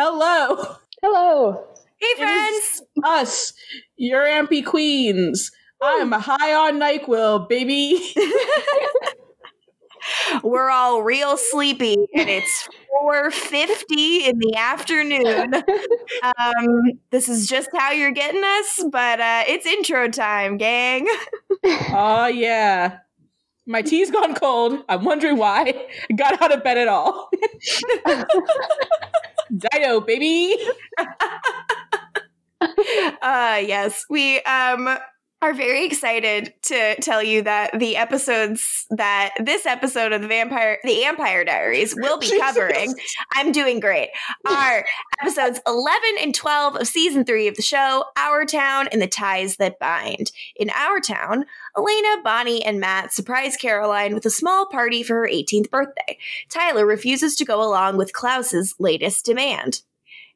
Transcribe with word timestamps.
Hello. 0.00 0.76
Hello. 1.02 1.64
Hey, 1.96 2.14
friends. 2.16 2.82
Us, 3.02 3.52
your 3.96 4.24
AMPie 4.24 4.64
Queens. 4.64 5.50
I'm 5.82 6.12
high 6.12 6.54
on 6.54 6.78
NyQuil, 6.78 7.48
baby. 7.48 8.14
We're 10.44 10.70
all 10.70 11.02
real 11.02 11.36
sleepy, 11.36 11.96
and 12.14 12.28
it's 12.28 12.68
4.50 13.02 14.28
in 14.28 14.38
the 14.38 14.54
afternoon. 14.56 15.54
Um, 16.22 16.92
this 17.10 17.28
is 17.28 17.48
just 17.48 17.68
how 17.76 17.90
you're 17.90 18.12
getting 18.12 18.44
us, 18.44 18.84
but 18.92 19.18
uh, 19.18 19.42
it's 19.48 19.66
intro 19.66 20.08
time, 20.08 20.58
gang. 20.58 21.08
oh, 21.64 22.30
yeah. 22.32 22.98
My 23.66 23.82
tea's 23.82 24.12
gone 24.12 24.36
cold. 24.36 24.84
I'm 24.88 25.04
wondering 25.04 25.38
why. 25.38 25.88
I 26.08 26.14
got 26.14 26.40
out 26.40 26.54
of 26.54 26.62
bed 26.62 26.78
at 26.78 26.86
all. 26.86 27.30
Dido, 29.50 30.00
baby. 30.00 30.56
uh 33.22 33.60
yes 33.64 34.04
we 34.10 34.40
um 34.42 34.98
are 35.40 35.54
very 35.54 35.84
excited 35.84 36.52
to 36.62 36.96
tell 36.96 37.22
you 37.22 37.42
that 37.42 37.78
the 37.78 37.96
episodes 37.96 38.86
that 38.90 39.32
this 39.44 39.66
episode 39.66 40.12
of 40.12 40.20
the 40.20 40.26
vampire 40.26 40.78
the 40.82 41.02
AMPire 41.04 41.46
diaries 41.46 41.94
will 41.96 42.18
be 42.18 42.38
covering 42.40 42.94
i'm 43.34 43.52
doing 43.52 43.78
great 43.78 44.08
are 44.48 44.84
episodes 45.20 45.60
11 45.66 46.00
and 46.20 46.34
12 46.34 46.76
of 46.76 46.88
season 46.88 47.24
3 47.24 47.46
of 47.46 47.54
the 47.54 47.62
show 47.62 48.04
our 48.16 48.44
town 48.44 48.88
and 48.90 49.00
the 49.00 49.06
ties 49.06 49.56
that 49.56 49.78
bind. 49.78 50.32
In 50.56 50.70
our 50.70 50.98
town 50.98 51.44
elena 51.76 52.22
bonnie 52.24 52.64
and 52.64 52.80
matt 52.80 53.12
surprise 53.12 53.56
caroline 53.56 54.14
with 54.14 54.26
a 54.26 54.30
small 54.30 54.66
party 54.66 55.02
for 55.02 55.14
her 55.14 55.28
18th 55.28 55.70
birthday. 55.70 56.18
Tyler 56.48 56.84
refuses 56.84 57.36
to 57.36 57.44
go 57.44 57.62
along 57.62 57.96
with 57.96 58.12
klaus's 58.12 58.74
latest 58.80 59.24
demand 59.24 59.82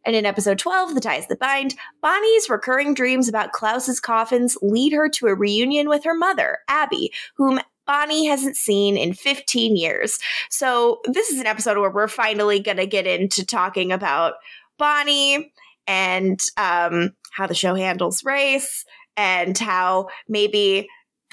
and 0.04 0.16
in 0.16 0.26
episode 0.26 0.58
12, 0.58 0.94
The 0.94 1.00
Ties 1.00 1.26
That 1.28 1.38
Bind, 1.38 1.74
Bonnie's 2.00 2.50
recurring 2.50 2.94
dreams 2.94 3.28
about 3.28 3.52
Klaus's 3.52 4.00
coffins 4.00 4.56
lead 4.62 4.92
her 4.92 5.08
to 5.10 5.26
a 5.26 5.34
reunion 5.34 5.88
with 5.88 6.04
her 6.04 6.14
mother, 6.14 6.58
Abby, 6.68 7.12
whom 7.36 7.60
Bonnie 7.86 8.26
hasn't 8.26 8.56
seen 8.56 8.96
in 8.96 9.12
15 9.12 9.76
years. 9.76 10.18
So, 10.50 11.00
this 11.04 11.30
is 11.30 11.40
an 11.40 11.46
episode 11.46 11.78
where 11.78 11.90
we're 11.90 12.08
finally 12.08 12.60
going 12.60 12.76
to 12.76 12.86
get 12.86 13.06
into 13.06 13.44
talking 13.44 13.92
about 13.92 14.34
Bonnie 14.78 15.52
and 15.86 16.42
um, 16.56 17.10
how 17.32 17.46
the 17.46 17.54
show 17.54 17.74
handles 17.74 18.24
race 18.24 18.84
and 19.16 19.56
how 19.58 20.08
maybe 20.28 20.88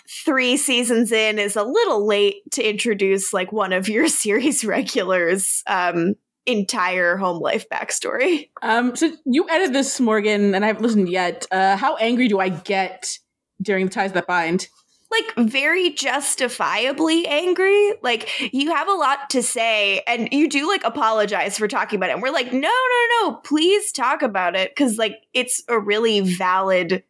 three 0.10 0.58
seasons 0.58 1.12
in 1.12 1.38
is 1.38 1.56
a 1.56 1.64
little 1.64 2.06
late 2.06 2.38
to 2.52 2.68
introduce 2.68 3.32
like 3.32 3.52
one 3.52 3.72
of 3.72 3.88
your 3.88 4.08
series 4.08 4.66
regulars 4.66 5.64
um, 5.68 6.16
entire 6.50 7.16
home 7.16 7.40
life 7.40 7.68
backstory. 7.70 8.50
Um, 8.62 8.96
so 8.96 9.12
you 9.26 9.48
edited 9.50 9.76
this, 9.76 10.00
Morgan, 10.00 10.56
and 10.56 10.64
I 10.64 10.68
haven't 10.68 10.84
listened 10.84 11.10
yet. 11.10 11.46
Uh, 11.52 11.78
how 11.78 11.96
angry 11.98 12.28
do 12.28 12.40
I 12.40 12.50
get 12.50 13.18
during 13.62 13.86
the 13.86 13.92
ties 13.92 14.14
that 14.14 14.26
bind? 14.28 14.68
Like 15.12 15.50
very 15.50 15.92
justifiably 15.92 17.26
angry. 17.28 17.94
Like 18.02 18.30
you 18.54 18.74
have 18.74 18.88
a 18.88 18.94
lot 18.94 19.30
to 19.32 19.42
say, 19.42 20.02
and 20.08 20.30
you 20.32 20.48
do 20.50 20.68
like 20.68 20.84
apologize 20.84 21.58
for 21.58 21.68
talking 21.68 21.98
about 21.98 22.10
it. 22.10 22.14
And 22.14 22.22
we're 22.22 22.32
like, 22.32 22.54
no, 22.54 22.60
no, 22.60 23.08
no, 23.22 23.36
please 23.44 23.92
talk 23.92 24.22
about 24.22 24.56
it 24.56 24.72
because 24.72 24.98
like 24.98 25.18
it's 25.34 25.64
a 25.68 25.80
really 25.80 26.22
valid 26.22 27.04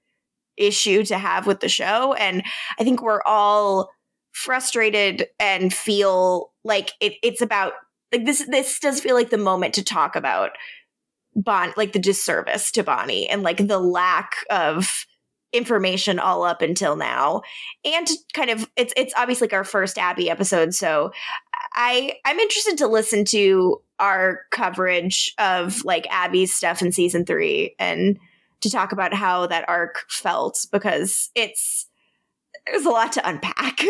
issue 0.57 1.03
to 1.05 1.17
have 1.17 1.47
with 1.47 1.61
the 1.61 1.69
show, 1.69 2.13
and 2.13 2.43
I 2.77 2.83
think 2.83 3.01
we're 3.01 3.23
all 3.25 3.89
frustrated 4.31 5.27
and 5.39 5.73
feel 5.73 6.51
like 6.63 6.91
it, 7.01 7.13
it's 7.23 7.41
about 7.41 7.73
like 8.11 8.25
this 8.25 8.45
this 8.47 8.79
does 8.79 9.01
feel 9.01 9.15
like 9.15 9.29
the 9.29 9.37
moment 9.37 9.73
to 9.75 9.83
talk 9.83 10.15
about 10.15 10.51
Bon 11.35 11.73
like 11.77 11.93
the 11.93 11.99
disservice 11.99 12.71
to 12.71 12.83
Bonnie 12.83 13.29
and 13.29 13.43
like 13.43 13.67
the 13.67 13.79
lack 13.79 14.33
of 14.49 15.05
information 15.51 16.19
all 16.19 16.43
up 16.43 16.61
until 16.61 16.95
now. 16.95 17.41
And 17.83 18.07
kind 18.33 18.49
of 18.49 18.69
it's 18.75 18.93
it's 18.95 19.13
obviously 19.17 19.45
like 19.45 19.53
our 19.53 19.63
first 19.63 19.97
abby 19.97 20.29
episode 20.29 20.73
so 20.73 21.11
i 21.73 22.13
i'm 22.25 22.39
interested 22.39 22.77
to 22.77 22.87
listen 22.87 23.25
to 23.25 23.81
our 23.99 24.41
coverage 24.51 25.33
of 25.39 25.83
like 25.83 26.07
abby's 26.09 26.53
stuff 26.53 26.81
in 26.81 26.91
season 26.91 27.25
three 27.25 27.75
and 27.79 28.17
to 28.61 28.69
talk 28.69 28.91
about 28.91 29.13
how 29.13 29.47
that 29.47 29.67
arc 29.67 30.05
felt 30.09 30.65
because 30.71 31.29
it's 31.35 31.87
there's 32.65 32.85
a 32.85 32.89
lot 32.89 33.11
to 33.13 33.27
unpack 33.27 33.81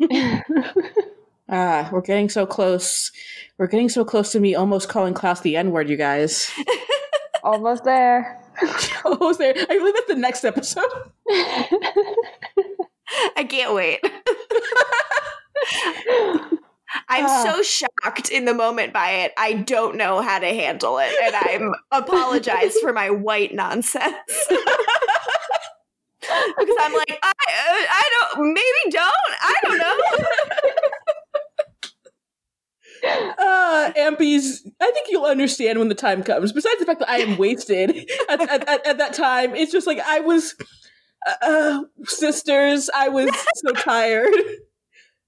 Ah, 1.50 1.88
we're 1.92 2.02
getting 2.02 2.28
so 2.28 2.46
close. 2.46 3.10
We're 3.56 3.68
getting 3.68 3.88
so 3.88 4.04
close 4.04 4.32
to 4.32 4.40
me 4.40 4.54
almost 4.54 4.88
calling 4.88 5.14
Klaus 5.14 5.40
the 5.40 5.56
N 5.56 5.70
word, 5.70 5.88
you 5.88 5.96
guys. 5.96 6.50
Almost 7.44 7.84
there. 7.84 8.42
almost 9.04 9.38
there. 9.38 9.54
I 9.56 9.78
believe 9.78 9.94
that's 9.94 10.08
the 10.08 10.16
next 10.16 10.44
episode. 10.44 10.90
I 13.36 13.44
can't 13.48 13.74
wait. 13.74 14.00
I'm 17.08 17.26
uh, 17.26 17.44
so 17.44 17.62
shocked 17.62 18.30
in 18.30 18.44
the 18.44 18.54
moment 18.54 18.92
by 18.92 19.10
it. 19.10 19.32
I 19.38 19.52
don't 19.54 19.96
know 19.96 20.20
how 20.20 20.40
to 20.40 20.46
handle 20.46 20.98
it, 20.98 21.14
and 21.22 21.36
I'm 21.36 21.72
apologize 21.92 22.76
for 22.78 22.92
my 22.92 23.10
white 23.10 23.54
nonsense. 23.54 24.16
because 24.48 24.64
I'm 26.80 26.92
like, 26.92 27.18
I, 27.22 27.30
uh, 27.30 27.86
I 27.90 28.02
don't, 28.34 28.52
maybe 28.52 28.90
don't, 28.90 29.14
I 29.40 29.54
don't 29.62 29.78
know 29.78 29.96
uh, 33.04 33.92
AMPies, 33.96 34.60
I 34.80 34.90
think 34.90 35.08
you'll 35.10 35.24
understand 35.24 35.78
when 35.78 35.88
the 35.88 35.94
time 35.94 36.22
comes. 36.22 36.52
Besides 36.52 36.78
the 36.78 36.86
fact 36.86 37.00
that 37.00 37.10
I 37.10 37.18
am 37.18 37.38
wasted 37.38 38.10
at, 38.28 38.40
at, 38.40 38.68
at, 38.68 38.86
at 38.86 38.98
that 38.98 39.14
time, 39.14 39.54
it's 39.54 39.72
just 39.72 39.86
like 39.86 40.00
I 40.00 40.20
was, 40.20 40.54
uh, 41.26 41.34
uh 41.42 41.82
sisters, 42.04 42.90
I 42.94 43.08
was 43.08 43.30
so 43.54 43.72
tired. 43.72 44.32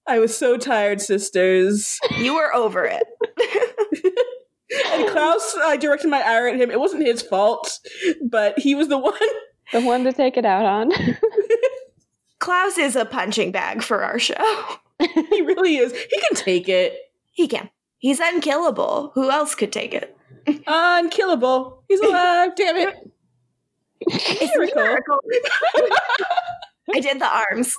I 0.07 0.19
was 0.19 0.37
so 0.37 0.57
tired, 0.57 1.01
sisters. 1.01 1.99
You 2.19 2.35
were 2.35 2.53
over 2.55 2.85
it. 2.85 3.05
and 4.93 5.09
Klaus, 5.09 5.57
I 5.63 5.77
directed 5.77 6.09
my 6.09 6.21
ire 6.21 6.49
at 6.49 6.57
him. 6.57 6.71
It 6.71 6.81
wasn't 6.81 7.07
his 7.07 7.23
fault, 7.23 7.79
but 8.29 8.59
he 8.59 8.75
was 8.75 8.89
the 8.89 8.99
one. 8.99 9.15
The 9.73 9.81
one 9.81 10.03
to 10.05 10.13
take 10.13 10.37
it 10.37 10.45
out 10.45 10.65
on. 10.65 10.91
Klaus 12.41 12.79
is 12.79 12.97
a 12.97 13.05
punching 13.05 13.53
bag 13.53 13.83
for 13.83 14.03
our 14.03 14.19
show. 14.19 14.35
he 14.99 15.43
really 15.43 15.77
is. 15.77 15.93
He 15.93 16.21
can 16.21 16.35
take 16.35 16.69
it. 16.69 16.97
He 17.41 17.49
can. 17.49 17.71
He's 17.97 18.21
unkillable. 18.21 19.13
Who 19.15 19.31
else 19.31 19.55
could 19.55 19.73
take 19.73 19.95
it? 19.95 20.15
unkillable. 20.67 21.83
He's 21.89 22.01
alive. 22.01 22.55
Damn 22.55 22.77
it. 22.77 23.11
It's 24.03 24.55
miracle. 24.59 24.85
miracle. 24.85 25.21
I 26.95 27.01
did 27.01 27.19
the 27.19 27.35
arms. 27.35 27.79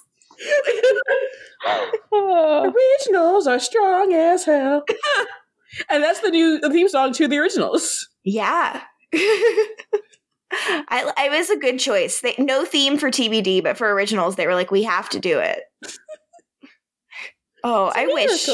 originals 2.12 3.46
are 3.46 3.60
strong 3.60 4.14
as 4.14 4.46
hell. 4.46 4.84
and 5.92 6.02
that's 6.02 6.22
the 6.22 6.32
new 6.32 6.60
theme 6.72 6.90
song 6.90 7.14
to 7.14 7.28
the 7.28 7.38
originals. 7.38 8.10
Yeah. 8.24 8.82
I, 9.14 11.14
I 11.18 11.30
was 11.30 11.52
a 11.52 11.60
good 11.60 11.78
choice. 11.78 12.22
They, 12.22 12.34
no 12.40 12.66
theme 12.66 12.98
for 12.98 13.12
TVD, 13.12 13.62
but 13.62 13.78
for 13.78 13.94
originals, 13.94 14.38
they 14.38 14.48
were 14.48 14.56
like, 14.56 14.72
we 14.72 14.82
have 14.82 15.08
to 15.10 15.20
do 15.20 15.38
it. 15.38 15.60
Oh, 17.64 17.92
I 17.94 18.08
wish 18.08 18.50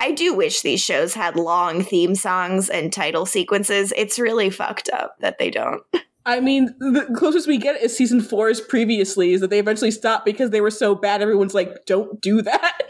I 0.00 0.12
do 0.12 0.34
wish 0.34 0.62
these 0.62 0.82
shows 0.82 1.14
had 1.14 1.36
long 1.36 1.82
theme 1.82 2.14
songs 2.14 2.68
and 2.68 2.92
title 2.92 3.26
sequences. 3.26 3.92
It's 3.96 4.18
really 4.18 4.50
fucked 4.50 4.90
up 4.90 5.16
that 5.20 5.38
they 5.38 5.50
don't. 5.50 5.82
I 6.26 6.40
mean, 6.40 6.74
the 6.78 7.06
closest 7.16 7.46
we 7.46 7.58
get 7.58 7.80
is 7.82 7.94
season 7.94 8.22
four's 8.22 8.60
previously 8.60 9.32
is 9.32 9.42
that 9.42 9.50
they 9.50 9.58
eventually 9.58 9.90
stopped 9.90 10.24
because 10.24 10.50
they 10.50 10.62
were 10.62 10.70
so 10.70 10.94
bad. 10.94 11.20
Everyone's 11.20 11.52
like, 11.52 11.84
don't 11.84 12.18
do 12.20 12.40
that. 12.40 12.80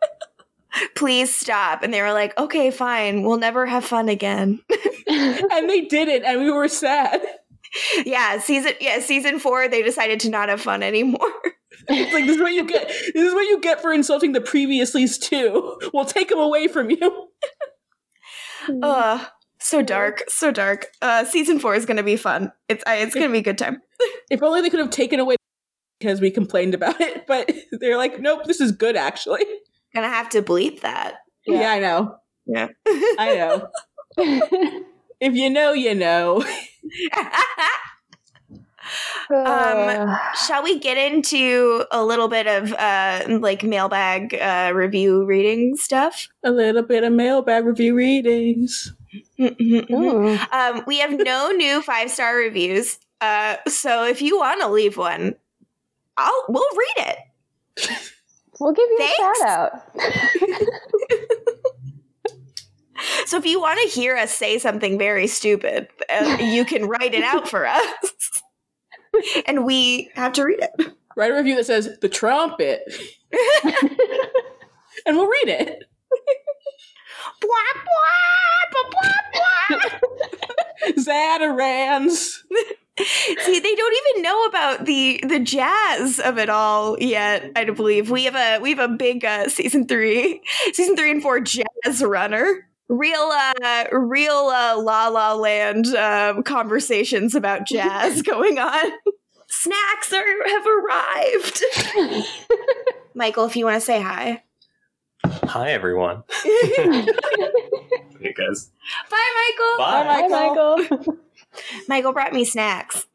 Please 0.94 1.34
stop. 1.34 1.82
And 1.82 1.92
they 1.92 2.02
were 2.02 2.12
like, 2.12 2.38
okay, 2.38 2.70
fine. 2.70 3.22
We'll 3.22 3.38
never 3.38 3.66
have 3.66 3.84
fun 3.84 4.08
again. 4.08 4.60
and 5.08 5.68
they 5.68 5.82
didn't. 5.82 6.24
And 6.24 6.40
we 6.40 6.50
were 6.50 6.68
sad. 6.68 7.20
Yeah. 8.04 8.38
Season, 8.38 8.72
yeah, 8.80 9.00
season 9.00 9.38
four, 9.38 9.68
they 9.68 9.82
decided 9.82 10.20
to 10.20 10.30
not 10.30 10.48
have 10.48 10.60
fun 10.60 10.82
anymore. 10.82 11.32
it's 11.88 12.12
like 12.12 12.26
this 12.26 12.36
is 12.36 12.42
what 12.42 12.52
you 12.52 12.64
get. 12.64 12.88
This 12.88 13.28
is 13.28 13.34
what 13.34 13.46
you 13.46 13.60
get 13.60 13.80
for 13.80 13.92
insulting 13.92 14.32
the 14.32 14.40
previouslys 14.40 15.20
too. 15.20 15.78
We'll 15.92 16.04
take 16.04 16.28
them 16.28 16.38
away 16.38 16.68
from 16.68 16.90
you. 16.90 17.28
uh 18.82 19.24
so 19.58 19.82
dark, 19.82 20.24
so 20.28 20.50
dark. 20.50 20.88
Uh 21.02 21.24
season 21.24 21.58
four 21.58 21.74
is 21.74 21.86
gonna 21.86 22.02
be 22.02 22.16
fun. 22.16 22.52
It's 22.68 22.82
uh, 22.86 22.96
it's 22.96 23.14
gonna 23.14 23.30
be 23.30 23.38
a 23.38 23.42
good 23.42 23.58
time. 23.58 23.82
if 24.30 24.42
only 24.42 24.62
they 24.62 24.70
could 24.70 24.80
have 24.80 24.90
taken 24.90 25.20
away 25.20 25.36
because 26.00 26.20
we 26.20 26.30
complained 26.30 26.74
about 26.74 27.00
it, 27.00 27.26
but 27.26 27.50
they're 27.72 27.96
like, 27.96 28.20
nope, 28.20 28.44
this 28.44 28.60
is 28.60 28.72
good 28.72 28.96
actually. 28.96 29.44
Gonna 29.94 30.08
have 30.08 30.28
to 30.30 30.42
bleep 30.42 30.80
that. 30.80 31.18
Yeah, 31.46 31.60
yeah 31.60 31.70
I 31.70 31.78
know. 31.78 32.16
Yeah, 32.46 32.68
I 33.18 33.34
know. 34.16 34.84
If 35.20 35.34
you 35.34 35.50
know, 35.50 35.72
you 35.72 35.94
know. 35.94 36.44
Um, 39.28 40.16
shall 40.46 40.62
we 40.62 40.78
get 40.78 40.96
into 40.96 41.84
a 41.90 42.04
little 42.04 42.28
bit 42.28 42.46
of 42.46 42.72
uh, 42.72 43.38
like 43.40 43.64
mailbag 43.64 44.34
uh, 44.34 44.72
review 44.74 45.24
reading 45.24 45.76
stuff? 45.76 46.28
A 46.44 46.50
little 46.50 46.82
bit 46.82 47.02
of 47.02 47.12
mailbag 47.12 47.64
review 47.64 47.94
readings. 47.94 48.92
Um, 49.38 50.84
we 50.86 50.98
have 50.98 51.18
no 51.18 51.50
new 51.50 51.82
five 51.82 52.10
star 52.10 52.36
reviews. 52.36 52.98
Uh, 53.20 53.56
so 53.66 54.04
if 54.04 54.22
you 54.22 54.38
want 54.38 54.60
to 54.60 54.68
leave 54.68 54.96
one, 54.96 55.34
I'll 56.16 56.44
we'll 56.48 56.76
read 56.76 57.06
it. 57.08 57.18
We'll 58.60 58.72
give 58.72 58.88
you 58.88 58.98
Thanks. 58.98 59.40
a 59.40 59.44
shout 59.44 59.48
out. 59.48 59.82
So 63.26 63.36
if 63.36 63.46
you 63.46 63.60
want 63.60 63.80
to 63.82 63.88
hear 63.88 64.16
us 64.16 64.32
say 64.32 64.58
something 64.58 64.98
very 64.98 65.26
stupid, 65.26 65.88
uh, 66.08 66.38
you 66.40 66.64
can 66.64 66.86
write 66.86 67.14
it 67.14 67.22
out 67.22 67.48
for 67.48 67.66
us, 67.66 68.42
and 69.46 69.64
we 69.64 70.10
have 70.14 70.32
to 70.34 70.44
read 70.44 70.60
it. 70.60 70.92
Write 71.16 71.30
a 71.30 71.34
review 71.34 71.56
that 71.56 71.66
says 71.66 71.98
the 72.00 72.08
trumpet, 72.08 72.82
and 75.06 75.16
we'll 75.16 75.28
read 75.28 75.48
it. 75.48 75.84
Zatarans. 80.98 82.42
See, 82.98 83.60
they 83.60 83.74
don't 83.74 83.96
even 84.08 84.22
know 84.22 84.44
about 84.44 84.86
the 84.86 85.20
the 85.26 85.38
jazz 85.38 86.18
of 86.18 86.38
it 86.38 86.48
all 86.48 86.98
yet. 86.98 87.50
I 87.54 87.64
believe 87.64 88.10
we 88.10 88.24
have 88.24 88.34
a 88.34 88.58
we 88.60 88.70
have 88.70 88.90
a 88.90 88.94
big 88.94 89.24
uh, 89.24 89.48
season 89.48 89.86
three, 89.86 90.40
season 90.72 90.96
three 90.96 91.10
and 91.10 91.22
four 91.22 91.40
jazz 91.40 92.02
runner. 92.02 92.66
Real, 92.88 93.32
uh, 93.32 93.84
real 93.92 94.32
uh, 94.54 94.80
La 94.80 95.08
La 95.08 95.34
Land 95.34 95.86
um, 95.96 96.42
conversations 96.44 97.34
about 97.34 97.66
jazz 97.66 98.22
going 98.22 98.58
on. 98.58 98.92
Snacks 99.48 100.12
are 100.12 100.48
have 100.48 100.66
arrived. 100.66 101.64
Michael, 103.14 103.44
if 103.46 103.56
you 103.56 103.64
want 103.64 103.76
to 103.76 103.80
say 103.80 104.00
hi. 104.00 104.42
Hi, 105.24 105.70
everyone. 105.72 106.22
Hey, 106.42 108.32
guys. 108.34 108.70
bye 109.10 109.32
Michael. 109.36 109.78
Bye. 109.78 110.04
Hi, 110.06 110.28
Michael. 110.28 111.06
Michael 111.88 112.12
brought 112.12 112.32
me 112.32 112.44
snacks. 112.44 113.06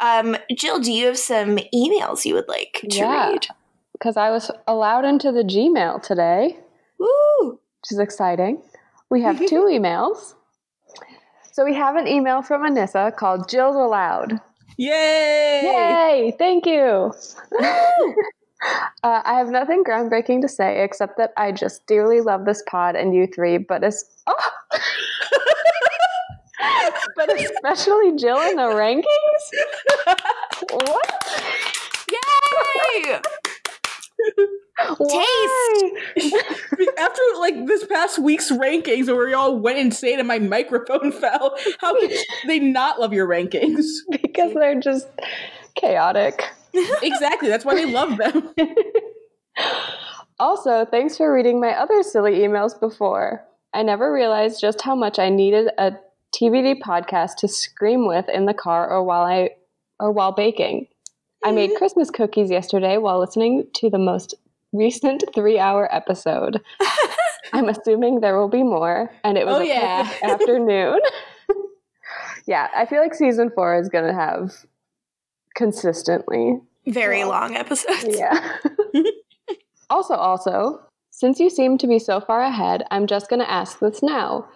um, 0.00 0.36
Jill, 0.54 0.80
do 0.80 0.92
you 0.92 1.06
have 1.06 1.18
some 1.18 1.56
emails 1.74 2.24
you 2.24 2.34
would 2.34 2.48
like 2.48 2.80
to 2.90 2.96
Yeah. 2.98 3.30
read? 3.30 3.46
Because 3.92 4.16
I 4.16 4.30
was 4.30 4.50
allowed 4.66 5.04
into 5.04 5.30
the 5.32 5.42
Gmail 5.44 6.02
today, 6.02 6.58
Woo! 6.98 7.58
Which 7.84 7.92
is 7.92 7.98
exciting. 7.98 8.62
We 9.10 9.20
have 9.20 9.38
two 9.38 9.64
emails. 9.70 10.34
So 11.52 11.64
we 11.64 11.74
have 11.74 11.96
an 11.96 12.08
email 12.08 12.40
from 12.40 12.62
Anissa 12.62 13.14
called 13.14 13.48
Jill's 13.48 13.76
Allowed. 13.76 14.40
Yay! 14.78 15.60
Yay! 15.62 16.34
Thank 16.38 16.66
you. 16.66 17.12
Uh, 19.02 19.20
I 19.26 19.34
have 19.34 19.50
nothing 19.50 19.84
groundbreaking 19.84 20.40
to 20.40 20.48
say 20.48 20.82
except 20.82 21.18
that 21.18 21.34
I 21.36 21.52
just 21.52 21.86
dearly 21.86 22.22
love 22.22 22.46
this 22.46 22.62
pod 22.66 22.96
and 22.96 23.14
you 23.14 23.26
three, 23.26 23.58
but 23.58 23.84
as 23.84 24.02
oh! 24.26 24.50
but 27.14 27.30
especially 27.38 28.16
Jill 28.16 28.40
in 28.40 28.56
the 28.56 28.62
rankings. 28.62 29.04
What? 30.72 31.12
Yay! 32.08 33.20
Why? 34.98 35.92
After 36.98 37.22
like 37.38 37.66
this 37.66 37.84
past 37.86 38.18
week's 38.18 38.50
rankings 38.50 39.06
where 39.06 39.26
we 39.26 39.32
all 39.34 39.58
went 39.58 39.78
insane 39.78 40.18
and 40.18 40.28
my 40.28 40.38
microphone 40.38 41.12
fell, 41.20 41.56
how 41.80 41.98
could 41.98 42.12
they 42.46 42.58
not 42.58 43.00
love 43.00 43.12
your 43.12 43.28
rankings? 43.28 43.84
because 44.10 44.52
they're 44.54 44.80
just 44.80 45.06
chaotic. 45.76 46.44
exactly. 47.02 47.48
That's 47.48 47.64
why 47.64 47.74
they 47.74 47.86
love 47.86 48.16
them. 48.16 48.54
Also, 50.40 50.84
thanks 50.84 51.16
for 51.16 51.32
reading 51.32 51.60
my 51.60 51.70
other 51.70 52.02
silly 52.02 52.38
emails 52.38 52.78
before. 52.78 53.44
I 53.72 53.82
never 53.82 54.12
realized 54.12 54.60
just 54.60 54.82
how 54.82 54.96
much 54.96 55.18
I 55.18 55.28
needed 55.28 55.70
a 55.78 55.92
TVD 56.34 56.80
podcast 56.80 57.36
to 57.38 57.48
scream 57.48 58.06
with 58.06 58.28
in 58.28 58.46
the 58.46 58.54
car 58.54 58.90
or 58.90 59.04
while 59.04 59.22
I 59.22 59.50
or 60.00 60.10
while 60.10 60.32
baking. 60.32 60.88
I 61.44 61.52
made 61.52 61.76
Christmas 61.76 62.10
cookies 62.10 62.50
yesterday 62.50 62.96
while 62.96 63.20
listening 63.20 63.68
to 63.74 63.90
the 63.90 63.98
most 63.98 64.34
recent 64.74 65.24
3-hour 65.34 65.88
episode. 65.94 66.60
I'm 67.54 67.68
assuming 67.68 68.20
there 68.20 68.38
will 68.38 68.48
be 68.48 68.62
more 68.62 69.10
and 69.22 69.38
it 69.38 69.46
was 69.46 69.56
Oh, 69.56 69.60
a 69.60 69.66
yeah. 69.66 70.12
afternoon. 70.22 71.00
yeah, 72.46 72.68
I 72.76 72.84
feel 72.84 73.00
like 73.00 73.14
season 73.14 73.50
4 73.54 73.80
is 73.80 73.88
going 73.88 74.06
to 74.06 74.12
have 74.14 74.52
consistently 75.54 76.60
Very 76.86 77.24
long 77.24 77.54
episodes. 77.56 78.06
yeah. 78.18 78.56
also, 79.90 80.14
also, 80.14 80.80
since 81.10 81.38
you 81.38 81.48
seem 81.48 81.78
to 81.78 81.86
be 81.86 81.98
so 81.98 82.20
far 82.20 82.40
ahead, 82.42 82.82
I'm 82.90 83.06
just 83.06 83.28
going 83.30 83.40
to 83.40 83.50
ask 83.50 83.78
this 83.78 84.02
now. 84.02 84.48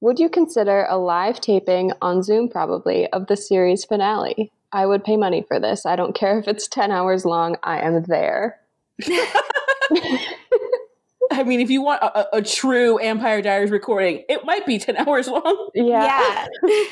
Would 0.00 0.18
you 0.18 0.28
consider 0.28 0.86
a 0.88 0.98
live 0.98 1.40
taping 1.40 1.92
on 2.02 2.22
Zoom, 2.22 2.48
probably, 2.48 3.06
of 3.12 3.26
the 3.26 3.36
series 3.36 3.84
finale? 3.84 4.50
I 4.72 4.86
would 4.86 5.04
pay 5.04 5.16
money 5.16 5.44
for 5.46 5.58
this. 5.60 5.86
I 5.86 5.96
don't 5.96 6.14
care 6.14 6.38
if 6.38 6.48
it's 6.48 6.68
10 6.68 6.90
hours 6.90 7.24
long, 7.24 7.56
I 7.62 7.80
am 7.80 8.02
there. 8.04 8.58
I 11.32 11.42
mean, 11.44 11.60
if 11.60 11.70
you 11.70 11.82
want 11.82 12.02
a, 12.02 12.18
a, 12.18 12.38
a 12.38 12.42
true 12.42 12.98
AMPire 13.02 13.42
Diaries 13.42 13.70
recording, 13.70 14.24
it 14.28 14.44
might 14.44 14.64
be 14.66 14.78
10 14.78 14.96
hours 15.08 15.28
long. 15.28 15.70
Yeah. 15.74 16.46
Yeah. 16.64 16.84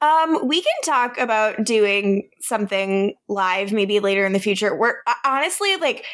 um, 0.00 0.46
we 0.46 0.60
can 0.60 0.72
talk 0.84 1.18
about 1.18 1.64
doing 1.64 2.30
something 2.40 3.14
live 3.28 3.72
maybe 3.72 4.00
later 4.00 4.24
in 4.26 4.32
the 4.32 4.38
future. 4.38 4.76
We're 4.76 4.96
uh, 5.06 5.14
honestly 5.24 5.76
like 5.76 6.04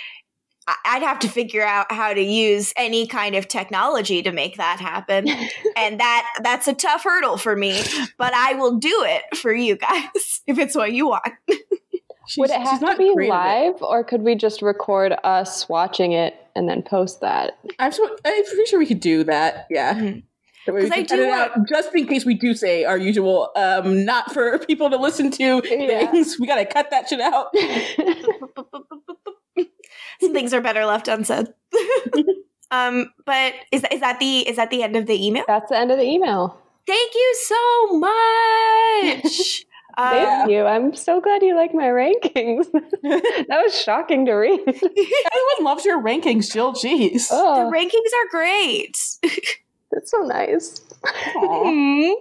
I- 0.67 0.75
I'd 0.85 1.03
have 1.03 1.21
to 1.21 1.29
figure 1.29 1.65
out 1.65 1.93
how 1.93 2.13
to 2.13 2.21
use 2.21 2.73
any 2.77 3.07
kind 3.07 3.37
of 3.37 3.47
technology 3.47 4.23
to 4.23 4.33
make 4.33 4.57
that 4.57 4.81
happen. 4.81 5.29
and 5.77 6.01
that 6.01 6.27
that's 6.43 6.67
a 6.67 6.75
tough 6.75 7.05
hurdle 7.05 7.37
for 7.37 7.55
me, 7.57 7.81
but 8.19 8.35
I 8.35 8.55
will 8.55 8.77
do 8.77 9.05
it 9.07 9.37
for 9.37 9.53
you 9.53 9.77
guys 9.77 10.41
if 10.47 10.59
it's 10.59 10.75
what 10.75 10.93
you 10.93 11.09
want. 11.09 11.33
She's, 12.29 12.41
Would 12.41 12.51
it 12.51 12.61
have 12.61 12.81
to 12.81 12.97
be 12.97 13.15
great 13.15 13.31
at 13.31 13.57
it. 13.57 13.71
live, 13.73 13.83
or 13.83 14.03
could 14.05 14.23
we 14.23 14.35
just 14.35 14.63
record 14.63 15.15
us 15.25 15.69
watching 15.69 16.13
it 16.13 16.35
and 16.55 16.69
then 16.69 16.83
post 16.83 17.21
that? 17.21 17.59
I'm, 17.79 17.93
so, 17.93 18.05
I'm 18.25 18.45
pretty 18.45 18.67
sure 18.67 18.79
we 18.79 18.87
could 18.87 19.01
do 19.01 19.23
that. 19.25 19.67
Yeah. 19.71 19.95
Mhm. 19.95 20.23
That 20.67 20.75
way 20.75 20.87
I 20.87 20.89
can 20.89 21.05
do 21.05 21.15
edit 21.25 21.33
out 21.33 21.69
just 21.69 21.95
in 21.95 22.07
case 22.09 22.25
we 22.25 22.35
do 22.35 22.53
say 22.53 22.85
our 22.85 22.99
usual, 22.99 23.51
um, 23.55 24.05
not 24.05 24.33
for 24.35 24.59
people 24.67 24.91
to 24.91 24.97
listen 24.97 25.31
to 25.33 25.63
Yeah. 25.65 26.11
things. 26.11 26.39
We 26.41 26.47
gotta 26.49 26.67
cut 26.67 26.91
that 26.91 27.09
shit 27.09 27.21
out. 27.21 27.55
Some 30.21 30.33
things 30.33 30.53
are 30.55 30.61
better 30.61 30.85
left 30.87 31.09
unsaid. 31.09 31.49
um, 32.71 33.13
but 33.25 33.53
is 33.71 33.83
that, 33.83 33.93
is 33.93 34.01
that 34.01 34.19
the 34.19 34.49
is 34.49 34.57
that 34.57 34.71
the 34.71 34.83
end 34.83 34.97
of 34.97 35.07
the 35.07 35.25
email? 35.27 35.45
That's 35.47 35.69
the 35.71 35.79
end 35.79 35.91
of 35.93 35.99
the 35.99 36.05
email. 36.05 36.59
Thank 36.87 37.15
you 37.15 37.35
so 37.45 37.99
much. 37.99 39.67
Um, 39.99 40.11
Thank 40.13 40.51
you. 40.51 40.65
I'm 40.65 40.95
so 40.95 41.21
glad 41.23 41.43
you 41.43 41.57
like 41.57 41.73
my 41.73 41.85
rankings. 41.87 42.71
that 42.73 43.61
was 43.65 43.81
shocking 43.81 44.27
to 44.27 44.33
read. 44.35 44.61
Everyone 44.67 45.61
loves 45.61 45.85
your 45.87 46.03
rankings, 46.03 46.53
Jill. 46.53 46.75
Jeez. 46.75 47.29
the 47.29 47.35
Oh, 47.35 47.71
rankings 47.73 47.91
are 47.93 48.29
great. 48.31 48.99
that's 49.91 50.11
so 50.11 50.19
nice. 50.19 50.83
Mhm. 51.37 52.13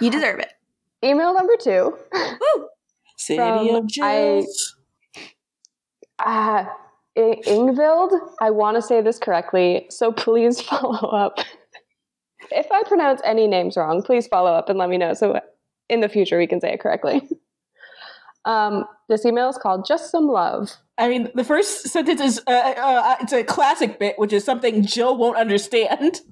You 0.00 0.10
deserve 0.10 0.38
it. 0.40 0.52
Email 1.04 1.34
number 1.34 1.56
two. 1.60 1.94
Woo. 2.12 2.68
City 3.18 3.36
From- 3.38 3.68
of 3.68 3.84
I- 3.84 4.40
Jills. 4.40 4.76
Uh, 6.18 6.64
I- 7.16 7.40
Ingvild, 7.46 8.18
I 8.40 8.50
want 8.50 8.76
to 8.76 8.82
say 8.82 9.00
this 9.00 9.18
correctly, 9.18 9.86
so 9.90 10.10
please 10.10 10.60
follow 10.60 11.08
up. 11.10 11.38
if 12.50 12.66
I 12.72 12.82
pronounce 12.84 13.20
any 13.24 13.46
names 13.46 13.76
wrong, 13.76 14.02
please 14.02 14.26
follow 14.26 14.52
up 14.52 14.68
and 14.68 14.78
let 14.78 14.88
me 14.88 14.96
know 14.98 15.12
so 15.14 15.38
in 15.94 16.00
the 16.00 16.08
future 16.08 16.36
we 16.36 16.46
can 16.46 16.60
say 16.60 16.72
it 16.72 16.80
correctly. 16.80 17.22
Um, 18.46 18.84
this 19.08 19.24
email 19.24 19.48
is 19.48 19.56
called 19.56 19.86
Just 19.86 20.10
Some 20.10 20.28
Love. 20.28 20.72
I 20.98 21.08
mean, 21.08 21.30
the 21.34 21.44
first 21.44 21.88
sentence 21.88 22.20
is 22.20 22.42
uh, 22.46 22.50
uh, 22.50 23.16
it's 23.20 23.32
a 23.32 23.42
classic 23.42 23.98
bit, 23.98 24.18
which 24.18 24.32
is 24.32 24.44
something 24.44 24.84
Jill 24.84 25.16
won't 25.16 25.36
understand. 25.36 26.20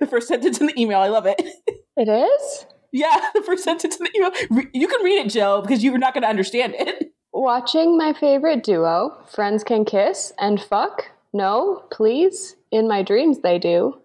The 0.00 0.06
first 0.06 0.26
sentence 0.26 0.60
in 0.60 0.66
the 0.66 0.80
email, 0.80 0.98
I 0.98 1.08
love 1.08 1.26
it. 1.26 1.40
It 1.96 2.08
is? 2.08 2.66
Yeah, 2.92 3.16
the 3.34 3.42
first 3.42 3.64
sentence 3.64 3.96
in 3.96 4.04
the 4.04 4.16
email. 4.16 4.30
Re- 4.50 4.70
you 4.72 4.86
can 4.86 5.04
read 5.04 5.18
it, 5.18 5.30
Jill, 5.30 5.62
because 5.62 5.82
you're 5.82 5.98
not 5.98 6.14
going 6.14 6.22
to 6.22 6.28
understand 6.28 6.74
it. 6.78 7.12
Watching 7.32 7.98
my 7.98 8.12
favorite 8.12 8.62
duo, 8.62 9.16
Friends 9.26 9.64
Can 9.64 9.84
Kiss 9.84 10.32
and 10.38 10.60
Fuck. 10.60 11.10
No, 11.32 11.82
please. 11.90 12.54
In 12.70 12.86
my 12.86 13.02
dreams, 13.02 13.40
they 13.40 13.58
do. 13.58 14.00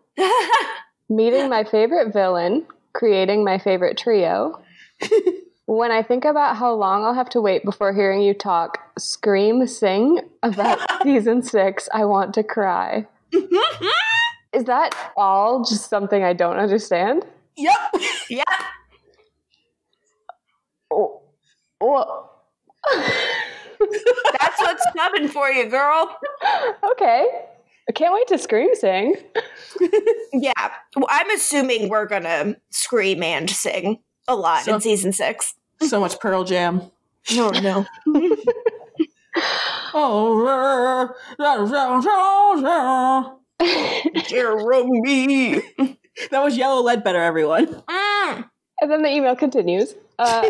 Meeting 1.10 1.50
my 1.50 1.64
favorite 1.64 2.14
villain, 2.14 2.66
creating 2.94 3.44
my 3.44 3.58
favorite 3.60 3.98
trio. 3.98 4.60
When 5.66 5.92
I 5.92 6.04
think 6.04 6.26
about 6.26 6.58
how 6.58 6.74
long 6.74 7.04
I'll 7.04 7.14
have 7.14 7.30
to 7.30 7.42
wait 7.42 7.64
before 7.64 7.94
hearing 7.94 8.22
you 8.22 8.34
talk, 8.34 8.80
scream, 8.98 9.66
sing 9.68 10.20
about 10.44 10.80
season 11.04 11.42
six, 11.42 11.90
I 11.94 12.06
want 12.06 12.34
to 12.36 12.44
cry. 12.44 13.08
Is 14.54 14.66
that 14.66 14.96
all 15.18 15.64
just 15.64 15.90
something 15.90 16.24
I 16.24 16.34
don't 16.34 16.58
understand? 16.58 17.26
Yep. 17.58 17.76
Yep. 18.30 18.48
Oh, 20.92 21.22
oh. 21.82 22.30
That's 22.90 24.60
what's 24.60 24.86
coming 24.96 25.28
for 25.28 25.50
you, 25.50 25.66
girl. 25.70 26.18
okay. 26.92 27.28
I 27.90 27.92
can't 27.92 28.14
wait 28.14 28.28
to 28.28 28.38
scream 28.38 28.74
sing. 28.76 29.16
yeah. 30.34 30.54
Well, 30.96 31.08
I'm 31.10 31.30
assuming 31.32 31.90
we're 31.90 32.06
gonna 32.06 32.56
scream 32.72 33.24
and 33.24 33.50
sing 33.50 34.00
a 34.28 34.36
lot 34.36 34.64
So- 34.64 34.76
in 34.76 34.82
season 34.82 35.14
six. 35.14 35.54
So 35.82 36.00
much 36.00 36.18
Pearl 36.20 36.46
Jam. 36.46 36.84
No, 37.36 37.50
no. 37.50 37.86
Oh, 39.94 41.14
Jeremy. 44.28 45.62
that 46.32 46.44
was 46.44 46.56
Yellow 46.58 46.82
Ledbetter, 46.82 47.22
everyone. 47.22 47.66
Mm. 47.68 48.50
And 48.82 48.92
then 48.92 49.02
the 49.02 49.10
email 49.10 49.36
continues. 49.36 49.94
Uh, 50.20 50.50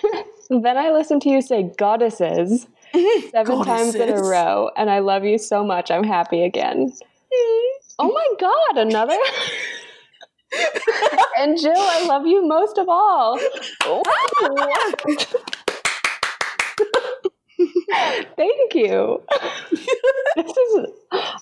then 0.50 0.76
I 0.78 0.90
listened 0.90 1.22
to 1.22 1.28
you 1.30 1.42
say 1.42 1.70
goddesses 1.78 2.66
seven 3.30 3.64
times 3.64 3.94
in 3.94 4.08
a 4.08 4.20
row, 4.22 4.70
and 4.76 4.90
I 4.90 4.98
love 4.98 5.24
you 5.24 5.38
so 5.38 5.64
much. 5.64 5.90
I'm 5.90 6.04
happy 6.04 6.42
again. 6.42 6.92
Oh 7.98 8.10
my 8.12 8.28
god, 8.40 8.78
another. 8.86 9.18
And 11.38 11.58
Jill, 11.58 11.72
I 11.76 12.06
love 12.06 12.26
you 12.26 12.46
most 12.46 12.78
of 12.78 12.88
all. 12.88 13.38
Thank 18.36 18.74
you. 18.74 19.22
this 20.36 20.56
is. 20.56 20.86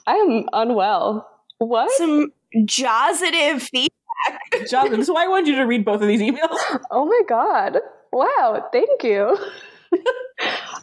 I 0.06 0.14
am 0.14 0.48
unwell. 0.52 1.28
What? 1.58 1.90
Some 1.92 2.32
positive 2.68 3.62
feedback. 3.62 4.68
Jonathan, 4.68 4.98
this 4.98 5.08
is 5.08 5.12
why 5.12 5.24
I 5.24 5.28
wanted 5.28 5.48
you 5.48 5.56
to 5.56 5.62
read 5.62 5.84
both 5.84 6.02
of 6.02 6.08
these 6.08 6.20
emails. 6.20 6.58
Oh 6.90 7.04
my 7.04 7.22
god! 7.28 7.78
Wow, 8.12 8.68
thank 8.72 9.02
you. 9.02 9.36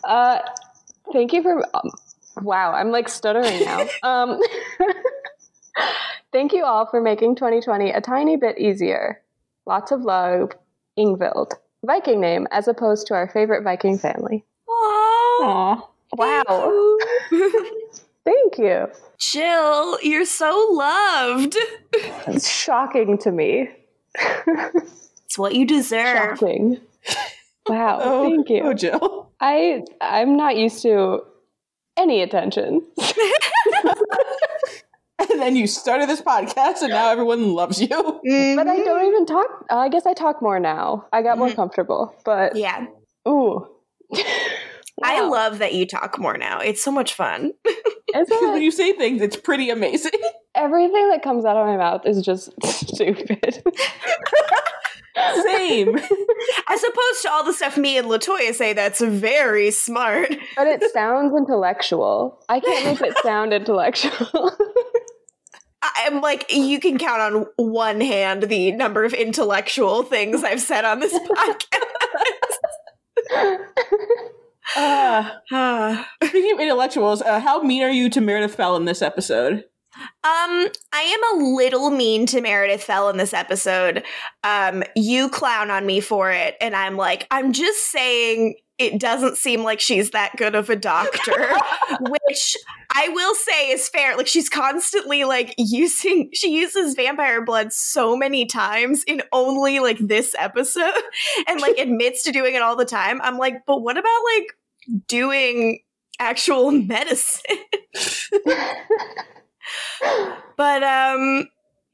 uh, 0.04 0.40
thank 1.14 1.34
you 1.34 1.44
for. 1.44 1.64
Um, 1.76 1.92
wow, 2.42 2.72
I'm 2.72 2.92
like 2.92 3.10
stuttering 3.10 3.64
now. 3.64 3.88
Um, 4.04 4.40
thank 6.32 6.54
you 6.54 6.64
all 6.64 6.86
for 6.86 7.02
making 7.02 7.36
2020 7.36 7.92
a 7.92 8.02
tiny 8.02 8.36
bit 8.36 8.58
easier. 8.58 9.22
Lots 9.66 9.92
of 9.92 10.02
love, 10.02 10.52
Ingvild. 10.98 11.54
Viking 11.86 12.20
name 12.22 12.48
as 12.52 12.68
opposed 12.68 13.08
to 13.08 13.14
our 13.14 13.28
favorite 13.30 13.64
Viking 13.64 13.98
family. 13.98 14.46
Aww. 14.70 15.44
Aw. 15.44 15.90
Wow, 16.14 16.98
thank 18.24 18.58
you. 18.58 18.88
Jill, 19.18 20.00
you're 20.02 20.24
so 20.24 20.68
loved. 20.72 21.58
It's 22.28 22.50
shocking 22.50 23.18
to 23.20 23.32
me. 23.32 23.70
It's 25.26 25.38
what 25.38 25.56
you 25.56 25.66
deserve. 25.68 26.40
Shocking. 26.40 26.80
Wow, 27.68 28.00
Oh, 28.02 28.24
thank 28.30 28.50
you. 28.50 28.62
Oh, 28.64 28.74
Jill. 28.74 29.30
I 29.42 29.84
I'm 30.00 30.38
not 30.38 30.56
used 30.56 30.82
to 30.84 31.20
any 31.98 32.22
attention. 32.22 32.82
And 35.32 35.42
then 35.42 35.56
you 35.56 35.66
started 35.68 36.08
this 36.08 36.22
podcast, 36.22 36.82
and 36.82 36.90
now 36.90 37.10
everyone 37.10 37.54
loves 37.54 37.82
you. 37.82 37.88
But 37.88 38.68
I 38.68 38.78
don't 38.84 39.06
even 39.08 39.26
talk. 39.26 39.66
uh, 39.72 39.78
I 39.78 39.90
guess 39.90 40.06
I 40.06 40.14
talk 40.14 40.42
more 40.42 40.60
now. 40.60 41.06
I 41.12 41.22
got 41.24 41.38
more 41.40 41.50
Mhm. 41.50 41.56
comfortable. 41.56 42.14
But 42.24 42.56
Yeah. 42.56 42.86
ooh, 43.28 43.68
I 45.04 45.22
love 45.28 45.58
that 45.60 45.74
you 45.74 45.86
talk 45.88 46.20
more 46.20 46.38
now. 46.38 46.60
It's 46.60 46.84
so 46.84 46.92
much 46.92 47.14
fun. 47.14 47.52
Is 48.16 48.28
when 48.42 48.62
you 48.62 48.72
say 48.72 48.94
things, 48.94 49.22
it's 49.22 49.36
pretty 49.38 49.70
amazing. 49.72 50.12
everything 50.56 51.10
that 51.10 51.22
comes 51.24 51.46
out 51.46 51.58
of 51.58 51.66
my 51.68 51.78
mouth 51.78 52.06
is 52.06 52.22
just 52.24 52.52
stupid. 52.64 53.64
Same. 55.44 55.98
As 56.68 56.84
opposed 56.84 57.22
to 57.24 57.32
all 57.32 57.44
the 57.44 57.54
stuff 57.54 57.76
me 57.76 57.98
and 57.98 58.08
Latoya 58.08 58.54
say 58.54 58.74
that's 58.74 59.02
very 59.02 59.72
smart. 59.72 60.30
but 60.56 60.68
it 60.68 60.84
sounds 60.92 61.36
intellectual. 61.36 62.40
I 62.50 62.60
can't 62.60 62.86
make 62.86 63.02
it 63.02 63.18
sound 63.24 63.52
intellectual. 63.54 64.52
I'm 65.98 66.22
like, 66.22 66.46
you 66.52 66.80
can 66.80 66.98
count 66.98 67.22
on 67.22 67.46
one 67.58 68.02
hand 68.02 68.44
the 68.44 68.72
number 68.72 69.04
of 69.04 69.14
intellectual 69.14 70.04
things 70.04 70.44
I've 70.44 70.62
said 70.62 70.86
on 70.86 71.00
this 71.00 71.14
Uh, 71.14 71.20
podcast. 74.76 76.18
speaking 76.24 76.54
of 76.54 76.60
intellectuals, 76.60 77.22
uh, 77.22 77.40
how 77.40 77.62
mean 77.62 77.84
are 77.84 77.90
you 77.90 78.10
to 78.10 78.22
Meredith 78.22 78.56
Fell 78.56 78.76
in 78.76 78.86
this 78.86 79.02
episode? 79.02 79.64
Um, 80.24 80.68
I 80.94 81.02
am 81.02 81.42
a 81.42 81.46
little 81.56 81.90
mean 81.90 82.26
to 82.28 82.42
Meredith 82.42 82.84
Fell 82.84 83.10
in 83.10 83.18
this 83.18 83.34
episode. 83.34 84.04
Um, 84.44 84.84
you 84.96 85.30
clown 85.30 85.72
on 85.72 85.86
me 85.86 86.02
for 86.02 86.30
it, 86.32 86.56
and 86.62 86.76
I'm 86.76 86.98
like, 86.98 87.26
I'm 87.32 87.52
just 87.54 87.92
saying 87.92 88.56
it 88.80 89.00
doesn't 89.00 89.38
seem 89.38 89.64
like 89.64 89.80
she's 89.80 90.12
that 90.12 90.36
good 90.38 90.54
of 90.54 90.70
a 90.70 90.76
doctor, 90.76 91.56
which 92.02 92.56
I 92.96 93.10
will 93.10 93.34
say 93.34 93.72
is 93.72 93.90
fair. 93.90 94.16
Like 94.16 94.28
she's 94.28 94.50
constantly 94.50 95.24
like 95.24 95.56
using 95.58 96.30
she 96.34 96.52
uses 96.52 96.96
vampire 96.96 97.44
blood 97.44 97.74
so 97.74 98.16
many 98.16 98.46
times 98.46 99.04
in 99.08 99.22
only 99.32 99.80
like 99.80 99.98
this 100.00 100.36
episode 100.38 100.94
and 101.48 101.60
like 101.60 101.78
admits 101.78 102.24
to 102.24 102.32
doing 102.32 102.56
it 102.56 102.62
all 102.62 102.76
the 102.76 102.86
time. 102.86 103.20
I'm 103.22 103.38
like, 103.38 103.66
but 103.66 103.82
what 103.82 103.98
about 103.98 104.22
like 104.36 105.04
doing 105.08 105.80
actual 106.20 106.72
medicine? 106.72 107.58
But 110.56 110.84
um 110.84 111.48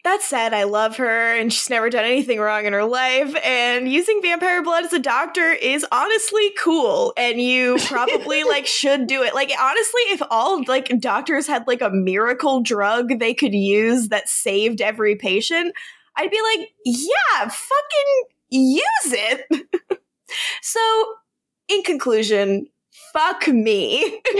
that 0.04 0.22
said, 0.22 0.54
I 0.54 0.64
love 0.64 0.98
her 0.98 1.34
and 1.34 1.52
she's 1.52 1.70
never 1.70 1.90
done 1.90 2.04
anything 2.04 2.40
wrong 2.40 2.66
in 2.66 2.74
her 2.74 2.84
life. 2.84 3.34
And 3.44 3.90
using 3.90 4.22
vampire 4.22 4.62
blood 4.62 4.84
as 4.84 4.92
a 4.92 5.00
doctor 5.00 5.52
is 5.52 5.86
honestly 5.94 6.52
cool. 6.62 7.14
And 7.16 7.42
you 7.42 7.78
probably 7.86 8.44
like 8.44 8.68
should 8.68 9.08
do 9.08 9.24
it. 9.24 9.34
Like 9.34 9.52
honestly, 9.60 10.02
if 10.10 10.22
all 10.30 10.62
like 10.68 10.92
doctors 11.00 11.48
had 11.48 11.66
like 11.68 11.82
a 11.82 11.90
miracle 11.90 12.62
drug 12.62 13.20
they 13.20 13.34
could 13.34 13.54
use 13.54 14.10
that 14.10 14.28
saved 14.28 14.82
every 14.82 15.16
patient, 15.16 15.74
I'd 16.18 16.32
be 16.32 16.42
like, 16.42 16.70
yeah, 16.86 17.48
fucking 17.48 18.24
use 18.50 18.82
it. 19.06 20.02
so 20.62 21.06
in 21.70 21.82
conclusion, 21.84 22.68
fuck 23.14 23.48
me. 23.48 24.22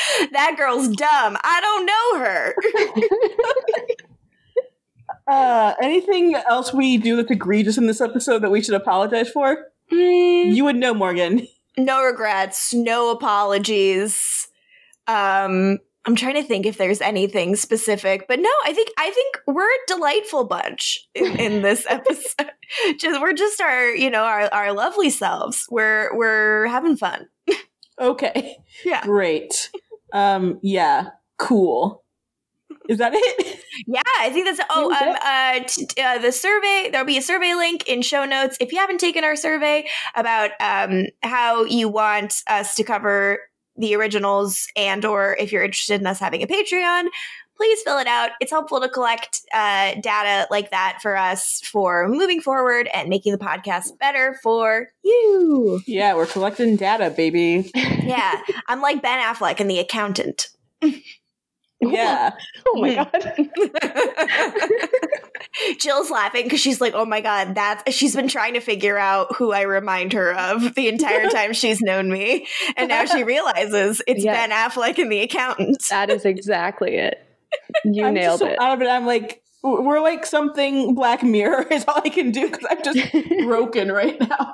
that 0.32 0.54
girl's 0.56 0.88
dumb. 0.88 1.36
I 1.42 1.60
don't 1.60 1.86
know 1.86 2.24
her. 2.24 2.54
Uh, 5.26 5.74
anything 5.80 6.34
else 6.48 6.72
we 6.72 6.96
do 6.96 7.14
that's 7.16 7.30
egregious 7.30 7.78
in 7.78 7.86
this 7.86 8.00
episode 8.00 8.40
that 8.42 8.50
we 8.50 8.60
should 8.60 8.74
apologize 8.74 9.28
for? 9.30 9.66
Mm, 9.92 10.54
You 10.54 10.64
would 10.64 10.76
know, 10.76 10.92
Morgan. 10.94 11.46
no 11.76 12.02
regrets, 12.02 12.72
no 12.74 13.10
apologies. 13.10 14.48
Um 15.06 15.78
I'm 16.06 16.16
trying 16.16 16.34
to 16.34 16.42
think 16.42 16.64
if 16.64 16.78
there's 16.78 17.00
anything 17.02 17.54
specific, 17.56 18.26
but 18.26 18.40
no, 18.40 18.48
I 18.64 18.72
think 18.72 18.88
I 18.98 19.10
think 19.10 19.38
we're 19.46 19.70
a 19.70 19.86
delightful 19.86 20.44
bunch 20.44 21.06
in, 21.14 21.38
in 21.38 21.62
this 21.62 21.84
episode. 21.90 22.50
just 22.98 23.20
we're 23.20 23.32
just 23.34 23.60
our, 23.60 23.90
you 23.90 24.10
know, 24.10 24.22
our, 24.24 24.48
our 24.52 24.72
lovely 24.72 25.10
selves. 25.10 25.66
We're 25.70 26.16
we're 26.16 26.66
having 26.68 26.96
fun. 26.96 27.28
Okay, 28.00 28.56
Yeah. 28.84 29.02
great. 29.02 29.70
Um, 30.12 30.58
yeah, 30.62 31.10
cool. 31.38 32.04
Is 32.88 32.98
that 32.98 33.12
it? 33.14 33.60
Yeah, 33.86 34.02
I 34.18 34.28
think 34.30 34.44
that's 34.44 34.60
oh 34.68 34.92
um 34.92 35.16
uh, 35.24 35.64
t- 35.66 36.02
uh 36.02 36.18
the 36.18 36.32
survey 36.32 36.90
there'll 36.90 37.06
be 37.06 37.16
a 37.16 37.22
survey 37.22 37.54
link 37.54 37.88
in 37.88 38.02
show 38.02 38.26
notes 38.26 38.58
if 38.60 38.72
you 38.72 38.78
haven't 38.78 38.98
taken 38.98 39.24
our 39.24 39.36
survey 39.36 39.88
about 40.14 40.50
um 40.60 41.06
how 41.22 41.64
you 41.64 41.88
want 41.88 42.42
us 42.46 42.74
to 42.74 42.84
cover 42.84 43.38
the 43.76 43.94
originals 43.94 44.66
and 44.76 45.04
or 45.04 45.36
if 45.38 45.50
you're 45.50 45.62
interested 45.62 46.00
in 46.00 46.06
us 46.06 46.18
having 46.18 46.42
a 46.42 46.46
Patreon 46.46 47.04
please 47.60 47.82
fill 47.82 47.98
it 47.98 48.06
out 48.06 48.30
it's 48.40 48.50
helpful 48.50 48.80
to 48.80 48.88
collect 48.88 49.42
uh 49.52 49.92
data 50.00 50.46
like 50.50 50.70
that 50.70 50.98
for 51.02 51.14
us 51.14 51.60
for 51.62 52.08
moving 52.08 52.40
forward 52.40 52.88
and 52.94 53.10
making 53.10 53.32
the 53.32 53.38
podcast 53.38 53.98
better 53.98 54.38
for 54.42 54.88
you 55.04 55.82
yeah, 55.86 56.14
we're 56.14 56.24
collecting 56.24 56.76
data, 56.76 57.10
baby. 57.10 57.70
yeah 57.74 58.40
I'm 58.66 58.80
like 58.80 59.02
Ben 59.02 59.20
Affleck 59.20 59.60
and 59.60 59.70
the 59.70 59.78
accountant 59.78 60.48
Yeah. 61.80 62.30
oh 62.68 62.80
my 62.80 62.94
god. 62.94 63.48
Jill's 65.78 66.10
laughing 66.10 66.44
because 66.44 66.60
she's 66.60 66.80
like, 66.80 66.92
"Oh 66.94 67.04
my 67.06 67.20
god, 67.20 67.54
that's." 67.54 67.94
She's 67.94 68.14
been 68.14 68.28
trying 68.28 68.54
to 68.54 68.60
figure 68.60 68.98
out 68.98 69.34
who 69.36 69.52
I 69.52 69.62
remind 69.62 70.12
her 70.12 70.34
of 70.34 70.74
the 70.74 70.88
entire 70.88 71.28
time 71.30 71.52
she's 71.54 71.80
known 71.80 72.10
me, 72.10 72.46
and 72.76 72.88
now 72.88 73.04
she 73.06 73.24
realizes 73.24 74.02
it's 74.06 74.22
Yes. 74.22 74.36
Ben 74.36 74.50
Affleck 74.50 74.98
and 74.98 75.10
the 75.10 75.20
accountant. 75.20 75.82
That 75.88 76.10
is 76.10 76.24
exactly 76.24 76.96
it. 76.96 77.18
You 77.84 78.04
I'm 78.06 78.14
nailed 78.14 78.40
just 78.40 78.48
so 78.50 78.54
it. 78.54 78.60
out 78.60 78.74
of 78.74 78.82
it. 78.82 78.88
I'm 78.88 79.06
like, 79.06 79.42
we're 79.62 80.00
like 80.00 80.24
something 80.26 80.94
Black 80.94 81.22
Mirror 81.22 81.66
is 81.70 81.84
all 81.88 82.00
I 82.04 82.08
can 82.08 82.30
do 82.30 82.50
because 82.50 82.66
I'm 82.70 82.82
just 82.82 83.12
broken 83.44 83.90
right 83.92 84.18
now. 84.20 84.52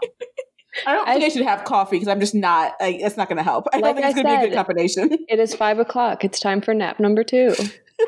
I 0.86 0.92
don't 0.94 1.06
think 1.06 1.22
I, 1.22 1.26
I- 1.26 1.28
should 1.30 1.42
have 1.46 1.64
coffee 1.64 1.96
because 1.96 2.08
I'm 2.08 2.20
just 2.20 2.34
not. 2.34 2.74
Like, 2.80 2.96
it's 2.96 3.16
not 3.16 3.28
going 3.28 3.38
to 3.38 3.42
help. 3.42 3.66
I 3.72 3.76
Like 3.78 3.84
don't 3.84 3.94
think 3.94 4.04
I 4.06 4.08
it's 4.10 4.14
going 4.22 4.26
to 4.26 4.40
be 4.40 4.44
a 4.46 4.48
good 4.50 4.56
combination. 4.56 5.18
It 5.28 5.38
is 5.38 5.54
five 5.54 5.78
o'clock. 5.78 6.22
It's 6.24 6.38
time 6.38 6.60
for 6.60 6.74
nap 6.74 7.00
number 7.00 7.24
two. 7.24 7.54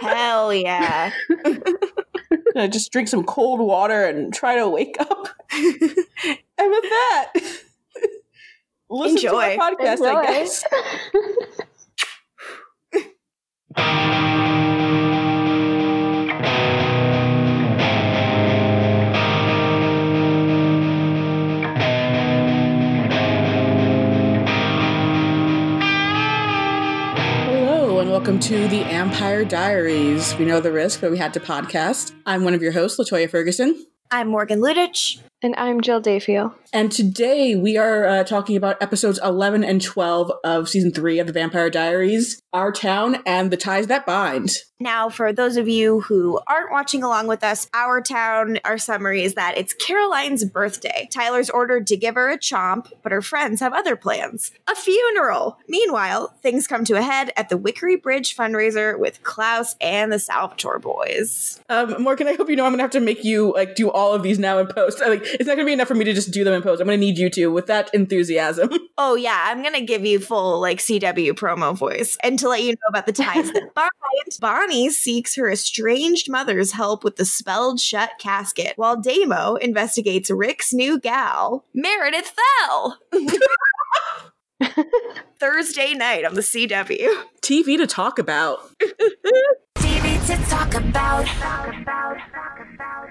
Hell 0.03 0.53
yeah! 0.53 1.11
Just 2.69 2.93
drink 2.93 3.09
some 3.09 3.25
cold 3.25 3.61
water 3.61 4.05
and 4.05 4.35
try 4.35 4.57
to 4.57 4.69
wake 4.69 4.97
up. 5.01 5.29
and 5.51 5.63
with 5.81 6.83
that, 6.83 7.33
listen 8.91 9.17
Enjoy. 9.17 9.57
to 9.57 9.61
our 9.63 9.73
podcast, 9.75 10.03
I 10.07 10.23
guess. 10.27 10.65
Welcome 28.29 28.43
to 28.43 28.69
the 28.69 28.83
AMPire 28.83 29.49
Diaries. 29.49 30.37
We 30.37 30.45
know 30.45 30.61
the 30.61 30.71
risk, 30.71 31.01
but 31.01 31.11
we 31.11 31.17
had 31.17 31.33
to 31.33 31.41
podcast. 31.41 32.13
I'm 32.27 32.45
one 32.45 32.53
of 32.53 32.61
your 32.61 32.73
hosts, 32.73 33.01
Latoya 33.01 33.31
Ferguson. 33.31 33.87
I'm 34.11 34.29
Morgan 34.29 34.61
Ludich. 34.61 35.19
And 35.41 35.55
I'm 35.57 35.81
Jill 35.83 36.03
Dayfield. 36.03 36.53
And 36.73 36.91
today 36.91 37.55
we 37.55 37.77
are 37.77 38.05
uh, 38.05 38.25
talking 38.25 38.57
about 38.57 38.83
episodes 38.83 39.21
11 39.23 39.63
and 39.63 39.81
12 39.81 40.33
of 40.43 40.69
season 40.69 40.91
3 40.91 41.21
of 41.21 41.29
The 41.29 41.33
Vampire 41.33 41.71
Diaries 41.71 42.43
Our 42.53 42.73
Town 42.73 43.23
and 43.25 43.53
the 43.53 43.57
Ties 43.57 43.87
That 43.87 44.05
Bind. 44.05 44.51
Now, 44.81 45.09
for 45.09 45.33
those 45.33 45.57
of 45.57 45.67
you 45.67 46.03
who 46.03 46.41
aren't 46.47 46.71
watching 46.71 47.03
along 47.03 47.27
with 47.27 47.43
us, 47.43 47.69
our 47.75 48.01
town, 48.01 48.61
our 48.65 48.79
summary 48.79 49.25
is 49.25 49.35
that 49.35 49.59
it's 49.59 49.75
Caroline's 49.75 50.45
birthday. 50.45 51.09
Tyler's 51.13 51.51
ordered 51.51 51.89
to 51.89 51.97
give 51.97 52.15
her 52.15 52.31
a 52.31 52.39
chomp, 52.39 52.93
but 53.03 53.11
her 53.11 53.23
friends 53.23 53.59
have 53.59 53.73
other 53.73 53.97
plans. 53.97 54.53
A 54.71 54.77
funeral. 54.77 55.59
Meanwhile, 55.69 56.37
things 56.43 56.69
come 56.69 56.85
to 56.85 56.95
a 56.95 57.03
head 57.03 57.33
at 57.37 57.49
the 57.49 57.59
Wickery 57.59 58.01
Bridge 58.01 58.37
fundraiser 58.37 58.97
with 58.97 59.23
Klaus 59.25 59.75
and 59.81 60.13
the 60.13 60.21
Salvatore 60.21 60.79
boys. 60.79 61.61
Um, 61.69 62.01
Morgan, 62.01 62.29
I 62.29 62.35
hope 62.35 62.49
you 62.49 62.55
know 62.55 62.65
I'm 62.65 62.71
going 62.71 62.79
to 62.79 62.85
have 62.85 62.91
to 62.93 63.01
make 63.01 63.25
you 63.25 63.53
like 63.55 63.75
do 63.75 63.91
all 63.91 64.15
of 64.15 64.23
these 64.23 64.39
now 64.39 64.59
in 64.59 64.67
post. 64.69 65.03
Like, 65.09 65.28
it's 65.35 65.47
not 65.47 65.55
going 65.57 65.61
to 65.61 65.67
be 65.67 65.73
enough 65.73 65.89
for 65.89 65.95
me 65.95 66.05
to 66.05 66.13
just 66.13 66.31
do 66.31 66.45
them 66.45 66.55
in 66.55 66.63
post. 66.63 66.81
I'm 66.81 66.87
going 66.87 66.99
to 66.99 67.05
need 67.05 67.19
you 67.19 67.31
to 67.31 67.47
with 67.49 67.67
that 67.67 67.93
enthusiasm. 67.95 68.71
Oh, 69.01 69.15
yeah, 69.15 69.45
I'm 69.47 69.63
gonna 69.63 69.81
give 69.81 70.05
you 70.05 70.19
full, 70.19 70.61
like, 70.61 70.79
CW 70.79 71.35
promo 71.35 71.77
voice. 71.77 72.17
And 72.21 72.37
to 72.41 72.49
let 72.49 72.65
you 72.65 72.73
know 72.73 72.89
about 72.89 73.07
the 73.07 73.13
ties 73.13 73.49
that 73.53 73.73
bind, 73.75 73.91
Bonnie 74.41 74.91
seeks 74.91 75.37
her 75.37 75.49
estranged 75.49 76.29
mother's 76.29 76.73
help 76.73 77.05
with 77.05 77.15
the 77.15 77.25
spelled 77.25 77.79
shut 77.79 78.11
casket, 78.19 78.73
while 78.75 79.01
Damon 79.01 79.59
investigates 79.61 80.31
Rick's 80.33 80.75
new 80.75 80.99
gal, 80.99 81.65
Meredith 81.75 82.35
Fell. 82.67 82.99
Thursday 85.39 85.95
night 85.95 86.25
on 86.25 86.35
the 86.35 86.41
CW. 86.41 87.09
TV 87.41 87.77
to 87.77 87.87
talk 87.87 88.19
about. 88.19 88.69
TV 89.77 90.27
to 90.27 90.37
talk 90.51 90.75
about. 90.75 91.25
But 91.41 93.09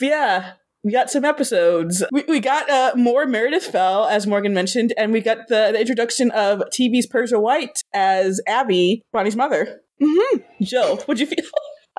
yeah, 0.00 0.52
we 0.84 0.92
got 0.92 1.10
some 1.10 1.24
episodes. 1.24 2.04
We, 2.12 2.24
we 2.28 2.40
got 2.40 2.68
uh, 2.70 2.92
more 2.96 3.26
Meredith 3.26 3.66
Fell, 3.66 4.06
as 4.06 4.26
Morgan 4.26 4.54
mentioned, 4.54 4.92
and 4.96 5.12
we 5.12 5.20
got 5.20 5.48
the, 5.48 5.70
the 5.72 5.80
introduction 5.80 6.30
of 6.30 6.60
TV's 6.72 7.06
Persia 7.06 7.38
White 7.40 7.82
as 7.92 8.40
Abby, 8.46 9.02
Bonnie's 9.12 9.36
mother. 9.36 9.80
Mm-hmm. 10.00 10.38
Jill, 10.62 10.96
what'd 10.98 11.20
you 11.20 11.26
feel? 11.26 11.44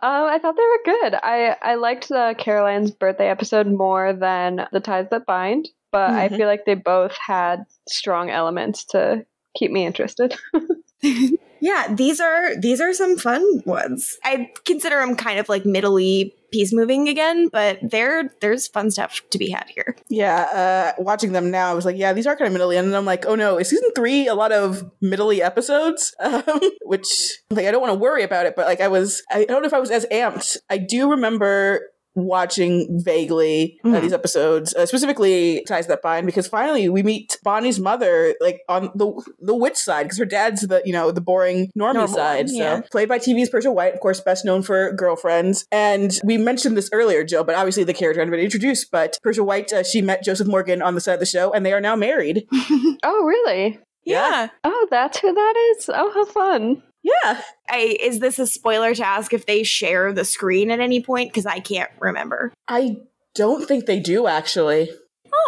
Um, 0.01 0.09
I 0.29 0.39
thought 0.39 0.55
they 0.55 0.61
were 0.63 0.95
good. 1.01 1.13
I, 1.21 1.55
I 1.61 1.75
liked 1.75 2.07
the 2.09 2.33
Caroline's 2.37 2.91
birthday 2.91 3.29
episode 3.29 3.67
more 3.67 4.13
than 4.13 4.65
the 4.71 4.79
ties 4.79 5.07
that 5.11 5.25
bind, 5.25 5.67
but 5.91 6.11
I 6.11 6.29
Mhm. 6.29 6.37
feel 6.37 6.47
like 6.47 6.65
they 6.65 6.75
both 6.75 7.15
had 7.17 7.65
strong 7.89 8.29
elements 8.29 8.85
to 8.91 9.25
keep 9.57 9.71
me 9.71 9.85
interested. 9.85 10.35
Yeah, 11.61 11.93
these 11.93 12.19
are 12.19 12.55
these 12.55 12.81
are 12.81 12.93
some 12.93 13.17
fun 13.17 13.61
ones. 13.65 14.17
I 14.23 14.51
consider 14.65 14.99
them 14.99 15.15
kind 15.15 15.39
of 15.39 15.49
like 15.49 15.65
middly 15.65 16.35
piece 16.51 16.73
moving 16.73 17.07
again, 17.07 17.47
but 17.49 17.79
there 17.81 18.31
there's 18.41 18.67
fun 18.67 18.91
stuff 18.91 19.21
to 19.29 19.37
be 19.37 19.49
had 19.49 19.69
here. 19.69 19.95
Yeah, 20.09 20.93
uh, 20.97 21.01
watching 21.01 21.31
them 21.31 21.51
now, 21.51 21.69
I 21.69 21.73
was 21.73 21.85
like, 21.85 21.97
yeah, 21.97 22.13
these 22.13 22.27
are 22.27 22.35
kind 22.35 22.47
of 22.47 22.53
middly, 22.53 22.77
and 22.77 22.89
then 22.89 22.95
I'm 22.95 23.05
like, 23.05 23.25
oh 23.25 23.35
no, 23.35 23.57
is 23.57 23.69
season 23.69 23.91
three 23.95 24.27
a 24.27 24.35
lot 24.35 24.51
of 24.51 24.89
middly 25.01 25.41
episodes? 25.41 26.15
Um, 26.29 26.59
which, 26.83 27.39
like, 27.49 27.65
I 27.65 27.71
don't 27.71 27.81
want 27.81 27.91
to 27.91 27.99
worry 27.99 28.23
about 28.23 28.45
it, 28.45 28.55
but 28.55 28.67
like, 28.67 28.81
I 28.81 28.87
was, 28.87 29.23
I 29.31 29.45
don't 29.45 29.61
know 29.61 29.67
if 29.67 29.73
I 29.73 29.79
was 29.79 29.89
as 29.89 30.05
amped. 30.11 30.57
I 30.69 30.77
do 30.77 31.09
remember 31.09 31.81
watching 32.25 32.99
vaguely 33.03 33.79
uh, 33.83 33.87
Mhm. 33.89 34.01
these 34.01 34.13
episodes, 34.13 34.73
uh, 34.75 34.85
specifically 34.85 35.63
ties 35.67 35.87
that 35.87 36.01
bind, 36.01 36.25
because 36.25 36.47
finally 36.47 36.89
we 36.89 37.03
meet 37.03 37.37
Bonnie's 37.43 37.79
mother, 37.79 38.35
like 38.41 38.61
on 38.69 38.91
the 38.95 39.11
the 39.39 39.55
witch 39.55 39.77
side, 39.77 40.03
because 40.03 40.17
her 40.19 40.25
dad's 40.25 40.61
the 40.67 40.81
you 40.85 40.93
know 40.93 41.11
the 41.11 41.21
boring 41.21 41.67
normie 41.77 41.93
Normal 41.95 42.07
side. 42.07 42.45
one, 42.47 42.55
yeah. 42.55 42.75
So 42.81 42.87
played 42.91 43.09
by 43.09 43.17
TV's 43.19 43.49
Persia 43.49 43.71
White, 43.71 43.93
of 43.93 43.99
course, 43.99 44.19
best 44.21 44.45
known 44.45 44.61
for 44.61 44.91
Girlfriends. 44.93 45.65
And 45.71 46.17
we 46.23 46.37
mentioned 46.37 46.75
this 46.77 46.89
earlier, 46.91 47.23
Jill, 47.23 47.43
but 47.43 47.55
obviously 47.55 47.83
the 47.83 47.93
character 47.93 48.19
hadn't 48.21 48.31
been 48.31 48.39
introduced. 48.39 48.91
But 48.91 49.17
Persia 49.23 49.43
White, 49.43 49.71
uh, 49.73 49.83
she 49.83 50.01
met 50.01 50.23
Joseph 50.23 50.47
Morgan 50.47 50.81
on 50.81 50.95
the 50.95 51.01
set 51.01 51.15
of 51.15 51.19
the 51.19 51.25
show, 51.25 51.51
and 51.51 51.65
they 51.65 51.73
are 51.73 51.81
now 51.81 51.95
married. 51.95 52.47
oh, 53.03 53.23
really? 53.23 53.79
Yeah. 54.05 54.47
Oh, 54.63 54.87
that's 54.89 55.19
who 55.19 55.31
that 55.33 55.73
is? 55.77 55.89
Oh, 55.93 56.11
how 56.13 56.25
fun. 56.25 56.81
Yeah, 57.23 57.41
I 57.69 57.97
is 57.99 58.19
this 58.19 58.39
a 58.39 58.47
spoiler 58.47 58.93
to 58.93 59.05
ask 59.05 59.33
if 59.33 59.45
they 59.45 59.63
share 59.63 60.13
the 60.13 60.25
screen 60.25 60.71
at 60.71 60.79
any 60.79 61.01
point? 61.01 61.31
Because 61.31 61.45
I 61.45 61.59
can't 61.59 61.89
remember. 61.99 62.53
I 62.67 62.97
don't 63.35 63.67
think 63.67 63.85
they 63.85 63.99
do 63.99 64.27
actually. 64.27 64.91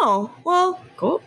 Oh, 0.00 0.32
well, 0.44 0.80
cool. 0.96 1.20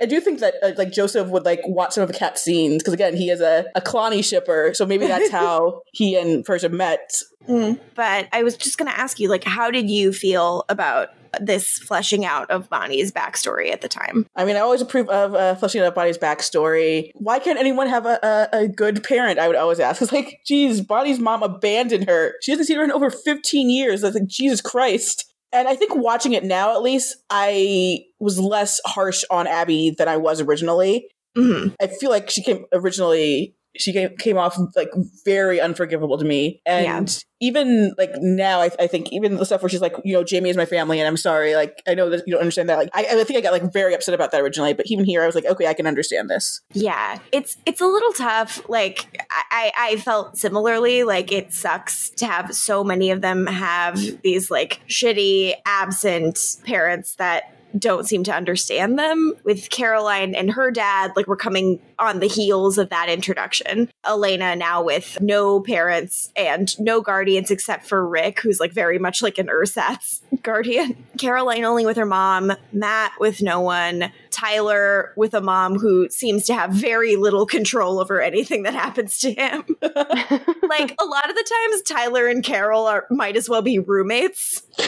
I 0.00 0.06
do 0.06 0.20
think 0.20 0.40
that 0.40 0.54
uh, 0.62 0.72
like 0.76 0.92
Joseph 0.92 1.28
would 1.28 1.44
like 1.44 1.60
watch 1.64 1.92
some 1.94 2.02
of 2.02 2.08
the 2.08 2.16
cat 2.16 2.38
scenes 2.38 2.82
because 2.82 2.94
again 2.94 3.16
he 3.16 3.30
is 3.30 3.40
a, 3.40 3.66
a 3.74 3.80
Klonnie 3.80 4.24
shipper, 4.24 4.72
so 4.74 4.86
maybe 4.86 5.06
that's 5.06 5.30
how 5.32 5.82
he 5.92 6.16
and 6.16 6.44
Persia 6.44 6.68
met. 6.68 7.10
But 7.46 8.28
I 8.32 8.42
was 8.42 8.56
just 8.56 8.78
gonna 8.78 8.90
ask 8.90 9.18
you, 9.18 9.28
like, 9.28 9.44
how 9.44 9.70
did 9.70 9.90
you 9.90 10.12
feel 10.12 10.64
about 10.68 11.10
this 11.40 11.78
fleshing 11.78 12.24
out 12.24 12.50
of 12.50 12.68
Bonnie's 12.68 13.12
backstory 13.12 13.70
at 13.72 13.80
the 13.80 13.88
time? 13.88 14.26
I 14.36 14.44
mean, 14.44 14.56
I 14.56 14.60
always 14.60 14.80
approve 14.80 15.08
of 15.08 15.34
uh, 15.34 15.54
fleshing 15.54 15.80
out 15.82 15.94
Bonnie's 15.94 16.18
backstory. 16.18 17.10
Why 17.14 17.38
can't 17.38 17.58
anyone 17.58 17.88
have 17.88 18.06
a, 18.06 18.18
a, 18.52 18.58
a 18.64 18.68
good 18.68 19.02
parent? 19.04 19.38
I 19.38 19.46
would 19.46 19.56
always 19.56 19.80
ask. 19.80 20.02
It's 20.02 20.12
like, 20.12 20.40
geez, 20.44 20.80
Bonnie's 20.80 21.20
mom 21.20 21.42
abandoned 21.42 22.08
her. 22.08 22.34
She 22.42 22.50
hasn't 22.50 22.66
seen 22.66 22.76
her 22.76 22.84
in 22.84 22.90
over 22.90 23.10
15 23.10 23.70
years. 23.70 24.02
I 24.02 24.08
was 24.08 24.14
like, 24.14 24.26
Jesus 24.26 24.60
Christ. 24.60 25.32
And 25.52 25.68
I 25.68 25.76
think 25.76 25.94
watching 25.94 26.32
it 26.32 26.44
now, 26.44 26.74
at 26.74 26.82
least, 26.82 27.16
I 27.30 28.00
was 28.18 28.40
less 28.40 28.80
harsh 28.86 29.22
on 29.30 29.46
Abby 29.46 29.94
than 29.96 30.08
I 30.08 30.16
was 30.16 30.40
originally. 30.40 31.08
hmm 31.36 31.68
I 31.80 31.86
feel 31.86 32.10
like 32.10 32.30
she 32.30 32.42
came 32.42 32.64
originally 32.72 33.54
she 33.76 33.92
came, 33.92 34.16
came 34.16 34.38
off 34.38 34.58
like 34.76 34.90
very 35.24 35.60
unforgivable 35.60 36.18
to 36.18 36.24
me 36.24 36.60
and 36.66 37.22
even 37.40 37.92
like 37.98 38.12
now 38.16 38.60
I, 38.60 38.70
I 38.78 38.86
think 38.86 39.12
even 39.12 39.36
the 39.36 39.46
stuff 39.46 39.62
where 39.62 39.68
she's 39.68 39.80
like 39.80 39.94
you 40.04 40.12
know 40.12 40.22
jamie 40.24 40.50
is 40.50 40.56
my 40.56 40.66
family 40.66 41.00
and 41.00 41.08
i'm 41.08 41.16
sorry 41.16 41.54
like 41.54 41.82
i 41.88 41.94
know 41.94 42.10
that 42.10 42.22
you 42.26 42.32
don't 42.32 42.40
understand 42.40 42.68
that 42.68 42.78
like 42.78 42.90
I, 42.92 43.06
I 43.20 43.24
think 43.24 43.38
i 43.38 43.40
got 43.40 43.52
like 43.52 43.72
very 43.72 43.94
upset 43.94 44.14
about 44.14 44.30
that 44.32 44.40
originally 44.40 44.74
but 44.74 44.86
even 44.88 45.04
here 45.04 45.22
i 45.22 45.26
was 45.26 45.34
like 45.34 45.46
okay 45.46 45.66
i 45.66 45.74
can 45.74 45.86
understand 45.86 46.28
this 46.28 46.60
Yeah, 46.72 47.18
it's 47.30 47.56
it's 47.66 47.80
a 47.80 47.86
little 47.86 48.12
tough. 48.12 48.68
Like 48.68 49.24
I 49.30 49.72
I 49.76 49.96
felt 49.96 50.36
similarly. 50.36 51.04
Like 51.04 51.30
it 51.32 51.52
sucks 51.52 52.10
to 52.10 52.26
have 52.26 52.54
so 52.54 52.82
many 52.82 53.10
of 53.10 53.20
them 53.20 53.46
have 53.46 54.00
these 54.22 54.50
like 54.50 54.80
shitty, 54.88 55.54
absent 55.64 56.56
parents 56.64 57.16
that 57.16 57.54
don't 57.78 58.06
seem 58.06 58.24
to 58.24 58.34
understand 58.34 58.98
them. 58.98 59.34
With 59.44 59.70
Caroline 59.70 60.34
and 60.34 60.50
her 60.52 60.70
dad, 60.70 61.12
like 61.16 61.26
we're 61.26 61.36
coming 61.36 61.80
on 61.98 62.20
the 62.20 62.26
heels 62.26 62.78
of 62.78 62.90
that 62.90 63.08
introduction. 63.08 63.90
Elena 64.04 64.56
now 64.56 64.82
with 64.82 65.20
no 65.20 65.60
parents 65.60 66.32
and 66.36 66.78
no 66.80 67.00
guardians 67.00 67.50
except 67.50 67.86
for 67.86 68.06
Rick, 68.06 68.40
who's 68.40 68.60
like 68.60 68.72
very 68.72 68.98
much 68.98 69.22
like 69.22 69.38
an 69.38 69.48
ersatz 69.48 70.22
guardian. 70.42 70.96
Caroline 71.18 71.64
only 71.64 71.86
with 71.86 71.96
her 71.96 72.06
mom, 72.06 72.52
Matt 72.72 73.12
with 73.20 73.42
no 73.42 73.60
one, 73.60 74.12
Tyler 74.32 75.12
with 75.16 75.34
a 75.34 75.40
mom 75.40 75.78
who 75.78 76.08
seems 76.10 76.46
to 76.46 76.54
have 76.54 76.70
very 76.70 77.16
little 77.16 77.46
control 77.46 78.00
over 78.00 78.20
anything 78.20 78.62
that 78.64 78.74
happens 78.74 79.18
to 79.18 79.32
him. 79.32 79.64
like 79.82 80.94
a 81.00 81.04
lot 81.04 81.30
of 81.30 81.36
the 81.36 81.50
times 81.70 81.82
Tyler 81.82 82.26
and 82.26 82.42
Carol 82.44 82.86
are 82.86 83.06
might 83.10 83.36
as 83.36 83.48
well 83.48 83.62
be 83.62 83.78
roommates. 83.78 84.62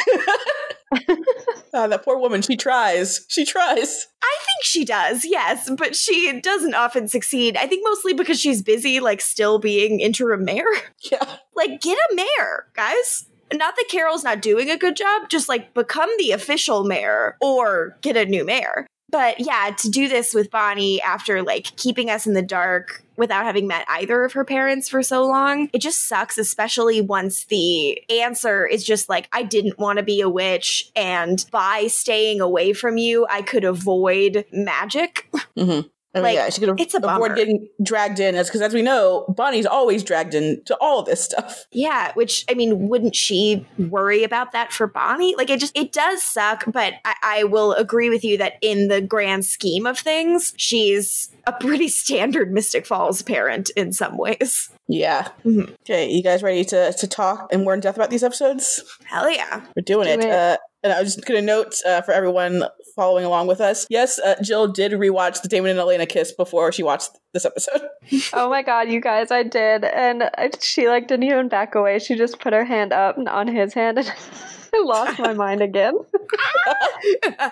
Ah, 1.76 1.88
that 1.88 2.04
poor 2.04 2.16
woman 2.20 2.40
she 2.40 2.57
tries 2.57 3.26
she 3.28 3.44
tries 3.44 4.07
I 4.22 4.37
think 4.38 4.62
she 4.62 4.85
does, 4.85 5.24
yes, 5.24 5.68
but 5.76 5.96
she 5.96 6.40
doesn't 6.40 6.74
often 6.74 7.09
succeed. 7.09 7.57
I 7.57 7.66
think 7.66 7.83
mostly 7.85 8.14
because 8.14 8.38
she's 8.38 8.62
busy 8.62 9.00
like 9.00 9.20
still 9.20 9.59
being 9.59 9.98
interim 9.98 10.44
mayor. 10.44 10.64
yeah 11.11 11.38
like 11.57 11.80
get 11.80 11.98
a 12.11 12.14
mayor, 12.14 12.66
guys. 12.74 13.26
Not 13.52 13.76
that 13.76 13.88
Carol's 13.90 14.24
not 14.24 14.40
doing 14.40 14.70
a 14.70 14.78
good 14.78 14.96
job, 14.96 15.28
just 15.28 15.48
like 15.48 15.74
become 15.74 16.11
the 16.18 16.33
official 16.33 16.85
mayor 16.85 17.37
or 17.40 17.96
get 18.00 18.16
a 18.16 18.24
new 18.24 18.44
mayor. 18.44 18.87
But 19.11 19.38
yeah, 19.38 19.71
to 19.79 19.88
do 19.90 20.09
this 20.09 20.35
with 20.35 20.51
Bonnie 20.51 21.01
after 21.03 21.43
like 21.43 21.77
keeping 21.77 22.11
us 22.11 22.27
in 22.27 22.33
the 22.35 22.43
dark 22.43 23.05
without 23.17 23.45
having 23.45 23.69
met 23.69 23.85
either 23.88 24.25
of 24.25 24.33
her 24.33 24.45
parents 24.45 24.88
for 24.88 25.03
so 25.03 25.25
long, 25.25 25.69
it 25.73 25.79
just 25.79 26.09
sucks, 26.09 26.37
especially 26.37 27.01
once 27.01 27.45
the 27.45 28.03
answer 28.11 28.67
is 28.67 28.83
just 28.83 29.09
like, 29.09 29.29
I 29.33 29.45
didn't 29.45 29.79
want 29.79 29.99
to 29.99 30.03
be 30.05 30.21
a 30.21 30.29
witch, 30.29 30.90
and 30.97 31.45
by 31.53 31.87
staying 31.87 32.40
away 32.40 32.73
from 32.73 32.97
you, 32.97 33.25
I 33.31 33.43
could 33.43 33.62
avoid 33.64 34.45
magic. 34.51 35.29
Mhm. 35.57 35.88
I 36.14 36.18
mean, 36.18 36.22
Like, 36.24 36.35
yeah, 36.37 36.48
she 36.50 36.61
could 36.61 36.81
it's 36.81 36.94
a 36.94 36.98
avoid 36.98 37.09
bummer. 37.09 37.35
getting 37.35 37.68
dragged 37.83 38.20
in, 38.20 38.35
as 38.37 38.46
because 38.48 38.61
as 38.62 38.72
we 38.72 38.83
know, 38.83 39.24
Bonnie's 39.29 39.66
always 39.66 40.03
dragged 40.05 40.35
in 40.35 40.62
to 40.66 40.77
all 40.81 41.00
of 41.00 41.07
this 41.07 41.24
stuff. 41.24 41.66
Yeah, 41.72 42.12
which 42.14 42.44
I 42.48 42.55
mean, 42.55 42.88
wouldn't 42.88 43.16
she 43.16 43.66
worry 43.79 44.22
about 44.24 44.53
that 44.53 44.72
for 44.72 44.87
Bonnie? 44.87 45.35
Like, 45.37 45.50
it 45.50 45.59
just 45.61 45.77
it 45.77 45.92
does 45.92 46.22
suck, 46.22 46.64
but 46.66 46.94
I, 47.05 47.14
I 47.22 47.44
will 47.44 47.72
agree 47.72 48.11
with 48.11 48.24
you 48.24 48.38
that 48.38 48.55
in 48.62 48.88
the 48.88 49.00
grand 49.00 49.44
scheme 49.44 49.87
of 49.87 49.98
things, 49.98 50.55
she's 50.57 51.31
a 51.46 51.53
pretty 51.53 51.88
standard 52.03 52.53
Mystic 52.53 52.87
Falls 52.87 53.22
parent 53.22 53.70
in 53.70 53.92
some 53.92 54.16
ways. 54.16 54.70
Yeah. 54.87 55.29
Mhm. 55.44 55.72
Okay, 55.81 56.11
you 56.11 56.22
guys 56.22 56.42
ready 56.42 56.64
to 56.66 56.92
to 56.92 57.07
talk 57.09 57.48
and 57.50 57.64
more 57.64 57.74
in 57.74 57.81
depth 57.81 57.96
about 57.96 58.11
these 58.11 58.22
episodes? 58.22 58.83
Hell 59.05 59.31
yeah! 59.31 59.62
We're 59.74 59.83
doing 59.83 60.07
Do 60.07 60.12
it. 60.12 60.29
it. 60.29 60.31
Uh, 60.31 60.57
and 60.83 60.92
I 60.92 61.00
was 61.03 61.14
just 61.14 61.27
going 61.27 61.40
to 61.40 61.46
note 61.46 61.74
uh, 61.87 62.03
for 62.03 62.12
everyone 62.12 62.62
following 62.94 63.24
along 63.24 63.46
with 63.46 63.61
us. 63.61 63.87
Yes, 63.90 64.18
uh, 64.18 64.37
Jill 64.42 64.68
did 64.68 64.92
rewatch 64.92 65.42
the 65.42 65.48
Damon 65.48 65.70
and 65.70 65.80
Elena 65.80 66.07
kiss 66.07 66.33
before 66.33 66.72
she 66.72 66.83
watched 66.83 67.11
this 67.33 67.44
episode. 67.44 67.83
oh 68.33 68.48
my 68.48 68.62
god, 68.62 68.88
you 68.88 69.00
guys, 69.00 69.30
I 69.30 69.42
did. 69.42 69.85
And 69.85 70.30
she 70.61 70.88
like 70.88 71.09
didn't 71.09 71.24
even 71.24 71.48
back 71.48 71.74
away. 71.74 71.98
She 71.98 72.16
just 72.16 72.38
put 72.40 72.52
her 72.52 72.64
hand 72.64 72.92
up 72.92 73.16
on 73.18 73.48
his 73.48 73.74
hand 73.74 73.98
and 73.98 74.12
I 74.74 74.82
lost 74.84 75.18
my 75.20 75.32
mind 75.34 75.60
again. 75.62 75.94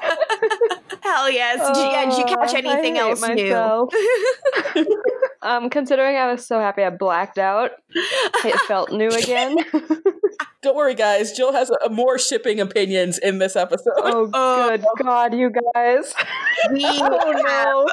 Hell 1.03 1.31
yes! 1.31 1.59
Did 1.69 1.77
you, 1.77 1.91
yeah, 1.91 2.05
did 2.09 2.19
you 2.19 2.25
catch 2.25 2.55
Oh, 2.55 2.57
I 2.57 2.59
anything 2.59 2.99
else 2.99 3.21
myself. 3.21 3.93
new? 4.75 5.03
Um, 5.45 5.71
considering 5.71 6.15
I 6.17 6.31
was 6.31 6.47
so 6.47 6.61
happy 6.61 6.85
I 6.85 6.91
blacked 6.91 7.37
out, 7.37 7.73
it 7.93 8.61
felt 8.69 8.93
new 8.93 9.09
again. 9.09 9.57
Don't 10.63 10.77
worry, 10.77 10.95
guys. 10.95 11.33
Jill 11.33 11.53
has 11.53 11.69
a, 11.85 11.89
more 11.91 12.17
shipping 12.17 12.61
opinions 12.61 13.19
in 13.19 13.39
this 13.39 13.57
episode. 13.57 13.93
oh, 13.97 14.31
Oh. 14.33 14.69
good 14.71 14.85
God, 15.03 15.35
you 15.35 15.51
guys. 15.75 16.15
we 16.71 16.85
Oh 16.87 17.33
no. 17.45 17.89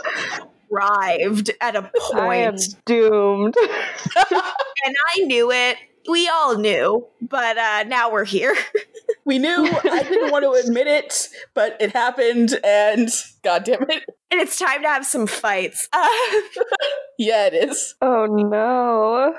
arrived 0.71 1.49
at 1.59 1.75
a 1.75 1.89
I 2.13 2.35
am 2.35 2.51
point, 2.51 2.75
doomed. 2.85 3.55
and 3.57 4.95
I 5.15 5.23
knew 5.23 5.51
it. 5.51 5.77
We 6.07 6.29
all 6.29 6.55
knew, 6.55 7.07
but 7.19 7.57
uh, 7.57 7.83
now 7.87 8.11
we're 8.11 8.25
here. 8.25 8.55
We 9.29 9.37
knew. 9.37 9.63
I 9.83 10.01
didn't 10.01 10.31
want 10.31 10.43
to 10.43 10.53
admit 10.53 10.87
it, 10.87 11.29
but 11.53 11.77
it 11.79 11.91
happened, 11.91 12.59
and 12.63 13.09
god 13.43 13.63
damn 13.63 13.83
it, 13.83 14.03
and 14.31 14.41
it's 14.41 14.57
time 14.57 14.81
to 14.81 14.87
have 14.87 15.05
some 15.05 15.27
fights. 15.27 15.87
Uh, 15.93 16.09
yeah, 17.19 17.45
it 17.45 17.53
is. 17.53 17.93
Oh 18.01 18.25
no. 18.25 19.35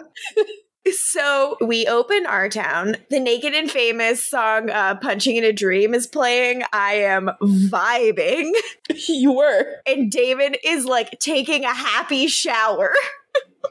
so 0.93 1.57
we 1.61 1.89
open 1.89 2.25
our 2.27 2.49
town. 2.49 2.99
The 3.11 3.19
Naked 3.19 3.53
and 3.53 3.69
Famous 3.69 4.25
song 4.25 4.71
uh, 4.71 4.95
"Punching 4.95 5.35
in 5.35 5.43
a 5.43 5.53
Dream" 5.53 5.93
is 5.93 6.07
playing. 6.07 6.63
I 6.73 6.93
am 6.93 7.29
vibing, 7.43 8.53
You 9.09 9.33
were. 9.33 9.65
and 9.89 10.09
Damon 10.09 10.55
is 10.65 10.85
like 10.85 11.19
taking 11.19 11.65
a 11.65 11.75
happy 11.75 12.29
shower. 12.29 12.93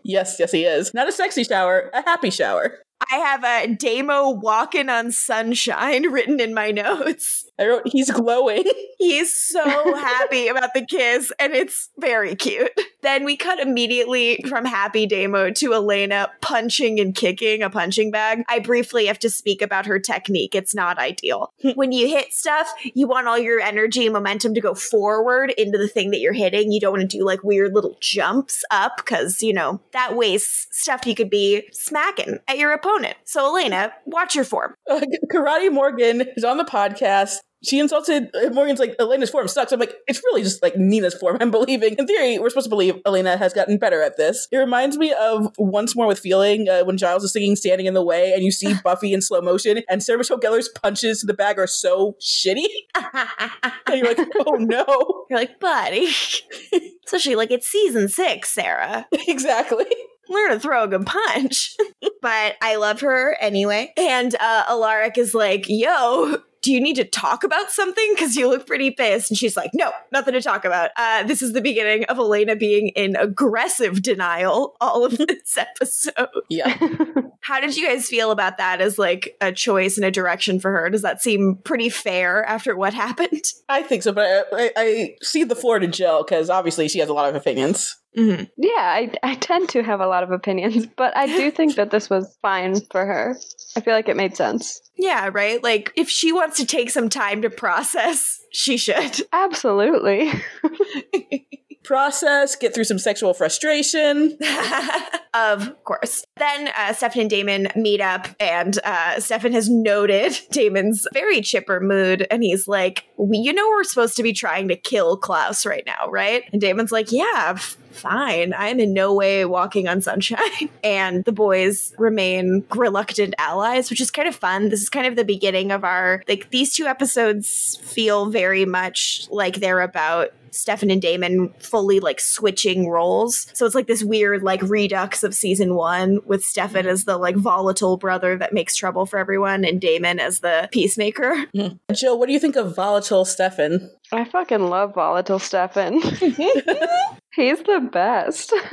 Yes, 0.03 0.35
yes, 0.37 0.51
he 0.51 0.65
is. 0.65 0.93
Not 0.93 1.07
a 1.07 1.13
sexy 1.13 1.45
shower, 1.45 1.89
a 1.93 2.01
happy 2.01 2.29
shower. 2.29 2.79
I 3.01 3.17
have 3.17 3.43
a 3.43 3.73
Damon 3.73 4.39
walking 4.41 4.89
on 4.89 5.11
sunshine 5.11 6.03
written 6.11 6.39
in 6.39 6.53
my 6.53 6.71
notes. 6.71 7.48
I 7.59 7.67
wrote, 7.67 7.87
he's 7.87 8.09
glowing. 8.09 8.63
He's 8.99 9.33
so 9.33 9.95
happy 9.95 10.49
about 10.49 10.73
the 10.73 10.85
kiss, 10.85 11.31
and 11.39 11.53
it's 11.53 11.89
very 11.97 12.35
cute. 12.35 12.77
Then 13.01 13.23
we 13.23 13.37
cut 13.37 13.59
immediately 13.59 14.43
from 14.49 14.65
Happy 14.65 15.05
day 15.05 15.25
mode 15.25 15.55
to 15.57 15.73
Elena 15.73 16.29
punching 16.41 16.99
and 16.99 17.15
kicking 17.15 17.63
a 17.63 17.69
punching 17.69 18.11
bag. 18.11 18.43
I 18.49 18.59
briefly 18.59 19.05
have 19.05 19.17
to 19.19 19.29
speak 19.29 19.61
about 19.61 19.85
her 19.85 19.99
technique. 19.99 20.53
It's 20.53 20.75
not 20.75 20.99
ideal. 20.99 21.53
when 21.75 21.93
you 21.93 22.09
hit 22.09 22.33
stuff, 22.33 22.69
you 22.83 23.07
want 23.07 23.27
all 23.27 23.39
your 23.39 23.61
energy 23.61 24.05
and 24.05 24.13
momentum 24.13 24.53
to 24.53 24.61
go 24.61 24.73
forward 24.73 25.51
into 25.51 25.77
the 25.77 25.87
thing 25.87 26.11
that 26.11 26.19
you're 26.19 26.33
hitting. 26.33 26.73
You 26.73 26.81
don't 26.81 26.91
want 26.91 27.09
to 27.09 27.17
do 27.17 27.25
like 27.25 27.41
weird 27.41 27.73
little 27.73 27.95
jumps 28.01 28.65
up 28.69 28.97
because, 28.97 29.41
you 29.41 29.53
know, 29.53 29.79
that 29.93 30.17
wastes 30.17 30.67
stuff 30.71 31.07
you 31.07 31.15
could 31.15 31.29
be 31.29 31.69
smacking 31.71 32.39
at 32.49 32.57
your 32.57 32.73
opponent. 32.73 33.15
So, 33.23 33.45
Elena, 33.45 33.93
watch 34.05 34.35
your 34.35 34.43
form. 34.43 34.75
Uh, 34.89 34.99
Karate 35.31 35.71
Morgan 35.71 36.27
is 36.35 36.43
on 36.43 36.57
the 36.57 36.65
podcast. 36.65 37.37
She 37.63 37.77
insulted 37.79 38.29
uh, 38.33 38.49
Morgan's 38.51 38.79
like 38.79 38.95
Elena's 38.99 39.29
form 39.29 39.47
sucks. 39.47 39.71
I'm 39.71 39.79
like, 39.79 39.93
it's 40.07 40.19
really 40.23 40.43
just 40.43 40.61
like 40.63 40.77
Nina's 40.77 41.13
form. 41.13 41.37
I'm 41.41 41.51
believing. 41.51 41.95
In 41.97 42.07
theory, 42.07 42.39
we're 42.39 42.49
supposed 42.49 42.65
to 42.67 42.69
believe 42.69 42.95
Elena 43.05 43.35
has 43.37 43.53
gotten 43.53 43.77
better 43.77 44.01
at 44.01 44.15
this. 44.15 44.47
It 44.51 44.57
reminds 44.57 44.97
me 44.97 45.13
of 45.19 45.53
Once 45.57 45.95
More 45.95 46.07
with 46.07 46.19
Feeling 46.19 46.69
uh, 46.69 46.83
when 46.83 46.97
Giles 46.97 47.23
is 47.23 47.33
singing 47.33 47.55
"Standing 47.57 47.85
in 47.85 47.93
the 47.93 48.03
Way" 48.03 48.31
and 48.33 48.43
you 48.43 48.51
see 48.51 48.73
Buffy 48.83 49.13
in 49.13 49.21
slow 49.21 49.41
motion, 49.41 49.81
and 49.89 50.01
Sarah 50.01 50.17
Michelle 50.19 50.37
Gellar's 50.39 50.69
punches 50.69 51.19
to 51.19 51.25
the 51.25 51.33
bag 51.33 51.59
are 51.59 51.67
so 51.67 52.15
shitty, 52.21 52.65
and 52.95 53.99
you're 53.99 54.07
like, 54.07 54.19
oh 54.47 54.53
no, 54.53 55.25
You're 55.29 55.39
like, 55.39 55.59
buddy. 55.59 56.07
Especially 57.05 57.35
like 57.35 57.51
it's 57.51 57.67
season 57.67 58.07
six, 58.07 58.53
Sarah. 58.53 59.05
exactly. 59.27 59.85
Learn 60.29 60.51
to 60.51 60.59
throw 60.59 60.83
a 60.83 60.87
good 60.87 61.05
punch. 61.07 61.75
but 62.21 62.55
I 62.61 62.75
love 62.75 63.01
her 63.01 63.35
anyway. 63.41 63.91
And 63.97 64.35
uh, 64.35 64.63
Alaric 64.69 65.17
is 65.17 65.33
like, 65.33 65.65
yo, 65.67 66.37
do 66.61 66.71
you 66.71 66.81
need 66.81 66.95
to 66.95 67.05
talk 67.05 67.43
about 67.43 67.71
something? 67.71 68.05
Because 68.13 68.35
you 68.35 68.49
look 68.49 68.67
pretty 68.67 68.91
pissed. 68.91 69.31
And 69.31 69.37
she's 69.37 69.55
like, 69.55 69.71
no, 69.73 69.91
nothing 70.11 70.33
to 70.33 70.41
talk 70.41 70.65
about. 70.65 70.91
Uh, 70.97 71.23
this 71.23 71.41
is 71.41 71.53
the 71.53 71.61
beginning 71.61 72.05
of 72.05 72.17
Elena 72.17 72.55
being 72.55 72.89
in 72.89 73.15
aggressive 73.15 74.01
denial 74.01 74.75
all 74.81 75.05
of 75.05 75.17
this 75.17 75.57
episode. 75.57 76.27
Yeah. 76.49 76.77
How 77.41 77.59
did 77.59 77.77
you 77.77 77.87
guys 77.87 78.07
feel 78.07 78.31
about 78.31 78.57
that 78.57 78.81
as 78.81 78.99
like 78.99 79.37
a 79.41 79.51
choice 79.51 79.97
and 79.97 80.05
a 80.05 80.11
direction 80.11 80.59
for 80.59 80.71
her? 80.71 80.89
Does 80.89 81.01
that 81.03 81.21
seem 81.21 81.57
pretty 81.63 81.89
fair 81.89 82.43
after 82.45 82.75
what 82.75 82.93
happened? 82.93 83.43
I 83.69 83.81
think 83.81 84.03
so, 84.03 84.11
but 84.11 84.25
I, 84.25 84.43
I, 84.53 84.71
I 84.75 85.15
see 85.21 85.43
the 85.43 85.55
floor 85.55 85.79
to 85.79 85.87
Jill 85.87 86.23
because 86.23 86.49
obviously 86.49 86.89
she 86.89 86.99
has 86.99 87.09
a 87.09 87.13
lot 87.13 87.29
of 87.29 87.35
opinions. 87.35 87.97
Mm-hmm. 88.17 88.43
Yeah, 88.57 88.71
I, 88.77 89.11
I 89.21 89.35
tend 89.35 89.69
to 89.69 89.83
have 89.83 90.01
a 90.01 90.07
lot 90.07 90.23
of 90.23 90.31
opinions, 90.31 90.87
but 90.97 91.15
I 91.15 91.27
do 91.27 91.51
think 91.51 91.75
that 91.75 91.91
this 91.91 92.09
was 92.09 92.35
fine 92.41 92.79
for 92.91 93.05
her. 93.05 93.37
I 93.75 93.81
feel 93.81 93.93
like 93.93 94.09
it 94.09 94.17
made 94.17 94.35
sense. 94.35 94.81
Yeah, 94.97 95.29
right? 95.31 95.63
Like, 95.63 95.93
if 95.95 96.09
she 96.09 96.31
wants 96.33 96.57
to 96.57 96.65
take 96.65 96.89
some 96.89 97.09
time 97.09 97.43
to 97.43 97.49
process, 97.49 98.39
she 98.51 98.77
should. 98.77 99.21
Absolutely. 99.31 100.31
Process, 101.89 102.55
get 102.55 102.75
through 102.75 102.83
some 102.83 102.99
sexual 102.99 103.33
frustration. 103.33 104.37
of 105.33 105.83
course. 105.85 106.23
Then 106.37 106.69
uh, 106.77 106.93
Stefan 106.93 107.21
and 107.21 107.29
Damon 107.31 107.67
meet 107.75 107.99
up, 107.99 108.27
and 108.39 108.77
uh, 108.83 109.19
Stefan 109.19 109.53
has 109.53 109.71
noted 109.71 110.37
Damon's 110.51 111.07
very 111.13 111.41
chipper 111.41 111.79
mood, 111.79 112.27
and 112.29 112.43
he's 112.43 112.67
like, 112.67 113.05
You 113.17 113.53
know, 113.53 113.67
we're 113.69 113.83
supposed 113.85 114.15
to 114.17 114.21
be 114.21 114.33
trying 114.33 114.67
to 114.67 114.75
kill 114.75 115.17
Klaus 115.17 115.65
right 115.65 115.83
now, 115.83 116.07
right? 116.11 116.43
And 116.51 116.61
Damon's 116.61 116.91
like, 116.91 117.11
Yeah, 117.11 117.57
fine. 117.89 118.53
I'm 118.53 118.79
in 118.79 118.93
no 118.93 119.11
way 119.13 119.45
walking 119.45 119.87
on 119.87 120.01
sunshine. 120.01 120.39
And 120.83 121.23
the 121.25 121.31
boys 121.31 121.93
remain 121.97 122.63
reluctant 122.75 123.35
allies, 123.37 123.89
which 123.89 123.99
is 123.99 124.11
kind 124.11 124.27
of 124.27 124.35
fun. 124.35 124.69
This 124.69 124.81
is 124.81 124.89
kind 124.89 125.05
of 125.05 125.15
the 125.15 125.25
beginning 125.25 125.71
of 125.71 125.83
our, 125.83 126.23
like, 126.27 126.49
these 126.51 126.73
two 126.73 126.85
episodes 126.85 127.77
feel 127.83 128.29
very 128.29 128.65
much 128.65 129.27
like 129.29 129.55
they're 129.55 129.81
about 129.81 130.29
Stefan 130.51 130.91
and 130.91 131.01
Damon 131.01 131.53
fully 131.59 131.99
like 131.99 132.19
switching 132.19 132.89
roles. 132.89 133.47
So 133.53 133.65
it's 133.65 133.75
like 133.75 133.87
this 133.87 134.03
weird 134.03 134.43
like 134.43 134.61
redux 134.61 135.23
of 135.23 135.33
season 135.33 135.75
one 135.75 136.19
with 136.25 136.43
Stefan 136.43 136.87
as 136.87 137.05
the 137.05 137.17
like 137.17 137.35
volatile 137.35 137.97
brother 137.97 138.37
that 138.37 138.53
makes 138.53 138.75
trouble 138.75 139.05
for 139.05 139.17
everyone 139.19 139.65
and 139.65 139.79
Damon 139.81 140.19
as 140.19 140.39
the 140.39 140.69
peacemaker. 140.71 141.45
Jill, 141.93 142.19
what 142.19 142.27
do 142.27 142.33
you 142.33 142.39
think 142.39 142.55
of 142.55 142.75
volatile 142.75 143.25
Stefan? 143.25 143.89
I 144.11 144.25
fucking 144.25 144.69
love 144.69 144.95
Volatile 144.95 145.39
Stefan. 145.39 146.01
He's 147.35 147.59
the 147.63 147.89
best. 147.91 148.53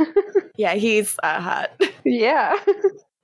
Yeah, 0.59 0.73
he's 0.73 1.17
uh, 1.23 1.39
hot. 1.39 1.71
yeah. 2.03 2.57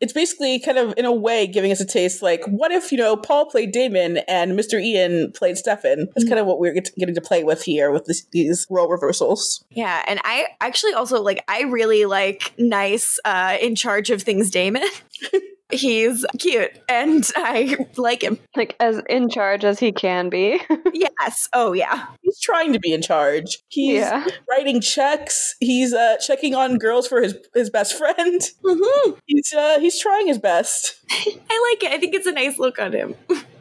It's 0.03 0.13
basically 0.13 0.59
kind 0.59 0.77
of, 0.77 0.93
in 0.99 1.07
a 1.07 1.13
way, 1.13 1.47
giving 1.47 1.73
us 1.73 1.81
a 1.81 1.87
taste 1.87 2.21
like, 2.21 2.45
what 2.47 2.73
if, 2.73 2.93
you 2.93 2.99
know, 2.99 3.17
Paul 3.17 3.47
played 3.47 3.73
Damon 3.73 4.19
and 4.29 4.53
Mr. 4.53 4.83
Ian 4.83 5.33
played 5.33 5.57
Stefan? 5.57 6.09
That's 6.15 6.29
kind 6.29 6.41
of 6.41 6.47
what 6.47 6.59
we're 6.59 6.75
getting 6.75 7.15
to 7.15 7.21
play 7.21 7.45
with 7.45 7.63
here 7.63 7.91
with 7.91 8.05
this, 8.05 8.27
these 8.33 8.67
role 8.69 8.89
reversals. 8.89 9.65
Yeah, 9.71 10.03
and 10.07 10.21
I 10.25 10.49
actually 10.61 10.93
also 10.93 11.23
like 11.23 11.45
I 11.49 11.63
really 11.63 12.05
like 12.05 12.53
nice 12.59 13.19
uh 13.25 13.57
in 13.61 13.77
charge 13.77 14.11
of 14.11 14.23
things 14.23 14.51
Damon. 14.51 14.83
he's 15.73 16.25
cute 16.39 16.79
and 16.89 17.29
I 17.37 17.77
like 17.97 18.23
him. 18.23 18.39
Like 18.57 18.77
as 18.81 19.01
in 19.09 19.29
charge 19.29 19.65
as 19.65 19.79
he 19.79 19.93
can 19.93 20.29
be. 20.29 20.61
Yes. 20.95 21.49
Oh 21.53 21.73
yeah. 21.73 22.07
He's 22.23 22.39
trying 22.41 22.73
to 22.75 22.79
be 22.79 22.93
in 22.93 23.03
charge. 23.03 23.59
He's 23.69 24.01
yeah. 24.01 24.27
writing 24.49 24.81
checks. 24.81 25.57
He's 25.59 25.93
uh, 25.93 26.17
checking 26.19 26.55
on 26.55 26.79
girls 26.79 27.09
for 27.09 27.21
his 27.23 27.37
his 27.55 27.71
best 27.71 27.97
friend. 27.97 28.41
Mm-hmm. 28.63 29.13
He's 29.27 29.53
uh, 29.53 29.81
he's 29.81 29.99
trying 30.01 30.29
his 30.29 30.39
best. 30.39 30.95
I 31.11 31.75
like 31.81 31.83
it. 31.83 31.93
I 31.93 31.99
think 31.99 32.15
it's 32.15 32.27
a 32.27 32.33
nice 32.33 32.59
look 32.59 32.79
on 32.79 32.93
him. 32.93 33.15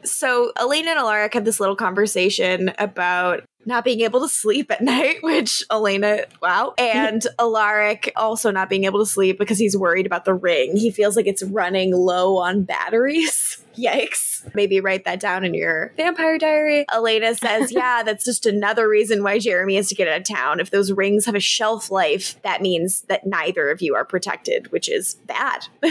so 0.04 0.52
Elena 0.60 0.92
and 0.92 1.00
Alaric 1.00 1.34
have 1.34 1.46
this 1.46 1.60
little 1.60 1.76
conversation 1.76 2.72
about 2.78 3.44
not 3.66 3.84
being 3.84 4.02
able 4.02 4.22
to 4.22 4.30
sleep 4.30 4.72
at 4.72 4.82
night, 4.82 5.18
which 5.22 5.64
Elena, 5.72 6.26
wow. 6.42 6.74
And 6.82 7.26
Alaric 7.40 8.12
also 8.16 8.52
not 8.52 8.70
being 8.70 8.86
able 8.86 9.00
to 9.00 9.06
sleep 9.06 9.38
because 9.40 9.58
he's 9.58 9.78
worried 9.78 10.06
about 10.06 10.26
the 10.26 10.34
ring. 10.34 10.76
He 10.76 10.92
feels 10.92 11.16
like 11.16 11.28
it's 11.28 11.44
running 11.44 11.92
low 11.94 12.38
on 12.38 12.64
batteries. 12.64 13.64
Yikes. 13.78 14.54
Maybe 14.56 14.80
write 14.80 15.06
that 15.06 15.20
down 15.20 15.44
in 15.44 15.54
your 15.54 15.94
vampire 15.98 16.38
diary. 16.38 16.86
Elena 16.94 17.36
says, 17.36 17.72
Yeah, 17.82 18.04
that's 18.04 18.26
just 18.26 18.46
another 18.46 18.88
reason 18.88 19.24
why 19.24 19.40
Jeremy 19.40 19.76
has 19.76 19.90
to 19.90 19.96
get 19.96 20.08
out 20.08 20.22
of 20.22 20.24
town. 20.28 20.60
If 20.60 20.72
those 20.72 20.92
rings 20.92 21.26
have 21.26 21.36
a 21.36 21.40
shelf 21.40 21.92
life, 21.92 22.42
that 22.44 22.62
means 22.62 23.02
that 23.04 23.26
neither 23.26 23.70
of 23.70 23.82
you 23.82 23.96
are 23.96 24.06
protected, 24.06 24.72
which 24.72 24.90
is 24.90 25.16
bad. 25.26 25.68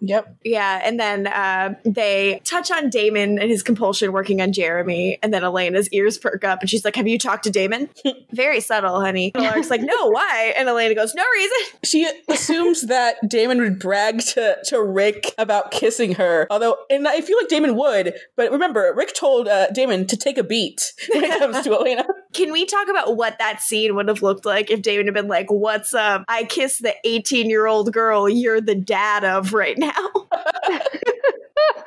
Yep. 0.00 0.36
yeah. 0.44 0.80
And 0.84 1.00
then 1.00 1.26
uh, 1.26 1.74
they 1.84 2.40
touch 2.44 2.70
on 2.70 2.90
Damon 2.90 3.38
and 3.38 3.50
his 3.50 3.62
compulsion 3.62 4.12
working 4.12 4.40
on 4.40 4.52
Jeremy. 4.52 5.18
And 5.22 5.34
then 5.34 5.42
Elena's 5.42 5.88
ears 5.90 6.16
perk 6.16 6.44
up 6.44 6.60
and 6.60 6.70
she's 6.70 6.84
like, 6.84 6.94
Have 6.96 7.08
you 7.08 7.18
talked 7.18 7.44
to 7.44 7.50
Damon? 7.50 7.88
Very 8.30 8.60
subtle, 8.60 9.00
honey. 9.00 9.32
And 9.34 9.44
Lark's 9.44 9.70
like, 9.70 9.80
No, 9.80 10.10
why? 10.10 10.54
And 10.56 10.68
Elena 10.68 10.94
goes, 10.94 11.14
No 11.14 11.24
reason. 11.34 11.78
She 11.84 12.08
assumes 12.28 12.82
that 12.82 13.16
Damon 13.28 13.60
would 13.60 13.78
brag 13.78 14.20
to, 14.20 14.58
to 14.66 14.82
Rick 14.82 15.34
about 15.38 15.70
kissing 15.72 16.14
her. 16.14 16.46
Although, 16.50 16.76
and 16.96 17.08
I 17.08 17.20
feel 17.20 17.36
like 17.38 17.48
Damon 17.48 17.76
would, 17.76 18.14
but 18.36 18.50
remember, 18.50 18.92
Rick 18.96 19.14
told 19.14 19.48
uh, 19.48 19.68
Damon 19.70 20.06
to 20.06 20.16
take 20.16 20.38
a 20.38 20.42
beat 20.42 20.92
when 21.12 21.24
it 21.24 21.38
comes 21.38 21.62
to 21.62 21.74
Elena. 21.78 22.06
Can 22.32 22.52
we 22.52 22.66
talk 22.66 22.88
about 22.88 23.16
what 23.16 23.38
that 23.38 23.60
scene 23.62 23.94
would 23.94 24.08
have 24.08 24.22
looked 24.22 24.44
like 24.44 24.70
if 24.70 24.82
Damon 24.82 25.06
had 25.06 25.14
been 25.14 25.28
like, 25.28 25.50
What's 25.50 25.94
up? 25.94 26.24
I 26.28 26.44
kissed 26.44 26.82
the 26.82 26.94
18 27.04 27.48
year 27.48 27.66
old 27.66 27.92
girl 27.92 28.28
you're 28.28 28.60
the 28.60 28.74
dad 28.74 29.24
of 29.24 29.54
right 29.54 29.78
now. 29.78 29.92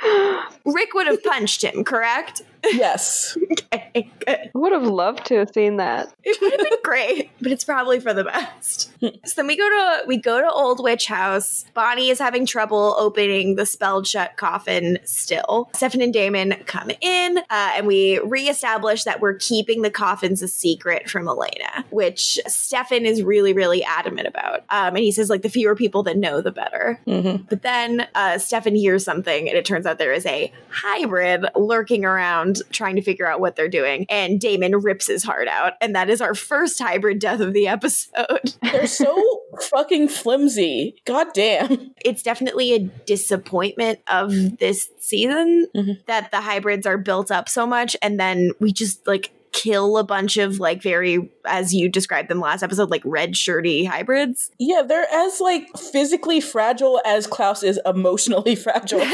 Rick 0.66 0.94
would 0.94 1.08
have 1.08 1.24
punched 1.24 1.64
him, 1.64 1.84
correct? 1.84 2.42
Yes. 2.64 3.38
Okay, 3.72 4.10
good. 4.26 4.38
I 4.56 4.58
would 4.58 4.72
have 4.72 4.84
loved 4.84 5.26
to 5.28 5.36
have 5.36 5.52
seen 5.54 5.78
that. 5.78 6.12
It 6.24 6.42
would 6.42 6.52
have 6.52 6.60
been 6.60 6.80
great, 6.84 7.30
but 7.42 7.52
it's 7.52 7.64
probably 7.64 8.00
for 8.00 8.14
the 8.14 8.24
best. 8.24 8.92
so 9.02 9.34
then 9.36 9.48
we 9.48 9.56
go 9.56 9.68
to 9.70 10.08
we 10.08 10.18
go 10.18 10.42
to 10.42 10.50
Old 10.50 10.82
Witch 10.84 11.06
House. 11.06 11.66
Bonnie 11.74 12.10
is 12.10 12.20
having 12.20 12.46
trouble 12.46 12.96
opening 12.98 13.56
the 13.56 13.66
spelled 13.66 14.08
shut 14.08 14.38
coffin 14.38 14.98
still. 15.04 15.70
Stefan 15.74 16.02
and 16.02 16.12
Damon 16.14 16.56
come 16.66 16.90
in, 17.02 17.38
uh, 17.38 17.72
and 17.76 17.86
we 17.86 18.20
reestablish 18.20 19.04
that 19.04 19.22
we're 19.22 19.36
keeping 19.36 19.82
the 19.82 19.92
coffins 19.92 20.42
a 20.42 20.48
secret 20.48 21.10
from 21.10 21.28
Elena, 21.28 21.86
which 21.92 22.40
Stefan 22.48 23.06
is 23.06 23.22
really, 23.22 23.54
really 23.54 23.84
adamant 23.84 24.28
about. 24.28 24.62
Um, 24.70 24.96
and 24.96 25.00
he 25.00 25.12
says 25.12 25.30
like 25.30 25.44
the 25.44 25.50
fewer 25.50 25.76
people 25.76 26.04
that 26.04 26.18
know, 26.18 26.42
the 26.42 26.52
better. 26.52 27.00
Mm-hmm. 27.06 27.44
But 27.50 27.62
then 27.62 28.08
uh, 28.16 28.38
Stefan 28.40 28.76
hears 28.76 29.04
something, 29.04 29.48
and 29.48 29.58
it 29.58 29.66
turns 29.66 29.86
out 29.86 30.00
there 30.00 30.14
is 30.14 30.26
a 30.26 30.52
hybrid 30.70 31.46
lurking 31.56 32.06
around 32.06 32.49
trying 32.72 32.96
to 32.96 33.02
figure 33.02 33.28
out 33.28 33.40
what 33.40 33.56
they're 33.56 33.68
doing. 33.70 34.06
And 34.10 34.40
Damon 34.40 34.76
rips 34.78 35.08
his 35.08 35.24
heart 35.24 35.48
out. 35.48 35.74
And 35.82 35.96
that 35.96 36.10
is 36.10 36.22
our 36.22 36.34
first 36.36 36.80
hybrid 36.80 37.20
death 37.20 37.40
of 37.40 37.54
the 37.54 37.68
episode. 37.68 38.56
They're 38.62 38.88
so 38.88 39.42
fucking 39.70 40.10
flimsy. 40.10 41.02
God 41.06 41.28
damn. 41.34 41.92
It's 42.04 42.24
definitely 42.24 42.74
a 42.74 42.80
disappointment 42.80 44.00
of 44.08 44.32
this 44.60 44.90
season 45.00 45.68
Mhm. 45.76 46.06
that 46.08 46.32
the 46.32 46.42
hybrids 46.42 46.86
are 46.88 46.98
built 46.98 47.32
up 47.32 47.50
so 47.50 47.66
much. 47.66 47.96
And 48.02 48.20
then 48.20 48.52
we 48.60 48.72
just 48.72 49.06
like 49.08 49.32
kill 49.52 49.98
a 49.98 50.04
bunch 50.04 50.38
of 50.38 50.60
like 50.60 50.82
very, 50.82 51.30
as 51.46 51.74
you 51.74 51.90
described 51.90 52.30
them 52.30 52.40
last 52.40 52.64
episode, 52.64 52.90
like 52.90 53.02
red 53.06 53.36
shirty 53.36 53.86
hybrids. 53.86 54.52
Yeah, 54.60 54.82
they're 54.82 55.08
as 55.12 55.40
like 55.42 55.68
physically 55.78 56.40
fragile 56.40 57.02
as 57.06 57.28
Klaus 57.28 57.64
is 57.64 57.80
emotionally 57.86 58.56
fragile. 58.56 59.00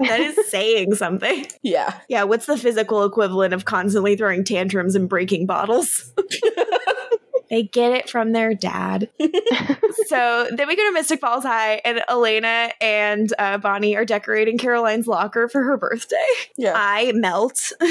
that 0.00 0.20
is 0.20 0.38
saying 0.48 0.94
something. 0.94 1.46
yeah. 1.62 1.98
Yeah, 2.08 2.24
what's 2.24 2.46
the 2.46 2.56
physical 2.56 3.04
equivalent 3.04 3.54
of 3.54 3.64
constantly 3.64 4.16
throwing 4.16 4.44
tantrums 4.44 4.94
and 4.94 5.08
breaking 5.08 5.46
bottles? 5.46 6.12
they 7.50 7.62
get 7.62 7.92
it 7.92 8.08
from 8.08 8.32
their 8.32 8.54
dad. 8.54 9.08
so 10.06 10.48
then 10.54 10.68
we 10.68 10.76
go 10.76 10.86
to 10.86 10.92
Mystic 10.92 11.20
Falls 11.20 11.44
High, 11.44 11.80
and 11.84 12.02
Elena 12.08 12.72
and 12.80 13.32
uh, 13.38 13.58
Bonnie 13.58 13.96
are 13.96 14.04
decorating 14.04 14.58
Caroline's 14.58 15.06
locker 15.06 15.48
for 15.48 15.62
her 15.62 15.76
birthday. 15.76 16.16
Yeah. 16.56 16.72
I 16.76 17.12
melt. 17.12 17.72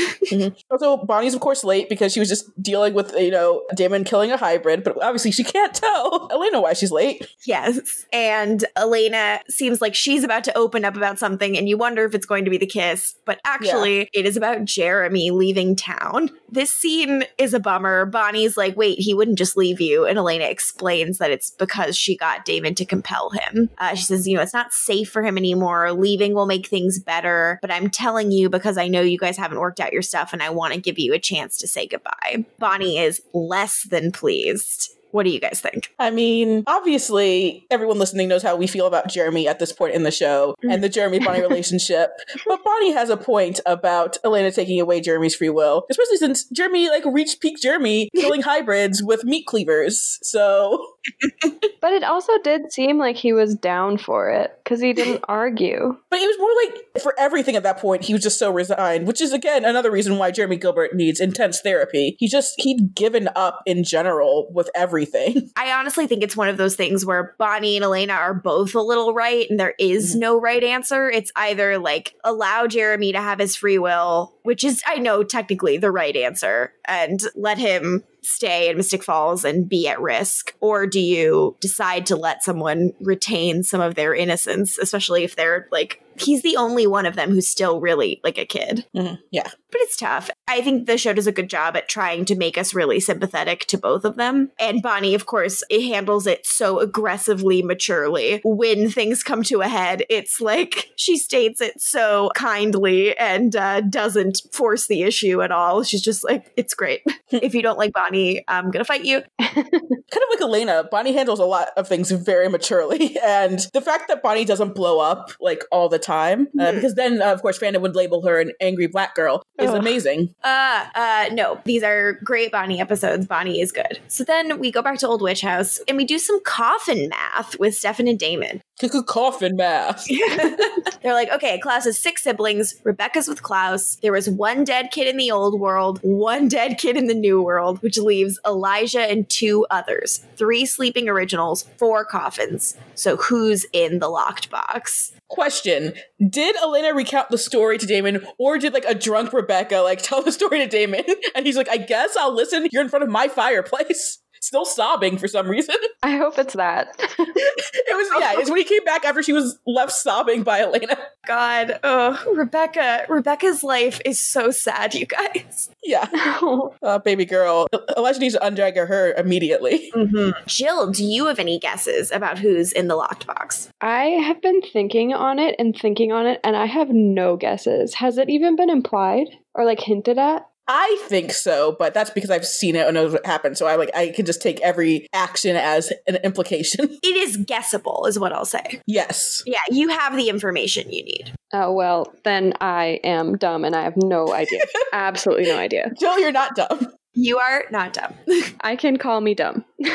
Also, 0.70 0.98
Bonnie's 0.98 1.34
of 1.34 1.40
course 1.40 1.64
late 1.64 1.90
because 1.90 2.12
she 2.12 2.20
was 2.20 2.28
just 2.30 2.50
dealing 2.62 2.94
with, 2.94 3.14
you 3.14 3.32
know, 3.32 3.64
Damon 3.76 4.04
killing 4.04 4.32
a 4.32 4.38
hybrid, 4.38 4.84
but 4.84 5.02
obviously 5.02 5.32
she 5.32 5.44
can't 5.44 5.74
tell 5.74 6.28
Elena 6.32 6.62
why 6.62 6.74
she's 6.74 6.92
late. 6.92 7.28
yes. 7.46 8.06
And 8.12 8.64
Elena 8.76 9.40
seems 9.50 9.82
like 9.82 9.96
she's 9.96 10.24
about 10.24 10.44
to 10.46 10.58
open 10.58 10.84
up 10.86 10.96
about 10.96 11.20
something, 11.20 11.58
and 11.58 11.70
you 11.70 11.78
wonder 11.78 12.04
if 12.06 12.14
it's 12.14 12.26
going 12.26 12.46
to 12.46 12.52
be 12.52 12.58
the 12.58 12.66
kiss, 12.68 13.16
but 13.26 13.40
actually, 13.46 14.10
it 14.14 14.26
is 14.26 14.38
about 14.38 14.66
Jeremy 14.66 15.32
leaving 15.32 15.76
town. 15.76 16.30
This 16.50 16.72
scene 16.72 17.24
is 17.38 17.54
a 17.54 17.60
bummer. 17.60 18.06
Bonnie's 18.06 18.58
like, 18.58 18.76
wait, 18.76 19.00
he 19.00 19.14
wouldn't 19.14 19.38
just 19.38 19.47
leave 19.56 19.80
you. 19.80 20.06
And 20.06 20.18
Elena 20.18 20.46
explains 20.46 21.20
that 21.20 21.32
it's 21.32 21.52
because 21.52 21.96
she 21.96 22.18
got 22.18 22.46
Damon 22.46 22.76
to 22.76 22.86
compel 22.86 23.30
him. 23.30 23.70
Uh, 23.78 23.96
she 23.96 24.04
says, 24.04 24.28
you 24.28 24.36
know, 24.36 24.42
it's 24.42 24.54
not 24.54 24.74
safe 24.74 25.10
for 25.10 25.24
him 25.24 25.38
anymore. 25.38 25.94
Leaving 25.94 26.34
will 26.34 26.46
make 26.46 26.68
things 26.68 27.00
better, 27.00 27.60
but 27.62 27.72
I'm 27.72 27.90
telling 27.90 28.32
you 28.32 28.50
because 28.50 28.78
I 28.78 28.88
know 28.88 29.02
you 29.02 29.18
guys 29.18 29.38
haven't 29.38 29.60
worked 29.60 29.80
out 29.80 29.94
your 29.94 30.02
stuff 30.02 30.34
and 30.34 30.44
I 30.44 30.50
want 30.50 30.74
to 30.74 30.82
give 30.82 31.00
you 31.00 31.14
a 31.14 31.20
chance 31.20 31.58
to 31.58 31.68
say 31.68 31.88
goodbye. 31.88 32.46
Bonnie 32.60 32.98
is 32.98 33.22
less 33.34 33.84
than 33.90 34.12
pleased. 34.12 34.97
What 35.18 35.26
do 35.26 35.32
you 35.32 35.40
guys 35.40 35.60
think? 35.60 35.96
I 35.98 36.12
mean, 36.12 36.64
obviously, 36.68 37.66
everyone 37.72 37.98
listening 37.98 38.28
knows 38.28 38.44
how 38.44 38.56
we 38.56 38.68
feel 38.68 38.86
about 38.86 39.10
Jeremy 39.10 39.48
at 39.48 39.58
this 39.58 39.74
point 39.74 39.96
in 39.96 40.04
the 40.04 40.12
show 40.12 40.54
mm. 40.64 40.72
and 40.72 40.84
the 40.84 40.90
Jeremy 40.90 41.18
Bonnie 41.18 41.42
relationship. 41.42 42.12
But 42.46 42.64
Bonnie 42.64 42.94
has 42.94 43.10
a 43.10 43.18
point 43.18 43.60
about 43.66 44.18
Elena 44.24 44.52
taking 44.52 44.80
away 44.80 45.02
Jeremy's 45.02 45.34
free 45.34 45.50
will, 45.50 45.88
especially 45.90 46.18
since 46.18 46.44
Jeremy 46.50 46.88
like 46.90 47.04
reached 47.04 47.42
peak 47.42 47.58
Jeremy 47.60 48.10
killing 48.16 48.42
hybrids 48.42 49.02
with 49.02 49.24
meat 49.24 49.48
cleavers. 49.48 50.20
So 50.22 50.86
But 51.80 51.94
it 51.94 52.04
also 52.04 52.34
did 52.44 52.72
seem 52.72 52.98
like 52.98 53.16
he 53.16 53.34
was 53.34 53.56
down 53.56 53.98
for 53.98 54.30
it 54.30 54.52
because 54.64 54.82
he 54.82 54.94
didn't 54.94 55.24
argue. 55.30 55.96
But 56.10 56.20
it 56.20 56.28
was 56.28 56.40
more 56.40 56.52
like 56.66 57.02
for 57.02 57.16
everything 57.18 57.56
at 57.56 57.64
that 57.64 57.78
point, 57.78 58.04
he 58.04 58.14
was 58.14 58.24
just 58.24 58.40
so 58.40 58.52
resigned, 58.52 59.08
which 59.08 59.22
is 59.22 59.32
again 59.32 59.64
another 59.64 59.92
reason 59.92 60.18
why 60.18 60.32
Jeremy 60.32 60.58
Gilbert 60.58 60.96
needs 60.96 61.20
intense 61.20 61.62
therapy. 61.62 62.16
He 62.20 62.28
just 62.28 62.56
he'd 62.58 62.96
given 62.96 63.30
up 63.36 63.62
in 63.66 63.84
general 63.84 64.50
with 64.54 64.70
everything. 64.76 65.52
I 65.56 65.72
honestly 65.72 66.08
think 66.08 66.24
it's 66.24 66.36
one 66.36 66.50
of 66.50 66.58
those 66.58 66.76
things 66.76 67.06
where 67.06 67.36
Bonnie 67.38 67.78
and 67.78 67.86
Elena 67.86 68.14
are 68.14 68.34
both 68.34 68.74
a 68.76 68.82
little 68.82 69.14
right 69.14 69.48
and 69.50 69.60
there 69.60 69.76
is 69.80 70.12
mm-hmm. 70.12 70.20
no 70.20 70.42
right 70.42 70.64
answer. 70.64 71.10
It's 71.10 71.32
either 71.36 71.78
like 71.78 72.16
allow 72.24 72.68
Jeremy 72.68 73.12
to 73.12 73.22
have 73.22 73.40
his 73.40 73.56
free 73.56 73.78
will, 73.78 74.36
which 74.44 74.64
is, 74.64 74.82
I 74.88 74.96
know, 74.96 75.24
technically 75.24 75.78
the 75.78 75.92
right 75.92 76.16
answer, 76.16 76.74
and 76.88 77.20
let 77.36 77.58
him 77.58 78.04
stay 78.28 78.70
in 78.70 78.78
Mystic 78.78 79.04
Falls 79.04 79.46
and 79.46 79.68
be 79.68 79.88
at 79.88 80.02
risk? 80.02 80.54
Or 80.60 80.86
do 80.86 81.00
you 81.00 81.56
decide 81.60 82.06
to 82.08 82.16
let 82.16 82.44
someone 82.44 82.92
retain 83.00 83.64
some 83.64 83.82
of 83.82 83.96
their 83.96 84.14
innocence, 84.14 84.78
especially 84.78 85.24
if 85.24 85.36
they're 85.36 85.68
like, 85.72 86.02
he's 86.20 86.42
the 86.42 86.58
only 86.58 86.88
one 86.88 87.06
of 87.06 87.16
them 87.16 87.30
who's 87.32 87.48
still 87.48 87.80
really 87.80 88.20
like 88.24 88.38
a 88.38 88.46
kid? 88.46 88.86
Mhm, 88.96 89.20
Yeah. 89.32 89.50
But 89.78 89.84
it's 89.84 89.98
tough. 89.98 90.32
I 90.48 90.62
think 90.62 90.88
the 90.88 90.98
show 90.98 91.14
does 91.14 91.28
a 91.28 91.32
good 91.32 91.52
job 91.52 91.78
at 91.78 91.88
trying 91.88 92.26
to 92.26 92.36
make 92.36 92.58
us 92.58 92.74
really 92.74 93.00
sympathetic 93.00 93.66
to 93.68 93.78
both 93.78 94.06
of 94.06 94.16
them. 94.16 94.50
And 94.60 94.82
Bonnie, 94.82 95.14
of 95.14 95.28
course, 95.28 95.64
it 95.70 95.84
handles 95.88 96.26
it 96.26 96.48
so 96.48 96.80
aggressively, 96.80 97.62
maturely. 97.62 98.42
When 98.44 98.90
things 98.90 99.22
come 99.22 99.44
to 99.44 99.62
a 99.62 99.68
head, 99.68 100.02
it's 100.10 100.42
like 100.42 100.90
she 100.96 101.16
states 101.18 101.62
it 101.62 101.80
so 101.80 102.32
kindly 102.34 103.16
and 103.20 103.56
uh, 103.56 103.82
doesn't 103.82 104.42
force 104.52 104.88
the 104.88 105.04
issue 105.04 105.44
at 105.44 105.52
all. 105.52 105.84
She's 105.84 106.02
just 106.02 106.24
like, 106.24 106.52
it's 106.58 106.74
great. 106.74 107.02
if 107.30 107.54
you 107.54 107.62
don't 107.62 107.78
like 107.78 107.94
Bonnie, 107.94 108.44
I'm 108.48 108.72
going 108.72 108.84
to 108.84 108.86
fight 108.86 109.06
you. 109.06 109.22
kind 109.40 110.24
of 110.24 110.30
like 110.32 110.42
Elena, 110.42 110.86
Bonnie 110.90 111.14
handles 111.14 111.40
a 111.40 111.46
lot 111.46 111.68
of 111.78 111.88
things 111.88 112.10
very 112.10 112.50
maturely, 112.50 113.18
and 113.24 113.60
the 113.74 113.82
fact 113.82 114.08
that 114.08 114.24
Bonnie 114.24 114.46
doesn't 114.46 114.74
blow 114.74 115.00
up 115.02 115.32
like 115.42 115.64
all 115.72 115.90
the 115.90 116.00
time, 116.00 116.48
uh, 116.60 116.64
Mhm. 116.68 116.76
because 116.76 116.96
then 116.96 117.22
uh, 117.22 117.34
of 117.34 117.42
course 117.42 117.60
fandom 117.60 117.82
would 117.82 117.96
label 117.96 118.26
her 118.26 118.40
an 118.40 118.54
angry 118.62 118.88
black 118.88 119.14
girl, 119.16 119.44
Ugh. 119.70 119.78
amazing. 119.78 120.34
Uh, 120.44 120.86
uh, 120.96 121.26
no, 121.32 121.60
these 121.66 121.84
are 121.84 122.14
great 122.24 122.52
Bonnie 122.52 122.80
episodes. 122.80 123.26
Bonnie 123.26 123.62
is 123.62 123.72
good. 123.72 124.00
So 124.08 124.24
then 124.24 124.60
we 124.60 124.72
go 124.72 124.82
back 124.82 125.00
to 125.00 125.08
Old 125.08 125.22
Witch 125.22 125.42
House 125.42 125.80
and 125.88 125.98
we 125.98 126.06
do 126.06 126.20
some 126.20 126.44
coffin 126.44 127.10
math 127.10 127.60
with 127.60 127.76
Stefan 127.76 128.08
and 128.08 128.20
Damon. 128.20 128.62
Cuckoo 128.80 129.02
coffin 129.02 129.56
math. 129.56 130.08
They're 131.02 131.14
like, 131.14 131.32
okay, 131.32 131.60
Klaus 131.60 131.86
has 131.86 131.98
six 131.98 132.24
siblings. 132.24 132.76
Rebekah's 132.84 133.28
with 133.28 133.42
Klaus. 133.42 133.96
There 134.02 134.12
was 134.12 134.30
one 134.30 134.64
dead 134.64 134.92
kid 134.92 135.08
in 135.08 135.18
the 135.18 135.32
old 135.32 135.60
world, 135.60 136.00
one 136.04 136.48
dead 136.48 136.78
kid 136.78 136.96
in 136.96 137.08
the 137.08 137.16
new 137.16 137.42
world, 137.42 137.82
which 137.82 137.98
leaves 137.98 138.40
Elijah 138.46 139.02
and 139.02 139.28
two 139.30 139.66
others. 139.72 140.24
Three 140.36 140.66
sleeping 140.66 141.10
originals, 141.10 141.64
four 141.78 142.06
coffins. 142.06 142.78
So 142.94 143.18
who's 143.18 143.66
in 143.74 143.98
the 144.00 144.10
locked 144.10 144.52
box? 144.52 145.14
Question: 145.30 145.94
Did 146.30 146.56
Elena 146.56 146.94
recount 146.94 147.30
the 147.30 147.38
story 147.38 147.78
to 147.78 147.86
Damon, 147.86 148.26
or 148.40 148.58
did 148.58 148.74
like 148.74 148.86
a 148.86 148.96
drunk 148.96 149.34
Rebekah 149.34 149.82
like 149.82 150.02
tell 150.04 150.22
the 150.22 150.32
story 150.32 150.60
to 150.60 150.68
Damon, 150.68 151.04
and 151.36 151.46
he's 151.46 151.58
like, 151.58 151.70
"I 151.70 151.78
guess 151.78 152.16
I'll 152.18 152.34
listen. 152.34 152.68
You're 152.72 152.84
in 152.84 152.90
front 152.90 153.04
of 153.04 153.10
my 153.10 153.28
fireplace." 153.28 154.20
Still 154.48 154.64
sobbing 154.64 155.18
for 155.18 155.28
some 155.28 155.46
reason. 155.50 155.76
I 156.04 156.16
hope 156.16 156.40
it's 156.40 156.54
that. 156.54 156.96
it 157.20 157.98
was 157.98 158.22
yeah, 158.22 158.40
it's 158.40 158.50
when 158.50 158.60
he 158.60 158.64
came 158.64 158.86
back 158.86 159.04
after 159.04 159.22
she 159.22 159.34
was 159.34 159.60
left 159.68 159.92
sobbing 159.92 160.44
by 160.44 160.62
Elena. 160.62 160.98
God, 161.28 161.78
oh, 161.84 162.18
Rebekah, 162.34 163.08
Rebekah's 163.10 163.62
life 163.62 164.00
is 164.06 164.22
so 164.22 164.50
sad, 164.50 164.96
you 164.96 165.06
guys. 165.06 165.70
Yeah. 165.84 166.08
Uh, 166.84 167.00
baby 167.00 167.26
girl. 167.26 167.68
Elijah 167.98 168.20
needs 168.20 168.36
to 168.36 168.40
undagger 168.40 168.88
her 168.88 169.14
immediately. 169.14 169.92
Mm-hmm. 169.94 170.32
Jill, 170.46 170.92
do 170.92 171.04
you 171.04 171.26
have 171.26 171.40
any 171.40 171.60
guesses 171.60 172.12
about 172.12 172.38
who's 172.38 172.72
in 172.72 172.88
the 172.88 172.96
locked 172.96 173.26
box? 173.26 173.70
I 173.82 174.04
have 174.06 174.42
been 174.42 174.62
thinking 174.62 175.14
on 175.14 175.40
it 175.40 175.56
and 175.60 175.76
thinking 175.76 176.12
on 176.12 176.26
it, 176.28 176.40
and 176.44 176.56
I 176.56 176.66
have 176.66 176.90
no 176.90 177.36
guesses. 177.36 177.96
Has 177.96 178.18
it 178.18 178.30
even 178.30 178.56
been 178.56 178.70
implied 178.70 179.28
or 179.56 179.66
like 179.66 179.80
hinted 179.80 180.18
at? 180.18 180.48
I 180.68 181.04
think 181.08 181.32
so, 181.32 181.76
but 181.78 181.94
that's 181.94 182.10
because 182.10 182.30
I've 182.30 182.46
seen 182.46 182.76
it 182.76 182.86
and 182.86 182.96
know 182.96 183.10
what 183.10 183.26
happened. 183.26 183.58
So 183.58 183.68
I 183.68 183.76
like 183.76 183.90
I 183.96 184.10
can 184.10 184.26
just 184.26 184.42
take 184.42 184.60
every 184.62 185.08
action 185.14 185.56
as 185.56 185.92
an 186.08 186.18
implication. 186.18 186.98
It 187.08 187.16
is 187.16 187.38
guessable, 187.38 188.06
is 188.06 188.20
what 188.20 188.34
I'll 188.34 188.44
say. 188.46 188.82
Yes. 188.86 189.42
Yeah, 189.46 189.62
you 189.70 189.90
have 189.90 190.16
the 190.16 190.30
information 190.30 190.92
you 190.92 191.04
need. 191.06 191.34
Oh, 191.54 191.72
well, 191.72 192.14
then 192.26 192.54
I 192.60 193.00
am 193.04 193.38
dumb 193.38 193.64
and 193.64 193.76
I 193.76 193.84
have 193.84 193.96
no 193.96 194.34
idea. 194.34 194.62
Absolutely 194.94 195.46
no 195.46 195.58
idea. 195.58 195.92
Jill, 195.98 196.20
you're 196.20 196.34
not 196.34 196.56
dumb. 196.56 196.92
You 197.18 197.40
are 197.40 197.64
not 197.72 197.94
dumb. 197.94 198.14
I 198.62 198.76
can 198.76 198.98
call 198.98 199.22
me 199.22 199.34
dumb. 199.34 199.66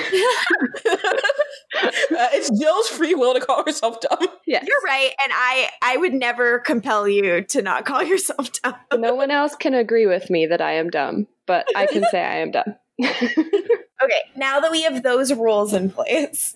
Uh, 1.75 2.29
it's 2.35 2.51
Jill's 2.61 2.87
free 2.89 3.15
will 3.15 3.33
to 3.33 3.41
call 3.41 3.65
herself 3.65 3.99
dumb. 4.01 4.29
Yes. 4.47 4.65
You're 4.69 4.81
right, 4.85 5.11
and 5.25 5.33
I 5.35 5.71
I 5.81 5.97
would 5.97 6.13
never 6.13 6.59
compel 6.59 7.09
you 7.09 7.43
to 7.45 7.63
not 7.63 7.87
call 7.87 8.03
yourself 8.03 8.51
dumb. 8.63 8.75
No 8.99 9.15
one 9.23 9.31
else 9.31 9.57
can 9.57 9.73
agree 9.73 10.07
with 10.07 10.29
me 10.29 10.45
that 10.47 10.61
I 10.61 10.75
am 10.75 10.91
dumb, 10.91 11.27
but 11.47 11.67
I 11.75 11.87
can 11.87 12.05
say 12.11 12.23
I 12.23 12.37
am 12.37 12.51
dumb. 12.51 12.75
Okay, 13.01 14.21
now 14.37 14.61
that 14.61 14.71
we 14.71 14.83
have 14.83 15.03
those 15.03 15.33
rules 15.33 15.73
in 15.73 15.91
place, 15.91 16.55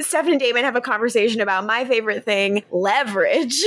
Steph 0.00 0.26
and 0.26 0.40
Damon 0.40 0.64
have 0.64 0.74
a 0.74 0.80
conversation 0.80 1.40
about 1.40 1.66
my 1.66 1.84
favorite 1.84 2.24
thing, 2.24 2.64
leverage. 2.72 3.62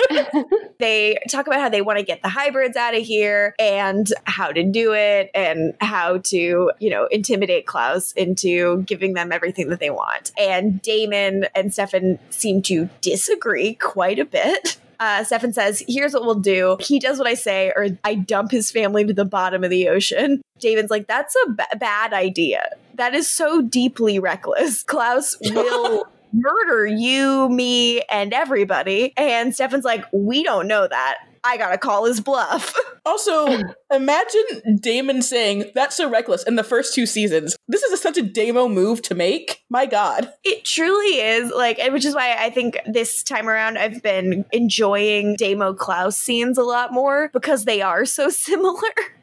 they 0.78 1.16
talk 1.30 1.46
about 1.46 1.60
how 1.60 1.70
they 1.70 1.80
want 1.80 1.98
to 1.98 2.04
get 2.04 2.20
the 2.22 2.28
hybrids 2.28 2.76
out 2.76 2.94
of 2.94 3.02
here 3.02 3.54
and 3.58 4.12
how 4.24 4.52
to 4.52 4.62
do 4.62 4.92
it 4.92 5.30
and 5.34 5.72
how 5.80 6.18
to, 6.18 6.70
you 6.78 6.90
know, 6.90 7.06
intimidate 7.06 7.66
Klaus 7.66 8.12
into 8.12 8.82
giving 8.82 9.14
them 9.14 9.32
everything 9.32 9.70
that 9.70 9.80
they 9.80 9.90
want. 9.90 10.30
And 10.38 10.82
Damon 10.82 11.46
and 11.54 11.72
Stefan 11.72 12.18
seem 12.28 12.60
to 12.62 12.90
disagree 13.00 13.74
quite 13.74 14.18
a 14.18 14.26
bit. 14.26 14.76
Uh, 15.00 15.24
Stefan 15.24 15.52
says, 15.52 15.82
Here's 15.88 16.14
what 16.14 16.24
we'll 16.24 16.34
do. 16.36 16.76
He 16.80 16.98
does 16.98 17.18
what 17.18 17.26
I 17.26 17.34
say, 17.34 17.72
or 17.74 17.88
I 18.04 18.14
dump 18.14 18.50
his 18.50 18.70
family 18.70 19.04
to 19.04 19.12
the 19.12 19.24
bottom 19.24 19.64
of 19.64 19.70
the 19.70 19.88
ocean. 19.88 20.42
David's 20.58 20.90
like, 20.90 21.06
That's 21.06 21.34
a 21.46 21.50
b- 21.50 21.64
bad 21.78 22.12
idea. 22.12 22.68
That 22.94 23.14
is 23.14 23.28
so 23.28 23.62
deeply 23.62 24.18
reckless. 24.18 24.82
Klaus 24.82 25.36
will 25.40 26.06
murder 26.32 26.86
you, 26.86 27.48
me, 27.48 28.02
and 28.02 28.32
everybody. 28.32 29.12
And 29.16 29.54
Stefan's 29.54 29.84
like, 29.84 30.04
We 30.12 30.42
don't 30.42 30.68
know 30.68 30.86
that. 30.86 31.18
I 31.44 31.56
gotta 31.56 31.78
call 31.78 32.04
his 32.06 32.20
bluff. 32.20 32.74
Also, 33.04 33.60
imagine 33.92 34.78
Damon 34.80 35.22
saying, 35.22 35.72
That's 35.74 35.96
so 35.96 36.08
reckless 36.08 36.44
in 36.44 36.54
the 36.54 36.62
first 36.62 36.94
two 36.94 37.04
seasons. 37.04 37.56
This 37.66 37.82
is 37.82 37.92
a, 37.92 37.96
such 37.96 38.16
a 38.16 38.22
Damo 38.22 38.68
move 38.68 39.02
to 39.02 39.16
make. 39.16 39.64
My 39.68 39.86
God. 39.86 40.32
It 40.44 40.64
truly 40.64 41.18
is 41.20 41.50
like, 41.50 41.80
which 41.90 42.04
is 42.04 42.14
why 42.14 42.36
I 42.38 42.50
think 42.50 42.78
this 42.86 43.24
time 43.24 43.48
around 43.48 43.76
I've 43.76 44.04
been 44.04 44.44
enjoying 44.52 45.34
Damo 45.34 45.74
Klaus 45.74 46.16
scenes 46.16 46.58
a 46.58 46.62
lot 46.62 46.92
more 46.92 47.28
because 47.32 47.64
they 47.64 47.82
are 47.82 48.04
so 48.04 48.28
similar. 48.30 48.78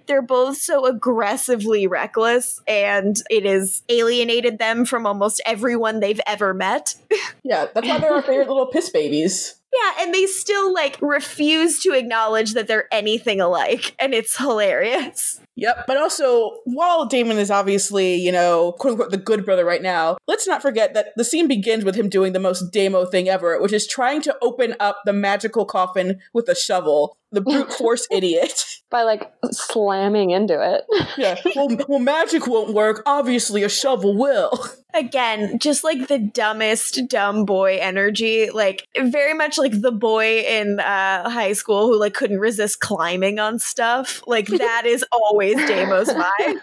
They're 0.07 0.21
both 0.21 0.57
so 0.57 0.85
aggressively 0.85 1.87
reckless, 1.87 2.59
and 2.67 3.15
it 3.29 3.45
has 3.45 3.83
alienated 3.89 4.57
them 4.57 4.83
from 4.83 5.05
almost 5.05 5.39
everyone 5.45 5.99
they've 6.01 6.21
ever 6.27 6.53
met. 6.53 6.95
Yeah, 7.41 7.67
that's 7.73 7.87
why 7.87 7.97
they're 7.97 8.13
our 8.13 8.21
favorite 8.21 8.47
little 8.47 8.67
piss 8.67 8.89
babies. 8.89 9.58
Yeah, 9.71 10.03
and 10.03 10.13
they 10.13 10.25
still 10.25 10.73
like 10.73 10.97
refuse 11.01 11.81
to 11.83 11.93
acknowledge 11.93 12.53
that 12.53 12.67
they're 12.67 12.87
anything 12.91 13.39
alike, 13.39 13.95
and 13.99 14.13
it's 14.13 14.35
hilarious. 14.37 15.39
Yep. 15.55 15.85
But 15.87 15.97
also, 15.97 16.57
while 16.65 17.05
Damon 17.05 17.37
is 17.37 17.51
obviously, 17.51 18.15
you 18.15 18.31
know, 18.31 18.71
quote 18.79 18.93
unquote, 18.93 19.11
the 19.11 19.17
good 19.17 19.45
brother 19.45 19.65
right 19.65 19.81
now, 19.81 20.17
let's 20.27 20.47
not 20.47 20.61
forget 20.61 20.93
that 20.93 21.07
the 21.17 21.23
scene 21.23 21.47
begins 21.47 21.83
with 21.83 21.95
him 21.95 22.09
doing 22.09 22.33
the 22.33 22.39
most 22.39 22.71
Damo 22.71 23.05
thing 23.05 23.27
ever, 23.27 23.61
which 23.61 23.73
is 23.73 23.85
trying 23.85 24.21
to 24.21 24.35
open 24.41 24.75
up 24.79 25.01
the 25.05 25.13
magical 25.13 25.65
coffin 25.65 26.19
with 26.33 26.47
a 26.47 26.55
shovel. 26.55 27.17
The 27.31 27.41
brute 27.41 27.71
force 27.77 28.07
idiot. 28.11 28.65
By 28.89 29.03
like 29.03 29.31
slamming 29.51 30.31
into 30.31 30.55
it. 30.59 30.83
Yeah. 31.17 31.37
Well, 31.55 31.69
well, 31.87 31.99
magic 31.99 32.47
won't 32.47 32.73
work. 32.73 33.03
Obviously, 33.05 33.63
a 33.63 33.69
shovel 33.69 34.17
will. 34.17 34.51
Again, 34.95 35.59
just 35.59 35.83
like 35.83 36.07
the 36.07 36.17
dumbest 36.17 37.07
dumb 37.07 37.45
boy 37.45 37.77
energy, 37.79 38.49
like 38.49 38.87
very 38.97 39.35
much 39.35 39.59
like 39.59 39.79
the 39.79 39.91
boy 39.91 40.39
in 40.39 40.79
uh, 40.79 41.29
high 41.29 41.53
school 41.53 41.85
who 41.85 41.99
like 41.99 42.15
couldn't 42.15 42.39
resist 42.39 42.79
climbing 42.79 43.37
on 43.37 43.59
stuff. 43.59 44.23
Like 44.25 44.47
that 44.47 44.83
is 44.87 45.05
always 45.11 45.55
Damo's 45.57 46.09
vibe. 46.39 46.57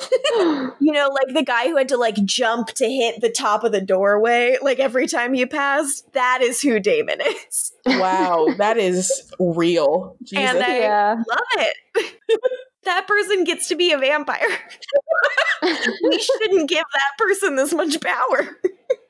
you 0.80 0.92
know, 0.92 1.08
like 1.08 1.34
the 1.34 1.44
guy 1.44 1.68
who 1.68 1.76
had 1.76 1.88
to 1.88 1.96
like 1.96 2.16
jump 2.24 2.68
to 2.68 2.86
hit 2.86 3.20
the 3.20 3.30
top 3.30 3.64
of 3.64 3.72
the 3.72 3.80
doorway, 3.80 4.56
like 4.62 4.78
every 4.78 5.06
time 5.06 5.34
you 5.34 5.46
passed. 5.46 6.12
That 6.12 6.40
is 6.42 6.60
who 6.60 6.80
Damon 6.80 7.20
is. 7.20 7.72
Wow, 7.86 8.54
that 8.58 8.78
is 8.78 9.32
real. 9.38 10.16
Jesus. 10.22 10.54
And 10.54 10.62
I 10.62 10.78
Yeah. 10.78 11.14
love 11.14 11.66
it. 11.96 12.16
that 12.84 13.06
person 13.06 13.44
gets 13.44 13.68
to 13.68 13.76
be 13.76 13.92
a 13.92 13.98
vampire. 13.98 14.48
we 15.62 16.18
shouldn't 16.18 16.68
give 16.68 16.84
that 16.92 17.18
person 17.18 17.56
this 17.56 17.72
much 17.72 18.00
power. 18.00 18.58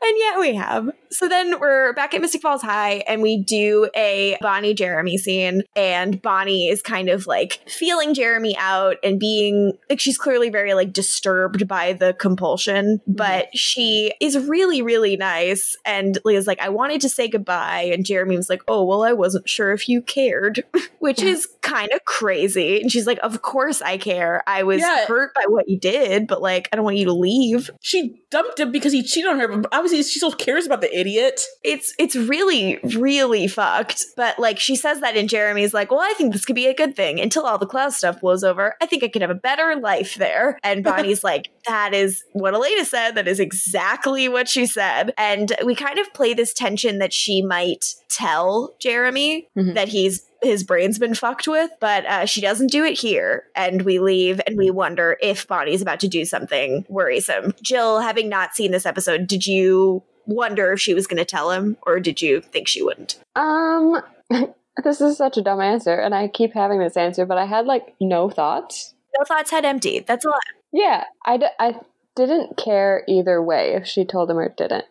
And 0.03 0.19
yet 0.19 0.39
we 0.41 0.55
have. 0.55 0.91
So 1.11 1.29
then 1.29 1.61
we're 1.61 1.93
back 1.93 2.15
at 2.15 2.21
Mystic 2.23 2.41
Falls 2.41 2.63
High 2.63 3.05
and 3.07 3.21
we 3.21 3.43
do 3.43 3.89
a 3.95 4.39
Bonnie 4.41 4.73
Jeremy 4.73 5.19
scene. 5.19 5.63
And 5.77 6.21
Bonnie 6.23 6.69
is 6.69 6.81
kind 6.81 7.11
of 7.11 7.27
like 7.27 7.61
feeling 7.69 8.15
Jeremy 8.15 8.57
out 8.59 8.97
and 9.05 9.21
being 9.21 9.75
like 9.91 10.01
she's 10.01 10.17
clearly 10.17 10.49
very 10.49 10.73
like 10.73 10.93
disturbed 10.93 11.69
by 11.69 11.93
the 11.93 12.15
compulsion, 12.15 12.99
mm-hmm. 12.99 13.13
but 13.13 13.57
she 13.57 14.15
is 14.21 14.39
really, 14.39 14.81
really 14.81 15.17
nice. 15.17 15.77
And 15.85 16.19
Leah's 16.25 16.47
like, 16.47 16.61
I 16.61 16.71
wanted 16.71 17.03
to 17.03 17.11
say 17.11 17.29
goodbye. 17.29 17.91
And 17.93 18.07
Jeremy 18.07 18.37
was 18.37 18.49
like, 18.49 18.63
Oh, 18.67 18.85
well, 18.85 19.03
I 19.03 19.13
wasn't 19.13 19.49
sure 19.49 19.73
if 19.73 19.89
you 19.89 20.01
cared, 20.01 20.65
which 20.99 21.21
is 21.23 21.47
kind 21.61 21.93
of 21.93 22.05
crazy. 22.07 22.81
And 22.81 22.91
she's 22.91 23.07
like, 23.07 23.19
Of 23.23 23.43
course 23.43 23.83
I 23.83 23.99
care. 23.99 24.43
I 24.47 24.63
was 24.63 24.81
Yeah. 24.81 25.05
hurt 25.07 25.35
by 25.35 25.45
what 25.47 25.69
you 25.69 25.79
did, 25.79 26.27
but 26.27 26.41
like, 26.41 26.69
I 26.73 26.77
don't 26.77 26.87
want 26.87 26.97
you 26.97 27.07
to 27.07 27.13
leave. 27.13 27.71
She 27.81 28.23
dumped 28.31 28.59
him 28.59 28.73
because 28.73 28.93
he 28.93 29.03
cheated 29.03 29.31
on 29.31 29.39
her, 29.39 29.59
but 29.59 29.73
obviously 29.93 30.11
she 30.11 30.19
still 30.19 30.33
cares 30.33 30.67
about 30.67 30.81
the 30.81 30.99
idiot. 30.99 31.41
it's 31.63 31.93
it's 31.99 32.17
really 32.17 32.79
really 32.97 33.47
fucked. 33.47 34.05
But 34.17 34.39
like 34.39 34.59
she 34.59 34.77
says 34.77 35.01
that 35.01 35.17
and 35.17 35.29
jeremy's 35.29 35.75
like 35.75 35.91
well 35.91 36.01
i 36.01 36.15
think 36.17 36.33
this 36.33 36.45
could 36.45 36.57
be 36.57 36.67
a 36.67 36.75
good 36.75 36.97
thing 36.97 37.21
until 37.21 37.45
all 37.47 37.59
the 37.59 37.67
Klaus 37.67 37.97
stuff 37.97 38.21
blows 38.21 38.43
over. 38.45 38.75
I 38.81 38.87
think 38.87 39.03
i 39.05 39.09
could 39.09 39.23
have 39.23 39.31
a 39.31 39.35
better 39.35 39.77
life 39.77 40.15
there. 40.17 40.59
And 40.63 40.83
bonnie's 40.91 41.23
like 41.25 41.49
that 41.67 41.95
is 41.95 42.23
what 42.33 42.55
elena 42.55 42.85
said. 42.85 43.13
That 43.13 43.29
is 43.29 43.39
exactly 43.41 44.29
what 44.29 44.49
she 44.49 44.67
said. 44.67 45.13
And 45.19 45.53
we 45.65 45.75
kind 45.75 45.99
of 45.99 46.13
play 46.15 46.35
this 46.35 46.53
tension 46.53 46.99
that 46.99 47.13
she 47.13 47.43
might 47.43 47.95
tell 48.09 48.75
jeremy 48.81 49.49
Mhm. 49.57 49.75
that 49.75 49.89
he's 49.89 50.23
his 50.43 50.65
brain's 50.65 50.99
been 50.99 51.15
fucked 51.15 51.47
with 51.49 51.71
but 51.81 52.05
uh, 52.07 52.27
she 52.27 52.41
doesn't 52.41 52.71
do 52.71 52.85
it 52.85 52.99
here 52.99 53.45
and 53.55 53.83
we 53.83 53.99
leave 53.99 54.41
and 54.47 54.57
we 54.57 54.71
wonder 54.71 55.17
if 55.21 55.47
bonnie's 55.47 55.83
about 55.83 56.01
to 56.01 56.09
do 56.09 56.25
something 56.25 56.85
worrisome 56.89 57.55
jill 57.63 58.01
having 58.01 58.29
not 58.29 58.55
seen 58.55 58.71
this 58.71 58.87
episode 58.87 59.27
did 59.27 59.47
you 59.47 60.03
wonder 60.27 60.73
if 60.73 60.81
she 60.81 60.95
was 60.95 61.07
going 61.07 61.19
to 61.19 61.25
tell 61.25 61.51
him 61.51 61.77
or 61.87 61.99
did 62.01 62.21
you 62.23 62.41
think 62.41 62.69
she 62.69 62.83
wouldn't 62.83 63.19
Um, 63.35 64.03
this 64.85 65.01
is 65.01 65.17
such 65.19 65.37
a 65.37 65.43
dumb 65.43 65.61
answer, 65.61 65.95
and 65.95 66.15
I 66.15 66.29
keep 66.29 66.55
having 66.55 66.79
this 66.79 66.97
answer, 66.97 67.27
but 67.27 67.39
I 67.39 67.45
had 67.45 67.67
like 67.67 67.95
no 68.01 68.31
thoughts. 68.31 68.95
no 69.19 69.25
thoughts 69.25 69.51
head 69.51 69.65
empty 69.65 70.01
that's 70.01 70.25
a 70.25 70.29
lot 70.29 70.41
Yeah, 70.73 71.05
I, 71.25 71.37
d- 71.37 71.47
I 71.59 71.75
didn't 72.17 72.57
care 72.57 73.05
either 73.09 73.43
way 73.43 73.75
if 73.75 73.87
she 73.87 74.05
told 74.05 74.31
him 74.31 74.39
or 74.39 74.49
didn't. 74.49 74.85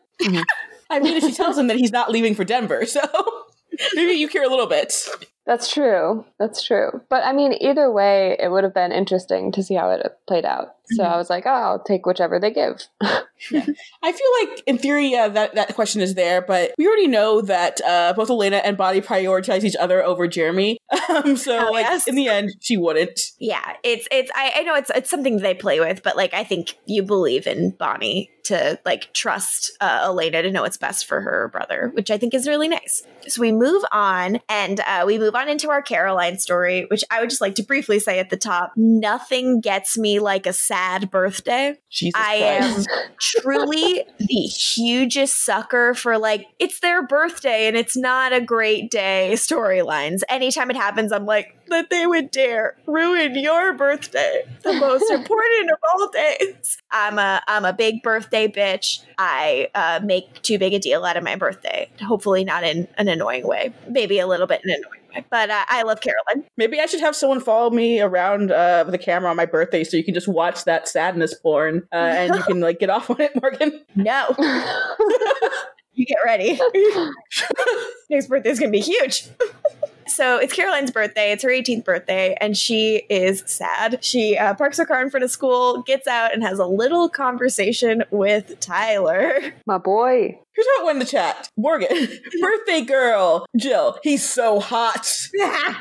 I 0.90 1.00
mean, 1.00 1.16
if 1.18 1.24
she 1.24 1.32
tells 1.32 1.58
him 1.58 1.68
that 1.68 1.78
he's 1.78 1.92
not 1.92 2.12
leaving 2.12 2.36
for 2.36 2.44
Denver, 2.44 2.86
so 2.86 3.02
maybe 3.96 4.14
you 4.14 4.28
care 4.28 4.44
a 4.44 4.50
little 4.50 4.68
bit. 4.68 4.94
That's 5.52 5.70
true. 5.70 6.24
That's 6.40 6.64
true. 6.64 7.02
But 7.10 7.26
I 7.26 7.34
mean, 7.34 7.54
either 7.60 7.92
way, 7.92 8.38
it 8.40 8.50
would 8.50 8.64
have 8.64 8.74
been 8.74 8.94
interesting 8.94 9.52
to 9.52 9.62
see 9.62 9.74
how 9.74 9.90
it 9.90 10.02
played 10.26 10.46
out. 10.46 10.76
So 10.92 11.04
I 11.04 11.18
was 11.18 11.30
like, 11.30 11.46
oh, 11.46 11.50
I'll 11.50 11.84
take 11.84 12.06
whichever 12.06 12.40
they 12.40 12.52
give. 12.52 12.82
I 13.02 14.12
feel 14.12 14.50
like, 14.50 14.64
in 14.68 14.78
theory, 14.78 15.08
yeah, 15.12 15.28
that, 15.28 15.56
that 15.56 15.74
question 15.76 16.02
is 16.02 16.16
there, 16.16 16.42
but 16.42 16.74
we 16.78 16.86
already 16.88 17.08
know 17.08 17.42
that 17.42 17.82
uh, 17.86 18.14
both 18.14 18.30
Elena 18.30 18.58
and 18.58 18.78
Bonnie 18.78 19.02
prioritize 19.02 19.64
each 19.64 19.76
other 19.78 20.04
over 20.04 20.28
Jeremy. 20.28 20.78
Um, 21.10 21.36
so, 21.36 21.58
Hell 21.58 21.74
like, 21.74 21.84
yes. 21.84 22.08
in 22.08 22.16
the 22.16 22.30
end, 22.30 22.52
she 22.62 22.78
wouldn't. 22.78 23.20
yeah 23.40 23.74
it's 23.84 24.08
it's 24.12 24.32
I, 24.34 24.54
I 24.58 24.64
know 24.64 24.76
it's 24.76 24.90
it's 24.96 25.10
something 25.10 25.38
they 25.38 25.54
play 25.54 25.80
with 25.80 26.04
but 26.04 26.16
like 26.16 26.34
i 26.34 26.44
think 26.44 26.78
you 26.86 27.04
believe 27.04 27.48
in 27.48 27.72
bonnie 27.72 28.30
to 28.44 28.80
like 28.86 29.12
trust 29.14 29.72
uh, 29.82 30.02
elena 30.04 30.42
to 30.42 30.52
know 30.52 30.62
what's 30.62 30.78
best 30.78 31.06
for 31.06 31.22
her 31.22 31.50
brother 31.52 31.92
which 31.94 32.10
i 32.12 32.18
think 32.18 32.34
is 32.34 32.48
really 32.48 32.68
nice 32.68 33.04
so 33.28 33.42
we 33.42 33.52
move 33.52 33.84
on 33.92 34.40
and 34.50 34.80
uh, 34.82 35.04
we 35.06 35.18
move 35.20 35.36
on 35.36 35.50
into 35.50 35.70
our 35.70 35.82
caroline 35.82 36.38
story 36.40 36.86
which 36.90 37.04
i 37.12 37.20
would 37.20 37.30
just 37.30 37.42
like 37.42 37.56
to 37.56 37.64
briefly 37.64 38.00
say 38.00 38.20
at 38.20 38.30
the 38.30 38.38
top 38.38 38.72
nothing 38.76 39.60
gets 39.60 39.98
me 39.98 40.20
like 40.20 40.46
a 40.46 40.54
sad 40.54 40.81
sad 40.82 41.12
birthday. 41.12 41.78
Jesus 41.90 42.20
I 42.20 42.40
Christ. 42.40 42.90
am 42.90 43.10
truly 43.20 44.04
the 44.18 44.26
hugest 44.26 45.46
sucker 45.46 45.94
for 45.94 46.18
like 46.18 46.48
it's 46.60 46.80
their 46.80 47.06
birthday 47.06 47.68
and 47.68 47.78
it's 47.78 47.96
not 47.96 48.34
a 48.34 48.42
great 48.42 48.90
day 48.90 49.32
storylines. 49.34 50.22
Anytime 50.30 50.70
it 50.70 50.76
happens, 50.76 51.12
I'm 51.12 51.26
like 51.26 51.56
that 51.68 51.90
they 51.90 52.08
would 52.08 52.32
dare 52.32 52.76
ruin 52.88 53.36
your 53.36 53.74
birthday, 53.74 54.44
the 54.64 54.74
most 54.74 55.10
important 55.12 55.72
of 55.72 55.78
all 55.94 56.10
days. 56.10 56.78
I'm 56.92 57.20
a 57.20 57.42
I'm 57.48 57.66
a 57.66 57.74
big 57.74 58.02
birthday 58.02 58.48
bitch. 58.48 59.04
I 59.18 59.70
uh, 59.76 60.00
make 60.04 60.42
too 60.42 60.58
big 60.58 60.74
a 60.74 60.80
deal 60.80 61.06
out 61.06 61.18
of 61.18 61.24
my 61.24 61.36
birthday. 61.36 61.90
Hopefully, 62.02 62.44
not 62.44 62.64
in 62.64 62.88
an 62.98 63.08
annoying 63.08 63.48
way. 63.48 63.74
Maybe 63.88 64.20
a 64.20 64.28
little 64.28 64.48
bit 64.48 64.62
in 64.64 64.72
an 64.72 64.78
annoying 64.78 64.92
way. 64.92 65.01
But 65.30 65.50
uh, 65.50 65.66
I 65.68 65.84
love 65.84 66.02
Caroline. 66.02 66.48
Maybe 66.58 66.80
I 66.80 66.86
should 66.86 67.00
have 67.00 67.16
someone 67.16 67.40
follow 67.40 67.70
me 67.70 68.02
around 68.02 68.52
uh, 68.52 68.84
with 68.86 68.96
a 68.96 68.98
camera 68.98 69.30
on 69.30 69.36
my 69.36 69.46
birthday 69.46 69.84
so 69.84 69.98
you 69.98 70.04
can 70.04 70.14
just 70.14 70.28
watch 70.28 70.66
that 70.66 70.88
sadness 70.88 71.34
porn 71.34 71.88
uh, 71.92 71.96
and 71.96 72.36
you 72.36 72.44
can 72.44 72.60
like 72.60 72.80
get 72.80 72.90
off 72.90 73.10
on 73.10 73.20
it, 73.22 73.32
Morgan. 73.42 73.84
No, 73.96 74.36
you 75.94 76.06
get 76.06 76.18
ready. 76.26 76.60
Next 78.10 78.28
birthday 78.28 78.50
is 78.50 78.60
gonna 78.60 78.72
be 78.72 78.80
huge. 78.80 79.28
So 80.08 80.38
it's 80.38 80.54
Caroline's 80.54 80.92
birthday. 80.92 81.32
It's 81.32 81.44
her 81.44 81.50
18th 81.50 81.86
birthday, 81.86 82.36
and 82.42 82.58
she 82.58 83.04
is 83.10 83.44
sad. 83.46 84.04
She 84.04 84.38
uh, 84.38 84.54
parks 84.54 84.78
her 84.78 84.86
car 84.86 85.02
in 85.02 85.10
front 85.10 85.24
of 85.24 85.32
school, 85.32 85.82
gets 85.84 86.08
out, 86.08 86.34
and 86.34 86.44
has 86.44 86.60
a 86.60 86.66
little 86.66 87.10
conversation 87.10 88.04
with 88.12 88.60
Tyler. 88.60 89.54
My 89.66 89.78
boy. 89.78 90.38
Who's 90.56 90.66
how 90.78 90.88
it 90.88 90.92
in 90.92 91.00
the 91.00 91.06
chat. 91.06 91.50
Morgan, 91.56 91.88
birthday 92.42 92.82
girl. 92.82 93.46
Jill, 93.58 93.98
he's 94.04 94.28
so 94.28 94.60
hot. 94.60 95.08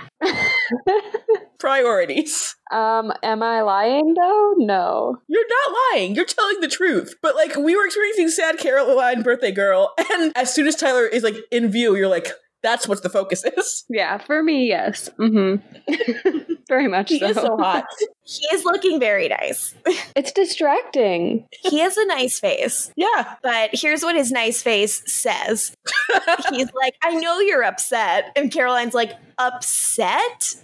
Priorities. 1.58 2.54
Um, 2.70 3.12
am 3.24 3.42
I 3.42 3.62
lying 3.62 4.14
though? 4.14 4.54
No. 4.58 5.18
You're 5.26 5.44
not 5.48 5.76
lying. 5.92 6.14
You're 6.14 6.24
telling 6.24 6.60
the 6.60 6.68
truth. 6.68 7.16
But 7.20 7.34
like 7.34 7.56
we 7.56 7.76
were 7.76 7.84
experiencing 7.84 8.28
sad 8.28 8.58
Caroline 8.58 9.22
birthday 9.22 9.50
girl, 9.50 9.92
and 10.12 10.32
as 10.36 10.54
soon 10.54 10.68
as 10.68 10.76
Tyler 10.76 11.06
is 11.06 11.24
like 11.24 11.36
in 11.50 11.70
view, 11.70 11.96
you're 11.96 12.08
like, 12.08 12.28
that's 12.62 12.86
what 12.88 13.02
the 13.02 13.08
focus 13.08 13.44
is. 13.44 13.84
Yeah, 13.90 14.18
for 14.18 14.42
me, 14.42 14.68
yes. 14.68 15.08
Mm-hmm. 15.18 16.52
Very 16.68 16.86
much 16.88 17.08
He 17.08 17.18
so. 17.18 17.26
is 17.26 17.36
so 17.36 17.56
hot. 17.56 17.84
He 18.22 18.46
is 18.54 18.64
looking 18.64 19.00
very 19.00 19.26
nice. 19.26 19.74
It's 20.14 20.30
distracting. 20.30 21.48
He 21.50 21.80
has 21.80 21.96
a 21.96 22.06
nice 22.06 22.38
face, 22.38 22.92
Yeah. 22.94 23.34
but 23.42 23.70
here's 23.72 24.04
what 24.04 24.14
his 24.14 24.30
nice 24.30 24.62
face 24.62 25.02
says. 25.12 25.74
He's 26.50 26.68
like, 26.80 26.94
I 27.02 27.14
know 27.16 27.40
you're 27.40 27.64
upset. 27.64 28.30
And 28.36 28.52
Caroline's 28.52 28.94
like, 28.94 29.14
upset? 29.38 30.54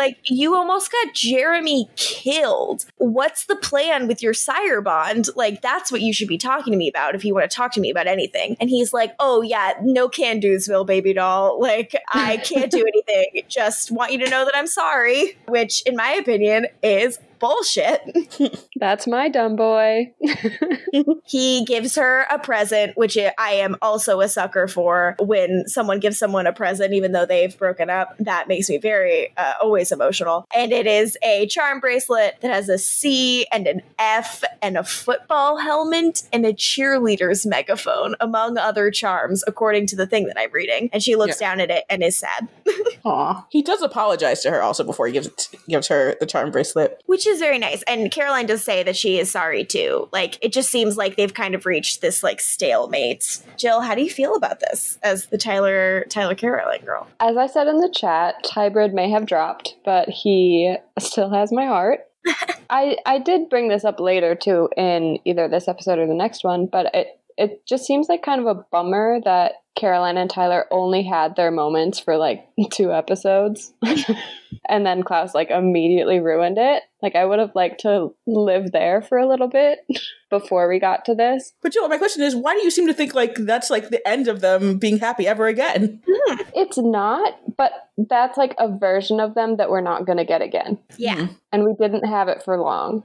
Like, 0.00 0.18
you 0.30 0.54
almost 0.54 0.90
got 0.90 1.12
Jeremy 1.12 1.90
killed. 1.96 2.86
What's 2.96 3.44
the 3.44 3.56
plan 3.56 4.08
with 4.08 4.22
your 4.22 4.32
sire 4.32 4.80
bond? 4.80 5.28
Like, 5.36 5.60
that's 5.60 5.92
what 5.92 6.00
you 6.00 6.14
should 6.14 6.26
be 6.26 6.38
talking 6.38 6.72
to 6.72 6.78
me 6.78 6.88
about 6.88 7.14
if 7.14 7.22
you 7.22 7.34
want 7.34 7.50
to 7.50 7.54
talk 7.54 7.70
to 7.72 7.82
me 7.82 7.90
about 7.90 8.06
anything. 8.06 8.56
And 8.60 8.70
he's 8.70 8.94
like, 8.94 9.14
oh, 9.20 9.42
yeah, 9.42 9.74
no 9.82 10.08
can 10.08 10.40
do'sville, 10.40 10.86
baby 10.86 11.12
doll. 11.12 11.60
Like, 11.60 11.94
I 12.14 12.38
can't 12.38 12.70
do 12.70 12.78
anything. 13.08 13.42
Just 13.46 13.90
want 13.90 14.12
you 14.12 14.18
to 14.24 14.30
know 14.30 14.46
that 14.46 14.56
I'm 14.56 14.66
sorry, 14.66 15.36
which, 15.48 15.82
in 15.82 15.96
my 15.96 16.12
opinion, 16.12 16.68
is 16.82 17.18
bullshit. 17.40 18.00
That's 18.76 19.06
my 19.06 19.28
dumb 19.28 19.56
boy. 19.56 20.12
he 21.24 21.64
gives 21.64 21.96
her 21.96 22.26
a 22.30 22.38
present, 22.38 22.96
which 22.96 23.18
I 23.18 23.32
I 23.50 23.54
am 23.54 23.76
also 23.82 24.20
a 24.20 24.28
sucker 24.28 24.68
for. 24.68 25.16
When 25.18 25.66
someone 25.66 25.98
gives 25.98 26.18
someone 26.18 26.46
a 26.46 26.52
present, 26.52 26.94
even 26.94 27.10
though 27.10 27.26
they've 27.26 27.56
broken 27.58 27.90
up, 27.90 28.14
that 28.20 28.46
makes 28.46 28.68
me 28.70 28.78
very 28.78 29.32
uh, 29.36 29.54
always 29.60 29.90
emotional. 29.90 30.46
And 30.54 30.70
it 30.72 30.86
is 30.86 31.18
a 31.22 31.46
charm 31.48 31.80
bracelet 31.80 32.36
that 32.40 32.52
has 32.52 32.68
a 32.68 32.78
C 32.78 33.46
and 33.52 33.66
an 33.66 33.82
F 33.98 34.44
and 34.62 34.76
a 34.76 34.84
football 34.84 35.58
helmet 35.58 36.22
and 36.32 36.46
a 36.46 36.52
cheerleader's 36.52 37.44
megaphone, 37.44 38.14
among 38.20 38.56
other 38.56 38.90
charms, 38.92 39.42
according 39.48 39.86
to 39.88 39.96
the 39.96 40.06
thing 40.06 40.26
that 40.26 40.38
I'm 40.38 40.52
reading. 40.52 40.90
And 40.92 41.02
she 41.02 41.16
looks 41.16 41.38
down 41.38 41.60
at 41.60 41.70
it 41.70 41.84
and 41.90 42.02
is 42.04 42.18
sad, 42.18 42.48
Aw. 43.04 43.46
He 43.50 43.62
does 43.62 43.82
apologize 43.82 44.42
to 44.42 44.50
her 44.50 44.62
also 44.62 44.84
before 44.84 45.06
he 45.06 45.12
gives 45.12 45.26
it, 45.26 45.48
gives 45.68 45.88
her 45.88 46.14
the 46.20 46.26
charm 46.26 46.50
bracelet. 46.50 47.02
which 47.06 47.26
is 47.26 47.29
very 47.38 47.58
nice. 47.58 47.82
And 47.82 48.10
Caroline 48.10 48.46
does 48.46 48.64
say 48.64 48.82
that 48.82 48.96
she 48.96 49.18
is 49.18 49.30
sorry 49.30 49.64
too. 49.64 50.08
Like 50.12 50.38
it 50.42 50.52
just 50.52 50.70
seems 50.70 50.96
like 50.96 51.16
they've 51.16 51.32
kind 51.32 51.54
of 51.54 51.66
reached 51.66 52.00
this 52.00 52.22
like 52.22 52.40
stalemate. 52.40 53.42
Jill, 53.56 53.80
how 53.80 53.94
do 53.94 54.02
you 54.02 54.10
feel 54.10 54.34
about 54.34 54.60
this 54.60 54.98
as 55.02 55.26
the 55.26 55.38
Tyler 55.38 56.04
Tyler 56.08 56.34
Caroline 56.34 56.84
girl? 56.84 57.06
As 57.20 57.36
I 57.36 57.46
said 57.46 57.68
in 57.68 57.78
the 57.78 57.92
chat, 57.94 58.34
Hybrid 58.46 58.92
may 58.92 59.10
have 59.10 59.26
dropped, 59.26 59.76
but 59.84 60.08
he 60.08 60.74
still 60.98 61.30
has 61.30 61.52
my 61.52 61.66
heart. 61.66 62.00
I 62.70 62.96
I 63.06 63.18
did 63.18 63.48
bring 63.48 63.68
this 63.68 63.84
up 63.84 64.00
later 64.00 64.34
too 64.34 64.68
in 64.76 65.18
either 65.24 65.48
this 65.48 65.68
episode 65.68 65.98
or 65.98 66.06
the 66.06 66.14
next 66.14 66.44
one, 66.44 66.66
but 66.66 66.94
it 66.94 67.18
it 67.36 67.66
just 67.66 67.84
seems 67.84 68.08
like 68.08 68.22
kind 68.22 68.40
of 68.40 68.46
a 68.46 68.54
bummer 68.70 69.20
that 69.24 69.52
Caroline 69.80 70.18
and 70.18 70.28
Tyler 70.28 70.66
only 70.70 71.02
had 71.02 71.36
their 71.36 71.50
moments 71.50 71.98
for 71.98 72.18
like 72.18 72.46
two 72.70 72.92
episodes. 72.92 73.72
and 74.68 74.84
then 74.84 75.02
Klaus 75.02 75.34
like 75.34 75.50
immediately 75.50 76.20
ruined 76.20 76.58
it. 76.58 76.82
Like 77.02 77.16
I 77.16 77.24
would 77.24 77.38
have 77.38 77.54
liked 77.54 77.80
to 77.80 78.14
live 78.26 78.72
there 78.72 79.00
for 79.00 79.16
a 79.16 79.26
little 79.26 79.48
bit 79.48 79.78
before 80.30 80.68
we 80.68 80.78
got 80.78 81.06
to 81.06 81.14
this. 81.14 81.54
But 81.62 81.72
Jill, 81.72 81.88
my 81.88 81.96
question 81.96 82.22
is, 82.22 82.36
why 82.36 82.54
do 82.54 82.62
you 82.62 82.70
seem 82.70 82.86
to 82.88 82.94
think 82.94 83.14
like 83.14 83.36
that's 83.36 83.70
like 83.70 83.88
the 83.88 84.06
end 84.06 84.28
of 84.28 84.42
them 84.42 84.76
being 84.76 84.98
happy 84.98 85.26
ever 85.26 85.46
again? 85.46 86.02
Hmm. 86.06 86.40
It's 86.54 86.76
not, 86.76 87.40
but 87.56 87.72
that's 87.96 88.36
like 88.36 88.54
a 88.58 88.76
version 88.76 89.18
of 89.18 89.34
them 89.34 89.56
that 89.56 89.70
we're 89.70 89.80
not 89.80 90.04
going 90.04 90.18
to 90.18 90.26
get 90.26 90.42
again. 90.42 90.78
Yeah. 90.98 91.26
Hmm. 91.26 91.32
And 91.52 91.64
we 91.64 91.74
didn't 91.80 92.04
have 92.04 92.28
it 92.28 92.42
for 92.42 92.58
long. 92.60 93.02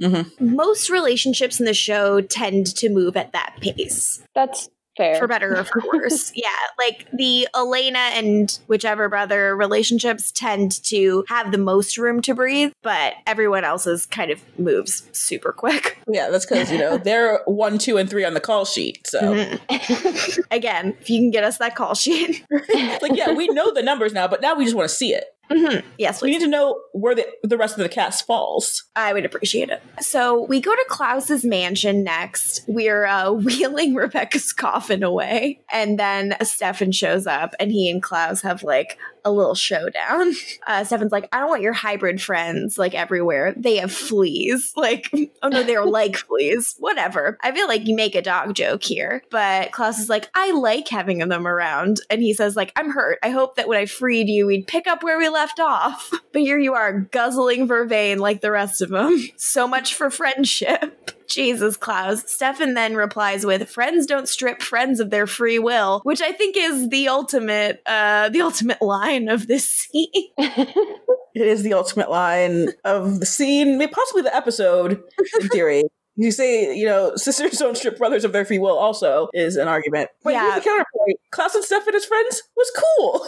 Mm-hmm. 0.00 0.54
Most 0.54 0.88
relationships 0.88 1.58
in 1.58 1.66
the 1.66 1.74
show 1.74 2.20
tend 2.20 2.66
to 2.76 2.88
move 2.88 3.16
at 3.16 3.32
that 3.32 3.56
pace. 3.60 4.22
That's 4.34 4.70
fair. 4.96 5.16
For 5.16 5.26
better 5.26 5.56
or 5.58 5.64
for 5.64 5.82
worse. 5.92 6.32
yeah. 6.34 6.48
Like 6.78 7.06
the 7.12 7.48
Elena 7.54 7.98
and 7.98 8.58
whichever 8.66 9.08
brother 9.08 9.56
relationships 9.56 10.30
tend 10.32 10.82
to 10.84 11.24
have 11.28 11.52
the 11.52 11.58
most 11.58 11.96
room 11.98 12.20
to 12.22 12.34
breathe, 12.34 12.72
but 12.82 13.14
everyone 13.26 13.64
else's 13.64 14.06
kind 14.06 14.30
of 14.30 14.40
moves 14.58 15.08
super 15.12 15.52
quick. 15.52 15.98
Yeah, 16.08 16.30
that's 16.30 16.46
because 16.46 16.70
you 16.70 16.78
know 16.78 16.98
they're 16.98 17.40
one, 17.46 17.78
two, 17.78 17.96
and 17.96 18.08
three 18.08 18.24
on 18.24 18.34
the 18.34 18.40
call 18.40 18.64
sheet. 18.64 19.06
So 19.06 19.20
Mhm. 19.20 20.46
Again, 20.50 20.94
if 21.00 21.08
you 21.10 21.18
can 21.20 21.30
get 21.30 21.44
us 21.44 21.58
that 21.58 21.74
call 21.74 21.94
sheet. 21.94 22.44
like, 22.50 23.12
yeah, 23.14 23.32
we 23.32 23.48
know 23.48 23.72
the 23.72 23.82
numbers 23.82 24.12
now, 24.12 24.28
but 24.28 24.42
now 24.42 24.54
we 24.54 24.64
just 24.64 24.76
want 24.76 24.88
to 24.88 24.94
see 24.94 25.12
it. 25.14 25.24
Mhm. 25.50 25.82
Yes, 25.98 26.22
We 26.22 26.30
need 26.30 26.40
to 26.40 26.46
know 26.46 26.80
where 26.92 27.14
the 27.14 27.26
the 27.42 27.58
rest 27.58 27.76
of 27.76 27.82
the 27.82 27.88
cast 27.88 28.26
falls. 28.26 28.84
I 28.96 29.12
would 29.12 29.24
appreciate 29.26 29.68
it. 29.68 29.82
So 30.00 30.44
we 30.44 30.60
go 30.60 30.74
to 30.74 30.84
Klaus's 30.88 31.44
mansion 31.44 32.02
next. 32.04 32.62
We're 32.66 33.04
uh, 33.04 33.32
wheeling 33.32 33.94
Rebekah's 33.94 34.52
coffin 34.52 35.02
away, 35.02 35.60
and 35.70 35.98
then 35.98 36.36
Stefan 36.42 36.92
shows 36.92 37.26
up, 37.26 37.54
and 37.60 37.70
he 37.70 37.90
and 37.90 38.02
Klaus 38.02 38.40
have 38.42 38.62
like 38.62 38.98
a 39.24 39.32
little 39.32 39.54
showdown. 39.54 40.34
Uh, 40.64 40.84
Stefan's 40.84 41.10
like, 41.12 41.28
"I 41.32 41.40
don't 41.40 41.48
want 41.48 41.62
your 41.62 41.72
hybrid 41.72 42.22
friends 42.22 42.78
like 42.78 42.94
everywhere. 42.94 43.52
They 43.56 43.76
have 43.76 43.92
fleas. 43.92 44.72
Like, 44.82 45.10
oh 45.42 45.48
no, 45.48 45.62
they're 45.62 45.84
like 46.00 46.16
fleas. 46.16 46.76
Whatever. 46.78 47.36
I 47.42 47.52
feel 47.52 47.66
like 47.66 47.86
you 47.86 47.96
make 47.96 48.14
a 48.14 48.22
dog 48.22 48.54
joke 48.54 48.82
here, 48.82 49.22
but 49.30 49.72
Klaus 49.72 49.98
is 49.98 50.08
like, 50.08 50.28
I 50.34 50.52
like 50.52 50.88
having 50.88 51.18
them 51.18 51.46
around, 51.46 52.00
and 52.10 52.22
he 52.22 52.32
says 52.34 52.56
like, 52.56 52.72
I'm 52.76 52.90
hurt. 52.90 53.18
I 53.22 53.30
hope 53.30 53.56
that 53.56 53.68
when 53.68 53.78
I 53.78 53.86
freed 53.86 54.28
you, 54.28 54.46
we'd 54.46 54.66
pick 54.66 54.86
up 54.86 55.02
where 55.02 55.18
we 55.18 55.28
left 55.28 55.58
off. 55.60 56.12
But 56.32 56.42
here 56.42 56.58
you 56.58 56.74
are, 56.74 56.92
guzzling 56.92 57.66
vervain 57.68 58.18
like 58.18 58.40
the 58.40 58.50
rest 58.50 58.82
of 58.82 58.90
them. 58.90 59.20
So 59.36 59.66
much 59.68 59.94
for 59.94 60.10
friendship. 60.10 61.10
Jesus, 61.28 61.76
Klaus. 61.76 62.22
Stefan 62.30 62.74
then 62.74 62.94
replies 62.94 63.44
with, 63.46 63.68
"Friends 63.68 64.06
don't 64.06 64.28
strip 64.28 64.62
friends 64.62 65.00
of 65.00 65.10
their 65.10 65.26
free 65.26 65.58
will," 65.58 66.00
which 66.04 66.20
I 66.20 66.32
think 66.32 66.56
is 66.56 66.88
the 66.88 67.08
ultimate, 67.08 67.82
uh, 67.86 68.28
the 68.28 68.40
ultimate 68.42 68.80
line 68.82 69.28
of 69.28 69.46
this 69.46 69.68
scene. 69.68 70.06
It 71.34 71.46
is 71.46 71.62
the 71.62 71.72
ultimate 71.72 72.10
line 72.10 72.68
of 72.84 73.18
the 73.20 73.24
scene, 73.24 73.78
maybe 73.78 73.90
possibly 73.90 74.20
the 74.20 74.36
episode. 74.36 75.02
In 75.40 75.48
theory, 75.48 75.84
you 76.14 76.30
say 76.30 76.76
you 76.76 76.84
know 76.84 77.16
sisters 77.16 77.52
don't 77.52 77.74
strip 77.74 77.96
brothers 77.96 78.26
of 78.26 78.32
their 78.32 78.44
free 78.44 78.58
will. 78.58 78.76
Also, 78.76 79.28
is 79.32 79.56
an 79.56 79.66
argument. 79.66 80.10
But 80.22 80.34
Yeah. 80.34 80.42
here's 80.42 80.54
the 80.56 80.68
counterpoint: 80.68 81.20
Klaus 81.30 81.54
and 81.54 81.64
Stefan 81.64 81.94
as 81.94 82.04
friends 82.04 82.42
was 82.54 82.70
cool. 82.98 83.26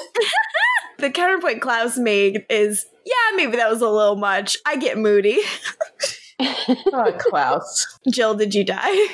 the 0.99 1.11
counterpoint 1.11 1.63
Klaus 1.63 1.97
made 1.97 2.45
is, 2.51 2.85
"Yeah, 3.07 3.37
maybe 3.37 3.57
that 3.57 3.71
was 3.71 3.81
a 3.81 3.89
little 3.89 4.17
much. 4.17 4.59
I 4.67 4.77
get 4.77 4.99
moody." 4.99 5.39
oh, 6.41 7.13
Klaus. 7.19 7.99
Jill, 8.11 8.35
did 8.35 8.55
you 8.55 8.65
die? 8.65 9.07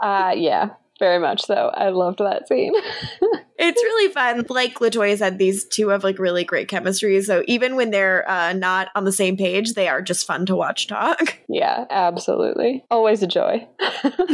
uh, 0.00 0.32
yeah, 0.36 0.70
very 0.98 1.18
much 1.18 1.42
so. 1.42 1.70
I 1.74 1.88
loved 1.90 2.18
that 2.18 2.48
scene. 2.48 2.74
It's 3.58 3.82
really 3.82 4.12
fun. 4.12 4.46
Like 4.48 4.74
Latoya 4.74 5.18
said, 5.18 5.38
these 5.38 5.64
two 5.64 5.88
have 5.88 6.04
like 6.04 6.18
really 6.20 6.44
great 6.44 6.68
chemistry. 6.68 7.20
So 7.22 7.42
even 7.48 7.74
when 7.74 7.90
they're 7.90 8.28
uh, 8.30 8.52
not 8.52 8.88
on 8.94 9.04
the 9.04 9.12
same 9.12 9.36
page, 9.36 9.74
they 9.74 9.88
are 9.88 10.00
just 10.00 10.26
fun 10.26 10.46
to 10.46 10.56
watch 10.56 10.86
talk. 10.86 11.38
Yeah, 11.50 11.86
absolutely. 11.88 12.84
Always 12.90 13.22
a 13.22 13.26
joy. 13.26 13.66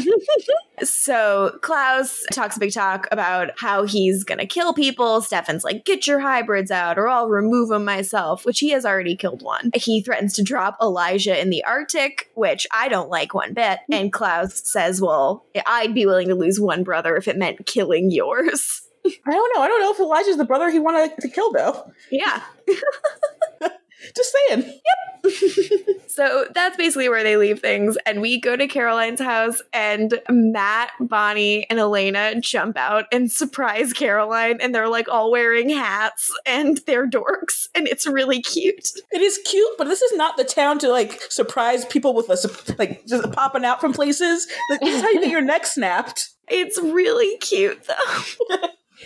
so 0.82 1.56
Klaus 1.62 2.24
talks 2.32 2.56
a 2.56 2.60
big 2.60 2.72
talk 2.72 3.06
about 3.12 3.50
how 3.56 3.84
he's 3.84 4.24
gonna 4.24 4.46
kill 4.46 4.74
people. 4.74 5.20
Stefan's 5.20 5.62
like, 5.62 5.84
"Get 5.84 6.08
your 6.08 6.18
hybrids 6.18 6.72
out, 6.72 6.98
or 6.98 7.08
I'll 7.08 7.28
remove 7.28 7.68
them 7.68 7.84
myself," 7.84 8.44
which 8.44 8.58
he 8.58 8.70
has 8.70 8.84
already 8.84 9.14
killed 9.14 9.42
one. 9.42 9.70
He 9.74 10.02
threatens 10.02 10.34
to 10.34 10.42
drop 10.42 10.76
Elijah 10.82 11.40
in 11.40 11.50
the 11.50 11.62
Arctic, 11.62 12.30
which 12.34 12.66
I 12.72 12.88
don't 12.88 13.10
like 13.10 13.32
one 13.32 13.54
bit. 13.54 13.78
And 13.92 14.12
Klaus 14.12 14.60
says, 14.68 15.00
"Well, 15.00 15.46
I'd 15.66 15.94
be 15.94 16.06
willing 16.06 16.28
to 16.28 16.34
lose 16.34 16.58
one 16.58 16.82
brother 16.82 17.16
if 17.16 17.28
it 17.28 17.38
meant 17.38 17.64
killing 17.64 18.10
yours." 18.10 18.83
I 19.06 19.30
don't 19.30 19.52
know. 19.54 19.62
I 19.62 19.68
don't 19.68 19.80
know 19.80 19.92
if 19.92 20.00
Elijah's 20.00 20.36
the 20.36 20.44
brother 20.44 20.70
he 20.70 20.78
wanted 20.78 21.12
to 21.20 21.28
kill, 21.28 21.52
though. 21.52 21.90
Yeah. 22.10 22.42
Just 24.14 24.36
saying. 24.48 24.62
Yep. 24.62 25.14
so 26.06 26.46
that's 26.54 26.76
basically 26.76 27.08
where 27.08 27.22
they 27.22 27.36
leave 27.36 27.60
things. 27.60 27.96
And 28.04 28.20
we 28.20 28.40
go 28.40 28.56
to 28.56 28.66
Caroline's 28.66 29.20
house, 29.20 29.62
and 29.72 30.20
Matt, 30.28 30.90
Bonnie, 31.00 31.68
and 31.70 31.78
Elena 31.78 32.40
jump 32.40 32.76
out 32.76 33.06
and 33.12 33.30
surprise 33.30 33.92
Caroline. 33.92 34.58
And 34.60 34.74
they're 34.74 34.88
like 34.88 35.08
all 35.08 35.30
wearing 35.30 35.70
hats 35.70 36.30
and 36.46 36.78
they're 36.86 37.08
dorks. 37.08 37.68
And 37.74 37.88
it's 37.88 38.06
really 38.06 38.42
cute. 38.42 38.90
It 39.12 39.22
is 39.22 39.38
cute, 39.44 39.78
but 39.78 39.88
this 39.88 40.02
is 40.02 40.16
not 40.16 40.36
the 40.36 40.44
town 40.44 40.78
to 40.80 40.90
like 40.90 41.20
surprise 41.30 41.84
people 41.84 42.14
with 42.14 42.28
a, 42.28 42.74
like, 42.78 43.06
just 43.06 43.32
popping 43.32 43.64
out 43.64 43.80
from 43.80 43.92
places. 43.92 44.46
This 44.68 44.80
is 44.82 45.02
how 45.02 45.10
you 45.10 45.20
get 45.20 45.30
your 45.30 45.40
neck 45.40 45.66
snapped. 45.66 46.30
It's 46.46 46.78
really 46.78 47.38
cute, 47.38 47.86
though. 47.86 48.58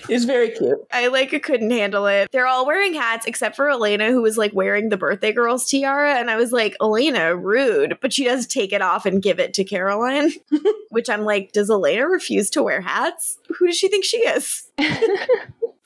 It's 0.09 0.25
very 0.25 0.51
cute. 0.51 0.79
I 0.93 1.09
like 1.09 1.31
couldn't 1.43 1.71
handle 1.71 2.07
it. 2.07 2.31
They're 2.33 2.47
all 2.47 2.67
wearing 2.67 2.95
hats 2.95 3.27
except 3.27 3.57
for 3.57 3.71
Elena, 3.71 4.11
who 4.11 4.23
was 4.23 4.37
like 4.37 4.53
wearing 4.53 4.89
the 4.89 4.97
birthday 4.97 5.33
girl's 5.33 5.69
tiara. 5.69 6.15
And 6.15 6.31
I 6.31 6.37
was 6.37 6.53
like, 6.53 6.77
Elena, 6.81 7.37
rude. 7.37 7.99
But 8.01 8.13
she 8.13 8.25
does 8.25 8.47
take 8.47 8.73
it 8.73 8.83
off 8.83 9.07
and 9.07 9.23
give 9.23 9.39
it 9.39 9.55
to 9.55 9.65
Caroline, 9.65 10.33
which 10.91 11.09
I'm 11.09 11.25
like, 11.25 11.53
does 11.53 11.71
Elena 11.71 12.09
refuse 12.09 12.51
to 12.51 12.63
wear 12.63 12.81
hats? 12.81 13.39
Who 13.59 13.67
does 13.67 13.77
she 13.77 13.89
think 13.89 14.05
she 14.05 14.19
is? 14.19 14.71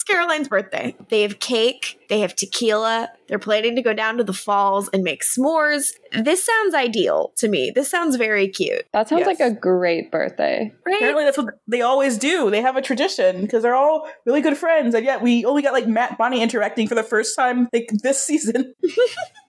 It's 0.03 0.13
Caroline's 0.13 0.49
birthday. 0.49 0.97
They 1.11 1.23
have 1.23 1.39
cake, 1.39 2.01
they 2.09 2.19
have 2.21 2.35
tequila, 2.35 3.11
they're 3.33 3.39
planning 3.39 3.75
to 3.77 3.81
go 3.81 3.95
down 3.95 4.19
to 4.19 4.25
the 4.25 4.35
falls 4.35 4.91
and 4.93 5.03
make 5.03 5.23
s'mores. 5.23 5.95
This 6.13 6.45
sounds 6.45 6.75
ideal 6.75 7.33
to 7.37 7.49
me. 7.49 7.73
This 7.75 7.91
sounds 7.91 8.17
very 8.17 8.47
cute. 8.47 8.85
That 8.93 9.09
sounds 9.09 9.21
Yes. 9.21 9.27
like 9.27 9.41
a 9.41 9.51
great 9.51 10.11
birthday. 10.11 10.71
Right? 10.85 10.97
Apparently, 10.97 11.25
that's 11.25 11.39
what 11.39 11.47
they 11.67 11.81
always 11.81 12.19
do. 12.19 12.51
They 12.51 12.61
have 12.61 12.77
a 12.77 12.83
tradition 12.83 13.41
because 13.41 13.63
they're 13.63 13.75
all 13.75 14.07
really 14.27 14.43
good 14.43 14.59
friends, 14.59 14.95
and 14.95 15.03
yet 15.03 15.23
we 15.23 15.47
only 15.47 15.63
got 15.63 15.73
like 15.73 15.87
Matt, 15.87 16.19
Bonnie 16.19 16.43
interacting 16.43 16.89
for 16.89 16.95
the 16.95 17.03
first 17.03 17.35
time 17.35 17.71
like 17.73 17.89
this 18.03 18.23
season. 18.23 18.75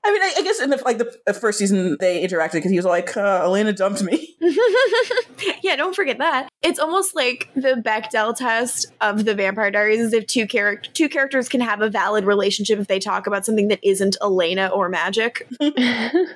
I 0.05 0.11
mean, 0.11 0.21
I, 0.21 0.33
I 0.37 0.41
guess 0.43 0.61
in 0.61 0.69
the 0.69 0.81
like 0.85 0.97
the, 0.97 1.13
the 1.25 1.33
first 1.33 1.59
season 1.59 1.97
they 1.99 2.25
interacted 2.25 2.53
because 2.53 2.71
he 2.71 2.77
was 2.77 2.85
like, 2.85 3.17
uh, 3.17 3.41
"Elena 3.43 3.73
dumped 3.73 4.01
me." 4.01 4.35
yeah, 5.61 5.75
don't 5.75 5.95
forget 5.95 6.19
that. 6.19 6.49
It's 6.61 6.79
almost 6.79 7.15
like 7.15 7.49
the 7.55 7.81
Bechdel 7.85 8.35
test 8.35 8.91
of 9.01 9.25
the 9.25 9.35
Vampire 9.35 9.71
Diaries 9.71 9.99
is 9.99 10.13
if 10.13 10.25
two 10.27 10.47
character 10.47 10.89
two 10.93 11.09
characters 11.09 11.49
can 11.49 11.59
have 11.61 11.81
a 11.81 11.89
valid 11.89 12.25
relationship 12.25 12.79
if 12.79 12.87
they 12.87 12.99
talk 12.99 13.27
about 13.27 13.45
something 13.45 13.67
that 13.73 13.79
isn't 13.81 14.15
Elena 14.21 14.67
or 14.67 14.87
magic. 14.87 15.47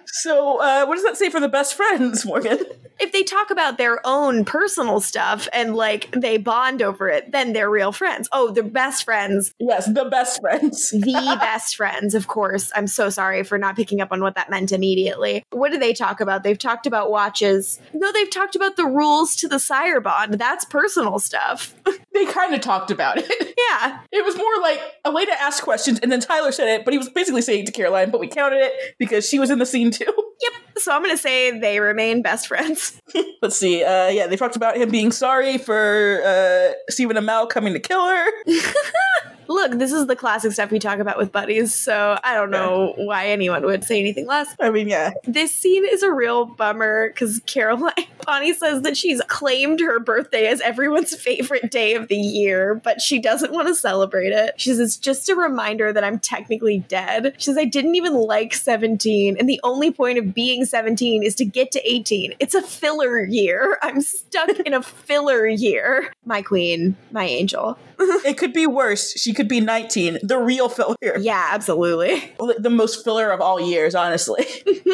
So, 0.07 0.59
uh, 0.59 0.85
what 0.85 0.95
does 0.95 1.03
that 1.03 1.17
say 1.17 1.29
for 1.29 1.39
the 1.39 1.47
best 1.47 1.75
friends, 1.75 2.25
Morgan? 2.25 2.59
if 2.99 3.11
they 3.11 3.23
talk 3.23 3.51
about 3.51 3.77
their 3.77 3.99
own 4.05 4.45
personal 4.45 4.99
stuff 4.99 5.47
and 5.53 5.75
like 5.75 6.09
they 6.11 6.37
bond 6.37 6.81
over 6.81 7.09
it, 7.09 7.31
then 7.31 7.53
they're 7.53 7.69
real 7.69 7.91
friends. 7.91 8.27
Oh, 8.31 8.51
they're 8.51 8.63
best 8.63 9.03
friends. 9.03 9.53
Yes, 9.59 9.85
the 9.87 10.05
best 10.05 10.41
friends. 10.41 10.89
The 10.91 11.37
best 11.39 11.75
friends, 11.75 12.15
of 12.15 12.27
course. 12.27 12.71
I'm 12.75 12.87
so 12.87 13.09
sorry 13.09 13.43
for 13.43 13.57
not 13.57 13.75
picking 13.75 14.01
up 14.01 14.11
on 14.11 14.21
what 14.21 14.35
that 14.35 14.49
meant 14.49 14.71
immediately. 14.71 15.43
What 15.51 15.71
do 15.71 15.77
they 15.77 15.93
talk 15.93 16.19
about? 16.19 16.43
They've 16.43 16.57
talked 16.57 16.87
about 16.87 17.11
watches. 17.11 17.79
No, 17.93 18.11
they've 18.11 18.29
talked 18.29 18.55
about 18.55 18.75
the 18.75 18.85
rules 18.85 19.35
to 19.37 19.47
the 19.47 19.59
sire 19.59 20.01
bond. 20.01 20.35
That's 20.35 20.65
personal 20.65 21.19
stuff. 21.19 21.75
They 22.13 22.25
kind 22.25 22.55
of 22.55 22.61
talked 22.61 22.89
about 22.89 23.17
it. 23.19 23.53
yeah. 23.69 23.99
It 24.11 24.25
was 24.25 24.35
more 24.35 24.59
like 24.59 24.81
Elena 25.05 25.33
asked 25.39 25.61
questions, 25.61 25.99
and 25.99 26.11
then 26.11 26.19
Tyler 26.19 26.51
said 26.51 26.67
it, 26.67 26.83
but 26.83 26.91
he 26.91 26.97
was 26.97 27.09
basically 27.09 27.26
saying 27.41 27.65
to 27.65 27.71
Caroline, 27.71 28.11
"But 28.11 28.19
we 28.19 28.27
counted 28.27 28.57
it 28.57 28.95
because 28.99 29.27
she 29.27 29.39
was 29.39 29.49
in 29.49 29.59
the 29.59 29.65
scene 29.65 29.91
too." 29.91 30.05
Yep. 30.39 30.53
So 30.77 30.91
I'm 30.91 31.01
going 31.01 31.15
to 31.15 31.21
say 31.21 31.57
they 31.57 31.79
remain 31.79 32.21
best 32.21 32.47
friends. 32.47 33.01
Let's 33.41 33.57
see. 33.57 33.83
Uh, 33.83 34.09
yeah, 34.09 34.27
they 34.27 34.35
talked 34.35 34.55
about 34.55 34.77
him 34.77 34.91
being 34.91 35.11
sorry 35.11 35.57
for 35.57 36.21
uh, 36.23 36.73
Stephen 36.91 37.17
Amell 37.17 37.49
coming 37.49 37.73
to 37.73 37.79
kill 37.79 38.07
her. 38.07 38.27
Look, 39.47 39.73
this 39.73 39.91
is 39.91 40.07
the 40.07 40.15
classic 40.15 40.51
stuff 40.51 40.71
we 40.71 40.79
talk 40.79 40.99
about 40.99 41.17
with 41.17 41.31
buddies, 41.31 41.73
so 41.73 42.19
I 42.23 42.33
don't 42.33 42.51
know 42.51 42.93
why 42.97 43.27
anyone 43.27 43.63
would 43.63 43.83
say 43.83 43.99
anything 43.99 44.27
less. 44.27 44.53
I 44.59 44.69
mean, 44.69 44.87
yeah, 44.87 45.11
This 45.23 45.53
scene 45.53 45.85
is 45.85 46.03
a 46.03 46.11
real 46.11 46.45
bummer 46.45 47.09
because 47.09 47.41
Caroline 47.45 47.93
Bonnie 48.25 48.53
says 48.53 48.81
that 48.81 48.97
she's 48.97 49.21
claimed 49.27 49.79
her 49.79 49.99
birthday 49.99 50.47
as 50.47 50.59
everyone's 50.61 51.15
favorite 51.15 51.71
day 51.71 51.95
of 51.95 52.07
the 52.07 52.17
year, 52.17 52.75
but 52.75 53.01
she 53.01 53.19
doesn't 53.19 53.53
want 53.53 53.67
to 53.67 53.75
celebrate 53.75 54.31
it. 54.33 54.59
She 54.59 54.69
says 54.69 54.79
it's 54.79 54.97
just 54.97 55.29
a 55.29 55.35
reminder 55.35 55.93
that 55.93 56.03
I'm 56.03 56.19
technically 56.19 56.79
dead. 56.79 57.35
She 57.37 57.45
says 57.45 57.57
I 57.57 57.65
didn't 57.65 57.95
even 57.95 58.13
like 58.15 58.53
17, 58.53 59.37
and 59.37 59.47
the 59.47 59.61
only 59.63 59.91
point 59.91 60.17
of 60.17 60.33
being 60.33 60.65
17 60.65 61.23
is 61.23 61.35
to 61.35 61.45
get 61.45 61.71
to 61.71 61.89
18. 61.89 62.35
It's 62.39 62.53
a 62.53 62.61
filler 62.61 63.23
year. 63.23 63.77
I'm 63.81 64.01
stuck 64.01 64.49
in 64.49 64.73
a 64.73 64.81
filler 64.81 65.47
year. 65.47 66.13
My 66.25 66.41
queen, 66.41 66.95
my 67.11 67.23
angel. 67.23 67.77
it 67.99 68.37
could 68.37 68.53
be 68.53 68.67
worse. 68.67 69.13
She 69.13 69.33
could 69.37 69.47
be 69.47 69.61
19, 69.61 70.17
the 70.23 70.37
real 70.37 70.67
filler. 70.67 70.95
Yeah, 71.17 71.49
absolutely. 71.51 72.33
The 72.59 72.69
most 72.69 73.03
filler 73.03 73.31
of 73.31 73.39
all 73.39 73.61
years, 73.61 73.95
honestly. 73.95 74.45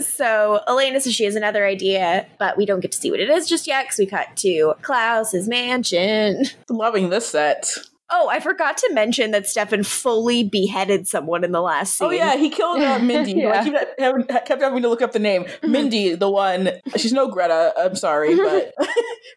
So 0.00 0.60
Elena 0.68 1.00
says 1.00 1.14
she 1.14 1.24
has 1.24 1.36
another 1.36 1.64
idea, 1.64 2.26
but 2.38 2.56
we 2.56 2.66
don't 2.66 2.80
get 2.80 2.92
to 2.92 2.98
see 2.98 3.10
what 3.10 3.20
it 3.20 3.30
is 3.30 3.48
just 3.48 3.66
yet 3.66 3.84
because 3.84 3.98
we 3.98 4.06
cut 4.06 4.36
to 4.38 4.74
Klaus's 4.82 5.48
mansion. 5.48 6.44
Loving 6.68 7.10
this 7.10 7.28
set. 7.28 7.72
Oh, 8.10 8.28
I 8.28 8.40
forgot 8.40 8.76
to 8.78 8.92
mention 8.92 9.30
that 9.30 9.46
Stefan 9.46 9.84
fully 9.84 10.44
beheaded 10.44 11.08
someone 11.08 11.44
in 11.44 11.52
the 11.52 11.62
last 11.62 11.96
scene. 11.96 12.08
Oh 12.08 12.10
yeah, 12.10 12.36
he 12.36 12.50
killed 12.50 12.82
uh, 12.82 12.98
Mindy. 13.02 13.32
Yeah. 13.32 13.60
I 13.60 13.64
keep 13.64 13.74
having, 13.98 14.24
kept 14.24 14.60
having 14.60 14.82
to 14.82 14.88
look 14.88 15.02
up 15.02 15.12
the 15.12 15.18
name. 15.18 15.46
Mindy, 15.62 16.14
the 16.14 16.30
one. 16.30 16.70
She's 16.96 17.12
no 17.12 17.28
Greta. 17.28 17.72
I'm 17.78 17.96
sorry, 17.96 18.36
but 18.36 18.74
but 18.76 18.88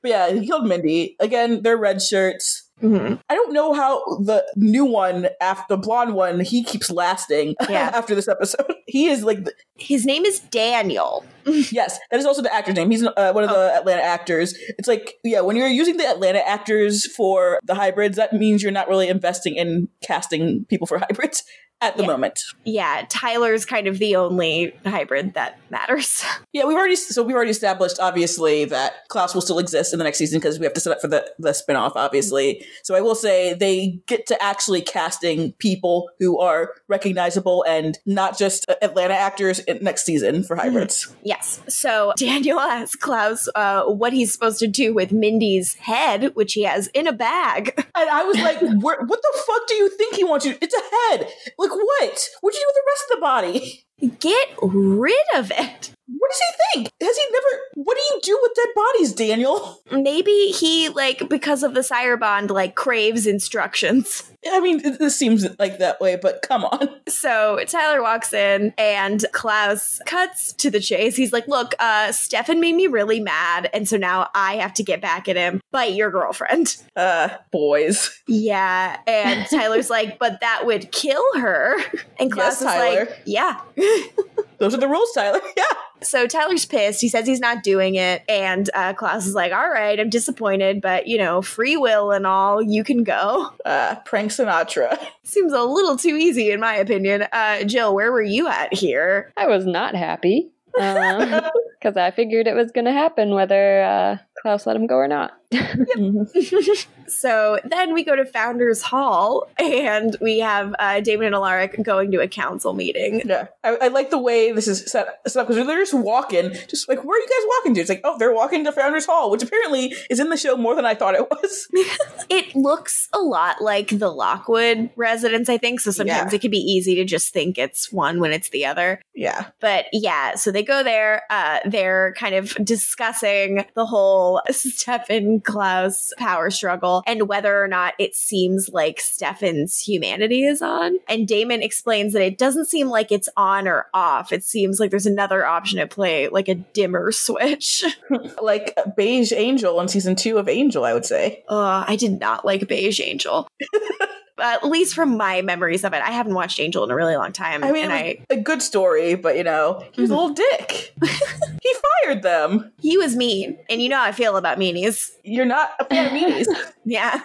yeah, 0.03 0.31
he 0.31 0.45
killed 0.45 0.67
Mindy. 0.67 1.15
Again, 1.19 1.61
they're 1.61 1.77
red 1.77 2.01
shirts. 2.01 2.64
Mhm. 2.83 3.19
I 3.29 3.35
don't 3.35 3.53
know 3.53 3.73
how 3.73 4.03
the 4.17 4.43
new 4.57 4.83
one, 4.83 5.29
after 5.41 5.63
the 5.69 5.77
blonde 5.77 6.13
one, 6.13 6.41
he 6.41 6.63
keeps 6.63 6.91
lasting 6.91 7.55
Yeah. 7.69 7.91
after 7.93 8.15
this 8.15 8.27
episode. 8.27 8.65
He 8.87 9.07
is 9.07 9.23
like, 9.23 9.45
the, 9.45 9.53
His 9.77 10.05
name 10.05 10.25
is 10.25 10.39
Daniel. 10.39 11.25
yes, 11.45 11.99
that 12.11 12.19
is 12.19 12.25
also 12.25 12.41
the 12.41 12.53
actor's 12.53 12.75
name. 12.75 12.91
He's 12.91 13.03
uh, 13.03 13.31
one 13.33 13.43
of 13.43 13.49
the 13.49 13.73
Atlanta 13.75 14.01
actors. 14.03 14.53
It's 14.77 14.87
like, 14.87 15.15
yeah, 15.23 15.41
when 15.41 15.55
you're 15.55 15.67
using 15.67 15.97
the 15.97 16.05
Atlanta 16.07 16.47
actors 16.47 17.05
for 17.15 17.59
the 17.63 17.73
hybrids, 17.75 18.15
that 18.17 18.31
means 18.33 18.61
you're 18.61 18.71
not 18.71 18.87
really 18.87 19.07
investing 19.09 19.55
in 19.55 19.87
casting 20.05 20.65
people 20.65 20.85
for 20.87 20.99
hybrids 20.99 21.43
at 21.81 21.97
the 21.97 22.03
Yeah. 22.03 22.07
moment. 22.07 22.39
Yeah, 22.63 23.05
Tyler's 23.09 23.65
kind 23.65 23.87
of 23.87 23.99
the 23.99 24.15
only 24.15 24.73
hybrid 24.85 25.33
that 25.33 25.59
matters. 25.69 26.23
Yeah, 26.55 26.63
we've 26.63 26.77
already 26.77 26.95
so 26.95 27.21
we've 27.21 27.35
already 27.35 27.51
established 27.51 27.97
obviously 27.99 28.63
that 28.63 29.09
Klaus 29.09 29.35
will 29.35 29.41
still 29.41 29.59
exist 29.59 29.91
in 29.91 29.99
the 29.99 30.05
next 30.05 30.17
season 30.19 30.39
because 30.39 30.57
we 30.57 30.63
have 30.65 30.71
to 30.73 30.79
set 30.79 30.93
up 30.93 31.01
for 31.01 31.09
the 31.09 31.29
the 31.37 31.49
spinoff, 31.49 31.91
obviously. 31.97 32.65
So 32.83 32.95
I 32.95 33.01
will 33.01 33.13
say 33.15 33.53
they 33.53 33.99
get 34.07 34.25
to 34.27 34.41
actually 34.41 34.81
casting 34.81 35.51
people 35.53 36.09
who 36.17 36.39
are 36.39 36.71
recognizable 36.87 37.65
and 37.67 37.99
not 38.05 38.37
just 38.37 38.69
uh, 38.69 38.75
Atlanta 38.81 39.15
actors 39.15 39.59
in 39.59 39.83
next 39.83 40.05
season 40.05 40.43
for 40.43 40.55
hybrids. 40.55 41.13
Yes. 41.23 41.59
So 41.67 42.13
Daniel 42.15 42.57
asks 42.61 42.95
Klaus 42.95 43.49
uh, 43.53 43.83
what 43.83 44.13
he's 44.13 44.31
supposed 44.31 44.59
to 44.59 44.67
do 44.67 44.93
with 44.93 45.11
Mindy's 45.11 45.73
head, 45.75 46.33
which 46.35 46.53
he 46.53 46.63
has 46.63 46.87
in 46.87 47.05
a 47.05 47.13
bag. 47.13 47.73
And 47.97 48.09
I 48.09 48.23
was 48.23 48.37
like, 48.37 48.59
"What 48.61 48.99
the 49.07 49.43
fuck 49.47 49.67
do 49.67 49.73
you 49.75 49.89
think 49.89 50.15
he 50.15 50.23
wants 50.25 50.45
you? 50.45 50.57
It's 50.61 50.75
a 50.75 51.15
head. 51.17 51.29
Like 51.65 51.75
what? 51.75 52.29
What'd 52.41 52.59
you 52.59 52.63
do 52.63 52.67
with 52.67 52.75
the 52.75 52.89
rest 52.91 53.05
of 53.09 53.15
the 53.15 53.21
body? 53.21 53.85
Get 54.19 54.49
rid 54.61 55.25
of 55.35 55.51
it. 55.51 55.91
What 56.07 56.31
does 56.31 56.39
he 56.39 56.79
think? 56.81 56.91
Has 57.01 57.17
he 57.17 57.23
never? 57.31 57.61
What 57.75 57.97
do 57.97 58.15
you 58.15 58.19
do 58.23 58.39
with 58.41 58.51
dead 58.55 58.67
bodies, 58.75 59.13
Daniel? 59.13 59.81
Maybe 59.91 60.47
he, 60.51 60.89
like, 60.89 61.27
because 61.29 61.63
of 61.63 61.73
the 61.73 61.83
sire 61.83 62.17
bond, 62.17 62.51
like, 62.51 62.75
craves 62.75 63.25
instructions. 63.25 64.23
I 64.47 64.59
mean, 64.59 64.81
this 64.99 65.17
seems 65.17 65.43
like 65.57 65.79
that 65.79 65.99
way, 65.99 66.15
but 66.21 66.43
come 66.43 66.63
on." 66.65 66.89
So 67.07 67.59
Tyler 67.67 68.03
walks 68.03 68.33
in 68.33 68.73
and 68.77 69.25
Klaus 69.31 69.99
cuts 70.05 70.53
to 70.53 70.69
the 70.69 70.79
chase. 70.79 71.15
He's 71.15 71.33
like, 71.33 71.47
Look, 71.47 71.73
uh, 71.79 72.11
Stefan 72.11 72.59
made 72.59 72.75
me 72.75 72.85
really 72.85 73.19
mad. 73.19 73.69
And 73.73 73.87
so 73.87 73.97
now 73.97 74.29
I 74.35 74.57
have 74.57 74.73
to 74.75 74.83
get 74.83 75.01
back 75.01 75.27
at 75.27 75.35
him. 75.35 75.61
Bite 75.71 75.93
your 75.93 76.11
girlfriend. 76.11 76.77
Uh, 76.95 77.29
boys. 77.51 78.21
Yeah. 78.27 78.99
And 79.07 79.47
Tyler's 79.49 79.89
like, 79.89 80.19
But 80.19 80.41
that 80.41 80.65
would 80.67 80.91
kill 80.91 81.23
her. 81.39 81.77
And 82.19 82.31
Klaus 82.31 82.61
Yes, 82.61 82.61
is 82.61 82.67
Tyler. 82.67 83.05
like, 83.05 83.21
Yeah. 83.25 83.59
Those 84.59 84.73
are 84.73 84.79
the 84.79 84.87
rules, 84.87 85.11
Tyler. 85.13 85.41
Yeah. 85.57 85.63
So 86.05 86.27
Tyler's 86.27 86.65
pissed. 86.65 87.01
He 87.01 87.09
says 87.09 87.27
he's 87.27 87.39
not 87.39 87.63
doing 87.63 87.95
it. 87.95 88.23
And 88.29 88.69
uh, 88.73 88.93
Klaus 88.93 89.25
is 89.25 89.35
like, 89.35 89.51
all 89.51 89.69
right, 89.69 89.99
I'm 89.99 90.09
disappointed, 90.09 90.81
but 90.81 91.07
you 91.07 91.17
know, 91.17 91.41
free 91.41 91.77
will 91.77 92.11
and 92.11 92.25
all, 92.25 92.61
you 92.61 92.83
can 92.83 93.03
go. 93.03 93.51
Uh, 93.65 93.95
prank 94.05 94.29
Sinatra. 94.29 94.95
Seems 95.23 95.51
a 95.51 95.63
little 95.63 95.97
too 95.97 96.15
easy, 96.15 96.51
in 96.51 96.59
my 96.59 96.75
opinion. 96.75 97.25
Uh, 97.31 97.63
Jill, 97.63 97.95
where 97.95 98.11
were 98.11 98.21
you 98.21 98.47
at 98.47 98.71
here? 98.73 99.33
I 99.35 99.47
was 99.47 99.65
not 99.65 99.95
happy 99.95 100.51
because 100.75 101.97
I 101.97 102.11
figured 102.11 102.45
it 102.45 102.53
was 102.53 102.71
going 102.71 102.85
to 102.85 102.91
happen 102.91 103.33
whether 103.33 103.81
uh, 103.81 104.17
Klaus 104.39 104.67
let 104.67 104.75
him 104.75 104.85
go 104.85 104.95
or 104.95 105.07
not. 105.07 105.31
so 107.07 107.59
then 107.65 107.93
we 107.93 108.03
go 108.03 108.15
to 108.15 108.25
Founders 108.25 108.81
Hall 108.81 109.47
and 109.59 110.15
we 110.21 110.39
have 110.39 110.75
uh, 110.79 110.99
Damon 111.01 111.27
and 111.27 111.35
Alaric 111.35 111.81
going 111.83 112.11
to 112.11 112.19
a 112.21 112.27
council 112.27 112.73
meeting. 112.73 113.21
Yeah, 113.25 113.47
I, 113.63 113.75
I 113.81 113.87
like 113.89 114.09
the 114.09 114.19
way 114.19 114.51
this 114.51 114.67
is 114.67 114.89
set, 114.91 115.19
set 115.27 115.41
up 115.41 115.47
because 115.47 115.65
they're 115.65 115.77
just 115.81 115.93
walking, 115.93 116.51
just 116.67 116.87
like 116.89 117.03
where 117.03 117.17
are 117.17 117.21
you 117.21 117.27
guys 117.27 117.47
walking 117.59 117.73
to? 117.75 117.81
It's 117.81 117.89
like 117.89 118.01
oh, 118.03 118.17
they're 118.17 118.33
walking 118.33 118.63
to 118.65 118.71
Founders 118.71 119.05
Hall, 119.05 119.29
which 119.31 119.43
apparently 119.43 119.93
is 120.09 120.19
in 120.19 120.29
the 120.29 120.37
show 120.37 120.55
more 120.57 120.75
than 120.75 120.85
I 120.85 120.95
thought 120.95 121.15
it 121.15 121.29
was. 121.29 121.67
it 122.29 122.55
looks 122.55 123.09
a 123.13 123.19
lot 123.19 123.61
like 123.61 123.89
the 123.99 124.09
Lockwood 124.09 124.89
residence, 124.95 125.49
I 125.49 125.57
think. 125.57 125.79
So 125.79 125.91
sometimes 125.91 126.31
Yeah. 126.31 126.35
it 126.35 126.41
can 126.41 126.51
be 126.51 126.57
easy 126.57 126.95
to 126.95 127.05
just 127.05 127.33
think 127.33 127.57
it's 127.57 127.91
one 127.91 128.19
when 128.19 128.31
it's 128.31 128.49
the 128.49 128.65
other. 128.65 129.01
Yeah, 129.13 129.45
But 129.61 129.85
yeah, 129.93 130.35
so 130.35 130.51
they 130.51 130.63
go 130.63 130.83
there. 130.83 131.23
Uh, 131.29 131.59
they're 131.65 132.13
kind 132.17 132.35
of 132.35 132.53
discussing 132.63 133.65
the 133.75 133.85
whole 133.85 134.41
Stefan 134.51 135.39
Klaus 135.45 136.13
power 136.17 136.49
struggle 136.49 137.03
and 137.07 137.27
whether 137.27 137.61
or 137.63 137.67
not 137.67 137.93
it 137.99 138.15
seems 138.15 138.69
like 138.69 138.99
Stefan's 138.99 139.79
humanity 139.79 140.45
is 140.45 140.61
on. 140.61 140.97
And 141.07 141.27
Damon 141.27 141.61
explains 141.61 142.13
that 142.13 142.21
it 142.21 142.37
doesn't 142.37 142.65
seem 142.65 142.87
like 142.87 143.11
it's 143.11 143.29
on 143.37 143.67
or 143.67 143.87
off. 143.93 144.31
It 144.31 144.43
seems 144.43 144.79
like 144.79 144.91
there's 144.91 145.05
another 145.05 145.45
option 145.45 145.79
at 145.79 145.89
play, 145.89 146.27
like 146.27 146.47
a 146.47 146.55
dimmer 146.55 147.11
switch. 147.11 147.83
like 148.41 148.77
Beige 148.95 149.31
Angel 149.31 149.79
in 149.79 149.87
season 149.87 150.15
two 150.15 150.37
of 150.37 150.49
Angel, 150.49 150.83
I 150.83 150.93
would 150.93 151.05
say. 151.05 151.43
Uh, 151.47 151.85
I 151.87 151.95
did 151.95 152.19
not 152.19 152.45
like 152.45 152.67
Beige 152.67 152.99
Angel. 153.01 153.47
At 154.39 154.65
least 154.65 154.95
from 154.95 155.15
my 155.17 155.41
memories 155.41 155.83
of 155.83 155.93
it, 155.93 156.01
I 156.03 156.11
haven't 156.11 156.33
watched 156.33 156.59
Angel 156.59 156.83
in 156.83 156.91
a 156.91 156.95
really 156.95 157.15
long 157.15 157.31
time. 157.31 157.63
I 157.63 157.71
mean, 157.71 157.89
and 157.89 158.07
it 158.07 158.19
was 158.29 158.37
a 158.37 158.41
good 158.41 158.61
story, 158.61 159.15
but 159.15 159.37
you 159.37 159.43
know, 159.43 159.81
he 159.93 160.01
was 160.01 160.11
a 160.11 160.13
Mhm. 160.13 160.17
little 160.17 160.33
dick. 160.33 160.93
he 161.63 161.73
fired 162.05 162.21
them. 162.21 162.71
he 162.81 162.97
was 162.97 163.15
mean, 163.15 163.57
and 163.69 163.81
you 163.81 163.87
know 163.89 163.97
how 163.97 164.03
I 164.03 164.11
feel 164.11 164.35
about 164.37 164.57
meanies. 164.59 165.09
You're 165.23 165.45
not 165.45 165.71
a 165.79 165.85
fan 165.85 166.07
of 166.07 166.11
meanies. 166.11 166.47
Yeah. 166.85 167.19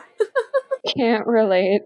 Can't 0.97 1.27
relate. 1.27 1.83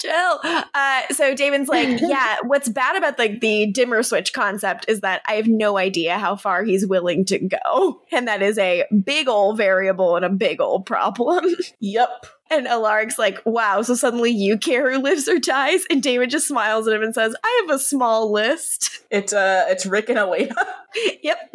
Jill. 0.00 0.38
Uh, 0.44 1.02
so 1.10 1.34
Damon's 1.34 1.68
like, 1.68 2.00
yeah, 2.00 2.36
what's 2.44 2.68
bad 2.68 2.94
about 2.94 3.18
like 3.18 3.40
the 3.40 3.66
dimmer 3.66 4.04
switch 4.04 4.32
concept 4.32 4.84
is 4.88 5.00
that 5.00 5.22
I 5.26 5.32
have 5.34 5.48
no 5.48 5.76
idea 5.76 6.18
how 6.18 6.36
far 6.36 6.62
he's 6.62 6.86
willing 6.86 7.24
to 7.26 7.38
go. 7.40 8.00
And 8.12 8.28
that 8.28 8.40
is 8.40 8.58
a 8.58 8.84
big 9.04 9.26
old 9.28 9.56
variable 9.56 10.14
and 10.14 10.24
a 10.24 10.28
big 10.28 10.60
old 10.60 10.86
problem. 10.86 11.46
yep. 11.80 12.26
And 12.50 12.66
Alaric's 12.66 13.18
like, 13.18 13.40
wow, 13.44 13.82
so 13.82 13.94
suddenly 13.94 14.30
you 14.30 14.56
care 14.58 14.90
who 14.92 14.98
lives 15.02 15.28
or 15.28 15.38
dies? 15.38 15.84
And 15.90 16.02
Damon 16.02 16.30
just 16.30 16.48
smiles 16.48 16.88
at 16.88 16.94
him 16.94 17.02
and 17.02 17.14
says, 17.14 17.34
I 17.44 17.62
have 17.66 17.76
a 17.76 17.78
small 17.78 18.32
list. 18.32 19.00
It's 19.10 19.32
uh, 19.32 19.64
it's 19.68 19.86
Rick 19.86 20.08
and 20.10 20.18
Elena. 20.18 20.54
yep. 21.22 21.52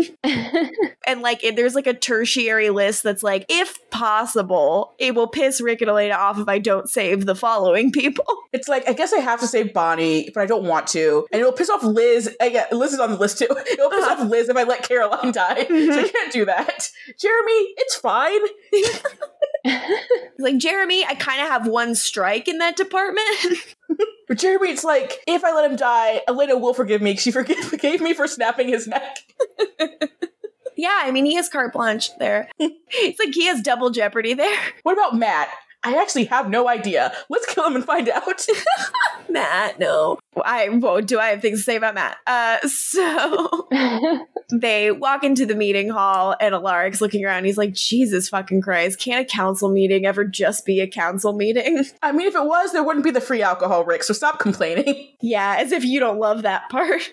And 1.05 1.21
like, 1.21 1.43
it, 1.43 1.55
there's 1.55 1.75
like 1.75 1.85
a 1.87 1.93
tertiary 1.93 2.69
list 2.69 3.03
that's 3.03 3.21
like, 3.23 3.45
if 3.49 3.77
possible, 3.91 4.93
it 4.97 5.13
will 5.15 5.27
piss 5.27 5.59
Rick 5.61 5.81
and 5.81 5.89
Elena 5.89 6.15
off 6.15 6.39
if 6.39 6.47
I 6.47 6.59
don't 6.59 6.89
save 6.89 7.25
the 7.25 7.35
following 7.35 7.91
people. 7.91 8.25
It's 8.53 8.67
like 8.67 8.87
I 8.87 8.93
guess 8.93 9.11
I 9.13 9.17
have 9.17 9.39
to 9.39 9.47
save 9.47 9.73
Bonnie, 9.73 10.29
but 10.31 10.41
I 10.41 10.45
don't 10.45 10.65
want 10.65 10.85
to, 10.89 11.25
and 11.31 11.39
it'll 11.41 11.51
piss 11.53 11.71
off 11.71 11.81
Liz. 11.81 12.29
Uh, 12.39 12.45
yeah, 12.45 12.67
Liz 12.71 12.93
is 12.93 12.99
on 12.99 13.09
the 13.09 13.17
list 13.17 13.39
too. 13.39 13.45
It'll 13.71 13.89
piss 13.89 14.03
Uh-huh. 14.03 14.23
off 14.23 14.29
Liz 14.29 14.47
if 14.47 14.55
I 14.55 14.61
let 14.61 14.83
Caroline 14.87 15.31
die, 15.31 15.65
so 15.65 15.99
I 15.99 16.07
can't 16.07 16.31
do 16.31 16.45
that. 16.45 16.87
Jeremy, 17.17 17.73
it's 17.77 17.95
fine. 17.95 18.39
Like, 20.39 20.57
Jeremy, 20.57 21.05
I 21.05 21.13
kind 21.13 21.41
of 21.41 21.47
have 21.47 21.67
one 21.67 21.95
strike 21.95 22.47
in 22.47 22.57
that 22.57 22.75
department. 22.75 23.27
but 24.27 24.37
Jeremy, 24.37 24.69
it's 24.71 24.83
like 24.83 25.19
if 25.27 25.43
I 25.43 25.53
let 25.53 25.69
him 25.69 25.77
die, 25.77 26.21
Elena 26.27 26.57
will 26.57 26.73
forgive 26.73 27.01
me. 27.01 27.15
She 27.15 27.31
forgive, 27.31 27.57
forgave 27.65 28.01
me 28.01 28.13
for 28.13 28.27
snapping 28.27 28.67
his 28.67 28.87
neck. 28.87 29.19
yeah, 30.75 30.99
I 31.03 31.11
mean, 31.11 31.25
he 31.25 31.35
has 31.35 31.49
carte 31.49 31.71
blanche 31.71 32.09
there. 32.17 32.49
it's 32.59 33.19
like 33.19 33.33
he 33.33 33.45
has 33.45 33.61
double 33.61 33.91
jeopardy 33.91 34.33
there. 34.33 34.57
What 34.81 34.93
about 34.93 35.15
Matt? 35.15 35.49
I 35.83 35.97
actually 36.01 36.25
have 36.25 36.49
no 36.49 36.67
idea. 36.69 37.13
Let's 37.29 37.45
kill 37.45 37.65
him 37.65 37.75
and 37.75 37.85
find 37.85 38.09
out. 38.09 38.45
Matt, 39.29 39.79
no. 39.79 40.19
I 40.43 40.69
well, 40.69 41.01
do 41.01 41.19
I 41.19 41.29
have 41.29 41.41
things 41.41 41.59
to 41.59 41.63
say 41.63 41.75
about 41.75 41.95
Matt? 41.95 42.17
Uh, 42.25 42.59
so 42.67 43.67
they 44.51 44.91
walk 44.91 45.23
into 45.23 45.45
the 45.45 45.55
meeting 45.55 45.89
hall, 45.89 46.35
and 46.39 46.55
Alaric's 46.55 47.01
looking 47.01 47.25
around. 47.25 47.45
He's 47.45 47.57
like, 47.57 47.73
Jesus 47.73 48.29
fucking 48.29 48.61
Christ, 48.61 48.99
can't 48.99 49.21
a 49.21 49.25
council 49.25 49.69
meeting 49.69 50.05
ever 50.05 50.23
just 50.23 50.65
be 50.65 50.79
a 50.79 50.87
council 50.87 51.33
meeting? 51.33 51.83
I 52.01 52.11
mean, 52.11 52.27
if 52.27 52.35
it 52.35 52.45
was, 52.45 52.71
there 52.71 52.83
wouldn't 52.83 53.05
be 53.05 53.11
the 53.11 53.21
free 53.21 53.41
alcohol, 53.41 53.83
Rick. 53.83 54.03
So 54.03 54.13
stop 54.13 54.39
complaining. 54.39 55.09
yeah, 55.21 55.57
as 55.59 55.71
if 55.71 55.83
you 55.83 55.99
don't 55.99 56.19
love 56.19 56.43
that 56.43 56.69
part. 56.69 57.11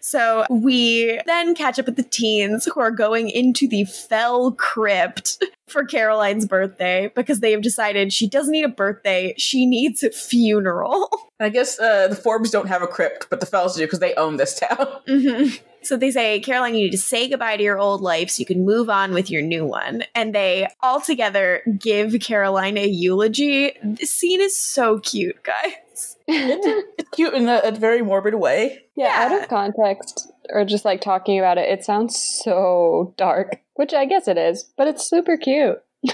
So 0.00 0.44
we 0.50 1.20
then 1.26 1.54
catch 1.54 1.78
up 1.78 1.86
with 1.86 1.96
the 1.96 2.02
teens 2.02 2.64
who 2.64 2.80
are 2.80 2.90
going 2.90 3.28
into 3.28 3.68
the 3.68 3.84
Fell 3.84 4.52
Crypt 4.52 5.42
for 5.70 5.84
Caroline's 5.84 6.46
birthday 6.46 7.10
because 7.14 7.40
they 7.40 7.52
have 7.52 7.62
decided 7.62 8.12
she 8.12 8.28
doesn't 8.28 8.52
need 8.52 8.64
a 8.64 8.68
birthday, 8.68 9.34
she 9.36 9.66
needs 9.66 10.02
a 10.02 10.10
funeral. 10.10 11.08
I 11.40 11.48
guess 11.50 11.78
uh, 11.78 12.08
the 12.08 12.16
Forbes 12.16 12.50
don't 12.50 12.66
have 12.68 12.82
a 12.82 12.86
crypt, 12.86 13.28
but 13.30 13.40
the 13.40 13.46
Fells 13.46 13.76
do 13.76 13.84
because 13.84 14.00
they 14.00 14.14
own 14.14 14.36
this 14.36 14.58
town. 14.58 14.86
Mhm. 15.08 15.60
So 15.80 15.96
they 15.96 16.10
say, 16.10 16.40
Caroline, 16.40 16.74
you 16.74 16.84
need 16.84 16.90
to 16.90 16.98
say 16.98 17.28
goodbye 17.28 17.56
to 17.56 17.62
your 17.62 17.78
old 17.78 18.00
life 18.02 18.30
so 18.30 18.40
you 18.40 18.46
can 18.46 18.64
move 18.64 18.90
on 18.90 19.14
with 19.14 19.30
your 19.30 19.42
new 19.42 19.64
one. 19.64 20.02
And 20.14 20.34
they 20.34 20.66
all 20.82 21.00
together 21.00 21.62
give 21.78 22.16
Caroline 22.20 22.76
a 22.76 22.86
eulogy. 22.86 23.72
This 23.82 24.10
scene 24.10 24.40
is 24.40 24.56
so 24.58 24.98
cute, 24.98 25.40
guys. 25.44 26.16
It's 26.26 27.08
cute 27.12 27.32
in 27.32 27.48
a, 27.48 27.60
a 27.64 27.70
very 27.70 28.02
morbid 28.02 28.34
way. 28.34 28.84
Yeah, 28.96 29.14
out 29.30 29.40
of 29.42 29.48
context, 29.48 30.27
or 30.50 30.64
just 30.64 30.84
like 30.84 31.00
talking 31.00 31.38
about 31.38 31.58
it, 31.58 31.68
it 31.68 31.84
sounds 31.84 32.18
so 32.18 33.14
dark, 33.16 33.60
which 33.74 33.92
I 33.94 34.04
guess 34.04 34.28
it 34.28 34.38
is, 34.38 34.64
but 34.76 34.88
it's 34.88 35.08
super 35.08 35.36
cute. 35.36 35.82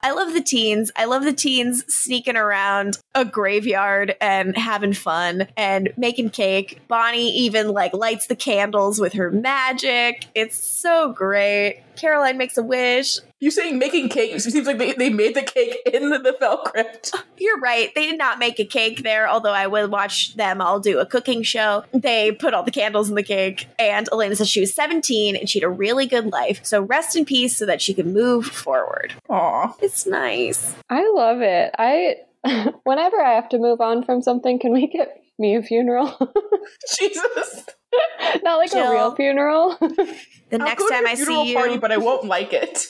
I 0.00 0.12
love 0.12 0.32
the 0.32 0.40
teens. 0.40 0.92
I 0.94 1.06
love 1.06 1.24
the 1.24 1.32
teens 1.32 1.84
sneaking 1.92 2.36
around 2.36 2.98
a 3.16 3.24
graveyard 3.24 4.14
and 4.20 4.56
having 4.56 4.92
fun 4.92 5.48
and 5.56 5.92
making 5.96 6.30
cake. 6.30 6.78
Bonnie 6.86 7.30
even 7.36 7.70
like 7.70 7.92
lights 7.94 8.28
the 8.28 8.36
candles 8.36 9.00
with 9.00 9.14
her 9.14 9.30
magic. 9.32 10.26
It's 10.36 10.56
so 10.56 11.12
great. 11.12 11.82
Caroline 11.96 12.38
makes 12.38 12.56
a 12.56 12.62
wish. 12.62 13.18
You 13.40 13.52
saying 13.52 13.78
making 13.78 14.08
cakes? 14.08 14.46
It 14.46 14.50
seems 14.50 14.66
like 14.66 14.78
they, 14.78 14.94
they 14.94 15.10
made 15.10 15.36
the 15.36 15.42
cake 15.42 15.76
in 15.92 16.10
the, 16.10 16.18
the 16.18 16.32
Fell 16.32 16.58
crypt. 16.58 17.14
You're 17.38 17.60
right. 17.60 17.94
They 17.94 18.06
did 18.06 18.18
not 18.18 18.40
make 18.40 18.58
a 18.58 18.64
cake 18.64 19.04
there, 19.04 19.28
although 19.28 19.52
I 19.52 19.68
would 19.68 19.92
watch 19.92 20.34
them 20.34 20.60
all 20.60 20.80
do 20.80 20.98
a 20.98 21.06
cooking 21.06 21.44
show. 21.44 21.84
They 21.92 22.32
put 22.32 22.52
all 22.52 22.64
the 22.64 22.72
candles 22.72 23.08
in 23.08 23.14
the 23.14 23.22
cake, 23.22 23.68
and 23.78 24.08
Elena 24.10 24.34
says 24.34 24.48
she 24.48 24.58
was 24.60 24.74
17 24.74 25.36
and 25.36 25.48
she 25.48 25.60
had 25.60 25.66
a 25.66 25.70
really 25.70 26.06
good 26.06 26.26
life. 26.26 26.60
So 26.64 26.82
rest 26.82 27.14
in 27.14 27.24
peace 27.24 27.56
so 27.56 27.64
that 27.66 27.80
she 27.80 27.94
can 27.94 28.12
move 28.12 28.46
forward. 28.46 29.14
Aw. 29.28 29.76
It's 29.80 30.04
nice. 30.04 30.74
I 30.90 31.08
love 31.08 31.40
it. 31.40 31.72
I 31.78 32.16
whenever 32.84 33.20
I 33.20 33.34
have 33.34 33.48
to 33.50 33.58
move 33.58 33.80
on 33.80 34.02
from 34.02 34.20
something, 34.20 34.58
can 34.58 34.72
we 34.72 34.88
get 34.88 35.22
me 35.38 35.54
a 35.54 35.62
funeral? 35.62 36.08
Jesus. 36.98 37.64
Not 38.42 38.58
like 38.58 38.72
Jill. 38.72 38.90
a 38.90 38.92
real 38.92 39.14
funeral. 39.14 39.76
The 39.80 40.16
I'll 40.52 40.58
next 40.58 40.82
go 40.82 40.88
to 40.88 40.94
time 40.94 41.02
your 41.02 41.10
I 41.10 41.14
funeral 41.16 41.44
see 41.44 41.54
party, 41.54 41.74
you, 41.74 41.80
but 41.80 41.92
I 41.92 41.96
won't 41.98 42.24
like 42.24 42.52
it. 42.52 42.86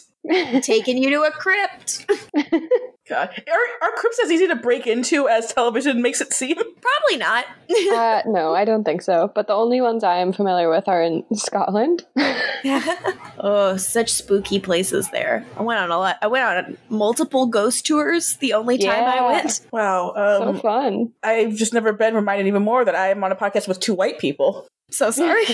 Taking 0.62 0.98
you 0.98 1.10
to 1.10 1.22
a 1.22 1.30
crypt. 1.30 2.06
God, 3.08 3.30
are, 3.30 3.86
are 3.88 3.92
crypts 3.96 4.20
as 4.22 4.30
easy 4.30 4.46
to 4.48 4.56
break 4.56 4.86
into 4.86 5.28
as 5.28 5.52
television 5.52 6.02
makes 6.02 6.20
it 6.20 6.32
seem? 6.32 6.56
Probably 6.80 7.16
not. 7.16 7.46
uh, 7.92 8.22
no, 8.26 8.54
I 8.54 8.66
don't 8.66 8.84
think 8.84 9.00
so. 9.00 9.32
But 9.34 9.46
the 9.46 9.54
only 9.54 9.80
ones 9.80 10.04
I 10.04 10.18
am 10.18 10.32
familiar 10.32 10.68
with 10.68 10.88
are 10.88 11.02
in 11.02 11.24
Scotland. 11.34 12.04
oh, 13.38 13.76
such 13.78 14.12
spooky 14.12 14.60
places 14.60 15.08
there. 15.10 15.44
I 15.56 15.62
went 15.62 15.80
on 15.80 15.90
a 15.90 15.98
lot. 15.98 16.16
I 16.20 16.26
went 16.26 16.44
on 16.44 16.76
multiple 16.90 17.46
ghost 17.46 17.86
tours. 17.86 18.36
The 18.36 18.52
only 18.52 18.76
time 18.76 19.04
I 19.04 19.24
went. 19.32 19.60
Wow. 19.72 20.12
so 20.14 20.48
Um, 20.48 20.60
fun. 20.60 21.12
I've 21.22 21.54
just 21.54 21.72
never 21.72 21.94
been 21.94 22.14
reminded 22.14 22.46
even 22.46 22.62
more 22.62 22.84
that 22.84 22.94
I 22.94 23.08
am 23.08 23.24
on 23.24 23.32
a 23.32 23.36
podcast 23.36 23.68
with 23.68 23.80
two 23.80 23.94
white 23.94 24.18
people. 24.18 24.68
So 24.90 25.10
sorry. 25.10 25.44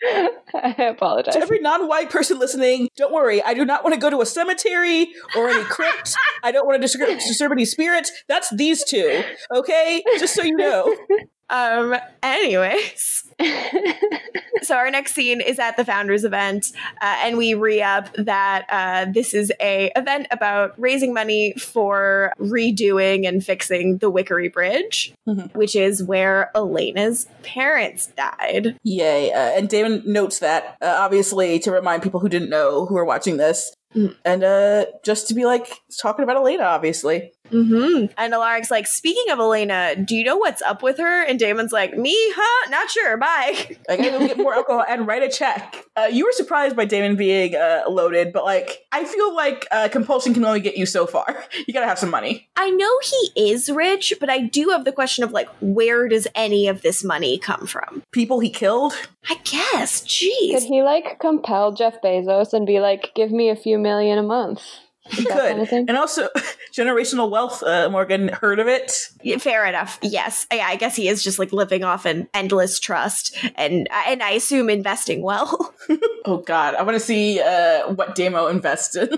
I 0.54 0.74
apologize. 0.78 1.34
To 1.34 1.40
every 1.40 1.60
non-white 1.60 2.10
person 2.10 2.38
listening, 2.38 2.88
don't 2.96 3.12
worry. 3.12 3.42
I 3.42 3.54
do 3.54 3.64
not 3.64 3.82
want 3.82 3.94
to 3.94 4.00
go 4.00 4.10
to 4.10 4.20
a 4.20 4.26
cemetery 4.26 5.12
or 5.36 5.48
any 5.48 5.64
crypt. 5.64 6.14
I 6.42 6.52
don't 6.52 6.66
want 6.66 6.76
to 6.76 6.80
disturb, 6.80 7.08
disturb 7.18 7.52
any 7.52 7.64
spirits. 7.64 8.12
That's 8.28 8.54
these 8.54 8.84
two. 8.84 9.22
Okay, 9.54 10.02
just 10.18 10.34
so 10.34 10.42
you 10.42 10.56
know. 10.56 10.96
Um, 11.50 11.96
anyways. 12.22 13.24
so 14.62 14.74
our 14.74 14.90
next 14.90 15.14
scene 15.14 15.40
is 15.40 15.58
at 15.58 15.76
the 15.76 15.84
founders 15.84 16.24
event 16.24 16.72
uh, 17.00 17.16
and 17.22 17.38
we 17.38 17.54
re-up 17.54 18.12
that 18.14 18.66
uh, 18.70 19.10
this 19.12 19.32
is 19.32 19.52
a 19.60 19.90
event 19.94 20.26
about 20.32 20.74
raising 20.76 21.14
money 21.14 21.54
for 21.54 22.32
redoing 22.40 23.26
and 23.28 23.44
fixing 23.44 23.98
the 23.98 24.10
wickery 24.10 24.52
bridge 24.52 25.14
Mhm. 25.28 25.54
which 25.54 25.76
is 25.76 26.02
where 26.02 26.50
elena's 26.56 27.26
parents 27.42 28.06
died 28.16 28.76
Yay. 28.82 29.32
Uh, 29.32 29.38
and 29.56 29.68
Damon 29.68 30.02
notes 30.04 30.38
that, 30.40 30.76
uh, 30.82 30.96
obviously, 30.98 31.58
to 31.60 31.70
remind 31.70 32.02
people 32.02 32.20
who 32.20 32.28
didn't 32.28 32.50
know 32.50 32.86
who 32.86 32.96
are 32.96 33.04
watching 33.04 33.36
this. 33.36 33.72
Mm. 33.94 34.16
And 34.24 34.44
uh, 34.44 34.86
just 35.04 35.28
to 35.28 35.34
be 35.34 35.44
like, 35.44 35.80
talking 36.00 36.22
about 36.22 36.36
Elena, 36.36 36.64
obviously. 36.64 37.32
Mm-hmm. 37.50 38.06
and 38.16 38.32
alaric's 38.32 38.70
like 38.70 38.86
speaking 38.86 39.30
of 39.32 39.38
elena 39.38 39.94
do 39.96 40.14
you 40.14 40.24
know 40.24 40.36
what's 40.36 40.62
up 40.62 40.82
with 40.82 40.98
her 40.98 41.24
and 41.24 41.38
damon's 41.38 41.72
like 41.72 41.96
me 41.96 42.14
huh 42.34 42.70
not 42.70 42.90
sure 42.90 43.16
bye 43.16 43.76
Like, 43.88 44.00
I 44.00 44.04
gotta 44.04 44.18
go 44.18 44.26
get 44.26 44.36
more 44.36 44.54
alcohol 44.54 44.84
and 44.88 45.06
write 45.06 45.22
a 45.22 45.30
check. 45.30 45.86
Uh, 45.96 46.08
you 46.10 46.24
were 46.24 46.32
surprised 46.32 46.76
by 46.76 46.84
Damon 46.84 47.16
being 47.16 47.54
uh, 47.54 47.82
loaded, 47.88 48.32
but 48.32 48.44
like, 48.44 48.86
I 48.92 49.04
feel 49.04 49.34
like 49.34 49.66
uh, 49.70 49.88
compulsion 49.88 50.34
can 50.34 50.44
only 50.44 50.60
get 50.60 50.76
you 50.76 50.86
so 50.86 51.06
far. 51.06 51.44
You 51.66 51.74
gotta 51.74 51.86
have 51.86 51.98
some 51.98 52.10
money. 52.10 52.48
I 52.56 52.70
know 52.70 52.90
he 53.02 53.50
is 53.50 53.68
rich, 53.68 54.14
but 54.20 54.30
I 54.30 54.38
do 54.38 54.68
have 54.70 54.84
the 54.84 54.92
question 54.92 55.24
of 55.24 55.32
like, 55.32 55.48
where 55.60 56.08
does 56.08 56.26
any 56.34 56.68
of 56.68 56.82
this 56.82 57.04
money 57.04 57.36
come 57.36 57.66
from? 57.66 58.02
People 58.12 58.40
he 58.40 58.48
killed. 58.48 58.94
I 59.28 59.34
guess. 59.44 60.00
Could 60.00 60.08
Jeez. 60.08 60.62
he 60.62 60.82
like 60.82 61.18
compel 61.18 61.72
Jeff 61.72 62.00
Bezos 62.02 62.54
and 62.54 62.66
be 62.66 62.80
like, 62.80 63.12
give 63.14 63.30
me 63.30 63.50
a 63.50 63.56
few 63.56 63.76
million 63.76 64.18
a 64.18 64.22
month? 64.22 64.62
He 65.10 65.24
could. 65.24 65.34
kind 65.34 65.60
of 65.60 65.72
and 65.72 65.96
also, 65.96 66.28
generational 66.72 67.30
wealth, 67.30 67.62
uh, 67.62 67.88
Morgan, 67.90 68.28
heard 68.28 68.58
of 68.58 68.68
it? 68.68 69.08
Yeah, 69.22 69.38
Fair 69.38 69.66
enough. 69.66 69.98
Yes. 70.02 70.46
Yeah, 70.52 70.66
I 70.66 70.76
guess 70.76 70.94
he 70.96 71.08
is 71.08 71.22
just 71.22 71.38
like 71.38 71.52
living 71.52 71.82
off 71.84 72.04
an 72.04 72.28
endless 72.34 72.78
trust 72.78 73.36
and 73.56 73.88
and 74.06 74.22
I 74.22 74.30
assume 74.32 74.70
investing 74.70 75.22
well. 75.22 75.74
Oh, 76.24 76.38
God. 76.38 76.74
I 76.74 76.82
wanna 76.82 77.00
see 77.00 77.40
uh, 77.40 77.90
what 77.94 78.14
Damo 78.14 78.48
invests 78.48 78.94
in. 78.96 79.08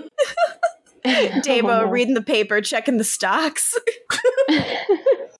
Damo 1.41 1.81
Oh, 1.81 1.85
reading 1.89 2.13
the 2.13 2.21
paper, 2.21 2.61
checking 2.61 2.97
the 2.97 3.03
stocks. 3.03 3.77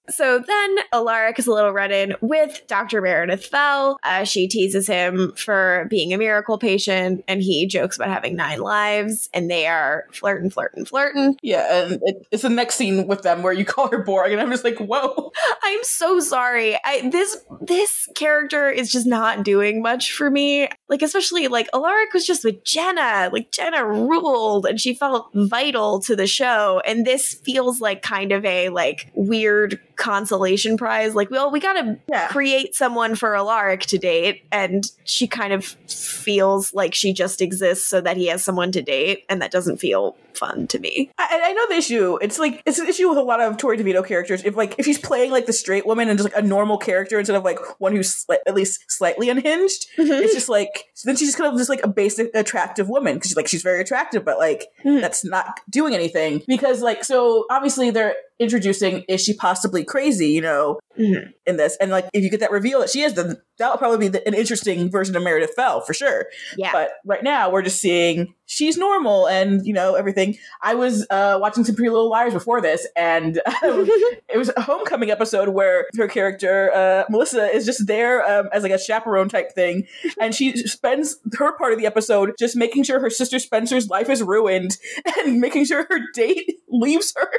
So 0.10 0.40
then 0.40 0.76
Alaric 0.92 1.40
is 1.40 1.48
a 1.48 1.54
little 1.54 1.72
run 1.72 1.92
in 1.92 2.16
with 2.22 2.62
Dr. 2.68 3.02
Meredith 3.02 3.46
Fell. 3.46 3.98
Uh, 4.04 4.24
she 4.24 4.48
teases 4.48 4.88
him 4.88 5.34
for 5.36 5.88
being 5.90 6.14
a 6.14 6.18
miracle 6.18 6.58
patient, 6.58 7.24
and 7.28 7.42
he 7.42 7.68
jokes 7.68 7.96
about 7.96 8.10
having 8.10 8.36
nine 8.36 8.60
lives, 8.60 9.30
and 9.34 9.50
they 9.50 9.68
are 9.68 10.06
flirting, 10.12 10.50
flirting, 10.50 10.86
flirting. 10.86 11.38
Yeah, 11.42 11.84
and 11.84 12.02
it, 12.04 12.28
it's 12.32 12.44
the 12.44 12.50
next 12.50 12.76
scene 12.76 13.08
with 13.08 13.22
them 13.22 13.44
where 13.44 13.54
you 13.54 13.66
call 13.72 13.90
her 13.90 14.04
boring, 14.04 14.34
and 14.34 14.42
I'm 14.42 14.52
just 14.52 14.64
like, 14.64 14.80
whoa. 14.80 15.32
I'm 15.64 15.84
so 15.84 16.20
sorry. 16.20 16.78
I 16.84 17.10
this 17.10 17.38
this 17.62 18.08
character 18.16 18.70
is 18.70 18.92
just 18.92 19.08
not 19.08 19.44
doing 19.44 19.82
much 19.82 20.14
for 20.14 20.30
me. 20.30 20.70
Like 20.92 21.02
especially 21.02 21.48
like 21.48 21.70
Alaric 21.74 22.14
was 22.14 22.28
just 22.28 22.44
with 22.44 22.64
Jenna. 22.66 23.30
Like 23.32 23.50
Jenna 23.52 23.84
ruled 23.86 24.66
and 24.66 24.80
she 24.80 24.94
felt 24.94 25.30
vital 25.34 26.02
to 26.02 26.16
the 26.18 26.28
show. 26.28 26.82
And 26.86 27.08
this 27.08 27.34
feels 27.34 27.80
like 27.80 28.02
kind 28.02 28.34
of 28.34 28.44
a 28.44 28.68
like 28.70 29.10
weird 29.16 29.80
consolation 29.96 30.76
prize. 30.78 31.16
Like, 31.16 31.32
well, 31.32 31.50
we 31.50 31.60
gotta 31.62 31.98
Yeah. 32.10 32.28
create 32.28 32.76
someone 32.76 33.16
for 33.16 33.36
Alaric 33.36 33.82
to 33.86 33.98
date, 33.98 34.44
and 34.52 34.84
she 35.06 35.28
kind 35.28 35.54
of 35.54 35.64
feels 35.88 36.74
like 36.74 36.94
she 36.94 37.14
just 37.14 37.42
exists 37.42 37.86
so 37.88 38.02
that 38.02 38.18
he 38.18 38.28
has 38.28 38.44
someone 38.44 38.72
to 38.74 38.82
date, 38.82 39.24
and 39.30 39.42
that 39.42 39.52
doesn't 39.52 39.78
feel 39.78 40.18
fun 40.38 40.68
to 40.68 40.80
me. 40.80 41.12
I, 41.18 41.42
I 41.46 41.54
know 41.54 41.68
the 41.68 41.76
issue. 41.76 42.18
It's 42.22 42.40
like 42.40 42.62
it's 42.66 42.80
an 42.80 42.88
issue 42.88 43.10
with 43.10 43.18
a 43.18 43.24
lot 43.24 43.40
of 43.40 43.58
Torrey 43.58 43.78
DeVitto 43.78 44.06
characters. 44.06 44.44
If 44.44 44.56
like 44.56 44.76
if 44.78 44.86
she's 44.86 45.00
playing 45.00 45.32
like 45.32 45.46
the 45.46 45.54
straight 45.54 45.86
woman 45.86 46.10
and 46.10 46.18
just 46.18 46.32
like 46.32 46.42
a 46.42 46.46
normal 46.46 46.78
character 46.78 47.20
instead 47.20 47.36
of 47.36 47.44
like 47.44 47.60
one 47.80 47.96
who's 47.96 48.26
sli- 48.26 48.40
at 48.46 48.54
least 48.54 48.90
slightly 48.90 49.30
unhinged, 49.30 49.88
mm-hmm. 49.98 50.12
it's 50.12 50.34
just 50.34 50.50
like 50.50 50.91
then 51.10 51.16
she's 51.16 51.30
just 51.30 51.38
kind 51.38 51.52
of 51.52 51.58
just 51.58 51.70
like 51.70 51.84
a 51.84 51.88
basic 51.88 52.30
attractive 52.34 52.90
woman 52.90 53.16
because 53.16 53.30
she's 53.30 53.38
like 53.38 53.48
she's 53.48 53.62
very 53.64 53.82
attractive, 53.82 54.24
but 54.26 54.38
like 54.38 54.68
Mhm. 54.86 55.02
that's 55.02 55.24
not 55.26 55.60
doing 55.70 55.94
anything 55.94 56.42
because 56.48 56.82
like 56.82 57.04
so 57.04 57.46
obviously 57.50 57.90
they're 57.92 58.16
introducing 58.40 59.04
is 59.08 59.22
she 59.24 59.36
possibly 59.36 59.84
crazy, 59.84 60.30
you 60.30 60.42
know, 60.42 60.80
Mhm. 61.00 61.32
in 61.46 61.58
this, 61.58 61.78
and 61.80 61.92
like 61.92 62.08
if 62.14 62.24
you 62.24 62.30
get 62.30 62.40
that 62.40 62.52
reveal 62.52 62.80
that 62.80 62.90
she 62.90 63.02
is, 63.02 63.14
then 63.14 63.38
that'll 63.60 63.78
probably 63.78 64.00
be 64.00 64.08
the, 64.08 64.28
an 64.28 64.34
interesting 64.34 64.90
version 64.90 65.16
of 65.16 65.22
Meredith 65.24 65.54
Fell 65.56 65.82
for 65.82 65.94
sure. 65.94 66.26
Yeah. 66.58 66.72
But 66.74 66.90
right 67.06 67.24
now 67.24 67.52
we're 67.52 67.62
just 67.62 67.80
seeing 67.80 68.34
she's 68.48 68.78
normal 68.78 69.28
and 69.28 69.66
you 69.66 69.74
know 69.74 69.94
everything. 69.94 70.38
I 70.62 70.74
was 70.74 71.06
uh, 71.10 71.38
watching 71.40 71.64
some 71.64 71.76
Pretty 71.76 71.90
Little 71.92 72.10
Liars 72.10 72.34
before 72.34 72.62
this, 72.62 72.86
and 72.98 73.38
um, 73.64 73.88
it 74.28 74.38
was 74.38 74.50
a 74.58 74.62
homecoming 74.62 75.12
episode 75.12 75.50
where 75.50 75.86
her 75.98 76.08
character 76.08 76.72
uh, 76.74 77.04
Melissa 77.10 77.46
is 77.56 77.66
just 77.66 77.86
there 77.88 78.28
um, 78.30 78.50
as 78.52 78.64
like 78.64 78.72
a 78.72 78.80
chaperone 78.80 79.30
type 79.30 79.54
thing, 79.54 79.86
and 80.20 80.34
she 80.36 80.58
spends 80.58 80.91
her 81.38 81.58
part 81.58 81.74
of 81.74 81.80
the 81.80 81.86
episode 81.86 82.34
just 82.38 82.56
making 82.56 82.84
sure 82.84 83.00
her 83.00 83.10
sister 83.10 83.40
Spencer's 83.40 83.90
life 83.90 84.10
is 84.10 84.22
ruined 84.22 84.78
and 85.20 85.40
making 85.40 85.66
sure 85.66 85.86
her 85.90 86.00
date 86.14 86.60
leaves 86.70 87.14
her. 87.18 87.30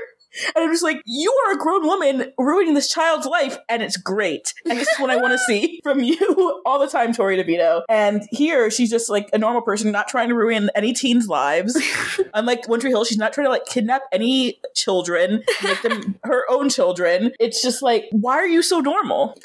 And 0.56 0.64
I'm 0.64 0.72
just 0.72 0.82
like, 0.82 1.02
you 1.04 1.30
are 1.46 1.52
a 1.52 1.58
grown 1.58 1.86
woman 1.86 2.32
ruining 2.38 2.74
this 2.74 2.90
child's 2.90 3.26
life, 3.26 3.58
and 3.68 3.82
it's 3.82 3.96
great. 3.98 4.54
And 4.64 4.78
this 4.78 4.88
is 4.88 4.98
what 4.98 5.10
I 5.10 5.16
want 5.16 5.32
to 5.32 5.38
see 5.46 5.80
from 5.82 6.00
you 6.00 6.62
all 6.64 6.78
the 6.78 6.86
time, 6.86 7.12
Torrey 7.12 7.36
DeVitto. 7.36 7.82
And 7.88 8.22
here, 8.30 8.70
she's 8.70 8.90
just 8.90 9.10
like 9.10 9.28
a 9.32 9.38
normal 9.38 9.62
person, 9.62 9.92
not 9.92 10.08
trying 10.08 10.28
to 10.30 10.34
ruin 10.34 10.70
any 10.74 10.94
teens' 10.94 11.28
lives. 11.28 11.78
Unlike 12.34 12.64
Tree 12.80 12.90
Hill, 12.90 13.04
she's 13.04 13.18
not 13.18 13.32
trying 13.32 13.46
to 13.46 13.50
like 13.50 13.66
kidnap 13.66 14.02
any 14.10 14.58
children, 14.74 15.42
make 15.62 15.82
them 15.82 16.18
her 16.24 16.44
own 16.50 16.70
children. 16.70 17.32
It's 17.38 17.60
just 17.60 17.82
like, 17.82 18.06
why 18.12 18.36
are 18.36 18.46
you 18.46 18.62
so 18.62 18.80
normal? 18.80 19.36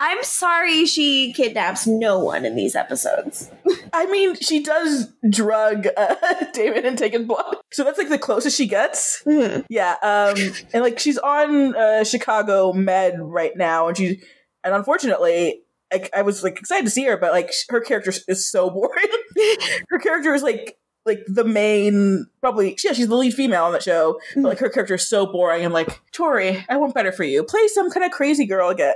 I'm 0.00 0.22
sorry 0.22 0.86
she 0.86 1.32
kidnaps 1.32 1.86
no 1.86 2.18
one 2.20 2.44
in 2.44 2.54
these 2.54 2.76
episodes. 2.76 3.50
I 3.92 4.06
mean, 4.06 4.36
she 4.36 4.62
does 4.62 5.08
drug 5.28 5.88
uh, 5.96 6.14
David 6.52 6.84
and 6.84 6.96
take 6.96 7.12
his 7.14 7.26
blood, 7.26 7.56
so 7.72 7.84
that's 7.84 7.98
like 7.98 8.08
the 8.08 8.18
closest 8.18 8.56
she 8.56 8.66
gets. 8.66 9.22
Mhm. 9.26 9.64
Yeah, 9.68 9.96
um, 10.02 10.36
and 10.72 10.82
like 10.82 10.98
she's 10.98 11.18
on 11.18 11.74
uh, 11.74 12.04
Chicago 12.04 12.72
Med 12.72 13.14
right 13.18 13.56
now, 13.56 13.88
and 13.88 13.96
she, 13.96 14.20
and 14.62 14.74
unfortunately, 14.74 15.62
like 15.92 16.10
I 16.14 16.22
was 16.22 16.42
like 16.44 16.58
excited 16.58 16.84
to 16.84 16.90
see 16.90 17.04
her, 17.04 17.16
but 17.16 17.32
like 17.32 17.52
her 17.70 17.80
character 17.80 18.12
is 18.28 18.48
so 18.48 18.70
boring. 18.70 19.08
her 19.88 19.98
character 19.98 20.32
is 20.34 20.42
like 20.42 20.76
like 21.06 21.24
the 21.26 21.44
main, 21.44 22.26
probably 22.40 22.76
yeah, 22.84 22.92
she's 22.92 23.08
the 23.08 23.16
lead 23.16 23.32
female 23.34 23.64
on 23.64 23.72
that 23.72 23.82
show, 23.82 24.20
but 24.34 24.44
like 24.44 24.58
her 24.58 24.68
character 24.68 24.94
is 24.94 25.08
so 25.08 25.26
boring. 25.26 25.64
I'm 25.64 25.72
like, 25.72 26.00
Torrey, 26.12 26.64
I 26.68 26.76
want 26.76 26.94
better 26.94 27.12
for 27.12 27.24
you. 27.24 27.42
Play 27.44 27.66
some 27.68 27.90
kind 27.90 28.04
of 28.04 28.12
crazy 28.12 28.46
girl 28.46 28.68
again. 28.68 28.94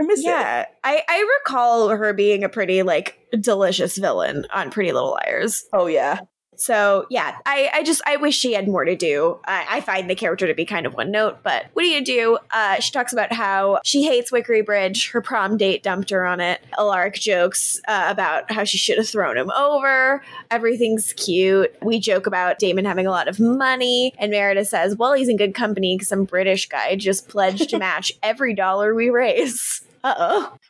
I 0.00 0.04
miss 0.04 0.20
it. 0.20 0.24
Yeah, 0.26 0.66
I, 0.84 1.02
I 1.08 1.38
recall 1.40 1.88
her 1.88 2.12
being 2.12 2.44
a 2.44 2.48
pretty 2.48 2.82
like 2.82 3.18
delicious 3.40 3.96
villain 3.96 4.46
on 4.52 4.70
Pretty 4.70 4.92
Little 4.92 5.12
Liars. 5.12 5.64
Oh 5.72 5.86
yeah. 5.86 6.20
So 6.58 7.06
yeah, 7.08 7.36
I, 7.46 7.70
I 7.72 7.82
just 7.84 8.02
I 8.04 8.16
wish 8.16 8.36
she 8.36 8.52
had 8.52 8.66
more 8.66 8.84
to 8.84 8.96
do. 8.96 9.38
I, 9.44 9.66
I 9.70 9.80
find 9.80 10.10
the 10.10 10.16
character 10.16 10.46
to 10.48 10.54
be 10.54 10.64
kind 10.64 10.86
of 10.86 10.94
one 10.94 11.12
note, 11.12 11.38
but 11.44 11.66
what 11.72 11.82
do 11.82 11.88
you 11.88 12.04
do? 12.04 12.38
Uh, 12.50 12.80
she 12.80 12.90
talks 12.90 13.12
about 13.12 13.32
how 13.32 13.80
she 13.84 14.02
hates 14.04 14.32
Wickery 14.32 14.66
Bridge. 14.66 15.10
Her 15.12 15.20
prom 15.20 15.56
date 15.56 15.84
dumped 15.84 16.10
her 16.10 16.26
on 16.26 16.40
it. 16.40 16.60
Alaric 16.76 17.14
jokes 17.14 17.80
uh, 17.86 18.06
about 18.08 18.50
how 18.50 18.64
she 18.64 18.76
should 18.76 18.98
have 18.98 19.08
thrown 19.08 19.38
him 19.38 19.52
over. 19.52 20.22
Everything's 20.50 21.12
cute. 21.12 21.74
We 21.80 22.00
joke 22.00 22.26
about 22.26 22.58
Damon 22.58 22.84
having 22.84 23.06
a 23.06 23.12
lot 23.12 23.28
of 23.28 23.38
money, 23.38 24.12
and 24.18 24.32
Meredith 24.32 24.68
says, 24.68 24.96
"Well, 24.96 25.12
he's 25.12 25.28
in 25.28 25.36
good 25.36 25.54
company 25.54 25.96
because 25.96 26.08
some 26.08 26.24
British 26.24 26.68
guy 26.68 26.96
just 26.96 27.28
pledged 27.28 27.70
to 27.70 27.78
match 27.78 28.12
every 28.20 28.54
dollar 28.54 28.94
we 28.96 29.10
raise." 29.10 29.82
Uh 30.08 30.14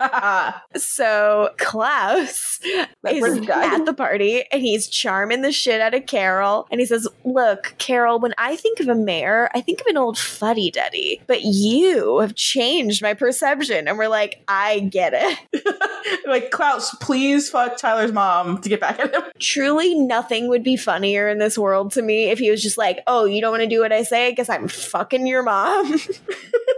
oh. 0.01 0.61
So 0.79 1.51
Klaus 1.59 2.61
is 2.63 3.49
at 3.49 3.85
the 3.85 3.95
party 3.97 4.45
and 4.51 4.61
he's 4.61 4.89
charming 4.89 5.43
the 5.43 5.53
shit 5.53 5.81
out 5.81 5.95
of 5.95 6.07
Carol. 6.07 6.67
And 6.71 6.81
he 6.81 6.87
says, 6.87 7.07
Look, 7.25 7.75
Carol, 7.79 8.19
when 8.19 8.35
I 8.37 8.57
think 8.57 8.81
of 8.81 8.89
a 8.89 8.95
mayor, 8.95 9.49
I 9.55 9.61
think 9.61 9.81
of 9.81 9.87
an 9.87 9.97
old 9.97 10.19
fuddy 10.19 10.71
duddy. 10.71 11.21
But 11.27 11.43
you 11.43 12.19
have 12.19 12.35
changed 12.35 13.01
my 13.01 13.15
perception. 13.15 13.87
And 13.87 13.97
we're 13.97 14.09
like, 14.09 14.43
I 14.49 14.81
get 14.81 15.13
it. 15.15 16.27
like 16.27 16.51
Klaus, 16.51 16.95
please 16.97 17.49
fuck 17.49 17.77
Tyler's 17.77 18.13
mom 18.13 18.61
to 18.63 18.69
get 18.69 18.81
back 18.81 18.99
at 18.99 19.15
him. 19.15 19.23
Truly, 19.39 19.95
nothing 19.95 20.49
would 20.49 20.65
be 20.65 20.77
funnier 20.77 21.29
in 21.29 21.39
this 21.39 21.57
world 21.57 21.93
to 21.93 22.03
me 22.03 22.31
if 22.31 22.41
he 22.41 22.51
was 22.51 22.63
just 22.63 22.79
like, 22.79 23.01
Oh, 23.07 23.25
you 23.25 23.41
don't 23.41 23.53
want 23.53 23.63
to 23.63 23.69
do 23.69 23.81
what 23.81 23.93
I 23.93 24.03
say? 24.03 24.27
I 24.29 24.31
guess 24.33 24.49
I'm 24.49 24.67
fucking 24.69 25.27
your 25.27 25.43
mom. 25.45 25.95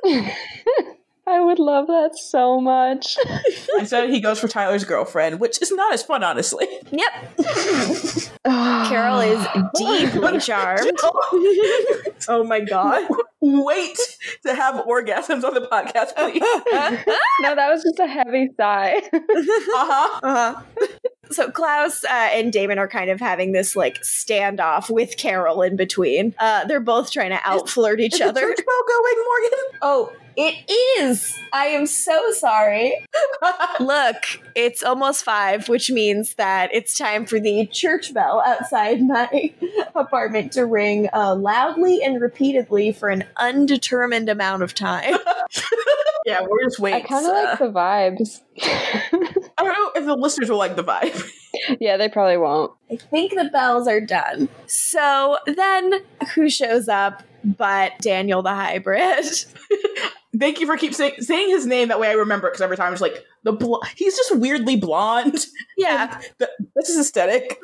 I 1.31 1.41
would 1.41 1.61
love 1.61 1.87
that 1.87 2.16
so 2.16 2.61
much. 2.61 3.16
Instead, 3.78 4.11
he 4.11 4.20
goes 4.20 4.41
for 4.41 4.49
Tyler's 4.49 4.85
girlfriend, 4.85 5.39
which 5.39 5.62
is 5.62 5.70
not 5.70 5.95
as 5.95 6.03
fun, 6.03 6.24
honestly. 6.24 6.66
yep. 6.91 7.39
Carol 8.45 9.20
is 9.20 9.47
deeply 9.76 10.41
charmed. 10.41 10.93
oh 12.28 12.45
my 12.45 12.61
God. 12.61 13.09
Wait 13.41 13.97
to 14.45 14.55
have 14.55 14.85
orgasms 14.87 15.45
on 15.45 15.55
the 15.55 15.68
podcast, 15.70 16.16
please. 16.16 16.43
no, 17.41 17.55
that 17.55 17.70
was 17.70 17.83
just 17.85 18.01
a 18.01 18.07
heavy 18.07 18.49
sigh. 18.57 19.01
uh-huh. 19.12 20.20
Uh-huh. 20.22 20.62
So 21.31 21.51
Klaus 21.51 22.05
uh, 22.05 22.09
and 22.09 22.53
Damon 22.53 22.78
are 22.78 22.89
kind 22.89 23.11
of 23.11 23.20
having 23.20 23.53
this 23.53 23.76
like 23.76 24.01
standoff 24.03 24.91
with 24.91 25.16
Carol 25.16 25.62
in 25.62 25.76
between. 25.76 26.35
Uh, 26.39 26.64
they're 26.64 26.81
both 26.81 27.11
trying 27.11 27.31
to 27.31 27.41
outflirt 27.45 28.01
each 28.01 28.14
Is 28.14 28.18
the 28.20 28.28
other. 28.28 28.41
church 28.41 28.57
bell 28.57 28.83
going, 28.89 29.24
Morgan? 29.24 29.78
Oh, 29.83 30.12
it 30.37 30.55
is. 31.01 31.39
I 31.53 31.66
am 31.66 31.87
so 31.87 32.33
sorry. 32.33 33.07
Look, 33.81 34.16
it's 34.55 34.83
almost 34.83 35.24
five, 35.24 35.68
which 35.68 35.91
means 35.91 36.35
that 36.35 36.70
it's 36.72 36.97
time 36.97 37.26
for 37.26 37.41
the 37.41 37.66
church 37.66 38.14
bell 38.14 38.43
outside 38.47 39.03
my 39.03 39.53
apartment 39.95 40.53
to 40.53 40.64
ring 40.66 41.09
uh, 41.12 41.35
loudly 41.35 42.03
and 42.03 42.20
repeatedly 42.20 42.93
for 42.93 43.09
an 43.09 43.24
undetermined 43.37 44.28
amount 44.28 44.62
of 44.62 44.74
time. 44.74 45.16
yeah, 46.26 46.41
we're 46.49 46.64
just 46.64 46.78
waiting. 46.78 47.05
I 47.05 47.07
kind 47.07 47.26
of 47.26 47.33
like 47.33 47.59
the 47.59 47.72
vibes. 47.72 48.41
I 49.61 49.65
don't 49.65 49.73
know 49.97 50.01
if 50.01 50.07
the 50.07 50.17
listeners 50.17 50.51
will 50.51 50.59
like 50.59 50.77
the 50.77 50.85
vibe. 50.85 51.31
yeah, 51.81 51.97
they 51.97 52.09
probably 52.09 52.37
won't. 52.37 52.73
I 52.91 52.97
think 52.97 53.33
the 53.35 53.51
bells 53.53 53.87
are 53.89 54.01
done. 54.01 54.49
So 54.67 55.39
then 55.47 55.95
who 56.35 56.49
shows 56.49 56.89
up 56.89 57.23
but 57.45 57.93
Daniel 58.01 58.43
the 58.43 58.55
hybrid? 58.55 59.25
Thank 60.39 60.61
you 60.61 60.67
for 60.67 60.77
keep 60.77 60.95
say- 60.95 61.17
saying 61.19 61.49
his 61.51 61.67
name 61.67 61.89
that 61.89 61.99
way. 62.01 62.09
I 62.09 62.13
remember 62.13 62.49
because 62.49 62.61
every 62.61 62.77
time 62.77 62.87
I'm 62.87 62.93
just 62.93 63.03
like 63.03 63.25
the 63.43 63.53
bl- 63.53 63.83
he's 63.97 64.17
just 64.17 64.37
weirdly 64.39 64.77
blonde. 64.77 65.47
Yeah, 65.77 66.21
Th- 66.39 66.51
this 66.77 66.91
is 66.91 66.99
aesthetic. 66.99 67.59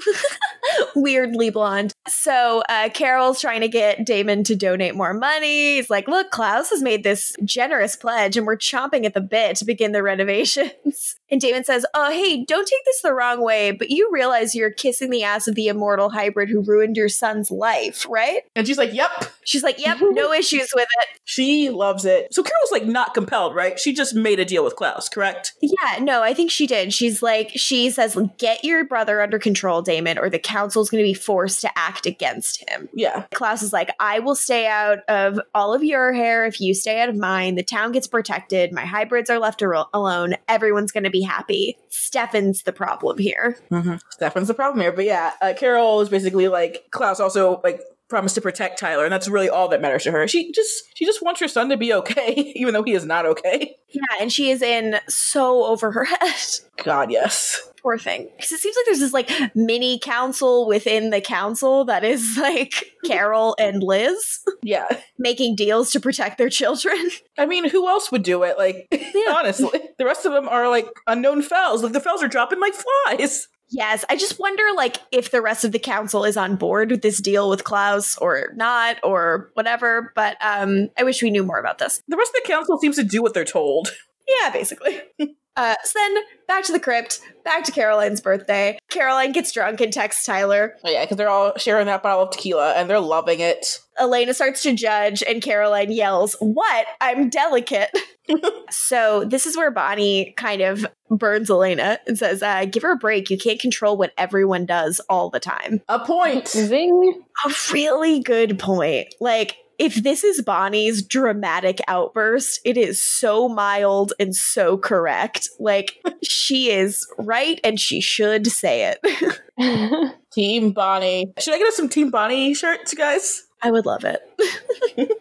weirdly 0.94 1.50
blonde. 1.50 1.92
So 2.08 2.62
uh, 2.68 2.88
Carol's 2.88 3.40
trying 3.42 3.60
to 3.60 3.68
get 3.68 4.06
Damon 4.06 4.42
to 4.44 4.56
donate 4.56 4.94
more 4.94 5.12
money. 5.12 5.76
He's 5.76 5.90
like, 5.90 6.08
look, 6.08 6.30
Klaus 6.30 6.70
has 6.70 6.82
made 6.82 7.04
this 7.04 7.36
generous 7.44 7.94
pledge 7.94 8.38
and 8.38 8.46
we're 8.46 8.56
chomping 8.56 9.04
at 9.04 9.12
the 9.12 9.20
bit 9.20 9.56
to 9.56 9.66
begin 9.66 9.92
the 9.92 10.02
renovations. 10.02 11.16
And 11.30 11.40
Damon 11.40 11.64
says, 11.64 11.84
oh, 11.94 12.10
hey, 12.10 12.44
don't 12.44 12.66
take 12.66 12.84
this 12.84 13.02
the 13.02 13.12
wrong 13.12 13.42
way, 13.42 13.72
but 13.72 13.90
you 13.90 14.08
realize 14.12 14.54
you're 14.54 14.70
kissing 14.70 15.10
the 15.10 15.24
ass 15.24 15.48
of 15.48 15.54
the 15.54 15.68
immortal 15.68 16.10
hybrid 16.10 16.48
who 16.48 16.62
ruined 16.62 16.96
your 16.96 17.08
son's 17.08 17.50
life, 17.50 18.06
right? 18.08 18.42
And 18.54 18.66
she's 18.66 18.78
like, 18.78 18.92
"Yep." 18.92 19.26
She's 19.46 19.62
like, 19.62 19.78
yep, 19.78 19.98
no 20.00 20.32
issues 20.32 20.72
with 20.74 20.88
it. 21.00 21.20
She 21.24 21.70
loves 21.70 22.04
it. 22.04 22.34
So 22.34 22.42
Carol's 22.42 22.72
like 22.72 22.84
not 22.84 23.14
compelled, 23.14 23.54
right? 23.54 23.78
She 23.78 23.94
just 23.94 24.12
made 24.14 24.40
a 24.40 24.44
deal 24.44 24.64
with 24.64 24.74
Klaus, 24.74 25.08
correct? 25.08 25.54
Yeah, 25.62 26.00
no, 26.00 26.22
I 26.22 26.34
think 26.34 26.50
she 26.50 26.66
did. 26.66 26.92
She's 26.92 27.22
like, 27.22 27.52
she 27.54 27.88
says, 27.90 28.18
get 28.38 28.64
your 28.64 28.84
brother 28.84 29.20
under 29.20 29.38
control, 29.38 29.82
Damon, 29.82 30.18
or 30.18 30.28
the 30.28 30.40
council's 30.40 30.90
going 30.90 31.02
to 31.02 31.08
be 31.08 31.14
forced 31.14 31.60
to 31.60 31.78
act 31.78 32.06
against 32.06 32.68
him. 32.68 32.88
Yeah. 32.92 33.26
Klaus 33.34 33.62
is 33.62 33.72
like, 33.72 33.90
I 34.00 34.18
will 34.18 34.34
stay 34.34 34.66
out 34.66 34.98
of 35.08 35.38
all 35.54 35.72
of 35.72 35.84
your 35.84 36.12
hair 36.12 36.44
if 36.44 36.60
you 36.60 36.74
stay 36.74 37.00
out 37.00 37.08
of 37.08 37.16
mine. 37.16 37.54
The 37.54 37.62
town 37.62 37.92
gets 37.92 38.08
protected. 38.08 38.72
My 38.72 38.84
hybrids 38.84 39.30
are 39.30 39.38
left 39.38 39.62
alone. 39.62 40.34
Everyone's 40.48 40.90
going 40.90 41.04
to 41.04 41.10
be 41.10 41.15
happy. 41.22 41.76
Stefan's 41.88 42.62
the 42.62 42.72
problem 42.72 43.18
here. 43.18 43.58
Mm-hmm. 43.70 43.96
Stefan's 44.10 44.48
the 44.48 44.54
problem 44.54 44.80
here, 44.80 44.92
but 44.92 45.04
yeah, 45.04 45.32
uh, 45.40 45.54
Carol 45.56 46.00
is 46.00 46.08
basically 46.08 46.48
like 46.48 46.86
Klaus 46.90 47.20
also 47.20 47.60
like 47.62 47.80
promised 48.08 48.34
to 48.36 48.40
protect 48.40 48.78
Tyler, 48.78 49.04
and 49.04 49.12
that's 49.12 49.28
really 49.28 49.48
all 49.48 49.68
that 49.68 49.80
matters 49.80 50.04
to 50.04 50.10
her. 50.12 50.26
She 50.28 50.52
just 50.52 50.84
she 50.94 51.04
just 51.04 51.22
wants 51.22 51.40
her 51.40 51.48
son 51.48 51.68
to 51.70 51.76
be 51.76 51.92
okay, 51.92 52.32
even 52.56 52.74
though 52.74 52.82
he 52.82 52.92
is 52.92 53.04
not 53.04 53.26
okay. 53.26 53.76
Yeah, 53.88 54.02
and 54.20 54.32
she 54.32 54.50
is 54.50 54.62
in 54.62 54.96
so 55.08 55.64
over 55.64 55.92
her 55.92 56.04
head. 56.04 56.34
God, 56.84 57.10
yes. 57.10 57.60
Poor 57.82 57.98
thing. 57.98 58.28
Because 58.36 58.50
it 58.52 58.58
seems 58.58 58.74
like 58.76 58.84
there's 58.86 58.98
this 58.98 59.12
like 59.12 59.30
mini 59.54 59.98
council 60.00 60.66
within 60.66 61.10
the 61.10 61.20
council 61.20 61.84
that 61.84 62.02
is 62.04 62.36
like 62.40 62.74
Carol 63.06 63.54
and 63.60 63.80
Liz 63.82 64.40
Yeah. 64.62 64.88
making 65.18 65.54
deals 65.54 65.92
to 65.92 66.00
protect 66.00 66.36
their 66.36 66.48
children. 66.48 66.98
I 67.38 67.46
mean, 67.46 67.68
who 67.68 67.88
else 67.88 68.10
would 68.10 68.24
do 68.24 68.42
it? 68.42 68.58
Like, 68.58 68.88
honestly, 69.28 69.78
the 69.98 70.04
rest 70.04 70.26
of 70.26 70.32
them 70.32 70.48
are 70.48 70.68
like 70.68 70.88
unknown 71.06 71.42
fells. 71.42 71.82
Like 71.84 71.92
the 71.92 72.00
fells 72.00 72.22
are 72.24 72.28
dropping 72.28 72.58
like 72.60 72.74
flies. 72.74 73.46
Yes, 73.68 74.04
I 74.08 74.16
just 74.16 74.38
wonder 74.38 74.62
like 74.76 74.98
if 75.10 75.30
the 75.30 75.42
rest 75.42 75.64
of 75.64 75.72
the 75.72 75.78
council 75.78 76.24
is 76.24 76.36
on 76.36 76.56
board 76.56 76.90
with 76.90 77.02
this 77.02 77.20
deal 77.20 77.50
with 77.50 77.64
Klaus 77.64 78.16
or 78.18 78.52
not 78.54 78.98
or 79.02 79.50
whatever, 79.54 80.12
but 80.14 80.36
um 80.40 80.88
I 80.96 81.02
wish 81.02 81.22
we 81.22 81.30
knew 81.30 81.44
more 81.44 81.58
about 81.58 81.78
this. 81.78 82.02
The 82.08 82.16
rest 82.16 82.32
of 82.36 82.42
the 82.42 82.52
council 82.52 82.78
seems 82.78 82.96
to 82.96 83.04
do 83.04 83.22
what 83.22 83.34
they're 83.34 83.44
told. 83.44 83.88
Yeah, 84.28 84.50
basically. 84.50 85.00
Uh, 85.56 85.74
so 85.84 85.98
then 85.98 86.22
back 86.46 86.64
to 86.64 86.72
the 86.72 86.80
crypt, 86.80 87.20
back 87.44 87.64
to 87.64 87.72
Caroline's 87.72 88.20
birthday. 88.20 88.78
Caroline 88.90 89.32
gets 89.32 89.52
drunk 89.52 89.80
and 89.80 89.92
texts 89.92 90.24
Tyler. 90.24 90.76
Oh, 90.84 90.90
yeah, 90.90 91.04
because 91.04 91.16
they're 91.16 91.30
all 91.30 91.56
sharing 91.56 91.86
that 91.86 92.02
bottle 92.02 92.24
of 92.24 92.30
tequila 92.30 92.74
and 92.74 92.90
they're 92.90 93.00
loving 93.00 93.40
it. 93.40 93.80
Elena 93.98 94.34
starts 94.34 94.62
to 94.62 94.74
judge, 94.74 95.22
and 95.22 95.40
Caroline 95.42 95.90
yells, 95.90 96.36
What? 96.40 96.86
I'm 97.00 97.30
delicate. 97.30 97.90
so 98.70 99.24
this 99.24 99.46
is 99.46 99.56
where 99.56 99.70
Bonnie 99.70 100.34
kind 100.36 100.60
of 100.60 100.86
burns 101.10 101.48
Elena 101.48 101.98
and 102.06 102.18
says, 102.18 102.42
uh, 102.42 102.66
Give 102.66 102.82
her 102.82 102.92
a 102.92 102.96
break. 102.96 103.30
You 103.30 103.38
can't 103.38 103.60
control 103.60 103.96
what 103.96 104.12
everyone 104.18 104.66
does 104.66 105.00
all 105.08 105.30
the 105.30 105.40
time. 105.40 105.80
A 105.88 105.98
point. 105.98 106.48
Zing. 106.48 107.22
A 107.46 107.54
really 107.72 108.20
good 108.20 108.58
point. 108.58 109.14
Like, 109.20 109.56
if 109.78 109.94
this 109.96 110.24
is 110.24 110.42
Bonnie's 110.42 111.02
dramatic 111.02 111.80
outburst, 111.88 112.60
it 112.64 112.76
is 112.76 113.02
so 113.02 113.48
mild 113.48 114.12
and 114.18 114.34
so 114.34 114.78
correct. 114.78 115.48
Like, 115.58 116.02
she 116.22 116.70
is 116.70 117.06
right 117.18 117.60
and 117.62 117.78
she 117.78 118.00
should 118.00 118.46
say 118.46 118.94
it. 118.94 120.14
Team 120.32 120.72
Bonnie. 120.72 121.32
Should 121.38 121.54
I 121.54 121.58
get 121.58 121.68
us 121.68 121.76
some 121.76 121.88
Team 121.88 122.10
Bonnie 122.10 122.54
shirts, 122.54 122.94
guys? 122.94 123.46
I 123.62 123.70
would 123.70 123.86
love 123.86 124.04
it. 124.04 124.20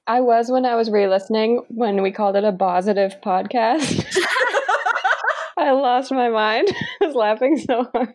I 0.08 0.22
was 0.22 0.52
when 0.52 0.66
I 0.66 0.76
was 0.76 0.92
re-listening 0.92 1.64
when 1.70 2.02
we 2.02 2.12
called 2.12 2.36
it 2.36 2.44
a 2.44 2.52
Bositive 2.52 3.22
podcast. 3.22 4.06
I 5.58 5.72
lost 5.72 6.12
my 6.12 6.30
mind. 6.30 6.68
I 7.02 7.06
was 7.06 7.16
laughing 7.16 7.58
so 7.58 7.90
hard. 7.94 8.14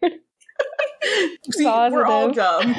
See, 1.53 1.65
we're 1.65 2.05
all 2.05 2.33
dumb. 2.33 2.77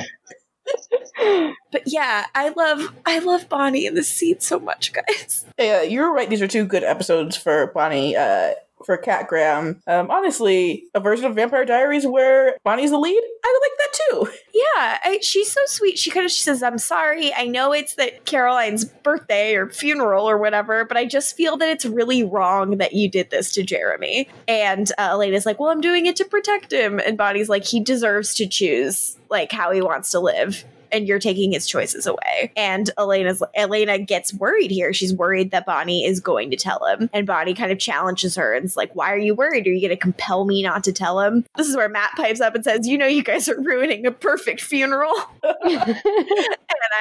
But 1.71 1.83
yeah, 1.85 2.25
I 2.35 2.49
love 2.49 2.93
I 3.05 3.19
love 3.19 3.47
Bonnie 3.47 3.85
in 3.85 3.95
the 3.95 4.03
scene 4.03 4.39
so 4.39 4.59
much, 4.59 4.91
guys. 4.91 5.45
Yeah, 5.57 5.83
you're 5.83 6.11
right. 6.11 6.29
These 6.29 6.41
are 6.41 6.47
two 6.47 6.65
good 6.65 6.83
episodes 6.83 7.37
for 7.37 7.67
Bonnie. 7.67 8.15
Uh, 8.15 8.51
for 8.85 8.97
Kat 8.97 9.27
Graham. 9.27 9.81
Um, 9.87 10.09
honestly, 10.09 10.85
a 10.93 10.99
version 10.99 11.25
of 11.25 11.35
Vampire 11.35 11.65
Diaries 11.65 12.05
where 12.05 12.55
Bonnie's 12.63 12.91
the 12.91 12.97
lead. 12.97 13.23
I 13.43 13.59
would 13.59 13.61
like 13.61 13.77
that 13.77 13.99
too. 14.09 14.37
Yeah, 14.53 14.99
I, 15.03 15.19
she's 15.21 15.51
so 15.51 15.61
sweet. 15.65 15.97
She 15.97 16.11
kind 16.11 16.23
of 16.25 16.31
she 16.31 16.43
says, 16.43 16.61
"I'm 16.61 16.77
sorry. 16.77 17.33
I 17.33 17.47
know 17.47 17.73
it's 17.73 17.95
that 17.95 18.25
Caroline's 18.25 18.85
birthday 18.85 19.55
or 19.55 19.69
funeral 19.69 20.29
or 20.29 20.37
whatever, 20.37 20.85
but 20.85 20.97
I 20.97 21.05
just 21.05 21.35
feel 21.35 21.57
that 21.57 21.69
it's 21.69 21.85
really 21.85 22.21
wrong 22.23 22.77
that 22.77 22.93
you 22.93 23.09
did 23.09 23.31
this 23.31 23.51
to 23.53 23.63
Jeremy." 23.63 24.29
And 24.47 24.91
uh, 24.99 25.09
Elena's 25.11 25.47
like, 25.47 25.59
"Well, 25.59 25.71
I'm 25.71 25.81
doing 25.81 26.05
it 26.05 26.15
to 26.17 26.25
protect 26.25 26.71
him." 26.71 26.99
And 26.99 27.17
Bonnie's 27.17 27.49
like, 27.49 27.65
"He 27.65 27.79
deserves 27.79 28.35
to 28.35 28.47
choose 28.47 29.17
like 29.29 29.51
how 29.51 29.71
he 29.71 29.81
wants 29.81 30.11
to 30.11 30.19
live." 30.19 30.63
And 30.91 31.07
you're 31.07 31.19
taking 31.19 31.51
his 31.51 31.67
choices 31.67 32.07
away. 32.07 32.51
And 32.55 32.89
Elena's 32.97 33.43
Elena 33.55 33.99
gets 33.99 34.33
worried 34.33 34.71
here. 34.71 34.93
She's 34.93 35.13
worried 35.13 35.51
that 35.51 35.65
Bonnie 35.65 36.05
is 36.05 36.19
going 36.19 36.51
to 36.51 36.57
tell 36.57 36.85
him. 36.85 37.09
And 37.13 37.27
Bonnie 37.27 37.53
kind 37.53 37.71
of 37.71 37.79
challenges 37.79 38.35
her 38.35 38.53
and 38.53 38.71
like, 38.75 38.95
Why 38.95 39.11
are 39.11 39.17
you 39.17 39.35
worried? 39.35 39.67
Are 39.67 39.71
you 39.71 39.81
going 39.81 39.89
to 39.89 39.97
compel 39.97 40.45
me 40.45 40.63
not 40.63 40.83
to 40.85 40.93
tell 40.93 41.19
him? 41.19 41.45
This 41.55 41.67
is 41.67 41.75
where 41.75 41.89
Matt 41.89 42.11
pipes 42.15 42.41
up 42.41 42.55
and 42.55 42.63
says, 42.63 42.87
You 42.87 42.97
know, 42.97 43.07
you 43.07 43.23
guys 43.23 43.49
are 43.49 43.59
ruining 43.59 44.05
a 44.05 44.11
perfect 44.11 44.61
funeral. 44.61 45.13
and 45.43 45.95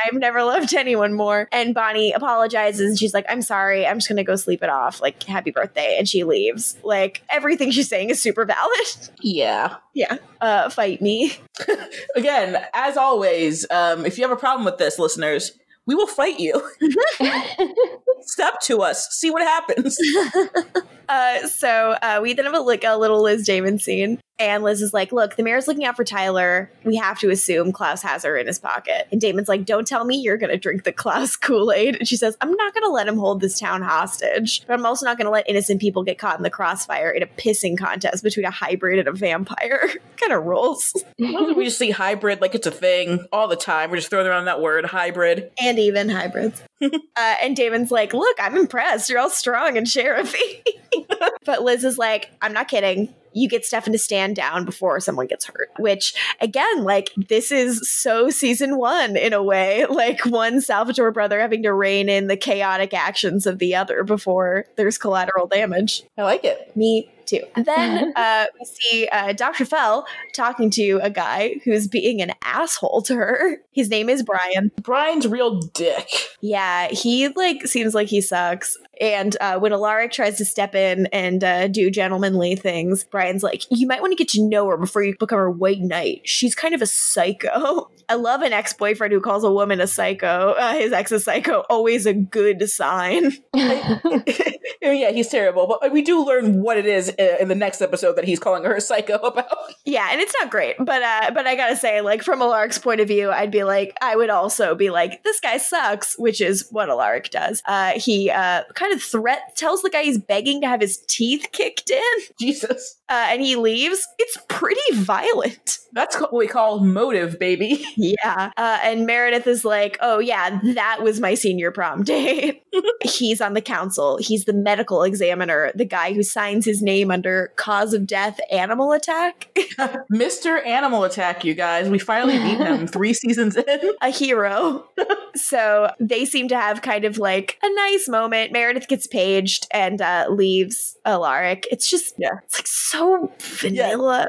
I've 0.04 0.14
never 0.14 0.42
loved 0.42 0.74
anyone 0.74 1.14
more. 1.14 1.48
And 1.52 1.74
Bonnie 1.74 2.12
apologizes 2.12 2.88
and 2.88 2.98
she's 2.98 3.14
like, 3.14 3.26
I'm 3.28 3.42
sorry. 3.42 3.86
I'm 3.86 3.98
just 3.98 4.08
going 4.08 4.16
to 4.16 4.24
go 4.24 4.36
sleep 4.36 4.62
it 4.62 4.70
off. 4.70 5.00
Like, 5.00 5.22
happy 5.22 5.50
birthday. 5.50 5.96
And 5.98 6.08
she 6.08 6.24
leaves. 6.24 6.76
Like, 6.82 7.22
everything 7.28 7.70
she's 7.70 7.88
saying 7.88 8.10
is 8.10 8.20
super 8.20 8.44
valid. 8.44 8.60
Yeah. 9.22 9.76
Yeah. 9.94 10.16
Uh, 10.40 10.68
fight 10.70 11.00
me. 11.02 11.32
Again, 12.16 12.62
as 12.74 12.96
always, 12.96 13.66
um, 13.70 14.06
if 14.06 14.18
you 14.18 14.24
have 14.24 14.36
a 14.36 14.40
problem 14.40 14.64
with 14.64 14.78
this, 14.78 14.98
listeners, 14.98 15.52
we 15.86 15.94
will 15.94 16.06
fight 16.06 16.38
you. 16.38 16.70
Step 18.20 18.60
to 18.62 18.82
us. 18.82 19.08
See 19.10 19.30
what 19.30 19.42
happens. 19.42 19.98
Uh, 21.10 21.44
so 21.48 21.96
uh, 22.02 22.20
we 22.22 22.34
then 22.34 22.44
have 22.44 22.54
a, 22.54 22.60
like 22.60 22.84
a 22.84 22.96
little 22.96 23.20
Liz 23.20 23.44
Damon 23.44 23.80
scene, 23.80 24.20
and 24.38 24.62
Liz 24.62 24.80
is 24.80 24.94
like, 24.94 25.10
"Look, 25.10 25.34
the 25.34 25.42
mayor's 25.42 25.66
looking 25.66 25.84
out 25.84 25.96
for 25.96 26.04
Tyler. 26.04 26.70
We 26.84 26.94
have 26.96 27.18
to 27.18 27.30
assume 27.30 27.72
Klaus 27.72 28.00
has 28.02 28.22
her 28.22 28.36
in 28.36 28.46
his 28.46 28.60
pocket." 28.60 29.08
And 29.10 29.20
Damon's 29.20 29.48
like, 29.48 29.64
"Don't 29.64 29.88
tell 29.88 30.04
me 30.04 30.14
you're 30.16 30.36
gonna 30.36 30.56
drink 30.56 30.84
the 30.84 30.92
Klaus 30.92 31.34
Kool 31.34 31.72
Aid." 31.72 31.96
And 31.96 32.06
she 32.06 32.16
says, 32.16 32.36
"I'm 32.40 32.52
not 32.52 32.74
gonna 32.74 32.92
let 32.92 33.08
him 33.08 33.18
hold 33.18 33.40
this 33.40 33.58
town 33.58 33.82
hostage, 33.82 34.64
but 34.68 34.74
I'm 34.74 34.86
also 34.86 35.04
not 35.04 35.18
gonna 35.18 35.30
let 35.30 35.48
innocent 35.48 35.80
people 35.80 36.04
get 36.04 36.16
caught 36.16 36.36
in 36.36 36.44
the 36.44 36.50
crossfire 36.50 37.10
in 37.10 37.24
a 37.24 37.26
pissing 37.26 37.76
contest 37.76 38.22
between 38.22 38.46
a 38.46 38.50
hybrid 38.52 39.00
and 39.00 39.08
a 39.08 39.12
vampire." 39.12 39.90
kind 40.16 40.32
of 40.32 40.44
rules. 40.44 40.94
we 41.18 41.64
just 41.64 41.78
see 41.78 41.90
hybrid 41.90 42.40
like 42.40 42.54
it's 42.54 42.66
a 42.66 42.70
thing 42.70 43.26
all 43.32 43.48
the 43.48 43.56
time. 43.56 43.90
We're 43.90 43.96
just 43.96 44.10
throwing 44.10 44.28
around 44.28 44.44
that 44.44 44.60
word 44.60 44.84
hybrid. 44.84 45.50
and 45.60 45.78
even 45.80 46.08
hybrids. 46.08 46.62
uh, 46.82 46.88
and 47.16 47.56
Damon's 47.56 47.90
like, 47.90 48.14
"Look, 48.14 48.36
I'm 48.38 48.56
impressed. 48.56 49.10
You're 49.10 49.18
all 49.18 49.28
strong 49.28 49.76
and 49.76 49.88
sheriffy." 49.88 50.62
but 51.44 51.62
Liz 51.62 51.84
is 51.84 51.98
like, 51.98 52.30
"I'm 52.42 52.52
not 52.52 52.68
kidding. 52.68 53.14
You 53.32 53.48
get 53.48 53.64
Stefan 53.64 53.92
to 53.92 53.98
stand 53.98 54.36
down 54.36 54.64
before 54.64 55.00
someone 55.00 55.26
gets 55.26 55.46
hurt." 55.46 55.70
Which, 55.78 56.14
again, 56.40 56.84
like 56.84 57.10
this 57.16 57.52
is 57.52 57.90
so 57.90 58.30
season 58.30 58.78
one 58.78 59.16
in 59.16 59.32
a 59.32 59.42
way. 59.42 59.86
Like 60.00 60.24
one 60.24 60.62
Salvatore 60.62 61.10
brother 61.10 61.40
having 61.40 61.62
to 61.64 61.74
rein 61.74 62.08
in 62.08 62.26
the 62.26 62.36
chaotic 62.36 62.94
actions 62.94 63.46
of 63.46 63.58
the 63.58 63.74
other 63.74 64.02
before 64.02 64.64
there's 64.76 64.96
collateral 64.96 65.46
damage. 65.46 66.04
I 66.16 66.22
like 66.22 66.42
it. 66.44 66.74
Me 66.74 67.10
too. 67.30 67.42
Then 67.56 68.12
uh, 68.16 68.46
we 68.58 68.64
see 68.64 69.08
uh, 69.10 69.32
Dr. 69.32 69.64
Fell 69.64 70.06
talking 70.34 70.70
to 70.70 71.00
a 71.02 71.10
guy 71.10 71.60
who's 71.64 71.88
being 71.88 72.20
an 72.20 72.32
asshole 72.42 73.02
to 73.02 73.14
her. 73.14 73.58
His 73.72 73.88
name 73.88 74.08
is 74.08 74.22
Brian. 74.22 74.70
Brian's 74.82 75.26
real 75.26 75.60
dick. 75.60 76.08
Yeah, 76.40 76.88
he 76.88 77.28
like 77.28 77.66
seems 77.66 77.94
like 77.94 78.08
he 78.08 78.20
sucks. 78.20 78.76
And 79.00 79.36
uh, 79.40 79.58
when 79.58 79.72
Alaric 79.72 80.12
tries 80.12 80.36
to 80.38 80.44
step 80.44 80.74
in 80.74 81.06
and 81.06 81.42
uh, 81.42 81.68
do 81.68 81.90
gentlemanly 81.90 82.54
things, 82.54 83.04
Brian's 83.04 83.42
like, 83.42 83.64
"You 83.70 83.86
might 83.86 84.02
want 84.02 84.12
to 84.12 84.16
get 84.16 84.28
to 84.30 84.42
know 84.42 84.68
her 84.68 84.76
before 84.76 85.02
you 85.02 85.16
become 85.18 85.38
her 85.38 85.50
white 85.50 85.80
knight. 85.80 86.22
She's 86.24 86.54
kind 86.54 86.74
of 86.74 86.82
a 86.82 86.86
psycho." 86.86 87.90
I 88.10 88.14
love 88.14 88.42
an 88.42 88.52
ex-boyfriend 88.52 89.12
who 89.12 89.20
calls 89.20 89.44
a 89.44 89.52
woman 89.52 89.80
a 89.80 89.86
psycho. 89.86 90.56
Uh, 90.58 90.74
his 90.74 90.92
ex 90.92 91.12
is 91.12 91.22
psycho. 91.22 91.62
Always 91.70 92.06
a 92.06 92.12
good 92.12 92.68
sign. 92.68 93.32
yeah, 93.54 95.10
he's 95.12 95.28
terrible. 95.28 95.78
But 95.80 95.92
we 95.92 96.02
do 96.02 96.24
learn 96.24 96.60
what 96.60 96.76
it 96.76 96.86
is 96.86 97.14
uh, 97.18 97.36
in 97.38 97.46
the 97.46 97.54
next 97.54 97.80
episode 97.80 98.16
that 98.16 98.24
he's 98.24 98.40
calling 98.40 98.64
her 98.64 98.74
a 98.74 98.80
psycho 98.80 99.14
about. 99.14 99.46
Yeah, 99.84 100.08
and 100.10 100.20
it's 100.20 100.34
not 100.40 100.50
great, 100.50 100.76
but 100.78 101.02
uh, 101.02 101.30
but 101.32 101.46
I 101.46 101.54
gotta 101.54 101.76
say, 101.76 102.00
like 102.00 102.22
from 102.22 102.40
Alaric's 102.40 102.78
point 102.78 103.00
of 103.00 103.08
view, 103.08 103.30
I'd 103.30 103.52
be 103.52 103.62
like, 103.62 103.96
I 104.02 104.16
would 104.16 104.30
also 104.30 104.74
be 104.74 104.90
like, 104.90 105.22
this 105.22 105.38
guy 105.38 105.58
sucks, 105.58 106.18
which 106.18 106.40
is 106.40 106.66
what 106.70 106.90
Alaric 106.90 107.30
does. 107.30 107.62
Uh, 107.64 107.92
he 107.92 108.30
uh, 108.30 108.64
kind 108.74 108.89
of 108.92 109.02
threat 109.02 109.56
tells 109.56 109.82
the 109.82 109.90
guy 109.90 110.02
he's 110.02 110.18
begging 110.18 110.60
to 110.60 110.68
have 110.68 110.80
his 110.80 110.98
teeth 111.08 111.48
kicked 111.52 111.90
in, 111.90 112.02
Jesus. 112.38 112.99
Uh, 113.10 113.26
and 113.30 113.42
he 113.42 113.56
leaves. 113.56 114.06
It's 114.18 114.38
pretty 114.48 114.80
violent. 114.94 115.78
That's 115.92 116.20
what 116.20 116.32
we 116.32 116.46
call 116.46 116.80
motive, 116.80 117.38
baby. 117.38 117.84
Yeah. 117.96 118.50
Uh, 118.56 118.78
and 118.82 119.04
Meredith 119.04 119.46
is 119.46 119.64
like, 119.64 119.98
oh, 120.00 120.20
yeah, 120.20 120.58
that 120.74 121.02
was 121.02 121.20
my 121.20 121.34
senior 121.34 121.70
prom 121.70 122.02
date. 122.04 122.62
He's 123.02 123.40
on 123.40 123.52
the 123.54 123.60
council. 123.60 124.16
He's 124.18 124.44
the 124.46 124.52
medical 124.52 125.02
examiner, 125.02 125.70
the 125.74 125.84
guy 125.84 126.12
who 126.12 126.22
signs 126.22 126.64
his 126.64 126.80
name 126.82 127.10
under 127.10 127.52
cause 127.56 127.92
of 127.92 128.06
death 128.06 128.38
animal 128.50 128.92
attack. 128.92 129.48
Mr. 130.12 130.64
Animal 130.64 131.04
Attack, 131.04 131.44
you 131.44 131.54
guys. 131.54 131.88
We 131.88 131.98
finally 131.98 132.38
beat 132.38 132.58
him 132.58 132.86
three 132.86 133.12
seasons 133.12 133.56
in. 133.56 133.92
a 134.00 134.10
hero. 134.10 134.86
so 135.34 135.90
they 136.00 136.24
seem 136.24 136.48
to 136.48 136.56
have 136.58 136.82
kind 136.82 137.04
of 137.04 137.18
like 137.18 137.58
a 137.62 137.74
nice 137.74 138.08
moment. 138.08 138.52
Meredith 138.52 138.88
gets 138.88 139.06
paged 139.06 139.66
and 139.72 140.00
uh, 140.00 140.26
leaves 140.30 140.96
Alaric. 141.04 141.66
It's 141.70 141.90
just, 141.90 142.14
Yeah. 142.18 142.38
it's 142.44 142.58
like 142.58 142.66
so 142.66 142.99
vanilla. 143.38 144.28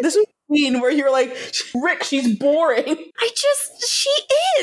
This 0.00 0.16
was 0.16 0.26
scene 0.52 0.80
where 0.80 0.90
you're 0.90 1.12
like, 1.12 1.36
Rick, 1.74 2.04
she's 2.04 2.36
boring. 2.38 2.84
I 3.18 3.30
just, 3.34 3.90
she 3.90 4.10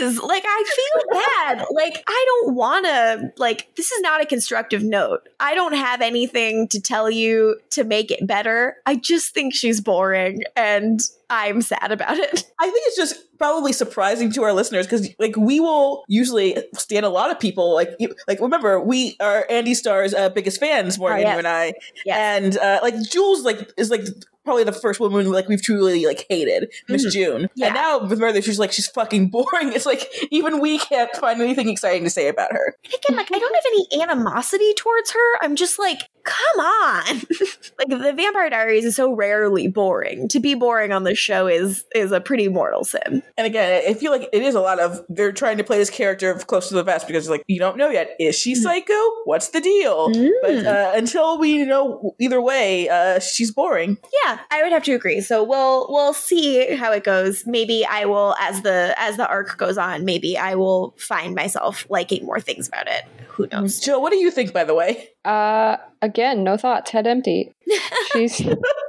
is. 0.01 0.19
Like, 0.19 0.43
I 0.45 0.63
feel 0.65 1.21
bad. 1.21 1.65
Like, 1.71 2.03
I 2.07 2.25
don't 2.27 2.55
want 2.55 2.85
to, 2.85 3.33
like, 3.37 3.73
this 3.75 3.91
is 3.91 4.01
not 4.01 4.21
a 4.21 4.25
constructive 4.25 4.83
note. 4.83 5.27
I 5.39 5.55
don't 5.55 5.73
have 5.73 6.01
anything 6.01 6.67
to 6.69 6.81
tell 6.81 7.09
you 7.09 7.59
to 7.71 7.83
make 7.83 8.11
it 8.11 8.25
better. 8.25 8.77
I 8.85 8.95
just 8.95 9.33
think 9.33 9.53
she's 9.53 9.81
boring 9.81 10.43
and 10.55 11.01
I'm 11.29 11.61
sad 11.61 11.91
about 11.91 12.17
it. 12.17 12.45
I 12.59 12.65
think 12.69 12.83
it's 12.87 12.97
just 12.97 13.15
probably 13.37 13.71
surprising 13.71 14.31
to 14.33 14.43
our 14.43 14.51
listeners 14.53 14.85
because 14.85 15.07
like 15.19 15.35
we 15.37 15.59
will 15.59 16.03
usually 16.07 16.57
stand 16.73 17.05
a 17.05 17.09
lot 17.09 17.31
of 17.31 17.39
people 17.39 17.73
like 17.73 17.91
you, 17.99 18.13
like 18.27 18.39
remember 18.41 18.81
we 18.81 19.15
are 19.21 19.45
Andie 19.49 19.73
Star's 19.75 20.13
uh, 20.13 20.27
biggest 20.29 20.59
fans 20.59 20.99
Morgan 20.99 21.19
Oh, 21.19 21.21
yes. 21.21 21.31
you 21.33 21.37
and 21.39 21.47
I 21.47 21.73
Yes. 22.05 22.17
and 22.17 22.57
uh, 22.57 22.79
like 22.83 22.95
Jules 23.09 23.45
like 23.45 23.71
is 23.77 23.89
like 23.89 24.01
probably 24.43 24.65
the 24.65 24.73
first 24.73 24.99
woman 24.99 25.31
like 25.31 25.47
we've 25.47 25.61
truly 25.61 26.05
like 26.05 26.25
hated 26.29 26.69
Miss 26.89 27.05
Mhm. 27.05 27.11
June 27.11 27.49
Yeah. 27.55 27.67
and 27.67 27.75
now 27.75 27.99
with 28.05 28.19
Meredith 28.19 28.43
she's 28.43 28.59
like 28.59 28.73
she's 28.73 28.87
fucking 28.87 29.29
boring 29.29 29.47
it's 29.73 29.85
like 29.85 30.11
even 30.31 30.59
we 30.59 30.77
can't 30.77 31.11
find 31.15 31.41
anything 31.41 31.69
exciting 31.69 32.03
to 32.03 32.09
say 32.09 32.27
about 32.27 32.51
her 32.51 32.75
And 32.83 32.93
again, 32.93 33.17
like, 33.17 33.31
I 33.33 33.39
don't 33.39 33.55
have 33.55 33.63
any 33.67 34.01
animosity 34.01 34.73
towards 34.73 35.11
her. 35.11 35.37
I'm 35.41 35.55
just 35.55 35.79
like, 35.79 35.99
come 36.29 36.65
on. 36.65 37.05
like, 37.77 37.89
the 37.89 38.13
Vampire 38.15 38.49
Diaries 38.49 38.85
is 38.85 38.95
so 38.95 39.13
rarely 39.13 39.67
boring. 39.67 40.27
To 40.29 40.39
be 40.39 40.55
boring 40.55 40.91
on 40.91 41.03
the 41.03 41.15
show 41.15 41.47
is 41.47 41.85
is 41.95 42.11
a 42.11 42.21
pretty 42.21 42.47
mortal 42.47 42.83
sin. 42.83 43.23
and 43.37 43.47
again 43.47 43.83
I 43.87 43.93
feel 43.93 44.11
like 44.11 44.29
it 44.31 44.41
is 44.41 44.55
a 44.55 44.61
lot 44.61 44.79
of 44.79 45.01
they're 45.09 45.31
trying 45.31 45.57
to 45.57 45.63
play 45.63 45.77
this 45.77 45.89
character 45.89 46.31
of 46.31 46.47
close 46.47 46.69
to 46.69 46.75
the 46.75 46.83
vest 46.83 47.07
because 47.07 47.29
like 47.29 47.43
you 47.47 47.59
don't 47.59 47.77
know 47.77 47.89
yet 47.89 48.15
is 48.19 48.37
she 48.37 48.55
psycho 48.55 48.93
what's 49.25 49.49
the 49.49 49.61
deal 49.61 50.11
but 50.41 50.65
uh, 50.65 50.91
until 50.95 51.37
we 51.37 51.65
know 51.65 52.13
either 52.19 52.41
way 52.41 52.87
uh, 52.89 53.19
she's 53.19 53.51
boring 53.51 53.97
Yeah, 54.25 54.39
I 54.51 54.63
would 54.63 54.71
have 54.71 54.83
to 54.83 54.93
agree. 54.93 55.21
So 55.21 55.43
we'll 55.43 55.87
we'll 55.89 56.13
see 56.13 56.75
how 56.75 56.91
it 56.91 57.03
goes. 57.03 57.43
Maybe 57.45 57.85
I 57.85 58.05
will 58.05 58.35
as 58.39 58.61
the 58.61 58.93
as 58.97 59.17
the 59.17 59.27
arc 59.27 59.57
goes 59.57 59.77
on, 59.77 60.05
maybe 60.05 60.37
I 60.37 60.55
will 60.55 60.95
find 60.97 61.35
myself 61.35 61.85
liking 61.89 62.25
more 62.25 62.39
things 62.39 62.67
about 62.67 62.87
it. 62.87 63.03
Who 63.29 63.47
knows? 63.51 63.79
Jill, 63.79 64.01
what 64.01 64.11
do 64.11 64.17
you 64.17 64.31
think, 64.31 64.53
by 64.53 64.63
the 64.63 64.73
way? 64.73 65.09
Uh, 65.29 65.77
again, 66.01 66.43
no 66.43 66.57
thoughts, 66.57 66.89
head 66.89 67.05
empty. 67.05 67.51
She's 68.13 68.41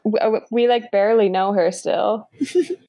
we, 0.05 0.19
uh, 0.19 0.41
we 0.51 0.69
like 0.69 0.91
barely 0.91 1.29
know 1.29 1.53
her 1.53 1.71
still. 1.71 2.31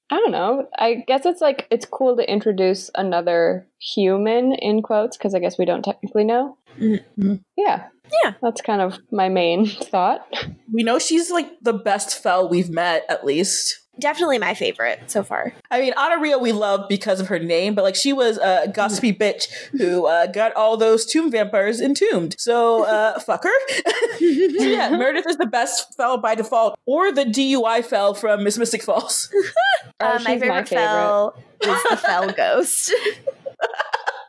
I 0.10 0.16
don't 0.18 0.32
know. 0.32 0.70
I 0.80 1.04
guess 1.06 1.26
it's 1.26 1.42
like 1.42 1.68
it's 1.70 1.86
cool 1.86 2.16
to 2.16 2.32
introduce 2.32 2.90
another 2.96 3.68
human 3.78 4.54
in 4.54 4.82
quotes 4.82 5.18
because 5.18 5.36
I 5.36 5.40
guess 5.40 5.58
we 5.58 5.66
don't 5.66 5.84
technically 5.84 6.24
know. 6.24 6.58
Mhm. 6.80 7.44
Yeah. 7.58 7.88
Yeah. 8.24 8.34
That's 8.42 8.62
kind 8.62 8.82
of 8.82 8.98
my 9.12 9.28
main 9.28 9.66
thought. 9.92 10.26
We 10.72 10.84
know 10.84 10.98
she's 10.98 11.30
like 11.30 11.50
the 11.62 11.74
best 11.74 12.24
Fell 12.24 12.48
we've 12.48 12.70
met, 12.70 13.04
at 13.10 13.26
least. 13.26 13.81
Definitely 14.02 14.40
my 14.40 14.56
favorite 14.56 15.00
so 15.12 15.24
far. 15.24 15.54
I 15.70 15.80
mean, 15.80 15.94
Honoria 15.94 16.40
we 16.40 16.52
love 16.52 16.90
because 16.90 17.20
of 17.20 17.28
her 17.28 17.38
name, 17.40 17.76
but 17.76 17.84
like 17.84 17.96
she 17.96 18.12
was 18.14 18.38
a 18.40 18.68
gossipy 18.74 19.14
bitch 19.14 19.48
who 19.78 20.08
uh, 20.08 20.26
got 20.26 20.54
all 20.56 20.76
those 20.76 21.06
tomb 21.06 21.32
vampires 21.32 21.80
entombed. 21.80 22.36
So, 22.40 22.84
uh, 22.86 23.20
fuck 23.28 23.44
her. 23.44 23.70
So 23.70 23.86
yeah, 24.20 24.90
Meredith 24.90 25.28
is 25.30 25.38
the 25.38 25.46
best 25.46 25.94
Fell 25.96 26.18
by 26.18 26.34
default, 26.36 26.78
or 26.86 27.12
the 27.12 27.26
DUI 27.26 27.86
Fell 27.86 28.16
from 28.16 28.44
Miss 28.44 28.58
Mystic 28.58 28.84
Falls. 28.84 29.30
Oh, 29.34 29.44
Uh, 30.00 30.18
she's 30.18 30.28
my 30.28 30.40
favorite 30.40 30.68
Fell 30.68 31.36
is 31.62 31.84
the 31.90 31.96
Fell 31.98 32.32
ghost. 32.32 32.92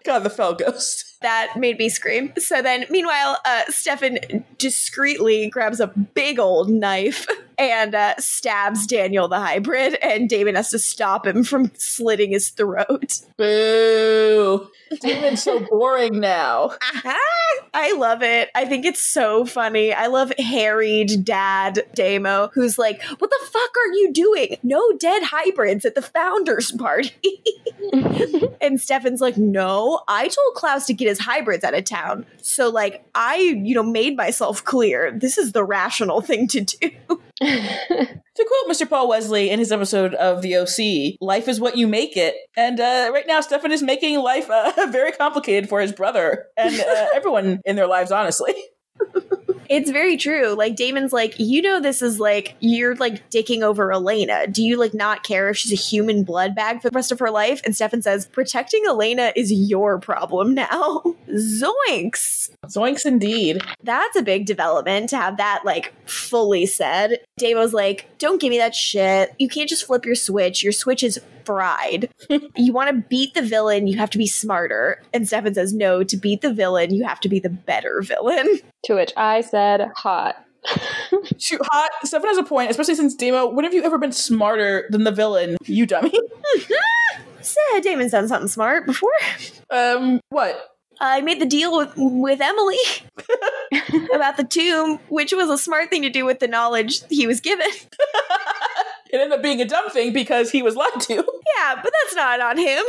God, 0.04 0.18
the 0.18 0.28
Fell 0.28 0.52
ghost. 0.52 1.11
That 1.22 1.54
made 1.56 1.78
me 1.78 1.88
scream. 1.88 2.32
So 2.38 2.62
then, 2.62 2.84
meanwhile, 2.90 3.38
uh, 3.44 3.62
Stefan 3.68 4.18
discreetly 4.58 5.48
grabs 5.48 5.80
a 5.80 5.86
big 5.86 6.38
old 6.38 6.68
knife 6.68 7.26
and 7.58 7.94
uh, 7.94 8.14
stabs 8.18 8.86
Daniel 8.86 9.28
the 9.28 9.38
hybrid, 9.38 9.94
and 10.02 10.28
Damon 10.28 10.54
has 10.54 10.70
to 10.70 10.78
stop 10.78 11.26
him 11.26 11.44
from 11.44 11.70
slitting 11.76 12.30
his 12.30 12.50
throat. 12.50 13.20
Boo. 13.36 14.68
Damon's 15.00 15.42
so 15.42 15.60
boring 15.60 16.20
now. 16.20 16.72
I 17.74 17.94
love 17.96 18.22
it. 18.22 18.50
I 18.54 18.64
think 18.64 18.84
it's 18.84 19.00
so 19.00 19.44
funny. 19.44 19.92
I 19.92 20.08
love 20.08 20.32
harried 20.38 21.24
dad 21.24 21.84
Damo, 21.94 22.50
who's 22.52 22.78
like, 22.78 23.02
"What 23.02 23.30
the 23.30 23.46
fuck 23.50 23.76
are 23.76 23.92
you 23.94 24.12
doing? 24.12 24.58
No 24.62 24.92
dead 24.98 25.22
hybrids 25.22 25.84
at 25.84 25.94
the 25.94 26.02
founders 26.02 26.72
party." 26.72 27.42
and 28.60 28.80
Stefan's 28.80 29.20
like, 29.20 29.36
"No, 29.36 30.02
I 30.08 30.28
told 30.28 30.54
Klaus 30.54 30.86
to 30.86 30.94
get 30.94 31.08
his 31.12 31.20
hybrids 31.20 31.64
out 31.64 31.74
of 31.74 31.84
town. 31.84 32.26
So 32.40 32.70
like, 32.70 33.04
I, 33.14 33.36
you 33.36 33.74
know, 33.74 33.82
made 33.82 34.16
myself 34.16 34.64
clear. 34.64 35.12
This 35.16 35.38
is 35.38 35.52
the 35.52 35.64
rational 35.64 36.20
thing 36.20 36.48
to 36.48 36.60
do." 36.60 36.90
To 38.34 38.46
quote 38.48 38.74
Mr. 38.74 38.88
Paul 38.88 39.08
Wesley 39.08 39.50
in 39.50 39.58
his 39.58 39.70
episode 39.70 40.14
of 40.14 40.40
The 40.40 40.56
OC, 40.56 41.18
life 41.20 41.48
is 41.48 41.60
what 41.60 41.76
you 41.76 41.86
make 41.86 42.16
it. 42.16 42.34
And 42.56 42.80
uh, 42.80 43.10
right 43.12 43.26
now, 43.26 43.42
Stefan 43.42 43.72
is 43.72 43.82
making 43.82 44.18
life 44.20 44.48
uh, 44.48 44.72
very 44.90 45.12
complicated 45.12 45.68
for 45.68 45.82
his 45.82 45.92
brother 45.92 46.46
and 46.56 46.74
uh, 46.80 47.06
everyone 47.14 47.60
in 47.66 47.76
their 47.76 47.86
lives, 47.86 48.10
honestly. 48.10 48.54
It's 49.68 49.90
very 49.90 50.16
true. 50.16 50.54
Like 50.54 50.76
Damon's 50.76 51.12
like, 51.12 51.34
you 51.38 51.62
know, 51.62 51.80
this 51.80 52.02
is 52.02 52.20
like 52.20 52.56
you're 52.60 52.94
like 52.96 53.28
dicking 53.30 53.62
over 53.62 53.92
Elena. 53.92 54.46
Do 54.46 54.62
you 54.62 54.76
like 54.76 54.94
not 54.94 55.22
care 55.22 55.48
if 55.48 55.56
she's 55.56 55.72
a 55.72 55.76
human 55.76 56.24
blood 56.24 56.54
bag 56.54 56.82
for 56.82 56.90
the 56.90 56.94
rest 56.94 57.12
of 57.12 57.18
her 57.18 57.30
life? 57.30 57.60
And 57.64 57.74
Stefan 57.74 58.02
says, 58.02 58.26
protecting 58.26 58.84
Elena 58.86 59.32
is 59.36 59.52
your 59.52 59.98
problem 59.98 60.54
now. 60.54 61.02
Zoinks. 61.28 62.50
Zoinks 62.66 63.06
indeed. 63.06 63.62
That's 63.82 64.16
a 64.16 64.22
big 64.22 64.46
development 64.46 65.10
to 65.10 65.16
have 65.16 65.36
that 65.38 65.62
like 65.64 65.92
fully 66.08 66.66
said. 66.66 67.20
Damon's 67.38 67.74
like, 67.74 68.08
don't 68.18 68.40
give 68.40 68.50
me 68.50 68.58
that 68.58 68.74
shit. 68.74 69.34
You 69.38 69.48
can't 69.48 69.68
just 69.68 69.86
flip 69.86 70.04
your 70.04 70.14
switch. 70.14 70.62
Your 70.62 70.72
switch 70.72 71.02
is 71.02 71.20
fried. 71.44 72.10
you 72.56 72.72
want 72.72 72.90
to 72.90 73.08
beat 73.08 73.34
the 73.34 73.42
villain, 73.42 73.86
you 73.86 73.98
have 73.98 74.10
to 74.10 74.18
be 74.18 74.26
smarter. 74.26 75.02
And 75.12 75.26
Stefan 75.26 75.54
says, 75.54 75.72
no, 75.72 76.02
to 76.04 76.16
beat 76.16 76.40
the 76.40 76.52
villain, 76.52 76.94
you 76.94 77.04
have 77.04 77.20
to 77.20 77.28
be 77.28 77.38
the 77.40 77.50
better 77.50 78.02
villain. 78.02 78.58
to 78.84 78.94
which 78.94 79.12
I 79.16 79.40
said, 79.40 79.90
hot. 79.96 80.36
Shoot, 81.38 81.60
hot. 81.64 81.90
Stefan 82.04 82.28
has 82.28 82.38
a 82.38 82.44
point, 82.44 82.70
especially 82.70 82.94
since 82.94 83.14
Damo, 83.14 83.48
when 83.48 83.64
have 83.64 83.74
you 83.74 83.82
ever 83.82 83.98
been 83.98 84.12
smarter 84.12 84.86
than 84.90 85.04
the 85.04 85.10
villain, 85.12 85.56
you 85.64 85.86
dummy? 85.86 86.12
Said 87.40 87.80
Damon's 87.82 88.12
done 88.12 88.28
something 88.28 88.48
smart 88.48 88.86
before. 88.86 89.10
um, 89.70 90.20
what? 90.28 90.71
I 91.02 91.20
made 91.20 91.40
the 91.40 91.46
deal 91.46 91.76
with 91.76 91.92
with 91.96 92.40
Emily 92.40 92.78
about 94.14 94.36
the 94.36 94.46
tomb, 94.48 95.00
which 95.08 95.32
was 95.32 95.50
a 95.50 95.58
smart 95.58 95.90
thing 95.90 96.02
to 96.02 96.10
do 96.10 96.24
with 96.24 96.38
the 96.38 96.46
knowledge 96.46 97.02
he 97.10 97.26
was 97.26 97.40
given. 97.40 97.66
It 99.12 99.20
ended 99.20 99.32
up 99.32 99.42
being 99.42 99.60
a 99.60 99.66
dumb 99.66 99.90
thing 99.90 100.12
because 100.12 100.50
he 100.52 100.62
was 100.62 100.74
lied 100.74 101.00
to. 101.00 101.14
Yeah, 101.14 101.74
but 101.82 101.92
that's 102.02 102.14
not 102.14 102.40
on 102.40 102.56
him. 102.56 102.82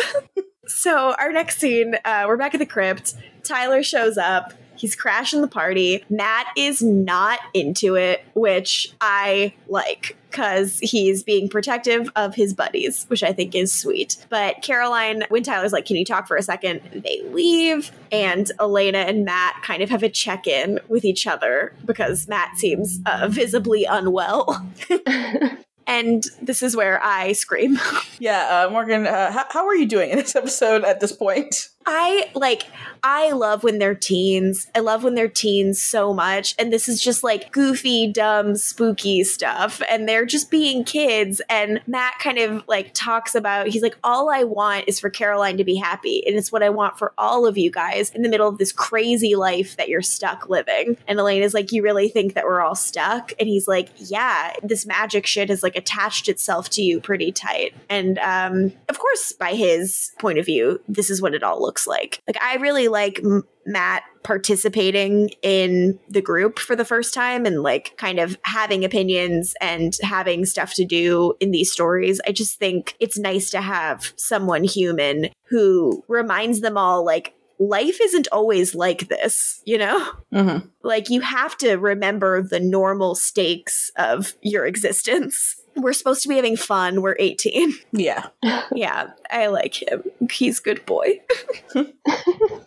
so 0.68 1.14
our 1.20 1.34
next 1.34 1.59
scene, 1.59 1.95
uh, 2.05 2.24
we're 2.28 2.38
back 2.38 2.53
at 2.53 2.59
the 2.59 2.66
crypt. 2.66 3.16
Tyler 3.43 3.84
shows 3.84 4.18
up 4.18 4.53
He's 4.84 4.97
crashing 4.97 5.39
the 5.39 5.47
party. 5.47 6.03
Matt 6.09 6.45
is 6.57 6.81
not 6.81 7.39
into 7.53 7.95
it, 7.95 8.25
which 8.34 8.93
I 8.99 9.53
like 9.69 10.17
because 10.29 10.77
he's 10.79 11.23
being 11.23 11.47
protective 11.47 12.11
of 12.17 12.36
his 12.36 12.53
buddies, 12.53 13.05
which 13.07 13.23
I 13.23 13.31
think 13.31 13.55
is 13.55 13.71
sweet. 13.71 14.17
But 14.27 14.61
Caroline, 14.61 15.23
when 15.29 15.41
Tyler's 15.41 15.71
like, 15.71 15.86
Can 15.86 15.95
you 15.95 16.03
talk 16.03 16.27
for 16.27 16.36
a 16.36 16.43
second? 16.43 16.81
They 16.93 17.21
leave, 17.29 17.93
and 18.11 18.51
Elena 18.59 18.97
and 18.97 19.23
Matt 19.23 19.63
kind 19.63 19.81
of 19.81 19.89
have 19.89 20.03
a 20.03 20.09
check 20.09 20.47
in 20.47 20.81
with 20.89 21.05
each 21.05 21.27
other 21.27 21.71
because 21.86 22.27
Matt 22.27 22.57
seems 22.57 22.99
uh, 23.05 23.29
visibly 23.29 23.86
unwell. 23.86 24.69
and 25.88 26.25
this 26.41 26.61
is 26.61 26.75
where 26.75 27.01
I 27.01 27.31
scream. 27.31 27.79
Yeah, 28.19 28.65
uh, 28.67 28.69
Morgan, 28.69 29.07
uh, 29.07 29.31
how, 29.31 29.45
how 29.49 29.65
are 29.65 29.75
you 29.75 29.86
doing 29.86 30.09
in 30.09 30.17
this 30.17 30.36
episode 30.36 30.84
at 30.84 30.99
this 30.99 31.13
point? 31.13 31.69
I 31.86 32.31
like 32.36 32.67
I 33.03 33.31
love 33.31 33.63
when 33.63 33.79
they're 33.79 33.95
teens. 33.95 34.67
I 34.73 34.79
love 34.79 35.03
when 35.03 35.15
they're 35.15 35.27
teens 35.27 35.81
so 35.81 36.13
much. 36.13 36.55
And 36.57 36.71
this 36.71 36.88
is 36.88 37.01
just 37.01 37.21
like 37.21 37.51
goofy, 37.51 38.07
dumb, 38.07 38.55
spooky 38.55 39.25
stuff. 39.25 39.81
And 39.89 40.07
they're 40.07 40.25
just 40.25 40.49
being 40.49 40.86
kids. 40.86 41.41
And 41.49 41.81
Matt 41.86 42.19
kind 42.19 42.38
of 42.38 42.63
like 42.67 42.91
talks 42.93 43.36
about 43.36 43.67
he's 43.67 43.81
like, 43.81 43.97
all 44.05 44.29
I 44.29 44.45
want 44.45 44.86
is 44.88 45.01
for 45.01 45.09
Caroline 45.09 45.57
to 45.57 45.65
be 45.65 45.75
happy. 45.75 46.23
And 46.25 46.38
it's 46.38 46.51
what 46.51 46.63
I 46.63 46.69
want 46.69 46.97
for 46.97 47.13
all 47.17 47.45
of 47.45 47.57
you 47.57 47.69
guys 47.69 48.09
in 48.11 48.21
the 48.21 48.29
middle 48.29 48.47
of 48.47 48.57
this 48.57 48.71
crazy 48.71 49.36
life 49.36 49.75
that 49.75 49.89
you're 49.89 50.01
stuck 50.01 50.47
living. 50.47 50.95
And 51.05 51.19
Elaine 51.19 51.43
is 51.43 51.53
like, 51.53 51.73
You 51.73 51.84
really 51.84 52.07
think 52.07 52.36
that 52.36 52.45
we're 52.45 52.61
all 52.61 52.75
stuck? 52.75 53.34
And 53.38 53.49
he's 53.49 53.67
like, 53.67 53.89
Yeah, 53.97 54.53
this 54.63 54.86
magic 54.86 55.25
shit 55.25 55.49
has 55.49 55.61
like 55.61 55.75
attached 55.75 56.29
itself 56.29 56.69
to 56.71 56.81
you 56.81 57.01
pretty 57.01 57.34
tight. 57.34 57.73
And 57.89 58.17
um, 58.19 58.71
of 58.88 58.97
course, 58.97 59.34
by 59.34 59.55
his 59.55 60.11
point 60.19 60.38
of 60.38 60.45
view, 60.45 60.79
this 60.88 61.09
is 61.09 61.21
what 61.21 61.34
it 61.34 61.43
all 61.43 61.61
looks 61.61 61.72
like. 61.88 62.21
Like 62.28 62.41
I 62.41 62.55
really 62.55 62.88
like 62.88 63.19
M- 63.24 63.43
Matt 63.65 64.03
participating 64.24 65.30
in 65.41 65.99
the 66.09 66.21
group 66.21 66.59
for 66.59 66.76
the 66.76 66.86
first 66.86 67.13
time 67.13 67.45
and 67.45 67.61
like 67.61 67.95
kind 67.97 68.19
of 68.19 68.38
having 68.43 68.86
opinions 68.86 69.53
and 69.61 69.97
having 70.01 70.45
stuff 70.45 70.74
to 70.76 70.86
do 70.86 71.34
in 71.39 71.51
these 71.51 71.71
stories. 71.71 72.21
I 72.28 72.32
just 72.32 72.57
think 72.57 72.95
it's 72.99 73.17
nice 73.17 73.49
to 73.51 73.61
have 73.61 74.13
someone 74.15 74.63
human 74.63 75.30
who 75.49 76.03
reminds 76.07 76.61
them 76.61 76.78
all 76.78 77.05
like 77.05 77.36
life 77.59 77.99
isn't 78.01 78.28
always 78.32 78.76
like 78.76 79.07
this, 79.09 79.61
you 79.65 79.78
know? 79.78 80.11
Mm-hmm. 80.34 80.67
Like 80.84 81.09
you 81.09 81.21
have 81.21 81.57
to 81.57 81.76
remember 81.76 82.41
the 82.41 82.59
normal 82.59 83.15
stakes 83.15 83.91
of 83.95 84.34
your 84.41 84.65
existence. 84.65 85.55
We're 85.76 85.93
supposed 85.93 86.21
to 86.24 86.30
be 86.30 86.36
having 86.36 86.55
fun. 86.57 87.01
We're 87.01 87.15
18. 87.19 87.74
Yeah. 87.91 88.28
yeah, 88.74 89.11
I 89.32 89.47
like 89.47 89.82
him. 89.82 90.03
He's 90.32 90.59
good 90.59 90.86
boy. 90.86 91.21
I'm 91.76 91.93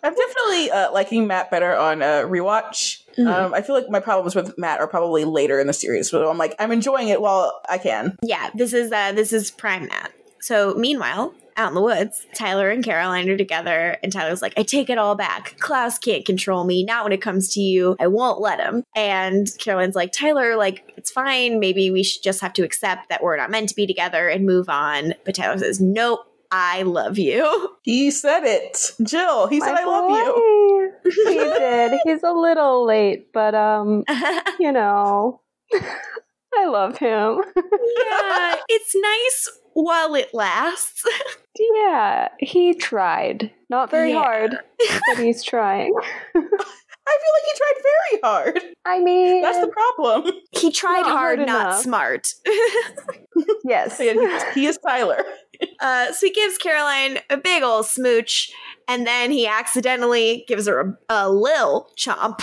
definitely 0.01 0.71
uh, 0.71 0.91
liking 0.91 1.27
Matt 1.27 1.51
better 1.51 1.75
on 1.75 2.01
uh, 2.01 2.21
rewatch. 2.23 3.03
Mhm. 3.17 3.27
Um, 3.27 3.53
I 3.53 3.61
feel 3.61 3.75
like 3.75 3.89
my 3.89 3.99
problems 3.99 4.35
with 4.35 4.57
Matt 4.57 4.79
are 4.79 4.87
probably 4.87 5.25
later 5.25 5.59
in 5.59 5.67
the 5.67 5.73
series, 5.73 6.11
but 6.11 6.27
I'm 6.27 6.37
like 6.37 6.55
I'm 6.59 6.71
enjoying 6.71 7.07
it 7.09 7.19
while 7.21 7.59
I 7.67 7.77
can. 7.77 8.15
yeah, 8.23 8.49
this 8.55 8.73
is 8.73 8.91
uh 8.91 9.11
this 9.13 9.33
is 9.33 9.49
prime 9.51 9.87
Matt. 9.87 10.11
So 10.39 10.75
meanwhile, 10.75 11.33
out 11.57 11.69
in 11.69 11.73
the 11.75 11.81
woods, 11.81 12.25
Tyler 12.35 12.69
and 12.69 12.83
Caroline 12.83 13.27
are 13.29 13.37
together, 13.37 13.97
and 14.03 14.11
Tyler's 14.11 14.41
like, 14.41 14.53
I 14.57 14.63
take 14.63 14.89
it 14.89 14.97
all 14.97 15.15
back. 15.15 15.57
Klaus 15.59 15.97
can't 15.97 16.25
control 16.25 16.63
me. 16.63 16.83
Not 16.83 17.03
when 17.03 17.11
it 17.13 17.21
comes 17.21 17.51
to 17.55 17.59
you. 17.59 17.95
I 17.99 18.07
won't 18.07 18.39
let 18.39 18.59
him. 18.59 18.83
And 18.95 19.47
Caroline's 19.57 19.95
like, 19.95 20.11
Tyler, 20.11 20.55
like, 20.55 20.93
it's 20.95 21.11
fine. 21.11 21.59
Maybe 21.59 21.89
we 21.89 22.03
should 22.03 22.23
just 22.23 22.41
have 22.41 22.53
to 22.53 22.63
accept 22.63 23.09
that 23.09 23.23
we're 23.23 23.37
not 23.37 23.49
meant 23.49 23.69
to 23.69 23.75
be 23.75 23.87
together 23.87 24.29
and 24.29 24.45
move 24.45 24.69
on. 24.69 25.15
But 25.25 25.35
Tyler 25.35 25.57
says, 25.57 25.81
Nope, 25.81 26.19
I 26.51 26.83
love 26.83 27.17
you. 27.17 27.73
He 27.87 28.11
said 28.11 28.43
it, 28.43 28.91
Jill. 29.01 29.47
He 29.47 29.61
said 29.61 29.71
My 29.71 29.81
I 29.81 29.85
love 29.85 30.09
you. 30.11 30.91
he 31.05 31.35
did. 31.37 31.99
He's 32.03 32.21
a 32.21 32.33
little 32.33 32.85
late, 32.85 33.31
but 33.31 33.55
um, 33.55 34.03
you 34.59 34.73
know, 34.73 35.39
I 36.53 36.65
love 36.65 36.97
him. 36.97 37.41
yeah, 37.55 38.55
it's 38.67 38.93
nice 38.93 39.49
while 39.83 40.15
it 40.15 40.33
lasts. 40.33 41.03
yeah, 41.75 42.29
he 42.39 42.73
tried. 42.73 43.51
Not 43.69 43.91
very 43.91 44.11
Yeah. 44.11 44.21
hard, 44.23 44.51
but 45.07 45.17
he's 45.19 45.43
trying. 45.43 45.93
I 46.35 46.39
feel 47.19 47.33
like 47.35 47.45
he 47.45 47.57
tried 47.57 47.83
very 47.83 48.21
hard. 48.23 48.75
I 48.85 48.99
mean, 48.99 49.41
That's 49.41 49.59
the 49.59 49.67
problem. 49.67 50.31
he 50.51 50.71
tried 50.71 51.01
Not 51.01 51.11
hard, 51.11 51.39
hard 51.39 51.47
not 51.47 51.81
smart. 51.81 52.27
yes. 53.63 53.99
And 53.99 54.19
he, 54.19 54.61
he 54.61 54.65
is 54.67 54.77
Tyler. 54.85 55.23
Uh, 55.79 56.11
so 56.11 56.27
he 56.27 56.33
gives 56.33 56.57
Caroline 56.57 57.19
a 57.29 57.37
big 57.37 57.63
old 57.63 57.85
smooch, 57.85 58.51
and 58.87 59.05
then 59.07 59.31
he 59.31 59.47
accidentally 59.47 60.43
gives 60.47 60.67
her 60.67 60.97
a, 61.09 61.13
a 61.27 61.29
lil 61.31 61.89
chomp. 61.97 62.41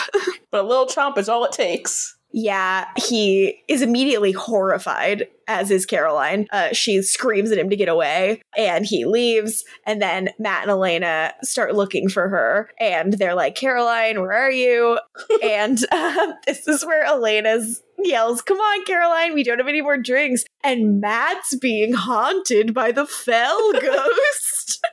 But 0.50 0.64
a 0.64 0.68
little 0.68 0.86
chomp 0.86 1.18
is 1.18 1.28
all 1.28 1.44
it 1.44 1.52
takes. 1.52 2.13
Yeah, 2.36 2.88
he 2.96 3.62
is 3.68 3.80
immediately 3.80 4.32
horrified, 4.32 5.28
as 5.46 5.70
is 5.70 5.86
Caroline. 5.86 6.48
Uh, 6.50 6.72
she 6.72 7.00
screams 7.00 7.52
at 7.52 7.58
him 7.58 7.70
to 7.70 7.76
get 7.76 7.88
away, 7.88 8.42
and 8.58 8.84
he 8.84 9.04
leaves. 9.04 9.62
And 9.86 10.02
then 10.02 10.30
Matt 10.40 10.62
and 10.62 10.70
Elena 10.72 11.32
start 11.44 11.76
looking 11.76 12.08
for 12.08 12.28
her, 12.28 12.70
and 12.80 13.12
they're 13.12 13.36
like, 13.36 13.54
Caroline, 13.54 14.20
where 14.20 14.32
are 14.32 14.50
you? 14.50 14.98
and 15.44 15.78
uh, 15.92 16.32
this 16.46 16.66
is 16.66 16.84
where 16.84 17.04
Elena's 17.04 17.84
yells, 18.02 18.42
Come 18.42 18.58
on, 18.58 18.84
Caroline, 18.84 19.34
we 19.34 19.44
don't 19.44 19.58
have 19.58 19.68
any 19.68 19.80
more 19.80 19.96
drinks. 19.96 20.44
And 20.64 21.00
Matt's 21.00 21.54
being 21.54 21.92
haunted 21.92 22.74
by 22.74 22.90
the 22.90 23.06
Fell 23.06 23.72
ghost. 23.80 24.84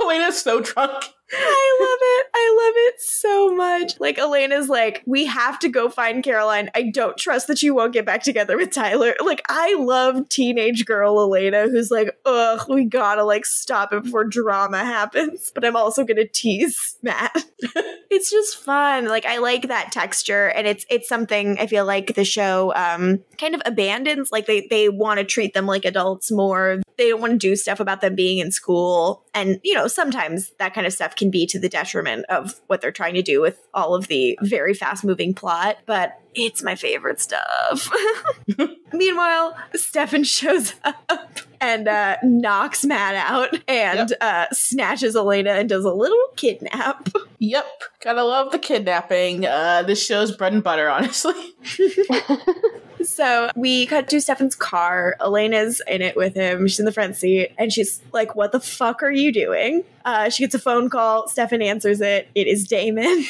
Elena's 0.00 0.40
so 0.40 0.60
drunk. 0.60 1.12
I 1.32 1.78
love 1.80 1.98
it. 2.02 2.26
I 2.34 2.64
love 2.64 2.74
it 2.76 3.00
so 3.00 3.54
much. 3.54 4.00
Like 4.00 4.18
Elena's 4.18 4.68
like, 4.68 5.02
we 5.06 5.26
have 5.26 5.58
to 5.60 5.68
go 5.68 5.88
find 5.88 6.22
Caroline. 6.22 6.70
I 6.74 6.90
don't 6.90 7.16
trust 7.16 7.48
that 7.48 7.62
you 7.62 7.74
won't 7.74 7.92
get 7.92 8.06
back 8.06 8.22
together 8.22 8.56
with 8.56 8.70
Tyler. 8.70 9.14
Like, 9.24 9.42
I 9.48 9.74
love 9.74 10.28
teenage 10.28 10.84
girl 10.84 11.18
Elena 11.20 11.68
who's 11.68 11.90
like, 11.90 12.16
ugh, 12.24 12.66
we 12.68 12.84
gotta 12.84 13.24
like 13.24 13.44
stop 13.44 13.92
it 13.92 14.04
before 14.04 14.24
drama 14.24 14.84
happens. 14.84 15.50
But 15.54 15.64
I'm 15.64 15.76
also 15.76 16.04
gonna 16.04 16.26
tease 16.26 16.96
Matt. 17.02 17.44
it's 18.10 18.30
just 18.30 18.58
fun. 18.58 19.06
Like 19.06 19.24
I 19.24 19.38
like 19.38 19.68
that 19.68 19.92
texture, 19.92 20.48
and 20.48 20.66
it's 20.66 20.86
it's 20.88 21.08
something 21.08 21.58
I 21.58 21.66
feel 21.66 21.84
like 21.84 22.14
the 22.14 22.24
show 22.24 22.72
um 22.76 23.24
kind 23.38 23.54
of 23.54 23.62
abandons. 23.66 24.30
Like 24.30 24.46
they 24.46 24.66
they 24.68 24.88
want 24.88 25.18
to 25.18 25.24
treat 25.24 25.54
them 25.54 25.66
like 25.66 25.84
adults 25.84 26.30
more. 26.30 26.80
They 26.96 27.08
don't 27.08 27.20
want 27.20 27.32
to 27.32 27.38
do 27.38 27.56
stuff 27.56 27.80
about 27.80 28.00
them 28.00 28.14
being 28.14 28.38
in 28.38 28.50
school, 28.50 29.24
and 29.34 29.60
you 29.64 29.74
know 29.74 29.88
sometimes 29.88 30.52
that 30.58 30.74
kind 30.74 30.86
of 30.86 30.92
stuff 30.92 31.15
can 31.16 31.30
be 31.30 31.46
to 31.46 31.58
the 31.58 31.68
detriment 31.68 32.24
of 32.28 32.60
what 32.66 32.80
they're 32.80 32.92
trying 32.92 33.14
to 33.14 33.22
do 33.22 33.40
with 33.40 33.66
all 33.74 33.94
of 33.94 34.08
the 34.08 34.38
very 34.42 34.74
fast 34.74 35.04
moving 35.04 35.34
plot. 35.34 35.78
But 35.86 36.20
it's 36.36 36.62
my 36.62 36.74
favorite 36.74 37.20
stuff. 37.20 37.90
Meanwhile, 38.92 39.56
Stefan 39.74 40.22
shows 40.24 40.74
up 40.84 41.40
and 41.60 41.88
uh, 41.88 42.16
knocks 42.22 42.84
Matt 42.84 43.14
out 43.14 43.56
and 43.66 44.14
uh, 44.20 44.46
snatches 44.52 45.16
Elena 45.16 45.52
and 45.52 45.68
does 45.68 45.84
a 45.84 45.92
little 45.92 46.28
kidnap. 46.36 47.08
Yep. 47.38 47.66
Gotta 48.00 48.24
love 48.24 48.50
the 48.50 48.58
kidnapping. 48.58 49.44
Uh, 49.44 49.82
this 49.82 50.04
show's 50.04 50.34
bread 50.34 50.54
and 50.54 50.64
butter, 50.64 50.88
honestly. 50.88 51.34
So 53.06 53.50
we 53.54 53.86
cut 53.86 54.08
to 54.08 54.20
Stefan's 54.20 54.56
car. 54.56 55.16
Elena's 55.20 55.80
in 55.86 56.02
it 56.02 56.16
with 56.16 56.34
him. 56.34 56.66
She's 56.66 56.80
in 56.80 56.84
the 56.84 56.92
front 56.92 57.16
seat 57.16 57.52
and 57.56 57.72
she's 57.72 58.02
like, 58.12 58.34
What 58.34 58.52
the 58.52 58.60
fuck 58.60 59.02
are 59.02 59.10
you 59.10 59.32
doing? 59.32 59.84
Uh, 60.04 60.28
she 60.28 60.42
gets 60.42 60.54
a 60.54 60.58
phone 60.58 60.90
call. 60.90 61.28
Stefan 61.28 61.62
answers 61.62 62.00
it. 62.00 62.28
It 62.34 62.46
is 62.46 62.66
Damon. 62.66 63.24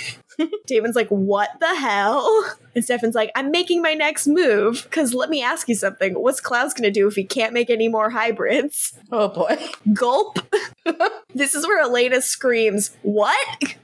Damon's 0.66 0.96
like, 0.96 1.08
What 1.08 1.50
the 1.60 1.74
hell? 1.74 2.56
And 2.74 2.84
Stefan's 2.84 3.14
like, 3.14 3.30
I'm 3.34 3.50
making 3.50 3.80
my 3.82 3.94
next 3.94 4.26
move. 4.26 4.82
Because 4.84 5.14
let 5.14 5.30
me 5.30 5.42
ask 5.42 5.68
you 5.68 5.74
something. 5.74 6.14
What's 6.14 6.40
Klaus 6.40 6.74
going 6.74 6.84
to 6.84 6.90
do 6.90 7.06
if 7.08 7.14
he 7.14 7.24
can't 7.24 7.52
make 7.52 7.70
any 7.70 7.88
more 7.88 8.10
hybrids? 8.10 8.92
Oh 9.10 9.28
boy. 9.28 9.56
Gulp. 9.92 10.38
this 11.34 11.54
is 11.54 11.66
where 11.66 11.82
Elena 11.82 12.20
screams, 12.20 12.96
What? 13.02 13.36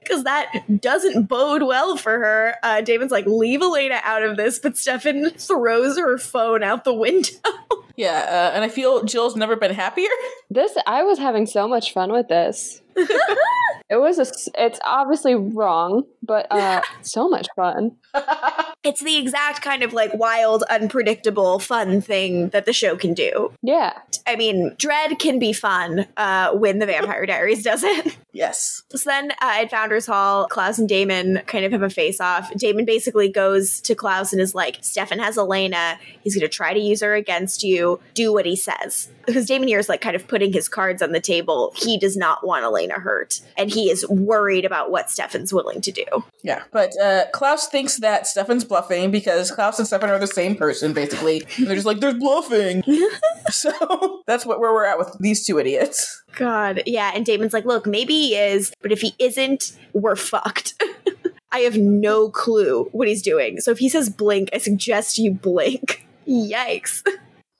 because 0.00 0.24
that 0.24 0.64
doesn't 0.80 1.24
bode 1.24 1.62
well 1.62 1.96
for 1.96 2.18
her. 2.18 2.56
Uh, 2.62 2.80
Damon's 2.80 3.10
like, 3.10 3.26
leave 3.26 3.62
Elena 3.62 4.00
out 4.04 4.22
of 4.22 4.36
this, 4.36 4.58
but 4.58 4.76
Stefan 4.76 5.30
throws 5.30 5.98
her 5.98 6.18
phone 6.18 6.62
out 6.62 6.84
the 6.84 6.94
window. 6.94 7.30
Yeah, 7.96 8.50
uh, 8.52 8.54
and 8.54 8.64
I 8.64 8.68
feel 8.68 9.02
Jill's 9.02 9.34
never 9.34 9.56
been 9.56 9.74
happier. 9.74 10.08
This 10.50 10.76
I 10.86 11.02
was 11.02 11.18
having 11.18 11.46
so 11.46 11.66
much 11.66 11.92
fun 11.92 12.12
with 12.12 12.28
this. 12.28 12.80
it 13.90 13.96
was 13.96 14.18
a. 14.18 14.26
It's 14.60 14.80
obviously 14.84 15.34
wrong, 15.34 16.04
but 16.28 16.46
uh, 16.52 16.82
so 17.02 17.28
much 17.28 17.48
fun. 17.56 17.96
it's 18.84 19.02
the 19.02 19.16
exact 19.16 19.62
kind 19.62 19.82
of 19.82 19.92
like 19.92 20.14
wild, 20.14 20.62
unpredictable, 20.64 21.58
fun 21.58 22.00
thing 22.00 22.50
that 22.50 22.66
the 22.66 22.72
show 22.72 22.96
can 22.96 23.14
do. 23.14 23.52
Yeah. 23.62 23.94
I 24.26 24.36
mean, 24.36 24.74
Dread 24.78 25.18
can 25.18 25.38
be 25.38 25.52
fun 25.52 26.06
uh, 26.16 26.52
when 26.52 26.78
the 26.78 26.86
Vampire 26.86 27.26
Diaries 27.26 27.62
does 27.62 27.82
it. 27.82 28.16
yes. 28.32 28.82
So 28.90 28.98
then 29.08 29.32
uh, 29.32 29.62
at 29.62 29.70
Founders 29.70 30.06
Hall, 30.06 30.46
Klaus 30.48 30.78
and 30.78 30.88
Damon 30.88 31.40
kind 31.46 31.64
of 31.64 31.72
have 31.72 31.82
a 31.82 31.90
face 31.90 32.20
off. 32.20 32.52
Damon 32.54 32.84
basically 32.84 33.30
goes 33.30 33.80
to 33.80 33.94
Klaus 33.94 34.32
and 34.32 34.40
is 34.40 34.54
like, 34.54 34.78
Stefan 34.82 35.18
has 35.18 35.38
Elena. 35.38 35.98
He's 36.22 36.34
going 36.34 36.48
to 36.48 36.54
try 36.54 36.74
to 36.74 36.80
use 36.80 37.00
her 37.00 37.14
against 37.14 37.62
you. 37.62 38.00
Do 38.12 38.32
what 38.32 38.44
he 38.44 38.54
says. 38.54 39.08
Because 39.26 39.46
Damon 39.46 39.68
here 39.68 39.78
is 39.78 39.88
like 39.88 40.00
kind 40.00 40.16
of 40.16 40.28
putting 40.28 40.52
his 40.52 40.68
cards 40.68 41.02
on 41.02 41.12
the 41.12 41.20
table. 41.20 41.72
He 41.76 41.98
does 41.98 42.16
not 42.16 42.46
want 42.46 42.64
Elena 42.64 42.94
hurt. 42.94 43.40
And 43.56 43.70
he 43.70 43.90
is 43.90 44.06
worried 44.08 44.64
about 44.64 44.90
what 44.90 45.10
Stefan's 45.10 45.52
willing 45.52 45.80
to 45.82 45.92
do. 45.92 46.04
Yeah, 46.42 46.62
but 46.72 46.92
uh, 47.00 47.24
Klaus 47.32 47.68
thinks 47.68 47.98
that 47.98 48.26
Stefan's 48.26 48.64
bluffing 48.64 49.10
because 49.10 49.50
Klaus 49.50 49.78
and 49.78 49.86
Stefan 49.86 50.10
are 50.10 50.18
the 50.18 50.26
same 50.26 50.56
person, 50.56 50.92
basically. 50.92 51.42
And 51.56 51.66
they're 51.66 51.74
just 51.74 51.86
like, 51.86 52.00
there's 52.00 52.14
bluffing. 52.14 52.82
so 53.50 54.22
that's 54.26 54.46
what 54.46 54.60
where 54.60 54.72
we're 54.72 54.86
at 54.86 54.98
with 54.98 55.16
these 55.20 55.44
two 55.44 55.58
idiots. 55.58 56.22
God, 56.36 56.82
yeah. 56.86 57.12
And 57.14 57.26
Damon's 57.26 57.52
like, 57.52 57.64
look, 57.64 57.86
maybe 57.86 58.14
he 58.14 58.36
is, 58.36 58.72
but 58.80 58.92
if 58.92 59.00
he 59.00 59.14
isn't, 59.18 59.76
we're 59.92 60.16
fucked. 60.16 60.82
I 61.52 61.60
have 61.60 61.76
no 61.76 62.28
clue 62.28 62.88
what 62.92 63.08
he's 63.08 63.22
doing. 63.22 63.60
So 63.60 63.70
if 63.70 63.78
he 63.78 63.88
says 63.88 64.10
blink, 64.10 64.50
I 64.52 64.58
suggest 64.58 65.18
you 65.18 65.32
blink. 65.32 66.06
Yikes. 66.28 67.02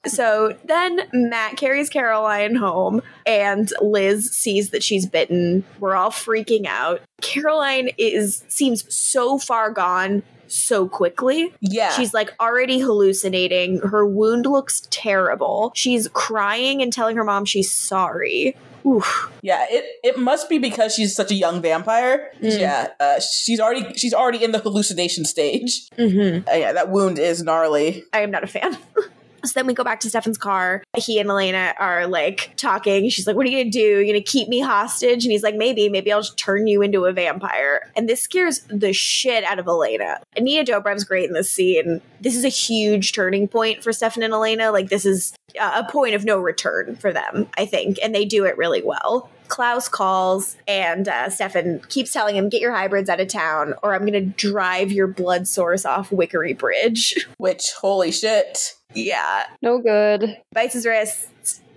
So 0.06 0.56
then 0.64 1.00
Matt 1.12 1.56
carries 1.56 1.88
Caroline 1.88 2.54
home, 2.54 3.02
and 3.26 3.70
Liz 3.80 4.30
sees 4.30 4.70
that 4.70 4.82
she's 4.82 5.06
bitten. 5.06 5.64
We're 5.80 5.96
all 5.96 6.10
freaking 6.10 6.66
out. 6.66 7.02
Caroline 7.20 7.90
is 7.98 8.44
seems 8.48 8.94
so 8.94 9.38
far 9.38 9.70
gone 9.70 10.22
so 10.46 10.88
quickly. 10.88 11.52
Yeah. 11.60 11.90
She's 11.90 12.14
like 12.14 12.32
already 12.40 12.78
hallucinating. 12.78 13.80
Her 13.80 14.06
wound 14.06 14.46
looks 14.46 14.82
terrible. 14.90 15.72
She's 15.74 16.08
crying 16.08 16.80
and 16.82 16.92
telling 16.92 17.16
her 17.16 17.24
mom 17.24 17.44
she's 17.44 17.70
sorry. 17.70 18.56
Oof. 18.86 19.30
Yeah, 19.42 19.66
it, 19.68 19.84
it 20.02 20.18
must 20.18 20.48
be 20.48 20.58
because 20.58 20.94
she's 20.94 21.14
such 21.14 21.30
a 21.30 21.34
young 21.34 21.60
vampire. 21.60 22.30
Mm. 22.40 22.60
Yeah, 22.60 22.88
uh, 23.00 23.20
she's 23.20 23.60
already 23.60 23.92
she's 23.94 24.14
already 24.14 24.42
in 24.42 24.52
the 24.52 24.60
hallucination 24.60 25.24
stage. 25.24 25.88
Mm-hmm. 25.98 26.48
Uh, 26.48 26.54
yeah, 26.54 26.72
that 26.72 26.88
wound 26.88 27.18
is 27.18 27.42
gnarly. 27.42 28.04
I 28.12 28.20
am 28.20 28.30
not 28.30 28.44
a 28.44 28.46
fan. 28.46 28.78
So 29.44 29.52
then 29.54 29.66
we 29.66 29.74
go 29.74 29.84
back 29.84 30.00
to 30.00 30.10
Stefan's 30.10 30.38
car. 30.38 30.82
He 30.96 31.18
and 31.20 31.28
Elena 31.30 31.74
are 31.78 32.06
like 32.06 32.52
talking. 32.56 33.08
She's 33.08 33.26
like, 33.26 33.36
What 33.36 33.46
are 33.46 33.48
you 33.50 33.58
gonna 33.58 33.70
do? 33.70 33.78
You're 33.78 34.06
gonna 34.06 34.20
keep 34.20 34.48
me 34.48 34.60
hostage? 34.60 35.24
And 35.24 35.32
he's 35.32 35.42
like, 35.42 35.54
Maybe, 35.54 35.88
maybe 35.88 36.12
I'll 36.12 36.22
just 36.22 36.38
turn 36.38 36.66
you 36.66 36.82
into 36.82 37.06
a 37.06 37.12
vampire. 37.12 37.90
And 37.96 38.08
this 38.08 38.22
scares 38.22 38.60
the 38.68 38.92
shit 38.92 39.44
out 39.44 39.58
of 39.58 39.66
Elena. 39.66 40.20
Nina 40.38 40.64
Dobrev's 40.64 41.04
great 41.04 41.28
in 41.28 41.34
this 41.34 41.50
scene. 41.50 42.00
This 42.20 42.36
is 42.36 42.44
a 42.44 42.48
huge 42.48 43.12
turning 43.12 43.48
point 43.48 43.82
for 43.82 43.92
Stefan 43.92 44.22
and 44.22 44.32
Elena. 44.32 44.72
Like, 44.72 44.88
this 44.88 45.06
is 45.06 45.34
a 45.60 45.84
point 45.84 46.14
of 46.14 46.24
no 46.24 46.38
return 46.38 46.96
for 46.96 47.12
them, 47.12 47.48
I 47.56 47.66
think. 47.66 47.98
And 48.02 48.14
they 48.14 48.24
do 48.24 48.44
it 48.44 48.56
really 48.58 48.82
well. 48.82 49.30
Klaus 49.48 49.88
calls 49.88 50.56
and 50.66 51.08
uh, 51.08 51.30
Stefan 51.30 51.80
keeps 51.88 52.12
telling 52.12 52.36
him, 52.36 52.48
Get 52.48 52.60
your 52.60 52.74
hybrids 52.74 53.08
out 53.08 53.20
of 53.20 53.28
town, 53.28 53.74
or 53.82 53.94
I'm 53.94 54.04
gonna 54.04 54.20
drive 54.20 54.92
your 54.92 55.06
blood 55.06 55.48
source 55.48 55.84
off 55.84 56.10
Wickery 56.10 56.56
Bridge. 56.56 57.26
Which 57.38 57.72
holy 57.80 58.12
shit. 58.12 58.77
Yeah. 58.94 59.44
No 59.62 59.78
good. 59.78 60.38
bites 60.52 60.74
his 60.74 60.86
wrist. 60.86 61.28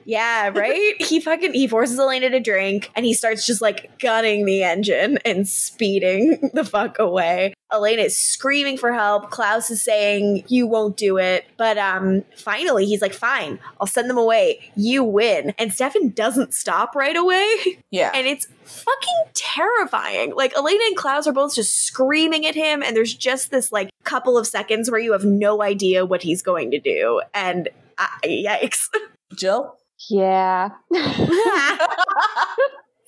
Yeah, 0.05 0.49
right? 0.49 0.95
he 1.01 1.19
fucking 1.19 1.53
he 1.53 1.67
forces 1.67 1.99
Elena 1.99 2.29
to 2.31 2.39
drink 2.39 2.91
and 2.95 3.05
he 3.05 3.13
starts 3.13 3.45
just 3.45 3.61
like 3.61 3.99
gunning 3.99 4.45
the 4.45 4.63
engine 4.63 5.19
and 5.25 5.47
speeding 5.47 6.49
the 6.53 6.63
fuck 6.63 6.99
away. 6.99 7.53
Elena 7.71 8.01
is 8.03 8.17
screaming 8.17 8.77
for 8.77 8.91
help. 8.91 9.31
Klaus 9.31 9.71
is 9.71 9.83
saying, 9.83 10.43
You 10.47 10.67
won't 10.67 10.97
do 10.97 11.17
it. 11.17 11.45
But 11.57 11.77
um 11.77 12.23
finally 12.35 12.85
he's 12.85 13.01
like, 13.01 13.13
Fine, 13.13 13.59
I'll 13.79 13.87
send 13.87 14.09
them 14.09 14.17
away. 14.17 14.71
You 14.75 15.03
win. 15.03 15.53
And 15.57 15.73
Stefan 15.73 16.09
doesn't 16.09 16.53
stop 16.53 16.95
right 16.95 17.15
away. 17.15 17.47
Yeah. 17.91 18.11
And 18.13 18.25
it's 18.25 18.47
fucking 18.63 19.23
terrifying. 19.33 20.33
Like 20.35 20.55
Elena 20.55 20.83
and 20.87 20.95
Klaus 20.95 21.27
are 21.27 21.33
both 21.33 21.55
just 21.55 21.85
screaming 21.85 22.45
at 22.45 22.55
him, 22.55 22.81
and 22.81 22.95
there's 22.95 23.13
just 23.13 23.51
this 23.51 23.71
like 23.71 23.90
couple 24.03 24.37
of 24.37 24.47
seconds 24.47 24.89
where 24.91 24.99
you 24.99 25.11
have 25.13 25.25
no 25.25 25.61
idea 25.61 26.05
what 26.05 26.23
he's 26.23 26.41
going 26.41 26.71
to 26.71 26.79
do. 26.79 27.21
And 27.33 27.69
uh, 27.97 28.07
yikes. 28.25 28.87
Jill? 29.35 29.75
Yeah. 30.09 30.69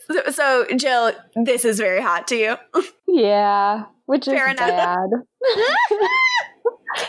so, 0.07 0.21
so, 0.31 0.65
Jill, 0.77 1.11
this 1.35 1.65
is 1.65 1.79
very 1.79 2.01
hot 2.01 2.27
to 2.29 2.35
you. 2.35 2.55
yeah. 3.07 3.85
Which 4.05 4.27
is 4.27 4.33
enough. 4.33 4.57
bad. 4.57 5.09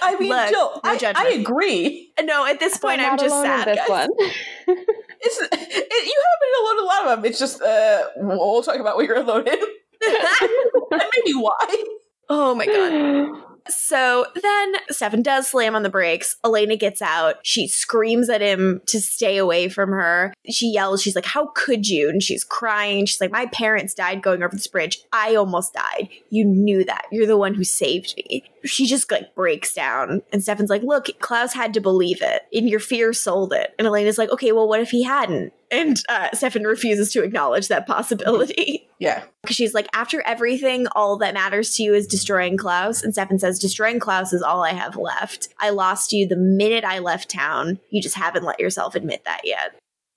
I 0.02 0.16
mean, 0.19 0.31
Look, 0.31 0.48
Jill, 0.48 0.81
no 0.85 0.90
I, 0.90 0.97
judgment. 0.97 1.28
I 1.28 1.31
agree. 1.32 2.12
No, 2.23 2.47
at 2.47 2.61
this 2.61 2.78
point, 2.78 3.01
I'm 3.01 3.12
I'm 3.12 3.19
just 3.19 3.43
sad. 3.43 3.69
this 3.69 3.78
guys. 3.78 3.89
one. 3.89 4.09
It's 4.19 5.40
it, 5.40 5.51
you 5.52 6.23
haven't 6.24 6.40
been 6.40 6.55
alone 6.61 6.78
in 6.78 6.85
a 6.85 6.86
lot 6.86 7.05
of 7.05 7.16
them. 7.16 7.24
It's 7.24 7.39
just 7.39 7.61
uh, 7.61 8.02
we'll, 8.16 8.39
we'll 8.39 8.62
talk 8.62 8.77
about 8.77 8.97
what 8.97 9.06
you're 9.06 9.16
alone 9.19 9.47
in, 9.47 9.59
and 9.59 11.02
maybe 11.16 11.35
why. 11.35 11.85
oh 12.31 12.55
my 12.55 12.66
god. 12.66 13.53
So 13.69 14.27
then 14.41 14.74
Stefan 14.91 15.23
does 15.23 15.49
slam 15.49 15.74
on 15.74 15.82
the 15.82 15.91
brakes. 15.91 16.36
Elena 16.45 16.77
gets 16.77 17.01
out. 17.01 17.36
She 17.43 17.66
screams 17.66 18.28
at 18.28 18.41
him 18.41 18.82
to 18.86 19.01
stay 19.01 19.39
away 19.39 19.69
from 19.69 19.91
her. 19.91 20.35
She 20.51 20.69
yells, 20.69 21.03
she's 21.03 21.15
like, 21.15 21.24
How 21.24 21.47
could 21.55 21.89
you? 21.89 22.09
And 22.09 22.23
she's 22.23 22.45
crying. 22.45 23.07
She's 23.07 23.20
like, 23.20 23.32
My 23.32 23.47
parents 23.47 23.95
died 23.95 24.23
going 24.23 24.43
over 24.43 24.55
this 24.55 24.66
bridge. 24.66 25.01
I 25.12 25.35
almost 25.35 25.74
died. 25.74 26.09
You 26.31 26.45
knew 26.45 26.85
that. 26.85 27.07
You're 27.11 27.27
the 27.27 27.39
one 27.39 27.55
who 27.55 27.65
saved 27.65 28.15
me. 28.16 28.45
She 28.65 28.86
just 28.86 29.11
like 29.11 29.35
breaks 29.35 29.74
down. 29.74 30.23
And 30.32 30.43
Stefan's 30.43 30.70
like, 30.70 30.82
Look, 30.82 31.09
Klaus 31.20 31.55
had 31.55 31.74
to 31.74 31.81
believe 31.81 32.20
it. 32.20 32.43
And 32.53 32.69
your 32.69 32.81
fear 32.81 33.12
sold 33.12 33.53
it. 33.53 33.74
And 33.78 33.86
Elena's 33.86 34.19
like, 34.19 34.31
Okay, 34.31 34.53
well, 34.53 34.69
what 34.69 34.81
if 34.81 34.91
he 34.91 35.03
hadn't? 35.05 35.53
And 35.75 36.01
uh, 36.09 36.29
Stefan 36.35 36.65
refuses 36.65 37.13
to 37.13 37.23
acknowledge 37.23 37.69
that 37.69 37.87
possibility. 37.87 38.89
Yeah, 39.01 39.25
Because 39.43 39.57
she's 39.57 39.75
like, 39.75 39.89
after 39.93 40.23
everything, 40.23 40.87
all 40.95 41.17
that 41.19 41.35
matters 41.35 41.75
to 41.77 41.83
you 41.83 41.95
is 41.95 42.07
destroying 42.07 42.57
Klaus. 42.57 43.03
And 43.03 43.13
Stefan 43.13 43.39
says, 43.39 43.59
destroying 43.59 43.99
Klaus 43.99 44.33
is 44.33 44.41
all 44.41 44.63
I 44.63 44.73
have 44.73 44.97
left. 44.97 45.49
I 45.59 45.71
lost 45.71 46.13
you 46.13 46.27
the 46.29 46.37
minute 46.37 46.85
I 46.85 47.01
left 47.01 47.29
town. 47.29 47.81
You 47.91 48.01
just 48.01 48.15
haven't 48.15 48.45
let 48.45 48.61
yourself 48.61 48.95
admit 48.95 49.25
that 49.25 49.41
yet. 49.45 49.75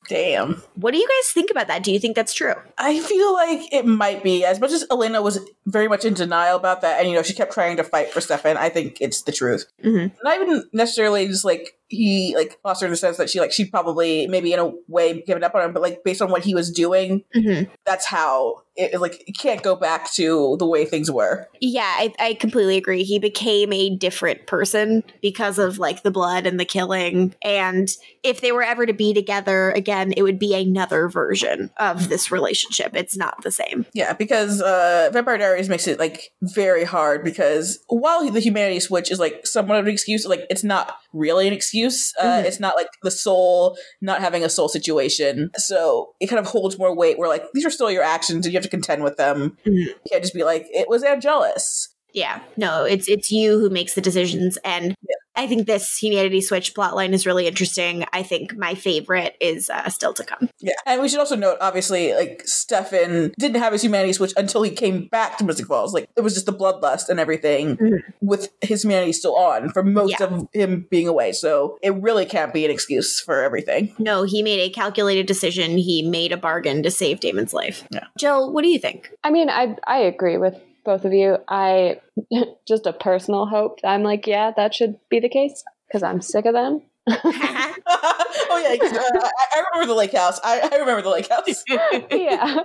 damn. 0.08 0.62
What 0.76 0.92
do 0.94 1.00
you 1.00 1.08
guys 1.08 1.32
think 1.34 1.52
about 1.52 1.68
that? 1.68 1.84
Do 1.84 1.92
you 1.92 2.00
think 2.00 2.16
that's 2.16 2.34
true? 2.34 2.54
I 2.78 2.98
feel 3.00 3.34
like 3.34 3.74
it 3.74 3.86
might 3.86 4.24
be 4.24 4.46
as 4.46 4.60
much 4.62 4.72
as 4.72 4.86
Elena 4.90 5.22
was 5.22 5.40
very 5.66 5.90
much 5.90 6.06
in 6.06 6.14
denial 6.14 6.56
about 6.56 6.80
that, 6.82 7.00
and 7.02 7.10
you 7.10 7.16
know 7.16 7.24
she 7.24 7.34
kept 7.34 7.52
trying 7.52 7.76
to 7.78 7.84
fight 7.84 8.12
for 8.12 8.22
Stefan. 8.22 8.56
I 8.56 8.70
think 8.70 9.00
it's 9.02 9.24
the 9.24 9.34
truth. 9.34 9.66
Mhm. 9.84 10.14
Not 10.24 10.40
even 10.40 10.64
necessarily 10.72 11.28
just 11.28 11.44
like 11.44 11.74
he 11.90 12.34
like 12.36 12.58
lost 12.66 12.82
her 12.82 12.88
in 12.88 12.92
the 12.92 12.98
sense 12.98 13.18
that 13.18 13.30
she 13.30 13.40
like 13.40 13.52
she 13.52 13.66
probably 13.66 14.28
maybe 14.28 14.54
in 14.54 14.60
a 14.60 14.72
way 14.88 15.22
given 15.22 15.44
up 15.44 15.56
on 15.56 15.62
him, 15.64 15.74
but 15.74 15.82
like 15.82 16.04
based 16.04 16.22
on 16.22 16.30
what 16.32 16.44
he 16.44 16.54
was 16.56 16.72
doing, 16.72 17.24
Mm-hmm. 17.36 17.72
that's 17.86 18.06
how 18.06 18.62
it 18.76 18.94
it, 18.94 19.02
like 19.02 19.24
it 19.28 19.38
can't 19.40 19.64
go 19.64 19.76
back 19.76 20.12
to 20.14 20.56
the 20.60 20.66
way 20.66 20.86
things 20.86 21.10
were. 21.10 21.48
Yeah, 21.60 21.82
I, 21.98 22.14
I 22.20 22.34
completely 22.36 22.78
agree. 22.78 23.04
He 23.04 23.18
became 23.20 23.74
a 23.74 23.96
different 23.96 24.46
person 24.48 25.04
because 25.22 25.58
of 25.58 25.80
like 25.80 26.04
the 26.04 26.12
blood 26.12 26.46
and 26.46 26.60
the 26.60 26.66
killing. 26.66 27.34
And 27.42 27.90
if 28.24 28.42
they 28.42 28.52
were 28.52 28.62
ever 28.62 28.86
to 28.86 28.94
be 28.94 29.14
together 29.16 29.72
again, 29.72 30.14
it 30.16 30.22
would 30.24 30.38
be 30.38 30.54
another 30.54 31.10
version 31.10 31.72
of 31.78 32.10
this 32.10 32.32
relationship. 32.32 32.96
It's 32.96 33.18
not 33.18 33.42
the 33.44 33.52
same. 33.52 33.86
Yeah, 33.94 34.14
because 34.14 34.62
uh, 34.62 35.10
Vampire 35.12 35.38
Diaries 35.40 35.70
makes 35.70 35.88
it 35.88 35.98
like 36.00 36.32
very 36.42 36.84
hard 36.84 37.24
because 37.24 37.80
while 37.88 38.30
the 38.30 38.40
humanity 38.40 38.80
switch 38.80 39.10
is 39.12 39.20
like 39.20 39.48
somewhat 39.48 39.80
of 39.80 39.88
an 39.88 39.92
excuse, 39.92 40.26
like 40.26 40.46
it's 40.50 40.64
not 40.64 40.98
really 41.14 41.48
an 41.48 41.54
excuse. 41.54 41.77
Uh, 41.86 42.42
Mhm. 42.42 42.46
It's 42.46 42.60
not 42.60 42.76
like 42.76 42.88
the 43.04 43.12
soul 43.12 43.78
not 44.02 44.22
having 44.22 44.44
a 44.44 44.50
soul 44.50 44.70
situation. 44.70 45.50
So 45.58 46.14
it 46.20 46.28
kind 46.28 46.40
of 46.40 46.48
holds 46.48 46.78
more 46.78 46.96
weight. 46.96 47.18
Where 47.18 47.30
like 47.30 47.44
these 47.54 47.66
are 47.66 47.72
still 47.72 47.92
your 47.92 48.04
actions, 48.04 48.46
and 48.46 48.54
you 48.54 48.58
have 48.58 48.64
to 48.64 48.70
contend 48.70 49.04
with 49.04 49.18
them. 49.18 49.58
Mhm. 49.66 49.86
You 49.88 49.96
can't 50.12 50.24
just 50.24 50.34
be 50.34 50.44
like 50.44 50.66
it 50.72 50.88
was 50.90 51.04
Angelus. 51.04 51.90
Yeah, 52.14 52.40
no, 52.56 52.84
it's 52.84 53.08
it's 53.08 53.32
you 53.32 53.60
who 53.60 53.70
makes 53.70 53.94
the 53.94 54.02
decisions, 54.02 54.58
and 54.64 54.96
I 55.38 55.46
think 55.48 55.68
this 55.68 55.98
humanity 55.98 56.42
switch 56.42 56.74
plotline 56.74 57.14
is 57.14 57.26
really 57.26 57.48
interesting. 57.48 58.04
I 58.12 58.24
think 58.24 58.58
my 58.58 58.74
favorite 58.74 59.36
is 59.40 59.70
uh, 59.70 59.88
still 59.90 60.14
to 60.16 60.24
come. 60.24 60.50
Yeah, 60.60 60.74
and 60.86 61.02
we 61.02 61.08
should 61.08 61.20
also 61.20 61.36
note, 61.36 61.58
obviously, 61.62 62.14
like 62.16 62.42
Stefan 62.46 63.34
didn't 63.38 63.62
have 63.62 63.72
his 63.72 63.84
humanity 63.84 64.14
switch 64.14 64.34
until 64.36 64.64
he 64.64 64.72
came 64.72 65.06
back 65.08 65.38
to 65.38 65.46
Mystic 65.46 65.68
Falls. 65.68 65.94
Like 65.94 66.10
it 66.18 66.22
was 66.22 66.34
just 66.34 66.48
the 66.48 66.54
bloodlust 66.54 67.08
and 67.10 67.20
everything, 67.20 67.78
Mhm. 67.78 68.00
with 68.22 68.50
his 68.62 68.82
humanity 68.84 69.14
still 69.14 69.36
on 69.36 69.70
for 69.70 69.84
most 69.84 70.20
Yeah. 70.20 70.26
of 70.26 70.48
him 70.54 70.88
being 70.90 71.08
away. 71.08 71.32
So 71.34 71.78
it 71.84 71.94
really 71.94 72.26
can't 72.26 72.54
be 72.54 72.66
an 72.66 72.72
excuse 72.72 73.20
for 73.22 73.44
everything. 73.44 73.94
No, 74.00 74.24
he 74.24 74.42
made 74.42 74.60
a 74.60 74.70
calculated 74.70 75.28
decision. 75.28 75.78
He 75.78 76.02
made 76.02 76.32
a 76.32 76.38
bargain 76.38 76.82
to 76.84 76.90
save 76.92 77.20
Damon's 77.20 77.54
life. 77.54 77.84
Yeah. 77.92 78.06
Jill, 78.18 78.52
what 78.52 78.64
do 78.64 78.70
you 78.70 78.80
think? 78.80 79.12
I 79.24 79.30
mean, 79.30 79.50
I 79.50 79.76
I 79.86 80.00
agree 80.00 80.38
with 80.38 80.56
both 80.88 81.06
of 81.06 81.14
you. 81.14 81.38
I 81.48 82.00
just 82.68 82.88
a 82.88 82.94
personal 82.94 83.46
hope. 83.46 83.80
I'm 83.84 84.02
like, 84.02 84.26
yeah, 84.26 84.52
that 84.56 84.74
should 84.74 84.96
be 85.10 85.20
the 85.20 85.30
case 85.30 85.64
because 85.88 86.02
I'm 86.02 86.22
sick 86.22 86.46
of 86.46 86.54
them. 86.54 86.82
oh 87.10 88.58
yeah, 88.58 88.76
uh, 88.84 89.20
I, 89.24 89.32
I 89.56 89.64
remember 89.72 89.94
the 89.94 89.98
lake 89.98 90.14
house. 90.14 90.40
I, 90.44 90.60
I 90.72 90.76
remember 90.78 91.02
the 91.04 91.10
lake 91.10 91.30
house. 91.30 91.64
yeah. 92.12 92.58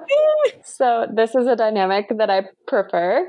so 0.65 1.07
this 1.15 1.35
is 1.35 1.47
a 1.47 1.55
dynamic 1.55 2.07
that 2.17 2.31
I 2.31 2.45
prefer. 2.67 3.27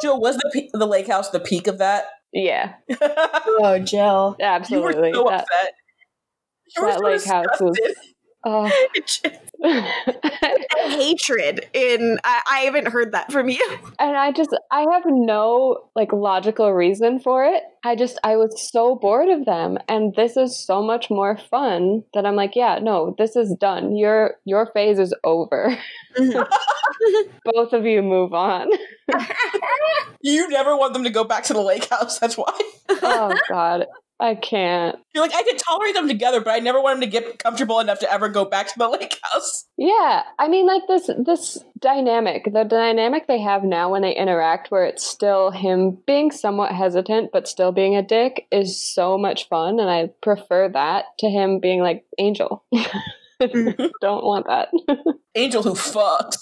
Jill, 0.00 0.20
was 0.20 0.36
the 0.38 0.50
pe- 0.52 0.68
the 0.72 0.86
lake 0.86 1.06
house 1.08 1.30
the 1.30 1.40
peak 1.40 1.66
of 1.66 1.78
that? 1.78 2.06
yeah, 2.32 2.74
oh, 3.00 3.78
Jill. 3.78 4.36
you 4.38 4.46
were 4.46 4.50
absolutely. 4.50 5.12
so 5.12 5.24
That- 5.24 5.40
upset. 5.42 5.72
You 6.76 6.82
were 6.82 6.92
so 6.92 6.98
lake 7.00 7.24
house 7.24 7.60
was- 7.60 7.78
disgusted. 8.94 9.32
Oh. 9.34 9.40
hatred 10.86 11.66
in 11.72 12.18
I, 12.22 12.42
I 12.48 12.58
haven't 12.60 12.88
heard 12.88 13.12
that 13.12 13.32
from 13.32 13.48
you 13.48 13.78
and 13.98 14.16
I 14.16 14.30
just 14.32 14.56
I 14.70 14.86
have 14.92 15.04
no 15.06 15.88
like 15.94 16.12
logical 16.12 16.72
reason 16.72 17.20
for 17.20 17.44
it. 17.44 17.62
I 17.84 17.96
just 17.96 18.18
I 18.22 18.36
was 18.36 18.70
so 18.70 18.96
bored 18.96 19.28
of 19.28 19.46
them 19.46 19.78
and 19.88 20.14
this 20.14 20.36
is 20.36 20.56
so 20.56 20.82
much 20.82 21.10
more 21.10 21.36
fun 21.36 22.04
that 22.14 22.26
I'm 22.26 22.36
like, 22.36 22.54
yeah, 22.54 22.78
no, 22.80 23.14
this 23.18 23.34
is 23.34 23.54
done. 23.58 23.96
Your 23.96 24.34
your 24.44 24.66
phase 24.72 24.98
is 24.98 25.14
over. 25.24 25.76
Mm-hmm. 26.16 27.30
Both 27.44 27.72
of 27.72 27.84
you 27.86 28.02
move 28.02 28.32
on. 28.34 28.68
You 30.20 30.48
never 30.48 30.76
want 30.76 30.92
them 30.92 31.04
to 31.04 31.10
go 31.10 31.24
back 31.24 31.44
to 31.44 31.52
the 31.52 31.62
lake 31.62 31.88
house. 31.88 32.18
That's 32.18 32.36
why. 32.36 32.52
oh 32.88 33.34
god. 33.48 33.86
I 34.18 34.34
can't. 34.34 34.96
You're 35.14 35.22
like, 35.22 35.34
I 35.34 35.42
can 35.42 35.56
tolerate 35.56 35.94
them 35.94 36.08
together, 36.08 36.40
but 36.40 36.54
I 36.54 36.58
never 36.58 36.80
want 36.80 37.00
them 37.00 37.10
to 37.10 37.20
get 37.20 37.38
comfortable 37.38 37.80
enough 37.80 37.98
to 38.00 38.10
ever 38.10 38.28
go 38.30 38.46
back 38.46 38.68
to 38.68 38.78
the 38.78 38.88
lake 39.00 39.18
house. 39.22 39.66
Yeah, 39.76 40.22
I 40.38 40.48
mean, 40.48 40.66
like 40.66 40.82
this 40.88 41.10
this 41.24 41.62
dynamic, 41.78 42.44
the 42.50 42.64
dynamic 42.64 43.26
they 43.26 43.40
have 43.40 43.62
now 43.62 43.90
when 43.90 44.02
they 44.02 44.16
interact, 44.16 44.70
where 44.70 44.84
it's 44.84 45.06
still 45.06 45.50
him 45.50 45.98
being 46.06 46.30
somewhat 46.30 46.72
hesitant 46.72 47.30
but 47.32 47.46
still 47.46 47.72
being 47.72 47.94
a 47.94 48.02
dick, 48.02 48.46
is 48.50 48.80
so 48.80 49.18
much 49.18 49.48
fun, 49.48 49.78
and 49.78 49.90
I 49.90 50.10
prefer 50.22 50.70
that 50.70 51.04
to 51.18 51.28
him 51.28 51.60
being 51.60 51.80
like 51.80 52.04
Angel. 52.18 52.64
Mm-hmm. 52.72 53.86
Don't 54.00 54.24
want 54.24 54.46
that. 54.46 54.68
Angel 55.34 55.62
who 55.62 55.72
fucks. 55.72 56.38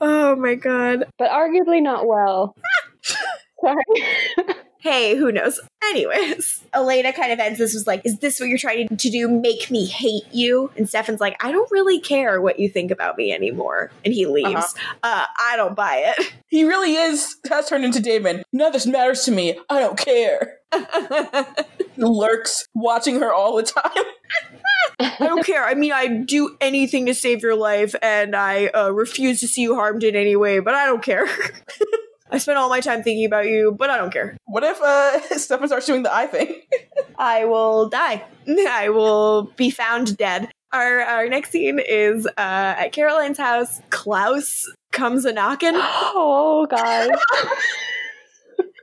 oh 0.00 0.34
my 0.36 0.54
god 0.54 1.04
but 1.18 1.30
arguably 1.30 1.82
not 1.82 2.06
well. 2.06 2.54
Sorry. 3.60 4.56
Hey 4.82 5.16
who 5.16 5.30
knows 5.32 5.60
anyways 5.84 6.62
elena 6.74 7.12
kind 7.12 7.32
of 7.32 7.38
ends 7.38 7.58
this 7.58 7.72
was 7.72 7.86
like 7.86 8.02
is 8.04 8.18
this 8.18 8.40
what 8.40 8.48
you're 8.48 8.58
trying 8.58 8.88
to 8.88 9.10
do 9.10 9.28
make 9.28 9.70
me 9.70 9.86
hate 9.86 10.24
you 10.32 10.70
and 10.76 10.88
stefan's 10.88 11.20
like 11.20 11.36
i 11.44 11.50
don't 11.52 11.70
really 11.70 12.00
care 12.00 12.40
what 12.40 12.58
you 12.58 12.68
think 12.68 12.90
about 12.90 13.16
me 13.16 13.32
anymore 13.32 13.90
and 14.04 14.12
he 14.12 14.26
leaves 14.26 14.48
Uh-huh. 14.54 14.98
uh, 15.02 15.24
i 15.40 15.56
don't 15.56 15.74
buy 15.76 16.12
it 16.16 16.32
He 16.52 16.64
really 16.64 16.96
is 16.96 17.36
has 17.48 17.66
turned 17.66 17.82
into 17.82 17.98
Damon. 17.98 18.42
None 18.52 18.66
of 18.66 18.72
this 18.74 18.86
matters 18.86 19.22
to 19.24 19.30
me. 19.30 19.58
I 19.70 19.80
don't 19.80 19.96
care. 19.96 20.58
Lurks, 21.96 22.68
watching 22.74 23.20
her 23.20 23.32
all 23.32 23.56
the 23.56 23.62
time. 23.62 24.04
I 25.00 25.16
don't 25.26 25.46
care. 25.46 25.64
I 25.64 25.72
mean, 25.72 25.92
I'd 25.92 26.26
do 26.26 26.54
anything 26.60 27.06
to 27.06 27.14
save 27.14 27.40
your 27.42 27.54
life, 27.56 27.94
and 28.02 28.36
I 28.36 28.66
uh, 28.66 28.90
refuse 28.90 29.40
to 29.40 29.48
see 29.48 29.62
you 29.62 29.76
harmed 29.76 30.04
in 30.04 30.14
any 30.14 30.36
way, 30.36 30.58
but 30.58 30.74
I 30.74 30.84
don't 30.84 31.02
care. 31.02 31.26
I 32.32 32.38
spent 32.38 32.56
all 32.56 32.70
my 32.70 32.80
time 32.80 33.02
thinking 33.02 33.26
about 33.26 33.46
you, 33.46 33.72
but 33.78 33.90
I 33.90 33.98
don't 33.98 34.10
care. 34.10 34.38
What 34.46 34.64
if 34.64 34.80
uh 34.80 35.20
Stefan 35.38 35.68
starts 35.68 35.86
doing 35.86 36.02
the 36.02 36.12
eye 36.12 36.26
thing? 36.26 36.62
I 37.18 37.44
will 37.44 37.88
die. 37.90 38.24
I 38.48 38.88
will 38.88 39.52
be 39.56 39.70
found 39.70 40.16
dead. 40.16 40.50
Our, 40.72 41.00
our 41.00 41.28
next 41.28 41.50
scene 41.50 41.78
is 41.78 42.26
uh, 42.26 42.30
at 42.38 42.92
Caroline's 42.92 43.36
house. 43.36 43.82
Klaus 43.90 44.64
comes 44.90 45.26
a 45.26 45.32
knocking. 45.32 45.72
oh 45.76 46.66
god. 46.70 47.10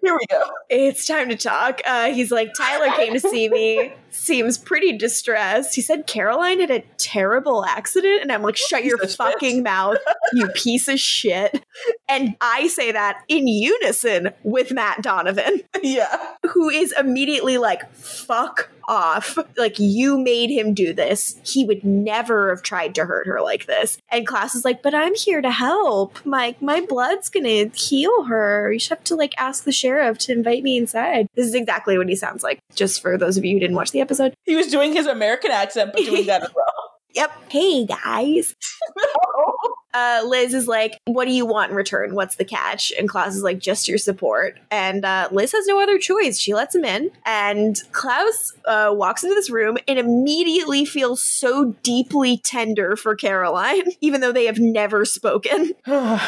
Here 0.04 0.14
we 0.14 0.26
go. 0.30 0.44
It's 0.70 1.08
time 1.08 1.30
to 1.30 1.36
talk. 1.36 1.82
Uh, 1.86 2.12
he's 2.12 2.32
like, 2.32 2.54
Tyler 2.56 2.94
came 2.96 3.14
to 3.14 3.20
see 3.20 3.50
me. 3.50 3.92
Seems 4.12 4.58
pretty 4.58 4.98
distressed. 4.98 5.76
He 5.76 5.82
said 5.82 6.08
Caroline 6.08 6.60
had 6.60 6.72
a 6.72 6.84
terrible 6.98 7.66
accident. 7.66 8.22
And 8.22 8.32
I'm 8.32 8.42
like, 8.42 8.58
shut 8.58 8.84
your 8.84 8.98
fucking 8.98 9.58
shit. 9.58 9.64
mouth, 9.64 9.98
you 10.34 10.48
piece 10.56 10.88
of 10.88 11.00
shit. 11.00 11.64
And 12.08 12.36
I 12.42 12.68
say 12.68 12.92
that 12.92 13.24
in 13.28 13.48
unison 13.48 14.30
with 14.44 14.72
Matt 14.72 15.02
Donovan, 15.02 15.62
Yeah. 15.84 16.34
who 16.50 16.70
is 16.70 16.94
immediately 17.00 17.58
like, 17.58 17.90
fuck 17.94 18.70
off. 18.88 19.38
Like, 19.56 19.78
you 19.78 20.18
made 20.18 20.50
him 20.50 20.74
do 20.74 20.94
this. 20.94 21.40
He 21.46 21.64
would 21.66 21.84
never 21.84 22.50
have 22.50 22.64
tried 22.64 22.96
to 22.96 23.06
hurt 23.06 23.28
her 23.28 23.40
like 23.40 23.68
this. 23.68 24.00
And 24.10 24.26
Klaus 24.26 24.56
is 24.56 24.66
like, 24.66 24.82
but 24.82 24.96
I'm 24.96 25.14
here 25.14 25.42
to 25.42 25.52
help. 25.52 26.26
My, 26.26 26.56
my 26.60 26.82
blood's 26.82 27.30
gonna 27.30 27.66
heal 27.76 28.24
her. 28.24 28.72
You 28.74 28.80
should 28.80 28.98
have 28.98 29.04
to 29.06 29.16
like 29.16 29.36
ask 29.38 29.64
the 29.64 29.72
sheriff 29.72 30.18
to 30.20 30.32
invite 30.32 30.64
me 30.64 30.78
inside. 30.78 31.28
This 31.36 31.46
is 31.46 31.54
exactly 31.54 31.98
what 32.00 32.10
he 32.10 32.16
sounds 32.16 32.42
like, 32.42 32.60
just 32.74 33.00
for 33.02 33.16
those 33.16 33.38
of 33.38 33.46
you 33.46 33.54
who 33.54 33.60
didn't 33.60 33.76
watch 33.76 33.92
the 33.92 33.99
episode. 34.02 34.34
He 34.46 34.56
was 34.56 34.68
doing 34.68 34.94
his 34.94 35.08
American 35.08 35.52
accent, 35.52 35.92
but 35.94 36.04
doing 36.04 36.26
that 36.28 36.44
as 36.44 36.54
well. 36.56 36.66
Yep. 37.16 37.32
Hey 37.50 37.86
guys. 37.88 38.54
no. 38.96 39.56
Uh, 39.94 40.22
Liz 40.26 40.54
is 40.54 40.68
like, 40.68 41.00
"What 41.06 41.26
do 41.26 41.32
you 41.32 41.46
want 41.46 41.72
in 41.72 41.76
return? 41.76 42.14
What's 42.14 42.36
the 42.36 42.46
catch?" 42.46 42.94
And 42.98 43.10
Klaus 43.10 43.36
is 43.36 43.42
like, 43.42 43.58
"Just 43.58 43.88
your 43.88 43.98
support." 43.98 44.60
And 44.70 45.04
uh, 45.04 45.30
Liz 45.32 45.52
has 45.54 45.66
no 45.66 45.82
other 45.82 45.98
choice. 45.98 46.38
She 46.38 46.54
lets 46.54 46.76
him 46.76 46.86
in, 46.86 47.10
and 47.26 47.82
Klaus 47.92 48.54
uh, 48.66 48.94
walks 48.96 49.24
into 49.24 49.34
this 49.34 49.50
room 49.50 49.78
and 49.88 49.98
immediately 49.98 50.86
feels 50.86 51.24
so 51.24 51.76
deeply 51.82 52.38
tender 52.38 52.96
for 52.96 53.16
Caroline, 53.16 53.92
even 54.02 54.22
though 54.22 54.32
they 54.32 54.46
have 54.46 54.60
never 54.60 55.06
spoken. 55.06 55.74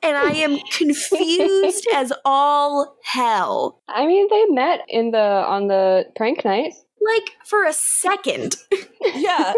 And 0.00 0.16
I 0.16 0.30
am 0.30 0.58
confused 0.70 1.84
as 1.92 2.12
all 2.24 2.96
hell. 3.02 3.80
I 3.88 4.06
mean, 4.06 4.28
they 4.30 4.44
met 4.46 4.82
in 4.88 5.10
the 5.10 5.18
on 5.18 5.66
the 5.66 6.04
prank 6.14 6.44
night. 6.44 6.74
Like 7.00 7.30
for 7.44 7.64
a 7.64 7.72
second. 7.72 8.56
yeah. 9.14 9.52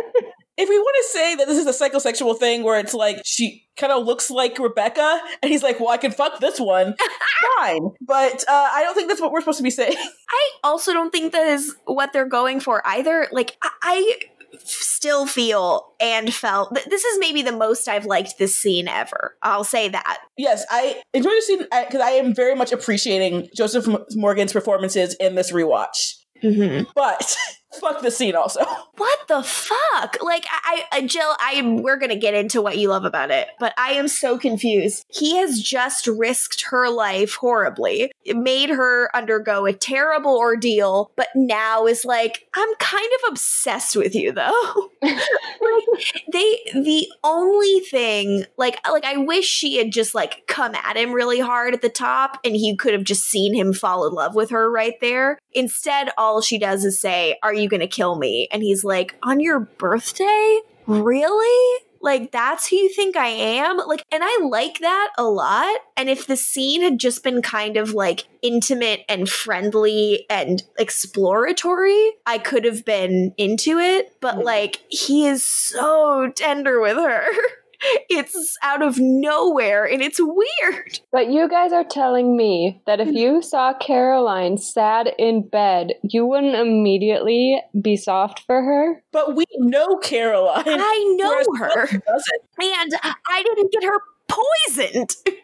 If 0.56 0.68
we 0.68 0.78
want 0.78 0.96
to 1.00 1.18
say 1.18 1.34
that 1.36 1.46
this 1.46 1.58
is 1.58 1.66
a 1.66 1.70
psychosexual 1.72 2.38
thing 2.38 2.62
where 2.62 2.78
it's 2.78 2.92
like 2.92 3.22
she 3.24 3.66
kind 3.78 3.92
of 3.92 4.04
looks 4.04 4.30
like 4.30 4.58
Rebekah, 4.58 5.20
and 5.42 5.50
he's 5.50 5.62
like, 5.62 5.80
"Well, 5.80 5.88
I 5.88 5.96
can 5.96 6.12
fuck 6.12 6.38
this 6.38 6.60
one," 6.60 6.94
fine. 7.58 7.90
But 8.02 8.44
uh, 8.46 8.68
I 8.72 8.82
don't 8.82 8.94
think 8.94 9.08
that's 9.08 9.22
what 9.22 9.32
we're 9.32 9.40
supposed 9.40 9.56
to 9.56 9.64
be 9.64 9.70
saying. 9.70 9.96
I 10.30 10.50
also 10.62 10.92
don't 10.92 11.10
think 11.10 11.32
that 11.32 11.46
is 11.46 11.74
what 11.86 12.12
they're 12.12 12.28
going 12.28 12.60
for 12.60 12.86
either. 12.86 13.26
Like, 13.32 13.56
I, 13.62 13.70
I 13.82 14.18
still 14.58 15.26
feel 15.26 15.94
and 15.98 16.32
felt 16.32 16.74
that 16.74 16.90
this 16.90 17.04
is 17.04 17.18
maybe 17.18 17.40
the 17.40 17.52
most 17.52 17.88
I've 17.88 18.04
liked 18.04 18.36
this 18.38 18.54
scene 18.54 18.86
ever. 18.86 19.36
I'll 19.42 19.64
say 19.64 19.88
that. 19.88 20.18
Yes, 20.36 20.64
I 20.70 21.00
enjoy 21.14 21.30
the 21.30 21.42
scene 21.42 21.58
because 21.62 22.02
I 22.02 22.10
am 22.10 22.34
very 22.34 22.54
much 22.54 22.72
appreciating 22.72 23.48
Joseph 23.56 23.88
M- 23.88 24.04
Morgan's 24.12 24.52
performances 24.52 25.14
in 25.14 25.36
this 25.36 25.52
rewatch. 25.52 26.16
Mm-hmm. 26.42 26.90
But 26.94 27.36
fuck 27.80 28.02
the 28.02 28.10
scene 28.10 28.34
also. 28.34 28.64
What 28.96 29.18
the 29.28 29.42
fuck? 29.42 30.16
Like, 30.22 30.44
I, 30.50 30.84
I, 30.92 31.06
Jill, 31.06 31.34
I, 31.40 31.62
we're 31.82 31.96
gonna 31.96 32.16
get 32.16 32.34
into 32.34 32.60
what 32.60 32.78
you 32.78 32.88
love 32.88 33.04
about 33.04 33.30
it, 33.30 33.48
but 33.58 33.72
I 33.78 33.92
am 33.92 34.08
so 34.08 34.38
confused. 34.38 35.04
He 35.08 35.36
has 35.36 35.62
just 35.62 36.06
risked 36.06 36.62
her 36.70 36.90
life 36.90 37.34
horribly, 37.34 38.12
it 38.24 38.36
made 38.36 38.70
her 38.70 39.14
undergo 39.14 39.66
a 39.66 39.72
terrible 39.72 40.36
ordeal, 40.36 41.10
but 41.16 41.28
now 41.34 41.86
is 41.86 42.04
like, 42.04 42.46
I'm 42.54 42.74
kind 42.78 43.10
of 43.24 43.32
obsessed 43.32 43.96
with 43.96 44.14
you, 44.14 44.32
though. 44.32 44.90
the 46.72 47.08
only 47.24 47.80
thing, 47.80 48.44
like, 48.56 48.78
like 48.88 49.04
I 49.04 49.16
wish 49.16 49.46
she 49.46 49.76
had 49.76 49.92
just 49.92 50.14
like 50.14 50.46
come 50.46 50.74
at 50.74 50.96
him 50.96 51.12
really 51.12 51.40
hard 51.40 51.74
at 51.74 51.82
the 51.82 51.88
top, 51.88 52.38
and 52.44 52.54
he 52.54 52.76
could 52.76 52.92
have 52.92 53.04
just 53.04 53.24
seen 53.24 53.54
him 53.54 53.72
fall 53.72 54.06
in 54.06 54.14
love 54.14 54.34
with 54.34 54.50
her 54.50 54.70
right 54.70 54.94
there. 55.00 55.38
Instead, 55.52 56.10
all 56.16 56.40
she 56.40 56.58
does 56.58 56.84
is 56.84 57.00
say, 57.00 57.38
Are 57.42 57.54
you 57.54 57.68
gonna 57.68 57.86
kill 57.86 58.16
me? 58.16 58.48
And 58.52 58.62
he's 58.62 58.84
like, 58.84 59.14
On 59.22 59.40
your 59.40 59.60
birthday? 59.60 60.60
Really? 60.86 61.78
Like, 62.02 62.32
that's 62.32 62.68
who 62.68 62.76
you 62.76 62.88
think 62.88 63.16
I 63.16 63.28
am? 63.28 63.76
Like, 63.76 64.04
and 64.10 64.22
I 64.24 64.38
like 64.42 64.78
that 64.78 65.10
a 65.18 65.24
lot. 65.24 65.80
And 65.96 66.08
if 66.08 66.26
the 66.26 66.36
scene 66.36 66.82
had 66.82 66.98
just 66.98 67.22
been 67.22 67.42
kind 67.42 67.76
of 67.76 67.92
like 67.92 68.26
intimate 68.42 69.04
and 69.08 69.28
friendly 69.28 70.24
and 70.30 70.62
exploratory, 70.78 72.12
I 72.26 72.38
could 72.38 72.64
have 72.64 72.84
been 72.84 73.34
into 73.36 73.78
it. 73.78 74.12
But 74.20 74.36
Mhm. 74.36 74.44
like, 74.44 74.80
he 74.88 75.26
is 75.26 75.44
so 75.44 76.32
tender 76.34 76.80
with 76.80 76.96
her. 76.96 77.24
It's 78.08 78.56
out 78.62 78.82
of 78.82 78.98
nowhere 78.98 79.84
and 79.84 80.02
it's 80.02 80.20
weird. 80.20 81.00
But 81.12 81.30
you 81.30 81.48
guys 81.48 81.72
are 81.72 81.84
telling 81.84 82.36
me 82.36 82.82
that 82.86 83.00
if 83.00 83.08
you 83.08 83.42
saw 83.42 83.72
Caroline 83.74 84.58
sad 84.58 85.12
in 85.18 85.48
bed, 85.48 85.94
you 86.02 86.26
wouldn't 86.26 86.54
immediately 86.54 87.60
be 87.80 87.96
soft 87.96 88.40
for 88.46 88.62
her? 88.62 89.02
But 89.12 89.36
we 89.36 89.44
know 89.58 89.96
Caroline. 89.98 90.64
I 90.66 91.16
know 91.18 91.44
her. 91.58 91.88
And 91.88 92.92
I 93.28 93.42
didn't 93.42 93.72
get 93.72 93.84
her 93.84 93.98
poisoned. 94.28 95.16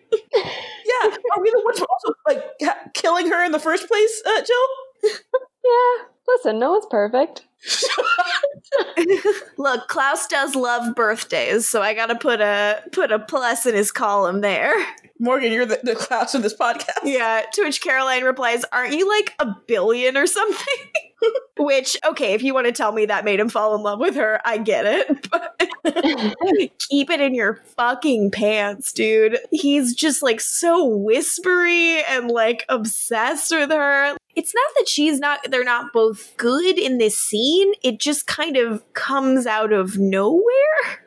Yeah, 1.02 1.10
are 1.10 1.42
we 1.42 1.50
the 1.50 1.60
ones 1.64 1.78
who 1.80 1.84
also 1.90 2.14
like 2.26 2.92
killing 2.94 3.28
her 3.28 3.44
in 3.44 3.50
the 3.52 3.58
first 3.58 3.88
place, 3.88 4.22
uh, 4.24 4.40
Jill? 4.42 5.12
Yeah. 5.64 6.04
Listen, 6.28 6.58
no 6.60 6.72
one's 6.72 6.86
perfect. 6.88 7.45
Look, 9.58 9.88
Klaus 9.88 10.26
does 10.26 10.54
love 10.54 10.94
birthdays, 10.94 11.68
so 11.68 11.82
I 11.82 11.94
gotta 11.94 12.14
put 12.14 12.40
a 12.40 12.82
put 12.92 13.10
a 13.12 13.18
plus 13.18 13.66
in 13.66 13.74
his 13.74 13.90
column 13.92 14.40
there. 14.40 14.74
Morgan, 15.18 15.50
you're 15.50 15.66
the, 15.66 15.80
the 15.82 15.94
class 15.94 16.34
of 16.34 16.42
this 16.42 16.54
podcast. 16.54 17.00
Yeah, 17.04 17.42
to 17.52 17.62
which 17.62 17.80
Caroline 17.80 18.24
replies, 18.24 18.64
Aren't 18.70 18.94
you 18.94 19.08
like 19.08 19.34
a 19.38 19.46
billion 19.66 20.16
or 20.16 20.26
something? 20.26 20.84
which, 21.58 21.96
okay, 22.04 22.34
if 22.34 22.42
you 22.42 22.52
want 22.52 22.66
to 22.66 22.72
tell 22.72 22.92
me 22.92 23.06
that 23.06 23.24
made 23.24 23.40
him 23.40 23.48
fall 23.48 23.74
in 23.74 23.82
love 23.82 23.98
with 23.98 24.14
her, 24.16 24.40
I 24.44 24.58
get 24.58 24.84
it. 24.86 25.28
But 25.86 26.78
keep 26.90 27.10
it 27.10 27.20
in 27.20 27.34
your 27.34 27.60
fucking 27.76 28.32
pants, 28.32 28.92
dude. 28.92 29.38
He's 29.50 29.94
just 29.94 30.22
like 30.22 30.40
so 30.40 30.84
whispery 30.84 32.02
and 32.04 32.30
like 32.30 32.64
obsessed 32.68 33.52
with 33.52 33.70
her. 33.70 34.16
It's 34.36 34.54
not 34.54 34.64
that 34.78 34.88
she's 34.88 35.18
not 35.18 35.40
they're 35.50 35.64
not 35.64 35.92
both 35.92 36.36
good 36.36 36.78
in 36.78 36.98
this 36.98 37.18
scene. 37.18 37.72
It 37.82 37.98
just 37.98 38.26
kind 38.26 38.56
of 38.56 38.82
comes 38.92 39.46
out 39.46 39.72
of 39.72 39.98
nowhere. 39.98 40.42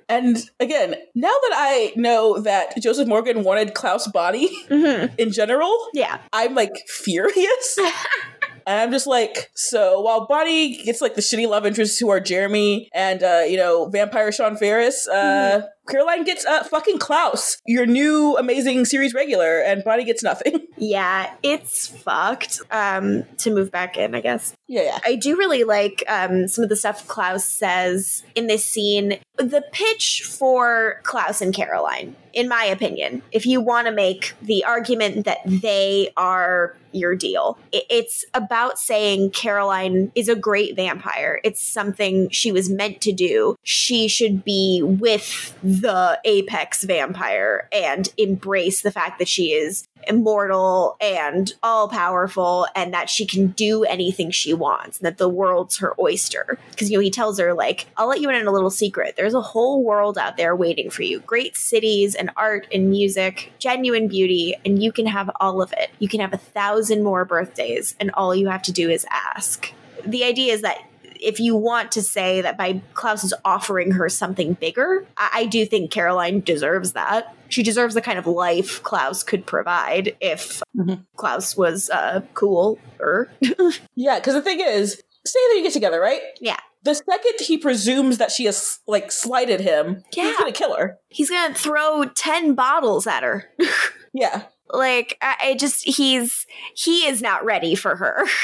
And 0.09 0.37
again, 0.59 0.95
now 1.13 1.27
that 1.27 1.51
I 1.55 1.93
know 1.95 2.39
that 2.41 2.75
Joseph 2.81 3.07
Morgan 3.07 3.43
wanted 3.43 3.75
Klaus' 3.75 4.07
body 4.07 4.49
Mm-hmm. 4.67 5.13
in 5.19 5.31
general, 5.31 5.71
Yeah. 5.93 6.17
I'm 6.33 6.55
like 6.55 6.73
furious. 6.87 7.77
and 8.65 8.79
I'm 8.81 8.91
just 8.91 9.05
like, 9.05 9.51
so 9.53 10.01
while 10.01 10.25
Bonnie 10.25 10.77
gets 10.83 10.99
like 10.99 11.13
the 11.13 11.21
shitty 11.21 11.47
love 11.47 11.65
interests 11.65 11.99
who 11.99 12.09
are 12.09 12.19
Jeremy 12.19 12.89
and 12.93 13.21
uh, 13.21 13.43
you 13.47 13.57
know, 13.57 13.87
vampire 13.89 14.31
Sean 14.31 14.57
Ferris, 14.57 15.07
uh 15.07 15.61
Caroline 15.89 16.23
gets 16.23 16.45
uh 16.45 16.63
fucking 16.63 16.99
Klaus, 16.99 17.57
your 17.65 17.85
new 17.85 18.37
amazing 18.37 18.85
series 18.85 19.13
regular, 19.13 19.59
and 19.59 19.83
Bonnie 19.83 20.05
gets 20.05 20.23
nothing. 20.23 20.67
Yeah, 20.81 21.33
it's 21.43 21.87
fucked. 21.87 22.61
Um, 22.71 23.23
to 23.39 23.53
move 23.53 23.69
back 23.69 23.97
in, 23.97 24.15
I 24.15 24.21
guess. 24.21 24.53
yeah, 24.69 24.83
yeah. 24.83 24.99
I 25.05 25.15
do 25.17 25.35
really 25.35 25.65
like 25.65 26.05
um, 26.07 26.47
some 26.47 26.63
of 26.63 26.69
the 26.69 26.77
stuff 26.77 27.05
Klaus 27.05 27.43
says 27.43 28.23
in 28.33 28.47
this 28.47 28.63
scene. 28.63 29.19
The 29.35 29.63
pitch 29.73 30.23
for 30.23 31.01
Klaus 31.03 31.41
and 31.41 31.53
Caroline, 31.53 32.15
in 32.31 32.47
my 32.47 32.63
opinion, 32.63 33.21
if 33.33 33.45
you 33.45 33.59
want 33.59 33.87
to 33.87 33.91
make 33.93 34.33
the 34.41 34.63
argument 34.63 35.25
that 35.25 35.39
they 35.45 36.11
are 36.15 36.77
your 36.91 37.13
deal, 37.15 37.57
it's 37.71 38.25
about 38.33 38.79
saying 38.79 39.31
Caroline 39.31 40.11
is 40.15 40.29
a 40.29 40.35
great 40.35 40.75
vampire. 40.77 41.41
It's 41.43 41.61
something 41.61 42.29
she 42.29 42.51
was 42.53 42.69
meant 42.69 43.01
to 43.01 43.11
do. 43.11 43.55
She 43.63 44.07
should 44.07 44.43
be 44.45 44.81
with 44.81 45.55
the 45.81 46.19
apex 46.25 46.83
vampire 46.83 47.67
and 47.71 48.09
embrace 48.17 48.81
the 48.81 48.91
fact 48.91 49.19
that 49.19 49.27
she 49.27 49.51
is 49.51 49.87
immortal 50.07 50.95
and 51.01 51.53
all 51.61 51.89
powerful 51.89 52.67
and 52.75 52.93
that 52.93 53.09
she 53.09 53.25
can 53.25 53.47
do 53.47 53.83
anything 53.83 54.31
she 54.31 54.53
wants 54.53 54.97
and 54.97 55.05
that 55.05 55.17
the 55.17 55.29
world's 55.29 55.77
her 55.77 55.93
oyster. 55.99 56.57
Because 56.71 56.89
you 56.89 56.97
know 56.97 57.01
he 57.01 57.11
tells 57.11 57.39
her 57.39 57.53
like 57.53 57.87
i'll 57.97 58.07
let 58.07 58.21
you 58.21 58.29
in 58.29 58.35
on 58.35 58.47
a 58.47 58.51
little 58.51 58.69
secret. 58.69 59.15
There's 59.15 59.33
a 59.33 59.41
whole 59.41 59.83
world 59.83 60.17
out 60.17 60.37
there 60.37 60.55
waiting 60.55 60.89
for 60.89 61.03
you. 61.03 61.19
Great 61.21 61.55
cities 61.55 62.15
and 62.15 62.31
art 62.37 62.67
and 62.73 62.89
music 62.89 63.51
genuine 63.59 64.07
beauty 64.07 64.55
and 64.65 64.81
you 64.81 64.91
can 64.91 65.05
have 65.05 65.29
all 65.39 65.61
of 65.61 65.73
it. 65.73 65.89
You 65.99 66.07
can 66.07 66.21
have 66.21 66.33
a 66.33 66.37
thousand 66.37 67.03
more 67.03 67.25
birthdays 67.25 67.95
and 67.99 68.11
all 68.13 68.35
you 68.35 68.47
have 68.47 68.61
to 68.63 68.71
do 68.71 68.89
is 68.89 69.05
ask. 69.09 69.71
The 70.05 70.23
idea 70.23 70.53
is 70.53 70.61
that 70.61 70.88
if 71.19 71.39
you 71.39 71.55
want 71.55 71.91
to 71.93 72.01
say 72.01 72.41
that 72.41 72.57
by 72.57 72.81
Klaus 72.93 73.23
is 73.23 73.33
offering 73.45 73.91
her 73.91 74.09
something 74.09 74.53
bigger, 74.53 75.05
I, 75.17 75.29
I 75.33 75.45
do 75.45 75.65
think 75.65 75.91
Caroline 75.91 76.41
deserves 76.41 76.93
that. 76.93 77.35
She 77.49 77.63
deserves 77.63 77.93
the 77.95 78.01
kind 78.01 78.19
of 78.19 78.27
life 78.27 78.81
Klaus 78.83 79.23
could 79.23 79.45
provide 79.45 80.15
if 80.21 80.61
Mhm. 80.77 81.05
Klaus 81.15 81.57
was 81.57 81.89
uh, 81.89 82.21
cool. 82.33 82.77
Yeah, 83.95 84.19
because 84.19 84.33
the 84.33 84.41
thing 84.41 84.59
is, 84.61 85.01
say 85.25 85.39
that 85.49 85.55
you 85.57 85.63
get 85.63 85.73
together, 85.73 85.99
right? 85.99 86.21
Yeah. 86.39 86.57
The 86.83 86.95
second 86.95 87.33
he 87.41 87.57
presumes 87.57 88.17
that 88.19 88.31
she 88.31 88.45
has 88.45 88.79
like 88.87 89.11
slighted 89.11 89.59
him, 89.59 90.03
Yeah. 90.15 90.25
he's 90.29 90.37
gonna 90.37 90.51
kill 90.53 90.75
her. 90.75 90.97
He's 91.09 91.29
gonna 91.29 91.53
throw 91.53 92.05
ten 92.05 92.55
bottles 92.55 93.05
at 93.07 93.23
her. 93.23 93.49
Yeah. 94.11 94.45
Like 94.71 95.17
I, 95.21 95.35
I 95.41 95.55
just 95.55 95.85
he's 95.85 96.45
he 96.75 97.07
is 97.07 97.21
not 97.21 97.43
ready 97.45 97.75
for 97.75 97.95
her. 97.95 98.25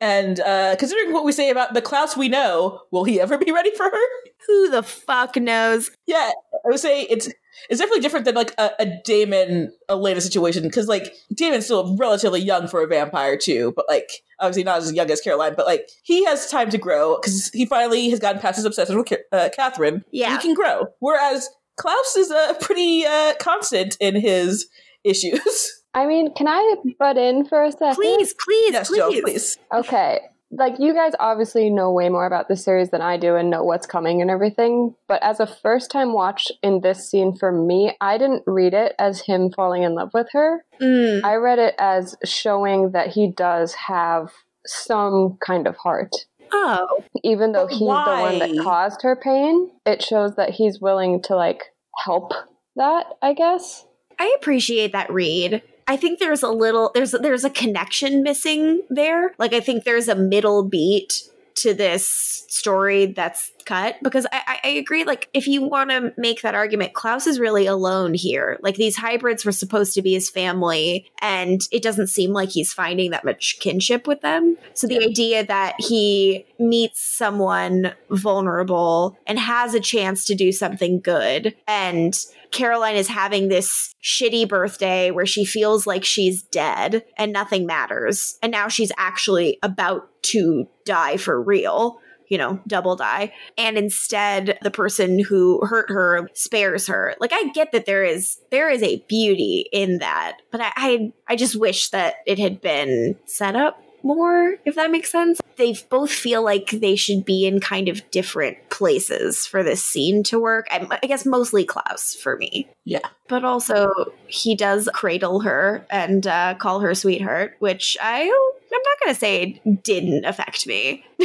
And 0.00 0.38
uh 0.38 0.76
considering 0.78 1.12
what 1.12 1.24
we 1.24 1.32
say 1.32 1.50
about 1.50 1.74
the 1.74 1.82
Klaus 1.82 2.16
we 2.16 2.28
know, 2.28 2.82
will 2.92 3.02
he 3.02 3.20
ever 3.20 3.36
be 3.36 3.50
ready 3.50 3.74
for 3.74 3.82
her? 3.82 4.06
Who 4.46 4.70
the 4.70 4.84
fuck 4.84 5.34
knows? 5.34 5.90
Yeah, 6.06 6.30
I 6.54 6.68
would 6.68 6.78
say 6.78 7.02
it's 7.02 7.28
it's 7.68 7.80
definitely 7.80 8.02
different 8.02 8.24
than 8.24 8.36
like 8.36 8.54
a, 8.58 8.70
a 8.78 8.86
Damon 9.04 9.72
Elena 9.88 10.20
situation 10.20 10.62
because 10.62 10.86
like 10.86 11.14
Damon's 11.34 11.64
still 11.64 11.96
relatively 11.96 12.40
young 12.40 12.68
for 12.68 12.80
a 12.80 12.86
vampire 12.86 13.36
too, 13.36 13.72
but 13.74 13.86
like 13.88 14.08
obviously 14.38 14.62
not 14.62 14.78
as 14.78 14.92
young 14.92 15.10
as 15.10 15.20
Caroline, 15.20 15.54
but 15.56 15.66
like 15.66 15.88
he 16.04 16.24
has 16.24 16.48
time 16.48 16.70
to 16.70 16.78
grow 16.78 17.16
because 17.16 17.48
he 17.52 17.66
finally 17.66 18.08
has 18.10 18.20
gotten 18.20 18.40
past 18.40 18.56
his 18.56 18.64
obsession 18.64 18.96
with 18.96 19.12
uh, 19.32 19.48
Catherine. 19.54 20.04
Yeah. 20.12 20.36
he 20.36 20.38
can 20.38 20.54
grow. 20.54 20.86
Whereas 21.00 21.48
Klaus 21.76 22.16
is 22.16 22.30
uh, 22.30 22.54
pretty 22.60 23.04
uh, 23.04 23.34
constant 23.40 23.96
in 24.00 24.14
his 24.14 24.68
issues. 25.08 25.82
I 25.94 26.06
mean, 26.06 26.32
can 26.34 26.46
I 26.46 26.76
butt 26.98 27.16
in 27.16 27.44
for 27.46 27.64
a 27.64 27.72
second? 27.72 27.94
Please, 27.96 28.34
please, 28.44 28.72
yes, 28.72 28.88
please. 28.88 28.98
Joe, 28.98 29.10
please. 29.22 29.58
Okay. 29.74 30.20
Like, 30.50 30.76
you 30.78 30.94
guys 30.94 31.12
obviously 31.20 31.68
know 31.68 31.92
way 31.92 32.08
more 32.08 32.24
about 32.24 32.48
the 32.48 32.56
series 32.56 32.88
than 32.90 33.02
I 33.02 33.18
do 33.18 33.36
and 33.36 33.50
know 33.50 33.64
what's 33.64 33.86
coming 33.86 34.22
and 34.22 34.30
everything. 34.30 34.94
But 35.06 35.22
as 35.22 35.40
a 35.40 35.46
first 35.46 35.90
time 35.90 36.14
watch 36.14 36.50
in 36.62 36.80
this 36.80 37.10
scene 37.10 37.36
for 37.36 37.52
me, 37.52 37.96
I 38.00 38.16
didn't 38.16 38.44
read 38.46 38.72
it 38.72 38.94
as 38.98 39.20
him 39.20 39.50
falling 39.50 39.82
in 39.82 39.94
love 39.94 40.10
with 40.14 40.28
her. 40.32 40.64
Mm, 40.80 41.22
I 41.22 41.34
read 41.34 41.58
it 41.58 41.74
as 41.78 42.16
showing 42.24 42.92
that 42.92 43.08
he 43.08 43.30
does 43.30 43.74
have 43.74 44.30
some 44.64 45.36
kind 45.44 45.66
of 45.66 45.76
heart. 45.76 46.14
oh, 46.52 47.02
Even 47.24 47.52
though 47.52 47.66
But 47.66 47.72
he's 47.72 47.80
the 47.80 47.86
one 47.86 48.38
that 48.38 48.62
caused 48.62 49.02
her 49.02 49.16
pain, 49.16 49.70
it 49.84 50.02
shows 50.02 50.36
that 50.36 50.50
he's 50.50 50.80
willing 50.80 51.20
to, 51.22 51.36
like, 51.36 51.74
help 52.04 52.32
that, 52.76 53.06
I 53.20 53.34
guess. 53.34 53.84
I 54.18 54.34
appreciate 54.38 54.92
that 54.92 55.12
read. 55.12 55.62
I 55.86 55.96
think 55.96 56.18
there's 56.18 56.42
a 56.42 56.50
little 56.50 56.90
there's 56.94 57.12
there's 57.12 57.44
a 57.44 57.50
connection 57.50 58.22
missing 58.22 58.82
there. 58.90 59.32
Like 59.38 59.54
I 59.54 59.60
think 59.60 59.84
there's 59.84 60.08
a 60.08 60.14
middle 60.14 60.62
beat 60.62 61.22
to 61.56 61.74
this 61.74 62.44
story 62.48 63.06
that's 63.06 63.52
cut 63.64 63.96
because 64.02 64.26
I, 64.32 64.42
I, 64.46 64.58
I 64.64 64.68
agree. 64.72 65.04
Like 65.04 65.28
if 65.34 65.46
you 65.46 65.62
want 65.62 65.90
to 65.90 66.12
make 66.16 66.42
that 66.42 66.54
argument, 66.54 66.94
Klaus 66.94 67.26
is 67.26 67.40
really 67.40 67.66
alone 67.66 68.14
here. 68.14 68.58
Like 68.62 68.76
these 68.76 68.96
hybrids 68.96 69.44
were 69.44 69.52
supposed 69.52 69.94
to 69.94 70.02
be 70.02 70.12
his 70.12 70.30
family, 70.30 71.10
and 71.20 71.60
it 71.72 71.82
doesn't 71.82 72.08
seem 72.08 72.32
like 72.32 72.50
he's 72.50 72.72
finding 72.72 73.10
that 73.10 73.24
much 73.24 73.58
kinship 73.60 74.06
with 74.06 74.20
them. 74.20 74.56
So 74.74 74.86
the 74.86 75.02
idea 75.02 75.44
that 75.46 75.74
he 75.78 76.46
meets 76.58 77.00
someone 77.00 77.92
vulnerable 78.10 79.18
and 79.26 79.38
has 79.38 79.74
a 79.74 79.80
chance 79.80 80.24
to 80.26 80.34
do 80.34 80.52
something 80.52 81.00
good 81.00 81.54
and 81.66 82.18
Caroline 82.50 82.96
is 82.96 83.08
having 83.08 83.48
this 83.48 83.94
shitty 84.02 84.48
birthday 84.48 85.10
where 85.10 85.26
she 85.26 85.44
feels 85.44 85.86
like 85.86 86.04
she's 86.04 86.42
dead 86.42 87.04
and 87.16 87.32
nothing 87.32 87.66
matters. 87.66 88.38
And 88.42 88.52
now 88.52 88.68
she's 88.68 88.92
actually 88.96 89.58
about 89.62 90.08
to 90.22 90.68
die 90.84 91.16
for 91.16 91.40
real, 91.40 92.00
you 92.28 92.38
know, 92.38 92.60
double 92.66 92.96
die. 92.96 93.32
And 93.56 93.76
instead, 93.76 94.58
the 94.62 94.70
person 94.70 95.22
who 95.22 95.64
hurt 95.66 95.90
her 95.90 96.28
spares 96.34 96.86
her. 96.86 97.14
Like 97.20 97.32
I 97.32 97.50
get 97.54 97.72
that 97.72 97.86
there 97.86 98.04
is 98.04 98.38
there 98.50 98.70
is 98.70 98.82
a 98.82 99.04
beauty 99.08 99.68
in 99.72 99.98
that, 99.98 100.38
but 100.50 100.60
I 100.60 100.72
I, 100.76 101.12
I 101.28 101.36
just 101.36 101.58
wish 101.58 101.90
that 101.90 102.16
it 102.26 102.38
had 102.38 102.60
been 102.60 103.16
set 103.26 103.56
up 103.56 103.82
more, 104.02 104.56
if 104.64 104.74
that 104.76 104.90
makes 104.90 105.10
sense. 105.10 105.40
They 105.58 105.76
both 105.90 106.10
feel 106.10 106.42
like 106.42 106.70
they 106.70 106.96
should 106.96 107.24
be 107.24 107.46
in 107.46 107.60
kind 107.60 107.88
of 107.88 108.08
different 108.10 108.56
places 108.70 109.46
for 109.46 109.62
this 109.62 109.84
scene 109.84 110.22
to 110.24 110.38
work. 110.38 110.66
I, 110.70 110.86
I 111.02 111.06
guess 111.06 111.26
mostly 111.26 111.64
Klaus 111.64 112.14
for 112.14 112.36
me. 112.36 112.68
Yeah. 112.84 113.06
But 113.28 113.44
also, 113.44 113.90
he 114.28 114.54
does 114.54 114.88
cradle 114.94 115.40
her 115.40 115.84
and 115.90 116.26
uh, 116.26 116.54
call 116.54 116.80
her 116.80 116.94
sweetheart, 116.94 117.56
which 117.58 117.96
I, 118.00 118.22
I'm 118.22 118.28
not 118.70 119.00
going 119.04 119.14
to 119.14 119.20
say 119.20 119.60
didn't 119.82 120.24
affect 120.24 120.66
me. 120.66 121.04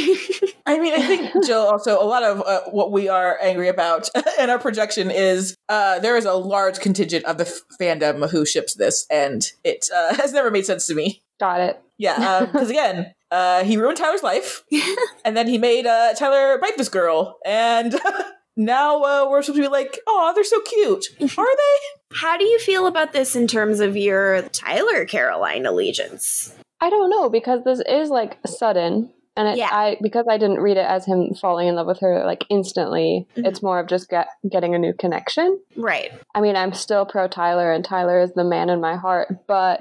I 0.66 0.78
mean, 0.78 0.94
I 0.94 1.02
think 1.06 1.46
Jill, 1.46 1.60
Also, 1.62 2.00
a 2.00 2.04
lot 2.04 2.22
of 2.22 2.42
uh, 2.42 2.62
what 2.70 2.90
we 2.90 3.08
are 3.08 3.38
angry 3.40 3.68
about 3.68 4.08
in 4.40 4.50
our 4.50 4.58
projection 4.58 5.10
is 5.10 5.56
uh, 5.68 5.98
there 6.00 6.16
is 6.16 6.24
a 6.24 6.34
large 6.34 6.80
contingent 6.80 7.24
of 7.26 7.38
the 7.38 7.46
f- 7.46 7.60
fandom 7.80 8.28
who 8.30 8.44
ships 8.44 8.74
this, 8.74 9.06
and 9.10 9.52
it 9.62 9.88
uh, 9.94 10.14
has 10.16 10.32
never 10.32 10.50
made 10.50 10.66
sense 10.66 10.86
to 10.88 10.94
me. 10.94 11.22
Got 11.38 11.60
it. 11.60 11.80
Yeah, 11.96 12.46
because 12.46 12.70
again, 12.70 13.14
uh, 13.34 13.64
he 13.64 13.76
ruined 13.76 13.98
Tyler's 13.98 14.22
life, 14.22 14.62
and 15.24 15.36
then 15.36 15.48
he 15.48 15.58
made 15.58 15.86
uh, 15.86 16.14
Tyler 16.14 16.58
bite 16.58 16.76
this 16.76 16.88
girl, 16.88 17.38
and 17.44 17.94
now 18.56 19.02
uh, 19.02 19.28
we're 19.28 19.42
supposed 19.42 19.56
to 19.58 19.62
be 19.62 19.68
like, 19.68 19.98
"Oh, 20.06 20.32
they're 20.34 20.44
so 20.44 20.60
cute." 20.60 21.06
Are 21.38 21.56
they? 21.56 22.16
How 22.16 22.38
do 22.38 22.44
you 22.44 22.58
feel 22.60 22.86
about 22.86 23.12
this 23.12 23.34
in 23.34 23.46
terms 23.46 23.80
of 23.80 23.96
your 23.96 24.42
Tyler 24.50 25.04
Caroline 25.04 25.66
allegiance? 25.66 26.54
I 26.80 26.90
don't 26.90 27.10
know 27.10 27.28
because 27.28 27.64
this 27.64 27.80
is 27.88 28.08
like 28.10 28.38
sudden, 28.46 29.10
and 29.36 29.48
it, 29.48 29.56
Yeah. 29.58 29.70
I 29.72 29.96
because 30.02 30.26
I 30.30 30.38
didn't 30.38 30.60
read 30.60 30.76
it 30.76 30.86
as 30.86 31.04
him 31.06 31.34
falling 31.34 31.66
in 31.66 31.74
love 31.74 31.86
with 31.88 32.00
her 32.00 32.24
like 32.24 32.44
instantly. 32.50 33.26
Mhm. 33.36 33.46
It's 33.48 33.62
more 33.62 33.80
of 33.80 33.88
just 33.88 34.08
get, 34.08 34.28
getting 34.48 34.74
a 34.74 34.78
new 34.78 34.92
connection. 34.92 35.58
Right. 35.76 36.12
I 36.34 36.40
mean, 36.40 36.54
I'm 36.56 36.72
still 36.72 37.04
pro 37.06 37.26
Tyler, 37.26 37.72
and 37.72 37.84
Tyler 37.84 38.20
is 38.20 38.32
the 38.34 38.44
man 38.44 38.70
in 38.70 38.80
my 38.80 38.96
heart. 38.96 39.46
But 39.48 39.80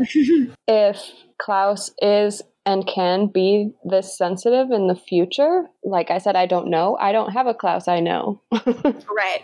if 0.68 0.98
Klaus 1.38 1.92
is 2.02 2.42
and 2.66 2.88
can 2.88 3.28
be 3.28 3.72
this 3.84 4.18
sensitive 4.18 4.72
in 4.72 4.88
the 4.88 4.96
future, 4.96 5.66
like 5.84 6.10
I 6.12 6.18
said, 6.18 6.36
I 6.36 6.46
don't 6.46 6.70
know. 6.70 6.98
I 7.00 7.12
don't 7.12 7.32
have 7.32 7.48
a 7.48 7.54
Klaus 7.54 7.88
I 7.88 8.00
know, 8.00 8.42
right. 8.52 9.42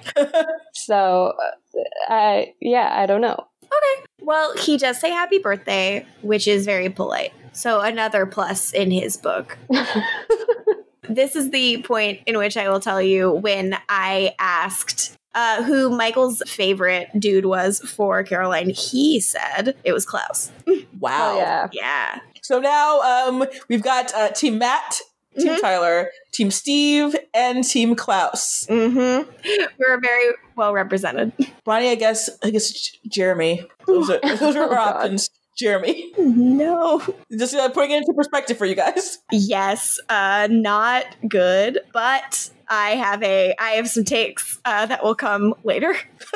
so 0.74 1.34
uh, 1.42 1.82
I 2.08 2.54
yeah, 2.62 2.90
I 2.94 3.06
don't 3.06 3.22
know. 3.22 3.48
Okay. 3.64 4.06
Well, 4.22 4.56
he 4.58 4.78
does 4.78 5.00
say 5.00 5.10
happy 5.12 5.40
birthday, 5.40 6.06
which 6.22 6.48
is 6.48 6.66
very 6.66 6.90
polite. 6.90 7.34
So 7.52 7.82
another 7.82 8.26
plus 8.26 8.74
in 8.74 8.92
his 8.92 9.18
book. 9.18 9.58
this 11.10 11.36
is 11.36 11.52
the 11.52 11.82
point 11.84 12.22
in 12.26 12.38
which 12.38 12.58
I 12.58 12.70
will 12.70 12.80
tell 12.80 13.02
you 13.02 13.32
when 13.32 13.78
I 13.90 14.36
asked 14.40 15.16
uh, 15.36 15.64
who 15.64 15.90
Michael's 15.90 16.42
favorite 16.48 17.08
dude 17.18 17.46
was 17.46 17.80
for 17.80 18.24
Caroline. 18.24 18.70
He 18.70 19.20
said 19.20 19.76
it 19.84 19.94
was 19.94 20.06
Klaus. 20.06 20.52
Wow. 21.00 21.34
Oh 21.34 21.38
yeah, 21.38 21.68
Yeah. 21.72 22.20
So 22.50 22.60
now 22.60 23.00
um, 23.02 23.46
we've 23.68 23.84
got 23.84 24.12
uh, 24.16 24.30
Team 24.30 24.58
Matt, 24.58 25.00
Team 25.38 25.50
Mhm. 25.54 25.62
Tyler, 25.62 26.10
Team 26.34 26.50
Steve, 26.50 27.16
and 27.32 27.64
Team 27.64 27.96
Klaus. 27.96 28.66
Mm-hmm. 28.68 29.30
We're 29.78 30.00
very 30.02 30.34
well 30.56 30.74
represented. 30.74 31.32
Bonnie, 31.64 31.92
I 31.92 31.94
guess, 31.96 32.28
I 32.44 32.50
guess 32.50 32.72
Jeremy. 33.08 33.62
Those 33.86 34.10
are, 34.10 34.20
those 34.24 34.56
are 34.56 34.64
Oh, 34.64 34.70
our 34.70 34.76
God. 34.76 34.96
options. 34.96 35.30
Jeremy. 35.60 36.12
No. 36.18 37.04
Just 37.38 37.54
uh, 37.54 37.70
putting 37.70 37.92
it 37.92 37.98
into 37.98 38.14
perspective 38.16 38.58
for 38.58 38.66
you 38.66 38.74
guys. 38.74 39.20
Yes, 39.32 40.00
uh, 40.10 40.48
not 40.50 41.06
good, 41.28 41.78
but 41.94 42.50
I 42.68 42.96
have 42.96 43.22
a 43.22 43.54
I 43.60 43.72
have 43.74 43.88
some 43.88 44.06
takes 44.06 44.60
uh, 44.66 44.88
that 44.88 45.04
will 45.04 45.14
come 45.14 45.54
later. 45.64 45.94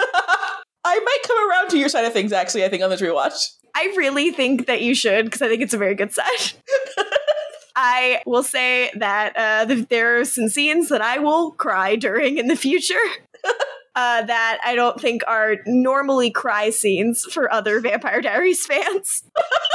I 0.86 1.00
might 1.00 1.20
come 1.26 1.50
around 1.50 1.70
to 1.70 1.80
your 1.80 1.90
side 1.90 2.06
of 2.06 2.14
things, 2.14 2.32
actually, 2.32 2.66
I 2.66 2.70
think, 2.70 2.84
on 2.84 2.92
this 2.92 3.02
rewatch. 3.02 3.54
I 3.76 3.94
really 3.98 4.32
think 4.32 4.68
that 4.68 4.82
you 4.82 4.94
should 4.96 5.26
because 5.26 5.42
I 5.42 5.48
think 5.48 5.62
it's 5.62 5.74
a 5.74 5.78
very 5.78 5.96
good 5.96 6.14
set. 6.14 6.54
I 7.76 8.22
will 8.26 8.44
say 8.44 8.92
that 8.96 9.34
uh, 9.36 9.66
th- 9.66 9.88
there 9.90 10.20
are 10.20 10.26
some 10.26 10.48
scenes 10.48 10.90
that 10.90 11.02
I 11.02 11.18
will 11.20 11.52
cry 11.52 11.96
during 11.96 12.38
in 12.38 12.48
the 12.48 12.56
future. 12.56 12.96
Uh, 13.96 14.24
that 14.24 14.58
I 14.66 14.74
don't 14.74 15.00
think 15.00 15.22
are 15.28 15.58
normally 15.68 16.32
cry 16.32 16.72
scenes 16.72 17.26
for 17.26 17.54
other 17.54 17.80
Vampire 17.80 18.22
Diaries 18.22 18.66
fans. 18.66 19.22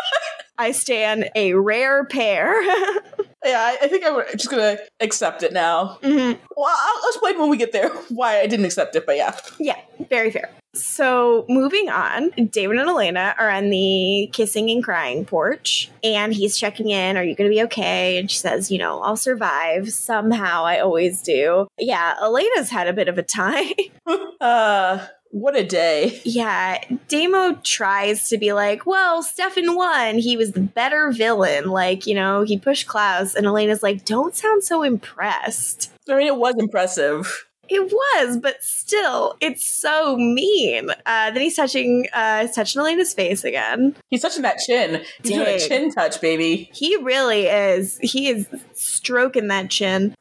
I 0.58 0.72
stand 0.72 1.30
a 1.36 1.54
rare 1.54 2.04
pair. 2.04 2.60
Yeah, 2.64 3.60
I, 3.60 3.78
I 3.80 3.86
think 3.86 4.04
I'm 4.04 4.20
just 4.32 4.50
gonna 4.50 4.76
accept 4.98 5.44
it 5.44 5.52
now. 5.52 5.98
Mhm. 6.02 6.36
Well, 6.56 6.76
I'll 6.76 7.08
explain 7.10 7.38
when 7.38 7.48
we 7.48 7.56
get 7.58 7.70
there 7.70 7.90
why 8.08 8.40
I 8.40 8.48
didn't 8.48 8.64
accept 8.66 8.96
it, 8.96 9.06
but 9.06 9.16
yeah. 9.16 9.36
Yeah, 9.60 9.76
very 10.10 10.32
fair. 10.32 10.50
So, 10.82 11.44
moving 11.48 11.88
on, 11.88 12.30
Damon 12.50 12.78
and 12.78 12.88
Elena 12.88 13.34
are 13.38 13.50
on 13.50 13.70
the 13.70 14.30
kissing 14.32 14.70
and 14.70 14.82
crying 14.82 15.24
porch, 15.24 15.90
and 16.02 16.32
he's 16.32 16.56
checking 16.56 16.90
in. 16.90 17.16
Are 17.16 17.24
you 17.24 17.34
going 17.34 17.50
to 17.50 17.54
be 17.54 17.62
okay? 17.64 18.18
And 18.18 18.30
she 18.30 18.38
says, 18.38 18.70
You 18.70 18.78
know, 18.78 19.00
I'll 19.00 19.16
survive. 19.16 19.90
Somehow, 19.90 20.64
I 20.64 20.78
always 20.80 21.22
do. 21.22 21.68
Yeah, 21.78 22.14
Elena's 22.20 22.70
had 22.70 22.88
a 22.88 22.92
bit 22.92 23.08
of 23.08 23.18
a 23.18 23.22
time. 23.22 23.66
Uh, 24.40 25.04
what 25.32 25.56
a 25.56 25.64
day. 25.64 26.20
yeah, 26.24 26.78
Damo 27.08 27.54
tries 27.64 28.28
to 28.28 28.38
be 28.38 28.52
like, 28.52 28.86
Well, 28.86 29.22
Stefan 29.22 29.74
won. 29.74 30.16
He 30.18 30.36
was 30.36 30.52
the 30.52 30.60
better 30.60 31.10
villain. 31.10 31.70
Like, 31.70 32.06
you 32.06 32.14
know, 32.14 32.42
he 32.42 32.56
pushed 32.56 32.86
Klaus. 32.86 33.34
And 33.34 33.46
Elena's 33.46 33.82
like, 33.82 34.04
Don't 34.04 34.36
sound 34.36 34.62
so 34.62 34.84
impressed. 34.84 35.90
I 36.08 36.16
mean, 36.16 36.28
it 36.28 36.36
was 36.36 36.54
impressive. 36.56 37.47
It 37.68 37.92
was, 37.92 38.38
but 38.38 38.62
still, 38.62 39.36
it's 39.40 39.66
so 39.66 40.16
mean. 40.16 40.90
Uh, 41.06 41.30
then 41.30 41.42
he's 41.42 41.56
touching, 41.56 42.06
uh, 42.12 42.42
he's 42.42 42.54
touching 42.54 42.80
Elena's 42.80 43.14
face 43.14 43.44
again. 43.44 43.94
He's 44.08 44.22
touching 44.22 44.42
that 44.42 44.58
chin. 44.58 45.02
He's 45.22 45.32
doing 45.32 45.46
a 45.46 45.58
chin 45.58 45.90
touch, 45.92 46.20
baby. 46.20 46.70
He 46.72 46.96
really 46.96 47.46
is. 47.46 47.98
He 48.02 48.28
is 48.28 48.46
stroking 48.74 49.48
that 49.48 49.70
chin. 49.70 50.14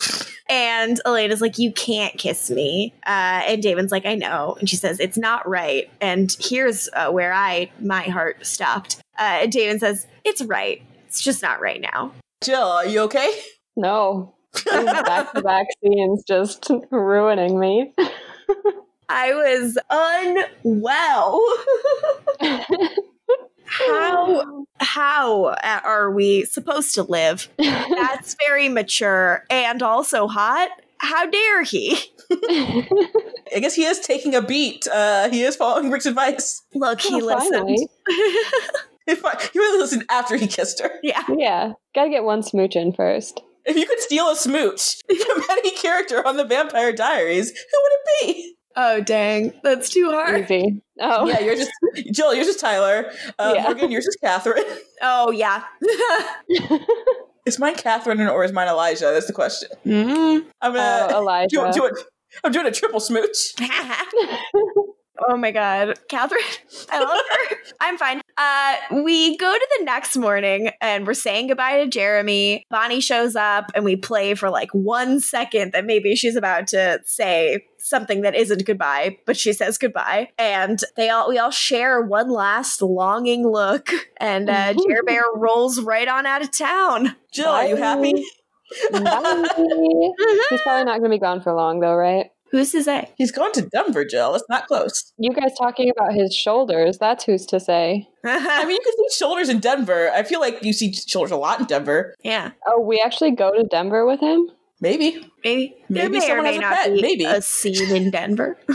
And 0.49 0.99
Elena's 1.05 1.41
like, 1.41 1.57
You 1.57 1.71
can't 1.71 2.17
kiss 2.17 2.49
me. 2.49 2.93
Uh, 3.05 3.43
and 3.47 3.61
Damon's 3.61 3.91
like, 3.91 4.05
I 4.05 4.15
know. 4.15 4.55
And 4.59 4.69
she 4.69 4.75
says, 4.75 4.99
It's 4.99 5.17
not 5.17 5.47
right. 5.47 5.89
And 6.01 6.35
here's 6.39 6.89
uh, 6.93 7.11
where 7.11 7.33
I, 7.33 7.71
my 7.79 8.03
heart 8.03 8.45
stopped. 8.45 8.97
Uh, 9.19 9.39
and 9.41 9.51
Damon 9.51 9.79
says, 9.79 10.07
It's 10.23 10.41
right. 10.41 10.81
It's 11.07 11.21
just 11.21 11.41
not 11.41 11.61
right 11.61 11.81
now. 11.81 12.13
Jill, 12.43 12.61
are 12.61 12.85
you 12.85 13.01
okay? 13.01 13.31
No. 13.75 14.35
Back 14.65 15.33
to 15.33 15.41
back 15.41 15.67
scenes 15.83 16.23
just 16.23 16.69
ruining 16.91 17.59
me. 17.59 17.93
I 19.09 19.33
was 19.33 19.77
unwell. 19.89 21.41
how 23.65 24.65
how 24.79 25.55
are 25.83 26.11
we 26.11 26.45
supposed 26.45 26.95
to 26.95 27.03
live? 27.03 27.49
That's 27.57 28.35
very 28.45 28.69
mature 28.69 29.43
and 29.49 29.81
also 29.83 30.27
hot. 30.27 30.69
How 30.99 31.25
dare 31.29 31.63
he? 31.63 31.97
I 32.31 33.59
guess 33.59 33.75
he 33.75 33.83
is 33.85 33.99
taking 33.99 34.33
a 34.35 34.41
beat. 34.41 34.87
Uh, 34.91 35.29
he 35.29 35.43
is 35.43 35.55
following 35.55 35.91
Rick's 35.91 36.05
advice. 36.07 36.63
Look, 36.73 37.01
he 37.01 37.21
Oh, 37.21 37.25
listened. 37.25 37.53
finally. 37.53 37.87
If 39.09 39.23
I, 39.23 39.39
he 39.53 39.57
really 39.57 39.79
listened 39.79 40.03
after 40.09 40.35
he 40.35 40.47
kissed 40.47 40.81
her. 40.81 40.91
yeah. 41.01 41.23
Yeah, 41.29 41.71
gotta 41.95 42.09
get 42.09 42.25
one 42.25 42.43
smooch 42.43 42.75
in 42.75 42.91
first. 42.91 43.41
If 43.67 43.75
you 43.75 43.85
could 43.85 43.99
steal 43.99 44.29
a 44.29 44.35
smooch 44.35 44.95
from 45.07 45.43
any 45.51 45.71
character 45.71 46.25
on 46.25 46.37
the 46.37 46.45
Vampire 46.45 46.93
Diaries, 46.93 47.49
who 47.49 47.55
would 47.55 47.91
it 47.91 48.35
be? 48.35 48.53
Oh 48.79 49.01
dang, 49.01 49.53
that's 49.63 49.89
too 49.89 50.09
hard. 50.11 50.43
Easy. 50.43 50.81
Oh, 50.99 51.27
Yeah, 51.27 51.39
you're 51.39 51.55
just 51.55 51.71
Jill. 52.11 52.33
You're 52.33 52.45
just 52.45 52.59
Tyler. 52.59 53.11
Uh, 53.39 53.53
Yeah. 53.55 53.63
Morgan, 53.63 53.91
yours 53.91 54.05
is 54.07 54.15
Catherine. 54.23 54.63
Oh 55.01 55.29
yeah. 55.31 55.63
Is 57.45 57.59
mine 57.59 57.75
Catherine 57.75 58.19
or 58.21 58.43
is 58.43 58.51
mine 58.51 58.67
Elijah? 58.67 59.05
That's 59.13 59.27
the 59.27 59.33
question. 59.33 59.69
Mhm. 59.85 60.45
I'm 60.61 60.73
gonna 60.73 61.07
oh 61.13 61.19
Elijah. 61.19 61.47
do, 61.55 61.71
do 61.71 61.85
it. 61.85 61.93
I'm 62.43 62.51
doing 62.51 62.65
a 62.67 62.71
triple 62.71 62.99
smooch. 62.99 63.53
oh 65.27 65.37
my 65.37 65.51
god, 65.51 65.99
Catherine, 66.09 66.41
I 66.91 66.99
love 66.99 67.09
her. 67.31 67.57
I'm 67.79 67.97
fine. 67.97 68.21
Uh, 68.37 68.75
we 69.03 69.37
go 69.37 69.51
to 69.51 69.67
the 69.79 69.85
next 69.85 70.15
morning 70.15 70.69
and 70.81 71.07
we're 71.07 71.13
saying 71.13 71.47
goodbye 71.47 71.83
to 71.83 71.87
Jeremy. 71.87 72.65
Bonnie 72.69 72.99
shows 72.99 73.35
up 73.35 73.71
and 73.73 73.83
we 73.83 73.95
play 73.95 74.35
for 74.35 74.49
like 74.49 74.69
one 74.73 75.19
second 75.19 75.71
that 75.73 75.85
maybe 75.85 76.15
she's 76.15 76.35
about 76.35 76.67
to 76.67 76.99
say 77.05 77.63
something 77.79 78.21
that 78.21 78.35
isn't 78.35 78.65
goodbye, 78.65 79.17
but 79.25 79.37
she 79.37 79.53
says 79.53 79.77
goodbye. 79.77 80.29
And 80.37 80.79
they 80.95 81.09
all 81.09 81.29
we 81.29 81.37
all 81.37 81.51
share 81.51 82.01
one 82.01 82.29
last 82.29 82.81
longing 82.81 83.47
look, 83.47 83.89
and 84.17 84.49
uh, 84.49 84.73
Jer 84.87 85.03
Bear 85.05 85.23
rolls 85.35 85.81
right 85.81 86.07
on 86.07 86.25
out 86.25 86.41
of 86.41 86.51
town. 86.51 87.15
Jill, 87.31 87.47
are 87.49 87.67
you 87.67 87.75
happy? 87.75 88.13
Bye. 88.91 89.47
He's 90.49 90.61
probably 90.61 90.85
not 90.85 90.99
gonna 90.99 91.09
be 91.09 91.19
gone 91.19 91.41
for 91.41 91.53
long 91.53 91.79
though, 91.79 91.95
right? 91.95 92.27
Who's 92.51 92.71
to 92.71 92.83
say? 92.83 93.11
He's 93.17 93.31
going 93.31 93.51
to 93.53 93.61
Denver, 93.61 94.05
Jill. 94.05 94.33
It's 94.35 94.45
not 94.49 94.67
close. 94.67 95.11
You 95.17 95.31
guys 95.33 95.51
talking 95.57 95.89
about 95.89 96.13
his 96.13 96.33
shoulders, 96.33 96.97
that's 96.97 97.23
who's 97.25 97.45
to 97.47 97.59
say. 97.59 98.07
I 98.25 98.65
mean, 98.65 98.75
you 98.75 98.79
can 98.83 98.93
see 99.09 99.17
shoulders 99.17 99.49
in 99.49 99.59
Denver. 99.59 100.09
I 100.13 100.23
feel 100.23 100.39
like 100.39 100.63
you 100.63 100.73
see 100.73 100.93
shoulders 100.93 101.31
a 101.31 101.37
lot 101.37 101.59
in 101.59 101.65
Denver. 101.65 102.15
yeah, 102.23 102.51
Oh, 102.67 102.79
we 102.81 103.01
actually 103.03 103.31
go 103.31 103.51
to 103.53 103.63
Denver 103.63 104.05
with 104.05 104.19
him? 104.19 104.49
Maybe. 104.79 105.27
maybe. 105.43 105.75
there 105.89 106.03
Maybe 106.03 106.19
may 106.19 106.25
or 106.25 106.27
someone 106.27 106.43
may 106.43 106.49
has 106.53 106.57
a 106.57 106.61
not 106.61 106.73
pet, 106.75 106.93
be 106.93 107.01
maybe. 107.01 107.25
a 107.25 107.41
scene 107.41 107.95
in 107.95 108.11
Denver. 108.11 108.57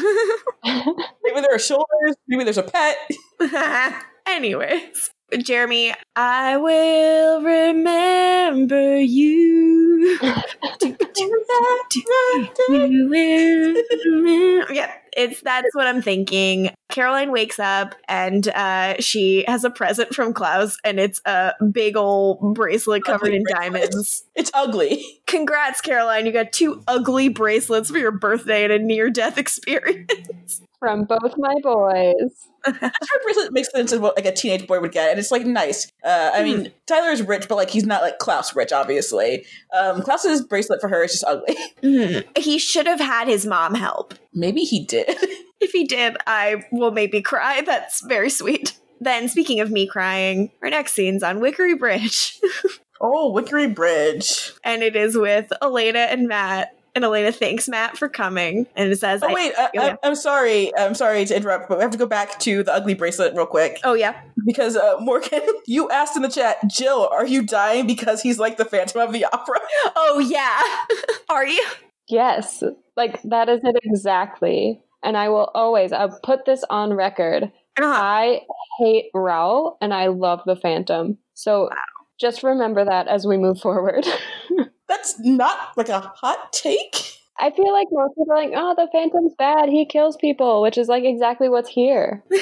Maybe 0.65 1.41
there 1.41 1.55
are 1.55 1.59
shoulders. 1.59 2.17
Maybe 2.29 2.45
there's 2.45 2.59
a 2.59 2.63
pet. 2.65 2.97
Anyways, 4.27 5.11
Jeremy, 5.39 5.95
I 6.17 6.57
will 6.57 7.43
remember 7.43 8.99
you. 8.99 10.19
You 10.81 11.45
will 12.69 13.75
yeah, 14.71 14.93
it's 15.17 15.41
that's 15.43 15.75
what 15.75 15.87
I'm 15.87 16.03
thinking. 16.03 16.71
Caroline 16.91 17.33
wakes 17.33 17.59
up 17.59 17.95
and 18.09 18.47
uh, 18.49 18.95
she 19.01 19.45
has 19.49 19.65
a 19.65 19.71
present 19.71 20.15
from 20.15 20.33
Klaus, 20.35 20.77
and 20.85 20.99
it's 21.01 21.21
a 21.25 21.53
big 21.71 21.97
old 21.97 22.55
bracelet 22.55 23.05
covered 23.05 23.27
Ugly 23.27 23.37
in 23.37 23.43
bracelet. 23.45 23.73
diamonds. 23.73 24.25
It's 24.35 24.51
ugly. 24.55 25.05
Congrats, 25.27 25.81
Caroline! 25.83 26.25
You 26.27 26.33
got 26.33 26.53
two 26.53 26.83
ugly 26.89 27.29
bracelets 27.29 27.91
for 27.91 27.99
your 27.99 28.11
birthday 28.13 28.65
and 28.65 28.73
a 28.73 28.79
near-death 28.79 29.37
experience. 29.39 30.63
From 30.83 31.05
both 31.05 31.35
my 31.37 31.55
boys. 31.63 32.49
Her 32.65 32.91
bracelet 33.23 33.53
makes 33.53 33.71
sense 33.71 33.93
of 33.93 34.01
what 34.01 34.17
like 34.17 34.27
a 34.27 34.33
teenage 34.33 34.67
boy 34.67 34.81
would 34.81 34.91
get, 34.91 35.11
and 35.11 35.19
it's 35.21 35.31
like 35.31 35.47
nice. 35.47 35.87
Uh, 36.03 36.33
I 36.35 36.43
mean, 36.43 36.73
Tyler's 36.87 37.23
rich, 37.23 37.47
but 37.49 37.55
like 37.55 37.71
he's 37.71 37.87
not 37.87 38.03
like 38.03 38.19
Klaus 38.19 38.57
rich, 38.57 38.73
obviously. 38.73 39.47
Um, 39.73 40.03
Klaus's 40.03 40.45
bracelet 40.45 40.81
for 40.81 40.89
her 40.89 41.05
is 41.05 41.13
just 41.13 41.25
ugly. 41.25 42.25
He 42.37 42.59
should 42.59 42.89
have 42.89 42.99
had 42.99 43.29
his 43.29 43.47
mom 43.47 43.77
help. 43.77 44.15
Maybe 44.35 44.63
he 44.63 44.85
did. 44.85 45.09
If 45.61 45.71
he 45.71 45.85
did, 45.85 46.17
I 46.27 46.65
will 46.73 46.91
maybe 46.91 47.23
cry. 47.23 47.61
That's 47.65 48.05
very 48.05 48.31
sweet. 48.31 48.77
Then, 49.01 49.29
speaking 49.29 49.61
of 49.61 49.71
me 49.71 49.87
crying, 49.87 50.51
our 50.61 50.69
next 50.71 50.95
scene's 50.95 51.23
on 51.23 51.39
Wickery 51.39 51.79
Bridge, 51.79 52.41
oh, 53.01 53.33
Wickery 53.33 53.73
Bridge. 53.73 54.53
and 54.65 54.83
it 54.83 54.97
is 54.97 55.17
with 55.17 55.53
Elena 55.63 56.01
and 56.01 56.27
Matt. 56.27 56.77
And 56.95 57.05
Elena 57.05 57.33
thanks 57.33 57.69
Matt 57.69 57.97
for 57.97 58.09
coming, 58.09 58.67
and 58.77 58.93
it 58.93 58.99
says, 58.99 59.23
Oh 59.23 59.29
I- 59.29 59.33
wait, 59.33 59.55
uh, 59.59 59.69
yeah. 59.73 59.97
I, 60.03 60.07
I'm 60.07 60.15
sorry. 60.15 60.77
I'm 60.77 60.95
sorry 60.95 61.25
to 61.25 61.35
interrupt, 61.35 61.69
but 61.69 61.79
we 61.79 61.83
have 61.83 61.91
to 61.93 61.99
go 61.99 62.07
back 62.07 62.39
to 62.41 62.63
the 62.63 62.73
ugly 62.73 62.93
bracelet 62.95 63.35
real 63.35 63.47
quick 63.47 63.81
"Oh 63.83 63.95
yeah, 63.95 64.21
because 64.47 64.77
uh, 64.77 64.97
Morgan, 65.01 65.41
you 65.67 65.91
asked 65.91 66.17
in 66.17 66.23
the 66.23 66.29
chat, 66.29 66.59
Jill, 66.69 67.09
are 67.11 67.27
you 67.27 67.43
dying 67.43 67.87
because 67.87 68.21
he's 68.21 68.39
like 68.39 68.59
the 68.59 68.67
Phantom 68.67 69.01
of 69.01 69.13
the 69.13 69.25
Opera? 69.25 69.61
oh 69.97 70.19
yeah." 70.19 70.61
Are 71.35 71.47
you? 71.47 71.65
Yes. 72.09 72.63
Like 72.97 73.23
that 73.23 73.49
is 73.49 73.61
it 73.65 73.77
exactly. 73.85 74.83
And 75.03 75.17
I 75.17 75.31
will 75.31 75.51
always 75.55 75.93
I'll 75.93 76.19
put 76.23 76.45
this 76.45 76.63
on 76.69 76.93
record. 76.93 77.45
Uh, 77.81 77.87
I 77.87 78.41
hate 78.79 79.07
Raoul 79.15 79.79
and 79.81 79.95
I 79.95 80.09
love 80.09 80.43
the 80.45 80.57
Phantom. 80.57 81.17
So 81.35 81.71
just 82.23 82.43
remember 82.43 82.85
that 82.85 83.09
as 83.09 83.27
we 83.27 83.37
move 83.37 83.61
forward. 83.61 84.07
That's 84.89 85.19
not 85.19 85.77
like 85.77 85.91
a 85.91 86.01
hot 86.01 86.53
take. 86.53 87.19
I 87.39 87.51
feel 87.51 87.73
like 87.73 87.89
most 87.91 88.15
people 88.15 88.33
are 88.33 88.45
like, 88.45 88.53
oh, 88.55 88.75
the 88.77 88.89
Phantom's 88.93 89.35
bad. 89.37 89.69
He 89.69 89.85
kills 89.85 90.17
people, 90.17 90.63
which 90.63 90.79
is 90.79 90.87
like 90.87 91.03
exactly 91.03 91.49
what's 91.49 91.69
here. 91.69 92.23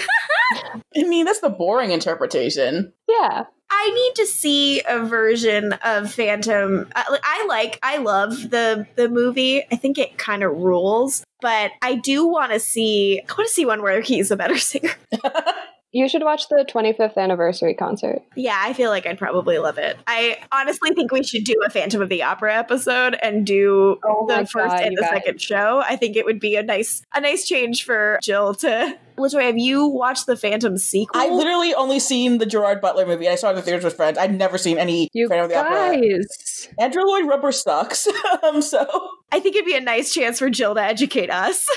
I 0.97 1.05
mean, 1.05 1.25
that's 1.25 1.41
the 1.41 1.49
boring 1.49 1.93
interpretation. 1.93 2.93
Yeah. 3.09 3.45
I 3.71 3.91
need 3.91 4.15
to 4.17 4.27
see 4.27 4.83
a 4.87 4.99
version 5.05 5.75
of 5.85 6.13
Phantom. 6.13 6.89
I, 6.95 7.19
I 7.23 7.47
like, 7.49 7.79
I 7.83 7.99
love 7.99 8.51
the 8.51 8.87
the 8.97 9.09
movie. 9.09 9.63
I 9.71 9.77
think 9.77 9.97
it 9.97 10.19
kind 10.19 10.43
of 10.43 10.57
rules, 10.57 11.23
but 11.41 11.71
I 11.81 11.95
do 11.95 12.27
want 12.27 12.53
to 12.53 12.59
see. 12.59 13.21
I 13.21 13.33
want 13.33 13.49
to 13.49 13.55
see 13.55 13.65
one 13.65 13.81
where 13.81 14.01
he's 14.01 14.33
a 14.33 14.37
better 14.37 14.59
singer. 14.59 14.91
You 15.93 16.09
should 16.09 16.23
watch 16.23 16.49
the 16.49 16.65
25th 16.73 17.17
anniversary 17.17 17.75
concert. 17.75 18.23
Yeah, 18.37 18.57
I 18.59 18.73
feel 18.75 18.91
like 18.91 19.07
I'd 19.07 19.19
probably 19.19 19.59
love 19.59 19.77
it. 19.79 19.97
I 20.07 20.39
honestly 20.53 20.91
think 20.95 21.11
we 21.11 21.23
should 21.25 21.45
do 21.45 21.55
a 21.67 21.71
Phantom 21.71 22.01
of 22.01 22.09
the 22.09 22.23
Opera 22.23 22.55
episode 22.57 23.17
and 23.23 23.45
do 23.45 23.99
Oh 24.05 24.27
the 24.29 24.47
first 24.47 24.55
God, 24.77 24.83
and 24.83 24.97
the 24.97 25.01
guys. 25.03 25.11
second 25.11 25.41
show. 25.41 25.83
I 25.85 25.97
think 25.97 26.17
it 26.17 26.25
would 26.25 26.39
be 26.39 26.55
a 26.57 26.63
nice 26.63 27.03
a 27.15 27.21
nice 27.21 27.47
change 27.47 27.85
for 27.85 28.19
Jill 28.23 28.55
to. 28.57 28.97
Latoya, 29.19 29.43
have 29.43 29.59
you 29.59 29.87
watched 29.87 30.25
the 30.27 30.37
Phantom 30.37 30.79
sequel? 30.79 31.21
I 31.21 31.29
literally 31.29 31.75
only 31.75 31.99
seen 31.99 32.39
the 32.39 32.47
Gerard 32.47 32.81
Butler 32.81 33.05
movie. 33.05 33.29
I 33.29 33.35
saw 33.35 33.49
it 33.49 33.51
in 33.51 33.57
the 33.57 33.63
theaters 33.63 33.85
with 33.85 33.95
friends. 33.95 34.17
I'd 34.17 34.35
never 34.35 34.57
seen 34.57 34.79
any 34.79 35.11
You 35.13 35.29
Phantom 35.29 35.45
of 35.45 35.51
the 35.51 35.59
Opera. 35.59 36.01
guys. 36.01 36.69
Andrew 36.79 37.03
Lloyd 37.05 37.27
Webber 37.27 37.53
sucks. 37.53 38.09
um, 38.43 38.63
so 38.63 38.87
I 39.31 39.41
think 39.41 39.57
it'd 39.57 39.67
be 39.67 39.77
a 39.77 39.81
nice 39.81 40.15
chance 40.15 40.39
for 40.39 40.49
Jill 40.49 40.75
to 40.75 40.83
educate 40.83 41.29
us. 41.31 41.69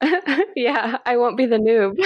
yeah, 0.56 0.98
I 1.06 1.16
won't 1.18 1.36
be 1.36 1.46
the 1.46 1.58
noob. 1.58 2.04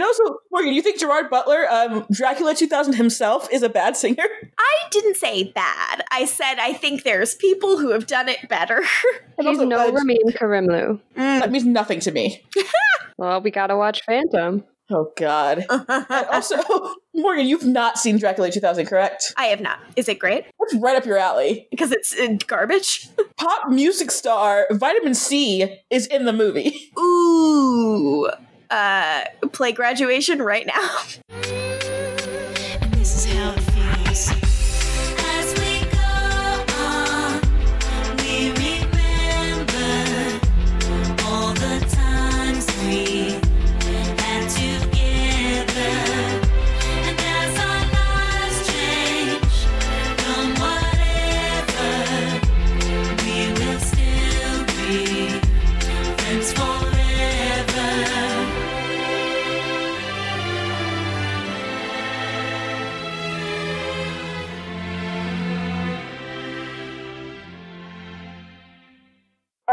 And 0.00 0.06
also 0.06 0.38
Morgan, 0.50 0.72
you 0.72 0.80
think 0.80 0.98
Gerard 0.98 1.28
Butler, 1.28 1.70
um, 1.70 2.06
Dracula 2.10 2.54
2000 2.54 2.94
himself, 2.94 3.48
is 3.52 3.62
a 3.62 3.68
bad 3.68 3.98
singer? 3.98 4.24
I 4.58 4.88
didn't 4.90 5.16
say 5.16 5.52
bad. 5.52 6.02
I 6.10 6.24
said 6.24 6.54
I 6.58 6.72
think 6.72 7.02
there's 7.02 7.34
people 7.34 7.76
who 7.76 7.90
have 7.90 8.06
done 8.06 8.30
it 8.30 8.48
better. 8.48 8.82
He's 9.38 9.46
also, 9.46 9.66
no 9.66 9.88
uh, 9.88 9.92
Ramin 9.92 10.30
Karimlu. 10.30 11.00
That 11.16 11.50
means 11.50 11.66
nothing 11.66 12.00
to 12.00 12.12
me. 12.12 12.42
Well, 13.18 13.42
we 13.42 13.50
gotta 13.50 13.76
watch 13.76 14.00
Phantom. 14.06 14.64
Oh 14.88 15.12
God. 15.14 15.66
And 15.68 16.06
also, 16.32 16.56
Morgan, 17.14 17.44
you've 17.44 17.66
not 17.66 17.98
seen 17.98 18.16
Dracula 18.16 18.50
2000, 18.50 18.86
correct? 18.86 19.34
I 19.36 19.48
have 19.48 19.60
not. 19.60 19.78
Is 19.94 20.08
it 20.08 20.18
great? 20.18 20.46
That's 20.58 20.82
right 20.82 20.96
up 20.96 21.04
your 21.04 21.18
alley. 21.18 21.68
Because 21.70 21.92
it's 21.92 22.18
uh, 22.18 22.38
garbage. 22.46 23.10
Pop 23.36 23.68
music 23.68 24.10
star 24.10 24.66
Vitamin 24.70 25.12
C 25.12 25.80
is 25.90 26.06
in 26.06 26.24
the 26.24 26.32
movie. 26.32 26.90
Ooh. 26.98 28.30
Uh, 28.70 29.24
play 29.52 29.72
graduation 29.72 30.40
right 30.40 30.66
now. 30.66 31.42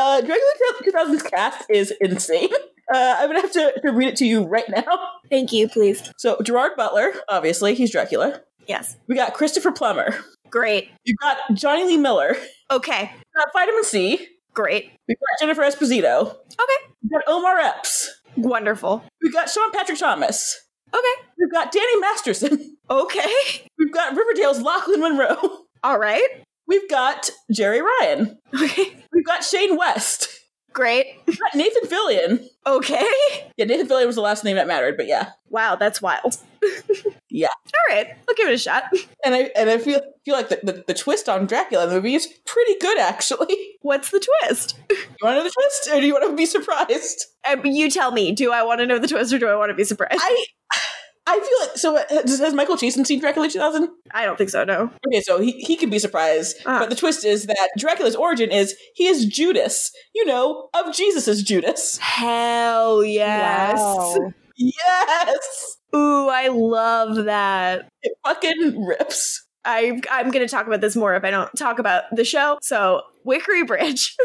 Uh, 0.07 0.21
Dracula 0.21 0.53
2000's 0.83 1.23
cast 1.23 1.69
is 1.69 1.93
insane. 1.99 2.49
Uh, 2.89 3.17
I'm 3.19 3.27
gonna 3.27 3.41
have 3.41 3.51
to, 3.51 3.73
to 3.81 3.91
read 3.91 4.07
it 4.07 4.15
to 4.15 4.25
you 4.25 4.45
right 4.45 4.63
now. 4.69 4.83
Thank 5.29 5.51
you, 5.51 5.67
please. 5.67 6.09
So, 6.15 6.37
Gerard 6.41 6.77
Butler, 6.77 7.11
obviously, 7.27 7.75
he's 7.75 7.91
Dracula. 7.91 8.39
Yes. 8.65 8.95
We 9.07 9.15
got 9.15 9.33
Christopher 9.33 9.73
Plummer. 9.73 10.15
Great. 10.49 10.89
We've 11.05 11.17
got 11.17 11.37
Jonny 11.53 11.83
Lee 11.83 11.97
Miller. 11.97 12.37
Okay. 12.71 13.11
We've 13.13 13.43
got 13.43 13.51
Vitamin 13.51 13.83
C. 13.83 14.25
Great. 14.53 14.93
We've 15.09 15.17
got 15.17 15.39
Jennifer 15.41 15.63
Esposito. 15.63 16.29
Okay. 16.29 16.93
We've 17.03 17.11
got 17.11 17.23
Omar 17.27 17.59
Epps. 17.59 18.21
Wonderful. 18.37 19.03
We've 19.21 19.33
got 19.33 19.49
Sean 19.49 19.69
Patrick 19.73 19.99
Thomas. 19.99 20.57
Okay. 20.93 21.23
We've 21.37 21.51
got 21.51 21.73
Danny 21.73 21.99
Masterson. 21.99 22.77
Okay. 22.89 23.33
We've 23.77 23.91
got 23.91 24.15
Riverdale's 24.15 24.59
Lochlyn 24.59 24.99
Munro. 24.99 25.65
All 25.83 25.99
right. 25.99 26.25
We've 26.67 26.89
got 26.89 27.29
Jeri 27.51 27.81
Ryan. 27.81 28.37
Okay. 28.61 28.95
We've 29.13 29.25
got 29.25 29.43
Shane 29.43 29.77
West. 29.77 30.29
Great. 30.73 31.07
We've 31.25 31.39
got 31.39 31.55
Nathan 31.55 31.89
Fillion. 31.89 32.45
Okay. 32.67 33.07
Yeah, 33.57 33.65
Nathan 33.65 33.87
Fillion 33.87 34.05
was 34.05 34.15
the 34.15 34.21
last 34.21 34.43
name 34.43 34.57
that 34.57 34.67
mattered, 34.67 34.95
but 34.97 35.07
yeah. 35.07 35.31
Wow, 35.49 35.75
that's 35.75 36.01
wild. 36.01 36.37
Yeah. 37.29 37.49
All 37.49 37.95
right. 37.95 38.07
I'll 38.27 38.35
give 38.35 38.47
it 38.47 38.53
a 38.53 38.57
shot. 38.57 38.85
And 39.23 39.35
I 39.35 39.51
and 39.55 39.69
I 39.69 39.77
feel 39.77 40.01
feel 40.25 40.33
like 40.33 40.49
the, 40.49 40.59
the, 40.63 40.83
the 40.87 40.93
twist 40.93 41.29
on 41.29 41.45
Dracula 41.45 41.83
in 41.83 41.89
the 41.89 41.95
movie 41.95 42.15
is 42.15 42.25
pretty 42.45 42.79
good 42.79 42.97
actually. 42.97 43.55
What's 43.81 44.09
the 44.09 44.19
twist? 44.19 44.75
Do 44.89 44.95
you 44.95 45.05
wanna 45.21 45.37
know 45.37 45.43
the 45.43 45.51
twist? 45.51 45.89
Or 45.91 46.01
do 46.01 46.07
you 46.07 46.13
wanna 46.13 46.33
be 46.33 46.47
surprised? 46.47 47.25
Um, 47.47 47.65
you 47.65 47.91
tell 47.91 48.11
me. 48.11 48.31
Do 48.31 48.51
I 48.51 48.63
want 48.63 48.79
to 48.79 48.87
know 48.87 48.97
the 48.97 49.07
twist 49.07 49.31
or 49.33 49.39
do 49.39 49.47
I 49.47 49.55
want 49.55 49.69
to 49.69 49.75
be 49.75 49.83
surprised? 49.83 50.19
I 50.19 50.45
I 51.27 51.39
feel 51.39 51.67
like 51.67 51.77
so. 51.77 51.97
uh, 51.97 52.03
Has, 52.09 52.39
has 52.39 52.53
Michael 52.53 52.77
Jason 52.77 53.03
seen 53.05 53.19
Dracula 53.19 53.49
2000? 53.49 53.89
I 54.11 54.23
don't 54.25 54.37
think 54.37 54.49
so. 54.49 54.63
No. 54.63 54.89
Okay, 55.07 55.21
so 55.21 55.39
he, 55.41 55.51
he 55.59 55.75
can 55.75 55.89
be 55.89 55.99
surprised. 55.99 56.55
Ah. 56.65 56.79
But 56.79 56.89
the 56.89 56.95
twist 56.95 57.25
is 57.25 57.45
that 57.47 57.69
Dracula's 57.77 58.15
origin 58.15 58.49
is 58.49 58.75
he 58.95 59.07
is 59.07 59.25
Judas, 59.25 59.91
you 60.15 60.25
know, 60.25 60.69
of 60.73 60.93
Jesus's 60.95 61.43
Judas. 61.43 61.97
Hell 61.97 63.03
yes. 63.03 63.77
Wow. 63.77 64.33
Yes! 64.59 65.77
Ooh, 65.95 66.27
I 66.29 66.47
love 66.47 67.25
that. 67.25 67.89
It 68.01 68.13
fucking 68.25 68.83
rips. 68.85 69.45
I 69.65 70.01
I'm 70.09 70.31
gonna 70.31 70.47
talk 70.47 70.65
about 70.67 70.81
this 70.81 70.95
more 70.95 71.13
if 71.15 71.23
I 71.23 71.29
don't 71.31 71.53
talk 71.55 71.77
about 71.79 72.03
the 72.15 72.23
show. 72.25 72.57
So 72.61 73.01
Wickery 73.25 73.67
Bridge. 73.67 74.15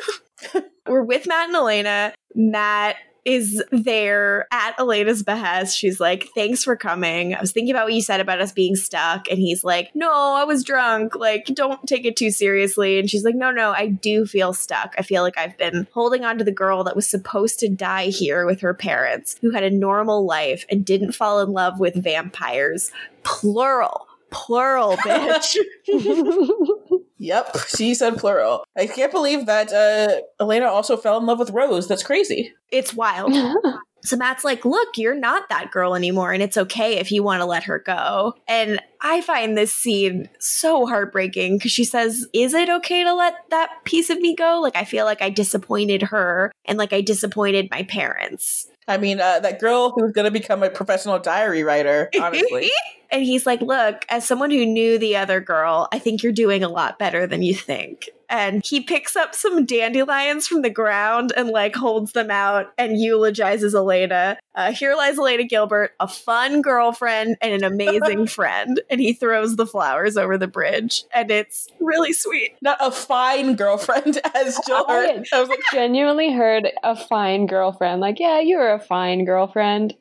We're 0.86 1.02
with 1.02 1.26
Matt 1.26 1.48
and 1.48 1.56
Elena. 1.56 2.14
Matt 2.34 2.96
is 3.24 3.62
there 3.70 4.46
at 4.50 4.74
Elena's 4.78 5.22
behest. 5.22 5.76
She's 5.76 6.00
like, 6.00 6.28
Thanks 6.34 6.64
for 6.64 6.76
coming. 6.76 7.34
I 7.34 7.40
was 7.40 7.52
thinking 7.52 7.72
about 7.72 7.84
what 7.84 7.94
you 7.94 8.02
said 8.02 8.20
about 8.20 8.40
us 8.40 8.52
being 8.52 8.74
stuck. 8.74 9.28
And 9.30 9.38
he's 9.38 9.62
like, 9.62 9.90
No, 9.94 10.10
I 10.10 10.44
was 10.44 10.64
drunk. 10.64 11.14
Like, 11.14 11.46
don't 11.46 11.86
take 11.86 12.04
it 12.04 12.16
too 12.16 12.30
seriously. 12.30 12.98
And 12.98 13.08
she's 13.08 13.24
like, 13.24 13.34
No, 13.34 13.50
no, 13.50 13.72
I 13.72 13.86
do 13.86 14.26
feel 14.26 14.52
stuck. 14.52 14.94
I 14.98 15.02
feel 15.02 15.22
like 15.22 15.38
I've 15.38 15.56
been 15.56 15.86
holding 15.92 16.24
on 16.24 16.38
to 16.38 16.44
the 16.44 16.52
girl 16.52 16.82
that 16.84 16.96
was 16.96 17.08
supposed 17.08 17.58
to 17.60 17.68
die 17.68 18.06
here 18.06 18.44
with 18.44 18.60
her 18.60 18.74
parents, 18.74 19.36
who 19.40 19.50
had 19.50 19.64
a 19.64 19.70
normal 19.70 20.26
life 20.26 20.66
and 20.68 20.84
didn't 20.84 21.12
fall 21.12 21.40
in 21.40 21.52
love 21.52 21.78
with 21.78 21.94
vampires. 21.94 22.90
Plural. 23.22 24.08
Plural, 24.30 24.96
bitch. 24.98 25.56
Yep, 27.22 27.56
she 27.68 27.94
said 27.94 28.16
plural. 28.18 28.64
I 28.76 28.88
can't 28.88 29.12
believe 29.12 29.46
that 29.46 29.72
uh, 29.72 30.22
Elena 30.42 30.66
also 30.66 30.96
fell 30.96 31.18
in 31.18 31.26
love 31.26 31.38
with 31.38 31.50
Rose. 31.50 31.86
That's 31.86 32.02
crazy. 32.02 32.52
it's 32.70 32.94
wild. 32.94 33.32
So 34.04 34.16
Matt's 34.16 34.42
like, 34.42 34.64
look, 34.64 34.88
you're 34.96 35.14
not 35.14 35.48
that 35.48 35.70
girl 35.70 35.94
anymore, 35.94 36.32
and 36.32 36.42
it's 36.42 36.56
okay 36.56 36.98
if 36.98 37.12
you 37.12 37.22
want 37.22 37.40
to 37.40 37.44
let 37.46 37.62
her 37.62 37.78
go. 37.78 38.34
And 38.48 38.80
I 39.00 39.20
find 39.20 39.56
this 39.56 39.72
scene 39.72 40.28
so 40.40 40.86
heartbreaking 40.86 41.58
because 41.58 41.70
she 41.70 41.84
says, 41.84 42.26
Is 42.32 42.52
it 42.52 42.68
okay 42.68 43.04
to 43.04 43.14
let 43.14 43.34
that 43.50 43.70
piece 43.84 44.10
of 44.10 44.18
me 44.18 44.34
go? 44.34 44.60
Like, 44.60 44.74
I 44.74 44.84
feel 44.84 45.04
like 45.04 45.22
I 45.22 45.30
disappointed 45.30 46.02
her 46.02 46.50
and 46.64 46.78
like 46.78 46.92
I 46.92 47.00
disappointed 47.00 47.68
my 47.70 47.84
parents. 47.84 48.66
I 48.88 48.98
mean, 48.98 49.20
uh, 49.20 49.38
that 49.38 49.60
girl 49.60 49.92
who's 49.94 50.10
going 50.10 50.24
to 50.24 50.32
become 50.32 50.64
a 50.64 50.70
professional 50.70 51.20
diary 51.20 51.62
writer, 51.62 52.10
honestly. 52.20 52.70
and 53.12 53.22
he's 53.22 53.46
like, 53.46 53.60
Look, 53.60 54.04
as 54.08 54.26
someone 54.26 54.50
who 54.50 54.66
knew 54.66 54.98
the 54.98 55.16
other 55.16 55.40
girl, 55.40 55.88
I 55.92 55.98
think 55.98 56.22
you're 56.22 56.32
doing 56.32 56.64
a 56.64 56.68
lot 56.68 56.98
better 56.98 57.26
than 57.26 57.42
you 57.42 57.54
think. 57.54 58.08
And 58.32 58.64
he 58.64 58.80
picks 58.80 59.14
up 59.14 59.34
some 59.34 59.66
dandelions 59.66 60.48
from 60.48 60.62
the 60.62 60.70
ground 60.70 61.34
and 61.36 61.50
like 61.50 61.76
holds 61.76 62.12
them 62.12 62.30
out 62.30 62.72
and 62.78 62.98
eulogizes 62.98 63.74
Elena. 63.74 64.38
Uh, 64.54 64.72
here 64.72 64.94
lies 64.94 65.18
Elena 65.18 65.44
Gilbert, 65.44 65.90
a 66.00 66.08
fun 66.08 66.62
girlfriend 66.62 67.36
and 67.42 67.52
an 67.52 67.62
amazing 67.62 68.26
friend. 68.28 68.80
And 68.88 69.02
he 69.02 69.12
throws 69.12 69.56
the 69.56 69.66
flowers 69.66 70.16
over 70.16 70.38
the 70.38 70.48
bridge. 70.48 71.04
And 71.12 71.30
it's 71.30 71.68
really 71.78 72.14
sweet. 72.14 72.56
Not 72.62 72.78
a 72.80 72.90
fine 72.90 73.54
girlfriend, 73.54 74.18
as 74.34 74.58
Jill 74.66 74.88
heard. 74.88 75.26
I 75.30 75.40
was 75.40 75.50
like, 75.50 75.60
Genuinely 75.70 76.32
heard 76.32 76.70
a 76.82 76.96
fine 76.96 77.44
girlfriend. 77.44 78.00
Like, 78.00 78.18
yeah, 78.18 78.40
you 78.40 78.56
were 78.56 78.72
a 78.72 78.80
fine 78.80 79.26
girlfriend, 79.26 79.94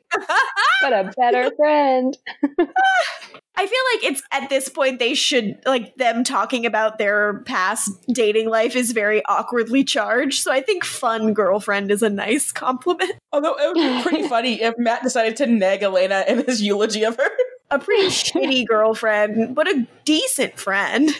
but 0.82 0.92
a 0.92 1.12
better 1.16 1.50
friend. 1.56 2.16
I 3.54 3.66
feel 3.66 3.80
like 3.94 4.12
it's 4.12 4.22
at 4.32 4.48
this 4.48 4.68
point 4.68 4.98
they 4.98 5.14
should 5.14 5.58
like 5.66 5.94
them 5.96 6.24
talking 6.24 6.64
about 6.64 6.98
their 6.98 7.40
past 7.40 7.90
dating 8.12 8.48
life 8.48 8.74
is 8.74 8.92
very 8.92 9.22
awkwardly 9.26 9.84
charged. 9.84 10.42
So 10.42 10.50
I 10.50 10.62
think 10.62 10.84
fun 10.84 11.34
girlfriend 11.34 11.90
is 11.90 12.02
a 12.02 12.08
nice 12.08 12.50
compliment. 12.50 13.12
although 13.32 13.54
it 13.58 13.66
would 13.66 13.74
be 13.74 14.02
pretty 14.02 14.28
funny 14.28 14.62
if 14.62 14.74
Matt 14.78 15.02
decided 15.02 15.36
to 15.36 15.46
nag 15.46 15.82
Elena 15.82 16.24
in 16.26 16.44
his 16.44 16.62
eulogy 16.62 17.04
of 17.04 17.16
her. 17.16 17.28
A 17.70 17.78
pretty 17.78 18.06
shitty 18.08 18.66
girlfriend, 18.66 19.54
but 19.54 19.68
a 19.68 19.86
decent 20.04 20.58
friend. 20.58 21.10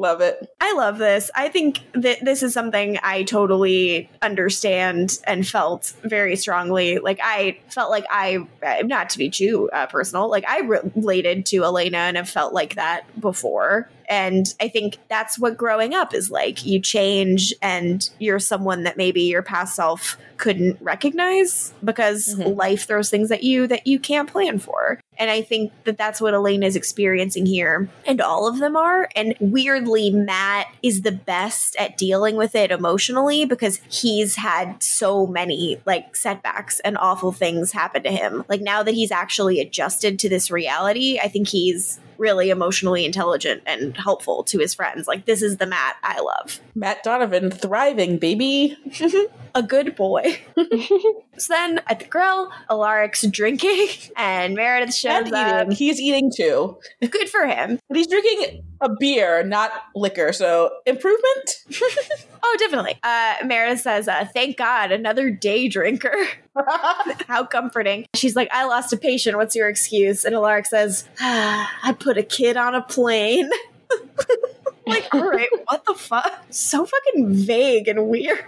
Love 0.00 0.22
it. 0.22 0.50
I 0.62 0.72
love 0.76 0.96
this. 0.96 1.30
I 1.34 1.50
think 1.50 1.80
that 1.92 2.24
this 2.24 2.42
is 2.42 2.54
something 2.54 2.98
I 3.02 3.22
totally 3.22 4.08
understand 4.22 5.18
and 5.24 5.46
felt 5.46 5.92
very 6.02 6.36
strongly. 6.36 6.98
Like 6.98 7.20
I 7.22 7.58
felt 7.68 7.90
like 7.90 8.06
I, 8.10 8.38
not 8.84 9.10
to 9.10 9.18
be 9.18 9.28
too 9.28 9.68
uh, 9.74 9.88
personal, 9.88 10.30
like 10.30 10.48
I 10.48 10.60
related 10.60 11.44
to 11.46 11.64
Elena 11.64 11.98
and 11.98 12.16
have 12.16 12.30
felt 12.30 12.54
like 12.54 12.76
that 12.76 13.04
before. 13.20 13.90
And 14.10 14.52
I 14.60 14.68
think 14.68 14.98
that's 15.08 15.38
what 15.38 15.56
growing 15.56 15.94
up 15.94 16.12
is 16.12 16.30
like. 16.30 16.66
You 16.66 16.80
change 16.80 17.54
and 17.62 18.10
you're 18.18 18.40
someone 18.40 18.82
that 18.82 18.96
maybe 18.96 19.22
your 19.22 19.40
past 19.42 19.76
self 19.76 20.18
couldn't 20.36 20.78
recognize 20.80 21.72
because 21.84 22.34
Mhm. 22.34 22.56
life 22.56 22.86
throws 22.86 23.10
things 23.10 23.30
at 23.30 23.44
you 23.44 23.66
that 23.68 23.86
you 23.86 23.98
can't 23.98 24.28
plan 24.30 24.58
for. 24.58 24.98
And 25.18 25.30
I 25.30 25.42
think 25.42 25.70
that 25.84 25.98
that's 25.98 26.20
what 26.20 26.32
Elena 26.32 26.66
is 26.66 26.76
experiencing 26.76 27.44
here. 27.44 27.88
And 28.06 28.20
all 28.22 28.48
of 28.48 28.58
them 28.58 28.74
are. 28.74 29.08
And 29.14 29.34
weirdly, 29.38 30.10
Matt 30.10 30.66
is 30.82 31.02
the 31.02 31.12
best 31.12 31.76
at 31.78 31.98
dealing 31.98 32.36
with 32.36 32.54
it 32.54 32.70
emotionally 32.70 33.44
because 33.44 33.80
he's 33.90 34.36
had 34.36 34.82
so 34.82 35.26
many 35.26 35.78
like 35.86 36.16
setbacks 36.16 36.80
and 36.80 36.96
awful 36.98 37.32
things 37.32 37.72
happen 37.72 38.02
to 38.04 38.10
him. 38.10 38.44
Like 38.48 38.62
now 38.62 38.82
that 38.82 38.94
he's 38.94 39.12
actually 39.12 39.60
adjusted 39.60 40.18
to 40.20 40.28
this 40.30 40.50
reality, 40.50 41.20
I 41.22 41.28
think 41.28 41.48
he's 41.48 42.00
really 42.20 42.50
emotionally 42.50 43.04
intelligent 43.04 43.62
and 43.66 43.96
helpful 43.96 44.44
to 44.44 44.58
his 44.58 44.74
friends. 44.74 45.08
Like 45.08 45.24
this 45.24 45.42
is 45.42 45.56
the 45.56 45.66
Matt 45.66 45.96
I 46.04 46.20
love. 46.20 46.60
Matt 46.74 47.02
Donovan 47.02 47.50
thriving, 47.50 48.18
baby. 48.18 48.76
A 49.54 49.62
good 49.64 49.96
boy. 49.96 50.38
so 50.56 51.48
then 51.48 51.80
at 51.88 51.98
the 51.98 52.04
grill, 52.06 52.52
Alaric's 52.68 53.26
drinking 53.26 53.88
and 54.16 54.54
Meredith 54.54 54.94
shows 54.94 55.26
And 55.26 55.34
up. 55.34 55.62
eating. 55.66 55.76
He's 55.76 56.00
eating 56.00 56.30
too. 56.32 56.78
Good 57.00 57.28
for 57.28 57.46
him. 57.46 57.80
But 57.88 57.96
he's 57.96 58.06
drinking 58.06 58.62
a 58.80 58.88
beer, 58.98 59.42
not 59.42 59.72
liquor. 59.94 60.32
So 60.32 60.70
improvement. 60.86 61.64
Oh, 62.42 62.56
definitely. 62.58 62.98
Uh, 63.02 63.34
Meredith 63.44 63.80
says, 63.80 64.08
uh, 64.08 64.26
"Thank 64.32 64.56
God, 64.56 64.92
another 64.92 65.30
day 65.30 65.68
drinker. 65.68 66.16
How 67.28 67.44
comforting." 67.44 68.06
She's 68.14 68.34
like, 68.34 68.48
"I 68.50 68.64
lost 68.64 68.94
a 68.94 68.96
patient. 68.96 69.36
What's 69.36 69.54
your 69.54 69.68
excuse?" 69.68 70.24
And 70.24 70.34
Alaric 70.34 70.64
says, 70.64 71.06
ah, 71.20 71.70
"I 71.82 71.92
put 71.92 72.16
a 72.16 72.22
kid 72.22 72.56
on 72.56 72.74
a 72.74 72.82
plane." 72.82 73.50
like, 74.90 75.14
all 75.14 75.28
right, 75.28 75.48
what 75.66 75.84
the 75.86 75.94
fuck? 75.94 76.30
So 76.50 76.84
fucking 76.86 77.34
vague 77.34 77.88
and 77.88 78.08
weird. 78.08 78.44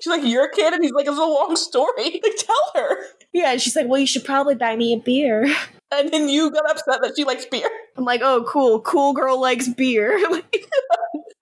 She's 0.00 0.10
like, 0.10 0.24
"You're 0.24 0.44
a 0.44 0.52
kid," 0.52 0.74
and 0.74 0.82
he's 0.84 0.92
like, 0.92 1.06
"It's 1.06 1.16
a 1.16 1.20
long 1.20 1.56
story." 1.56 2.20
Like, 2.22 2.36
tell 2.38 2.72
her. 2.82 2.96
Yeah, 3.32 3.52
and 3.52 3.60
she's 3.62 3.74
like, 3.76 3.86
"Well, 3.88 3.98
you 4.00 4.06
should 4.06 4.24
probably 4.24 4.54
buy 4.54 4.76
me 4.76 4.92
a 4.92 4.98
beer." 4.98 5.46
And 5.92 6.10
then 6.12 6.28
you 6.28 6.50
got 6.50 6.68
upset 6.68 7.00
that 7.02 7.12
she 7.16 7.22
likes 7.24 7.46
beer. 7.46 7.68
I'm 7.96 8.04
like, 8.04 8.20
"Oh, 8.22 8.44
cool. 8.48 8.80
Cool 8.80 9.12
girl 9.14 9.40
likes 9.40 9.68
beer." 9.68 10.18
Like, 10.30 10.66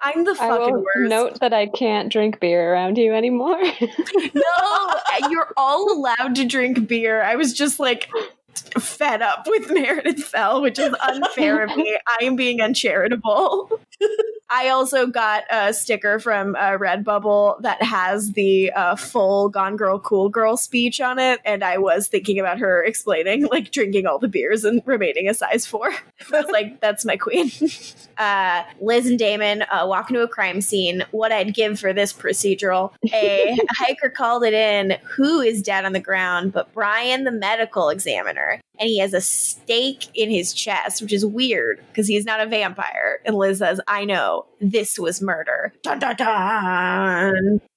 I'm 0.02 0.24
the 0.24 0.32
I 0.32 0.34
fucking 0.34 0.74
will 0.74 0.84
worst. 0.84 1.08
note 1.10 1.40
that 1.40 1.54
I 1.54 1.66
can't 1.66 2.12
drink 2.12 2.38
beer 2.38 2.72
around 2.74 2.98
you 2.98 3.14
anymore. 3.14 3.58
No, 4.34 4.94
you're 5.30 5.48
all 5.56 5.90
allowed 5.92 6.34
to 6.36 6.44
drink 6.44 6.86
beer. 6.86 7.22
I 7.22 7.36
was 7.36 7.54
just 7.54 7.80
like 7.80 8.08
fed 8.78 9.22
up 9.22 9.44
with 9.46 9.70
Meredith 9.70 10.24
Fell, 10.24 10.62
which 10.62 10.78
is 10.78 10.94
unfair 11.02 11.62
of 11.64 11.76
me. 11.76 11.96
I 12.06 12.24
am 12.24 12.36
being 12.36 12.60
uncharitable. 12.60 13.70
I 14.50 14.68
also 14.68 15.06
got 15.06 15.44
a 15.50 15.72
sticker 15.72 16.18
from 16.18 16.54
uh, 16.56 16.76
Redbubble 16.78 17.62
that 17.62 17.82
has 17.82 18.32
the 18.32 18.70
uh, 18.72 18.94
full 18.94 19.48
Gone 19.48 19.76
Girl 19.76 19.98
Cool 19.98 20.28
Girl 20.28 20.56
speech 20.56 21.00
on 21.00 21.18
it, 21.18 21.40
and 21.44 21.64
I 21.64 21.78
was 21.78 22.08
thinking 22.08 22.38
about 22.38 22.58
her 22.58 22.84
explaining, 22.84 23.46
like 23.50 23.70
drinking 23.70 24.06
all 24.06 24.18
the 24.18 24.28
beers 24.28 24.64
and 24.64 24.82
remaining 24.84 25.28
a 25.28 25.34
size 25.34 25.66
four. 25.66 25.90
I 26.32 26.40
was 26.40 26.50
like, 26.50 26.80
"That's 26.80 27.04
my 27.04 27.16
queen." 27.16 27.50
uh, 28.18 28.64
Liz 28.80 29.06
and 29.06 29.18
Damon 29.18 29.62
uh, 29.62 29.86
walk 29.86 30.10
into 30.10 30.22
a 30.22 30.28
crime 30.28 30.60
scene. 30.60 31.04
What 31.10 31.32
I'd 31.32 31.54
give 31.54 31.80
for 31.80 31.92
this 31.92 32.12
procedural. 32.12 32.92
A 33.12 33.56
hiker 33.70 34.10
called 34.10 34.44
it 34.44 34.54
in. 34.54 34.98
Who 35.16 35.40
is 35.40 35.62
dead 35.62 35.84
on 35.84 35.92
the 35.92 36.00
ground? 36.00 36.52
But 36.52 36.72
Brian, 36.72 37.24
the 37.24 37.32
medical 37.32 37.88
examiner. 37.88 38.60
And 38.78 38.88
he 38.88 38.98
has 38.98 39.14
a 39.14 39.20
stake 39.20 40.08
in 40.14 40.30
his 40.30 40.52
chest, 40.52 41.00
which 41.00 41.12
is 41.12 41.24
weird 41.24 41.80
because 41.88 42.08
he's 42.08 42.24
not 42.24 42.40
a 42.40 42.46
vampire. 42.46 43.20
And 43.24 43.36
Liz 43.36 43.58
says, 43.58 43.80
I 43.86 44.04
know, 44.04 44.46
this 44.60 44.98
was 44.98 45.22
murder. 45.22 45.72
Dun 45.82 45.98
dun 45.98 46.16
dun. 46.16 47.60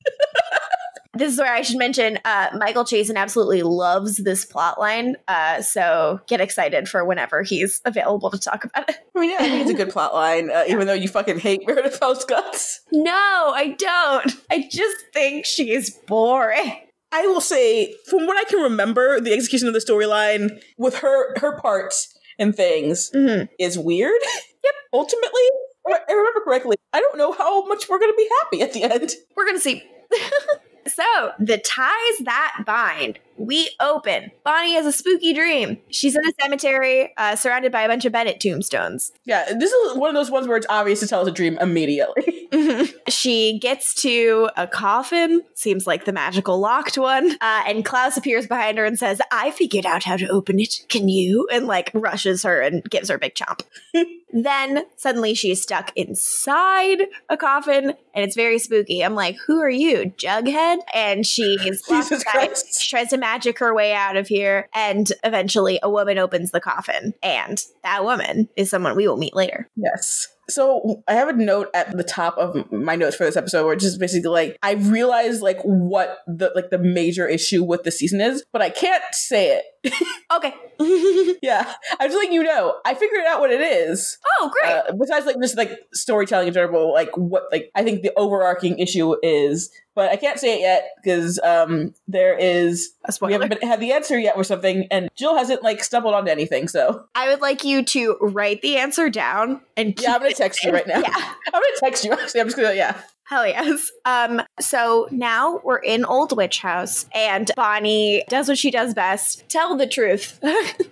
This 1.18 1.34
is 1.34 1.40
where 1.40 1.54
I 1.54 1.64
should 1.64 1.78
mention 1.78 2.20
uh, 2.26 2.50
Michael 2.54 2.84
Chasen 2.84 3.16
absolutely 3.16 3.64
loves 3.64 4.18
this 4.18 4.46
plot 4.46 4.80
line. 4.80 5.16
Uh, 5.28 5.62
so 5.64 6.20
get 6.28 6.42
excited 6.42 6.88
for 6.88 7.04
whenever 7.04 7.42
he's 7.42 7.82
available 7.86 8.30
to 8.30 8.38
talk 8.38 8.64
about 8.64 8.90
it. 8.90 8.98
I 9.16 9.20
mean, 9.20 9.32
yeah, 9.32 9.38
I 9.40 9.50
think 9.50 9.62
it's 9.62 9.72
a 9.72 9.74
good 9.74 9.90
plot 9.90 10.14
line, 10.14 10.52
uh, 10.52 10.66
even 10.68 10.86
though 10.86 10.94
you 10.94 11.08
fucking 11.08 11.40
hate 11.40 11.66
Meredith 11.66 11.98
Fell's 11.98 12.24
guts. 12.24 12.82
No, 12.92 13.12
I 13.12 13.76
don't. 13.80 14.32
I 14.52 14.68
just 14.70 14.98
think 15.12 15.46
she's 15.46 15.90
boring. 15.90 16.87
I 17.12 17.26
will 17.28 17.42
say, 17.42 17.96
from 18.10 18.28
what 18.28 18.38
I 18.38 18.44
can 18.50 18.60
remember, 18.62 19.20
the 19.20 19.34
execution 19.34 19.68
of 19.68 19.74
the 19.74 19.80
storyline 19.80 20.62
with 20.78 20.98
her 21.00 21.38
her 21.40 21.60
parts 21.60 22.14
and 22.40 22.56
things 22.56 23.10
Mhm. 23.12 23.50
is 23.60 23.78
weird. 23.78 24.20
yep. 24.64 24.74
Ultimately, 24.94 25.42
I 25.88 26.12
remember 26.12 26.42
correctly. 26.42 26.76
I 26.94 27.00
don't 27.00 27.18
know 27.18 27.32
how 27.32 27.66
much 27.66 27.88
we're 27.88 28.00
going 28.00 28.12
to 28.12 28.18
be 28.18 28.30
happy 28.42 28.62
at 28.62 28.74
the 28.74 28.84
end. 28.84 29.12
We're 29.36 29.46
going 29.46 29.56
to 29.58 29.62
see. 29.62 29.84
so, 30.88 31.32
the 31.40 31.58
ties 31.58 32.18
that 32.26 32.64
bind. 32.66 33.20
We 33.38 33.70
open. 33.80 34.32
Bonnie 34.44 34.74
has 34.74 34.86
a 34.86 34.92
spooky 34.92 35.34
dream. 35.34 35.78
She's 35.90 36.16
in 36.16 36.22
a 36.26 36.32
cemetery 36.42 37.14
uh, 37.18 37.36
surrounded 37.36 37.72
by 37.72 37.84
a 37.84 37.88
bunch 37.88 38.06
of 38.06 38.12
Bennett 38.12 38.40
tombstones. 38.40 39.12
Yeah, 39.26 39.54
this 39.54 39.72
is 39.72 39.98
one 39.98 40.10
of 40.10 40.16
those 40.16 40.32
ones 40.32 40.48
where 40.48 40.58
it's 40.58 40.68
obvious 40.70 41.00
to 41.02 41.08
tell 41.08 41.22
us 41.22 41.28
a 41.28 41.32
dream 41.32 41.58
immediately. 41.60 42.34
She 43.10 43.60
gets 43.60 43.94
to 44.02 44.50
a 44.56 44.68
coffin, 44.68 45.42
seems 45.54 45.88
like 45.88 46.06
the 46.06 46.14
magical 46.14 46.60
locked 46.60 46.98
one, 46.98 47.32
uh, 47.42 47.64
and 47.68 47.84
Klaus 47.84 48.18
appears 48.18 48.48
behind 48.48 48.78
her 48.78 48.86
and 48.86 48.98
says, 48.98 49.22
I 49.32 49.52
figured 49.52 49.86
out 49.86 50.04
how 50.04 50.18
to 50.18 50.28
open 50.28 50.60
it. 50.60 50.86
Can 50.90 51.10
you? 51.10 51.48
And 51.52 51.68
like 51.68 51.92
rushes 51.94 52.44
her 52.44 52.62
and 52.62 52.84
gives 52.90 53.10
her 53.10 53.16
a 53.16 53.20
big 53.20 53.36
chomp. 53.36 53.64
then 54.34 54.86
suddenly 54.98 55.34
she's 55.34 55.62
stuck 55.62 55.92
inside 55.96 57.04
a 57.30 57.38
coffin 57.38 57.94
and 58.14 58.26
it's 58.26 58.36
very 58.36 58.60
spooky. 58.60 59.04
I'm 59.04 59.16
like, 59.16 59.38
who 59.46 59.62
are 59.62 59.70
you, 59.70 60.14
Jughead? 60.18 60.80
And 60.94 61.26
she's 61.26 61.60
locked 61.90 62.10
Jesus 62.10 62.12
inside. 62.12 62.32
Christ. 62.32 62.82
She 62.82 62.90
tries 62.90 63.10
to 63.10 63.18
magic 63.28 63.60
her 63.60 63.76
way 63.76 63.94
out 63.94 64.16
of 64.16 64.28
here, 64.28 64.70
and 64.74 65.12
eventually 65.24 65.80
a 65.84 65.90
woman 65.90 66.18
opens 66.18 66.52
the 66.52 66.62
coffin. 66.62 67.14
And 67.22 67.62
that 67.84 68.06
woman 68.06 68.48
is 68.56 68.70
someone 68.70 68.96
we 68.96 69.08
will 69.08 69.18
meet 69.18 69.36
later. 69.36 69.68
Yes. 69.76 70.28
So 70.50 71.04
I 71.10 71.16
have 71.16 71.28
a 71.28 71.34
note 71.34 71.68
at 71.74 71.98
the 71.98 72.06
top 72.06 72.38
of 72.38 72.72
my 72.72 72.96
notes 72.96 73.18
for 73.18 73.26
this 73.26 73.36
episode, 73.36 73.68
which 73.68 73.84
is 73.84 73.98
basically 73.98 74.30
like 74.30 74.58
I 74.64 74.76
realized 74.76 75.42
like 75.42 75.60
what 75.64 76.20
the 76.26 76.52
like 76.56 76.70
the 76.70 76.78
major 76.78 77.28
issue 77.28 77.66
with 77.66 77.84
the 77.84 77.92
season 77.92 78.22
is, 78.22 78.46
but 78.54 78.62
I 78.62 78.70
can't 78.70 79.04
say 79.12 79.58
it. 79.58 79.66
Okay. 80.30 80.54
yeah, 81.42 81.74
I 82.00 82.08
just 82.08 82.18
like 82.18 82.32
you 82.32 82.44
know, 82.44 82.76
I 82.86 82.94
figured 82.96 83.26
out 83.26 83.40
what 83.40 83.50
it 83.50 83.62
is. 83.62 84.18
oh, 84.40 84.52
great. 84.52 84.72
Uh, 84.72 84.92
besides 85.00 85.26
like 85.26 85.38
just 85.42 85.58
like 85.58 85.72
storytelling 85.94 86.50
in 86.50 86.54
general, 86.54 86.94
like 86.94 87.16
what 87.16 87.44
like 87.52 87.72
I 87.76 87.84
think 87.84 88.02
the 88.02 88.12
overarching 88.18 88.78
issue 88.78 89.16
is, 89.24 89.72
but 89.96 90.12
I 90.12 90.18
can't 90.18 90.38
say 90.38 90.58
it 90.58 90.62
yet 90.62 90.90
because 91.02 91.40
um 91.40 91.94
there 92.10 92.38
is 92.38 92.92
a 93.06 93.14
we 93.22 93.32
haven't 93.32 93.50
been, 93.50 93.68
had 93.68 93.80
the 93.80 93.94
answer 93.94 94.20
yet 94.20 94.36
or 94.36 94.44
something, 94.44 94.86
and 94.92 95.10
Jill 95.16 95.38
hasn't 95.38 95.64
like 95.64 95.82
stumbled 95.84 96.14
onto 96.14 96.30
anything. 96.30 96.68
So 96.68 97.06
I 97.16 97.30
would 97.30 97.42
like 97.42 97.64
you 97.64 97.84
to 97.84 98.18
write 98.22 98.62
the 98.62 98.78
answer 98.78 99.10
down 99.10 99.62
and 99.78 100.00
yeah, 100.00 100.14
I'm 100.14 100.22
gonna 100.22 100.34
text 100.34 100.64
you 100.64 100.72
right 100.72 100.88
now. 100.88 101.00
Yeah. 101.08 101.14
I'm 101.16 101.54
gonna 101.54 101.66
text 101.80 102.04
you. 102.04 102.12
Actually, 102.12 102.42
I'm 102.42 102.48
just 102.48 102.58
gonna 102.58 102.74
yeah. 102.74 103.00
Hell 103.28 103.46
yes. 103.46 103.92
Um, 104.06 104.42
so 104.58 105.10
now 105.12 105.60
we're 105.66 105.80
in 105.80 106.06
Old 106.06 106.36
Witch 106.36 106.60
House, 106.60 107.06
and 107.14 107.52
Bonnie 107.58 108.24
does 108.30 108.48
what 108.48 108.58
she 108.58 108.72
does 108.72 108.94
best 108.94 109.50
tell 109.50 109.76
the 109.76 109.86
truth. 109.86 110.40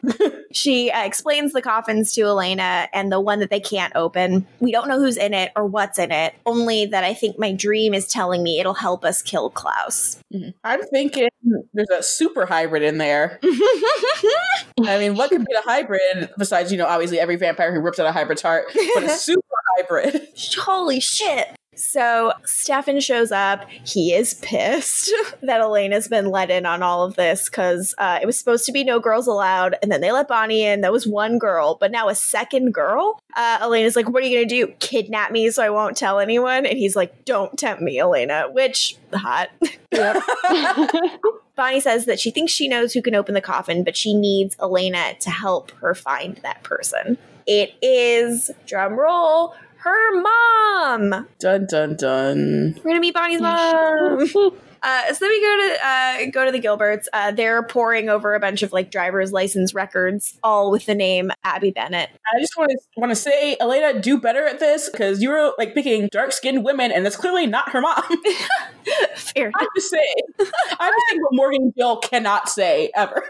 she 0.51 0.91
uh, 0.91 1.05
explains 1.05 1.53
the 1.53 1.61
coffins 1.61 2.11
to 2.13 2.23
Elena 2.23 2.89
and 2.91 3.09
the 3.09 3.21
one 3.21 3.39
that 3.39 3.49
they 3.49 3.61
can't 3.61 3.95
open. 3.95 4.45
We 4.59 4.73
don't 4.73 4.89
know 4.89 4.99
who's 4.99 5.15
in 5.15 5.33
it 5.33 5.53
or 5.55 5.65
what's 5.65 5.97
in 5.97 6.11
it, 6.11 6.33
only 6.45 6.85
that 6.87 7.05
I 7.05 7.13
think 7.13 7.39
my 7.39 7.53
dream 7.53 7.93
is 7.93 8.05
telling 8.05 8.43
me 8.43 8.59
it'll 8.59 8.73
help 8.73 9.05
us 9.05 9.21
kill 9.21 9.49
Klaus. 9.49 10.19
I'm 10.65 10.83
thinking 10.87 11.29
there's 11.73 11.89
a 11.89 12.03
super 12.03 12.45
hybrid 12.45 12.83
in 12.83 12.97
there. 12.97 13.39
I 13.43 14.99
mean, 14.99 15.15
what 15.15 15.29
could 15.29 15.45
be 15.45 15.55
a 15.57 15.61
hybrid 15.61 16.31
besides, 16.37 16.69
you 16.69 16.77
know, 16.77 16.85
obviously 16.85 17.17
every 17.17 17.37
vampire 17.37 17.73
who 17.73 17.79
rips 17.79 17.97
out 17.97 18.07
a 18.07 18.11
hybrid's 18.11 18.41
heart, 18.41 18.65
but 18.93 19.03
a 19.03 19.09
super 19.11 19.41
hybrid. 19.77 20.27
Holy 20.57 20.99
shit. 20.99 21.47
So 21.75 22.33
Stefan 22.45 22.99
shows 22.99 23.31
up. 23.31 23.69
He 23.69 24.13
is 24.13 24.35
pissed 24.35 25.13
that 25.41 25.61
Elena's 25.61 26.07
been 26.07 26.27
let 26.27 26.49
in 26.49 26.65
on 26.65 26.81
all 26.81 27.03
of 27.03 27.15
this 27.15 27.49
because 27.49 27.93
uh, 27.97 28.19
it 28.21 28.25
was 28.25 28.37
supposed 28.37 28.65
to 28.65 28.71
be 28.71 28.83
no 28.83 28.99
girls 28.99 29.27
allowed, 29.27 29.75
and 29.81 29.91
then 29.91 30.01
they 30.01 30.11
let 30.11 30.27
Bonnie 30.27 30.63
in. 30.63 30.81
That 30.81 30.91
was 30.91 31.05
one 31.05 31.37
girl, 31.37 31.77
but 31.79 31.91
now 31.91 32.07
a 32.09 32.15
second 32.15 32.73
girl. 32.73 33.19
Uh, 33.35 33.59
Elena's 33.61 33.95
like, 33.95 34.09
"What 34.09 34.23
are 34.23 34.27
you 34.27 34.37
gonna 34.37 34.47
do? 34.47 34.67
Kidnap 34.79 35.31
me 35.31 35.49
so 35.49 35.63
I 35.63 35.69
won't 35.69 35.97
tell 35.97 36.19
anyone?" 36.19 36.65
And 36.65 36.77
he's 36.77 36.95
like, 36.95 37.25
"Don't 37.25 37.57
tempt 37.57 37.81
me, 37.81 37.99
Elena." 37.99 38.47
Which 38.51 38.97
hot. 39.13 39.49
Bonnie 41.55 41.79
says 41.79 42.05
that 42.05 42.19
she 42.19 42.31
thinks 42.31 42.51
she 42.51 42.67
knows 42.67 42.93
who 42.93 43.01
can 43.01 43.15
open 43.15 43.33
the 43.33 43.41
coffin, 43.41 43.83
but 43.83 43.95
she 43.95 44.13
needs 44.13 44.57
Elena 44.61 45.15
to 45.21 45.29
help 45.29 45.71
her 45.81 45.95
find 45.95 46.37
that 46.37 46.63
person. 46.63 47.17
It 47.47 47.75
is 47.81 48.51
drum 48.65 48.99
roll 48.99 49.55
her 49.85 50.21
mom. 50.21 51.27
Dun 51.39 51.67
dun 51.67 51.95
dun. 51.95 52.73
We're 52.83 52.89
gonna 52.89 52.99
meet 52.99 53.13
Bonnie's 53.13 53.41
mom. 53.41 54.27
Uh, 54.85 55.11
so 55.11 55.25
then 55.25 55.29
we 55.31 55.41
go 55.41 55.57
to 55.57 55.87
uh, 55.87 56.17
go 56.31 56.45
to 56.45 56.51
the 56.51 56.59
Gilberts. 56.59 57.05
Uh, 57.11 57.31
they're 57.31 57.63
pouring 57.63 58.07
over 58.07 58.35
a 58.35 58.39
bunch 58.39 58.61
of 58.61 58.71
like 58.71 58.91
driver's 58.91 59.31
license 59.31 59.73
records, 59.73 60.37
all 60.43 60.69
with 60.69 60.85
the 60.85 60.93
name 60.93 61.31
Abby 61.43 61.71
Bennett. 61.71 62.11
I 62.11 62.39
just 62.39 62.55
want 62.55 62.69
to 62.69 62.77
want 62.95 63.09
to 63.09 63.15
say, 63.15 63.57
Elena, 63.59 63.99
do 63.99 64.19
better 64.19 64.45
at 64.45 64.59
this 64.59 64.87
because 64.87 65.23
you 65.23 65.31
were 65.31 65.53
like 65.57 65.73
picking 65.73 66.07
dark 66.11 66.33
skinned 66.33 66.63
women, 66.63 66.91
and 66.91 67.03
that's 67.03 67.15
clearly 67.15 67.47
not 67.47 67.69
her 67.69 67.81
mom. 67.81 68.03
Fair 69.15 69.51
I'm 69.55 69.67
just 69.75 69.89
saying. 69.89 70.23
I'm 70.37 70.91
just 70.91 71.05
saying 71.09 71.21
what 71.21 71.31
Morgan 71.31 71.73
Gill 71.75 71.97
cannot 71.97 72.47
say 72.47 72.91
ever. 72.95 73.25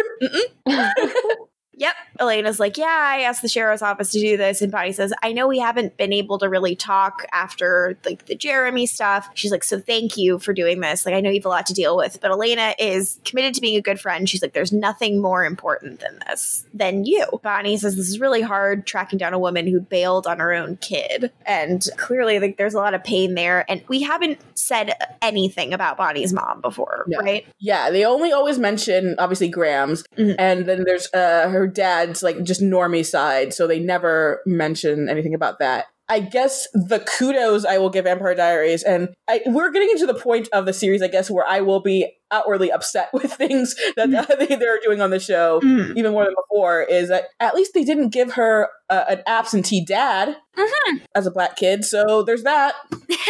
Yep. 1.78 1.94
Elena's 2.20 2.60
like, 2.60 2.78
yeah, 2.78 2.86
I 2.88 3.22
asked 3.22 3.42
the 3.42 3.50
sheriff's 3.50 3.82
office 3.82 4.12
to 4.12 4.20
do 4.20 4.38
this. 4.38 4.62
And 4.62 4.72
Bonnie 4.72 4.94
says, 4.94 5.14
I 5.22 5.34
know 5.34 5.48
we 5.48 5.60
haven't 5.60 5.98
been 5.98 6.14
able 6.14 6.38
to 6.40 6.48
really 6.48 6.76
talk 6.76 7.26
after 7.34 7.98
like 8.06 8.26
the 8.28 8.36
Jeremy 8.36 8.86
stuff. 8.86 9.30
She's 9.34 9.52
like, 9.52 9.64
so 9.64 9.80
thank 9.80 10.16
you 10.18 10.40
for 10.40 10.54
doing 10.54 10.80
this. 10.80 11.06
Like, 11.06 11.16
I 11.16 11.20
know 11.22 11.30
you 11.30 11.40
have 11.40 11.46
a 11.46 11.50
lot 11.50 11.66
to 11.68 11.74
deal 11.74 11.98
with, 11.98 12.20
but 12.22 12.32
Elena 12.32 12.74
is 12.80 13.20
committed 13.26 13.54
to 13.56 13.62
being 13.62 13.76
a 13.78 13.82
good 13.82 14.00
friend. 14.00 14.30
She's 14.30 14.42
like, 14.42 14.54
there's 14.54 14.72
nothing 14.72 15.22
more 15.22 15.44
important 15.44 16.00
than 16.00 16.20
this, 16.28 16.66
than 16.74 17.04
you. 17.06 17.26
Bonnie 17.44 17.78
says, 17.78 17.96
this 17.98 18.08
is 18.10 18.20
really 18.20 18.42
hard 18.42 18.88
tracking 18.88 19.18
down 19.20 19.34
a 19.34 19.40
woman 19.40 19.68
who 19.68 19.82
bailed 19.82 20.28
on 20.28 20.40
her 20.40 20.54
own 20.54 20.78
kid. 20.78 21.32
And 21.46 21.86
clearly, 21.98 22.40
like, 22.40 22.58
there's 22.58 22.74
a 22.74 22.80
lot 22.80 22.94
of 22.94 23.04
pain 23.04 23.34
there. 23.36 23.66
And 23.70 23.84
we 23.90 24.02
haven't 24.02 24.40
said 24.58 24.94
anything 25.22 25.74
about 25.74 25.98
Bonnie's 25.98 26.32
mom 26.32 26.62
before, 26.62 27.04
No. 27.08 27.20
right? 27.20 27.46
yeah, 27.60 27.90
they 27.90 28.06
only 28.06 28.32
always 28.32 28.58
mention 28.58 29.16
obviously 29.20 29.50
Grams, 29.50 30.04
Mhm. 30.18 30.36
and 30.40 30.66
then 30.66 30.84
there's 30.86 31.14
uh, 31.14 31.50
her 31.50 31.65
dad's 31.68 32.24
like 32.24 32.42
just 32.44 32.62
normie 32.62 33.06
side, 33.06 33.54
so 33.54 33.68
they 33.68 33.80
never 33.80 34.42
mention 34.46 35.10
anything 35.10 35.34
about 35.34 35.60
that. 35.60 35.86
I 36.08 36.20
guess 36.20 36.68
the 36.74 37.00
kudos 37.00 37.66
I 37.66 37.80
will 37.80 37.90
give 37.90 38.06
Empire 38.06 38.36
Diaries, 38.36 38.84
and 38.84 39.10
I, 39.28 39.42
we're 39.48 39.72
getting 39.72 39.90
into 39.90 40.06
the 40.06 40.14
point 40.14 40.48
of 40.54 40.68
the 40.68 40.74
series, 40.74 41.02
I 41.02 41.08
guess, 41.08 41.32
where 41.32 41.46
I 41.48 41.62
will 41.62 41.80
be 41.80 42.14
outwardly 42.30 42.72
upset 42.72 43.10
with 43.14 43.34
things 43.34 43.74
that 43.96 44.36
they, 44.38 44.56
they're 44.56 44.80
doing 44.84 45.02
on 45.02 45.10
the 45.10 45.20
show, 45.20 45.60
Mhm. 45.62 45.98
even 45.98 46.12
more 46.12 46.26
than 46.26 46.36
before, 46.36 46.84
is 46.84 47.10
that 47.10 47.24
at 47.40 47.56
least 47.56 47.74
they 47.74 47.84
didn't 47.84 48.10
give 48.10 48.34
her 48.34 48.70
uh, 48.92 49.06
an 49.10 49.24
absentee 49.26 49.84
dad 49.84 50.38
Mhm. 50.56 51.02
as 51.16 51.26
a 51.26 51.32
black 51.32 51.56
kid, 51.56 51.84
so 51.84 52.22
there's 52.22 52.44
that. 52.44 52.76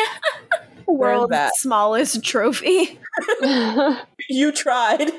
World's 0.88 1.32
that. 1.32 1.56
smallest 1.56 2.24
trophy. 2.26 3.00
You 4.28 4.52
tried. 4.52 5.12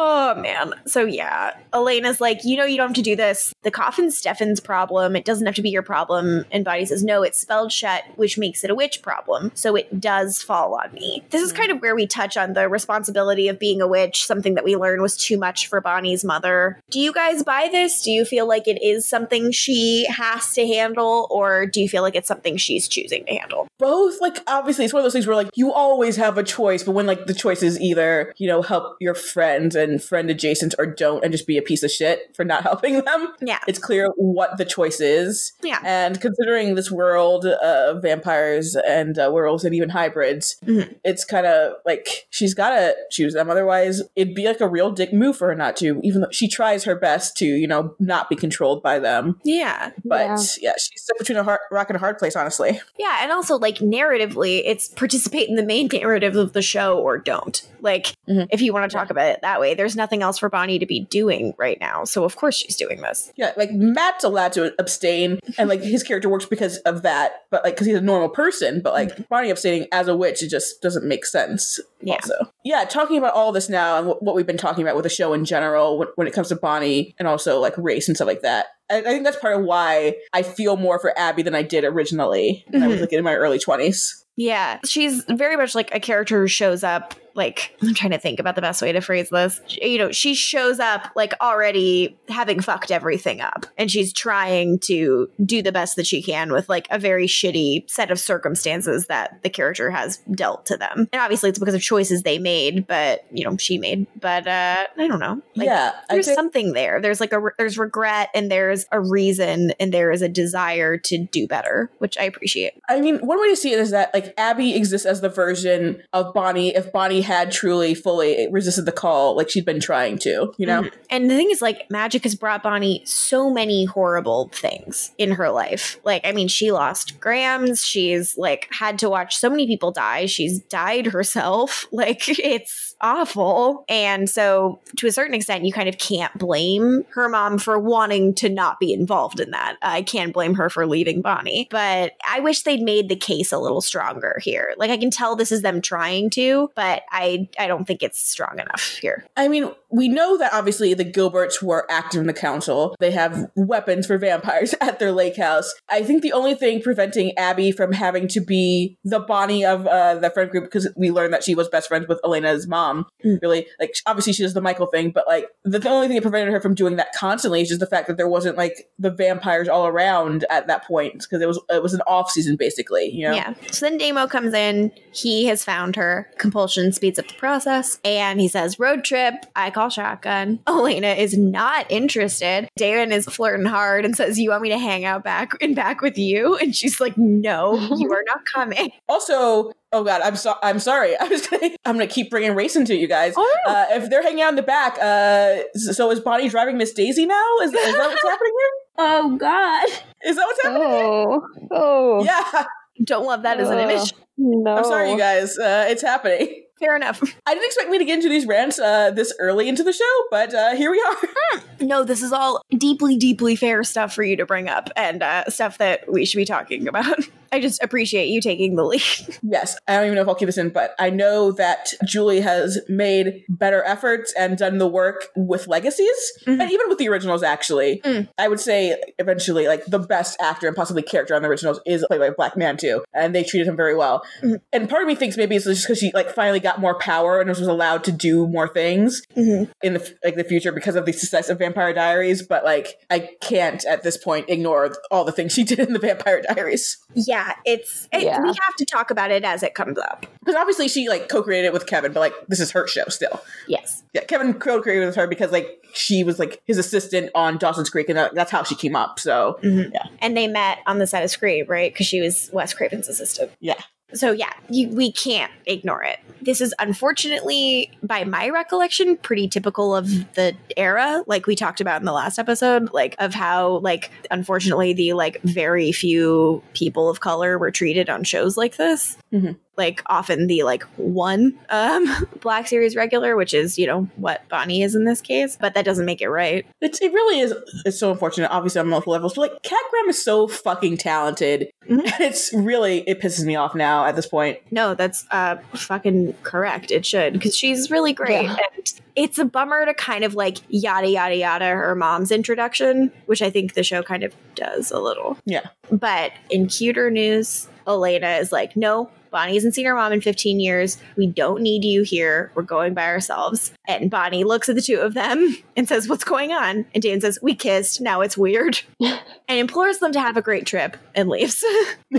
Oh 0.00 0.36
man. 0.36 0.74
So 0.86 1.04
yeah, 1.04 1.56
Elena's 1.72 2.20
like, 2.20 2.44
you 2.44 2.56
know, 2.56 2.64
you 2.64 2.76
don't 2.76 2.90
have 2.90 2.96
to 2.96 3.02
do 3.02 3.16
this. 3.16 3.52
The 3.62 3.72
coffin's 3.72 4.16
Stefan's 4.16 4.60
problem. 4.60 5.16
It 5.16 5.24
doesn't 5.24 5.44
have 5.44 5.56
to 5.56 5.62
be 5.62 5.70
your 5.70 5.82
problem. 5.82 6.44
And 6.52 6.64
Bonnie 6.64 6.86
says, 6.86 7.02
no, 7.02 7.24
it's 7.24 7.38
spelled 7.38 7.72
shut, 7.72 8.04
which 8.14 8.38
makes 8.38 8.62
it 8.62 8.70
a 8.70 8.76
witch 8.76 9.02
problem. 9.02 9.50
So 9.54 9.74
it 9.74 10.00
does 10.00 10.40
fall 10.40 10.74
on 10.76 10.92
me. 10.92 11.24
This 11.30 11.42
is 11.42 11.50
hmm. 11.50 11.56
kind 11.56 11.72
of 11.72 11.82
where 11.82 11.96
we 11.96 12.06
touch 12.06 12.36
on 12.36 12.52
the 12.52 12.68
responsibility 12.68 13.48
of 13.48 13.58
being 13.58 13.80
a 13.80 13.88
witch, 13.88 14.24
something 14.24 14.54
that 14.54 14.62
we 14.62 14.76
learned 14.76 15.02
was 15.02 15.16
too 15.16 15.36
much 15.36 15.66
for 15.66 15.80
Bonnie's 15.80 16.24
mother. 16.24 16.78
Do 16.90 17.00
you 17.00 17.12
guys 17.12 17.42
buy 17.42 17.68
this? 17.72 18.00
Do 18.00 18.12
you 18.12 18.24
feel 18.24 18.46
like 18.46 18.68
it 18.68 18.80
is 18.80 19.04
something 19.04 19.50
she 19.50 20.06
has 20.08 20.54
to 20.54 20.64
handle, 20.64 21.26
or 21.28 21.66
do 21.66 21.80
you 21.80 21.88
feel 21.88 22.02
like 22.02 22.14
it's 22.14 22.28
something 22.28 22.56
she's 22.56 22.86
choosing 22.86 23.24
to 23.24 23.34
handle? 23.34 23.68
both 23.78 24.20
like 24.20 24.38
obviously 24.46 24.84
it's 24.84 24.92
one 24.92 25.00
of 25.00 25.04
those 25.04 25.12
things 25.12 25.26
where 25.26 25.36
like 25.36 25.48
you 25.54 25.72
always 25.72 26.16
have 26.16 26.36
a 26.36 26.42
choice 26.42 26.82
but 26.82 26.92
when 26.92 27.06
like 27.06 27.26
the 27.26 27.34
choice 27.34 27.62
is 27.62 27.80
either 27.80 28.34
you 28.36 28.48
know 28.48 28.60
help 28.60 28.96
your 29.00 29.14
friends 29.14 29.76
and 29.76 29.87
friend 29.98 30.28
adjacent 30.30 30.74
or 30.78 30.84
don't 30.86 31.22
and 31.24 31.32
just 31.32 31.46
be 31.46 31.56
a 31.56 31.62
piece 31.62 31.82
of 31.82 31.90
shit 31.90 32.34
for 32.36 32.44
not 32.44 32.62
helping 32.70 33.00
them 33.02 33.32
Yeah. 33.40 33.60
it's 33.66 33.78
clear 33.78 34.08
what 34.16 34.58
the 34.58 34.64
choice 34.64 35.00
is 35.00 35.52
Yeah. 35.62 35.80
and 35.84 36.20
considering 36.20 36.74
this 36.74 36.90
world 36.90 37.46
of 37.46 38.02
vampires 38.02 38.76
and 38.76 39.18
uh, 39.18 39.30
werewolves 39.32 39.64
and 39.64 39.74
even 39.74 39.90
hybrids 39.90 40.56
Mhm. 40.66 40.96
it's 41.04 41.24
kind 41.24 41.46
of 41.46 41.74
like 41.86 42.26
she's 42.30 42.52
gotta 42.54 42.94
choose 43.10 43.34
them 43.34 43.48
otherwise 43.48 44.02
it'd 44.16 44.34
be 44.34 44.44
like 44.46 44.60
a 44.60 44.68
real 44.68 44.90
dick 44.90 45.12
move 45.12 45.36
for 45.36 45.48
her 45.48 45.54
not 45.54 45.76
to 45.76 46.00
even 46.02 46.20
though 46.22 46.28
she 46.32 46.48
tries 46.48 46.84
her 46.84 46.94
best 46.96 47.36
to 47.38 47.46
you 47.46 47.66
know 47.66 47.94
not 47.98 48.28
be 48.28 48.36
controlled 48.36 48.82
by 48.82 48.98
them 48.98 49.40
Yeah. 49.44 49.90
but 50.04 50.26
Yeah. 50.26 50.36
yeah, 50.60 50.72
she's 50.78 51.02
stuck 51.02 51.18
between 51.18 51.38
a 51.38 51.44
hard, 51.44 51.60
rock 51.70 51.88
and 51.90 51.96
a 51.96 52.00
hard 52.00 52.18
place 52.18 52.34
honestly 52.36 52.80
Yeah, 52.98 53.18
and 53.22 53.30
also 53.32 53.56
like 53.58 53.78
narratively, 53.78 54.62
it's 54.64 54.88
participate 54.88 55.48
in 55.48 55.54
the 55.56 55.62
main 55.62 55.88
narrative 55.92 56.36
of 56.36 56.52
the 56.52 56.62
show 56.62 56.98
or 56.98 57.18
don't. 57.18 57.62
Like, 57.80 58.14
Mhm. 58.28 58.48
if 58.50 58.60
you 58.60 58.72
want 58.72 58.90
to 58.90 58.96
talk 58.96 59.10
about 59.10 59.26
it 59.26 59.40
that 59.42 59.60
way, 59.60 59.74
there's 59.78 59.96
nothing 59.96 60.22
else 60.22 60.36
for 60.36 60.50
Bonnie 60.50 60.78
to 60.78 60.84
be 60.84 61.00
doing 61.06 61.54
right 61.56 61.78
now. 61.80 62.04
So 62.04 62.24
of 62.24 62.36
course 62.36 62.54
she's 62.56 62.76
doing 62.76 63.00
this. 63.00 63.32
Yeah, 63.36 63.52
like 63.56 63.70
Matt's 63.72 64.24
allowed 64.24 64.52
to 64.54 64.74
abstain, 64.78 65.38
and 65.56 65.68
like 65.70 65.80
his 65.80 66.02
character 66.02 66.28
works 66.28 66.44
because 66.44 66.76
of 66.78 67.00
that. 67.02 67.44
But 67.50 67.64
like, 67.64 67.74
because 67.74 67.86
he's 67.86 67.96
a 67.96 68.00
normal 68.02 68.28
person, 68.28 68.82
but 68.82 68.92
like 68.92 69.28
Bonnie 69.30 69.48
abstaining 69.50 69.86
as 69.92 70.08
a 70.08 70.16
witch, 70.16 70.42
it 70.42 70.48
just 70.50 70.82
doesn't 70.82 71.06
make 71.08 71.24
sense. 71.24 71.80
Yeah. 72.02 72.14
Also, 72.16 72.52
yeah, 72.64 72.84
talking 72.84 73.16
about 73.16 73.32
all 73.34 73.52
this 73.52 73.68
now 73.68 73.98
and 73.98 74.06
what, 74.06 74.22
what 74.22 74.34
we've 74.36 74.46
been 74.46 74.56
talking 74.58 74.82
about 74.82 74.94
with 74.96 75.04
the 75.04 75.08
show 75.08 75.32
in 75.32 75.44
general, 75.44 75.98
when, 75.98 76.08
when 76.16 76.26
it 76.26 76.32
comes 76.34 76.48
to 76.48 76.56
Bonnie 76.56 77.14
and 77.18 77.26
also 77.26 77.58
like 77.60 77.74
race 77.78 78.08
and 78.08 78.16
stuff 78.16 78.26
like 78.28 78.42
that. 78.42 78.66
I, 78.90 79.00
think 79.02 79.24
that's 79.24 79.36
part 79.38 79.54
of 79.58 79.64
why 79.64 80.14
I 80.32 80.42
feel 80.42 80.76
more 80.76 80.98
for 80.98 81.16
Abby 81.18 81.42
than 81.42 81.54
I 81.54 81.62
did 81.62 81.84
originally 81.84 82.64
when 82.70 82.82
I 82.82 82.86
was 82.88 82.96
Mhm. 82.98 83.00
like 83.02 83.12
in 83.12 83.22
my 83.24 83.34
early 83.34 83.58
twenties. 83.58 84.24
Yeah, 84.36 84.78
she's 84.84 85.24
very 85.28 85.56
much 85.56 85.74
like 85.74 85.92
a 85.94 85.98
character 86.00 86.40
who 86.40 86.46
shows 86.46 86.84
up. 86.84 87.14
Like, 87.38 87.74
I'm 87.80 87.94
trying 87.94 88.10
to 88.10 88.18
think 88.18 88.40
about 88.40 88.56
the 88.56 88.60
best 88.60 88.82
way 88.82 88.90
to 88.90 89.00
phrase 89.00 89.30
this. 89.30 89.60
You 89.80 89.96
know, 89.96 90.12
she 90.12 90.34
shows 90.34 90.80
up 90.80 91.10
like 91.14 91.32
already 91.40 92.18
having 92.28 92.60
fucked 92.60 92.90
everything 92.90 93.40
up, 93.40 93.64
and 93.78 93.90
she's 93.90 94.12
trying 94.12 94.80
to 94.80 95.30
do 95.44 95.62
the 95.62 95.72
best 95.72 95.94
that 95.96 96.06
she 96.06 96.20
can 96.20 96.52
with 96.52 96.68
like 96.68 96.88
a 96.90 96.98
very 96.98 97.26
shitty 97.26 97.88
set 97.88 98.10
of 98.10 98.18
circumstances 98.18 99.06
that 99.06 99.42
the 99.44 99.50
character 99.50 99.90
has 99.90 100.18
dealt 100.32 100.66
to 100.66 100.76
them. 100.76 101.08
And 101.12 101.22
obviously, 101.22 101.48
it's 101.48 101.60
because 101.60 101.74
of 101.74 101.80
choices 101.80 102.24
they 102.24 102.38
made, 102.38 102.86
but 102.86 103.24
you 103.32 103.44
know, 103.44 103.56
she 103.56 103.78
made. 103.78 104.06
But 104.20 104.46
uh 104.46 104.86
I 104.96 105.06
don't 105.06 105.20
know. 105.20 105.40
Like, 105.54 105.66
yeah, 105.66 105.92
there's 106.10 106.26
say- 106.26 106.34
something 106.34 106.72
there. 106.72 107.00
There's 107.00 107.20
like 107.20 107.32
a 107.32 107.38
re- 107.38 107.52
there's 107.56 107.78
regret, 107.78 108.30
and 108.34 108.50
there's 108.50 108.84
a 108.90 109.00
reason, 109.00 109.72
and 109.78 109.94
there 109.94 110.10
is 110.10 110.22
a 110.22 110.28
desire 110.28 110.98
to 110.98 111.18
do 111.18 111.46
better, 111.46 111.88
which 111.98 112.18
I 112.18 112.24
appreciate. 112.24 112.72
I 112.88 113.00
mean, 113.00 113.18
one 113.18 113.40
way 113.40 113.48
to 113.50 113.56
see 113.56 113.72
it 113.72 113.78
is 113.78 113.92
that 113.92 114.12
like 114.12 114.34
Abby 114.36 114.74
exists 114.74 115.06
as 115.06 115.20
the 115.20 115.28
version 115.28 116.02
of 116.12 116.34
Bonnie 116.34 116.74
if 116.74 116.92
Bonnie 116.92 117.27
had 117.28 117.52
truly 117.52 117.94
fully 117.94 118.48
resisted 118.50 118.86
the 118.86 118.92
call, 118.92 119.36
like 119.36 119.50
she'd 119.50 119.64
been 119.66 119.80
trying 119.80 120.18
to. 120.18 120.52
You 120.56 120.66
know. 120.66 120.82
Mhm. 120.82 120.92
And 121.10 121.30
the 121.30 121.36
thing 121.36 121.50
is, 121.50 121.60
like, 121.62 121.84
magic 121.90 122.22
has 122.24 122.34
brought 122.34 122.62
Bonnie 122.62 123.02
so 123.04 123.50
many 123.50 123.84
horrible 123.84 124.50
things 124.52 125.12
in 125.18 125.32
her 125.32 125.50
life. 125.50 126.00
Like, 126.04 126.26
I 126.26 126.32
mean, 126.32 126.48
she 126.48 126.72
lost 126.72 127.20
Grams. 127.20 127.84
She's 127.84 128.36
like 128.38 128.66
had 128.70 128.98
to 129.00 129.10
watch 129.10 129.36
so 129.36 129.50
many 129.50 129.66
people 129.66 129.90
die. 129.92 130.26
She's 130.26 130.58
died 130.60 131.06
herself. 131.06 131.86
Like, 131.98 132.28
it's 132.28 132.87
awful. 133.00 133.84
And 133.88 134.28
so, 134.28 134.80
to 134.96 135.06
a 135.06 135.12
certain 135.12 135.34
extent, 135.34 135.64
you 135.64 135.72
kind 135.72 135.88
of 135.88 135.98
can't 135.98 136.36
blame 136.38 137.04
her 137.10 137.28
mom 137.28 137.58
for 137.58 137.78
wanting 137.78 138.34
to 138.36 138.48
not 138.48 138.80
be 138.80 138.92
involved 138.92 139.40
in 139.40 139.50
that. 139.50 139.76
I 139.82 140.02
can't 140.02 140.32
blame 140.32 140.54
her 140.54 140.68
for 140.70 140.86
leaving 140.86 141.22
Bonnie. 141.22 141.68
But 141.70 142.12
I 142.28 142.40
wish 142.40 142.62
they'd 142.62 142.82
made 142.82 143.08
the 143.08 143.16
case 143.16 143.52
a 143.52 143.58
little 143.58 143.80
stronger 143.80 144.38
here. 144.42 144.74
Like, 144.76 144.90
I 144.90 144.96
can 144.96 145.10
tell 145.10 145.36
this 145.36 145.52
is 145.52 145.62
them 145.62 145.80
trying 145.80 146.30
to, 146.30 146.70
but 146.74 147.02
I 147.10 147.48
I 147.58 147.66
don't 147.66 147.86
think 147.86 148.02
it's 148.02 148.20
strong 148.20 148.58
enough 148.58 148.98
here. 149.00 149.24
I 149.36 149.48
mean, 149.48 149.70
we 149.90 150.08
know 150.08 150.36
that 150.38 150.52
obviously 150.52 150.92
the 150.94 151.04
Gilberts 151.04 151.62
were 151.62 151.86
active 151.90 152.20
in 152.20 152.26
the 152.26 152.32
council. 152.32 152.94
They 153.00 153.10
have 153.12 153.50
weapons 153.56 154.06
for 154.06 154.18
vampires 154.18 154.74
at 154.80 154.98
their 154.98 155.12
lake 155.12 155.36
house. 155.36 155.74
I 155.88 156.02
think 156.02 156.22
the 156.22 156.32
only 156.32 156.54
thing 156.54 156.82
preventing 156.82 157.36
Abby 157.38 157.72
from 157.72 157.92
having 157.92 158.28
to 158.28 158.40
be 158.40 158.96
the 159.04 159.20
Bonnie 159.20 159.64
of 159.64 159.86
uh, 159.86 160.16
the 160.16 160.30
friend 160.30 160.50
group, 160.50 160.64
because 160.64 160.88
we 160.96 161.10
learned 161.10 161.32
that 161.32 161.44
she 161.44 161.54
was 161.54 161.68
best 161.68 161.88
friends 161.88 162.06
with 162.08 162.20
Elena's 162.24 162.66
mom, 162.66 162.87
Mm. 163.24 163.40
really, 163.42 163.66
like, 163.80 163.94
obviously 164.06 164.32
she 164.32 164.42
does 164.42 164.54
the 164.54 164.60
Michael 164.60 164.86
thing, 164.86 165.10
but 165.10 165.26
like, 165.26 165.48
the, 165.64 165.78
the 165.78 165.88
only 165.88 166.08
thing 166.08 166.16
that 166.16 166.22
prevented 166.22 166.52
her 166.52 166.60
from 166.60 166.74
doing 166.74 166.96
that 166.96 167.08
constantly 167.14 167.62
is 167.62 167.68
just 167.68 167.80
the 167.80 167.86
fact 167.86 168.06
that 168.08 168.16
there 168.16 168.28
wasn't 168.28 168.56
like 168.56 168.90
the 168.98 169.10
vampires 169.10 169.68
all 169.68 169.86
around 169.86 170.44
at 170.50 170.66
that 170.68 170.84
point, 170.84 171.24
because 171.28 171.42
it 171.42 171.48
was, 171.48 171.60
it 171.70 171.82
was 171.82 171.94
an 171.94 172.02
off 172.06 172.30
season 172.30 172.56
basically, 172.56 173.10
you 173.10 173.26
know? 173.26 173.34
Yeah. 173.34 173.54
So 173.70 173.86
then 173.86 173.98
Damo 173.98 174.26
comes 174.26 174.54
in. 174.54 174.92
He 175.12 175.46
has 175.46 175.64
found 175.64 175.96
her. 175.96 176.30
Compulsion 176.38 176.92
speeds 176.92 177.18
up 177.18 177.28
the 177.28 177.34
process. 177.34 177.98
And 178.04 178.40
he 178.40 178.48
says, 178.48 178.78
Road 178.78 179.04
trip. 179.04 179.46
I 179.56 179.70
call 179.70 179.90
shotgun. 179.90 180.60
Elena 180.66 181.08
is 181.08 181.36
not 181.36 181.90
interested. 181.90 182.68
Damon 182.76 183.12
is 183.12 183.26
flirting 183.26 183.66
hard 183.66 184.04
and 184.04 184.16
says, 184.16 184.38
You 184.38 184.50
want 184.50 184.62
me 184.62 184.68
to 184.70 184.78
hang 184.78 185.04
out 185.04 185.24
back 185.24 185.52
and 185.60 185.74
back 185.74 186.00
with 186.00 186.18
you? 186.18 186.56
And 186.56 186.74
she's 186.74 187.00
like, 187.00 187.16
No, 187.16 187.74
you 187.96 188.12
are 188.12 188.24
not 188.26 188.40
coming. 188.52 188.90
Also, 189.08 189.72
oh 189.92 190.04
god, 190.04 190.20
I'm 190.22 190.36
so 190.36 190.54
I'm 190.62 190.78
sorry. 190.78 191.16
I 191.20 191.24
was 191.24 191.46
gonna 191.46 191.70
I'm 191.84 191.94
gonna 191.94 192.06
keep 192.06 192.30
bringing 192.30 192.54
race 192.54 192.76
into 192.76 192.96
you 192.96 193.06
guys. 193.08 193.34
Oh, 193.36 193.56
no. 193.66 193.72
Uh, 193.72 193.86
if 193.90 194.10
they're 194.10 194.22
hanging 194.22 194.42
out 194.42 194.50
in 194.50 194.56
the 194.56 194.62
back, 194.62 194.98
uh, 195.00 195.62
so 195.74 196.10
is 196.10 196.20
Bonnie 196.20 196.48
driving 196.48 196.76
Miss 196.78 196.92
Daisy 196.92 197.26
now? 197.26 197.44
Is, 197.62 197.72
is 197.72 197.94
that 197.96 198.08
what's 198.08 198.22
happening 198.28 198.52
here? 198.58 198.70
Oh, 199.00 199.36
God. 199.36 199.88
Is 200.24 200.36
that 200.36 200.44
what's 200.44 200.62
happening? 200.62 200.82
oh, 200.86 201.46
oh, 201.70 202.24
Yeah, 202.24 202.64
Don't 203.04 203.24
love 203.26 203.42
that 203.42 203.60
as 203.60 203.70
an 203.70 203.78
image. 203.78 204.12
no. 204.36 204.76
I'm 204.76 204.84
sorry, 204.84 205.12
you 205.12 205.18
guys. 205.18 205.56
Uh, 205.58 205.86
it's 205.88 206.02
happening. 206.02 206.64
Fair 206.80 206.94
enough. 206.94 207.20
I 207.44 207.54
didn't 207.54 207.66
expect 207.66 207.90
me 207.90 207.98
to 207.98 208.04
get 208.04 208.14
into 208.18 208.28
these 208.28 208.46
rants 208.46 208.78
uh, 208.78 209.10
this 209.10 209.32
early 209.40 209.68
into 209.68 209.82
the 209.82 209.92
show, 209.92 210.04
but 210.30 210.54
uh, 210.54 210.76
here 210.76 210.92
we 210.92 211.00
are. 211.02 211.60
no, 211.80 212.04
this 212.04 212.22
is 212.22 212.32
all 212.32 212.62
deeply, 212.76 213.16
deeply 213.16 213.56
fair 213.56 213.82
stuff 213.82 214.14
for 214.14 214.22
you 214.22 214.36
to 214.36 214.46
bring 214.46 214.68
up 214.68 214.88
and 214.96 215.22
uh, 215.22 215.44
stuff 215.48 215.78
that 215.78 216.10
we 216.12 216.24
should 216.24 216.36
be 216.36 216.44
talking 216.44 216.86
about. 216.86 217.18
I 217.52 217.60
just 217.60 217.82
appreciate 217.82 218.28
you 218.28 218.40
taking 218.40 218.76
the 218.76 218.84
lead. 218.84 219.02
Yes, 219.42 219.78
I 219.86 219.94
don't 219.96 220.04
even 220.06 220.16
know 220.16 220.22
if 220.22 220.28
I'll 220.28 220.34
keep 220.34 220.46
this 220.46 220.58
in, 220.58 220.68
but 220.70 220.94
I 220.98 221.10
know 221.10 221.52
that 221.52 221.88
Julie 222.04 222.40
has 222.40 222.78
made 222.88 223.44
better 223.48 223.82
efforts 223.84 224.32
and 224.38 224.58
done 224.58 224.78
the 224.78 224.86
work 224.86 225.28
with 225.36 225.66
legacies, 225.68 226.08
Mhm. 226.46 226.60
and 226.60 226.70
even 226.70 226.88
with 226.88 226.98
the 226.98 227.08
originals. 227.08 227.42
Actually, 227.42 228.00
Mm. 228.04 228.28
I 228.36 228.48
would 228.48 228.60
say 228.60 229.00
eventually, 229.18 229.68
like 229.68 229.84
the 229.86 229.98
best 229.98 230.36
actor 230.40 230.66
and 230.66 230.76
possibly 230.76 231.02
character 231.02 231.34
on 231.34 231.42
the 231.42 231.48
originals 231.48 231.80
is 231.86 232.04
played 232.08 232.18
by 232.20 232.26
a 232.26 232.32
black 232.32 232.56
man 232.56 232.76
too, 232.76 233.04
and 233.14 233.34
they 233.34 233.42
treated 233.44 233.66
him 233.68 233.76
very 233.76 233.94
well. 233.96 234.22
Mhm. 234.42 234.60
And 234.72 234.88
part 234.88 235.02
of 235.02 235.08
me 235.08 235.14
thinks 235.14 235.36
maybe 235.36 235.56
it's 235.56 235.64
just 235.64 235.84
because 235.86 235.98
she 235.98 236.10
like 236.14 236.30
finally 236.34 236.60
got 236.60 236.80
more 236.80 236.98
power 236.98 237.40
and 237.40 237.48
was 237.48 237.60
allowed 237.60 238.04
to 238.04 238.12
do 238.12 238.46
more 238.48 238.68
things 238.68 239.22
Mhm. 239.36 239.70
in 239.82 239.94
the 239.94 240.14
like 240.24 240.34
the 240.36 240.44
future 240.44 240.72
because 240.72 240.96
of 240.96 241.06
the 241.06 241.12
success 241.12 241.48
of 241.48 241.58
Vampire 241.58 241.92
Diaries. 241.94 242.42
But 242.42 242.64
like, 242.64 242.96
I 243.08 243.30
can't 243.40 243.84
at 243.86 244.02
this 244.02 244.16
point 244.18 244.46
ignore 244.48 244.94
all 245.10 245.24
the 245.24 245.32
things 245.32 245.52
she 245.52 245.64
did 245.64 245.78
in 245.78 245.92
the 245.92 245.98
Vampire 245.98 246.42
Diaries. 246.42 246.98
Yeah, 247.14 247.37
it's 247.64 248.08
it, 248.12 248.22
Yeah. 248.22 248.40
we 248.40 248.48
have 248.48 248.76
to 248.78 248.84
talk 248.84 249.10
about 249.10 249.30
it 249.30 249.44
as 249.44 249.62
it 249.62 249.74
comes 249.74 249.98
up. 249.98 250.26
Because 250.40 250.54
obviously 250.54 250.88
she 250.88 251.08
like 251.08 251.28
co-created 251.28 251.68
it 251.68 251.72
with 251.72 251.86
Kevin, 251.86 252.12
but 252.12 252.20
like 252.20 252.34
this 252.48 252.60
is 252.60 252.70
her 252.70 252.86
show 252.86 253.04
still. 253.08 253.40
Yes. 253.66 254.02
Yeah, 254.12 254.24
Kevin 254.24 254.54
co-created 254.54 255.06
with 255.06 255.16
her 255.16 255.26
because 255.26 255.52
like 255.52 255.84
she 255.92 256.24
was 256.24 256.38
like 256.38 256.60
his 256.64 256.78
assistant 256.78 257.30
on 257.34 257.58
Dawson's 257.58 257.90
Creek, 257.90 258.08
and 258.08 258.18
that, 258.18 258.34
that's 258.34 258.50
how 258.50 258.62
she 258.62 258.74
came 258.74 258.96
up. 258.96 259.18
So 259.18 259.58
mm-hmm. 259.62 259.92
yeah, 259.92 260.06
And 260.20 260.36
they 260.36 260.46
met 260.46 260.78
on 260.86 260.98
the 260.98 261.06
set 261.06 261.22
of 261.22 261.30
Scream, 261.30 261.66
right? 261.68 261.92
Because 261.92 262.06
she 262.06 262.20
was 262.20 262.50
Wes 262.52 262.74
Craven's 262.74 263.08
assistant. 263.08 263.52
Yeah. 263.60 263.80
So 264.14 264.32
yeah, 264.32 264.52
you, 264.70 264.88
we 264.88 265.12
can't 265.12 265.52
ignore 265.66 266.02
it. 266.02 266.18
This 266.40 266.60
is 266.60 266.74
unfortunately, 266.78 267.90
by 268.02 268.24
my 268.24 268.48
recollection, 268.48 269.16
pretty 269.18 269.48
typical 269.48 269.94
of 269.94 270.08
the 270.34 270.54
era, 270.76 271.22
like 271.26 271.46
we 271.46 271.54
talked 271.54 271.80
about 271.80 272.00
in 272.00 272.06
the 272.06 272.12
last 272.12 272.38
episode, 272.38 272.92
like 272.92 273.16
of 273.18 273.34
how 273.34 273.78
like 273.78 274.10
unfortunately 274.30 274.92
the 274.92 275.12
like 275.12 275.40
very 275.42 275.92
few 275.92 276.62
people 276.74 277.10
of 277.10 277.20
color 277.20 277.58
were 277.58 277.70
treated 277.70 278.08
on 278.08 278.24
shows 278.24 278.56
like 278.56 278.76
this. 278.76 279.18
Mhm. 279.32 279.56
Like 279.78 280.02
often 280.06 280.48
the 280.48 280.64
like 280.64 280.82
one 280.96 281.56
um 281.70 282.26
black 282.40 282.66
series 282.68 282.96
regular, 282.96 283.36
which 283.36 283.54
is 283.54 283.78
you 283.78 283.86
know 283.86 284.08
what 284.16 284.46
Bonnie 284.48 284.82
is 284.82 284.94
in 284.94 285.04
this 285.04 285.20
case, 285.20 285.56
but 285.58 285.72
that 285.74 285.84
doesn't 285.84 286.04
make 286.04 286.20
it 286.20 286.28
right. 286.28 286.66
it's 286.82 287.00
it 287.00 287.12
really 287.12 287.38
is 287.40 287.54
it's 287.86 287.98
so 287.98 288.10
unfortunate, 288.10 288.50
obviously 288.50 288.80
on 288.80 288.88
multiple 288.88 289.12
levels. 289.12 289.34
But 289.34 289.52
like 289.52 289.62
Kat 289.62 289.78
Graham 289.90 290.08
is 290.08 290.22
so 290.22 290.48
fucking 290.48 290.96
talented, 290.98 291.70
Mhm. 291.88 292.02
it's 292.20 292.52
really 292.52 292.98
it 293.08 293.20
pisses 293.20 293.44
me 293.46 293.54
off 293.56 293.74
now 293.74 294.04
at 294.04 294.16
this 294.16 294.26
point. 294.26 294.58
No, 294.70 294.94
that's 294.94 295.24
uh 295.30 295.56
fucking 295.74 296.34
correct. 296.42 296.90
It 296.90 297.06
should 297.06 297.32
because 297.34 297.56
she's 297.56 297.90
really 297.90 298.12
great, 298.12 298.42
Yeah. 298.42 298.56
and 298.74 298.92
it's 299.16 299.38
a 299.38 299.44
bummer 299.44 299.84
to 299.86 299.94
kind 299.94 300.24
of 300.24 300.34
like 300.34 300.58
yada 300.68 301.08
yada 301.08 301.36
yada 301.36 301.66
her 301.66 301.94
mom's 301.94 302.30
introduction, 302.32 303.12
which 303.26 303.42
I 303.42 303.50
think 303.50 303.74
the 303.74 303.82
show 303.84 304.02
kind 304.02 304.24
of 304.24 304.34
does 304.56 304.90
a 304.90 304.98
little. 304.98 305.38
Yeah. 305.44 305.66
But 305.90 306.32
in 306.50 306.66
cuter 306.66 307.10
news, 307.10 307.68
Elena 307.86 308.32
is 308.36 308.52
like, 308.52 308.76
no. 308.76 309.08
Bonnie 309.30 309.54
hasn't 309.54 309.74
seen 309.74 309.86
her 309.86 309.94
mom 309.94 310.12
in 310.12 310.20
15 310.20 310.60
years. 310.60 310.98
We 311.16 311.26
don't 311.26 311.62
need 311.62 311.84
you 311.84 312.02
here. 312.02 312.50
We're 312.54 312.62
going 312.62 312.94
by 312.94 313.04
ourselves. 313.06 313.72
And 313.86 314.10
Bonnie 314.10 314.44
looks 314.44 314.68
at 314.68 314.74
the 314.74 314.82
two 314.82 314.98
of 314.98 315.14
them 315.14 315.56
and 315.76 315.88
says, 315.88 316.08
What's 316.08 316.24
going 316.24 316.52
on? 316.52 316.86
And 316.94 317.02
Dan 317.02 317.20
says, 317.20 317.38
We 317.42 317.54
kissed. 317.54 318.00
Now 318.00 318.20
it's 318.20 318.36
weird. 318.36 318.80
and 319.00 319.20
implores 319.48 319.98
them 319.98 320.12
to 320.12 320.20
have 320.20 320.36
a 320.36 320.42
great 320.42 320.66
trip 320.66 320.96
and 321.14 321.28
leaves. 321.28 321.64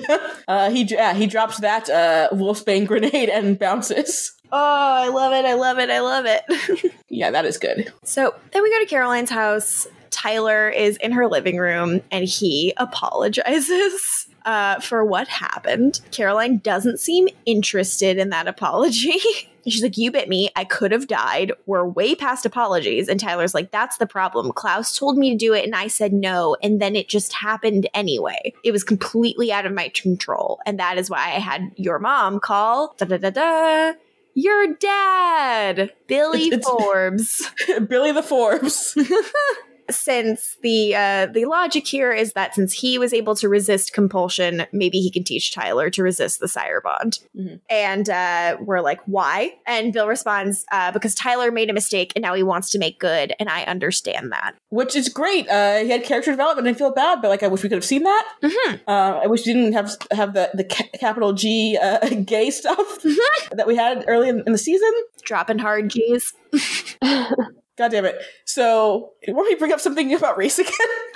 uh, 0.47 0.69
he 0.69 0.83
yeah 0.83 1.13
he 1.13 1.27
drops 1.27 1.59
that 1.59 1.89
uh, 1.89 2.29
Wolfsbane 2.31 2.87
grenade 2.87 3.29
and 3.29 3.57
bounces. 3.57 4.33
oh, 4.51 4.57
I 4.57 5.07
love 5.09 5.33
it. 5.33 5.45
I 5.45 5.53
love 5.53 5.79
it. 5.79 5.89
I 5.89 5.99
love 5.99 6.25
it. 6.27 6.93
Yeah, 7.11 7.31
that 7.31 7.43
is 7.43 7.57
good. 7.57 7.91
So 8.03 8.35
then 8.53 8.61
we 8.61 8.69
go 8.69 8.79
to 8.79 8.85
Caroline's 8.85 9.31
house. 9.31 9.87
Tyler 10.11 10.69
is 10.69 10.95
in 10.97 11.11
her 11.11 11.27
living 11.27 11.57
room 11.57 12.01
and 12.11 12.23
he 12.23 12.71
apologizes 12.77 14.27
uh, 14.45 14.79
for 14.79 15.03
what 15.05 15.27
happened. 15.27 16.01
Caroline 16.11 16.57
doesn't 16.57 16.99
seem 16.99 17.27
interested 17.45 18.17
in 18.17 18.29
that 18.29 18.47
apology. 18.47 19.17
She's 19.67 19.83
like, 19.83 19.97
You 19.97 20.09
bit 20.11 20.29
me. 20.29 20.49
I 20.55 20.63
could 20.63 20.91
have 20.91 21.07
died. 21.07 21.51
We're 21.65 21.85
way 21.85 22.15
past 22.15 22.45
apologies. 22.45 23.07
And 23.07 23.19
Tyler's 23.19 23.53
like, 23.53 23.71
That's 23.71 23.97
the 23.97 24.07
problem. 24.07 24.51
Klaus 24.53 24.97
told 24.97 25.17
me 25.17 25.31
to 25.31 25.37
do 25.37 25.53
it 25.53 25.65
and 25.65 25.75
I 25.75 25.87
said 25.87 26.13
no. 26.13 26.55
And 26.63 26.81
then 26.81 26.95
it 26.95 27.09
just 27.09 27.33
happened 27.33 27.87
anyway. 27.93 28.53
It 28.63 28.71
was 28.71 28.83
completely 28.83 29.51
out 29.51 29.65
of 29.65 29.73
my 29.73 29.89
control. 29.89 30.59
And 30.65 30.79
that 30.79 30.97
is 30.97 31.09
why 31.09 31.17
I 31.19 31.39
had 31.39 31.71
your 31.75 31.99
mom 31.99 32.39
call 32.39 32.95
da 32.97 33.05
da 33.05 33.17
da 33.17 33.29
da. 33.29 33.93
Your 34.33 34.73
dad, 34.75 35.91
Billy 36.07 36.47
It's- 36.47 36.63
Forbes 36.63 37.51
Billy 37.87 38.11
the 38.13 38.23
Forbes. 38.23 38.97
since 39.89 40.57
the 40.61 40.95
uh, 40.95 41.25
the 41.27 41.45
logic 41.45 41.87
here 41.87 42.11
is 42.11 42.33
that 42.33 42.55
since 42.55 42.73
he 42.73 42.97
was 42.97 43.13
able 43.13 43.35
to 43.35 43.49
resist 43.49 43.93
compulsion, 43.93 44.65
maybe 44.71 44.99
he 44.99 45.11
can 45.11 45.23
teach 45.23 45.53
Tyler 45.53 45.89
to 45.91 46.03
resist 46.03 46.39
the 46.39 46.47
sire 46.47 46.81
bond. 46.81 47.19
Mhm. 47.37 47.59
And 47.69 48.09
uh, 48.09 48.57
we're 48.61 48.81
like, 48.81 48.99
why? 49.05 49.53
And 49.67 49.91
Bill 49.93 50.07
responds, 50.07 50.65
uh, 50.71 50.91
because 50.91 51.13
Tyler 51.15 51.51
made 51.51 51.69
a 51.69 51.73
mistake 51.73 52.11
and 52.15 52.21
now 52.23 52.33
he 52.33 52.43
wants 52.43 52.69
to 52.71 52.79
make 52.79 52.99
good, 52.99 53.33
and 53.39 53.49
I 53.49 53.63
understand 53.63 54.31
that. 54.31 54.55
which 54.69 54.95
is 54.95 55.09
great. 55.09 55.47
Uh, 55.49 55.79
he 55.79 55.89
had 55.89 56.03
character 56.03 56.31
development. 56.31 56.67
and 56.67 56.75
I 56.75 56.77
feel 56.77 56.91
bad, 56.91 57.21
but 57.21 57.29
like 57.29 57.43
I 57.43 57.47
wish 57.47 57.63
we 57.63 57.69
could 57.69 57.77
have 57.77 57.85
seen 57.85 58.03
that. 58.03 58.27
Mhm. 58.43 58.79
Uh, 58.87 59.19
I 59.23 59.27
wish 59.27 59.45
we 59.45 59.53
didn't 59.53 59.73
have 59.73 59.91
have 60.11 60.33
the 60.33 60.49
the 60.53 60.63
ca- 60.63 60.89
capital 60.99 61.33
G 61.33 61.77
uh, 61.81 61.99
gay 62.25 62.49
stuff 62.51 62.99
that 63.51 63.65
we 63.67 63.75
had 63.75 64.05
early 64.07 64.29
in, 64.29 64.43
in 64.45 64.51
the 64.51 64.57
season. 64.57 64.91
Dropping 65.23 65.59
hard 65.59 65.89
G's. 65.89 66.33
God 67.79 67.91
damn 67.91 68.03
it! 68.03 68.21
So, 68.43 69.13
want 69.29 69.47
me 69.47 69.55
to 69.55 69.57
bring 69.57 69.71
up 69.71 69.79
something 69.79 70.13
about 70.13 70.37
race 70.37 70.59
again? 70.59 70.73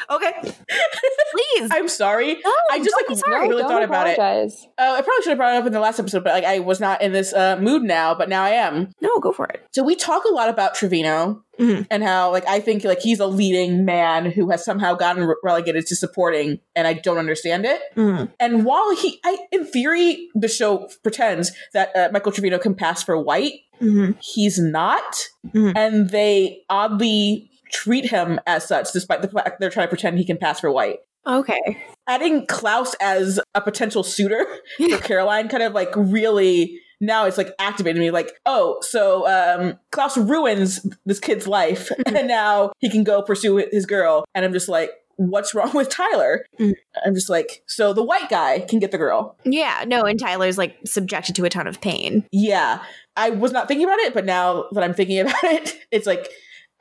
Okay, 0.09 0.31
please. 0.41 1.69
I'm 1.73 1.89
sorry. 1.89 2.35
No, 2.35 2.53
I 2.71 2.79
just 2.79 2.95
like 2.95 3.09
really 3.41 3.61
don't 3.61 3.69
thought 3.69 3.83
about 3.83 4.07
it. 4.07 4.13
apologize. 4.13 4.65
Uh, 4.77 4.95
I 4.97 5.01
probably 5.01 5.23
should 5.23 5.31
have 5.31 5.37
brought 5.37 5.55
it 5.55 5.57
up 5.57 5.65
in 5.65 5.73
the 5.73 5.81
last 5.81 5.99
episode, 5.99 6.23
but 6.23 6.31
like 6.31 6.45
I 6.45 6.59
was 6.59 6.79
not 6.79 7.01
in 7.01 7.11
this 7.11 7.33
uh, 7.33 7.57
mood 7.57 7.83
now. 7.83 8.15
But 8.15 8.29
now 8.29 8.43
I 8.43 8.51
am. 8.51 8.91
no, 9.01 9.19
go 9.19 9.33
for 9.33 9.45
it. 9.47 9.67
So 9.71 9.83
we 9.83 9.97
talk 9.97 10.23
a 10.23 10.33
lot 10.33 10.47
about 10.47 10.73
Trevino 10.73 11.43
Mhm. 11.59 11.85
and 11.91 12.03
how 12.03 12.31
like 12.31 12.47
I 12.47 12.59
think 12.59 12.83
like 12.83 12.99
he's 13.01 13.19
a 13.19 13.27
leading 13.27 13.85
man 13.85 14.25
who 14.31 14.49
has 14.49 14.65
somehow 14.65 14.95
gotten 14.95 15.23
re- 15.25 15.35
relegated 15.43 15.85
to 15.87 15.95
supporting, 15.95 16.59
and 16.75 16.87
I 16.87 16.93
don't 16.93 17.17
understand 17.19 17.65
it. 17.65 17.79
Mhm. 17.95 18.31
And 18.39 18.65
while 18.65 18.95
he, 18.95 19.19
I, 19.23 19.37
in 19.51 19.65
theory, 19.65 20.29
the 20.33 20.47
show 20.47 20.89
pretends 21.03 21.51
that 21.73 21.95
uh, 21.95 22.09
Michael 22.11 22.31
Trevino 22.31 22.57
can 22.57 22.73
pass 22.73 23.03
for 23.03 23.17
white, 23.21 23.53
Mhm. 23.81 24.15
he's 24.19 24.57
not. 24.57 25.27
Mhm. 25.53 25.73
And 25.75 26.09
they 26.09 26.63
oddly 26.69 27.49
treat 27.71 28.09
him 28.09 28.39
as 28.47 28.67
such, 28.67 28.91
despite 28.91 29.21
the 29.21 29.27
fact 29.27 29.59
they're 29.59 29.69
trying 29.69 29.85
to 29.87 29.89
pretend 29.89 30.17
he 30.17 30.25
can 30.25 30.37
pass 30.37 30.59
for 30.59 30.71
white. 30.71 30.99
Okay. 31.25 31.77
Adding 32.07 32.45
Klaus 32.47 32.95
as 32.99 33.39
a 33.55 33.61
potential 33.61 34.03
suitor 34.03 34.45
for 34.89 34.97
Caroline 34.97 35.47
kind 35.47 35.63
of 35.63 35.73
like 35.73 35.89
really 35.95 36.79
now 37.05 37.25
it's 37.25 37.37
like 37.37 37.53
activated 37.59 37.99
me 37.99 38.09
like 38.11 38.31
oh 38.45 38.77
so 38.81 39.27
um 39.27 39.77
klaus 39.91 40.17
ruins 40.17 40.85
this 41.05 41.19
kid's 41.19 41.47
life 41.47 41.91
and 42.05 42.27
now 42.27 42.71
he 42.79 42.89
can 42.89 43.03
go 43.03 43.21
pursue 43.21 43.57
his 43.71 43.85
girl 43.85 44.23
and 44.33 44.45
i'm 44.45 44.53
just 44.53 44.69
like 44.69 44.91
what's 45.17 45.53
wrong 45.53 45.71
with 45.73 45.89
tyler 45.89 46.45
Mm. 46.59 46.73
i'm 47.05 47.13
just 47.13 47.29
like 47.29 47.63
so 47.67 47.93
the 47.93 48.03
white 48.03 48.29
guy 48.29 48.59
can 48.61 48.79
get 48.79 48.91
the 48.91 48.97
girl 48.97 49.35
Yeah, 49.43 49.83
no, 49.87 50.03
and 50.03 50.19
Tyler's 50.19 50.57
like 50.57 50.75
subjected 50.85 51.35
to 51.35 51.45
a 51.45 51.49
ton 51.49 51.67
of 51.67 51.81
pain. 51.81 52.25
yeah 52.31 52.81
i 53.15 53.29
was 53.29 53.51
not 53.51 53.67
thinking 53.67 53.85
about 53.85 53.99
it 53.99 54.13
but 54.13 54.25
now 54.25 54.65
that 54.71 54.83
i'm 54.83 54.93
thinking 54.93 55.19
about 55.21 55.43
it 55.43 55.75
it's 55.91 56.07
like 56.07 56.29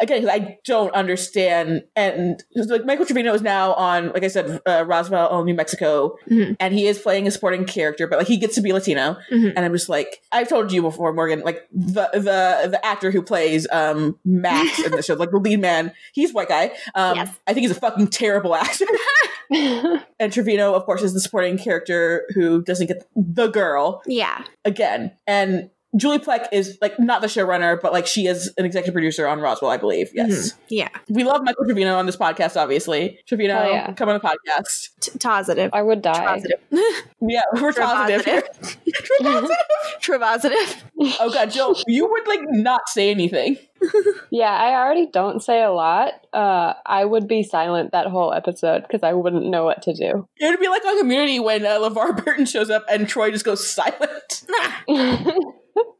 again 0.03 0.21
'cause 0.21 0.31
i 0.31 0.59
don't 0.65 0.93
understand 0.95 1.83
and 1.97 2.43
like 2.67 2.85
michael 2.85 3.07
trevino 3.07 3.33
is 3.33 3.41
now 3.41 3.73
on 3.75 4.13
like 4.13 4.25
i 4.25 4.29
said 4.29 4.61
uh, 4.67 4.85
roswell 4.87 5.43
new 5.45 5.55
mexico 5.55 6.15
Mhm. 6.31 6.57
and 6.61 6.75
he 6.75 6.87
is 6.87 6.99
playing 6.99 7.27
a 7.27 7.31
supporting 7.31 7.65
character 7.65 8.07
but 8.07 8.19
like 8.19 8.27
he 8.29 8.37
gets 8.37 8.55
to 8.57 8.61
be 8.61 8.73
latino 8.73 9.17
Mhm. 9.31 9.53
and 9.57 9.65
i'm 9.65 9.73
just 9.73 9.89
like 9.89 10.21
i've 10.33 10.49
told 10.49 10.71
you 10.73 10.83
before 10.83 11.13
morgan 11.13 11.41
like 11.41 11.67
the 11.73 12.09
the 12.13 12.69
the 12.71 12.81
actor 12.85 13.11
who 13.11 13.23
plays 13.23 13.67
um 13.73 14.19
max 14.25 14.79
in 14.85 14.91
the 14.93 15.03
show 15.03 15.15
like 15.15 15.31
the 15.31 15.39
lead 15.39 15.61
man 15.61 15.93
he's 16.13 16.35
white 16.35 16.49
guy 16.49 16.73
um 16.95 17.17
Yes. 17.17 17.29
i 17.47 17.55
think 17.55 17.63
he's 17.67 17.77
a 17.77 17.81
fucking 17.81 18.09
terrible 18.09 18.55
actor 18.55 18.85
and 19.51 20.33
trevino 20.33 20.75
of 20.75 20.85
course 20.85 21.03
is 21.03 21.13
the 21.15 21.21
supporting 21.21 21.59
character 21.59 22.27
who 22.35 22.63
doesn't 22.63 22.87
get 22.87 23.07
the 23.15 23.49
girl 23.49 24.03
Yeah. 24.07 24.45
again. 24.65 25.13
And 25.27 25.71
Julie 25.97 26.19
Plec 26.19 26.49
is 26.53 26.79
like 26.81 26.99
not 26.99 27.21
the 27.21 27.27
showrunner, 27.27 27.79
but 27.81 27.93
like 27.93 28.07
she 28.07 28.27
is 28.27 28.53
an 28.57 28.65
executive 28.65 28.95
producer 28.95 29.27
on 29.27 29.41
Roswell, 29.41 29.71
I 29.71 29.77
believe. 29.77 30.11
Yes. 30.15 30.55
Yeah. 30.69 30.89
We 31.09 31.23
love 31.25 31.43
Michael 31.45 31.65
Trevino 31.67 31.97
on 31.99 32.07
this 32.07 32.17
podcast, 32.17 32.57
obviously. 32.57 33.19
Trevino, 33.27 33.59
Oh, 33.59 33.71
yeah. 33.71 33.93
come 33.93 34.09
on 34.09 34.15
the 34.15 34.27
podcast. 34.27 34.89
T- 35.01 35.19
positive. 35.19 35.71
I 35.75 35.83
would 35.83 36.01
die. 36.03 36.25
Positive. 36.25 36.59
Yeah, 37.25 37.43
we're 37.55 37.73
positive 37.73 38.25
here. 38.25 38.43
Trepositive. 40.01 40.83
Oh 41.21 41.31
god, 41.33 41.51
Jill, 41.53 41.77
you 41.87 42.09
would 42.11 42.27
like 42.27 42.41
not 42.51 42.89
say 42.89 43.11
anything. 43.11 43.59
Yeah, 44.31 44.51
I 44.51 44.75
already 44.75 45.09
don't 45.13 45.43
say 45.43 45.61
a 45.63 45.71
lot. 45.73 46.13
Uh, 46.33 46.73
I 46.87 47.05
would 47.05 47.27
be 47.29 47.43
silent 47.43 47.91
that 47.93 48.07
whole 48.07 48.33
episode 48.33 48.83
because 48.83 49.03
I 49.03 49.13
wouldn't 49.13 49.45
know 49.47 49.65
what 49.65 49.83
to 49.83 49.93
do. 49.93 50.27
It 50.39 50.47
would 50.51 50.61
be 50.61 50.69
like 50.69 50.85
on 50.87 50.99
Community 50.99 51.39
when 51.41 51.67
uh, 51.67 51.79
LeVar 51.81 52.25
Burton 52.25 52.47
shows 52.47 52.71
up 52.71 52.85
and 52.91 53.09
Troy 53.09 53.31
just 53.33 53.45
goes 53.45 53.67
silent. 53.69 54.45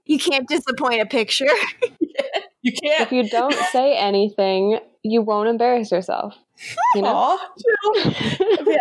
You 0.07 0.19
can't 0.19 0.49
disappoint 0.49 1.01
a 1.01 1.07
picture. 1.07 1.47
You 2.63 2.73
can't. 2.73 3.01
If 3.03 3.13
you 3.13 3.29
don't 3.29 3.55
say 3.73 3.97
anything, 3.97 4.79
you 5.03 5.21
won't 5.21 5.49
embarrass 5.49 5.91
yourself. 5.91 6.37
You 6.95 7.03
know? 7.03 7.09
Aw, 7.13 7.51
Jill. 7.59 8.13
yeah. 8.67 8.79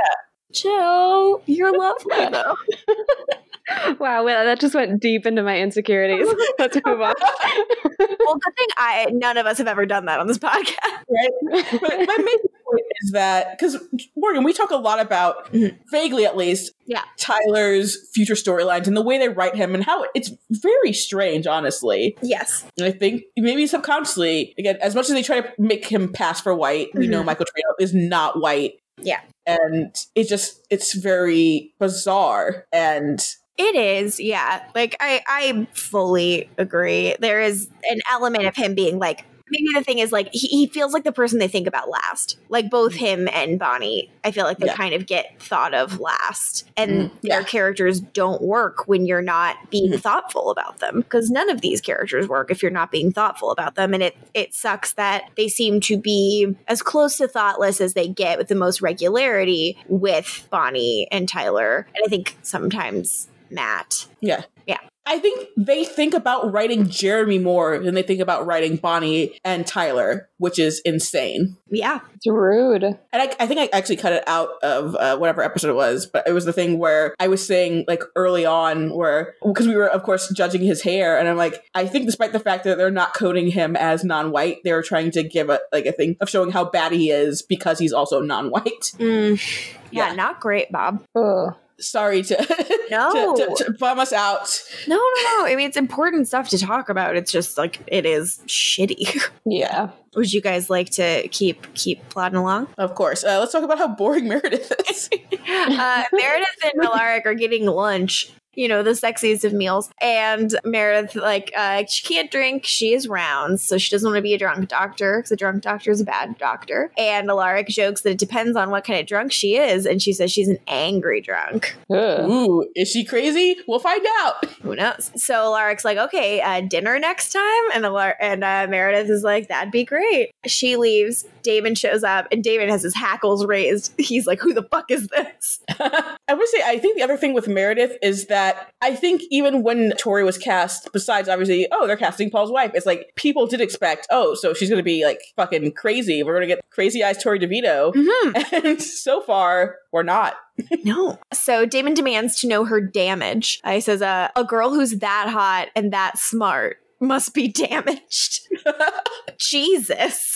Chill. 0.54 1.42
You're 1.48 1.76
lovely 1.78 2.28
though. 2.30 2.56
wow, 4.00 4.24
well, 4.24 4.46
that 4.46 4.60
just 4.60 4.76
went 4.76 5.02
deep 5.02 5.26
into 5.26 5.44
my 5.44 5.60
insecurities. 5.60 6.28
Let's 6.60 6.76
move 6.86 7.02
on. 7.02 7.14
well, 8.00 8.36
good 8.38 8.56
thing 8.58 8.68
I 8.78 9.08
none 9.12 9.38
of 9.38 9.46
us 9.46 9.58
have 9.58 9.68
ever 9.68 9.86
done 9.86 10.06
that 10.06 10.20
on 10.20 10.28
this 10.28 10.38
podcast. 10.38 10.76
right? 11.10 11.32
But 11.72 11.82
my 12.08 12.18
main 12.18 12.38
point 12.40 12.86
is 13.04 13.12
that 13.12 13.58
because 13.58 13.78
Morgan, 14.16 14.44
we 14.44 14.54
talk 14.54 14.72
a 14.72 14.76
lot 14.78 15.00
about 15.00 15.52
Mhm. 15.54 15.78
vaguely, 15.92 16.26
at 16.26 16.38
least, 16.38 16.72
Yeah. 16.86 17.04
Tyler's 17.18 18.10
future 18.14 18.34
storylines 18.36 18.88
and 18.88 18.96
the 18.98 19.02
way 19.02 19.18
they 19.18 19.30
write 19.30 19.56
him 19.56 19.74
and 19.76 19.84
how 19.84 20.06
it's 20.16 20.32
very 20.50 20.94
strange, 20.94 21.48
honestly. 21.48 22.18
Yes. 22.22 22.66
And 22.78 22.88
I 22.88 22.92
think 22.92 23.24
maybe 23.38 23.68
subconsciously, 23.68 24.54
again, 24.58 24.78
as 24.82 24.96
much 24.96 25.06
as 25.10 25.14
they 25.14 25.24
try 25.24 25.42
to 25.42 25.50
make 25.58 25.86
him 25.86 26.12
pass 26.12 26.42
for 26.42 26.54
white, 26.56 26.90
we 26.94 27.08
know 27.08 27.22
Mhm. 27.22 27.26
Michael 27.26 27.46
Trevino 27.46 27.76
is 27.80 27.94
not 27.94 28.40
white. 28.42 28.74
Yeah. 29.02 29.20
And 29.46 29.96
it 30.16 30.26
just 30.28 30.66
it's 30.70 30.94
very 30.94 31.74
bizarre 31.80 32.66
and 32.72 33.20
It 33.58 33.76
is, 33.76 34.20
yeah. 34.20 34.64
Like 34.74 34.96
I 35.00 35.22
I 35.28 35.68
fully 35.74 36.50
agree. 36.58 37.16
There 37.20 37.42
is 37.42 37.70
an 37.90 38.00
element 38.10 38.46
of 38.46 38.56
him 38.56 38.74
being 38.76 38.98
like 38.98 39.26
maybe 39.52 39.66
the 39.76 39.84
thing 39.84 40.00
is 40.00 40.14
like 40.14 40.30
he, 40.32 40.48
he 40.48 40.68
feels 40.68 40.94
like 40.94 41.04
the 41.04 41.12
person 41.12 41.38
they 41.38 41.50
think 41.50 41.68
about 41.68 41.90
last. 41.90 42.40
Like 42.48 42.70
both 42.70 42.94
him 42.96 43.28
and 43.34 43.60
Bonnie, 43.60 44.10
I 44.24 44.32
feel 44.32 44.46
like 44.46 44.60
they 44.60 44.68
Yeah. 44.68 44.76
kind 44.78 44.94
of 44.94 45.06
get 45.06 45.42
thought 45.42 45.74
of 45.74 46.00
last. 46.00 46.70
And 46.78 47.12
Mm, 47.12 47.22
their 47.24 47.44
characters 47.44 48.00
don't 48.00 48.42
work 48.42 48.88
when 48.88 49.06
you're 49.06 49.22
not 49.22 49.58
being 49.70 49.92
Mhm. 49.92 50.00
thoughtful 50.02 50.50
about 50.52 50.80
them. 50.80 51.02
Because 51.02 51.30
none 51.30 51.50
of 51.50 51.60
these 51.60 51.82
characters 51.82 52.30
work 52.30 52.50
if 52.50 52.62
you're 52.64 52.72
not 52.72 52.92
being 52.92 53.12
thoughtful 53.12 53.52
about 53.52 53.76
them. 53.76 53.94
And 53.94 54.02
it 54.02 54.16
it 54.34 54.54
sucks 54.56 54.94
that 54.94 55.26
they 55.36 55.50
seem 55.50 55.82
to 55.82 55.98
be 55.98 56.56
as 56.70 56.82
close 56.82 57.18
to 57.18 57.28
thoughtless 57.28 57.82
as 57.82 57.94
they 57.94 58.08
get 58.08 58.38
with 58.38 58.48
the 58.48 58.56
most 58.56 58.82
regularity 58.82 59.78
with 59.90 60.48
Bonnie 60.50 61.10
and 61.12 61.28
Tyler. 61.28 61.86
And 61.94 62.04
I 62.06 62.08
think 62.10 62.38
sometimes 62.42 63.28
Matt. 63.52 64.08
yeah. 64.22 64.44
Yeah. 64.68 64.78
I 65.04 65.18
think 65.18 65.50
they 65.58 65.84
think 65.84 66.14
about 66.14 66.54
writing 66.54 66.88
Jeremy 66.88 67.40
more 67.40 67.80
than 67.80 67.96
they 67.96 68.04
think 68.04 68.22
about 68.22 68.46
writing 68.46 68.76
Bonnie 68.78 69.36
and 69.44 69.66
Tyler, 69.66 70.30
which 70.38 70.60
is 70.60 70.80
insane. 70.86 71.58
Yeah. 71.72 72.02
It's 72.14 72.28
rude. 72.28 72.84
And 72.84 72.98
I, 73.12 73.34
I 73.40 73.48
think 73.48 73.60
I 73.60 73.68
actually 73.76 73.96
cut 73.96 74.14
it 74.14 74.24
out 74.28 74.50
of 74.62 74.96
uh, 74.96 75.18
whatever 75.18 75.42
episode 75.42 75.72
it 75.72 75.76
was, 75.76 76.06
but 76.06 76.28
it 76.28 76.34
was 76.34 76.46
the 76.46 76.54
thing 76.54 76.78
where 76.78 77.16
I 77.20 77.28
was 77.30 77.46
saying 77.46 77.86
like 77.88 78.04
early 78.16 78.46
on 78.46 78.96
where 78.96 79.34
because 79.44 79.68
we 79.68 79.76
were 79.76 79.90
of 79.90 80.04
course 80.04 80.32
judging 80.36 80.62
his 80.62 80.84
hair, 80.84 81.18
and 81.18 81.28
I'm 81.28 81.36
like, 81.36 81.64
I 81.74 81.88
think 81.88 82.06
despite 82.06 82.32
the 82.32 82.40
fact 82.40 82.64
that 82.66 82.78
they're 82.78 82.92
not 82.92 83.16
coding 83.16 83.48
him 83.50 83.76
as 83.76 84.04
non-white, 84.04 84.60
they're 84.64 84.84
trying 84.84 85.10
to 85.12 85.24
give 85.24 85.50
a 85.50 85.60
like 85.74 85.88
a 85.88 85.92
thing 85.92 86.16
of 86.22 86.30
showing 86.30 86.52
how 86.52 86.66
bad 86.66 86.92
he 86.92 87.10
is 87.10 87.42
because 87.42 87.80
he's 87.80 87.92
also 87.92 88.22
non-white. 88.22 88.94
Mm. 89.00 89.42
Yeah, 89.94 90.08
Yeah. 90.08 90.16
not 90.16 90.40
great, 90.40 90.72
Bob. 90.72 91.04
Ugh. 91.18 91.54
Sorry 91.82 92.24
to 92.24 92.86
No. 92.90 93.36
to, 93.36 93.46
to, 93.46 93.64
to 93.66 93.72
bum 93.74 94.00
us 94.00 94.14
out. 94.14 94.62
No, 94.88 94.96
no, 94.96 95.24
no. 95.24 95.46
I 95.46 95.56
mean, 95.56 95.68
it's 95.68 95.78
important 95.78 96.28
stuff 96.28 96.50
to 96.50 96.58
talk 96.58 96.90
about. 96.90 97.16
It's 97.16 97.32
just 97.32 97.58
like 97.58 97.80
it 97.88 98.06
is 98.06 98.40
shitty. 98.48 99.22
Yeah. 99.44 99.90
Would 100.16 100.32
you 100.32 100.40
guys 100.40 100.70
like 100.70 100.92
to 100.92 101.28
keep 101.30 101.74
keep 101.74 102.08
plodding 102.10 102.38
along? 102.38 102.68
Of 102.78 102.94
course, 102.96 103.24
uh, 103.24 103.40
let's 103.40 103.52
talk 103.52 103.64
about 103.64 103.80
how 103.80 103.88
boring 103.88 104.28
Meredith 104.28 104.72
is. 104.88 105.10
Uh, 105.50 106.04
Meredith 106.14 106.48
and 106.64 106.84
Alaric 106.84 107.26
are 107.26 107.34
getting 107.34 107.66
lunch. 107.66 108.32
You 108.54 108.68
know, 108.68 108.84
the 108.84 108.92
sexiest 108.92 109.44
of 109.44 109.54
meals. 109.54 109.90
And 110.02 110.58
Meredith, 110.66 111.16
like, 111.16 111.52
uh, 111.56 111.86
she 111.88 112.06
can't 112.06 112.30
drink. 112.30 112.66
She 112.66 112.94
is 112.94 113.08
round, 113.08 113.60
so 113.60 113.78
she 113.78 113.90
doesn't 113.90 114.08
want 114.08 114.18
to 114.18 114.22
be 114.22 114.34
a 114.34 114.38
drunk 114.38 114.68
doctor 114.68 115.18
because 115.20 115.32
a 115.32 115.38
drunk 115.38 115.64
doctor 115.64 115.92
is 115.92 116.02
a 116.02 116.06
bad 116.06 116.38
doctor. 116.38 116.92
And 116.98 117.30
Alaric 117.30 117.68
jokes 117.68 118.02
that 118.02 118.12
it 118.12 118.18
depends 118.18 118.58
on 118.58 118.70
what 118.70 118.84
kind 118.84 119.00
of 119.00 119.06
drunk 119.06 119.32
she 119.32 119.58
is. 119.58 119.86
And 119.86 120.02
she 120.02 120.12
says 120.12 120.32
she's 120.32 120.50
an 120.50 120.60
angry 120.68 121.22
drunk. 121.22 121.76
Ugh. 121.90 122.30
Ooh, 122.30 122.68
is 122.76 122.90
she 122.90 123.06
crazy? 123.06 123.56
We'll 123.68 123.80
find 123.80 124.06
out. 124.22 124.46
Who 124.62 124.76
knows? 124.76 125.12
So 125.16 125.34
Alaric's 125.36 125.86
like, 125.86 125.98
okay, 125.98 126.42
uh, 126.42 126.62
dinner 126.62 127.00
next 127.00 127.32
time, 127.32 127.72
and 127.74 127.86
Alar- 127.86 128.16
and 128.20 128.44
uh, 128.44 128.68
Meredith 128.70 129.10
is 129.10 129.24
like, 129.24 129.48
that'd 129.48 129.72
be 129.72 129.86
great. 129.86 130.32
She 130.46 130.76
leaves. 130.76 131.26
Damon 131.44 131.74
shows 131.74 132.04
up, 132.04 132.28
and 132.32 132.44
Damon 132.44 132.70
has 132.70 132.84
his 132.84 132.96
hackles 132.96 133.46
raised. 133.46 133.94
He's 133.98 134.28
like, 134.28 134.40
who 134.40 134.54
the 134.54 134.64
fuck 134.64 134.92
is 134.92 135.08
this? 135.08 135.60
I 135.80 136.34
would 136.34 136.48
say 136.50 136.62
I 136.66 136.78
think 136.78 136.98
the 136.98 137.04
other 137.04 137.18
thing 137.18 137.34
with 137.34 137.48
Meredith 137.48 137.98
is 138.02 138.28
that 138.28 138.41
I 138.82 138.96
think 138.96 139.22
even 139.30 139.64
when 139.64 139.92
Torrey 139.98 140.24
was 140.24 140.38
cast, 140.38 140.92
besides 140.94 141.30
obviously, 141.30 141.68
oh, 141.72 141.88
they're 141.88 141.98
casting 141.98 142.30
Paul's 142.30 142.52
wife, 142.52 142.72
it's 142.74 142.86
like 142.86 143.12
people 143.16 143.48
did 143.48 143.62
expect, 143.62 144.08
oh, 144.10 144.36
so 144.36 144.54
she's 144.54 144.70
gonna 144.70 144.84
be 144.84 145.06
like 145.06 145.22
fucking 145.36 145.74
crazy. 145.74 146.24
We're 146.24 146.34
gonna 146.34 146.48
get 146.48 146.62
crazy 146.70 147.04
eyes 147.04 147.22
Torrey 147.22 147.40
DeVitto. 147.40 147.94
Mm-hmm. 147.94 148.56
And 148.72 148.82
so 148.82 149.22
far, 149.22 149.78
we're 149.92 150.04
not. 150.04 150.36
No. 150.84 151.18
So 151.34 151.66
Damon 151.66 151.94
demands 151.94 152.40
to 152.42 152.48
know 152.48 152.66
her 152.66 152.82
damage. 152.82 153.60
Uh, 153.64 153.72
he 153.72 153.82
says, 153.82 154.02
uh, 154.02 154.30
a 154.36 154.44
girl 154.44 154.70
who's 154.70 155.00
that 155.00 155.30
hot 155.30 155.70
and 155.76 155.92
that 155.94 156.18
smart 156.18 156.78
must 157.00 157.34
be 157.34 157.48
damaged. 157.48 158.42
Jesus. 159.40 160.31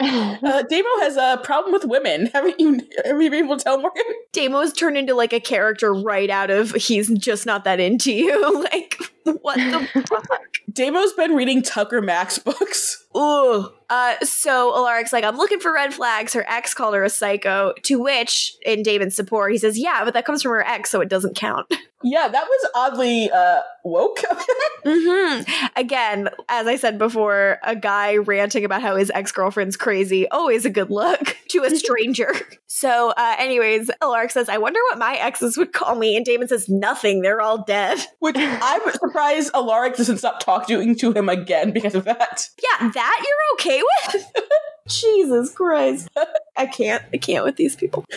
Uh, 0.42 0.62
Damo 0.62 0.88
has 1.00 1.16
a 1.16 1.38
problem 1.44 1.72
with 1.72 1.84
women. 1.84 2.26
Haven't 2.32 2.58
you? 2.58 2.80
Have 3.04 3.20
you 3.20 3.30
been 3.30 3.44
able 3.44 3.58
to 3.58 3.62
tell 3.64 3.80
Morgan? 3.80 4.02
Damo's 4.32 4.72
turned 4.72 4.96
into 4.96 5.14
like 5.14 5.32
a 5.32 5.40
character 5.40 5.92
right 5.92 6.30
out 6.30 6.50
of 6.50 6.72
he's 6.72 7.10
just 7.10 7.44
not 7.44 7.64
that 7.64 7.78
into 7.78 8.12
you. 8.12 8.62
like, 8.72 8.98
what 9.42 9.56
the 9.56 10.04
fuck? 10.08 10.38
Damo's 10.72 11.12
been 11.14 11.34
reading 11.34 11.62
Tucker 11.62 12.00
Max 12.00 12.38
books. 12.38 13.06
Ooh. 13.16 13.68
Uh, 13.88 14.14
so 14.22 14.72
Alaric's 14.72 15.12
like, 15.12 15.24
I'm 15.24 15.36
looking 15.36 15.58
for 15.58 15.72
red 15.72 15.92
flags. 15.92 16.32
Her 16.32 16.44
ex 16.48 16.74
called 16.74 16.94
her 16.94 17.02
a 17.02 17.10
psycho, 17.10 17.74
to 17.82 18.00
which, 18.00 18.54
in 18.64 18.84
Damon's 18.84 19.16
support, 19.16 19.50
he 19.50 19.58
says, 19.58 19.76
Yeah, 19.76 20.04
but 20.04 20.14
that 20.14 20.24
comes 20.24 20.42
from 20.42 20.52
her 20.52 20.64
ex, 20.66 20.90
so 20.90 21.00
it 21.00 21.08
doesn't 21.08 21.36
count. 21.36 21.72
Yeah, 22.02 22.28
that 22.28 22.44
was 22.44 22.70
oddly 22.74 23.30
uh, 23.30 23.60
woke. 23.84 24.20
hmm 24.86 25.42
Again, 25.76 26.30
as 26.48 26.66
I 26.66 26.76
said 26.76 26.96
before, 26.96 27.58
a 27.62 27.76
guy 27.76 28.16
ranting 28.16 28.64
about 28.64 28.80
how 28.80 28.96
his 28.96 29.10
ex 29.14 29.32
girlfriend's 29.32 29.76
crazy, 29.76 30.26
always 30.30 30.64
a 30.64 30.70
good 30.70 30.88
look 30.88 31.36
to 31.50 31.62
a 31.62 31.68
stranger. 31.76 32.32
so, 32.66 33.10
uh, 33.10 33.36
anyways, 33.38 33.90
Alaric 34.00 34.30
says, 34.30 34.48
I 34.48 34.56
wonder 34.56 34.80
what 34.88 34.98
my 34.98 35.16
exes 35.16 35.58
would 35.58 35.74
call 35.74 35.94
me. 35.94 36.16
And 36.16 36.24
Damon 36.24 36.48
says, 36.48 36.70
Nothing. 36.70 37.20
They're 37.20 37.42
all 37.42 37.64
dead. 37.64 37.98
Which 38.20 38.36
I'm 38.38 38.80
surprised 39.10 39.50
Alaric 39.54 39.96
doesn't 39.96 40.18
stop 40.18 40.40
talking 40.40 40.94
to 40.96 41.12
him 41.12 41.28
again 41.28 41.72
because 41.72 41.94
of 41.94 42.04
that. 42.04 42.48
Yeah, 42.62 42.90
that 42.90 43.24
you're 43.26 43.54
okay 43.54 43.82
with? 43.82 44.26
Jesus 44.90 45.52
Christ. 45.52 46.08
I 46.56 46.66
can't. 46.66 47.02
I 47.12 47.16
can't 47.16 47.44
with 47.44 47.56
these 47.56 47.76
people. 47.76 48.04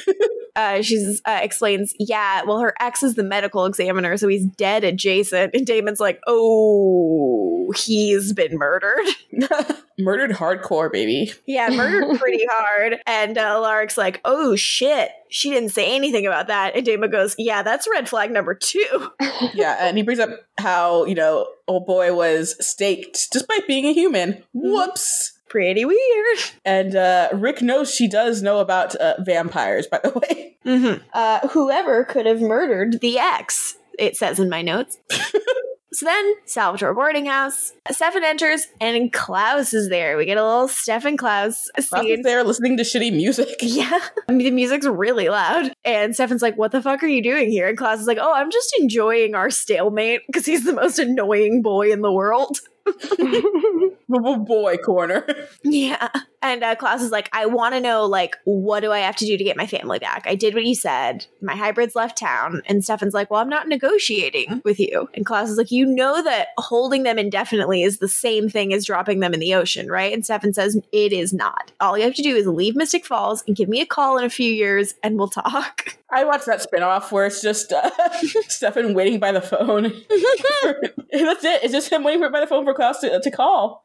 Uh, 0.55 0.83
she 0.83 1.17
uh, 1.25 1.39
explains, 1.41 1.95
yeah, 1.97 2.43
well, 2.43 2.59
her 2.59 2.75
ex 2.79 3.01
is 3.01 3.15
the 3.15 3.23
medical 3.23 3.65
examiner, 3.65 4.15
so 4.17 4.27
he's 4.27 4.45
dead 4.45 4.83
adjacent. 4.83 5.55
And 5.55 5.65
Damon's 5.65 5.99
like, 5.99 6.21
oh, 6.27 7.73
he's 7.75 8.33
been 8.33 8.57
murdered. 8.57 9.05
Murdered 9.99 10.31
hardcore, 10.31 10.91
baby. 10.91 11.31
Yeah, 11.45 11.69
murdered 11.69 12.19
pretty 12.19 12.43
hard. 12.49 12.97
And 13.05 13.37
uh, 13.37 13.57
Alaric's 13.57 13.97
like, 13.97 14.21
oh 14.25 14.55
shit, 14.55 15.11
she 15.29 15.51
didn't 15.51 15.69
say 15.69 15.95
anything 15.95 16.25
about 16.25 16.47
that. 16.47 16.75
And 16.75 16.83
Damon 16.83 17.11
goes, 17.11 17.35
yeah, 17.37 17.61
that's 17.61 17.87
red 17.91 18.09
flag 18.09 18.31
number 18.31 18.55
two. 18.55 19.11
Yeah, 19.53 19.77
and 19.79 19.95
he 19.95 20.03
brings 20.03 20.19
up 20.19 20.31
how, 20.57 21.05
you 21.05 21.13
know, 21.13 21.47
old 21.67 21.85
boy 21.85 22.13
was 22.15 22.55
staked 22.59 23.31
despite 23.31 23.67
being 23.67 23.85
a 23.85 23.93
human. 23.93 24.43
Whoops. 24.53 25.37
Pretty 25.53 25.85
weird. 25.85 26.39
And 26.65 26.95
uh, 26.95 27.29
Rick 27.31 27.61
knows 27.61 27.93
she 27.93 28.07
does 28.07 28.41
know 28.41 28.57
about 28.57 28.95
uh, 28.95 29.13
vampires, 29.19 29.85
by 29.85 29.99
the 30.03 30.09
way. 30.09 30.57
Mm-hmm. 30.65 31.03
Uh, 31.13 31.47
whoever 31.49 32.05
could 32.05 32.25
have 32.25 32.41
murdered 32.41 33.01
the 33.01 33.19
ex, 33.19 33.77
it 33.99 34.17
says 34.17 34.39
in 34.39 34.49
my 34.49 34.63
notes. 34.63 34.97
so 35.11 36.05
then, 36.07 36.33
Salvatore 36.45 36.95
boarding 36.95 37.27
house. 37.27 37.73
Stefan 37.91 38.23
enters, 38.23 38.65
and 38.81 39.13
Klaus 39.13 39.75
is 39.75 39.89
there. 39.89 40.17
We 40.17 40.25
get 40.25 40.39
a 40.39 40.43
little 40.43 40.67
Stefan 40.67 41.17
Klaus 41.17 41.69
scene. 41.79 42.19
is 42.19 42.23
there 42.23 42.43
listening 42.43 42.75
to 42.77 42.83
shitty 42.83 43.13
music. 43.13 43.49
Yeah, 43.61 43.99
I 44.27 44.31
mean, 44.31 44.45
the 44.45 44.51
music's 44.51 44.87
really 44.87 45.29
loud. 45.29 45.71
And 45.85 46.15
Stefan's 46.15 46.41
like, 46.41 46.57
What 46.57 46.71
the 46.71 46.81
fuck 46.81 47.03
are 47.03 47.07
you 47.07 47.21
doing 47.21 47.51
here? 47.51 47.67
And 47.67 47.77
Klaus 47.77 47.99
is 47.99 48.07
like, 48.07 48.17
Oh, 48.19 48.33
I'm 48.33 48.49
just 48.49 48.75
enjoying 48.79 49.35
our 49.35 49.51
stalemate 49.51 50.21
because 50.25 50.47
he's 50.47 50.63
the 50.63 50.73
most 50.73 50.97
annoying 50.97 51.61
boy 51.61 51.91
in 51.91 52.01
the 52.01 52.11
world. 52.11 52.57
Boy 54.09 54.77
corner. 54.77 55.25
Yeah. 55.63 56.09
And 56.41 56.61
uh, 56.61 56.75
Klaus 56.75 57.01
is 57.01 57.11
like, 57.11 57.29
I 57.31 57.45
want 57.45 57.73
to 57.73 57.79
know, 57.79 58.05
like, 58.05 58.35
what 58.43 58.81
do 58.81 58.91
I 58.91 58.99
have 58.99 59.15
to 59.17 59.25
do 59.25 59.37
to 59.37 59.43
get 59.43 59.55
my 59.55 59.65
family 59.65 59.97
back? 59.97 60.25
I 60.27 60.35
did 60.35 60.53
what 60.53 60.65
you 60.65 60.75
said. 60.75 61.25
My 61.41 61.55
hybrids 61.55 61.95
left 61.95 62.17
town. 62.17 62.61
And 62.65 62.83
Stefan's 62.83 63.13
like, 63.13 63.31
Well, 63.31 63.39
I'm 63.39 63.49
not 63.49 63.69
negotiating 63.69 64.61
with 64.65 64.79
you. 64.79 65.09
And 65.13 65.25
Klaus 65.25 65.49
is 65.49 65.57
like, 65.57 65.71
You 65.71 65.85
know 65.85 66.21
that 66.23 66.49
holding 66.57 67.03
them 67.03 67.17
indefinitely 67.17 67.83
is 67.83 67.99
the 67.99 68.09
same 68.09 68.49
thing 68.49 68.73
as 68.73 68.85
dropping 68.85 69.21
them 69.21 69.33
in 69.33 69.39
the 69.39 69.53
ocean, 69.55 69.89
right? 69.89 70.11
And 70.11 70.25
Stefan 70.25 70.53
says, 70.53 70.77
It 70.91 71.13
is 71.13 71.31
not. 71.31 71.71
All 71.79 71.97
you 71.97 72.03
have 72.03 72.15
to 72.15 72.21
do 72.21 72.35
is 72.35 72.45
leave 72.45 72.75
Mystic 72.75 73.05
Falls 73.05 73.43
and 73.47 73.55
give 73.55 73.69
me 73.69 73.79
a 73.79 73.85
call 73.85 74.17
in 74.17 74.25
a 74.25 74.29
few 74.29 74.51
years 74.51 74.95
and 75.01 75.17
we'll 75.17 75.29
talk. 75.29 75.97
I 76.13 76.23
watched 76.25 76.45
that 76.45 76.61
spinoff 76.61 77.11
where 77.11 77.25
it's 77.25 77.41
just 77.41 77.73
uh, 77.73 77.89
Stefan 78.47 78.93
waiting 78.93 79.19
by 79.19 79.31
the 79.31 79.41
phone. 79.41 79.83
That's 79.83 81.43
it. 81.43 81.63
It's 81.63 81.73
just 81.73 81.91
him 81.91 82.03
waiting 82.03 82.21
for, 82.21 82.29
by 82.29 82.39
the 82.39 82.47
phone 82.47 82.65
for 82.65 82.73
Klaus 82.73 82.99
to, 82.99 83.19
to 83.19 83.31
call. 83.31 83.83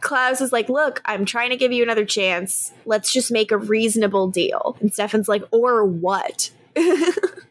Klaus 0.00 0.40
is 0.40 0.52
like, 0.52 0.68
Look, 0.68 1.00
I'm 1.04 1.24
trying 1.24 1.50
to 1.50 1.56
give 1.56 1.72
you 1.72 1.82
another 1.82 2.04
chance. 2.04 2.72
Let's 2.84 3.12
just 3.12 3.32
make 3.32 3.50
a 3.50 3.56
reasonable 3.56 4.28
deal. 4.28 4.76
And 4.80 4.92
Stefan's 4.92 5.28
like, 5.28 5.42
Or 5.50 5.84
what? 5.84 6.50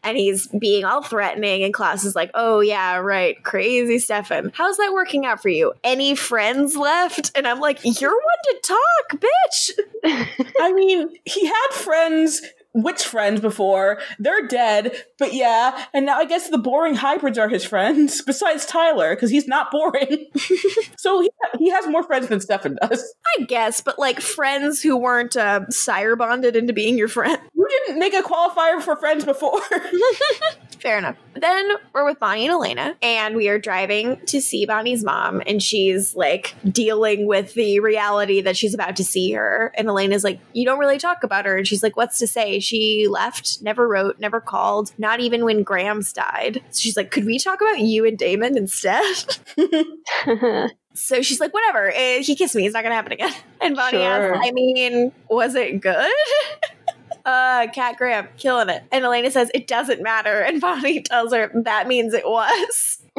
and 0.02 0.16
he's 0.16 0.46
being 0.46 0.84
all 0.84 1.02
threatening, 1.02 1.62
and 1.62 1.74
Klaus 1.74 2.04
is 2.04 2.16
like, 2.16 2.30
Oh, 2.34 2.60
yeah, 2.60 2.96
right. 2.96 3.42
Crazy 3.42 3.98
Stefan. 3.98 4.52
How's 4.54 4.76
that 4.76 4.92
working 4.94 5.26
out 5.26 5.42
for 5.42 5.48
you? 5.48 5.72
Any 5.84 6.14
friends 6.14 6.76
left? 6.76 7.32
And 7.36 7.46
I'm 7.46 7.60
like, 7.60 7.80
You're 7.82 8.10
one 8.10 8.20
to 8.44 8.60
talk, 8.62 9.20
bitch. 9.20 10.50
I 10.60 10.72
mean, 10.72 11.10
he 11.24 11.46
had 11.46 11.68
friends, 11.72 12.40
witch 12.74 13.02
friends 13.02 13.40
before. 13.40 13.98
They're 14.18 14.46
dead, 14.46 14.92
but 15.18 15.32
yeah. 15.32 15.86
And 15.92 16.06
now 16.06 16.18
I 16.18 16.24
guess 16.24 16.48
the 16.48 16.58
boring 16.58 16.94
hybrids 16.94 17.38
are 17.38 17.48
his 17.48 17.64
friends, 17.64 18.22
besides 18.26 18.66
Tyler, 18.66 19.14
because 19.14 19.30
he's 19.30 19.48
not 19.48 19.70
boring. 19.70 20.26
so 20.96 21.20
he, 21.20 21.30
he 21.58 21.70
has 21.70 21.86
more 21.86 22.02
friends 22.02 22.28
than 22.28 22.40
Stefan 22.40 22.76
does. 22.82 23.14
I 23.38 23.44
guess, 23.44 23.80
but 23.80 23.98
like 23.98 24.20
friends 24.20 24.82
who 24.82 24.96
weren't 24.96 25.36
uh, 25.36 25.68
sire 25.70 26.16
bonded 26.16 26.56
into 26.56 26.72
being 26.72 26.96
your 26.96 27.08
friend. 27.08 27.38
You 27.54 27.68
didn't 27.86 27.98
make 27.98 28.14
a 28.14 28.22
qualifier 28.22 28.80
for 28.80 28.96
friends 28.96 29.24
before. 29.24 29.60
Fair 30.80 30.98
enough. 30.98 31.16
Then 31.34 31.68
we're 31.92 32.04
with 32.06 32.18
Bonnie 32.18 32.46
and 32.46 32.52
Elena, 32.52 32.96
and 33.02 33.36
we 33.36 33.48
are 33.48 33.58
driving 33.58 34.18
to 34.26 34.40
see 34.40 34.64
Bonnie's 34.66 35.04
mom, 35.04 35.42
and 35.46 35.62
she's 35.62 36.14
like 36.16 36.54
dealing 36.70 37.26
with 37.26 37.54
the 37.54 37.80
reality 37.80 38.40
that 38.40 38.56
she's 38.56 38.72
about 38.74 38.96
to 38.96 39.04
see 39.04 39.30
her. 39.32 39.72
And 39.76 39.88
Elena's 39.88 40.24
like, 40.24 40.40
You 40.54 40.64
don't 40.64 40.78
really 40.78 40.98
talk 40.98 41.22
about 41.22 41.44
her. 41.44 41.56
And 41.58 41.66
she's 41.68 41.82
like, 41.82 41.96
What's 41.96 42.18
to 42.20 42.26
say? 42.26 42.60
She 42.60 43.06
left, 43.08 43.60
never 43.62 43.86
wrote, 43.86 44.18
never 44.20 44.40
called, 44.40 44.92
not 44.98 45.20
even 45.20 45.44
when 45.44 45.62
Grams 45.62 46.12
died. 46.12 46.62
So 46.70 46.80
she's 46.80 46.96
like, 46.96 47.10
Could 47.10 47.26
we 47.26 47.38
talk 47.38 47.60
about 47.60 47.80
you 47.80 48.06
and 48.06 48.16
Damon 48.18 48.56
instead? 48.56 49.36
So 50.92 51.22
she's 51.22 51.38
like, 51.38 51.54
whatever. 51.54 51.92
eh, 51.94 52.18
he 52.20 52.34
kissed 52.34 52.56
me. 52.56 52.66
It's 52.66 52.74
not 52.74 52.82
gonna 52.82 52.96
happen 52.96 53.12
again. 53.12 53.32
And 53.60 53.76
Bonnie 53.76 53.98
Sure. 53.98 54.34
asks, 54.34 54.46
I 54.48 54.50
mean, 54.50 55.12
was 55.28 55.54
it 55.54 55.80
good? 55.80 56.12
uh, 57.24 57.66
Kat 57.74 57.96
Graham 57.96 58.28
killing 58.36 58.68
it. 58.68 58.82
And 58.92 59.04
Elena 59.04 59.30
says 59.30 59.50
it 59.54 59.66
doesn't 59.66 60.02
matter. 60.02 60.40
And 60.40 60.60
Bonnie 60.60 61.02
tells 61.02 61.32
her 61.32 61.50
that 61.64 61.88
means 61.88 62.14
it 62.14 62.24
was. 62.24 63.02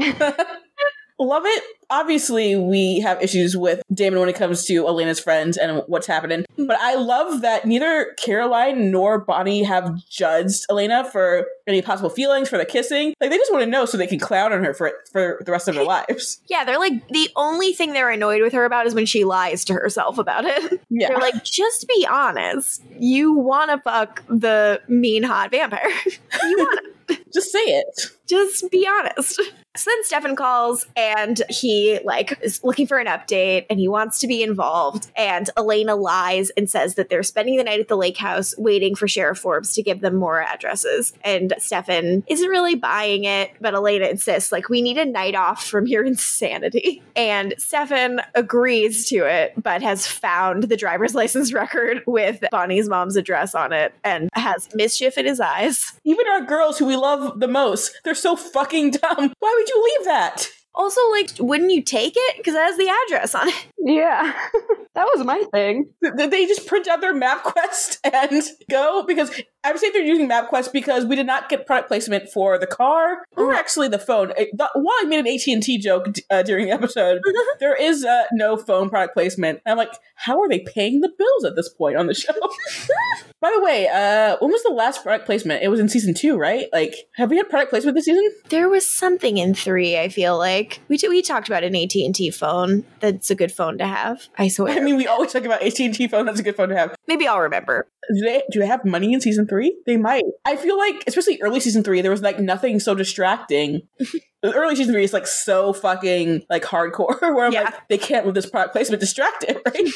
Love 1.19 1.43
it. 1.45 1.63
Obviously, 1.91 2.55
we 2.55 3.01
have 3.01 3.21
issues 3.21 3.55
with 3.55 3.83
Damon 3.93 4.19
when 4.21 4.29
it 4.29 4.35
comes 4.35 4.65
to 4.65 4.87
Elena's 4.87 5.19
friends 5.19 5.57
and 5.57 5.83
what's 5.87 6.07
happening. 6.07 6.45
But 6.57 6.79
I 6.79 6.95
love 6.95 7.41
that 7.41 7.65
neither 7.65 8.15
Caroline 8.17 8.91
nor 8.91 9.19
Bonnie 9.19 9.63
have 9.63 10.03
judged 10.07 10.65
Elena 10.69 11.03
for 11.03 11.45
any 11.67 11.81
possible 11.81 12.09
feelings 12.09 12.47
for 12.49 12.57
the 12.57 12.65
kissing. 12.65 13.13
Like 13.19 13.29
they 13.29 13.37
just 13.37 13.51
want 13.51 13.63
to 13.63 13.69
know 13.69 13.85
so 13.85 13.97
they 13.97 14.07
can 14.07 14.19
clown 14.19 14.53
on 14.53 14.63
her 14.63 14.73
for 14.73 14.93
for 15.11 15.41
the 15.45 15.51
rest 15.51 15.67
of 15.67 15.75
their 15.75 15.83
lives. 15.83 16.39
Yeah, 16.47 16.63
they're 16.63 16.79
like 16.79 17.07
the 17.09 17.29
only 17.35 17.73
thing 17.73 17.93
they're 17.93 18.09
annoyed 18.09 18.41
with 18.41 18.53
her 18.53 18.65
about 18.65 18.87
is 18.87 18.95
when 18.95 19.05
she 19.05 19.25
lies 19.25 19.65
to 19.65 19.73
herself 19.73 20.17
about 20.17 20.45
it. 20.45 20.81
Yeah. 20.93 21.07
They're 21.07 21.19
like, 21.19 21.43
just 21.45 21.87
be 21.87 22.05
honest. 22.09 22.83
You 22.99 23.33
want 23.33 23.71
to 23.71 23.77
fuck 23.77 24.23
the 24.27 24.81
mean 24.89 25.23
hot 25.23 25.49
vampire. 25.51 25.89
you 26.05 26.57
want 26.57 26.79
to. 26.83 26.91
just 27.33 27.51
say 27.51 27.59
it. 27.59 28.11
just 28.27 28.69
be 28.71 28.87
honest. 28.87 29.35
So 29.75 29.89
then 29.89 30.03
Stefan 30.03 30.35
calls 30.35 30.85
and 30.95 31.41
he 31.49 31.80
like 32.03 32.37
is 32.41 32.63
looking 32.63 32.87
for 32.87 32.97
an 32.97 33.07
update 33.07 33.65
and 33.69 33.79
he 33.79 33.87
wants 33.87 34.19
to 34.19 34.27
be 34.27 34.43
involved. 34.43 35.11
And 35.15 35.49
Elena 35.57 35.95
lies 35.95 36.49
and 36.51 36.69
says 36.69 36.95
that 36.95 37.09
they're 37.09 37.23
spending 37.23 37.57
the 37.57 37.63
night 37.63 37.79
at 37.79 37.87
the 37.87 37.97
lake 37.97 38.17
house 38.17 38.55
waiting 38.57 38.95
for 38.95 39.07
Sheriff 39.07 39.39
Forbes 39.39 39.73
to 39.73 39.83
give 39.83 40.01
them 40.01 40.15
more 40.15 40.41
addresses. 40.41 41.13
And 41.23 41.53
Stefan 41.57 42.23
isn't 42.27 42.49
really 42.49 42.75
buying 42.75 43.23
it, 43.23 43.51
but 43.59 43.73
Elena 43.73 44.07
insists 44.07 44.51
like 44.51 44.69
we 44.69 44.81
need 44.81 44.97
a 44.97 45.05
night 45.05 45.35
off 45.35 45.65
from 45.65 45.87
your 45.87 46.03
insanity. 46.11 47.01
And 47.15 47.53
Stefan 47.57 48.21
agrees 48.35 49.07
to 49.09 49.25
it, 49.25 49.53
but 49.61 49.81
has 49.81 50.07
found 50.07 50.63
the 50.63 50.77
driver's 50.77 51.15
license 51.15 51.53
record 51.53 52.01
with 52.05 52.43
Bonnie's 52.51 52.89
mom's 52.89 53.15
address 53.15 53.55
on 53.55 53.73
it 53.73 53.93
and 54.03 54.29
has 54.33 54.69
mischief 54.75 55.17
in 55.17 55.25
his 55.25 55.39
eyes. 55.39 55.93
Even 56.03 56.27
our 56.27 56.41
girls 56.41 56.77
who 56.77 56.85
we 56.85 56.95
love 56.95 57.39
the 57.39 57.47
most, 57.47 57.99
they're 58.03 58.15
so 58.15 58.35
fucking 58.35 58.91
dumb. 58.91 59.33
Why 59.39 59.55
would 59.57 59.69
you 59.69 59.97
leave 59.97 60.05
that? 60.05 60.47
Also, 60.73 61.01
like, 61.11 61.29
wouldn't 61.39 61.71
you 61.71 61.81
take 61.81 62.13
it? 62.15 62.37
Because 62.37 62.55
it 62.55 62.61
has 62.61 62.77
the 62.77 62.89
address 63.05 63.35
on 63.35 63.49
it. 63.49 63.65
yeah. 63.77 64.33
that 64.95 65.07
was 65.15 65.25
my 65.25 65.43
thing. 65.51 65.89
Did 66.01 66.31
they 66.31 66.45
just 66.45 66.65
print 66.65 66.87
out 66.87 67.01
their 67.01 67.13
map 67.13 67.43
quest 67.43 67.99
and 68.05 68.43
go? 68.69 69.03
Because 69.05 69.31
I'm 69.63 69.77
saying 69.77 69.93
they're 69.93 70.03
using 70.03 70.27
MapQuest 70.27 70.71
because 70.71 71.05
we 71.05 71.15
did 71.15 71.27
not 71.27 71.49
get 71.49 71.67
product 71.67 71.87
placement 71.87 72.29
for 72.29 72.57
the 72.57 72.65
car 72.65 73.23
or 73.37 73.53
actually 73.53 73.87
the 73.87 73.99
phone. 73.99 74.33
While 74.57 74.95
I 74.99 75.05
made 75.05 75.19
an 75.19 75.27
AT 75.27 75.47
and 75.47 75.61
T 75.61 75.77
joke 75.77 76.07
uh, 76.29 76.41
during 76.41 76.65
the 76.65 76.71
episode, 76.71 77.21
there 77.59 77.75
is 77.75 78.03
uh, 78.03 78.23
no 78.31 78.57
phone 78.57 78.89
product 78.89 79.13
placement. 79.13 79.61
And 79.65 79.73
I'm 79.73 79.77
like, 79.77 79.93
how 80.15 80.41
are 80.41 80.49
they 80.49 80.59
paying 80.59 81.01
the 81.01 81.09
bills 81.15 81.45
at 81.45 81.55
this 81.55 81.69
point 81.69 81.95
on 81.95 82.07
the 82.07 82.13
show? 82.15 82.33
By 83.41 83.51
the 83.55 83.63
way, 83.63 83.87
uh, 83.87 84.37
when 84.39 84.51
was 84.51 84.61
the 84.61 84.69
last 84.69 85.01
product 85.01 85.25
placement? 85.25 85.63
It 85.63 85.69
was 85.69 85.79
in 85.79 85.89
season 85.89 86.13
two, 86.13 86.37
right? 86.37 86.67
Like, 86.71 86.95
have 87.15 87.31
we 87.31 87.37
had 87.37 87.49
product 87.49 87.71
placement 87.71 87.95
this 87.95 88.05
season? 88.05 88.29
There 88.49 88.69
was 88.69 88.89
something 88.89 89.37
in 89.37 89.55
three. 89.55 89.97
I 89.97 90.09
feel 90.09 90.37
like 90.37 90.79
we 90.89 90.97
t- 90.97 91.07
we 91.07 91.23
talked 91.23 91.47
about 91.47 91.63
an 91.63 91.75
AT 91.75 91.95
and 91.95 92.13
T 92.13 92.29
phone. 92.29 92.85
That's 92.99 93.31
a 93.31 93.35
good 93.35 93.51
phone 93.51 93.79
to 93.79 93.87
have. 93.87 94.27
I 94.37 94.47
swear. 94.47 94.77
I 94.77 94.79
mean, 94.79 94.95
we 94.95 95.07
always 95.07 95.33
talk 95.33 95.43
about 95.43 95.63
AT 95.63 95.79
and 95.79 95.93
T 95.93 96.07
phone. 96.07 96.27
That's 96.27 96.39
a 96.39 96.43
good 96.43 96.55
phone 96.55 96.69
to 96.69 96.75
have. 96.75 96.95
Maybe 97.07 97.27
I'll 97.27 97.39
remember. 97.39 97.87
Do 98.13 98.21
they, 98.21 98.43
do 98.51 98.59
they 98.59 98.67
have 98.67 98.85
money 98.85 99.13
in 99.13 99.21
season 99.21 99.47
three? 99.51 99.77
They 99.85 99.97
might. 99.97 100.23
I 100.45 100.55
feel 100.55 100.77
like, 100.77 101.03
especially 101.05 101.39
early 101.41 101.59
season 101.59 101.83
three, 101.83 102.01
there 102.01 102.09
was 102.11 102.21
like 102.21 102.39
nothing 102.39 102.79
so 102.79 102.95
distracting. 102.95 103.81
Early 104.43 104.75
season 104.75 104.93
three 104.95 105.03
is 105.03 105.13
like 105.13 105.27
so 105.27 105.71
fucking 105.71 106.43
like 106.49 106.63
hardcore 106.63 107.21
where 107.21 107.45
I'm 107.45 107.53
Yeah. 107.53 107.65
like, 107.65 107.87
they 107.89 107.97
can't 107.99 108.25
with 108.25 108.33
this 108.33 108.49
product 108.49 108.73
placement 108.73 108.99
distracted, 108.99 109.57
right? 109.67 109.87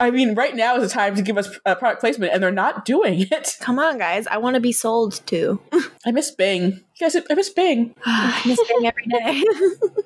I 0.00 0.10
mean, 0.10 0.34
right 0.34 0.56
now 0.56 0.76
is 0.76 0.82
the 0.82 0.88
time 0.88 1.14
to 1.16 1.22
give 1.22 1.36
us 1.36 1.50
uh, 1.66 1.74
product 1.74 2.00
placement, 2.00 2.32
and 2.32 2.42
they're 2.42 2.50
not 2.50 2.86
doing 2.86 3.20
it. 3.30 3.56
Come 3.60 3.78
on, 3.78 3.98
guys. 3.98 4.26
I 4.26 4.38
want 4.38 4.54
to 4.54 4.60
be 4.60 4.72
sold 4.72 5.20
to. 5.26 5.60
I 6.06 6.12
miss 6.12 6.30
Bing. 6.30 6.80
Guys, 6.98 7.14
I 7.14 7.34
miss 7.34 7.50
Bing. 7.50 7.94
Missing 8.46 8.86
every 8.86 9.06
day. 9.06 9.44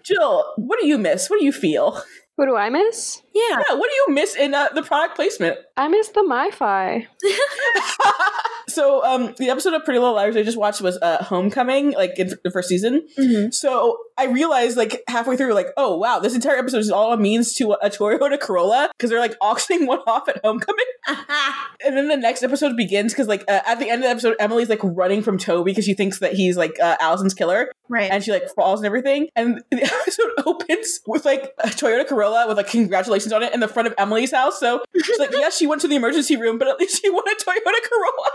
Jill, 0.03 0.45
what 0.57 0.81
do 0.81 0.87
you 0.89 0.99
miss? 0.99 1.31
What 1.31 1.39
do 1.39 1.45
you 1.45 1.53
feel? 1.53 2.03
Who 2.37 2.47
do 2.47 2.57
I 2.57 2.71
miss? 2.71 3.23
yeah. 3.37 3.63
Yeah, 3.69 3.75
what 3.77 3.91
do 3.91 3.95
you 3.95 4.07
miss 4.15 4.35
in 4.35 4.55
uh, 4.55 4.69
the 4.75 4.83
product 4.83 5.15
placement? 5.17 5.59
I 5.77 5.89
miss 5.89 6.09
the 6.09 6.21
MiFi. 6.21 7.07
so, 8.69 9.05
um, 9.05 9.35
the 9.39 9.51
episode 9.51 9.75
of 9.75 9.85
Pretty 9.85 9.99
Little 9.99 10.15
Liars 10.15 10.37
I 10.37 10.43
just 10.43 10.57
watched 10.57 10.81
was 10.81 10.99
uh, 11.03 11.23
Homecoming, 11.23 11.93
like 11.93 12.19
in 12.19 12.33
the 12.43 12.51
first 12.51 12.69
season. 12.69 13.07
Mhm. 13.19 13.53
So 13.53 13.99
I 14.17 14.27
realized 14.27 14.77
like 14.77 15.03
halfway 15.07 15.37
through, 15.37 15.53
like, 15.53 15.69
oh 15.77 15.99
wow, 15.99 16.19
this 16.19 16.35
entire 16.35 16.57
episode 16.57 16.79
is 16.79 16.91
all 16.91 17.13
a 17.13 17.19
means 17.19 17.53
to 17.55 17.73
a, 17.73 17.77
a 17.83 17.91
Toyota 17.91 18.41
Corolla 18.41 18.89
because 18.97 19.11
they're 19.11 19.21
like 19.21 19.37
auctioning 19.43 19.87
one 19.87 20.01
off 20.07 20.29
at 20.29 20.41
Homecoming. 20.43 20.85
And 21.85 21.97
then 21.97 22.09
the 22.09 22.17
next 22.17 22.43
episode 22.43 22.77
begins 22.77 23.13
because 23.13 23.29
like 23.29 23.45
uh, 23.49 23.61
at 23.67 23.79
the 23.79 23.89
end 23.91 24.01
of 24.03 24.05
the 24.05 24.11
episode, 24.11 24.35
Emily's 24.41 24.69
like 24.69 24.81
running 24.83 25.23
from 25.23 25.39
Toby 25.39 25.71
because 25.71 25.85
she 25.85 25.95
thinks 25.95 26.19
that 26.21 26.33
he's 26.33 26.57
like 26.57 26.75
uh, 26.83 26.97
Alison's 27.01 27.35
killer, 27.35 27.71
right. 27.89 28.11
and 28.11 28.25
she 28.25 28.33
like 28.33 28.49
falls 28.57 28.81
and 28.81 28.87
everything. 28.87 29.29
And 29.37 29.63
the 29.71 29.83
episode 29.85 30.31
opens 30.47 31.01
with 31.07 31.25
like 31.25 31.53
a 31.59 31.69
Toyota 31.69 32.09
Corolla 32.09 32.26
with 32.49 32.57
like 32.57 32.69
congratulations 32.69 33.33
on 33.33 33.43
it 33.43 33.53
in 33.55 33.61
the 33.61 33.69
front 33.69 33.89
of 33.89 33.95
Emily's 33.99 34.33
house. 34.33 34.59
So 34.61 34.83
she's 35.03 35.19
like, 35.19 35.33
yes, 35.33 35.57
she 35.57 35.67
went 35.67 35.81
to 35.83 35.89
the 35.89 35.97
emergency 35.97 36.37
room, 36.37 36.59
but 36.59 36.69
at 36.69 36.79
least 36.79 37.03
she 37.03 37.11
won 37.11 37.25
a 37.29 37.35
Toyota 37.35 37.89
Corolla. 37.89 38.31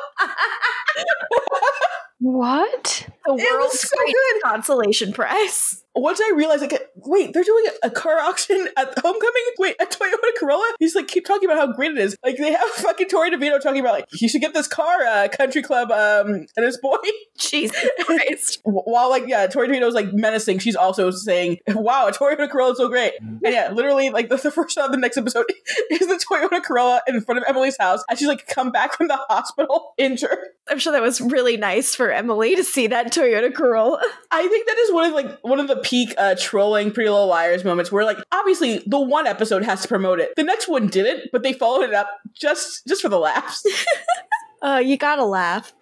What? 2.19 3.07
the 3.25 3.31
It 3.33 3.35
was 3.35 3.51
world's 3.51 3.79
so 3.79 3.97
greatest 3.97 4.15
good. 4.33 4.41
consolation 4.43 5.11
prize. 5.13 5.83
Once 5.95 6.19
I 6.21 6.31
realized, 6.35 6.61
like, 6.61 6.89
wait, 6.95 7.33
they're 7.33 7.43
doing 7.43 7.65
a 7.83 7.89
car 7.89 8.19
auction 8.19 8.67
at 8.77 8.97
Homecoming. 8.97 9.43
Wait, 9.59 9.75
a 9.81 9.85
Toyota 9.85 10.39
Corolla. 10.39 10.71
He's 10.79 10.95
like, 10.95 11.07
keep 11.07 11.25
talking 11.25 11.49
about 11.49 11.57
how 11.57 11.73
great 11.73 11.91
it 11.91 11.97
is. 11.97 12.15
Like, 12.23 12.37
they 12.37 12.51
have 12.51 12.69
fucking 12.75 13.09
Torrey 13.09 13.31
DeVitto 13.31 13.59
talking 13.59 13.81
about 13.81 13.93
like, 13.93 14.05
you 14.13 14.29
should 14.29 14.41
get 14.41 14.53
this 14.53 14.67
car, 14.67 15.01
uh, 15.03 15.27
Country 15.29 15.61
Club, 15.61 15.91
um, 15.91 16.45
and 16.55 16.65
his 16.65 16.77
boy. 16.77 16.97
Jesus 17.37 17.87
Christ. 18.01 18.59
While 18.63 19.09
like, 19.09 19.23
yeah, 19.27 19.47
Torrey 19.47 19.67
DeVitto's 19.67 19.93
like 19.93 20.13
menacing. 20.13 20.59
She's 20.59 20.75
also 20.75 21.11
saying, 21.11 21.57
"Wow, 21.67 22.07
a 22.07 22.11
Toyota 22.11 22.49
Corolla 22.49 22.73
is 22.73 22.77
so 22.77 22.87
great." 22.87 23.13
And 23.19 23.39
yeah, 23.43 23.71
literally, 23.71 24.09
like 24.09 24.29
the, 24.29 24.37
the 24.37 24.51
first 24.51 24.75
shot 24.75 24.85
of 24.85 24.91
the 24.91 24.97
next 24.97 25.17
episode 25.17 25.45
is 25.91 26.07
the 26.07 26.23
Toyota 26.29 26.63
Corolla 26.63 27.01
in 27.07 27.21
front 27.21 27.39
of 27.39 27.45
Emily's 27.47 27.77
house, 27.79 28.03
and 28.09 28.17
she's 28.17 28.27
like 28.27 28.47
come 28.47 28.71
back 28.71 28.95
from 28.95 29.07
the 29.07 29.17
hospital 29.29 29.93
injured. 29.97 30.37
I'm 30.69 30.79
sure 30.79 30.93
that 30.93 31.01
was 31.01 31.19
really 31.19 31.57
nice 31.57 31.95
for 31.95 32.11
Emily 32.11 32.55
to 32.55 32.63
see 32.63 32.87
that 32.87 33.11
Toyota 33.11 33.53
Corolla. 33.53 34.01
I 34.29 34.47
think 34.47 34.67
that 34.67 34.77
is 34.77 34.93
one 34.93 35.05
of 35.05 35.13
like 35.13 35.39
one 35.41 35.59
of 35.59 35.67
the 35.67 35.80
peak 35.83 36.13
uh, 36.17 36.35
trolling 36.37 36.91
Pretty 36.91 37.09
Little 37.09 37.27
Liars 37.27 37.63
moments 37.63 37.91
where 37.91 38.05
like 38.05 38.17
obviously 38.31 38.83
the 38.85 38.99
one 38.99 39.27
episode 39.27 39.63
has 39.63 39.81
to 39.81 39.87
promote 39.87 40.19
it, 40.19 40.33
the 40.35 40.43
next 40.43 40.67
one 40.67 40.87
didn't, 40.87 41.29
but 41.31 41.43
they 41.43 41.53
followed 41.53 41.83
it 41.83 41.93
up 41.93 42.09
just 42.33 42.85
just 42.87 43.01
for 43.01 43.09
the 43.09 43.19
laughs. 43.19 43.63
Uh, 44.63 44.77
you 44.77 44.95
gotta 44.95 45.25
laugh. 45.25 45.73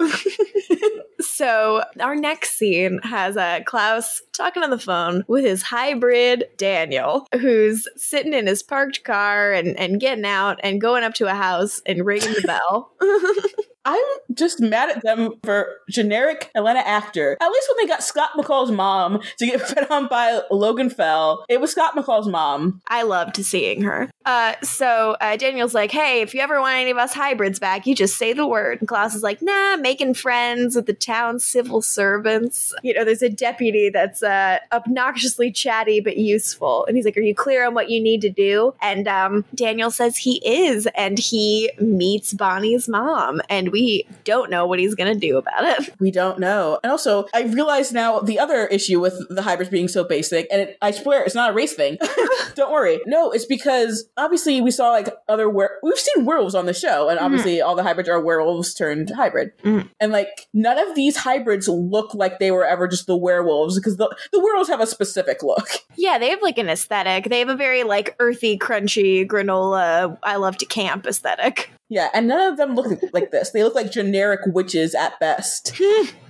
so 1.19 1.83
our 1.99 2.15
next 2.15 2.51
scene 2.57 2.99
has 3.03 3.35
uh, 3.35 3.59
Klaus 3.65 4.21
talking 4.31 4.63
on 4.63 4.69
the 4.69 4.79
phone 4.79 5.25
with 5.27 5.43
his 5.43 5.61
hybrid 5.61 6.45
Daniel, 6.57 7.27
who's 7.33 7.87
sitting 7.97 8.33
in 8.33 8.47
his 8.47 8.63
parked 8.63 9.03
car 9.03 9.51
and, 9.51 9.77
and 9.77 9.99
getting 9.99 10.25
out 10.25 10.59
and 10.63 10.79
going 10.79 11.03
up 11.03 11.13
to 11.15 11.27
a 11.27 11.35
house 11.35 11.81
and 11.85 12.05
ringing 12.05 12.33
the 12.33 12.41
bell. 12.47 12.93
I'm 13.89 14.35
just 14.35 14.59
mad 14.59 14.95
at 14.95 15.01
them 15.01 15.33
for 15.43 15.67
generic 15.89 16.51
Atlanta 16.53 16.87
actor. 16.87 17.35
At 17.41 17.49
least 17.49 17.67
when 17.69 17.83
they 17.83 17.91
got 17.91 18.03
Scott 18.03 18.29
McCall's 18.37 18.69
mom 18.69 19.19
to 19.39 19.45
get 19.47 19.61
fed 19.67 19.89
on 19.89 20.07
by 20.07 20.41
Logan 20.51 20.91
Fell, 20.91 21.43
it 21.49 21.59
was 21.59 21.71
Scott 21.71 21.95
McCall's 21.95 22.27
mom. 22.27 22.81
I 22.87 23.01
loved 23.01 23.43
seeing 23.43 23.81
her. 23.81 24.11
Uh, 24.25 24.53
so 24.61 25.17
uh, 25.21 25.35
Daniel's 25.37 25.73
like, 25.73 25.89
hey, 25.89 26.21
if 26.21 26.35
you 26.35 26.41
ever 26.41 26.61
want 26.61 26.75
any 26.75 26.91
of 26.91 26.97
us 26.97 27.15
hybrids 27.15 27.57
back, 27.57 27.87
you 27.87 27.95
just 27.95 28.17
say 28.17 28.31
the 28.31 28.45
word. 28.45 28.79
And 28.79 28.87
Klaus 28.87 29.15
is 29.15 29.23
like, 29.23 29.41
nah, 29.41 29.75
making 29.77 30.13
friends 30.13 30.75
with 30.75 30.85
the 30.85 30.93
town 30.93 31.39
civil 31.39 31.81
servants. 31.81 32.71
You 32.83 32.93
know, 32.93 33.03
there's 33.03 33.23
a 33.23 33.29
deputy 33.29 33.89
that's 33.89 34.21
uh, 34.21 34.59
obnoxiously 34.71 35.51
chatty 35.51 35.99
but 35.99 36.17
useful. 36.17 36.85
And 36.85 36.95
he's 36.95 37.05
like, 37.05 37.17
are 37.17 37.21
you 37.21 37.33
clear 37.33 37.65
on 37.65 37.73
what 37.73 37.89
you 37.89 37.99
need 37.99 38.21
to 38.21 38.29
do? 38.29 38.75
And 38.83 39.07
um, 39.07 39.45
Daniel 39.55 39.89
says 39.89 40.17
he 40.17 40.39
is. 40.45 40.87
And 40.93 41.17
he 41.17 41.71
meets 41.79 42.33
Bonnie's 42.33 42.87
mom. 42.87 43.41
And 43.49 43.69
we 43.69 43.78
don't 44.23 44.49
know 44.49 44.65
what 44.65 44.79
he's 44.79 44.95
going 44.95 45.13
to 45.13 45.19
do 45.19 45.37
about 45.37 45.63
it. 45.63 45.93
We 45.99 46.11
don't 46.11 46.39
know. 46.39 46.79
And 46.83 46.91
also, 46.91 47.25
I 47.33 47.43
realize 47.43 47.91
now 47.91 48.19
the 48.19 48.39
other 48.39 48.65
issue 48.67 48.99
with 48.99 49.15
the 49.29 49.41
hybrids 49.41 49.69
being 49.71 49.87
so 49.87 50.03
basic, 50.03 50.47
and 50.51 50.61
it, 50.61 50.77
I 50.81 50.91
swear 50.91 51.23
it's 51.23 51.35
not 51.35 51.51
a 51.51 51.53
race 51.53 51.73
thing. 51.73 51.97
don't 52.55 52.71
worry. 52.71 52.99
No, 53.05 53.31
it's 53.31 53.45
because 53.45 54.05
obviously 54.17 54.61
we 54.61 54.71
saw 54.71 54.91
like 54.91 55.09
other 55.27 55.49
were 55.49 55.79
we've 55.83 55.97
seen 55.97 56.25
werewolves 56.25 56.55
on 56.55 56.65
the 56.65 56.73
show, 56.73 57.09
and 57.09 57.19
obviously 57.19 57.61
all 57.61 57.75
the 57.75 57.83
hybrids 57.83 58.09
are 58.09 58.21
werewolves 58.21 58.73
turned 58.73 59.09
hybrid. 59.09 59.51
Mhm. 59.63 59.89
And 59.99 60.11
like 60.11 60.47
none 60.53 60.77
of 60.77 60.95
these 60.95 61.17
hybrids 61.17 61.67
look 61.67 62.13
like 62.13 62.39
they 62.39 62.51
were 62.51 62.65
ever 62.65 62.87
just 62.87 63.07
the 63.07 63.17
werewolves 63.17 63.77
because 63.77 63.97
the 63.97 64.13
the 64.31 64.39
werewolves 64.39 64.69
have 64.69 64.81
a 64.81 64.87
specific 64.87 65.43
look. 65.43 65.67
Yeah, 65.97 66.17
they 66.17 66.29
have 66.29 66.41
like 66.41 66.57
an 66.57 66.69
aesthetic. 66.69 67.25
They 67.29 67.39
have 67.39 67.49
a 67.49 67.57
very 67.57 67.83
like 67.83 68.15
earthy, 68.19 68.57
crunchy 68.57 69.27
granola, 69.27 70.17
I 70.23 70.37
love 70.37 70.55
to 70.57 70.65
camp 70.65 71.05
aesthetic. 71.05 71.71
Yeah, 71.89 72.09
and 72.13 72.27
none 72.27 72.51
of 72.51 72.57
them 72.57 72.75
look 72.75 73.01
like 73.11 73.31
this. 73.31 73.49
They 73.51 73.58
look 73.63 73.75
like 73.75 73.91
generic 73.91 74.41
witches 74.47 74.95
at 74.95 75.19
best. 75.19 75.73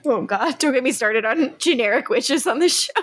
Oh 0.06 0.22
god, 0.22 0.58
don't 0.60 0.72
get 0.72 0.82
me 0.82 0.94
started 0.94 1.26
on 1.26 1.54
generic 1.58 2.08
witches 2.08 2.48
on 2.48 2.60
this 2.60 2.84
show. 2.86 3.02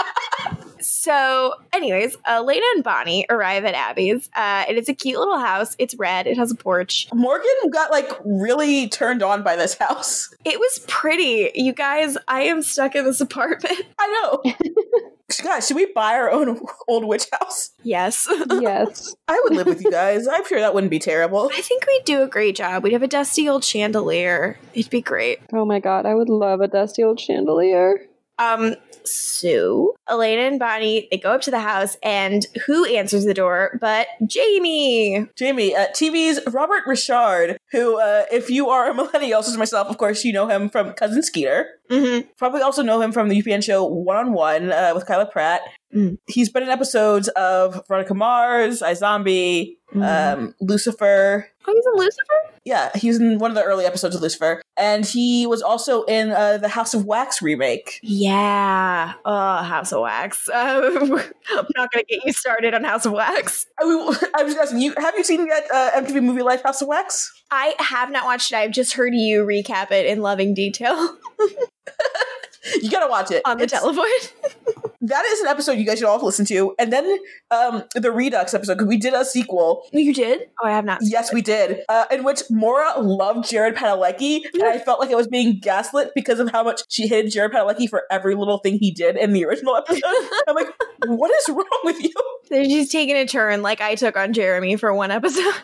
so, 0.80 1.54
anyways, 1.72 2.16
uh, 2.28 2.42
Lena 2.42 2.64
and 2.74 2.84
Bonnie 2.84 3.26
arrive 3.30 3.64
at 3.64 3.74
Abby's. 3.74 4.28
Uh, 4.36 4.64
and 4.68 4.76
it's 4.76 4.88
a 4.88 4.94
cute 4.94 5.18
little 5.18 5.38
house. 5.38 5.74
It's 5.78 5.94
red. 5.94 6.26
It 6.26 6.36
has 6.36 6.50
a 6.50 6.54
porch. 6.54 7.08
Morgan 7.12 7.48
got 7.72 7.90
like 7.90 8.10
really 8.24 8.88
turned 8.88 9.22
on 9.22 9.42
by 9.42 9.56
this 9.56 9.74
house. 9.78 10.32
It 10.44 10.58
was 10.58 10.84
pretty. 10.86 11.50
You 11.54 11.72
guys, 11.72 12.18
I 12.28 12.42
am 12.42 12.62
stuck 12.62 12.94
in 12.94 13.04
this 13.04 13.20
apartment. 13.20 13.80
I 13.98 14.06
know. 14.44 14.52
God, 15.42 15.60
should 15.60 15.76
we 15.76 15.86
buy 15.92 16.14
our 16.14 16.30
own 16.30 16.60
old 16.88 17.04
witch 17.04 17.26
house? 17.32 17.70
Yes. 17.82 18.28
yes. 18.50 19.14
I 19.26 19.40
would 19.44 19.54
live 19.54 19.66
with 19.66 19.82
you 19.82 19.90
guys. 19.90 20.28
I'm 20.28 20.46
sure 20.46 20.60
that 20.60 20.74
wouldn't 20.74 20.90
be 20.90 20.98
terrible. 20.98 21.50
I 21.52 21.60
think 21.60 21.84
we'd 21.86 22.04
do 22.04 22.22
a 22.22 22.28
great 22.28 22.56
job. 22.56 22.82
We'd 22.82 22.92
have 22.92 23.02
a 23.02 23.08
dusty 23.08 23.48
old 23.48 23.64
chandelier. 23.64 24.58
It'd 24.74 24.90
be 24.90 25.02
great. 25.02 25.40
Oh 25.52 25.64
my 25.64 25.80
god, 25.80 26.06
I 26.06 26.14
would 26.14 26.28
love 26.28 26.60
a 26.60 26.68
dusty 26.68 27.02
old 27.02 27.18
chandelier. 27.18 28.06
Um, 28.38 28.74
so 29.04 29.94
Elena 30.10 30.42
and 30.42 30.58
Bonnie 30.58 31.08
they 31.10 31.18
go 31.18 31.32
up 31.32 31.40
to 31.42 31.50
the 31.50 31.60
house, 31.60 31.96
and 32.02 32.44
who 32.66 32.84
answers 32.84 33.24
the 33.24 33.34
door 33.34 33.78
but 33.80 34.08
Jamie? 34.26 35.26
Jamie, 35.36 35.74
uh, 35.74 35.86
TV's 35.88 36.40
Robert 36.52 36.82
Richard, 36.86 37.58
who, 37.70 38.00
uh, 38.00 38.24
if 38.30 38.50
you 38.50 38.68
are 38.68 38.90
a 38.90 38.94
millennial, 38.94 39.42
such 39.42 39.52
as 39.52 39.58
myself, 39.58 39.88
of 39.88 39.98
course, 39.98 40.24
you 40.24 40.32
know 40.32 40.48
him 40.48 40.68
from 40.68 40.92
Cousin 40.92 41.22
Skeeter. 41.22 41.68
Mm-hmm. 41.90 42.28
Probably 42.36 42.62
also 42.62 42.82
know 42.82 43.00
him 43.00 43.12
from 43.12 43.28
the 43.28 43.42
UPN 43.42 43.62
show 43.62 43.84
One 43.84 44.16
on 44.16 44.32
One 44.32 44.72
uh, 44.72 44.92
with 44.94 45.06
Kyla 45.06 45.26
Pratt. 45.26 45.62
Mm. 45.96 46.18
He's 46.26 46.50
been 46.50 46.62
in 46.62 46.68
episodes 46.68 47.28
of 47.28 47.86
Veronica 47.88 48.12
Mars, 48.14 48.82
iZombie, 48.82 49.76
Mhm. 49.94 50.02
um, 50.36 50.54
Lucifer. 50.60 51.48
Oh, 51.66 51.72
he's 51.72 51.86
in 51.86 51.92
Lucifer. 51.98 52.52
Yeah, 52.64 52.90
he 52.96 53.08
was 53.08 53.18
in 53.20 53.38
one 53.38 53.50
of 53.50 53.54
the 53.54 53.62
early 53.62 53.86
episodes 53.86 54.14
of 54.16 54.20
Lucifer. 54.20 54.60
And 54.76 55.06
he 55.06 55.46
was 55.46 55.62
also 55.62 56.02
in 56.04 56.30
uh, 56.32 56.58
the 56.58 56.68
House 56.68 56.92
of 56.92 57.06
Wax 57.06 57.40
remake. 57.40 58.00
Yeah. 58.02 59.12
Oh, 59.24 59.56
House 59.62 59.92
of 59.92 60.02
Wax. 60.02 60.48
Uh, 60.48 60.90
I'm 61.52 61.66
not 61.76 61.90
gonna 61.92 62.04
get 62.08 62.24
you 62.24 62.32
started 62.32 62.74
on 62.74 62.82
House 62.84 63.06
of 63.06 63.12
Wax. 63.12 63.66
I, 63.80 63.84
mean, 63.84 64.14
I 64.36 64.42
was 64.42 64.54
asking 64.56 64.80
you, 64.80 64.92
have 64.98 65.16
you 65.16 65.24
seen 65.24 65.46
that 65.48 65.64
uh, 65.72 65.90
MTV 66.02 66.22
movie 66.22 66.42
Life 66.42 66.62
House 66.62 66.82
of 66.82 66.88
Wax? 66.88 67.32
I 67.50 67.74
have 67.78 68.10
not 68.10 68.24
watched 68.24 68.52
it. 68.52 68.56
I've 68.56 68.72
just 68.72 68.92
heard 68.94 69.14
you 69.14 69.44
recap 69.44 69.92
it 69.92 70.04
in 70.06 70.20
loving 70.20 70.52
detail 70.52 71.16
You 72.82 72.90
gotta 72.90 73.08
watch 73.10 73.30
it. 73.30 73.42
on 73.44 73.58
the 73.58 73.64
It's- 73.64 73.80
telephone. 73.80 74.04
That 75.02 75.24
is 75.26 75.38
an 75.40 75.46
episode 75.46 75.72
you 75.78 75.84
guys 75.84 75.98
should 75.98 76.08
all 76.08 76.24
listen 76.24 76.44
to. 76.46 76.74
And 76.80 76.92
then 76.92 77.18
um, 77.52 77.84
the 77.94 78.10
Redux 78.10 78.54
episode, 78.54 78.74
because 78.74 78.88
we 78.88 78.96
did 78.96 79.14
a 79.14 79.24
sequel. 79.24 79.86
you 79.92 80.12
did? 80.12 80.48
Oh, 80.60 80.66
I 80.66 80.72
have 80.72 80.84
not. 80.84 80.98
Yes, 81.00 81.32
we 81.32 81.42
did. 81.42 81.82
Uh, 81.88 82.06
in 82.10 82.24
which 82.24 82.40
Mora 82.50 82.98
loved 82.98 83.48
Jared 83.48 83.76
Padalecki. 83.76 84.40
And 84.54 84.64
I 84.64 84.78
felt 84.78 84.98
like 84.98 85.10
I 85.12 85.14
was 85.14 85.28
being 85.28 85.60
gaslit 85.60 86.10
because 86.16 86.40
of 86.40 86.50
how 86.50 86.64
much 86.64 86.80
she 86.88 87.06
hated 87.06 87.30
Jared 87.30 87.52
Padalecki 87.52 87.88
for 87.88 88.02
every 88.10 88.34
little 88.34 88.58
thing 88.58 88.78
he 88.80 88.90
did 88.90 89.16
in 89.16 89.32
the 89.32 89.44
original 89.44 89.76
episode. 89.76 90.02
I'm 90.48 90.56
like, 90.56 90.68
what 91.06 91.30
is 91.30 91.50
wrong 91.50 91.80
with 91.84 92.02
you? 92.02 92.12
She's 92.50 92.90
taking 92.90 93.14
a 93.16 93.26
turn 93.26 93.62
like 93.62 93.80
I 93.80 93.94
took 93.94 94.16
on 94.16 94.32
Jeremy 94.32 94.74
for 94.74 94.92
one 94.92 95.12
episode. 95.12 95.54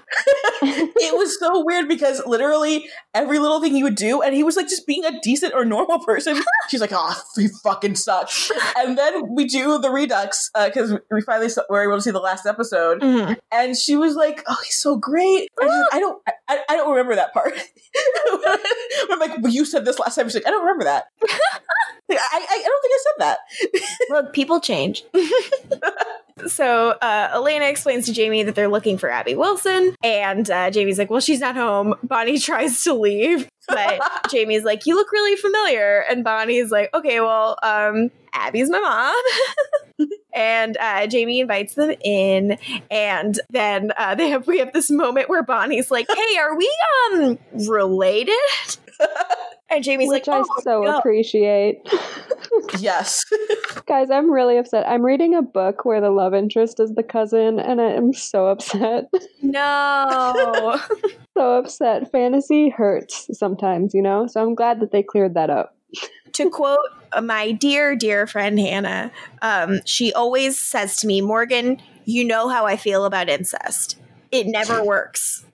It 0.65 1.17
was 1.17 1.37
so 1.41 1.65
weird 1.65 1.89
because 1.89 2.23
literally 2.27 2.89
every 3.15 3.39
little 3.41 3.61
thing 3.61 3.75
he 3.75 3.83
would 3.83 3.97
do, 3.97 4.23
and 4.23 4.35
he 4.35 4.45
was 4.45 4.57
like 4.57 4.69
just 4.69 4.87
being 4.87 5.05
a 5.05 5.19
decent 5.21 5.53
or 5.55 5.65
normal 5.65 5.99
person. 6.05 6.41
She's 6.69 6.81
like, 6.81 6.92
oh, 6.95 7.15
he 7.37 7.49
fucking 7.63 7.95
sucks. 7.97 8.51
And 8.77 8.97
then 8.97 9.35
we 9.35 9.45
do 9.47 9.79
the 9.79 9.91
Redux 9.91 10.51
because 10.65 10.95
we 11.11 11.21
finally 11.23 11.49
saw, 11.49 11.63
were 11.69 11.83
able 11.83 11.97
to 11.97 12.03
see 12.03 12.11
the 12.11 12.21
last 12.21 12.47
episode. 12.47 13.01
Mhm. 13.03 13.37
and 13.51 13.77
she 13.77 13.97
was 13.97 14.15
like, 14.17 14.43
"Oh, 14.49 14.57
he's 14.65 14.77
so 14.77 14.97
great." 14.97 15.51
Like, 15.61 15.71
I 15.93 16.01
don't, 16.01 16.23
I, 16.49 16.59
I 16.69 16.77
don't 16.77 16.91
remember 16.91 17.15
that 17.17 17.33
part. 17.33 17.53
I'm 19.11 19.19
like, 19.19 19.33
well, 19.43 19.53
"You 19.53 19.65
said 19.65 19.85
this 19.85 19.99
last 19.99 20.17
time." 20.17 20.27
She's 20.29 20.35
like, 20.35 20.47
"I 20.47 20.51
don't 20.51 20.63
remember 20.63 20.85
that." 20.85 21.05
Like, 22.09 22.19
I, 22.21 22.37
I, 22.37 22.39
I 22.41 22.63
don't 22.69 22.83
think 22.83 22.95
I 22.95 22.99
said 23.05 23.19
that. 23.21 23.39
Look, 24.11 24.33
people 24.35 24.61
change. 24.61 25.05
so 26.47 26.91
uh, 26.91 27.31
Elena 27.35 27.67
explains 27.67 28.07
to 28.07 28.13
Jamie 28.13 28.43
that 28.43 28.55
they're 28.55 28.69
looking 28.69 28.99
for 28.99 29.11
Abby 29.11 29.35
Wilson, 29.35 29.95
and 30.03 30.51
uh, 30.51 30.71
Jamie's 30.71 30.99
like, 30.99 31.11
"Well, 31.11 31.21
she's 31.21 31.41
not 31.41 31.57
home." 31.57 31.95
Bonnie 32.03 32.39
tries 32.39 32.83
to 32.85 32.95
leave, 32.95 33.49
but 33.69 34.01
Jamie's 34.31 34.65
like, 34.65 34.87
"You 34.87 34.95
look 34.95 35.13
really 35.13 35.37
familiar," 35.37 36.05
and 36.09 36.25
Bonnie's 36.25 36.71
like, 36.71 36.91
"Okay, 36.95 37.21
well, 37.21 37.57
um, 37.63 38.11
Abby's 38.33 38.71
my 38.71 38.79
mom." 38.79 40.09
and 40.35 40.77
uh, 40.79 41.07
Jamie 41.07 41.41
invites 41.41 41.75
them 41.75 41.95
in, 42.03 42.59
and 42.91 43.41
then 43.51 43.93
uh, 43.97 44.15
they 44.15 44.31
have 44.31 44.47
we 44.47 44.59
have 44.59 44.73
this 44.73 44.91
moment 44.91 45.29
where 45.29 45.43
Bonnie's 45.43 45.91
like, 45.91 46.07
"Hey, 46.09 46.39
are 46.39 46.57
we 46.57 46.73
um 47.13 47.39
related?" 47.69 48.35
And 49.71 49.83
Jamie's 49.83 50.11
Which 50.11 50.27
like, 50.27 50.45
I 50.45 50.45
"Oh, 50.47 50.61
so 50.61 50.83
no." 50.83 50.99
appreciate. 50.99 51.81
yes. 52.79 53.25
Guys, 53.87 54.11
I'm 54.11 54.31
really 54.31 54.59
upset. 54.59 54.87
I'm 54.87 55.03
reading 55.03 55.35
a 55.35 55.41
book 55.41 55.87
where 55.87 55.99
the 55.99 56.11
love 56.11 56.35
interest 56.35 56.79
is 56.79 56.93
the 56.95 57.03
cousin, 57.03 57.59
and 57.59 57.81
I 57.81 57.93
am 57.93 58.13
so 58.13 58.49
upset. 58.49 59.11
no." 59.41 60.79
so 61.35 61.59
upset. 61.59 62.13
Fantasy 62.13 62.69
hurts 62.69 63.31
sometimes, 63.39 63.95
you 63.95 64.03
know? 64.03 64.27
So 64.27 64.43
I'm 64.43 64.55
glad 64.55 64.79
that 64.81 64.93
they 64.93 65.03
cleared 65.03 65.33
that 65.35 65.49
up. 65.49 65.75
to 66.35 66.51
quote 66.51 66.79
my 67.23 67.53
dear, 67.53 67.97
dear 67.97 68.27
friend 68.27 68.59
Hannah, 68.59 69.11
um, 69.43 69.81
she 69.87 70.13
always 70.13 70.59
says 70.59 70.97
to 70.99 71.07
me, 71.07 71.21
Morgan, 71.23 71.81
you 72.05 72.25
know 72.25 72.49
how 72.49 72.67
I 72.67 72.77
feel 72.77 73.05
about 73.07 73.29
incest. 73.29 73.99
It 74.31 74.47
never 74.47 74.85
works. 74.85 75.45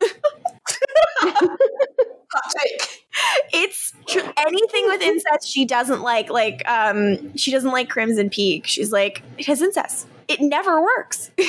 Hot 2.32 2.52
take. 2.58 3.04
It's 3.52 3.92
tr- 4.06 4.30
anything 4.36 4.86
with 4.86 5.00
incest 5.00 5.48
she 5.48 5.64
doesn't 5.64 6.02
like. 6.02 6.30
Like, 6.30 6.68
um, 6.68 7.36
she 7.36 7.50
doesn't 7.50 7.70
like 7.70 7.88
Crimson 7.88 8.30
Peak. 8.30 8.66
She's 8.66 8.92
like, 8.92 9.22
it 9.38 9.46
has 9.46 9.62
incest. 9.62 10.06
It 10.28 10.40
never 10.40 10.82
works. 10.82 11.30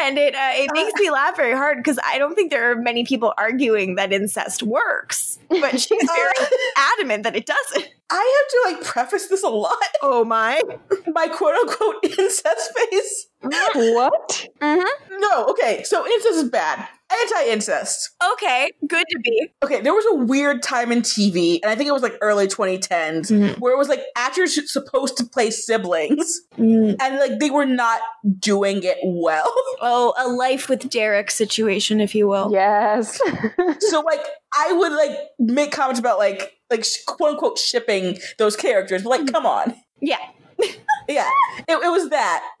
And 0.00 0.16
it 0.16 0.34
uh, 0.34 0.50
it 0.52 0.70
makes 0.72 0.92
me 1.00 1.10
laugh 1.10 1.36
very 1.36 1.54
hard 1.56 1.78
because 1.78 1.98
I 2.04 2.18
don't 2.18 2.34
think 2.34 2.50
there 2.50 2.70
are 2.70 2.76
many 2.76 3.04
people 3.04 3.34
arguing 3.36 3.96
that 3.96 4.12
incest 4.12 4.62
works, 4.62 5.38
but 5.48 5.80
she's 5.80 6.08
very 6.14 6.32
adamant 6.76 7.24
that 7.24 7.34
it 7.34 7.46
doesn't. 7.46 7.88
I 8.08 8.68
have 8.68 8.76
to 8.76 8.76
like 8.76 8.86
preface 8.86 9.26
this 9.26 9.42
a 9.42 9.48
lot. 9.48 9.76
Oh 10.00 10.24
my! 10.24 10.62
My 11.08 11.26
quote 11.26 11.54
unquote 11.54 11.96
incest 12.04 12.70
face. 12.76 13.26
What? 13.40 14.46
Mm-hmm. 14.60 15.20
No, 15.20 15.46
okay. 15.46 15.82
So 15.82 16.06
incest 16.06 16.44
is 16.44 16.48
bad. 16.48 16.86
Anti-incest. 17.10 18.10
Okay, 18.34 18.70
good 18.86 19.04
to 19.10 19.18
be. 19.20 19.48
Okay, 19.62 19.80
there 19.80 19.94
was 19.94 20.04
a 20.12 20.14
weird 20.16 20.62
time 20.62 20.92
in 20.92 21.00
TV, 21.02 21.58
and 21.62 21.70
I 21.70 21.74
think 21.74 21.88
it 21.88 21.92
was 21.92 22.02
like 22.02 22.16
early 22.20 22.46
2010s, 22.46 23.30
Mhm. 23.30 23.58
where 23.58 23.72
it 23.72 23.78
was 23.78 23.88
like 23.88 24.02
actors 24.16 24.58
supposed 24.70 25.16
to 25.16 25.24
play 25.24 25.50
siblings, 25.50 26.42
and 26.56 26.96
like 26.98 27.38
they 27.38 27.50
were 27.50 27.64
not 27.66 28.00
doing 28.38 28.82
it 28.82 28.98
well. 29.02 29.52
Oh, 29.80 30.12
a 30.18 30.26
life 30.28 30.68
with 30.68 30.90
Derek 30.90 31.30
situation, 31.30 32.00
if 32.00 32.12
you 32.14 32.26
will. 32.26 32.50
Yes. 32.52 33.20
so 33.80 34.00
like 34.00 34.24
I 34.56 34.72
would 34.72 34.90
like 34.92 35.16
make 35.38 35.70
comments 35.70 36.00
about 36.00 36.18
like 36.18 36.58
like 36.68 36.84
quote 37.06 37.30
unquote 37.34 37.58
shipping 37.58 38.18
those 38.38 38.56
characters, 38.56 39.04
but 39.04 39.10
like 39.10 39.32
come 39.32 39.46
on. 39.46 39.76
Yeah. 40.00 40.18
yeah, 41.08 41.28
it, 41.68 41.72
it 41.72 41.90
was 41.90 42.10
that. 42.10 42.44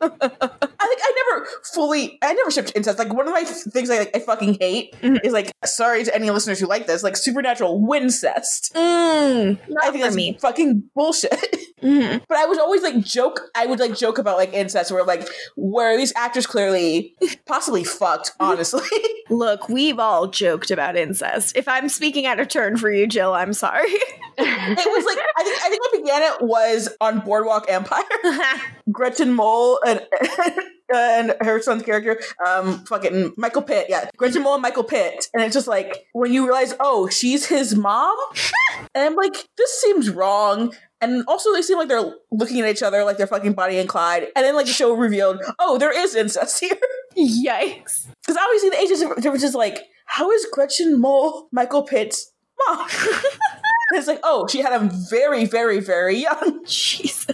I 0.00 0.86
think 0.86 1.00
I 1.02 1.30
never 1.32 1.46
fully, 1.74 2.18
I 2.22 2.32
never 2.34 2.50
shipped 2.50 2.72
incest. 2.74 2.98
Like 2.98 3.12
one 3.12 3.26
of 3.26 3.32
my 3.34 3.44
things 3.44 3.90
I, 3.90 3.98
like, 3.98 4.16
I 4.16 4.20
fucking 4.20 4.58
hate 4.60 4.94
Mhm. 5.02 5.20
is 5.24 5.32
like, 5.32 5.50
sorry 5.64 6.04
to 6.04 6.14
any 6.14 6.30
listeners 6.30 6.58
who 6.60 6.66
like 6.66 6.86
this, 6.86 7.02
like 7.02 7.16
supernatural 7.16 7.80
wincest. 7.84 8.74
Mm, 8.74 9.58
I 9.82 9.90
think 9.90 10.02
that's 10.02 10.16
me. 10.16 10.38
fucking 10.40 10.84
bullshit. 10.94 11.36
Mhm. 11.78 12.20
but 12.28 12.36
I 12.36 12.44
was 12.46 12.58
always 12.58 12.82
like 12.82 12.98
joke. 12.98 13.40
I 13.54 13.64
would 13.66 13.78
like 13.78 13.96
joke 13.96 14.18
about 14.18 14.36
like 14.36 14.52
incest, 14.52 14.90
where 14.90 15.04
like 15.04 15.28
where 15.54 15.96
these 15.96 16.12
actors 16.16 16.44
clearly 16.44 17.14
possibly 17.46 17.84
fucked. 17.84 18.32
Honestly, 18.40 18.82
Look, 19.30 19.68
we've 19.68 20.00
all 20.00 20.26
joked 20.26 20.72
about 20.72 20.96
incest. 20.96 21.56
If 21.56 21.68
I'm 21.68 21.88
speaking 21.88 22.26
out 22.26 22.40
of 22.40 22.48
turn 22.48 22.78
for 22.78 22.90
you, 22.90 23.06
Jill, 23.06 23.32
I'm 23.32 23.52
sorry. 23.52 23.86
it 23.86 24.38
was 24.38 25.04
like 25.04 25.18
I 25.36 25.44
think 25.44 25.62
I 25.64 25.68
think 25.68 25.80
what 25.82 25.92
began 26.02 26.22
it 26.22 26.42
was 26.42 26.88
on 27.00 27.17
Boardwalk 27.20 27.66
Empire. 27.68 28.02
Gretchen 28.92 29.32
Mol 29.34 29.80
and 29.86 30.00
and 30.94 31.34
her 31.40 31.60
son's 31.60 31.82
character, 31.82 32.20
um, 32.46 32.84
fucking 32.86 33.34
Michael 33.36 33.62
Pitt, 33.62 33.86
yeah, 33.88 34.08
Gretchen 34.16 34.42
Mol 34.42 34.54
and 34.54 34.62
Michael 34.62 34.84
Pitt, 34.84 35.26
and 35.34 35.42
it's 35.42 35.54
just 35.54 35.68
like 35.68 36.06
when 36.12 36.32
you 36.32 36.44
realize, 36.44 36.74
oh, 36.80 37.08
she's 37.08 37.46
his 37.46 37.74
mom, 37.76 38.16
and 38.94 39.04
I'm 39.04 39.14
like, 39.14 39.48
this 39.56 39.80
seems 39.80 40.10
wrong. 40.10 40.74
And 41.00 41.24
also, 41.28 41.52
they 41.52 41.62
seem 41.62 41.78
like 41.78 41.86
they're 41.86 42.12
looking 42.32 42.60
at 42.60 42.68
each 42.68 42.82
other 42.82 43.04
like 43.04 43.18
they're 43.18 43.28
fucking 43.28 43.52
Bonnie 43.52 43.78
and 43.78 43.88
Clyde. 43.88 44.26
And 44.34 44.44
then, 44.44 44.56
like, 44.56 44.66
the 44.66 44.72
show 44.72 44.94
revealed, 44.94 45.40
oh, 45.60 45.78
there 45.78 45.96
is 45.96 46.16
incest 46.16 46.58
here. 46.58 46.76
Yikes. 47.16 48.08
Because 48.20 48.36
obviously, 48.36 48.70
the 48.70 48.78
ages 48.80 49.04
difference 49.20 49.44
is 49.44 49.54
like, 49.54 49.84
how 50.06 50.32
is 50.32 50.44
Gretchen 50.50 51.00
Mol 51.00 51.48
Michael 51.52 51.84
Pitt's 51.84 52.32
mom? 52.66 52.88
And 53.90 53.98
it's 53.98 54.06
like, 54.08 54.20
oh, 54.22 54.46
she 54.48 54.60
had 54.60 54.72
him 54.72 54.90
very, 55.10 55.44
very, 55.44 55.80
very 55.80 56.16
young. 56.18 56.62
Jesus. 56.66 57.26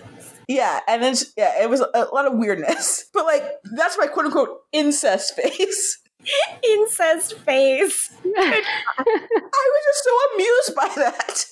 Yeah, 0.47 0.81
and 0.87 1.03
then 1.03 1.15
yeah, 1.39 1.63
it 1.63 1.71
was 1.71 1.81
a, 1.81 1.89
a 1.95 2.05
lot 2.13 2.27
of 2.27 2.35
weirdness. 2.35 3.07
But 3.15 3.25
like 3.27 3.45
that's 3.77 3.97
my 3.99 4.07
quote 4.07 4.27
unquote 4.27 4.61
incest 4.73 5.35
phase. 5.37 5.99
Incest 6.63 7.39
face. 7.39 8.13
I 8.37 8.63
was 9.71 9.85
just 9.85 10.05
so 10.05 10.11
amused 10.35 10.75
by 10.75 11.03
that. 11.03 11.47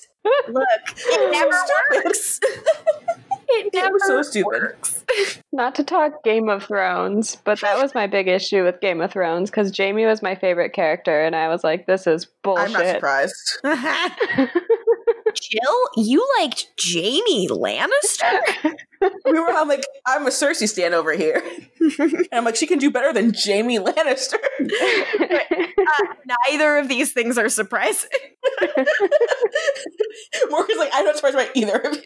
Look, 0.49 0.97
it 0.97 1.31
never 1.31 2.05
works. 2.05 2.39
it 2.43 3.67
It 3.67 3.73
never 3.73 3.93
was 3.93 4.07
so 4.07 4.21
stupid. 4.21 4.45
works. 4.61 5.03
Not 5.51 5.75
to 5.75 5.83
talk 5.83 6.23
Game 6.23 6.47
of 6.49 6.63
Thrones, 6.63 7.37
but 7.43 7.59
that 7.61 7.81
was 7.81 7.93
my 7.93 8.07
big 8.07 8.27
issue 8.27 8.63
with 8.63 8.79
Game 8.81 9.01
of 9.01 9.11
Thrones 9.11 9.49
because 9.49 9.75
Jaime 9.77 10.05
was 10.05 10.21
my 10.21 10.35
favorite 10.35 10.73
character, 10.73 11.21
and 11.21 11.35
I 11.35 11.49
was 11.49 11.63
like, 11.63 11.85
"This 11.87 12.07
is 12.07 12.25
bullshit." 12.43 12.67
I'm 12.67 12.73
not 12.73 12.85
surprised. 12.87 13.59
Jill, 15.39 15.89
you 15.97 16.25
liked 16.39 16.67
Jaime 16.81 17.47
Lannister? 17.49 18.39
We 19.25 19.37
were 19.37 19.49
I'm 19.49 19.67
like, 19.67 19.83
I'm 20.07 20.25
a 20.25 20.29
Cersei 20.29 20.65
stan 20.65 20.93
over 20.93 21.11
here. 21.11 21.43
And 21.99 22.27
I'm 22.31 22.45
like, 22.45 22.55
she 22.55 22.65
can 22.65 22.79
do 22.79 22.89
better 22.89 23.11
than 23.11 23.33
Jaime 23.35 23.77
Lannister. 23.79 24.37
Uh, 25.85 26.13
neither 26.49 26.77
of 26.77 26.87
these 26.87 27.11
things 27.11 27.37
are 27.37 27.49
surprising. 27.49 28.09
Morgan's 30.49 30.79
like, 30.79 30.91
I'm 30.93 31.05
not 31.05 31.15
surprised 31.15 31.35
by 31.37 31.49
either 31.53 31.77
of 31.77 31.95
you. 31.95 32.01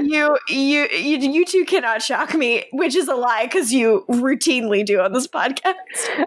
You, 0.00 0.38
you, 0.48 0.88
you, 0.88 1.18
you 1.18 1.44
two 1.44 1.64
cannot 1.64 2.02
shock 2.02 2.34
me, 2.34 2.66
which 2.72 2.94
is 2.94 3.08
a 3.08 3.14
lie 3.14 3.44
because 3.44 3.72
you 3.72 4.04
routinely 4.08 4.84
do 4.84 5.00
on 5.00 5.12
this 5.12 5.26
podcast. 5.26 5.74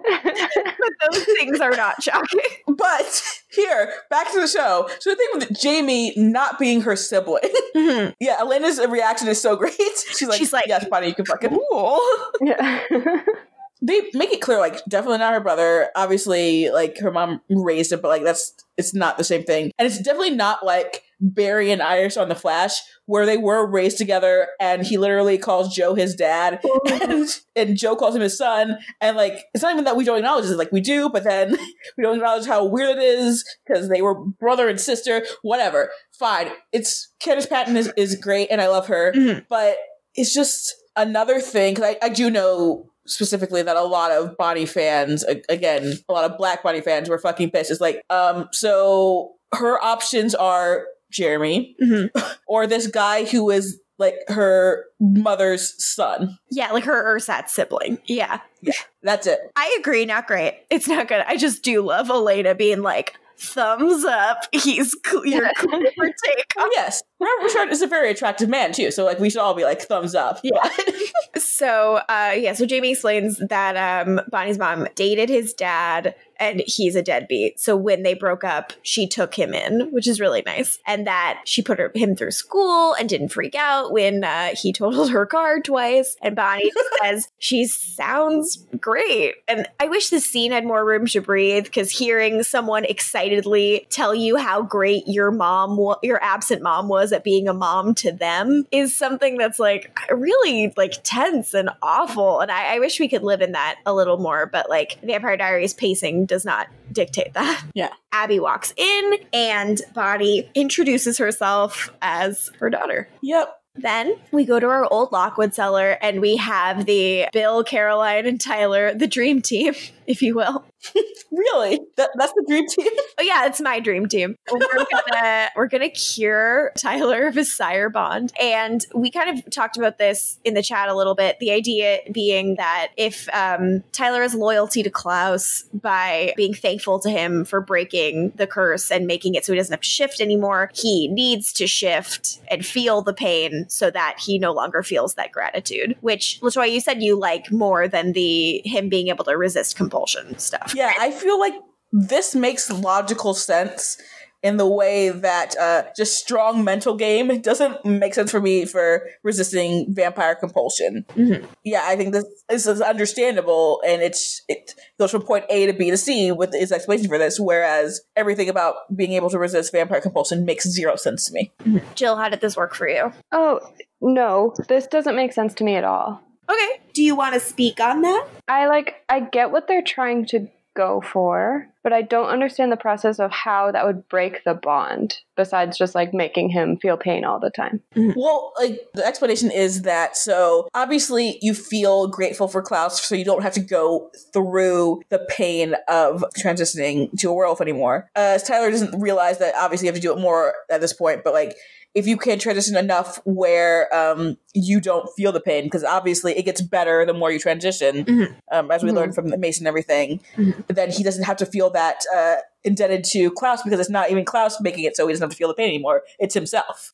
but 0.04 0.92
those 1.12 1.24
things 1.24 1.60
are 1.60 1.72
not 1.72 2.02
shocking. 2.02 2.40
But 2.68 3.24
here, 3.50 3.94
back 4.10 4.32
to 4.32 4.42
the 4.42 4.48
show. 4.48 4.90
So 5.00 5.10
the 5.12 5.16
thing 5.16 5.28
with 5.36 5.60
Jamie 5.60 6.14
not 6.16 6.60
being 6.60 6.82
her 6.82 6.96
sibling. 6.96 7.42
Mm-hmm. 7.76 8.12
yeah, 8.20 8.38
Elena's 8.40 8.80
reaction 8.90 9.28
is 9.28 9.42
so 9.42 9.56
great. 9.56 9.74
She's 10.12 10.28
like, 10.28 10.38
She's 10.38 10.54
like, 10.54 10.68
yes, 10.68 10.86
Bonnie, 10.90 11.08
you 11.08 11.16
can 11.16 11.26
fucking 11.26 11.50
Cool. 11.50 12.00
Yeah. 12.42 12.82
they 13.82 14.02
make 14.14 14.32
it 14.32 14.42
clear 14.42 14.60
like 14.60 14.84
definitely 14.88 15.18
not 15.18 15.34
her 15.34 15.40
brother 15.40 15.90
obviously 15.96 16.70
like 16.70 17.00
her 17.00 17.10
mom 17.10 17.42
raised 17.50 17.92
him 17.92 18.00
but 18.00 18.10
like 18.10 18.24
that's 18.24 18.54
it's 18.78 18.94
not 18.94 19.18
the 19.18 19.24
same 19.24 19.44
thing 19.44 19.72
and 19.80 19.88
it's 19.88 19.98
definitely 19.98 20.30
not 20.30 20.64
like 20.64 21.02
barry 21.22 21.72
and 21.72 21.82
iris 21.82 22.18
on 22.18 22.28
the 22.30 22.36
flash 22.36 22.74
where 23.06 23.26
they 23.26 23.38
were 23.38 23.66
raised 23.66 23.98
together 23.98 24.48
and 24.60 24.86
he 24.86 24.98
literally 24.98 25.38
calls 25.38 25.74
joe 25.74 25.94
his 25.94 26.16
dad 26.16 26.60
and, 26.92 27.30
and 27.56 27.78
joe 27.78 27.96
calls 27.96 28.16
him 28.16 28.22
his 28.22 28.36
son 28.38 28.78
and 29.00 29.16
like 29.16 29.46
it's 29.54 29.62
not 29.62 29.72
even 29.72 29.84
that 29.84 29.96
we 29.96 30.04
don't 30.04 30.18
acknowledge 30.18 30.46
it 30.46 30.58
like 30.58 30.72
we 30.72 30.82
do 30.82 31.10
but 31.10 31.24
then 31.24 31.52
we 31.98 32.04
don't 32.04 32.16
acknowledge 32.18 32.48
how 32.48 32.66
weird 32.66 32.98
it 32.98 33.04
is 33.04 33.46
because 33.68 33.88
they 33.88 34.02
were 34.02 34.16
brother 34.16 34.68
and 34.68 34.82
sister 34.82 35.24
whatever 35.44 35.92
fine 36.12 36.48
it's 36.72 37.12
candice 37.24 37.48
patton 37.48 37.78
is, 37.78 37.94
is 37.96 38.16
great 38.16 38.48
and 38.50 38.60
i 38.60 38.68
love 38.68 38.88
her 38.88 39.14
Mhm. 39.14 39.46
but 39.48 39.78
it's 40.16 40.34
just 40.34 40.74
another 40.96 41.40
thing 41.40 41.76
because 41.76 41.96
I, 42.02 42.06
I 42.06 42.10
do 42.10 42.30
know 42.30 42.90
specifically 43.08 43.64
that 43.64 43.78
a 43.78 43.82
lot 43.84 44.12
of 44.12 44.36
Bonnie 44.38 44.66
fans, 44.66 45.24
again, 45.50 45.94
a 46.08 46.14
lot 46.14 46.30
of 46.30 46.38
Black 46.38 46.62
Bonnie 46.64 46.82
fans 46.82 47.10
were 47.10 47.18
fucking 47.18 47.50
pissed. 47.52 47.72
It's 47.72 47.82
like, 47.82 48.04
um, 48.10 48.48
so 48.52 49.32
her 49.54 49.84
options 49.84 50.36
are 50.36 50.86
Jeremy 51.12 51.76
Mhm. 51.82 52.10
or 52.48 52.66
this 52.68 52.88
guy 52.88 53.26
who 53.26 53.50
is 53.52 53.80
like 54.00 54.16
her 54.30 54.86
mother's 55.00 55.76
son. 55.84 56.38
Yeah, 56.50 56.72
like 56.72 56.86
her 56.86 57.16
Ursat 57.16 57.50
sibling. 57.50 58.00
Yeah. 58.06 58.40
Yeah. 58.62 58.74
That's 59.04 59.28
it. 59.28 59.40
I 59.56 59.78
agree, 59.80 60.06
not 60.06 60.26
great. 60.26 60.64
It's 60.72 60.88
not 60.88 61.08
good. 61.08 61.24
I 61.28 61.38
just 61.38 61.62
do 61.64 61.82
love 61.84 62.10
Elena 62.10 62.56
being 62.56 62.82
like, 62.82 63.16
thumbs 63.38 64.04
up. 64.06 64.38
He's 64.52 64.94
clear 65.04 65.52
for 65.60 65.68
take. 66.26 66.46
Oh 66.58 66.70
yes, 66.76 67.02
Robert 67.22 67.44
Richard 67.44 67.72
is 67.72 67.82
a 67.84 67.88
very 67.88 68.10
attractive 68.10 68.50
man 68.50 68.72
too. 68.72 68.90
So 68.92 69.06
like, 69.06 69.20
we 69.20 69.30
should 69.30 69.42
all 69.42 69.54
be 69.54 69.64
like 69.64 69.82
thumbs 69.82 70.16
up. 70.16 70.40
Yeah. 70.44 70.68
So, 71.38 72.02
uh, 72.10 72.34
yeah, 72.36 72.54
so 72.54 72.66
Jamie 72.66 72.92
explains 72.92 73.38
that 73.38 74.08
um, 74.08 74.20
Bonnie's 74.30 74.58
mom 74.58 74.88
dated 74.96 75.30
his 75.30 75.54
dad 75.54 76.16
and 76.42 76.64
he's 76.66 76.96
a 76.96 77.04
deadbeat. 77.04 77.60
So 77.60 77.78
when 77.78 78.02
they 78.02 78.16
broke 78.16 78.44
up, 78.44 78.74
she 78.82 79.08
took 79.08 79.36
him 79.36 79.54
in, 79.54 79.92
which 79.92 80.08
is 80.08 80.20
really 80.20 80.42
nice. 80.44 80.80
And 80.88 81.06
that 81.06 81.42
she 81.46 81.62
put 81.62 81.78
her, 81.78 81.92
him 81.94 82.16
through 82.16 82.32
school 82.32 82.96
and 82.96 83.08
didn't 83.08 83.30
freak 83.30 83.54
out 83.54 83.92
when 83.92 84.24
uh, 84.24 84.56
he 84.60 84.74
totaled 84.74 85.12
her 85.12 85.28
car 85.28 85.62
twice. 85.62 86.18
And 86.22 86.36
Bonnie 86.36 86.72
says 87.04 87.30
she 87.38 87.66
sounds 87.68 88.66
great. 88.80 89.36
And 89.48 89.68
I 89.80 89.88
wish 89.88 90.10
this 90.10 90.26
scene 90.26 90.52
had 90.52 90.66
more 90.66 90.84
room 90.84 91.06
to 91.08 91.22
breathe 91.22 91.66
because 91.66 91.92
hearing 91.92 92.42
someone 92.42 92.86
excitedly 92.86 93.86
tell 93.92 94.16
you 94.16 94.36
how 94.38 94.64
great 94.64 95.04
your 95.08 95.30
mom, 95.30 95.78
wa- 95.78 96.00
your 96.02 96.22
absent 96.24 96.64
mom 96.64 96.88
was 96.88 97.11
at 97.12 97.24
being 97.24 97.48
a 97.48 97.54
mom 97.54 97.94
to 97.96 98.12
them 98.12 98.66
is 98.72 98.96
something 98.96 99.38
that's 99.38 99.60
like 99.60 99.98
really 100.10 100.74
like 100.78 100.94
tense 101.04 101.54
and 101.54 101.70
awful. 101.82 102.40
And 102.40 102.52
I, 102.52 102.76
I 102.76 102.80
wish 102.80 103.00
we 103.00 103.08
could 103.08 103.24
live 103.24 103.42
in 103.42 103.54
that 103.54 103.80
a 103.86 103.94
little 103.94 104.18
more, 104.18 104.46
but 104.46 104.70
like 104.70 105.00
Vampire 105.02 105.38
Diaries 105.38 105.74
pacing 105.74 106.26
does 106.26 106.46
not 106.46 106.68
dictate 106.92 107.34
that. 107.34 107.64
Yeah. 107.74 107.90
Abby 108.12 108.40
walks 108.40 108.74
in 108.76 109.14
and 109.34 109.82
Bonnie 109.94 110.50
introduces 110.54 111.18
herself 111.18 111.90
as 112.02 112.52
her 112.60 112.70
daughter. 112.70 113.08
Yep. 113.22 113.62
Then 113.76 114.16
we 114.32 114.46
go 114.46 114.60
to 114.60 114.68
our 114.68 114.86
old 114.92 115.12
Lockwood 115.12 115.54
cellar 115.54 115.98
and 116.02 116.20
we 116.20 116.36
have 116.36 116.86
the 116.86 117.28
Bill, 117.32 117.64
Caroline, 117.64 118.26
and 118.26 118.40
Tyler, 118.40 118.94
the 118.94 119.08
dream 119.08 119.42
team, 119.42 119.74
if 120.12 120.22
you 120.22 120.36
will. 120.36 120.66
Really, 121.34 121.80
that, 121.96 122.10
that's 122.16 122.34
the 122.34 122.44
dream 122.46 122.68
team. 122.68 122.92
Oh 123.18 123.24
yeah, 123.24 123.46
it's 123.46 123.62
my 123.62 123.80
dream 123.80 124.08
team. 124.08 124.36
We're 124.52 124.60
gonna 124.60 125.50
we're 125.56 125.68
gonna 125.68 125.90
cure 125.90 126.72
Tyler 126.76 127.28
of 127.28 127.36
his 127.36 127.54
sire 127.54 127.90
bond, 127.90 128.34
and 128.42 128.84
we 128.96 129.12
kind 129.12 129.38
of 129.38 129.50
talked 129.52 129.78
about 129.78 129.98
this 129.98 130.40
in 130.44 130.56
the 130.56 130.64
chat 130.64 130.90
a 130.90 130.96
little 130.96 131.14
bit. 131.14 131.38
The 131.40 131.52
idea 131.52 132.00
being 132.12 132.56
that 132.56 132.90
if 132.98 133.30
um, 133.34 133.84
Tyler 133.92 134.24
has 134.24 134.34
loyalty 134.34 134.82
to 134.84 134.90
Klaus 134.90 135.66
by 135.74 136.34
being 136.36 136.54
thankful 136.54 137.00
to 137.02 137.10
him 137.10 137.46
for 137.46 137.62
breaking 137.62 138.34
the 138.36 138.48
curse 138.48 138.90
and 138.92 139.06
making 139.06 139.36
it 139.36 139.46
so 139.46 139.54
he 139.54 139.60
doesn't 139.60 139.74
have 139.74 139.82
to 139.82 139.88
shift 139.88 140.20
anymore, 140.20 140.72
he 140.74 141.08
needs 141.08 141.54
to 141.54 141.68
shift 141.68 142.40
and 142.50 142.66
feel 142.66 143.02
the 143.04 143.14
pain 143.14 143.66
so 143.70 143.92
that 143.92 144.18
he 144.20 144.40
no 144.40 144.52
longer 144.52 144.82
feels 144.82 145.14
that 145.14 145.32
gratitude. 145.32 145.96
Which 146.02 146.40
Latoya, 146.42 146.72
you 146.72 146.82
said 146.82 147.04
you 147.04 147.20
like 147.20 147.52
more 147.52 147.88
than 147.88 148.14
the 148.14 148.62
him 148.66 148.90
being 148.90 149.10
able 149.10 149.26
to 149.26 149.38
resist 149.38 149.76
compulsion 149.76 150.01
stuff. 150.38 150.74
Yeah, 150.76 150.94
I 151.00 151.12
feel 151.12 151.40
like 151.40 151.54
this 151.92 152.36
makes 152.36 152.70
logical 152.72 153.34
sense 153.34 153.98
in 154.44 154.58
the 154.58 154.66
way 154.68 155.10
that 155.10 155.56
uh, 155.60 155.84
just 155.96 156.18
strong 156.18 156.64
mental 156.64 156.96
game 156.96 157.42
doesn't 157.42 157.86
make 157.86 158.16
sense 158.16 158.32
for 158.32 158.42
me 158.42 158.66
for 158.66 159.08
resisting 159.24 159.86
vampire 159.94 160.34
compulsion. 160.34 161.06
Mhm. 161.10 161.46
Yeah, 161.64 161.82
I 161.84 161.96
think 161.96 162.12
this, 162.14 162.26
this 162.50 162.66
is 162.66 162.82
understandable, 162.82 163.84
and 163.86 164.02
it's 164.02 164.42
it 164.48 164.74
goes 165.00 165.12
from 165.12 165.22
point 165.22 165.46
A 165.50 165.68
to 165.68 165.74
B 165.74 165.92
to 165.92 165.98
C 165.98 166.32
with 166.32 166.56
its 166.56 166.72
explanation 166.72 167.08
for 167.08 167.20
this. 167.20 167.40
Whereas 167.40 168.02
everything 168.16 168.50
about 168.50 168.76
being 168.96 169.12
able 169.12 169.30
to 169.30 169.38
resist 169.38 169.72
vampire 169.72 170.02
compulsion 170.02 170.44
makes 170.44 170.68
zero 170.68 170.96
sense 170.96 171.26
to 171.26 171.34
me. 171.34 171.52
Jill, 171.94 172.16
how 172.16 172.28
did 172.30 172.42
this 172.42 172.58
work 172.58 172.74
for 172.74 172.88
you? 172.88 173.12
oh 173.32 173.60
no, 174.02 174.56
this 174.68 174.88
doesn't 174.88 175.16
make 175.16 175.34
sense 175.34 175.54
to 175.56 175.64
me 175.64 175.76
at 175.76 175.84
all. 175.84 176.20
Okay. 176.52 176.82
Do 176.94 177.04
you 177.04 177.16
want 177.16 177.34
to 177.36 177.40
speak 177.40 177.80
on 177.80 178.02
that? 178.02 178.28
I 178.48 178.68
like 178.68 178.96
I 179.08 179.22
get 179.22 179.52
what 179.52 179.68
they're 179.68 179.82
trying 179.82 180.26
to 180.28 180.48
go 180.74 181.02
for. 181.02 181.68
but 181.84 181.94
I 181.94 182.02
don't 182.04 182.28
understand 182.28 182.72
the 182.72 182.78
process 182.78 183.20
of 183.20 183.32
how 183.32 183.72
that 183.72 183.86
would 183.86 184.08
break 184.08 184.44
the 184.44 184.54
bond, 184.54 185.18
besides 185.36 185.78
just 185.78 185.96
like 185.96 186.14
making 186.14 186.50
him 186.50 186.78
feel 186.78 186.96
pain 186.96 187.26
all 187.26 187.40
the 187.40 187.50
time. 187.50 187.82
Well, 187.96 188.54
like 188.60 188.80
the 188.94 189.06
explanation 189.06 189.50
is 189.52 189.82
that 189.82 190.16
so 190.16 190.68
obviously 190.74 191.40
you 191.42 191.54
feel 191.56 192.08
grateful 192.08 192.48
for 192.48 192.62
Klaus, 192.62 193.02
so 193.02 193.16
you 193.16 193.26
don't 193.26 193.42
have 193.42 193.54
to 193.54 193.60
go 193.60 194.12
through 194.32 195.02
the 195.10 195.26
pain 195.30 195.76
of 195.88 196.24
transitioning 196.38 197.12
to 197.20 197.30
a 197.30 197.34
werewolf 197.34 197.62
anymore. 197.62 198.10
Uh, 198.16 198.38
Tyler 198.38 198.70
doesn't 198.70 199.00
realize 199.00 199.40
that 199.40 199.56
obviously 199.56 199.88
you 199.88 199.92
have 199.92 200.00
to 200.00 200.08
do 200.08 200.14
it 200.14 200.22
more 200.22 200.54
at 200.70 200.82
this 200.82 200.94
point, 200.94 201.24
but 201.24 201.34
like 201.34 201.56
if 201.94 202.08
you 202.08 202.16
can 202.18 202.40
transition 202.40 202.78
enough 202.78 203.20
where 203.26 203.94
um, 203.94 204.38
you 204.54 204.80
don't 204.80 205.10
feel 205.16 205.32
the 205.32 205.40
pain, 205.42 205.66
because 205.66 205.84
obviously 205.84 206.38
it 206.38 206.44
gets 206.44 206.62
better 206.62 207.06
the 207.06 207.14
more 207.14 207.32
you 207.32 207.40
transition, 207.40 208.06
Mhm. 208.06 208.36
um, 208.52 208.72
as 208.72 208.82
we 208.84 208.92
Mhm. 208.92 208.96
learned 208.96 209.16
from 209.16 209.30
Mason 209.40 209.64
and 209.64 209.68
everything, 209.68 210.22
Mhm. 210.38 210.64
then 210.68 210.90
he 210.92 211.04
doesn't 211.04 211.24
have 211.24 211.38
to 211.38 211.46
feel 211.46 211.70
that 211.72 212.02
uh, 212.16 212.36
indebted 212.64 213.04
to 213.06 213.32
Klaus 213.32 213.62
because 213.64 213.80
it's 213.80 213.90
not 213.90 214.10
even 214.12 214.24
Klaus 214.24 214.62
making 214.62 214.84
it 214.86 214.96
so 214.96 215.06
he 215.08 215.14
doesn't 215.14 215.24
have 215.24 215.32
to 215.32 215.36
feel 215.38 215.48
the 215.50 215.54
pain 215.54 215.68
anymore. 215.68 216.04
It's 216.20 216.34
himself. 216.34 216.94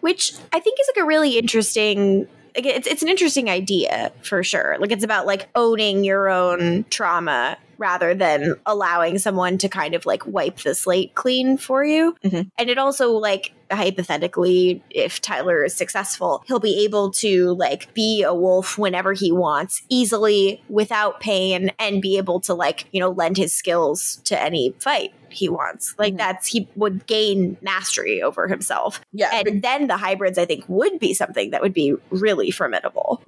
which 0.00 0.32
I 0.52 0.60
think 0.60 0.78
is 0.80 0.88
like 0.94 1.02
a 1.02 1.06
really 1.06 1.38
interesting. 1.38 2.28
Like 2.54 2.66
it's 2.66 2.86
it's 2.86 3.02
an 3.02 3.08
interesting 3.08 3.50
idea 3.50 4.12
for 4.22 4.42
sure. 4.42 4.76
Like 4.78 4.90
it's 4.92 5.04
about 5.04 5.26
like 5.26 5.48
owning 5.54 6.04
your 6.04 6.28
own 6.30 6.84
trauma 6.88 7.58
rather 7.78 8.14
than 8.14 8.54
allowing 8.66 9.18
someone 9.18 9.58
to 9.58 9.68
kind 9.68 9.94
of 9.94 10.06
like 10.06 10.26
wipe 10.26 10.58
the 10.58 10.74
slate 10.74 11.14
clean 11.14 11.56
for 11.58 11.84
you. 11.84 12.14
Mhm. 12.24 12.50
And 12.58 12.70
it 12.70 12.78
also 12.78 13.12
like 13.12 13.52
hypothetically, 13.70 14.82
if 14.90 15.20
Tyler 15.20 15.64
is 15.64 15.74
successful, 15.74 16.44
he'll 16.46 16.60
be 16.60 16.84
able 16.84 17.10
to 17.10 17.54
like 17.54 17.92
be 17.94 18.22
a 18.22 18.34
wolf 18.34 18.78
whenever 18.78 19.12
he 19.12 19.32
wants, 19.32 19.82
easily 19.88 20.62
without 20.68 21.20
pain, 21.20 21.70
and 21.78 22.00
be 22.02 22.16
able 22.18 22.40
to 22.40 22.54
like 22.54 22.86
you 22.92 23.00
know 23.00 23.10
lend 23.10 23.36
his 23.36 23.52
skills 23.52 24.20
to 24.24 24.40
any 24.40 24.74
fight 24.78 25.12
he 25.28 25.48
wants. 25.48 25.94
Like 25.98 26.14
Mhm. 26.14 26.18
that's 26.18 26.46
he 26.46 26.68
would 26.76 27.06
gain 27.06 27.56
mastery 27.60 28.22
over 28.22 28.46
himself 28.46 29.00
Yeah, 29.12 29.30
and 29.34 29.60
then 29.60 29.86
the 29.88 29.96
hybrids 29.96 30.38
i 30.38 30.44
think 30.46 30.64
would 30.68 30.98
be 30.98 31.12
something 31.12 31.50
that 31.50 31.60
would 31.60 31.74
be 31.74 31.94
really 32.10 32.50
formidable 32.50 33.20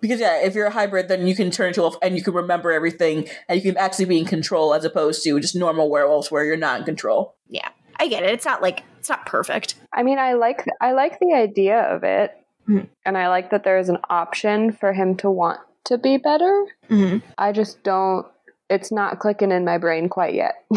Because 0.00 0.18
yeah, 0.18 0.42
if 0.42 0.54
you're 0.54 0.66
a 0.66 0.70
hybrid, 0.70 1.08
then 1.08 1.26
you 1.26 1.34
can 1.36 1.50
turn 1.50 1.68
into 1.68 1.80
a 1.80 1.84
wolf 1.84 1.96
and 2.02 2.16
you 2.16 2.22
can 2.22 2.32
remember 2.34 2.72
everything 2.72 3.28
and 3.48 3.62
you 3.62 3.72
can 3.72 3.76
actually 3.92 4.06
be 4.06 4.18
in 4.18 4.24
control 4.24 4.72
as 4.74 4.84
opposed 4.84 5.22
to 5.24 5.38
just 5.40 5.54
normal 5.54 5.90
werewolves 5.90 6.30
where 6.30 6.44
you're 6.44 6.56
not 6.56 6.78
in 6.80 6.84
control. 6.86 7.34
Yeah, 7.48 7.68
I 7.96 8.08
get 8.08 8.22
it 8.22 8.30
it's 8.30 8.46
not 8.46 8.62
like 8.62 8.82
it's 8.98 9.08
not 9.08 9.26
perfect 9.26 9.74
I 9.92 10.02
mean, 10.02 10.18
I 10.18 10.32
like 10.32 10.64
I 10.80 10.92
like 10.92 11.18
the 11.20 11.34
idea 11.34 11.80
of 11.80 12.02
it, 12.04 12.32
Mhm. 12.68 12.88
and 13.04 13.18
I 13.18 13.28
like 13.28 13.50
that 13.50 13.64
there 13.64 13.78
is 13.78 13.88
an 13.90 13.98
option 14.08 14.72
for 14.72 14.92
him 14.94 15.16
to 15.16 15.30
want 15.30 15.60
to 15.84 15.98
be 15.98 16.16
better. 16.16 16.66
I 17.36 17.52
just 17.52 17.82
don't. 17.82 18.26
It's 18.70 18.90
not 18.92 19.18
clicking 19.18 19.50
in 19.50 19.64
my 19.64 19.76
brain 19.78 20.08
quite 20.08 20.32
yet. 20.34 20.54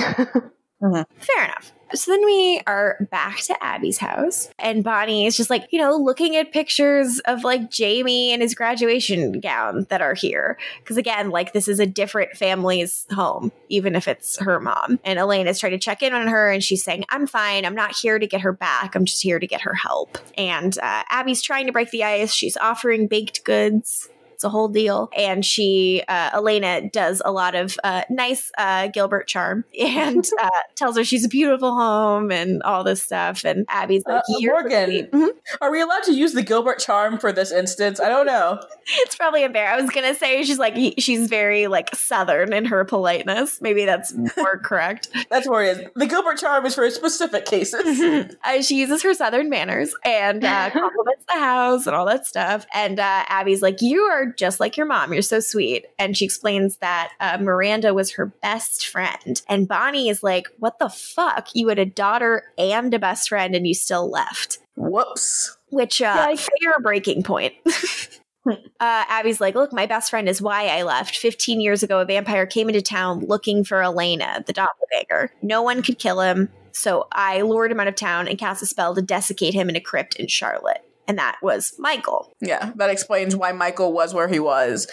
fair 0.81 1.43
enough 1.43 1.71
so 1.93 2.11
then 2.11 2.25
we 2.25 2.61
are 2.67 3.07
back 3.11 3.37
to 3.41 3.63
abby's 3.63 3.97
house 3.97 4.49
and 4.59 4.83
bonnie 4.83 5.25
is 5.25 5.37
just 5.37 5.49
like 5.49 5.67
you 5.71 5.79
know 5.79 5.95
looking 5.95 6.35
at 6.35 6.51
pictures 6.51 7.19
of 7.25 7.43
like 7.43 7.69
jamie 7.69 8.31
and 8.31 8.41
his 8.41 8.55
graduation 8.55 9.39
gown 9.39 9.85
that 9.89 10.01
are 10.01 10.13
here. 10.13 10.57
Because 10.79 10.97
again 10.97 11.29
like 11.29 11.53
this 11.53 11.67
is 11.67 11.79
a 11.79 11.85
different 11.85 12.31
family's 12.35 13.05
home 13.11 13.51
even 13.69 13.95
if 13.95 14.07
it's 14.07 14.37
her 14.39 14.59
mom. 14.59 14.99
And 15.03 15.19
elena 15.19 15.49
is 15.49 15.59
trying 15.59 15.73
to 15.73 15.79
check 15.79 16.01
in 16.01 16.13
on 16.13 16.27
her 16.27 16.51
and 16.51 16.63
she's 16.63 16.83
saying 16.83 17.05
i'm 17.09 17.27
fine. 17.27 17.65
I'm 17.65 17.75
not 17.75 17.95
here 17.95 18.19
to 18.19 18.27
get 18.27 18.41
her 18.41 18.53
back. 18.53 18.95
I'm 18.95 19.05
just 19.05 19.21
here 19.21 19.39
to 19.39 19.47
get 19.47 19.61
her 19.61 19.73
help. 19.73 20.17
And 20.37 20.77
uh, 20.79 21.03
abby's 21.09 21.41
trying 21.41 21.65
to 21.67 21.71
break 21.71 21.91
the 21.91 22.03
ice. 22.03 22.33
She's 22.33 22.57
offering 22.57 23.07
baked 23.07 23.43
goods 23.43 24.09
it's 24.35 24.43
a 24.43 24.49
whole 24.49 24.67
deal. 24.67 25.09
And 25.17 25.43
she, 25.45 26.03
uh, 26.07 26.31
Elena, 26.33 26.89
does 26.89 27.21
a 27.23 27.31
lot 27.31 27.55
of 27.55 27.77
uh, 27.83 28.03
nice 28.09 28.51
uh, 28.57 28.87
Gilbert 28.87 29.27
charm 29.27 29.63
and 29.79 30.25
uh, 30.41 30.49
tells 30.75 30.97
her 30.97 31.03
she's 31.03 31.25
a 31.25 31.29
beautiful 31.29 31.73
home 31.73 32.31
and 32.31 32.61
all 32.63 32.83
this 32.83 33.01
stuff. 33.01 33.45
And 33.45 33.65
Abby's 33.69 34.03
like, 34.05 34.19
Uh, 34.29 34.35
"You're 34.39 34.53
Morgan. 34.61 34.85
sweet." 34.89 35.11
Mhm. 35.11 35.29
Are 35.61 35.71
we 35.71 35.81
allowed 35.81 36.03
to 36.03 36.13
use 36.13 36.33
the 36.33 36.43
Gilbert 36.43 36.79
charm 36.79 37.17
for 37.17 37.31
this 37.31 37.51
instance? 37.51 37.99
I 37.99 38.09
don't 38.09 38.25
know. 38.27 38.59
It's 38.99 39.15
probably 39.15 39.43
a 39.43 39.49
bear. 39.49 39.67
I 39.69 39.81
was 39.81 39.89
gonna 39.89 40.13
say 40.13 40.43
she's 40.43 40.59
like 40.59 40.75
he- 40.75 40.93
she's 40.99 41.27
very 41.27 41.65
like 41.67 41.95
southern 41.95 42.53
in 42.53 42.65
her 42.65 42.85
politeness. 42.85 43.59
Maybe 43.61 43.83
that's 43.85 44.13
more 44.37 44.59
correct. 44.63 45.09
That's 45.31 45.47
where 45.49 45.63
it 45.63 45.77
is. 45.77 45.87
The 45.95 46.05
Gilbert 46.05 46.37
charm 46.37 46.65
is 46.67 46.75
for 46.75 46.87
specific 46.91 47.45
cases. 47.45 48.35
uh, 48.43 48.61
she 48.61 48.75
uses 48.75 49.01
her 49.01 49.13
southern 49.15 49.49
manners 49.49 49.95
and 50.05 50.43
uh, 50.45 50.69
compliments 50.69 51.25
the 51.27 51.33
house 51.39 51.87
and 51.87 51.95
all 51.95 52.05
that 52.05 52.27
stuff. 52.27 52.67
And 52.75 52.99
uh, 52.99 53.23
Abby's 53.27 53.61
like, 53.63 53.81
"You 53.81 54.01
are 54.01 54.24
just 54.25 54.59
like 54.59 54.77
your 54.77 54.85
mom. 54.85 55.13
You're 55.13 55.21
so 55.21 55.39
sweet." 55.39 55.85
And 55.99 56.17
she 56.17 56.25
explains 56.25 56.77
that 56.77 57.11
uh, 57.19 57.37
Miranda 57.39 57.93
was 57.93 58.11
her 58.11 58.27
best 58.27 58.87
friend, 58.87 59.41
and 59.47 59.67
Bonnie 59.67 60.09
is 60.09 60.23
like, 60.23 60.47
"What 60.59 60.79
the 60.79 60.89
fuck? 60.89 61.49
You 61.53 61.67
had 61.69 61.79
a 61.79 61.85
daughter 61.85 62.43
and 62.57 62.93
a 62.93 62.99
best 62.99 63.29
friend, 63.29 63.55
and 63.55 63.67
you 63.67 63.73
still 63.73 64.09
left." 64.09 64.59
Whoops. 64.75 65.57
Which 65.69 66.01
uh, 66.01 66.27
Yikes. 66.27 66.49
fair 66.61 66.79
breaking 66.81 67.23
point. 67.23 67.53
Uh, 68.47 68.55
Abby's 68.79 69.41
like, 69.41 69.55
look, 69.55 69.73
my 69.73 69.87
best 69.87 70.11
friend 70.11 70.29
is 70.29 70.41
why 70.41 70.67
I 70.67 70.83
left. 70.83 71.17
15 71.17 71.59
years 71.61 71.81
ago, 71.81 71.99
a 71.99 72.05
vampire 72.05 72.45
came 72.45 72.69
into 72.69 72.81
town 72.81 73.21
looking 73.21 73.63
for 73.63 73.81
Elena, 73.81 74.43
the 74.45 74.53
doppelganger. 74.53 75.31
No 75.41 75.63
one 75.63 75.81
could 75.81 75.97
kill 75.97 76.21
him, 76.21 76.49
so 76.71 77.07
I 77.11 77.41
lured 77.41 77.71
him 77.71 77.79
out 77.79 77.87
of 77.87 77.95
town 77.95 78.27
and 78.27 78.37
cast 78.37 78.61
a 78.61 78.67
spell 78.67 78.93
to 78.93 79.01
desiccate 79.01 79.55
him 79.55 79.67
in 79.69 79.75
a 79.75 79.81
crypt 79.81 80.15
in 80.17 80.27
Charlotte. 80.27 80.84
And 81.07 81.17
that 81.17 81.37
was 81.41 81.73
Mikael. 81.77 82.33
Yeah, 82.41 82.71
that 82.75 82.89
explains 82.89 83.35
why 83.35 83.51
Mikael 83.51 83.93
was 83.93 84.13
where 84.13 84.27
he 84.27 84.39
was. 84.39 84.87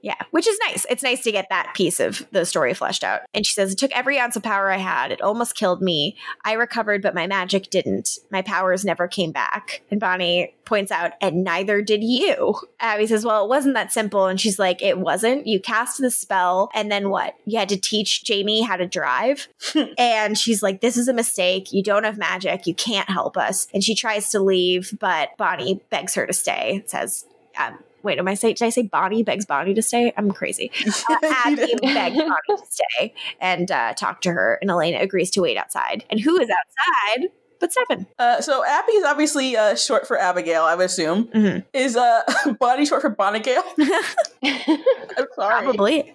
Yeah, 0.00 0.14
which 0.30 0.46
is 0.46 0.58
nice. 0.66 0.86
It's 0.88 1.02
nice 1.02 1.22
to 1.24 1.32
get 1.32 1.48
that 1.50 1.72
piece 1.74 1.98
of 1.98 2.24
the 2.30 2.44
story 2.44 2.72
fleshed 2.72 3.02
out. 3.02 3.22
And 3.34 3.44
she 3.44 3.52
says, 3.52 3.72
It 3.72 3.78
took 3.78 3.90
every 3.92 4.18
ounce 4.18 4.36
of 4.36 4.42
power 4.42 4.70
I 4.70 4.76
had. 4.76 5.10
It 5.10 5.20
almost 5.20 5.56
killed 5.56 5.82
me. 5.82 6.16
I 6.44 6.52
recovered, 6.52 7.02
but 7.02 7.14
my 7.14 7.26
magic 7.26 7.70
didn't. 7.70 8.18
My 8.30 8.42
powers 8.42 8.84
never 8.84 9.08
came 9.08 9.32
back. 9.32 9.82
And 9.90 9.98
Bonnie 9.98 10.54
points 10.64 10.92
out, 10.92 11.12
And 11.20 11.42
neither 11.42 11.82
did 11.82 12.04
you. 12.04 12.54
Abby 12.78 13.06
says, 13.08 13.24
Well, 13.24 13.44
it 13.44 13.48
wasn't 13.48 13.74
that 13.74 13.92
simple. 13.92 14.26
And 14.26 14.40
she's 14.40 14.58
like, 14.58 14.82
It 14.82 14.98
wasn't. 14.98 15.48
You 15.48 15.60
cast 15.60 16.00
the 16.00 16.10
spell, 16.10 16.70
and 16.74 16.92
then 16.92 17.10
what? 17.10 17.34
You 17.44 17.58
had 17.58 17.68
to 17.70 17.80
teach 17.80 18.22
Jamie 18.22 18.62
how 18.62 18.76
to 18.76 18.86
drive. 18.86 19.48
and 19.98 20.38
she's 20.38 20.62
like, 20.62 20.80
This 20.80 20.96
is 20.96 21.08
a 21.08 21.14
mistake. 21.14 21.72
You 21.72 21.82
don't 21.82 22.04
have 22.04 22.18
magic. 22.18 22.66
You 22.68 22.74
can't 22.74 23.10
help 23.10 23.36
us. 23.36 23.66
And 23.74 23.82
she 23.82 23.96
tries 23.96 24.30
to 24.30 24.40
leave, 24.40 24.96
but 25.00 25.30
Bonnie 25.36 25.80
begs 25.90 26.14
her 26.14 26.26
to 26.26 26.32
stay. 26.32 26.84
Says, 26.86 27.26
um, 27.58 27.78
Wait, 28.08 28.18
am 28.18 28.26
I 28.26 28.32
say? 28.32 28.54
Did 28.54 28.64
I 28.64 28.70
say 28.70 28.80
Bonnie 28.82 29.22
begs 29.22 29.44
Bonnie 29.44 29.74
to 29.74 29.82
stay? 29.82 30.14
I'm 30.16 30.30
crazy. 30.32 30.70
Uh, 31.10 31.16
Abby 31.44 31.74
begs 31.82 32.16
Bonnie 32.16 32.30
to 32.48 32.56
stay 32.70 33.14
and 33.38 33.70
uh, 33.70 33.92
talk 33.92 34.22
to 34.22 34.32
her, 34.32 34.58
and 34.62 34.70
Elena 34.70 34.98
agrees 35.00 35.30
to 35.32 35.42
wait 35.42 35.58
outside. 35.58 36.04
And 36.08 36.18
who 36.18 36.40
is 36.40 36.48
outside? 36.48 37.28
But 37.60 37.70
Stefan. 37.72 38.06
Uh, 38.18 38.40
so 38.40 38.64
Abby 38.64 38.92
is 38.92 39.04
obviously 39.04 39.56
uh, 39.58 39.74
short 39.74 40.06
for 40.08 40.18
Abigail, 40.18 40.62
I 40.62 40.74
would 40.74 40.86
assume. 40.86 41.24
Mhm. 41.26 41.64
Is 41.74 41.96
uh, 41.98 42.22
Bonnie 42.58 42.86
short 42.86 43.02
for 43.02 43.14
Bonnigale? 43.14 43.62
I'm 44.42 45.26
sorry. 45.34 45.64
Probably. 45.64 46.14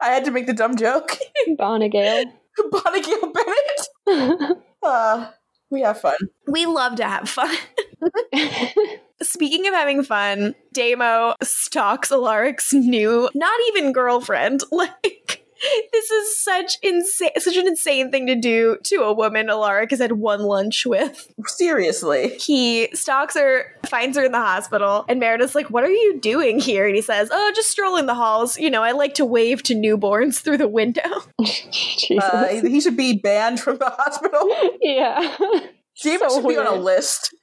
I 0.00 0.06
had 0.08 0.24
to 0.24 0.32
make 0.32 0.46
the 0.46 0.52
dumb 0.54 0.74
joke. 0.76 1.16
Bonnigale. 1.50 2.32
Bonnigale 2.58 3.32
Bennett. 4.08 4.58
Uh, 4.82 5.30
we 5.70 5.82
have 5.82 6.00
fun. 6.00 6.16
We 6.48 6.66
love 6.66 6.96
to 6.96 7.04
have 7.04 7.28
fun. 7.28 7.54
Speaking 9.22 9.66
of 9.66 9.74
having 9.74 10.02
fun, 10.02 10.54
Damon 10.72 11.34
stalks 11.42 12.10
Alaric's 12.10 12.72
new, 12.72 13.28
not 13.34 13.58
even 13.68 13.92
girlfriend. 13.92 14.62
Like, 14.70 15.44
this 15.92 16.08
is 16.12 16.38
such 16.40 16.76
insane, 16.84 17.32
such 17.38 17.56
an 17.56 17.66
insane 17.66 18.12
thing 18.12 18.28
to 18.28 18.36
do 18.36 18.78
to 18.84 19.02
a 19.02 19.12
woman 19.12 19.50
Alaric 19.50 19.90
has 19.90 19.98
had 19.98 20.12
one 20.12 20.42
lunch 20.42 20.86
with. 20.86 21.32
Seriously. 21.46 22.36
He 22.38 22.88
stalks 22.94 23.34
her, 23.36 23.64
finds 23.86 24.16
her 24.16 24.22
in 24.24 24.30
the 24.30 24.38
hospital, 24.38 25.04
and 25.08 25.18
Meredith's 25.18 25.56
like, 25.56 25.68
What 25.68 25.82
are 25.82 25.90
you 25.90 26.20
doing 26.20 26.60
here? 26.60 26.86
And 26.86 26.94
he 26.94 27.02
says, 27.02 27.28
Oh, 27.32 27.52
just 27.56 27.72
strolling 27.72 28.06
the 28.06 28.14
halls. 28.14 28.56
You 28.56 28.70
know, 28.70 28.84
I 28.84 28.92
like 28.92 29.14
to 29.14 29.24
wave 29.24 29.64
to 29.64 29.74
newborns 29.74 30.38
through 30.40 30.58
the 30.58 30.68
window. 30.68 31.02
Jesus. 31.42 32.22
Uh, 32.22 32.60
he 32.62 32.80
should 32.80 32.96
be 32.96 33.14
banned 33.18 33.58
from 33.58 33.78
the 33.78 33.90
hospital. 33.90 34.48
yeah. 34.80 35.36
David 36.00 36.30
So 36.30 36.40
should 36.40 36.48
be 36.48 36.56
on 36.56 36.68
a 36.68 36.74
list. 36.76 37.34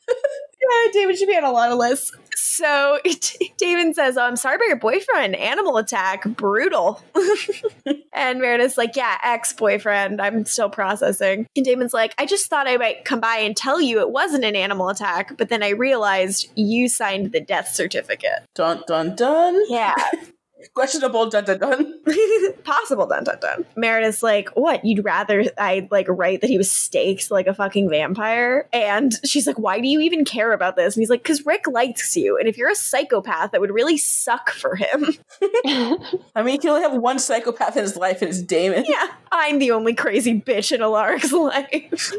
Yeah, 0.61 0.91
David 0.93 1.17
should 1.17 1.27
be 1.27 1.35
on 1.35 1.43
a 1.43 1.51
lot 1.51 1.71
of 1.71 1.77
lists. 1.77 2.11
So 2.35 2.99
David 3.57 3.95
says, 3.95 4.17
oh, 4.17 4.21
I'm 4.23 4.35
sorry 4.35 4.55
about 4.55 4.67
your 4.67 4.77
boyfriend. 4.77 5.35
Animal 5.35 5.77
attack. 5.77 6.23
Brutal. 6.23 7.01
and 8.13 8.39
Meredith's 8.39 8.77
like, 8.77 8.95
Yeah, 8.95 9.17
ex 9.23 9.53
boyfriend. 9.53 10.21
I'm 10.21 10.45
still 10.45 10.69
processing. 10.69 11.47
And 11.55 11.65
Damon's 11.65 11.93
like, 11.93 12.13
I 12.17 12.25
just 12.25 12.49
thought 12.49 12.67
I 12.67 12.77
might 12.77 13.05
come 13.05 13.19
by 13.19 13.37
and 13.37 13.55
tell 13.55 13.81
you 13.81 13.99
it 13.99 14.11
wasn't 14.11 14.45
an 14.45 14.55
animal 14.55 14.89
attack, 14.89 15.37
but 15.37 15.49
then 15.49 15.63
I 15.63 15.69
realized 15.69 16.49
you 16.55 16.87
signed 16.87 17.31
the 17.31 17.41
death 17.41 17.69
certificate. 17.69 18.43
Dun 18.53 18.83
dun 18.87 19.15
dun. 19.15 19.61
Yeah. 19.69 19.95
Questionable 20.73 21.29
dun 21.29 21.45
dun 21.45 21.59
dun. 21.59 21.99
Possible 22.63 23.05
dun 23.07 23.23
dun 23.23 23.37
dun. 23.39 23.65
Meredith's 23.75 24.23
like, 24.23 24.49
what? 24.49 24.83
You'd 24.83 25.05
rather 25.05 25.45
I 25.57 25.87
like 25.91 26.07
write 26.09 26.41
that 26.41 26.49
he 26.49 26.57
was 26.57 26.69
staked 26.71 27.31
like 27.31 27.47
a 27.47 27.53
fucking 27.53 27.89
vampire? 27.89 28.67
And 28.73 29.13
she's 29.25 29.47
like, 29.47 29.59
why 29.59 29.79
do 29.79 29.87
you 29.87 29.99
even 30.01 30.25
care 30.25 30.53
about 30.53 30.75
this? 30.75 30.95
And 30.95 31.01
he's 31.01 31.09
like, 31.09 31.23
because 31.23 31.45
Rick 31.45 31.67
likes 31.67 32.15
you. 32.17 32.37
And 32.37 32.47
if 32.47 32.57
you're 32.57 32.69
a 32.69 32.75
psychopath, 32.75 33.51
that 33.51 33.61
would 33.61 33.71
really 33.71 33.97
suck 33.97 34.49
for 34.51 34.75
him. 34.75 35.13
I 35.65 35.97
mean, 36.37 36.47
he 36.47 36.57
can 36.57 36.71
only 36.71 36.81
have 36.81 36.93
one 36.93 37.19
psychopath 37.19 37.75
in 37.77 37.83
his 37.83 37.95
life, 37.95 38.21
and 38.21 38.29
it's 38.29 38.41
Damon. 38.41 38.85
yeah, 38.87 39.07
I'm 39.31 39.59
the 39.59 39.71
only 39.71 39.93
crazy 39.93 40.39
bitch 40.39 40.71
in 40.71 40.81
Alaric's 40.81 41.31
life. 41.31 42.13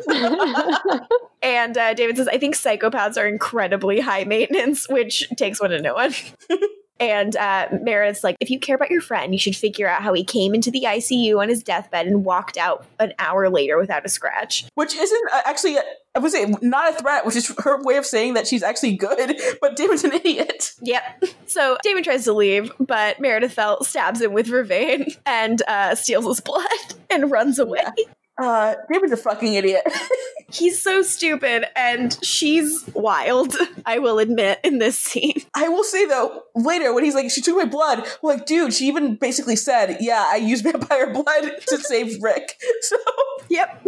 And 1.43 1.77
uh, 1.79 1.95
David 1.95 2.17
says, 2.17 2.29
I 2.29 2.39
think 2.39 2.55
psychopaths 2.55 3.17
are 3.17 3.27
incredibly 3.27 4.01
high 4.01 4.25
maintenance, 4.25 4.89
which 4.89 5.29
takes 5.37 5.61
one 5.61 5.71
to 5.71 5.81
know 5.81 5.95
one. 5.95 6.15
And 6.99 7.37
uh, 7.37 7.69
Meredith's 7.83 8.25
like, 8.25 8.37
if 8.41 8.51
you 8.51 8.59
care 8.59 8.75
about 8.75 8.91
your 8.91 9.01
friend, 9.01 9.35
you 9.35 9.39
should 9.39 9.57
figure 9.57 9.89
out 9.89 10.03
how 10.03 10.13
he 10.15 10.25
came 10.25 10.55
into 10.55 10.71
the 10.71 10.85
ICU 10.87 11.39
on 11.39 11.49
his 11.49 11.63
deathbed 11.63 12.07
and 12.07 12.25
walked 12.25 12.57
out 12.57 12.87
an 12.99 13.13
hour 13.19 13.51
later 13.51 13.79
without 13.79 14.07
a 14.07 14.09
scratch. 14.09 14.65
Which 14.75 14.95
isn't 14.95 15.23
uh, 15.33 15.43
actually, 15.45 15.77
I 16.15 16.19
would 16.19 16.33
say, 16.33 16.47
not 16.63 16.95
a 16.95 16.97
threat, 16.97 17.27
which 17.27 17.37
is 17.37 17.55
her 17.59 17.83
way 17.83 17.97
of 17.97 18.07
saying 18.07 18.35
that 18.35 18.47
she's 18.47 18.63
actually 18.63 18.97
good, 18.97 19.39
but 19.61 19.77
Damon's 19.77 20.05
an 20.05 20.13
idiot. 20.13 20.73
Yep. 20.81 21.25
So 21.47 21.77
Damon 21.83 22.03
tries 22.03 22.25
to 22.25 22.33
leave, 22.33 22.73
but 22.81 23.21
Meredith 23.21 23.53
Fell 23.53 23.85
stabs 23.85 24.21
him 24.21 24.33
with 24.33 24.47
vervain 24.47 25.17
and 25.27 25.63
uh, 25.69 25.95
steals 25.95 26.27
his 26.27 26.41
blood 26.41 26.67
and 27.11 27.31
runs 27.31 27.59
away. 27.59 27.85
Uh, 28.39 28.75
Damon's 28.93 29.13
a 29.13 29.17
fucking 29.17 29.55
idiot. 29.55 29.83
He's 30.49 30.81
so 30.81 31.03
stupid, 31.03 31.67
and 31.75 32.17
she's 32.25 32.89
wild, 32.95 33.57
I 33.87 33.99
will 33.99 34.21
admit, 34.21 34.61
in 34.63 34.79
this 34.79 34.97
scene. 34.97 35.43
I 35.55 35.69
will 35.69 35.83
say 35.83 36.07
though, 36.07 36.45
later 36.55 36.95
when 36.95 37.03
he's 37.03 37.17
like, 37.17 37.31
she 37.33 37.41
took 37.41 37.57
my 37.57 37.65
blood, 37.65 38.07
well, 38.23 38.37
like, 38.37 38.47
dude, 38.47 38.73
she 38.73 38.87
even 38.87 39.17
basically 39.17 39.57
said, 39.57 39.97
yeah, 40.01 40.25
I 40.29 40.37
used 40.37 40.63
vampire 40.71 41.13
blood 41.13 41.51
to 41.67 41.79
save 41.79 42.23
Rick. 42.23 42.53
So, 42.83 42.97
Yep. 43.49 43.87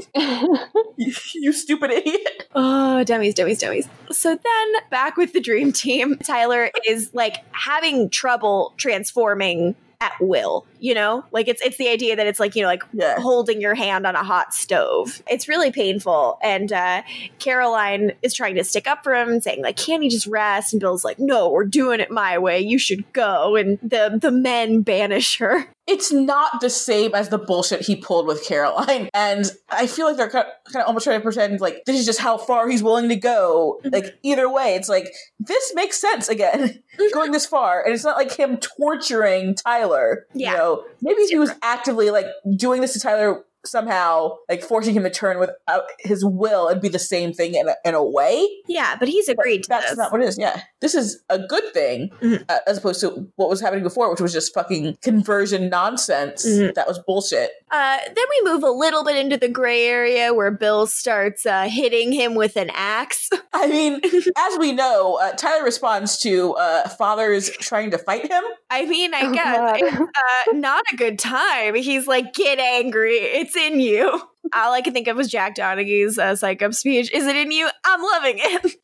you, 0.97 1.15
you 1.35 1.53
stupid 1.53 1.91
idiot. 1.93 2.49
Oh, 2.57 3.05
dummies, 3.05 3.35
dummies, 3.35 3.61
dummies. 3.61 3.89
So 4.11 4.31
then 4.31 4.83
back 4.91 5.17
with 5.17 5.33
the 5.33 5.41
dream 5.41 5.73
team, 5.73 6.17
Tyler 6.19 6.71
is 6.87 7.11
like 7.15 7.37
having 7.53 8.11
trouble 8.11 8.75
transforming 8.79 9.77
at 10.01 10.13
will, 10.21 10.65
you 10.79 10.95
know? 10.95 11.25
Like 11.33 11.49
it's 11.49 11.61
it's 11.61 11.77
the 11.77 11.89
idea 11.89 12.15
that 12.17 12.27
it's 12.27 12.39
like, 12.39 12.55
you 12.55 12.63
know, 12.63 12.69
like 12.69 12.85
Yeah. 12.93 13.19
holding 13.19 13.61
your 13.61 13.75
hand 13.75 14.07
on 14.07 14.15
a 14.15 14.23
hot 14.23 14.55
stove. 14.55 15.23
It's 15.29 15.49
really 15.49 15.73
painful. 15.73 16.39
And 16.43 16.73
uh 16.73 17.03
Caroline 17.39 18.13
is 18.23 18.33
trying 18.35 18.55
to 18.57 18.65
stick 18.65 18.87
up 18.87 19.03
for 19.03 19.15
him 19.15 19.41
saying, 19.41 19.63
like, 19.63 19.77
can't 19.77 20.03
he 20.03 20.09
just 20.09 20.27
rest? 20.27 20.73
And 20.73 20.81
Bill's 20.81 21.05
like, 21.05 21.19
No, 21.19 21.51
we're 21.51 21.65
doing 21.65 21.99
it 22.01 22.11
my 22.11 22.39
way. 22.39 22.61
You 22.61 22.79
should 22.79 23.13
go. 23.13 23.57
And 23.57 23.79
the 23.83 24.19
the 24.21 24.31
men 24.31 24.83
banish 24.83 25.39
her. 25.39 25.67
It's 25.89 26.13
not 26.13 26.61
the 26.61 26.69
same 26.69 27.15
as 27.15 27.31
the 27.31 27.39
bullshit 27.39 27.81
he 27.81 27.97
pulled 27.97 28.27
with 28.27 28.45
Caroline. 28.45 29.09
And 29.19 29.51
I 29.69 29.87
feel 29.87 30.07
like 30.07 30.17
they're 30.17 30.31
kind 30.31 30.47
of, 30.47 30.73
kind 30.73 30.83
of 30.83 30.87
almost 30.87 31.05
trying 31.05 31.19
to 31.19 31.23
pretend 31.23 31.61
like 31.61 31.85
this 31.87 31.99
is 31.99 32.07
just 32.07 32.21
how 32.21 32.37
far 32.37 32.69
he's 32.69 32.83
willing 32.83 33.09
to 33.09 33.17
go. 33.17 33.81
Mm-hmm. 33.81 33.95
Like, 33.95 34.19
either 34.23 34.49
way, 34.51 34.75
it's 34.75 34.89
like, 34.89 35.13
this 35.41 35.73
makes 35.75 36.01
sense 36.01 36.29
again, 36.29 36.61
mm-hmm. 36.99 37.15
going 37.15 37.33
this 37.33 37.47
far. 37.47 37.83
And 37.83 37.95
it's 37.95 38.05
not 38.05 38.17
like 38.17 38.33
him 38.33 38.59
torturing 38.59 39.55
Tyler. 39.55 40.27
Yeah. 40.35 40.53
You 40.53 40.59
know, 40.59 40.85
maybe 41.01 41.23
he 41.25 41.39
was 41.39 41.51
actively 41.63 42.11
like 42.11 42.27
doing 42.57 42.81
this 42.81 42.93
to 42.93 43.01
Tyler 43.01 43.45
somehow, 43.65 44.37
like 44.49 44.63
forcing 44.63 44.95
him 44.95 45.03
to 45.03 45.11
turn 45.11 45.39
without 45.39 45.83
his 45.99 46.25
will. 46.25 46.69
It'd 46.69 46.83
be 46.83 46.89
the 46.89 46.99
same 46.99 47.33
thing 47.33 47.55
in 47.55 47.69
a, 47.69 47.75
in 47.85 47.95
a 47.95 48.03
way. 48.05 48.47
Yeah, 48.67 48.97
but 48.99 49.09
he's 49.09 49.29
agreed 49.29 49.63
to 49.65 49.69
That's 49.69 49.91
this. 49.91 49.99
not 49.99 50.13
what 50.13 50.21
it 50.23 50.29
is. 50.29 50.39
Yeah, 50.39 50.63
this 50.81 50.95
is 50.95 51.23
a 51.29 51.39
good 51.39 51.73
thing 51.73 52.11
Mhm. 52.23 52.45
uh, 52.49 52.59
as 52.67 52.79
opposed 52.79 53.01
to 53.01 53.31
what 53.37 53.49
was 53.49 53.61
happening 53.61 53.83
before, 53.85 54.11
which 54.11 54.21
was 54.21 54.33
just 54.33 54.55
fucking 54.55 54.99
conversion 55.03 55.69
nonsense. 55.69 56.47
Mhm. 56.47 56.75
That 56.75 56.87
was 56.89 56.99
bullshit. 56.99 57.51
Uh, 57.71 57.99
then 58.07 58.25
we 58.43 58.51
move 58.51 58.63
a 58.63 58.71
little 58.71 59.05
bit 59.05 59.17
into 59.17 59.37
the 59.37 59.49
gray 59.49 59.85
area 59.87 60.33
where 60.33 60.51
Bill 60.51 60.87
starts 60.87 61.45
uh, 61.45 61.65
hitting 61.69 62.13
him 62.13 62.35
with 62.35 62.57
an 62.57 62.71
axe. 62.73 63.29
I 63.53 63.67
mean, 63.67 64.01
as 64.37 64.59
we 64.59 64.73
know, 64.73 65.17
uh, 65.21 65.33
Tyler 65.33 65.65
responds 65.65 66.19
to 66.21 66.55
uh, 66.55 66.89
fathers 66.89 67.51
trying 67.61 67.91
to 67.91 67.99
fight 67.99 68.31
him. 68.31 68.43
I 68.71 68.87
mean, 68.87 69.13
I 69.15 69.23
Oh, 69.29 69.33
guess 69.35 69.81
it's 69.83 69.97
uh, 70.01 70.53
not 70.55 70.85
a 70.93 70.97
good 70.97 71.19
time. 71.19 71.75
He's 71.75 72.07
like, 72.07 72.33
"Get 72.35 72.59
angry, 72.59 73.15
it's 73.17 73.48
in 73.57 73.81
you." 73.81 74.21
All 74.55 74.73
I 74.73 74.81
can 74.81 74.95
think 74.95 75.09
of 75.09 75.17
was 75.17 75.29
Jack 75.29 75.57
Donaghy's 75.57 76.19
uh, 76.19 76.35
psych 76.35 76.63
up 76.63 76.73
speech. 76.73 77.13
Is 77.13 77.27
it 77.27 77.37
in 77.37 77.51
you? 77.51 77.69
I'm 77.85 78.03
loving 78.03 78.37
it. 78.39 78.77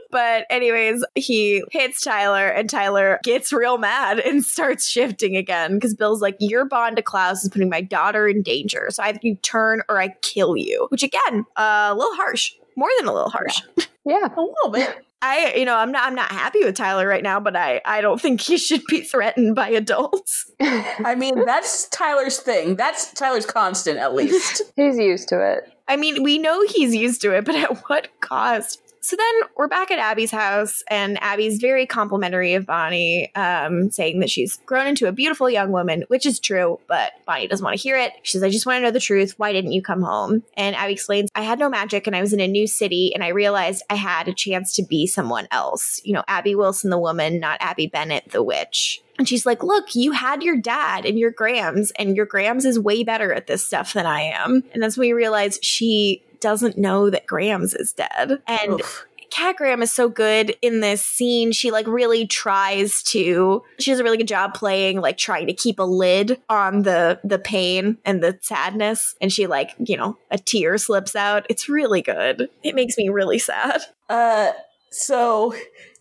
but 0.12 0.46
anyways, 0.48 1.04
he 1.16 1.64
hits 1.72 2.00
Tyler, 2.02 2.46
and 2.46 2.70
Tyler 2.70 3.18
gets 3.24 3.52
real 3.52 3.78
mad 3.78 4.20
and 4.20 4.44
starts 4.44 4.86
shifting 4.86 5.36
again 5.36 5.74
because 5.74 5.94
Bill's 5.94 6.22
like, 6.22 6.36
"Your 6.38 6.64
bond 6.64 6.96
to 6.96 7.02
Klaus 7.02 7.42
is 7.42 7.50
putting 7.50 7.68
my 7.68 7.80
daughter 7.80 8.28
in 8.28 8.42
danger. 8.42 8.88
So 8.90 9.02
either 9.02 9.18
you 9.22 9.36
turn 9.36 9.82
or 9.88 10.00
I 10.00 10.08
kill 10.22 10.56
you." 10.56 10.86
Which 10.90 11.02
again, 11.02 11.46
uh, 11.56 11.88
a 11.90 11.94
little 11.94 12.14
harsh. 12.14 12.52
More 12.76 12.88
than 12.98 13.08
a 13.08 13.12
little 13.12 13.30
harsh. 13.30 13.60
yeah. 14.04 14.28
A 14.36 14.40
little 14.40 14.70
bit. 14.72 15.04
I, 15.22 15.54
you 15.54 15.64
know, 15.64 15.76
I'm 15.76 15.92
not, 15.92 16.04
I'm 16.04 16.16
not 16.16 16.32
happy 16.32 16.64
with 16.64 16.74
Tyler 16.74 17.06
right 17.06 17.22
now, 17.22 17.38
but 17.38 17.54
I, 17.54 17.80
I 17.84 18.00
don't 18.00 18.20
think 18.20 18.40
he 18.40 18.58
should 18.58 18.82
be 18.88 19.02
threatened 19.02 19.54
by 19.54 19.68
adults. 19.68 20.50
I 20.60 21.14
mean, 21.14 21.44
that's 21.46 21.88
Tyler's 21.88 22.40
thing. 22.40 22.74
That's 22.74 23.12
Tyler's 23.12 23.46
constant, 23.46 23.98
at 23.98 24.14
least. 24.14 24.62
He's 24.74 24.98
used 24.98 25.28
to 25.28 25.40
it. 25.40 25.72
I 25.86 25.96
mean, 25.96 26.24
we 26.24 26.38
know 26.38 26.66
he's 26.66 26.92
used 26.94 27.22
to 27.22 27.36
it, 27.36 27.44
but 27.44 27.54
at 27.54 27.78
what 27.88 28.08
cost? 28.20 28.81
So 29.04 29.16
then 29.16 29.48
we're 29.56 29.66
back 29.66 29.90
at 29.90 29.98
Abby's 29.98 30.30
house, 30.30 30.84
and 30.88 31.20
Abby's 31.20 31.58
very 31.58 31.86
complimentary 31.86 32.54
of 32.54 32.66
Bonnie, 32.66 33.34
um, 33.34 33.90
saying 33.90 34.20
that 34.20 34.30
she's 34.30 34.58
grown 34.64 34.86
into 34.86 35.08
a 35.08 35.12
beautiful 35.12 35.50
young 35.50 35.72
woman, 35.72 36.04
which 36.06 36.24
is 36.24 36.38
true, 36.38 36.78
but 36.86 37.10
Bonnie 37.26 37.48
doesn't 37.48 37.64
want 37.64 37.76
to 37.76 37.82
hear 37.82 37.98
it. 37.98 38.12
She 38.22 38.34
says, 38.34 38.44
I 38.44 38.50
just 38.50 38.64
want 38.64 38.76
to 38.76 38.82
know 38.82 38.92
the 38.92 39.00
truth. 39.00 39.34
Why 39.38 39.52
didn't 39.52 39.72
you 39.72 39.82
come 39.82 40.02
home? 40.02 40.44
And 40.56 40.76
Abby 40.76 40.92
explains, 40.92 41.30
I 41.34 41.42
had 41.42 41.58
no 41.58 41.68
magic, 41.68 42.06
and 42.06 42.14
I 42.14 42.20
was 42.20 42.32
in 42.32 42.38
a 42.38 42.46
new 42.46 42.68
city, 42.68 43.12
and 43.12 43.24
I 43.24 43.28
realized 43.30 43.82
I 43.90 43.96
had 43.96 44.28
a 44.28 44.32
chance 44.32 44.72
to 44.74 44.84
be 44.84 45.08
someone 45.08 45.48
else. 45.50 46.00
You 46.04 46.12
know, 46.12 46.22
Abby 46.28 46.54
Wilson, 46.54 46.90
the 46.90 46.98
woman, 46.98 47.40
not 47.40 47.60
Abby 47.60 47.88
Bennett, 47.88 48.30
the 48.30 48.42
witch. 48.42 49.02
And 49.18 49.28
she's 49.28 49.44
like, 49.44 49.64
Look, 49.64 49.96
you 49.96 50.12
had 50.12 50.44
your 50.44 50.56
dad 50.56 51.06
and 51.06 51.18
your 51.18 51.32
Grams, 51.32 51.90
and 51.98 52.16
your 52.16 52.26
Grams 52.26 52.64
is 52.64 52.78
way 52.78 53.02
better 53.02 53.32
at 53.32 53.48
this 53.48 53.66
stuff 53.66 53.94
than 53.94 54.06
I 54.06 54.20
am. 54.20 54.62
And 54.72 54.80
that's 54.80 54.96
when 54.96 55.08
we 55.08 55.12
realize 55.12 55.58
she 55.60 56.22
doesn't 56.42 56.76
know 56.76 57.08
that 57.08 57.26
Grams 57.26 57.72
is 57.72 57.92
dead. 57.92 58.42
And 58.46 58.80
Oof. 58.80 59.06
Kat 59.32 59.56
Graham 59.56 59.80
is 59.80 59.90
so 59.90 60.10
good 60.10 60.54
in 60.60 60.80
this 60.80 61.02
scene. 61.02 61.52
She 61.52 61.70
like 61.70 61.86
really 61.86 62.26
tries 62.26 63.02
to. 63.04 63.62
She 63.78 63.90
does 63.90 63.98
a 63.98 64.04
really 64.04 64.18
good 64.18 64.28
job 64.28 64.52
playing, 64.52 65.00
like 65.00 65.16
trying 65.16 65.46
to 65.46 65.54
keep 65.54 65.78
a 65.78 65.84
lid 65.84 66.38
on 66.50 66.82
the 66.82 67.18
the 67.24 67.38
pain 67.38 67.96
and 68.04 68.22
the 68.22 68.38
sadness. 68.42 69.14
And 69.22 69.32
she 69.32 69.46
like 69.46 69.70
you 69.78 69.96
know 69.96 70.18
a 70.30 70.36
tear 70.36 70.76
slips 70.76 71.16
out. 71.16 71.46
It's 71.48 71.66
really 71.66 72.02
good. 72.02 72.50
It 72.62 72.74
makes 72.74 72.98
me 72.98 73.08
really 73.08 73.38
sad. 73.38 73.80
Uh, 74.10 74.52
so, 74.90 75.54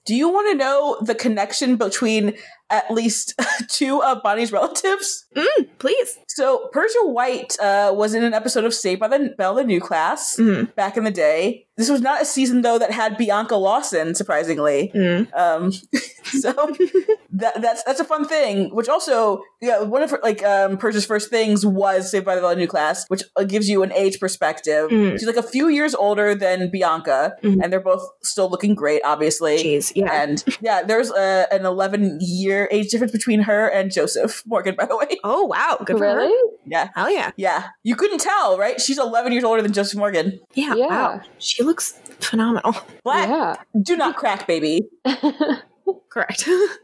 do 0.04 0.14
you 0.14 0.28
want 0.28 0.52
to 0.52 0.58
know 0.58 0.98
the 1.02 1.16
connection 1.16 1.78
between 1.78 2.34
at 2.72 2.90
least 2.90 3.34
two 3.68 4.02
of 4.02 4.24
Bonnie's 4.24 4.52
relatives? 4.52 5.26
Mm, 5.36 5.68
please. 5.80 6.18
So, 6.28 6.70
Persia 6.72 7.00
White 7.04 7.58
uh, 7.60 7.92
was 7.94 8.14
in 8.14 8.24
an 8.24 8.34
episode 8.34 8.64
of 8.64 8.74
Saved 8.74 9.00
by 9.02 9.08
the 9.10 9.34
Bell, 9.38 9.54
the 9.56 9.64
new 9.64 9.82
class, 9.82 10.38
Mhm. 10.38 10.74
back 10.76 10.96
in 10.98 11.04
the 11.04 11.12
day. 11.12 11.68
This 11.78 11.90
was 11.90 12.02
not 12.02 12.22
a 12.22 12.26
season, 12.26 12.62
though, 12.62 12.78
that 12.80 12.92
had 12.92 13.18
Bianca 13.18 13.56
Lawson, 13.56 14.14
surprisingly. 14.16 14.92
Mm. 14.96 15.34
Um, 15.38 15.72
so 16.24 16.52
that, 17.32 17.62
that's 17.62 17.84
that's 17.84 18.00
a 18.00 18.04
fun 18.06 18.28
thing. 18.28 18.74
Which 18.76 18.88
also, 18.88 19.42
yeah, 19.62 19.82
one 19.82 20.04
of 20.04 20.12
her, 20.12 20.20
like 20.22 20.44
um, 20.44 20.78
Persia's 20.78 21.06
first 21.06 21.30
things 21.30 21.66
was 21.66 22.12
Saved 22.12 22.26
by 22.26 22.36
the 22.36 22.42
Bell 22.42 22.52
the 22.52 22.56
New 22.58 22.68
Class, 22.68 23.06
which 23.08 23.24
uh, 23.36 23.44
gives 23.44 23.68
you 23.68 23.84
an 23.84 23.92
age 23.94 24.20
perspective. 24.20 24.90
Mm. 24.92 25.14
She's 25.14 25.26
like 25.28 25.38
a 25.38 25.44
few 25.44 25.70
years 25.70 25.96
older 25.96 26.36
than 26.36 26.70
Bianca, 26.70 27.36
Mhm. 27.44 27.60
and 27.64 27.74
they're 27.74 27.80
both 27.80 28.06
still 28.22 28.50
looking 28.50 28.76
great, 28.76 29.02
obviously. 29.04 29.58
Jeez, 29.58 29.92
yeah. 29.96 30.12
And 30.14 30.44
yeah, 30.62 30.84
there's 30.84 31.10
a, 31.12 31.48
an 31.52 31.66
11 31.66 32.20
year 32.22 32.61
age 32.72 32.90
difference 32.90 33.12
between 33.12 33.42
her 33.42 33.68
and 33.68 33.92
Joseph 33.92 34.44
Morgan, 34.46 34.76
by 34.76 34.86
the 34.86 34.98
way. 34.98 35.18
Oh 35.24 35.46
wow, 35.46 35.78
good 35.86 35.98
for 35.98 36.04
really? 36.04 36.28
her. 36.28 36.58
Yeah, 36.66 36.90
Hell 36.96 37.10
yeah, 37.10 37.32
yeah. 37.38 37.70
You 37.84 37.96
couldn't 37.96 38.20
tell, 38.20 38.58
right? 38.58 38.80
She's 38.80 38.98
11 39.00 39.32
years 39.32 39.44
older 39.44 39.62
than 39.62 39.74
Joseph 39.74 39.98
Morgan. 39.98 40.40
yeah, 40.54 40.76
Yeah. 40.76 40.88
Wow, 40.88 41.22
she 41.40 41.64
looks 41.64 41.94
phenomenal. 42.20 42.76
Black, 43.04 43.30
Yeah. 43.30 43.56
do 43.82 43.96
not 43.98 44.16
crack, 44.18 44.46
baby. 44.48 44.82
Correct. 46.10 46.48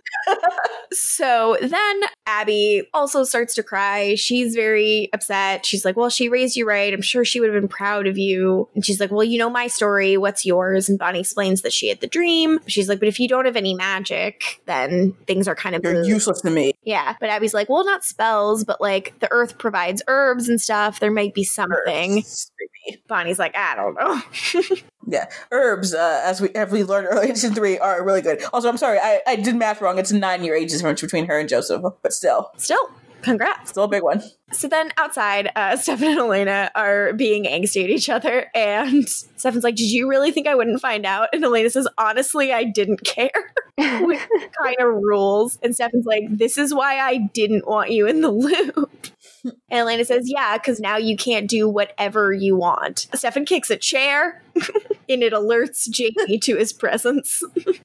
so 0.91 1.57
then 1.61 2.01
Abby 2.25 2.87
also 2.93 3.23
starts 3.23 3.53
to 3.55 3.63
cry. 3.63 4.15
She's 4.15 4.55
very 4.55 5.09
upset. 5.13 5.65
She's 5.65 5.85
like, 5.85 5.95
Well, 5.95 6.09
she 6.09 6.29
raised 6.29 6.55
you 6.55 6.67
right. 6.67 6.93
I'm 6.93 7.01
sure 7.01 7.25
she 7.25 7.39
would 7.39 7.53
have 7.53 7.59
been 7.59 7.69
proud 7.69 8.07
of 8.07 8.17
you. 8.17 8.67
And 8.75 8.85
she's 8.85 8.99
like, 8.99 9.11
Well, 9.11 9.23
you 9.23 9.37
know 9.37 9.49
my 9.49 9.67
story. 9.67 10.17
What's 10.17 10.45
yours? 10.45 10.89
And 10.89 10.99
Bonnie 10.99 11.19
explains 11.19 11.61
that 11.61 11.73
she 11.73 11.89
had 11.89 12.01
the 12.01 12.07
dream. 12.07 12.59
She's 12.67 12.89
like, 12.89 12.99
But 12.99 13.07
if 13.07 13.19
you 13.19 13.27
don't 13.27 13.45
have 13.45 13.55
any 13.55 13.73
magic, 13.73 14.61
then 14.65 15.13
things 15.25 15.47
are 15.47 15.55
kind 15.55 15.75
of 15.75 15.83
You're 15.83 16.03
useless 16.03 16.41
to 16.41 16.49
me. 16.49 16.73
Yeah. 16.83 17.15
But 17.19 17.29
Abby's 17.29 17.53
like, 17.53 17.69
Well, 17.69 17.85
not 17.85 18.03
spells, 18.03 18.63
but 18.63 18.81
like 18.81 19.17
the 19.19 19.31
earth 19.31 19.57
provides 19.57 20.01
herbs 20.07 20.49
and 20.49 20.59
stuff. 20.59 20.99
There 20.99 21.11
might 21.11 21.33
be 21.33 21.43
something. 21.43 22.23
Bonnie's 23.07 23.39
like, 23.39 23.55
I 23.55 23.75
don't 23.75 23.95
know. 23.95 24.75
Yeah, 25.09 25.27
herbs, 25.53 25.93
uh, 25.93 26.21
as 26.25 26.41
we 26.41 26.49
as 26.49 26.69
we 26.69 26.83
learned 26.83 27.07
earlier 27.09 27.29
in 27.29 27.35
season 27.37 27.55
three, 27.55 27.79
are 27.79 28.03
really 28.03 28.21
good. 28.21 28.43
Also, 28.51 28.67
I'm 28.67 28.75
sorry, 28.75 28.99
I, 29.01 29.21
I 29.25 29.37
did 29.37 29.55
math 29.55 29.79
wrong. 29.79 29.97
It's 29.99 30.11
a 30.11 30.17
nine 30.17 30.43
year 30.43 30.53
age 30.53 30.69
difference 30.73 30.99
between 30.99 31.27
her 31.27 31.39
and 31.39 31.47
Joseph, 31.47 31.81
but 32.01 32.11
still, 32.11 32.51
Still, 32.57 32.89
congrats. 33.21 33.69
still 33.69 33.85
a 33.85 33.87
big 33.87 34.03
one. 34.03 34.21
So 34.51 34.67
then 34.67 34.91
outside, 34.97 35.49
uh, 35.55 35.77
Stefan 35.77 36.09
and 36.09 36.19
Elena 36.19 36.71
are 36.75 37.13
being 37.13 37.45
angsty 37.45 37.85
at 37.85 37.89
each 37.89 38.09
other, 38.09 38.47
and 38.53 39.07
Stefan's 39.07 39.63
like, 39.63 39.75
Did 39.75 39.89
you 39.89 40.09
really 40.09 40.31
think 40.31 40.45
I 40.45 40.55
wouldn't 40.55 40.81
find 40.81 41.05
out? 41.05 41.29
And 41.31 41.41
Elena 41.41 41.69
says, 41.69 41.87
Honestly, 41.97 42.51
I 42.51 42.65
didn't 42.65 43.05
care. 43.05 43.31
Which 43.77 44.19
kind 44.61 44.75
of 44.81 44.87
rules. 44.93 45.57
And 45.63 45.73
Stefan's 45.73 46.05
like, 46.05 46.23
This 46.29 46.57
is 46.57 46.73
why 46.73 46.99
I 46.99 47.29
didn't 47.33 47.65
want 47.65 47.91
you 47.91 48.07
in 48.07 48.19
the 48.19 48.31
loop. 48.31 48.91
And 49.69 49.79
Elena 49.79 50.05
says, 50.05 50.23
Yeah, 50.29 50.57
because 50.57 50.79
now 50.79 50.97
you 50.97 51.15
can't 51.17 51.49
do 51.49 51.67
whatever 51.69 52.31
you 52.33 52.55
want. 52.55 53.07
Stefan 53.15 53.45
kicks 53.45 53.69
a 53.69 53.77
chair, 53.77 54.41
and 55.09 55.23
it 55.23 55.33
alerts 55.33 55.89
Jamie 55.89 56.39
to 56.39 56.55
his 56.57 56.73
presence. 56.73 57.41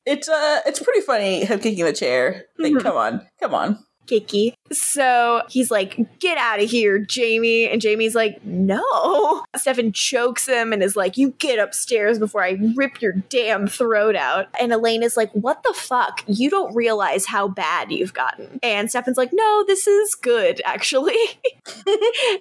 It's 0.07 0.29
uh, 0.29 0.61
it's 0.67 0.81
pretty 0.81 1.01
funny 1.01 1.45
him 1.45 1.61
kicking 1.61 1.85
the 1.85 1.93
chair. 1.93 2.45
Like, 2.59 2.73
Mhm. 2.73 2.83
come 2.83 2.97
on, 2.97 3.27
come 3.41 3.55
on. 3.55 3.85
Kicky. 4.07 4.55
So 4.71 5.43
he's 5.49 5.71
like, 5.71 5.99
get 6.19 6.39
out 6.39 6.61
of 6.61 6.71
here, 6.71 6.99
Jamie. 6.99 7.69
And 7.69 7.81
Jamie's 7.81 8.15
like, 8.15 8.45
no. 8.45 9.45
Stefan 9.57 9.93
chokes 9.93 10.49
him 10.49 10.73
and 10.73 10.83
is 10.83 10.97
like, 10.97 11.17
you 11.17 11.31
get 11.39 11.59
upstairs 11.59 12.19
before 12.19 12.43
I 12.43 12.59
rip 12.77 13.01
your 13.01 13.13
damn 13.13 13.67
throat 13.67 14.17
out. 14.17 14.49
And 14.61 14.73
Elena 14.73 15.05
is 15.07 15.17
like, 15.17 15.31
what 15.33 15.63
the 15.63 15.75
fuck? 15.75 16.25
You 16.27 16.51
don't 16.51 16.75
realize 16.75 17.27
how 17.27 17.49
bad 17.49 17.93
you've 17.93 18.15
gotten. 18.15 18.59
And 18.63 18.91
Stefan's 18.91 19.17
like, 19.17 19.31
no, 19.33 19.65
this 19.67 19.87
is 19.87 20.15
good, 20.15 20.61
actually. 20.65 21.17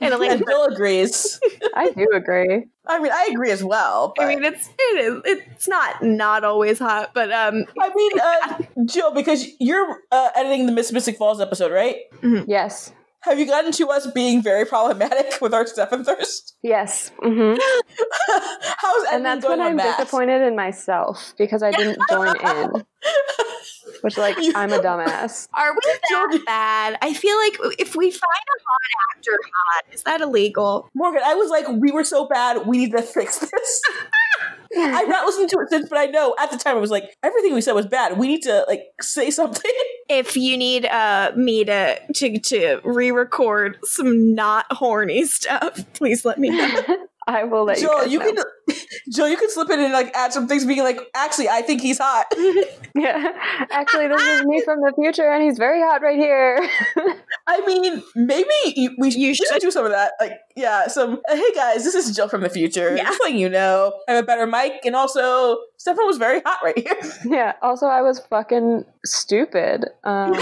and 0.02 0.14
Elena 0.14 0.36
And 0.36 0.46
Bill 0.46 0.66
agrees. 0.66 1.40
I 1.74 1.90
do 1.92 2.08
agree. 2.14 2.66
I 2.86 3.00
mean, 3.00 3.12
I 3.12 3.30
agree 3.32 3.52
as 3.52 3.64
well. 3.64 4.14
But, 4.16 4.26
I 4.26 4.28
mean, 4.30 4.44
it's 4.44 4.70
it 4.78 5.00
is 5.00 5.22
it's 5.26 5.68
not 5.68 6.04
not 6.04 6.44
always 6.44 6.80
hot, 6.80 7.12
but 7.14 7.32
um, 7.32 7.66
I 7.80 7.94
mean, 7.94 8.12
uh, 8.20 8.84
Jill, 8.86 9.12
because 9.14 9.48
you're 9.60 10.00
uh, 10.12 10.30
editing 10.36 10.66
the 10.66 10.72
Miss 10.72 10.92
Mystic 10.92 11.18
Falls 11.18 11.40
episode, 11.40 11.72
right? 11.72 11.98
Yes. 12.48 12.92
Have 13.24 13.38
you 13.40 13.46
gotten 13.46 13.72
to 13.74 13.88
us 13.90 14.08
being 14.08 14.42
very 14.42 14.66
problematic 14.66 15.40
with 15.42 15.54
our 15.54 15.68
Stefan 15.68 16.04
thirst? 16.04 16.56
Yes. 16.64 17.12
hmm 17.22 17.54
How's 18.28 19.06
And 19.14 19.24
that's 19.26 19.46
going 19.46 19.60
when 19.60 19.68
I'm 19.68 19.78
that? 19.78 19.98
disappointed 20.00 20.42
in 20.42 20.56
myself 20.56 21.34
because 21.38 21.62
I 21.62 21.72
didn't 21.72 22.00
join 22.10 22.36
in. 22.44 22.72
Which, 24.02 24.18
like, 24.18 24.38
You- 24.40 24.54
I'm 24.56 24.74
a 24.74 24.80
dumbass. 24.80 25.48
are 25.54 25.74
we 25.74 25.80
that 26.10 26.44
bad? 26.48 26.98
I 27.04 27.14
feel 27.14 27.38
like 27.38 27.76
if 27.80 27.96
we 27.96 28.10
find 28.10 28.22
a 28.24 28.58
hot 28.60 29.16
actor 29.16 29.32
hot, 29.44 29.84
is 29.94 30.02
that 30.04 30.22
illegal? 30.22 30.90
Morgan, 30.96 31.22
I 31.24 31.36
was 31.36 31.52
like, 31.52 31.68
we 31.68 31.92
were 31.92 32.04
so 32.04 32.28
bad, 32.28 32.66
we 32.66 32.78
need 32.80 32.92
to 32.94 33.04
fix 33.04 33.38
this. 33.38 33.82
I've 34.78 35.10
not 35.10 35.26
listened 35.26 35.50
to 35.50 35.60
it 35.60 35.70
since, 35.70 35.90
but 35.90 35.98
I 35.98 36.06
know 36.06 36.36
at 36.40 36.52
the 36.52 36.58
time 36.58 36.78
I 36.78 36.80
was 36.80 36.92
like, 36.92 37.16
everything 37.24 37.54
we 37.54 37.62
said 37.62 37.74
was 37.74 37.86
bad. 37.86 38.18
We 38.18 38.28
need 38.28 38.42
to 38.44 38.66
like 38.68 38.84
say 39.02 39.30
something. 39.32 39.72
If 40.10 40.36
you 40.36 40.58
need 40.58 40.86
uh 40.88 41.32
me 41.38 41.64
to 41.64 41.98
to 42.16 42.38
to 42.38 42.82
re-record 42.84 43.78
some 43.84 44.36
not 44.36 44.66
horny 44.70 45.24
stuff, 45.24 45.86
please 45.94 46.26
let 46.26 46.38
me 46.38 46.50
know. 46.50 47.08
I 47.28 47.44
will 47.44 47.66
let 47.66 47.80
you 47.80 47.90
you 48.08 48.20
know. 48.20 48.26
can 48.34 48.44
Jill, 49.12 49.28
you 49.30 49.38
can 49.38 49.50
slip 49.50 49.70
in 49.70 49.80
and 49.80 49.94
like 49.94 50.12
add 50.16 50.34
some 50.34 50.48
things 50.48 50.66
being 50.66 50.84
like, 50.84 51.00
actually, 51.16 51.50
I 51.50 51.62
think 51.62 51.82
he's 51.82 51.98
hot. 51.98 52.26
Yeah. 52.94 53.32
Actually, 53.72 54.10
this 54.10 54.22
is 54.22 54.46
me 54.46 54.62
from 54.66 54.82
the 54.82 54.92
future, 54.94 55.32
and 55.32 55.42
he's 55.42 55.58
very 55.58 55.80
hot 55.80 56.02
right 56.02 56.20
here. 56.20 56.60
I 57.48 57.66
mean, 57.66 58.04
maybe 58.16 58.50
you, 58.66 58.94
we, 58.98 59.12
You 59.12 59.34
should 59.34 59.48
should. 59.48 59.62
do 59.62 59.72
some 59.72 59.86
of 59.86 59.92
that. 59.94 60.12
Like, 60.20 60.34
yeah, 60.58 60.88
some, 60.88 61.22
uh, 61.30 61.36
hey 61.38 61.54
guys, 61.56 61.86
this 61.86 61.96
is 61.96 62.14
Jill 62.14 62.28
from 62.28 62.42
the 62.42 62.50
future. 62.50 62.94
Yeah. 62.94 63.04
Just 63.06 63.22
letting 63.24 63.40
you 63.40 63.48
know, 63.48 63.94
I 64.10 64.12
have 64.16 64.24
a 64.26 64.28
better 64.28 64.46
mic, 64.46 64.82
and 64.84 64.94
also, 64.94 65.58
Stefan 65.78 66.06
was 66.06 66.18
very 66.18 66.42
hot 66.46 66.60
right 66.66 66.78
here. 66.78 67.00
yeah. 67.26 67.54
Also, 67.62 67.86
I 67.86 68.02
was 68.02 68.20
fucking 68.20 68.84
stupid. 69.06 69.86
Um, 70.04 70.34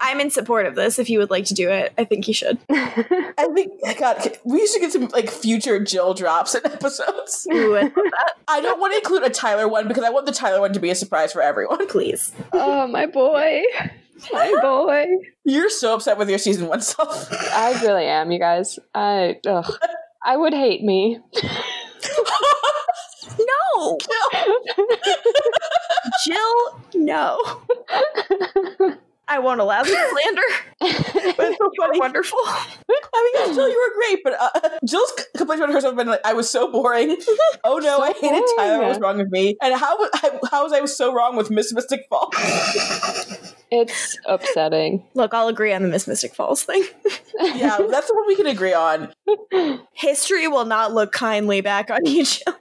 I'm 0.00 0.20
in 0.20 0.30
support 0.30 0.66
of 0.66 0.74
this. 0.74 0.98
If 0.98 1.10
you 1.10 1.18
would 1.18 1.30
like 1.30 1.44
to 1.46 1.54
do 1.54 1.68
it, 1.70 1.92
I 1.98 2.04
think 2.04 2.26
you 2.26 2.34
should. 2.34 2.58
I 2.70 3.48
think, 3.54 3.72
God, 3.98 4.38
we 4.44 4.66
should 4.66 4.80
get 4.80 4.92
some 4.92 5.08
like 5.08 5.30
future 5.30 5.78
Jill 5.78 6.14
drops 6.14 6.54
in 6.54 6.64
episodes. 6.72 7.46
Ooh, 7.52 7.76
I 7.76 7.82
love 7.82 7.92
that. 7.94 8.32
I 8.48 8.60
don't 8.60 8.80
want 8.80 8.92
to 8.94 8.98
include 8.98 9.22
a 9.24 9.30
Tyler 9.30 9.68
one 9.68 9.86
because 9.88 10.04
I 10.04 10.10
want 10.10 10.26
the 10.26 10.32
Tyler 10.32 10.60
one 10.60 10.72
to 10.72 10.80
be 10.80 10.90
a 10.90 10.94
surprise 10.94 11.32
for 11.32 11.42
everyone. 11.42 11.86
Please. 11.88 12.32
oh, 12.52 12.86
my 12.86 13.06
boy. 13.06 13.62
My 14.32 14.54
boy. 14.62 15.06
You're 15.44 15.70
so 15.70 15.94
upset 15.94 16.18
with 16.18 16.28
your 16.28 16.38
season 16.38 16.66
one 16.66 16.80
self. 16.80 17.28
I 17.52 17.80
really 17.82 18.06
am, 18.06 18.30
you 18.30 18.38
guys. 18.38 18.78
I 18.94 19.38
ugh. 19.46 19.72
I 20.24 20.36
would 20.36 20.52
hate 20.52 20.82
me. 20.82 21.18
No, 23.38 23.98
Jill. 26.24 26.80
No, 26.94 27.62
I 29.30 29.38
won't 29.38 29.60
allow 29.60 29.84
this 29.84 30.10
slander. 30.10 30.42
but 31.36 31.46
it's 31.46 31.58
so 31.58 31.70
funny. 31.78 32.00
wonderful. 32.00 32.38
I 32.44 33.32
mean, 33.46 33.54
Jill, 33.54 33.68
you 33.68 33.78
were 33.78 33.94
great, 33.94 34.24
but 34.24 34.34
uh, 34.40 34.78
Jill's 34.84 35.12
c- 35.16 35.24
complaints 35.36 35.62
about 35.62 35.72
herself 35.72 35.94
been 35.96 36.08
like, 36.08 36.20
I 36.24 36.32
was 36.32 36.50
so 36.50 36.70
boring. 36.70 37.16
Oh 37.62 37.78
no, 37.78 37.98
So 37.98 38.02
I 38.02 38.12
hated 38.12 38.42
Tyler. 38.56 38.78
What 38.78 38.88
was 38.88 38.98
wrong 39.00 39.18
with 39.18 39.30
me? 39.30 39.56
And 39.62 39.74
how 39.78 39.96
was 39.98 40.10
I, 40.14 40.38
how 40.50 40.64
was 40.64 40.72
I 40.72 40.84
so 40.86 41.12
wrong 41.12 41.36
with 41.36 41.50
Miss 41.50 41.72
Mystic 41.72 42.06
Falls? 42.08 42.34
It's 43.70 44.18
upsetting. 44.26 45.04
Look, 45.14 45.34
I'll 45.34 45.48
agree 45.48 45.72
on 45.72 45.82
the 45.82 45.88
Miss 45.88 46.08
Mystic 46.08 46.34
Falls 46.34 46.62
thing. 46.62 46.82
yeah, 47.40 47.78
that's 47.90 48.08
the 48.08 48.14
one 48.14 48.26
we 48.26 48.34
can 48.36 48.46
agree 48.46 48.72
on. 48.72 49.12
History 49.92 50.48
will 50.48 50.64
not 50.64 50.92
look 50.92 51.12
kindly 51.12 51.60
back 51.60 51.90
on 51.90 52.04
you, 52.06 52.24
Jill. 52.24 52.56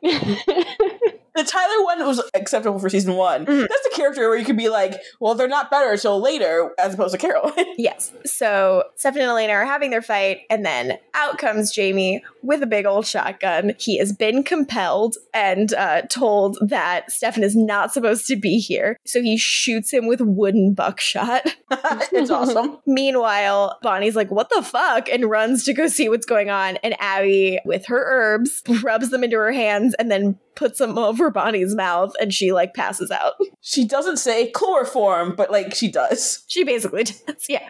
The 1.40 1.46
Tyler 1.46 1.84
one 1.86 2.06
was 2.06 2.22
acceptable 2.34 2.80
for 2.80 2.90
season 2.90 3.14
one. 3.16 3.46
Mhm. 3.46 3.62
That's 3.62 3.84
the 3.84 3.94
character 3.96 4.28
where 4.28 4.38
you 4.38 4.44
could 4.44 4.58
be 4.58 4.68
like, 4.68 5.00
well, 5.22 5.36
they're 5.36 5.48
not 5.48 5.72
better 5.72 5.92
until 5.92 6.20
later, 6.20 6.72
as 6.78 6.96
opposed 6.96 7.14
to 7.14 7.18
Caroline. 7.18 7.54
Yes. 7.78 8.12
So 8.26 8.84
Stefan 8.98 9.22
and 9.22 9.32
Elena 9.32 9.54
are 9.54 9.66
having 9.66 9.90
their 9.90 10.02
fight, 10.02 10.40
and 10.50 10.66
then 10.66 10.98
out 11.14 11.38
comes 11.38 11.72
Jamie 11.72 12.22
with 12.44 12.62
a 12.62 12.66
big 12.68 12.86
old 12.86 13.06
shotgun. 13.08 13.74
He 13.80 13.98
has 14.00 14.12
been 14.12 14.44
compelled 14.44 15.16
and 15.34 15.74
uh, 15.74 16.02
told 16.10 16.58
that 16.62 17.10
Stefan 17.10 17.42
is 17.44 17.56
not 17.56 17.94
supposed 17.94 18.28
to 18.28 18.36
be 18.36 18.60
here. 18.60 18.98
So 19.06 19.22
he 19.22 19.38
shoots 19.38 19.94
him 19.94 20.08
with 20.08 20.20
wooden 20.20 20.74
buckshot. 20.74 21.56
it's 22.12 22.30
awesome. 22.30 22.80
Meanwhile, 22.86 23.80
Bonnie's 23.82 24.16
like, 24.16 24.30
what 24.30 24.50
the 24.50 24.62
fuck? 24.62 25.08
And 25.08 25.30
runs 25.30 25.64
to 25.66 25.74
go 25.74 25.88
see 25.88 26.10
what's 26.10 26.26
going 26.26 26.50
on. 26.50 26.76
And 26.78 26.96
Abby, 27.00 27.60
with 27.64 27.86
her 27.86 28.04
herbs, 28.06 28.62
rubs 28.84 29.10
them 29.10 29.24
into 29.24 29.38
her 29.38 29.54
hands 29.54 29.96
and 29.98 30.12
then 30.12 30.38
puts 30.56 30.80
them 30.80 30.98
over 30.98 31.29
Bonnie's 31.32 31.76
mouth, 31.76 32.14
and 32.20 32.34
she 32.34 32.52
like 32.52 32.74
passes 32.74 33.12
out. 33.12 33.34
She 33.62 33.86
doesn't 33.88 34.18
say 34.18 34.52
chloroform, 34.52 35.36
but 35.36 35.52
like 35.52 35.74
she 35.76 35.92
does. 35.92 36.44
She 36.48 36.64
basically 36.64 37.04
does, 37.28 37.46
yeah. 37.48 37.68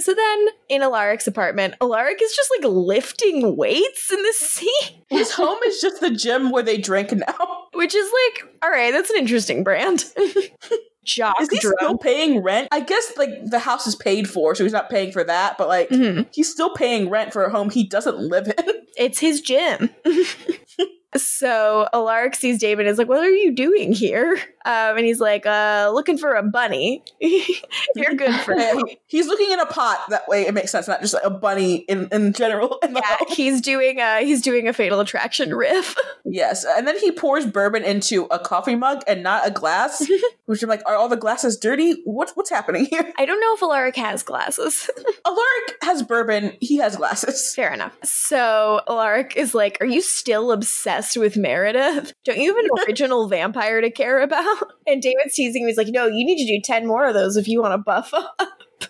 So 0.00 0.12
then, 0.12 0.46
in 0.68 0.82
Alaric's 0.82 1.28
apartment, 1.28 1.74
Alaric 1.80 2.20
is 2.20 2.34
just 2.34 2.50
like 2.58 2.68
lifting 2.68 3.56
weights 3.56 4.10
in 4.12 4.20
the 4.20 4.32
scene, 4.36 5.02
His 5.08 5.30
home 5.30 5.58
is 5.66 5.80
just 5.80 6.00
the 6.00 6.10
gym 6.10 6.50
where 6.50 6.64
they 6.64 6.78
drink 6.78 7.12
now. 7.12 7.66
which 7.74 7.94
is 7.94 8.10
like, 8.12 8.54
all 8.64 8.70
right, 8.70 8.90
that's 8.92 9.10
an 9.10 9.18
interesting 9.18 9.62
brand. 9.62 10.04
Jock 11.04 11.40
Is 11.40 11.48
he 11.50 11.58
still 11.58 11.96
paying 11.98 12.42
rent? 12.42 12.68
I 12.72 12.80
guess 12.80 13.12
like 13.18 13.28
the 13.44 13.58
house 13.60 13.86
is 13.86 13.94
paid 13.94 14.28
for, 14.28 14.54
so 14.54 14.64
he's 14.64 14.72
not 14.72 14.88
paying 14.90 15.12
for 15.12 15.22
that. 15.22 15.56
But 15.58 15.68
like 15.68 15.90
Mhm. 15.90 16.26
he's 16.32 16.50
still 16.50 16.74
paying 16.74 17.08
rent 17.08 17.32
for 17.32 17.44
a 17.44 17.50
home 17.50 17.70
he 17.70 17.86
doesn't 17.86 18.18
live 18.18 18.48
in. 18.48 18.74
It's 18.96 19.18
his 19.20 19.42
gym. 19.42 19.90
so 21.16 21.88
Alaric 21.92 22.34
sees 22.34 22.58
David 22.58 22.86
and 22.86 22.92
is 22.92 22.98
like, 22.98 23.08
What 23.08 23.24
are 23.24 23.30
you 23.30 23.52
doing 23.52 23.92
here? 23.92 24.38
Um, 24.66 24.96
and 24.96 25.04
he's 25.06 25.20
like, 25.20 25.44
uh, 25.46 25.90
looking 25.94 26.16
for 26.18 26.34
a 26.34 26.42
bunny. 26.42 27.02
You're 27.20 28.14
good 28.14 28.34
for 28.40 28.54
him. 28.54 28.82
he's 29.06 29.26
looking 29.26 29.50
in 29.50 29.60
a 29.60 29.66
pot. 29.66 30.04
That 30.08 30.26
way, 30.28 30.46
it 30.46 30.54
makes 30.54 30.70
sense. 30.72 30.88
Not 30.88 31.00
just 31.00 31.14
like 31.14 31.24
a 31.24 31.30
bunny 31.30 31.76
in, 31.88 32.08
in 32.12 32.32
general. 32.32 32.78
In 32.82 32.94
Yeah, 32.94 33.02
home. 33.04 33.28
he's 33.28 33.60
doing 33.60 34.00
uh 34.00 34.18
he's 34.18 34.40
doing 34.42 34.66
a 34.68 34.72
fatal 34.72 35.00
attraction 35.00 35.54
riff. 35.54 35.94
Yes, 36.26 36.64
and 36.64 36.88
then 36.88 36.98
he 36.98 37.12
pours 37.12 37.46
bourbon 37.46 37.84
into 37.84 38.24
a 38.30 38.38
coffee 38.38 38.74
mug 38.74 39.02
and 39.06 39.22
not 39.22 39.46
a 39.46 39.50
glass. 39.50 40.04
which 40.46 40.62
I'm 40.62 40.68
like, 40.70 40.80
are 40.86 40.96
all 40.96 41.08
the 41.08 41.18
glasses 41.18 41.58
dirty? 41.58 42.00
What's 42.06 42.32
what's 42.32 42.48
happening 42.50 42.86
here? 42.86 43.12
I 43.18 43.26
don't 43.26 43.40
know 43.40 43.54
if 43.54 43.62
Alaric 43.62 43.94
has 43.96 44.22
glasses. 44.22 44.88
Alaric 45.26 45.76
has 45.82 46.02
bourbon. 46.02 46.56
He 46.60 46.78
has 46.78 46.96
glasses. 46.96 47.54
Fair 47.54 47.72
enough. 47.74 47.92
So 48.02 48.80
Alaric 48.88 49.36
is 49.36 49.54
like, 49.54 49.76
Are 49.82 49.86
you 49.86 50.00
still 50.00 50.50
obsessed 50.50 51.16
with 51.18 51.36
Meredith? 51.36 52.14
Don't 52.24 52.38
you 52.38 52.54
have 52.56 52.64
an 52.64 52.70
original 52.88 53.28
vampire 53.28 53.82
to 53.82 53.90
care 53.90 54.20
about? 54.22 54.53
And 54.86 55.00
David's 55.00 55.34
teasing 55.34 55.62
him. 55.62 55.68
He's 55.68 55.78
like, 55.78 55.88
No, 55.88 56.06
you 56.06 56.24
need 56.24 56.44
to 56.44 56.46
do 56.46 56.60
10 56.60 56.86
more 56.86 57.06
of 57.06 57.14
those 57.14 57.36
if 57.38 57.48
you 57.48 57.62
want 57.62 57.72
to 57.72 57.78
buff 57.78 58.12
up. 58.12 58.38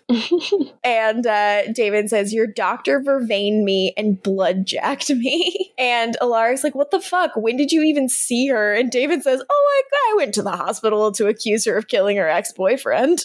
and 0.84 1.24
uh, 1.26 1.72
David 1.72 2.10
says, 2.10 2.34
Your 2.34 2.48
doctor 2.48 3.00
vervained 3.00 3.64
me 3.64 3.94
and 3.96 4.20
blood 4.22 4.66
jacked 4.66 5.10
me. 5.10 5.72
And 5.78 6.16
Alaric's 6.20 6.64
like, 6.64 6.74
What 6.74 6.90
the 6.90 7.00
fuck? 7.00 7.32
When 7.36 7.56
did 7.56 7.70
you 7.70 7.82
even 7.82 8.08
see 8.08 8.48
her? 8.48 8.74
And 8.74 8.90
David 8.90 9.22
says, 9.22 9.40
Oh, 9.48 9.82
like, 9.82 10.00
I 10.10 10.16
went 10.16 10.34
to 10.34 10.42
the 10.42 10.56
hospital 10.56 11.12
to 11.12 11.28
accuse 11.28 11.64
her 11.66 11.76
of 11.76 11.88
killing 11.88 12.16
her 12.16 12.28
ex 12.28 12.52
boyfriend. 12.52 13.24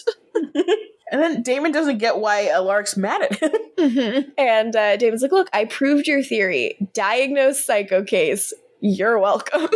And 1.12 1.20
then 1.20 1.42
Damon 1.42 1.72
doesn't 1.72 1.98
get 1.98 2.18
why 2.18 2.44
Alaric's 2.52 2.96
mad 2.96 3.22
at 3.22 3.34
him. 3.34 3.52
Mhm. 3.76 4.30
And 4.38 4.76
uh, 4.76 4.96
Damon's 4.96 5.22
like, 5.22 5.32
look, 5.32 5.48
I 5.52 5.64
proved 5.64 6.06
your 6.06 6.22
theory. 6.22 6.76
Diagnosed 6.94 7.66
psycho 7.66 8.04
case. 8.04 8.52
You're 8.80 9.18
welcome. 9.18 9.68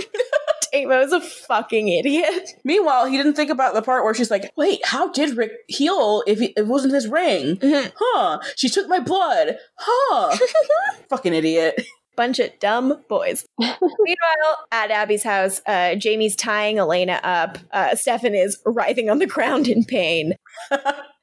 Damon's 0.75 1.13
a 1.13 1.21
fucking 1.21 1.89
idiot. 1.89 2.51
Meanwhile, 2.65 3.07
he 3.07 3.17
didn't 3.17 3.35
think 3.35 3.51
about 3.51 3.75
the 3.75 3.83
part 3.83 4.05
where 4.05 4.15
she's 4.15 4.31
like, 4.31 4.51
wait, 4.57 4.81
how 4.85 5.11
did 5.13 5.37
Rick 5.37 5.53
heal 5.69 6.23
if 6.27 6.41
he, 6.41 6.47
it 6.57 6.67
wasn't 6.67 6.95
his 6.95 7.07
ring? 7.09 7.57
Mhm. 7.57 7.93
Huh. 7.97 8.41
She 8.57 8.69
took 8.69 8.89
my 8.89 8.99
blood. 8.99 9.57
Huh. 9.77 10.37
Fucking 11.09 11.33
idiot. 11.35 11.81
Bunch 12.17 12.39
of 12.39 12.57
dumb 12.61 13.03
boys. 13.09 13.45
Meanwhile, 13.59 14.67
at 14.71 14.93
Abby's 14.93 15.25
house, 15.25 15.61
uh, 15.67 15.97
Jamie's 15.97 16.37
tying 16.37 16.79
Elena 16.79 17.19
up. 17.25 17.59
Uh, 17.73 17.97
Stefan 17.97 18.37
is 18.37 18.61
writhing 18.65 19.11
on 19.11 19.19
the 19.19 19.27
ground 19.27 19.67
in 19.67 19.85
pain. 19.85 20.35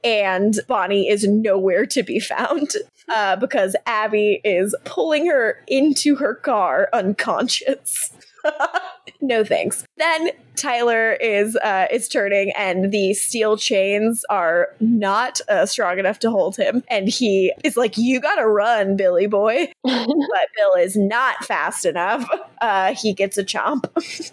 and 0.03 0.59
Bonnie 0.67 1.07
is 1.07 1.25
nowhere 1.25 1.85
to 1.85 2.03
be 2.03 2.19
found 2.19 2.71
uh, 3.07 3.38
because 3.38 3.73
Abby 3.85 4.41
is 4.43 4.75
pulling 4.83 5.27
her 5.27 5.63
into 5.67 6.17
her 6.17 6.35
car 6.35 6.89
unconscious. 6.91 8.11
no 9.21 9.43
thanks. 9.43 9.85
Then 9.97 10.29
Tyler 10.55 11.13
is 11.13 11.55
uh, 11.57 11.87
is 11.91 12.07
turning, 12.07 12.51
and 12.57 12.91
the 12.91 13.13
steel 13.13 13.57
chains 13.57 14.23
are 14.29 14.69
not 14.79 15.41
uh, 15.49 15.65
strong 15.65 15.99
enough 15.99 16.19
to 16.19 16.31
hold 16.31 16.55
him, 16.57 16.83
and 16.89 17.07
he 17.07 17.53
is 17.63 17.77
like, 17.77 17.97
"You 17.97 18.19
gotta 18.19 18.47
run, 18.47 18.95
Billy 18.95 19.27
boy." 19.27 19.71
but 19.83 20.47
Bill 20.55 20.73
is 20.79 20.95
not 20.95 21.43
fast 21.45 21.85
enough. 21.85 22.27
Uh, 22.61 22.93
he 22.93 23.13
gets 23.13 23.37
a 23.37 23.43
chomp. 23.43 23.85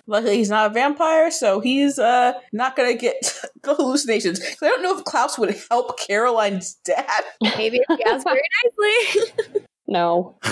Luckily, 0.07 0.37
he's 0.37 0.51
not 0.51 0.71
a 0.71 0.75
vampire, 0.75 1.31
so 1.31 1.61
he's 1.61 1.99
uh 1.99 2.35
not 2.53 2.77
gonna 2.77 2.95
get 2.95 3.21
the 3.63 3.75
hallucinations. 3.75 4.41
I 4.63 4.67
don't 4.67 4.83
know 4.83 4.99
if 4.99 5.05
Klaus 5.05 5.39
would 5.39 5.57
help 5.71 5.99
Caroline's 5.99 6.75
dad. 6.85 7.25
Maybe 7.57 7.81
if 7.89 7.99
he 7.99 8.05
asks 8.05 8.25
very 8.25 8.43
nicely. 8.65 9.63
No. 9.89 10.37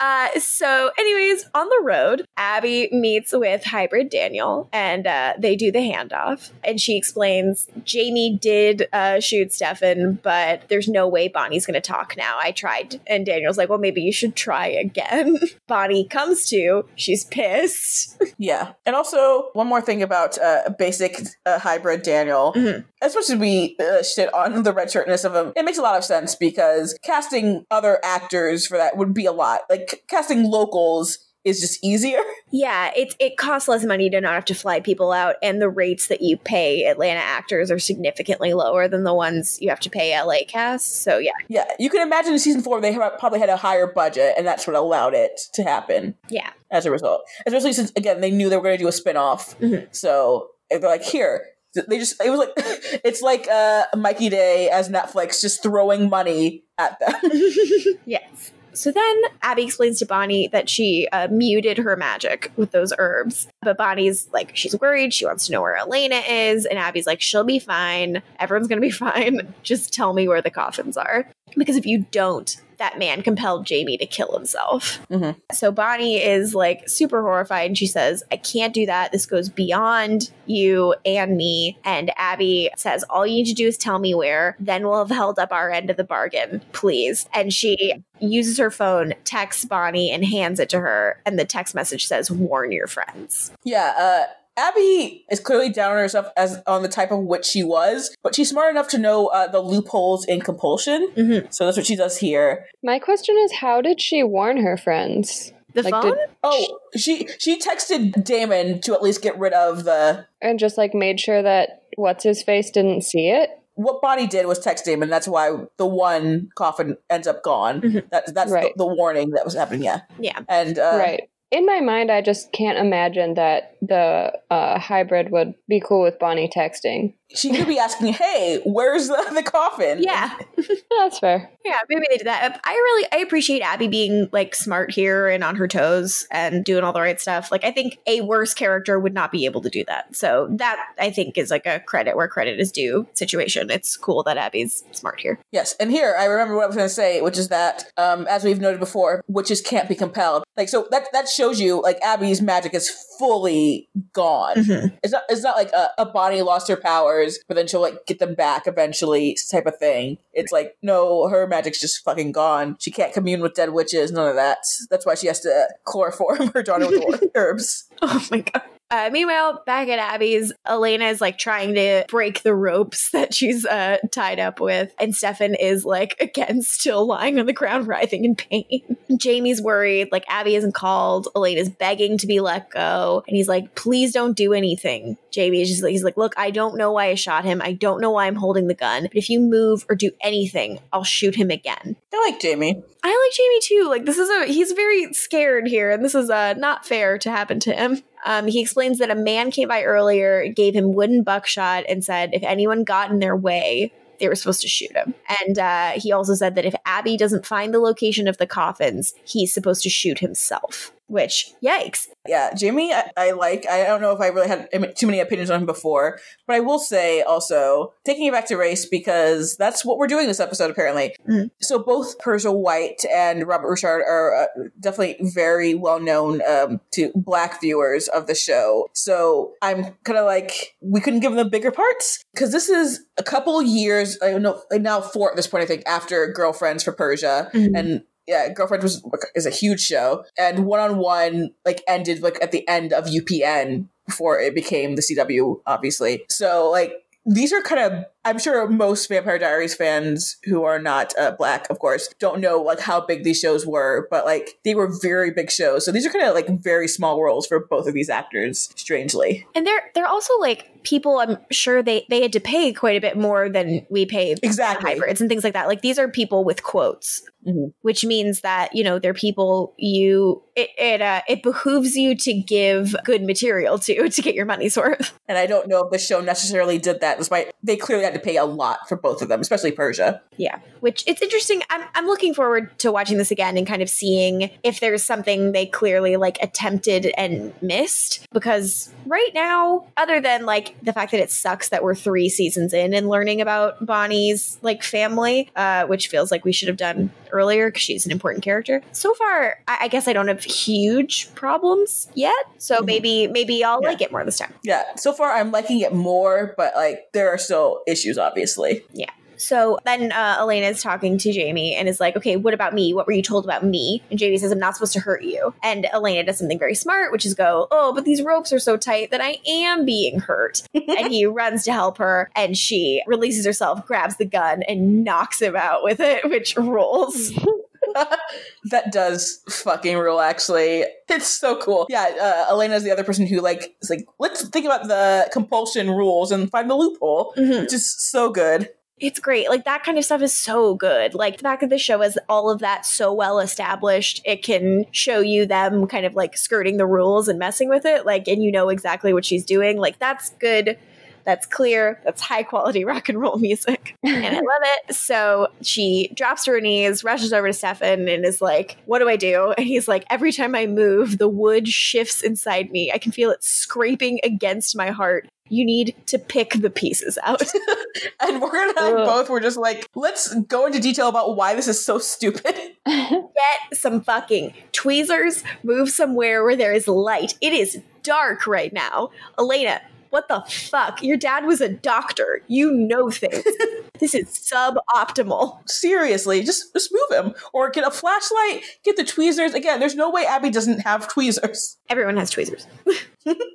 Uh, 0.00 0.28
so, 0.40 0.90
anyways, 0.98 1.44
on 1.54 1.68
the 1.68 1.80
road, 1.82 2.24
Abby 2.38 2.88
meets 2.90 3.32
with 3.34 3.64
Hybrid 3.64 4.08
Daniel 4.08 4.68
and 4.72 5.06
uh, 5.06 5.34
they 5.38 5.56
do 5.56 5.70
the 5.70 5.78
handoff. 5.80 6.52
And 6.64 6.80
she 6.80 6.96
explains 6.96 7.68
Jamie 7.84 8.38
did 8.40 8.88
uh, 8.94 9.20
shoot 9.20 9.52
Stefan, 9.52 10.18
but 10.22 10.62
there's 10.68 10.88
no 10.88 11.06
way 11.06 11.28
Bonnie's 11.28 11.66
going 11.66 11.74
to 11.74 11.82
talk 11.82 12.14
now. 12.16 12.38
I 12.42 12.52
tried. 12.52 12.98
And 13.06 13.26
Daniel's 13.26 13.58
like, 13.58 13.68
well, 13.68 13.78
maybe 13.78 14.00
you 14.00 14.12
should 14.12 14.34
try 14.34 14.68
again. 14.68 15.38
Bonnie 15.68 16.06
comes 16.08 16.48
to, 16.48 16.86
she's 16.96 17.24
pissed. 17.24 18.16
Yeah, 18.38 18.72
and 18.86 18.96
also 18.96 19.50
one 19.52 19.66
more 19.66 19.82
thing 19.82 20.02
about 20.02 20.38
uh, 20.38 20.70
basic 20.78 21.20
uh, 21.44 21.58
hybrid 21.58 22.02
Daniel. 22.02 22.54
Mhm. 22.54 22.84
As 23.02 23.14
much 23.14 23.28
as 23.28 23.36
we 23.36 23.76
uh, 23.78 24.02
shit 24.02 24.32
on 24.32 24.62
the 24.62 24.72
red 24.72 24.90
shirtness 24.90 25.24
of 25.24 25.34
him, 25.34 25.52
it 25.56 25.64
makes 25.64 25.76
a 25.76 25.82
lot 25.82 25.98
of 25.98 26.04
sense 26.04 26.34
because 26.34 26.96
casting 27.04 27.66
other 27.70 27.98
actors 28.14 28.66
for 28.66 28.76
that 28.76 28.96
would 28.96 29.14
be 29.14 29.26
a 29.26 29.32
lot. 29.32 29.60
Like 29.70 30.02
casting 30.08 30.44
locals 30.44 31.18
is 31.44 31.60
just 31.60 31.82
easier. 31.84 32.20
Yeah, 32.52 32.90
it, 32.96 33.14
it 33.20 33.36
costs 33.36 33.68
less 33.68 33.84
money 33.84 34.10
to 34.10 34.20
not 34.20 34.32
have 34.34 34.44
to 34.46 34.56
fly 34.56 34.80
people 34.80 35.12
out, 35.12 35.36
and 35.40 35.62
the 35.62 35.68
rates 35.68 36.08
that 36.08 36.20
you 36.20 36.36
pay 36.36 36.84
Atlanta 36.84 37.20
actors 37.20 37.70
are 37.70 37.78
significantly 37.78 38.54
lower 38.54 38.88
than 38.88 39.04
the 39.04 39.14
ones 39.14 39.56
you 39.60 39.68
have 39.68 39.78
to 39.78 39.88
pay 39.88 40.20
LA 40.20 40.38
cast. 40.48 41.04
So, 41.04 41.18
yeah. 41.18 41.30
Yeah, 41.46 41.66
you 41.78 41.88
can 41.90 42.02
imagine 42.02 42.32
in 42.32 42.40
season 42.40 42.60
four 42.60 42.80
they 42.80 42.92
probably 43.20 43.38
had 43.38 43.50
a 43.50 43.56
higher 43.56 43.86
budget, 43.86 44.34
and 44.36 44.44
that's 44.44 44.66
what 44.66 44.74
allowed 44.74 45.14
it 45.14 45.40
to 45.54 45.62
happen. 45.62 46.16
Yeah. 46.28 46.50
as 46.72 46.86
a 46.86 46.90
result. 46.90 47.22
Especially 47.46 47.72
since 47.72 47.92
again 47.94 48.20
they 48.20 48.32
knew 48.32 48.48
they 48.48 48.56
were 48.56 48.64
going 48.64 48.76
to 48.76 48.82
do 48.82 48.88
a 48.88 48.92
spin 48.92 49.16
off, 49.16 49.56
Mhm. 49.60 49.86
so 49.94 50.48
they're 50.70 50.80
like, 50.80 51.04
here. 51.04 51.46
They 51.74 51.98
just 51.98 52.22
it 52.22 52.30
was 52.30 52.38
like 52.38 52.52
it's 52.56 53.22
like 53.22 53.48
uh 53.48 53.84
Mikey 53.96 54.28
Day 54.28 54.68
as 54.70 54.88
Netflix 54.88 55.40
just 55.40 55.62
throwing 55.62 56.08
money 56.08 56.64
at 56.78 56.98
them. 56.98 57.14
yes. 58.04 58.52
So 58.72 58.92
then 58.92 59.22
Abby 59.42 59.64
explains 59.64 59.98
to 59.98 60.06
Bonnie 60.06 60.48
that 60.48 60.68
she 60.68 61.08
uh, 61.12 61.28
muted 61.28 61.78
her 61.78 61.96
magic 61.96 62.52
with 62.56 62.70
those 62.70 62.92
herbs. 62.98 63.48
But 63.62 63.76
Bonnie's 63.76 64.28
like, 64.32 64.56
she's 64.56 64.78
worried. 64.80 65.12
She 65.12 65.26
wants 65.26 65.46
to 65.46 65.52
know 65.52 65.60
where 65.60 65.76
Elena 65.76 66.22
is. 66.26 66.66
And 66.66 66.78
Abby's 66.78 67.06
like, 67.06 67.20
she'll 67.20 67.44
be 67.44 67.58
fine. 67.58 68.22
Everyone's 68.38 68.68
going 68.68 68.80
to 68.80 68.86
be 68.86 68.90
fine. 68.92 69.54
Just 69.62 69.92
tell 69.92 70.12
me 70.12 70.28
where 70.28 70.42
the 70.42 70.50
coffins 70.50 70.96
are. 70.96 71.28
Because 71.56 71.76
if 71.76 71.86
you 71.86 72.06
don't, 72.10 72.60
that 72.80 72.98
man 72.98 73.22
compelled 73.22 73.64
Jamie 73.66 73.96
to 73.98 74.06
kill 74.06 74.32
himself. 74.32 74.98
Mhm. 75.10 75.36
So 75.52 75.70
Bonnie 75.70 76.16
is 76.16 76.54
like 76.54 76.88
super 76.88 77.22
horrified 77.22 77.66
and 77.68 77.78
she 77.78 77.86
says, 77.86 78.24
I 78.32 78.36
can't 78.36 78.74
do 78.74 78.86
that. 78.86 79.12
This 79.12 79.26
goes 79.26 79.48
beyond 79.48 80.30
you 80.46 80.94
and 81.04 81.36
me. 81.36 81.78
And 81.84 82.10
Abby 82.16 82.70
says, 82.76 83.04
All 83.10 83.24
you 83.26 83.34
need 83.36 83.44
to 83.46 83.54
do 83.54 83.68
is 83.68 83.76
tell 83.78 84.00
me 84.00 84.14
where. 84.14 84.56
Then 84.58 84.82
we'll 84.88 84.98
have 85.06 85.14
held 85.16 85.38
up 85.38 85.52
our 85.52 85.70
end 85.70 85.90
of 85.90 85.96
the 85.96 86.04
bargain, 86.04 86.60
please. 86.72 87.28
And 87.32 87.52
she 87.52 87.94
uses 88.18 88.58
her 88.58 88.70
phone, 88.70 89.14
texts 89.24 89.64
Bonnie, 89.64 90.10
and 90.10 90.24
hands 90.24 90.58
it 90.58 90.68
to 90.70 90.80
her. 90.80 91.20
And 91.24 91.38
the 91.38 91.44
text 91.44 91.74
message 91.74 92.06
says, 92.06 92.30
Warn 92.30 92.72
your 92.72 92.86
friends. 92.86 93.52
yeah, 93.62 93.94
uh 93.96 94.32
Abby 94.60 95.24
is 95.30 95.40
clearly 95.40 95.70
down 95.70 95.92
on 95.92 95.98
herself 95.98 96.26
as 96.36 96.62
on 96.66 96.82
the 96.82 96.88
type 96.88 97.10
of 97.10 97.20
witch 97.20 97.46
she 97.46 97.62
was, 97.62 98.14
but 98.22 98.34
she's 98.34 98.50
smart 98.50 98.70
enough 98.70 98.88
to 98.88 98.98
know 98.98 99.28
uh, 99.28 99.46
the 99.46 99.60
loopholes 99.60 100.24
in 100.26 100.40
compulsion. 100.40 101.10
Mhm. 101.16 101.52
So 101.52 101.64
that's 101.64 101.76
what 101.76 101.86
she 101.86 101.96
does 101.96 102.18
here. 102.18 102.66
My 102.82 102.98
question 102.98 103.36
is 103.38 103.52
how 103.54 103.80
did 103.80 104.00
she 104.00 104.22
warn 104.22 104.58
her 104.58 104.76
friends? 104.76 105.52
The 105.72 105.82
Like, 105.82 105.92
phone? 105.92 106.16
did- 106.16 106.28
Oh, 106.42 106.78
she 106.96 107.28
she 107.38 107.58
texted 107.58 108.24
Damon 108.24 108.80
to 108.82 108.92
at 108.94 109.02
least 109.02 109.22
get 109.22 109.38
rid 109.38 109.52
of 109.52 109.84
the 109.84 110.26
And 110.42 110.58
just 110.58 110.76
like 110.76 110.94
made 110.94 111.20
sure 111.20 111.42
that 111.42 111.82
what's 111.96 112.24
his 112.24 112.42
face 112.42 112.70
didn't 112.70 113.02
see 113.02 113.28
it? 113.30 113.50
what 113.74 114.02
Bonnie 114.02 114.26
did 114.26 114.44
was 114.46 114.58
text 114.58 114.84
Damon. 114.84 115.08
That's 115.08 115.26
why 115.28 115.56
the 115.78 115.86
one 115.86 116.50
coffin 116.54 116.98
ends 117.08 117.26
up 117.26 117.42
gone. 117.42 117.80
Mhm. 117.80 118.10
That, 118.10 118.34
that's 118.34 118.50
Right. 118.52 118.74
the, 118.76 118.84
the 118.84 118.94
warning 118.94 119.30
that 119.30 119.44
was 119.44 119.54
happening. 119.54 119.82
Yeah, 119.84 120.00
yeah. 120.18 120.40
and 120.48 120.78
uh, 120.78 120.96
right. 120.98 121.30
In 121.50 121.66
my 121.66 121.80
mind, 121.80 122.12
I 122.12 122.22
just 122.22 122.52
can't 122.52 122.78
imagine 122.78 123.34
that 123.34 123.76
the 123.82 124.32
uh, 124.50 124.78
hybrid 124.78 125.30
would 125.32 125.54
be 125.68 125.80
cool 125.80 126.02
with 126.02 126.18
Bonnie 126.18 126.48
texting. 126.48 127.14
She 127.34 127.54
could 127.54 127.66
be 127.66 127.78
asking, 127.78 128.12
"Hey, 128.14 128.60
where's 128.64 129.08
the, 129.08 129.30
the 129.34 129.42
coffin?" 129.42 130.02
Yeah. 130.02 130.36
That's 130.98 131.18
fair. 131.18 131.50
Yeah, 131.64 131.80
maybe 131.88 132.06
they 132.10 132.16
did 132.16 132.26
that. 132.26 132.60
I 132.64 132.72
really 132.72 133.08
I 133.12 133.18
appreciate 133.18 133.60
Abby 133.60 133.88
being 133.88 134.28
like 134.32 134.54
smart 134.54 134.90
here 134.90 135.28
and 135.28 135.44
on 135.44 135.56
her 135.56 135.68
toes 135.68 136.26
and 136.30 136.64
doing 136.64 136.84
all 136.84 136.92
the 136.92 137.00
right 137.00 137.20
stuff. 137.20 137.50
Like 137.52 137.64
I 137.64 137.70
think 137.70 137.98
a 138.06 138.20
worse 138.22 138.54
character 138.54 138.98
would 138.98 139.14
not 139.14 139.30
be 139.30 139.44
able 139.44 139.60
to 139.62 139.70
do 139.70 139.84
that. 139.86 140.14
So 140.16 140.48
that 140.52 140.78
I 140.98 141.10
think 141.10 141.36
is 141.38 141.50
like 141.50 141.66
a 141.66 141.80
credit 141.80 142.16
where 142.16 142.28
credit 142.28 142.58
is 142.58 142.72
due 142.72 143.06
situation. 143.14 143.70
It's 143.70 143.96
cool 143.96 144.22
that 144.24 144.36
Abby's 144.36 144.84
smart 144.92 145.20
here. 145.20 145.38
Yes, 145.52 145.74
and 145.78 145.90
here 145.90 146.16
I 146.18 146.24
remember 146.26 146.56
what 146.56 146.64
I 146.64 146.66
was 146.66 146.76
going 146.76 146.88
to 146.88 146.94
say, 146.94 147.20
which 147.20 147.38
is 147.38 147.48
that, 147.48 147.84
um, 147.96 148.26
as 148.28 148.44
we've 148.44 148.60
noted 148.60 148.80
before, 148.80 149.22
witches 149.28 149.60
can't 149.60 149.88
be 149.88 149.94
compelled. 149.94 150.44
Like, 150.56 150.68
so 150.68 150.86
that 150.90 151.04
that 151.12 151.28
shows 151.28 151.60
you, 151.60 151.80
like, 151.82 151.98
Abby's 152.02 152.42
magic 152.42 152.74
is 152.74 152.90
fully 153.18 153.88
gone. 154.12 154.56
Mhm. 154.56 154.98
It's 155.02 155.12
not. 155.12 155.22
It's 155.28 155.42
not 155.42 155.56
like 155.56 155.70
a, 155.72 155.90
a 155.98 156.06
Bonnie 156.06 156.42
lost 156.42 156.68
her 156.68 156.76
powers, 157.20 157.38
but 157.46 157.54
then 157.54 157.66
she'll 157.66 157.80
like 157.80 158.06
get 158.06 158.18
them 158.18 158.34
back 158.34 158.66
eventually, 158.66 159.36
type 159.50 159.66
of 159.66 159.76
thing. 159.78 160.18
It's 160.32 160.52
like 160.52 160.76
no, 160.82 161.28
her 161.28 161.46
magic's 161.46 161.80
just 161.80 162.04
fucking 162.04 162.32
gone. 162.32 162.76
She 162.78 162.90
can't 162.90 163.12
commune 163.12 163.40
with 163.40 163.54
dead 163.54 163.70
witches. 163.70 164.12
None 164.12 164.28
of 164.28 164.36
that. 164.36 164.58
That's 164.90 165.06
why 165.06 165.14
she 165.14 165.26
has 165.26 165.40
to 165.40 165.68
chloroform 165.84 166.48
her 166.48 166.62
daughter 166.62 166.86
with 166.88 167.24
herbs. 167.34 167.88
Oh 168.02 168.26
my 168.30 168.40
god. 168.40 168.62
Uh, 168.92 169.08
meanwhile, 169.12 169.62
back 169.66 169.88
at 169.88 170.00
Abby's, 170.00 170.52
Elena 170.66 171.06
is 171.06 171.20
like 171.20 171.38
trying 171.38 171.74
to 171.76 172.04
break 172.08 172.42
the 172.42 172.54
ropes 172.54 173.10
that 173.12 173.32
she's 173.32 173.64
uh, 173.64 173.98
tied 174.10 174.40
up 174.40 174.60
with, 174.60 174.92
and 174.98 175.14
Stefan 175.14 175.54
is 175.54 175.84
like 175.84 176.16
again 176.20 176.62
still 176.62 177.06
lying 177.06 177.38
on 177.38 177.46
the 177.46 177.52
ground, 177.52 177.86
writhing 177.86 178.24
in 178.24 178.34
pain. 178.34 178.96
Jamie's 179.16 179.62
worried, 179.62 180.08
like 180.10 180.24
Abby 180.28 180.56
isn't 180.56 180.74
called. 180.74 181.28
Elena's 181.36 181.68
begging 181.68 182.18
to 182.18 182.26
be 182.26 182.40
let 182.40 182.70
go, 182.70 183.22
and 183.28 183.36
he's 183.36 183.48
like, 183.48 183.74
"Please 183.76 184.12
don't 184.12 184.36
do 184.36 184.52
anything." 184.52 185.16
Jamie 185.30 185.62
is 185.62 185.68
just 185.68 185.82
like, 185.82 185.92
he's 185.92 186.04
like, 186.04 186.16
"Look, 186.16 186.34
I 186.36 186.50
don't 186.50 186.76
know 186.76 186.90
why 186.92 187.06
I 187.06 187.14
shot 187.14 187.44
him. 187.44 187.62
I 187.62 187.72
don't 187.72 188.00
know 188.00 188.10
why 188.10 188.26
I'm 188.26 188.34
holding 188.34 188.66
the 188.66 188.74
gun. 188.74 189.04
But 189.04 189.16
if 189.16 189.30
you 189.30 189.38
move 189.38 189.86
or 189.88 189.94
do 189.94 190.10
anything, 190.20 190.80
I'll 190.92 191.04
shoot 191.04 191.36
him 191.36 191.50
again." 191.50 191.96
I 192.12 192.28
like 192.28 192.40
Jamie. 192.40 192.82
I 193.02 193.28
like 193.28 193.36
Jamie 193.36 193.60
too. 193.62 193.88
Like 193.88 194.04
this 194.04 194.18
is 194.18 194.28
a 194.28 194.52
he's 194.52 194.72
very 194.72 195.12
scared 195.12 195.68
here, 195.68 195.90
and 195.90 196.04
this 196.04 196.14
is 196.14 196.28
uh 196.28 196.54
not 196.54 196.84
fair 196.84 197.18
to 197.18 197.30
happen 197.30 197.60
to 197.60 197.72
him. 197.72 198.02
Um, 198.26 198.46
he 198.46 198.60
explains 198.60 198.98
that 198.98 199.10
a 199.10 199.14
man 199.14 199.50
came 199.50 199.68
by 199.68 199.82
earlier, 199.82 200.48
gave 200.48 200.74
him 200.74 200.94
wooden 200.94 201.22
buckshot, 201.22 201.84
and 201.88 202.04
said 202.04 202.30
if 202.32 202.42
anyone 202.42 202.84
got 202.84 203.10
in 203.10 203.18
their 203.18 203.36
way, 203.36 203.92
they 204.18 204.28
were 204.28 204.34
supposed 204.34 204.60
to 204.60 204.68
shoot 204.68 204.92
him. 204.94 205.14
And 205.42 205.58
uh, 205.58 205.92
he 205.96 206.12
also 206.12 206.34
said 206.34 206.54
that 206.54 206.66
if 206.66 206.74
Abby 206.84 207.16
doesn't 207.16 207.46
find 207.46 207.72
the 207.72 207.80
location 207.80 208.28
of 208.28 208.36
the 208.36 208.46
coffins, 208.46 209.14
he's 209.24 209.52
supposed 209.52 209.82
to 209.82 209.88
shoot 209.88 210.18
himself. 210.18 210.92
Which 211.10 211.52
yikes. 211.62 212.06
Yeah, 212.28 212.54
Jamie, 212.54 212.92
I, 212.92 213.10
I 213.16 213.30
like. 213.32 213.66
I 213.68 213.84
don't 213.84 214.00
know 214.00 214.12
if 214.12 214.20
I 214.20 214.28
really 214.28 214.48
had 214.48 214.68
too 214.96 215.06
many 215.06 215.20
opinions 215.20 215.50
on 215.50 215.60
him 215.60 215.66
before, 215.66 216.18
but 216.46 216.54
I 216.56 216.60
will 216.60 216.78
say 216.78 217.22
also 217.22 217.94
taking 218.04 218.26
it 218.26 218.32
back 218.32 218.46
to 218.46 218.56
race 218.56 218.86
because 218.86 219.56
that's 219.56 219.84
what 219.84 219.98
we're 219.98 220.06
doing 220.06 220.26
this 220.26 220.38
episode 220.40 220.70
apparently. 220.70 221.14
Mhm. 221.28 221.50
So 221.60 221.78
both 221.78 222.18
Persia 222.18 222.52
White 222.52 223.04
and 223.12 223.46
Robert 223.46 223.70
Richard 223.70 224.02
are 224.06 224.34
uh, 224.42 224.46
definitely 224.78 225.16
very 225.30 225.74
well 225.74 225.98
known 225.98 226.42
um, 226.46 226.80
to 226.92 227.10
black 227.14 227.60
viewers 227.60 228.06
of 228.08 228.26
the 228.26 228.34
show. 228.34 228.88
So 228.92 229.54
I'm 229.62 229.84
kind 230.04 230.18
of 230.18 230.26
like 230.26 230.76
we 230.80 231.00
couldn't 231.00 231.20
give 231.20 231.32
them 231.32 231.42
the 231.44 231.50
bigger 231.50 231.70
parts 231.72 232.22
because 232.34 232.52
this 232.52 232.68
is 232.68 233.00
a 233.16 233.22
couple 233.22 233.60
years. 233.62 234.18
I 234.22 234.30
don't 234.30 234.42
know 234.42 234.62
now 234.72 235.00
four 235.00 235.30
at 235.30 235.36
this 235.36 235.46
point. 235.46 235.64
I 235.64 235.66
think 235.66 235.82
after 235.86 236.26
Girlfriends 236.32 236.84
for 236.84 236.92
Persia 236.92 237.50
Mhm. 237.54 237.70
and 237.78 238.02
yeah, 238.30 238.48
Girlfriend 238.48 238.84
was 238.84 239.04
is 239.34 239.44
a 239.44 239.50
huge 239.50 239.80
show, 239.80 240.24
and 240.38 240.64
One 240.64 240.78
on 240.78 240.98
One 240.98 241.50
like 241.66 241.82
ended 241.88 242.22
like 242.22 242.40
at 242.40 242.52
the 242.52 242.66
end 242.68 242.92
of 242.92 243.06
UPN 243.06 243.88
before 244.06 244.38
it 244.38 244.54
became 244.54 244.94
the 244.94 245.02
CW, 245.02 245.60
obviously. 245.66 246.22
So 246.30 246.70
like 246.70 246.92
these 247.26 247.52
are 247.52 247.60
kind 247.60 247.80
of 247.80 248.04
I'm 248.24 248.38
sure 248.38 248.68
most 248.68 249.08
Vampire 249.08 249.38
Diaries 249.38 249.74
fans 249.74 250.36
who 250.44 250.64
are 250.64 250.78
not 250.78 251.14
uh, 251.18 251.30
black, 251.32 251.68
of 251.70 251.78
course, 251.78 252.08
don't 252.18 252.40
know 252.40 252.58
like 252.60 252.80
how 252.80 253.00
big 253.00 253.24
these 253.24 253.40
shows 253.40 253.66
were, 253.66 254.06
but 254.10 254.24
like 254.26 254.58
they 254.64 254.74
were 254.74 254.90
very 255.00 255.30
big 255.30 255.50
shows. 255.50 255.84
So 255.84 255.92
these 255.92 256.04
are 256.06 256.10
kind 256.10 256.26
of 256.26 256.34
like 256.34 256.48
very 256.62 256.86
small 256.88 257.22
roles 257.22 257.46
for 257.46 257.60
both 257.66 257.86
of 257.86 257.94
these 257.94 258.10
actors. 258.10 258.68
Strangely, 258.76 259.46
And 259.54 259.66
they're 259.66 259.90
they're 259.94 260.06
also 260.06 260.36
like 260.38 260.66
people 260.82 261.18
I'm 261.18 261.36
sure 261.50 261.82
they 261.82 262.06
they 262.10 262.22
had 262.22 262.32
to 262.32 262.40
pay 262.40 262.72
quite 262.72 262.96
a 262.96 263.00
bit 263.00 263.16
more 263.16 263.48
than 263.48 263.86
we 263.90 264.06
paid 264.06 264.40
exactly. 264.42 264.92
hybrids 264.92 265.20
and 265.20 265.28
things 265.30 265.44
like 265.44 265.52
that. 265.54 265.66
Like 265.68 265.82
these 265.82 265.98
are 265.98 266.08
people 266.08 266.44
with 266.44 266.62
quotes, 266.62 267.22
Mhm. 267.46 267.72
which 267.80 268.04
means 268.04 268.42
that 268.42 268.74
you 268.74 268.84
know 268.84 268.98
they're 268.98 269.14
people 269.14 269.74
you 269.78 270.42
it 270.56 270.68
it 270.78 271.00
uh, 271.00 271.22
it 271.26 271.42
behooves 271.42 271.96
you 271.96 272.14
to 272.16 272.34
give 272.34 272.94
good 273.04 273.22
material 273.22 273.78
to 273.78 274.08
to 274.10 274.22
get 274.22 274.34
your 274.34 274.44
money's 274.44 274.76
worth. 274.76 275.18
And 275.26 275.38
I 275.38 275.46
don't 275.46 275.66
know 275.68 275.84
if 275.84 275.90
the 275.90 275.98
show 275.98 276.20
necessarily 276.20 276.76
did 276.78 277.00
that, 277.00 277.16
despite 277.18 277.52
they 277.62 277.76
clearly 277.76 278.04
had 278.10 278.14
to 278.14 278.20
pay 278.24 278.36
a 278.36 278.44
lot 278.44 278.88
for 278.88 278.96
both 278.96 279.22
of 279.22 279.28
them, 279.28 279.40
especially 279.40 279.72
Persia. 279.72 280.20
Yeah, 280.36 280.58
which 280.80 281.04
it's 281.06 281.22
interesting. 281.22 281.62
I'm 281.70 281.84
I'm 281.94 282.06
looking 282.06 282.34
forward 282.34 282.78
to 282.78 282.90
watching 282.92 283.18
this 283.18 283.30
again 283.30 283.56
and 283.58 283.66
kind 283.66 283.82
of 283.82 283.90
seeing 283.90 284.50
if 284.62 284.80
there's 284.80 285.04
something 285.04 285.52
they 285.52 285.66
clearly 285.66 286.16
like 286.16 286.38
attempted 286.42 287.12
and 287.16 287.52
missed. 287.60 288.26
Because 288.32 288.94
right 289.06 289.30
now, 289.34 289.86
other 289.96 290.20
than 290.20 290.46
like 290.46 290.76
the 290.82 290.92
fact 290.92 291.12
that 291.12 291.20
it 291.20 291.30
sucks 291.30 291.68
that 291.70 291.82
we're 291.82 291.94
three 291.94 292.28
seasons 292.28 292.72
in 292.72 292.94
and 292.94 293.08
learning 293.08 293.40
about 293.40 293.84
Bonnie's 293.84 294.58
like 294.62 294.82
family, 294.82 295.50
uh, 295.56 295.86
which 295.86 296.08
feels 296.08 296.30
like 296.30 296.44
we 296.44 296.52
should 296.52 296.68
have 296.68 296.76
done 296.76 297.10
earlier 297.32 297.68
because 297.68 297.82
she's 297.82 298.06
an 298.06 298.12
important 298.12 298.42
character. 298.42 298.82
So 298.92 299.14
far, 299.14 299.58
I, 299.68 299.78
I 299.82 299.88
guess 299.88 300.08
I 300.08 300.12
don't 300.12 300.28
have 300.28 300.42
huge 300.42 301.32
problems 301.34 302.08
yet. 302.14 302.34
So 302.58 302.78
Mhm. 302.80 302.86
maybe 302.86 303.26
maybe 303.28 303.62
I'll 303.64 303.80
Yeah. 303.82 303.88
like 303.88 304.00
it 304.00 304.10
more 304.12 304.24
this 304.24 304.38
time. 304.38 304.54
Yeah, 304.64 304.82
so 304.96 305.12
far 305.12 305.32
I'm 305.32 305.50
liking 305.50 305.80
it 305.80 305.92
more, 305.94 306.54
but 306.56 306.74
like 306.74 307.08
there 307.12 307.28
are 307.28 307.38
still 307.38 307.82
issues, 307.86 307.99
obviously. 308.18 308.84
Yeah. 308.92 309.10
So 309.40 309.78
then 309.86 310.12
uh, 310.12 310.36
Elena 310.38 310.66
is 310.66 310.82
talking 310.82 311.16
to 311.16 311.32
Jamie 311.32 311.74
and 311.74 311.88
is 311.88 311.98
like, 311.98 312.14
okay, 312.14 312.36
what 312.36 312.52
about 312.52 312.74
me? 312.74 312.92
What 312.92 313.06
were 313.06 313.14
you 313.14 313.22
told 313.22 313.44
about 313.44 313.64
me? 313.64 314.02
And 314.10 314.18
Jamie 314.18 314.36
says, 314.36 314.52
I'm 314.52 314.58
not 314.58 314.74
supposed 314.76 314.92
to 314.92 315.00
hurt 315.00 315.22
you. 315.22 315.54
And 315.62 315.86
Elena 315.86 316.24
does 316.24 316.38
something 316.38 316.58
very 316.58 316.74
smart, 316.74 317.10
which 317.10 317.24
is 317.24 317.32
go, 317.34 317.66
oh, 317.70 317.94
but 317.94 318.04
these 318.04 318.22
ropes 318.22 318.52
are 318.52 318.58
so 318.58 318.76
tight 318.76 319.10
that 319.10 319.22
I 319.22 319.38
am 319.48 319.86
being 319.86 320.20
hurt. 320.20 320.62
and 320.74 321.10
he 321.10 321.24
runs 321.24 321.64
to 321.64 321.72
help 321.72 321.96
her 321.98 322.30
and 322.36 322.56
she 322.56 323.02
releases 323.06 323.46
herself, 323.46 323.86
grabs 323.86 324.18
the 324.18 324.26
gun, 324.26 324.62
and 324.64 325.04
knocks 325.04 325.40
him 325.40 325.56
out 325.56 325.82
with 325.82 326.00
it, 326.00 326.28
which 326.28 326.54
rolls. 326.56 327.32
that 328.70 328.92
does 328.92 329.42
fucking 329.48 329.96
rule 329.98 330.20
actually 330.20 330.84
it's 331.08 331.26
so 331.26 331.56
cool 331.56 331.86
yeah 331.88 332.10
uh, 332.48 332.50
elena 332.52 332.74
is 332.74 332.84
the 332.84 332.90
other 332.90 333.04
person 333.04 333.26
who 333.26 333.40
like 333.40 333.74
is 333.82 333.90
like 333.90 334.06
let's 334.18 334.46
think 334.48 334.66
about 334.66 334.88
the 334.88 335.28
compulsion 335.32 335.90
rules 335.90 336.30
and 336.32 336.50
find 336.50 336.68
the 336.70 336.74
loophole 336.74 337.32
Mhm. 337.36 337.62
which 337.62 337.72
is 337.72 337.90
so 337.90 338.30
good 338.30 338.68
It's 338.98 339.18
great. 339.18 339.48
Like 339.48 339.64
that 339.64 339.82
kind 339.82 339.96
of 339.96 340.04
stuff 340.04 340.20
is 340.20 340.34
so 340.34 340.74
good. 340.74 341.14
Like 341.14 341.38
the 341.38 341.42
fact 341.42 341.62
that 341.62 341.70
the 341.70 341.78
show 341.78 342.02
has 342.02 342.18
all 342.28 342.50
of 342.50 342.58
that 342.60 342.84
so 342.84 343.14
well 343.14 343.40
established, 343.40 344.20
it 344.26 344.42
can 344.44 344.84
show 344.92 345.20
you 345.20 345.46
them 345.46 345.86
kind 345.86 346.04
of 346.04 346.14
like 346.14 346.36
skirting 346.36 346.76
the 346.76 346.84
rules 346.84 347.26
and 347.26 347.38
messing 347.38 347.70
with 347.70 347.86
it. 347.86 348.04
Like, 348.04 348.28
and 348.28 348.44
you 348.44 348.52
know 348.52 348.68
exactly 348.68 349.14
what 349.14 349.24
she's 349.24 349.46
doing. 349.46 349.78
Like 349.78 349.98
that's 349.98 350.28
good. 350.38 350.76
That's 351.24 351.46
clear. 351.46 352.00
That's 352.04 352.20
high 352.20 352.42
quality 352.42 352.84
rock 352.84 353.08
and 353.08 353.20
roll 353.20 353.38
music. 353.38 353.96
And 354.10 354.26
I 354.26 354.40
love 354.40 354.62
it. 354.88 354.94
So 354.94 355.48
she 355.62 356.10
drops 356.14 356.44
to 356.44 356.52
her 356.52 356.60
knees, 356.60 357.04
rushes 357.04 357.32
over 357.32 357.46
to 357.46 357.52
Stefan, 357.52 358.08
and 358.08 358.24
is 358.24 358.42
like, 358.42 358.76
What 358.86 358.98
do 358.98 359.08
I 359.08 359.16
do? 359.16 359.54
And 359.56 359.66
he's 359.66 359.86
like, 359.88 360.04
Every 360.10 360.32
time 360.32 360.54
I 360.54 360.66
move, 360.66 361.18
the 361.18 361.28
wood 361.28 361.68
shifts 361.68 362.22
inside 362.22 362.70
me. 362.70 362.90
I 362.92 362.98
can 362.98 363.12
feel 363.12 363.30
it 363.30 363.42
scraping 363.44 364.20
against 364.24 364.76
my 364.76 364.90
heart. 364.90 365.28
You 365.48 365.64
need 365.64 365.94
to 366.06 366.18
pick 366.18 366.54
the 366.54 366.70
pieces 366.70 367.18
out. 367.22 367.42
and 368.20 368.40
we're 368.40 368.52
gonna 368.52 368.72
Ugh. 368.76 369.06
both 369.06 369.30
we're 369.30 369.40
just 369.40 369.56
like 369.56 369.88
let's 369.94 370.34
go 370.34 370.66
into 370.66 370.80
detail 370.80 371.08
about 371.08 371.36
why 371.36 371.54
this 371.54 371.66
is 371.66 371.84
so 371.84 371.98
stupid 371.98 372.54
get 372.86 373.78
some 373.78 374.00
fucking 374.00 374.54
tweezers, 374.72 375.44
move 375.62 375.90
somewhere 375.90 376.42
where 376.44 376.56
there 376.56 376.72
is 376.72 376.88
light. 376.88 377.34
It 377.40 377.52
is 377.52 377.80
dark 378.02 378.46
right 378.46 378.72
now. 378.72 379.10
Elena, 379.38 379.80
what 380.10 380.28
the 380.28 380.40
fuck? 380.48 381.02
Your 381.02 381.16
dad 381.16 381.46
was 381.46 381.60
a 381.60 381.68
doctor. 381.68 382.42
You 382.48 382.72
know 382.72 383.10
things. 383.10 383.44
this 384.00 384.14
is 384.14 384.28
suboptimal. 384.28 385.58
seriously 385.68 386.42
just 386.42 386.72
just 386.72 386.92
move 386.92 387.24
him 387.24 387.34
or 387.52 387.70
get 387.70 387.86
a 387.86 387.90
flashlight 387.90 388.62
get 388.82 388.96
the 388.96 389.04
tweezers 389.04 389.52
again 389.52 389.78
there's 389.78 389.94
no 389.94 390.10
way 390.10 390.24
abby 390.24 390.48
doesn't 390.50 390.80
have 390.80 391.06
tweezers 391.08 391.76
Everyone 391.90 392.16
has 392.16 392.30
tweezers. 392.30 392.66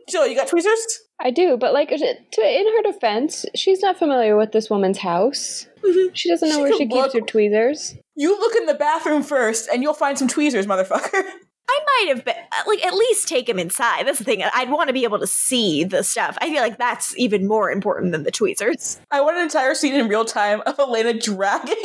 jill 0.08 0.28
you 0.28 0.36
got 0.36 0.48
tweezers 0.48 1.02
I 1.18 1.32
do, 1.32 1.56
but 1.56 1.72
like 1.74 1.88
to, 1.90 1.96
in 2.42 2.68
her 2.76 2.92
defense, 2.92 3.46
she's 3.56 3.82
not 3.82 3.98
familiar 3.98 4.36
with 4.36 4.52
this 4.52 4.70
woman's 4.70 4.98
house. 4.98 5.66
Mm-hmm. 5.82 6.14
She 6.14 6.30
doesn't 6.30 6.50
know 6.50 6.56
She 6.56 6.62
where 6.62 6.72
could 6.72 6.78
she 6.78 6.88
keeps 6.88 7.14
her 7.14 7.22
tweezers. 7.22 7.96
you 8.16 8.38
look 8.38 8.54
in 8.58 8.66
the 8.66 8.74
bathroom 8.74 9.24
first 9.24 9.70
and 9.70 9.82
you'll 9.82 9.94
find 9.94 10.20
some 10.20 10.28
tweezers 10.28 10.68
motherfucker 10.68 11.24
I 11.68 11.80
might 11.86 12.16
have 12.16 12.24
been 12.26 12.36
like 12.68 12.86
at 12.86 12.94
least 12.94 13.28
take 13.28 13.50
him 13.50 13.60
inside. 13.60 14.06
That's 14.08 14.20
the 14.20 14.24
thing. 14.24 14.44
I'd 14.54 14.70
want 14.70 14.88
to 14.88 14.94
be 14.94 15.04
able 15.04 15.20
to 15.20 15.28
see 15.28 15.84
the 15.84 16.04
stuff. 16.04 16.38
I 16.40 16.50
feel 16.50 16.62
like 16.62 16.78
that's 16.78 17.18
even 17.18 17.48
more 17.48 17.72
important 17.72 18.12
than 18.12 18.24
the 18.24 18.32
tweezers. 18.32 19.00
I 19.12 19.22
want 19.22 19.38
an 19.38 19.44
entire 19.44 19.74
scene 19.76 19.96
in 19.96 20.08
real 20.08 20.26
time 20.26 20.62
of 20.66 20.80
Elena 20.80 21.14
dragging 21.20 21.76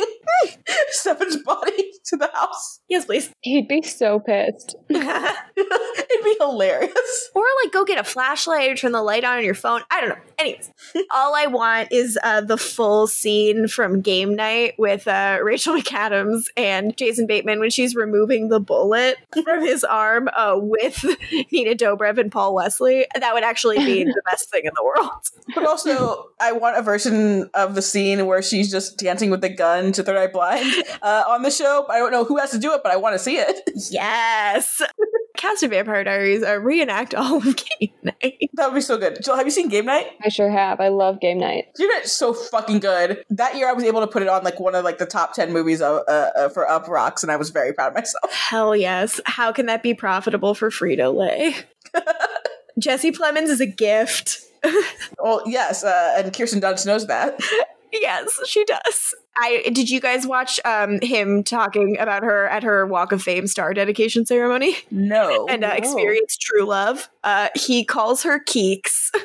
Stefan's 0.89 1.37
body 1.37 1.91
to 2.05 2.17
the 2.17 2.29
house. 2.33 2.79
Yes, 2.89 3.05
please. 3.05 3.31
He'd 3.41 3.67
be 3.67 3.81
so 3.81 4.19
pissed. 4.19 4.75
It'd 4.89 6.23
be 6.23 6.35
hilarious. 6.39 7.29
or 7.33 7.43
like 7.63 7.73
go 7.73 7.83
get 7.85 7.97
a 7.97 8.03
flashlight 8.03 8.69
or 8.69 8.75
turn 8.75 8.91
the 8.91 9.01
light 9.01 9.23
on 9.23 9.31
on 9.37 9.45
your 9.45 9.55
phone. 9.55 9.81
I 9.89 10.01
don't 10.01 10.09
know. 10.09 10.15
Anyways, 10.37 10.71
all 11.13 11.35
I 11.35 11.47
want 11.47 11.91
is 11.91 12.17
uh, 12.23 12.41
the 12.41 12.57
full 12.57 13.07
scene 13.07 13.67
from 13.67 14.01
game 14.01 14.35
night 14.35 14.73
with 14.77 15.07
uh, 15.07 15.39
Rachel 15.41 15.75
McAdams 15.75 16.45
and 16.57 16.95
Jason 16.97 17.27
Bateman 17.27 17.59
when 17.59 17.69
she's 17.69 17.95
removing 17.95 18.49
the 18.49 18.59
bullet 18.59 19.17
from 19.43 19.61
his 19.61 19.70
arm 19.83 20.29
uh, 20.35 20.55
with 20.57 21.03
Nina 21.51 21.75
Dobrev 21.75 22.17
and 22.17 22.31
Paul 22.31 22.53
Wesley. 22.53 23.05
That 23.17 23.33
would 23.33 23.43
actually 23.43 23.77
be 23.77 24.03
the 24.03 24.21
best 24.25 24.49
thing 24.49 24.63
in 24.65 24.71
the 24.75 24.83
world. 24.83 25.11
But 25.55 25.65
also, 25.65 26.29
I 26.39 26.51
want 26.51 26.77
a 26.77 26.81
version 26.81 27.49
of 27.53 27.75
the 27.75 27.81
scene 27.81 28.25
where 28.25 28.41
she's 28.41 28.69
just 28.71 28.97
dancing 28.97 29.29
with 29.29 29.41
the 29.41 29.49
gun 29.49 29.91
to 29.93 30.03
Third 30.03 30.17
Eye 30.17 30.27
Blind 30.27 30.71
uh, 31.01 31.23
on 31.27 31.43
the 31.43 31.51
show. 31.51 31.85
I 31.89 31.97
don't 31.97 32.11
know 32.11 32.23
who 32.23 32.37
has 32.37 32.51
to 32.51 32.59
do 32.59 32.73
it, 32.73 32.81
but 32.83 32.91
I 32.91 32.97
want 32.97 33.15
to 33.15 33.19
see 33.19 33.37
it. 33.37 33.69
Yes. 33.89 34.81
Cast 35.37 35.63
of 35.63 35.71
Vampire 35.71 36.03
Diaries 36.03 36.43
uh, 36.43 36.59
reenact 36.59 37.15
all 37.15 37.37
of 37.37 37.55
game 37.55 37.93
night. 38.03 38.49
That 38.53 38.67
would 38.67 38.75
be 38.75 38.81
so 38.81 38.97
good. 38.97 39.23
Jill, 39.23 39.35
have 39.35 39.47
you 39.47 39.51
seen 39.51 39.69
Game 39.69 39.85
Night? 39.85 40.05
I 40.23 40.29
sure 40.29 40.51
have. 40.51 40.79
I 40.79 40.89
love 40.89 41.19
game 41.19 41.39
night. 41.39 41.65
Game 41.75 41.87
Night's 41.87 42.11
so 42.11 42.33
fucking 42.33 42.79
good. 42.79 43.23
That 43.29 43.55
year, 43.55 43.67
I 43.67 43.73
was 43.73 43.83
able 43.83 44.01
to 44.01 44.07
put 44.07 44.21
it 44.21 44.27
on 44.27 44.43
like 44.43 44.59
one 44.59 44.75
of 44.75 44.83
like 44.83 44.97
the 44.97 45.05
top 45.05 45.33
ten 45.33 45.51
movies 45.51 45.81
of, 45.81 46.03
uh, 46.07 46.29
uh, 46.35 46.49
for 46.49 46.67
Uproxx, 46.67 47.23
and 47.23 47.31
I 47.31 47.37
was 47.37 47.49
very 47.49 47.73
proud 47.73 47.87
of 47.87 47.95
myself. 47.95 48.31
Hell 48.31 48.75
yes. 48.75 49.19
How 49.25 49.51
can 49.61 49.67
that 49.67 49.83
be 49.83 49.93
profitable 49.93 50.55
for 50.55 50.71
Frito 50.71 51.13
Lay? 51.13 51.53
Jesse 52.79 53.11
Plemons 53.11 53.47
is 53.49 53.61
a 53.61 53.67
gift. 53.67 54.39
Well, 55.19 55.41
yes, 55.45 55.83
uh, 55.83 56.15
and 56.17 56.33
Kirsten 56.35 56.59
Dunst 56.61 56.85
knows 56.87 57.05
that. 57.07 57.39
Yes, 57.93 58.39
she 58.47 58.63
does. 58.65 59.13
I 59.37 59.63
did 59.71 59.87
you 59.89 59.99
guys 59.99 60.25
watch 60.25 60.59
um 60.65 60.99
him 61.01 61.43
talking 61.43 61.97
about 61.99 62.23
her 62.23 62.47
at 62.47 62.63
her 62.63 62.85
Walk 62.87 63.11
of 63.11 63.21
Fame 63.21 63.45
star 63.47 63.73
dedication 63.75 64.25
ceremony 64.25 64.75
No. 64.89 65.45
and 65.47 65.63
uh, 65.63 65.67
no. 65.69 65.73
experience 65.75 66.37
true 66.37 66.65
love? 66.65 67.07
Uh 67.23 67.49
he 67.55 67.83
calls 67.85 68.23
her 68.23 68.39
Keeks. 68.39 69.09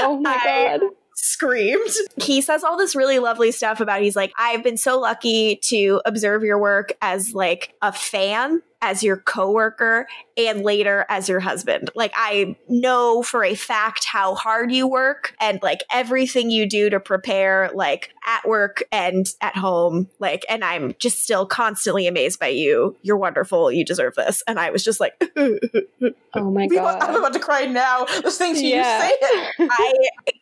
Oh 0.00 0.18
my 0.20 0.36
I- 0.40 0.78
god. 0.78 0.90
Screamed. 1.14 1.90
He 2.20 2.40
says 2.40 2.62
all 2.64 2.76
this 2.76 2.94
really 2.94 3.18
lovely 3.18 3.50
stuff 3.52 3.80
about 3.80 4.00
he's 4.02 4.16
like, 4.16 4.32
I've 4.38 4.62
been 4.62 4.76
so 4.76 4.98
lucky 5.00 5.56
to 5.64 6.00
observe 6.04 6.42
your 6.44 6.58
work 6.58 6.92
as 7.02 7.34
like 7.34 7.74
a 7.82 7.92
fan 7.92 8.62
as 8.82 9.02
your 9.02 9.16
coworker 9.16 10.06
and 10.36 10.62
later 10.62 11.06
as 11.08 11.28
your 11.28 11.40
husband. 11.40 11.90
Like 11.94 12.12
I 12.14 12.56
know 12.68 13.22
for 13.22 13.42
a 13.42 13.54
fact 13.54 14.04
how 14.04 14.34
hard 14.34 14.70
you 14.70 14.86
work 14.86 15.34
and 15.40 15.58
like 15.62 15.82
everything 15.90 16.50
you 16.50 16.68
do 16.68 16.90
to 16.90 17.00
prepare 17.00 17.70
like 17.74 18.10
at 18.26 18.46
work 18.46 18.82
and 18.92 19.26
at 19.40 19.56
home 19.56 20.08
like 20.18 20.44
and 20.48 20.62
I'm 20.62 20.94
just 20.98 21.22
still 21.22 21.46
constantly 21.46 22.06
amazed 22.06 22.38
by 22.38 22.48
you. 22.48 22.96
You're 23.02 23.16
wonderful. 23.16 23.72
You 23.72 23.84
deserve 23.84 24.14
this. 24.14 24.42
And 24.46 24.60
I 24.60 24.70
was 24.70 24.84
just 24.84 25.00
like 25.00 25.14
Oh 26.34 26.50
my 26.50 26.66
god. 26.66 27.02
I'm 27.02 27.16
about 27.16 27.32
to 27.32 27.38
cry 27.38 27.64
now. 27.64 28.04
Listening 28.24 28.54
to 28.56 28.64
Yeah. 28.66 29.08
you 29.08 29.14
say. 29.58 29.68
I 29.70 29.94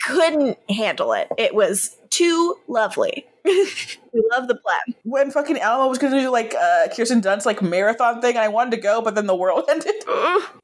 couldn't 0.04 0.58
handle 0.68 1.12
it. 1.12 1.28
It 1.38 1.54
was 1.54 1.96
too 2.10 2.57
lovely. 2.68 3.26
we 3.44 4.24
love 4.33 4.49
the 4.49 4.55
plan. 4.57 4.94
When 5.02 5.31
fucking 5.31 5.58
Alamo 5.58 5.89
was 5.89 5.99
gonna 5.99 6.20
do 6.20 6.31
like 6.31 6.55
uh, 6.55 6.86
Kirsten 6.97 7.20
Dunst 7.20 7.44
like 7.47 7.60
marathon 7.62 8.20
thing, 8.20 8.36
I 8.36 8.49
wanted 8.49 8.70
to 8.73 8.76
go, 8.78 9.02
but 9.02 9.15
then 9.15 9.26
the 9.26 9.36
world 9.36 9.65
ended. 9.68 9.94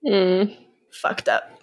Mm. 0.06 0.56
fucked 0.92 1.28
up. 1.28 1.62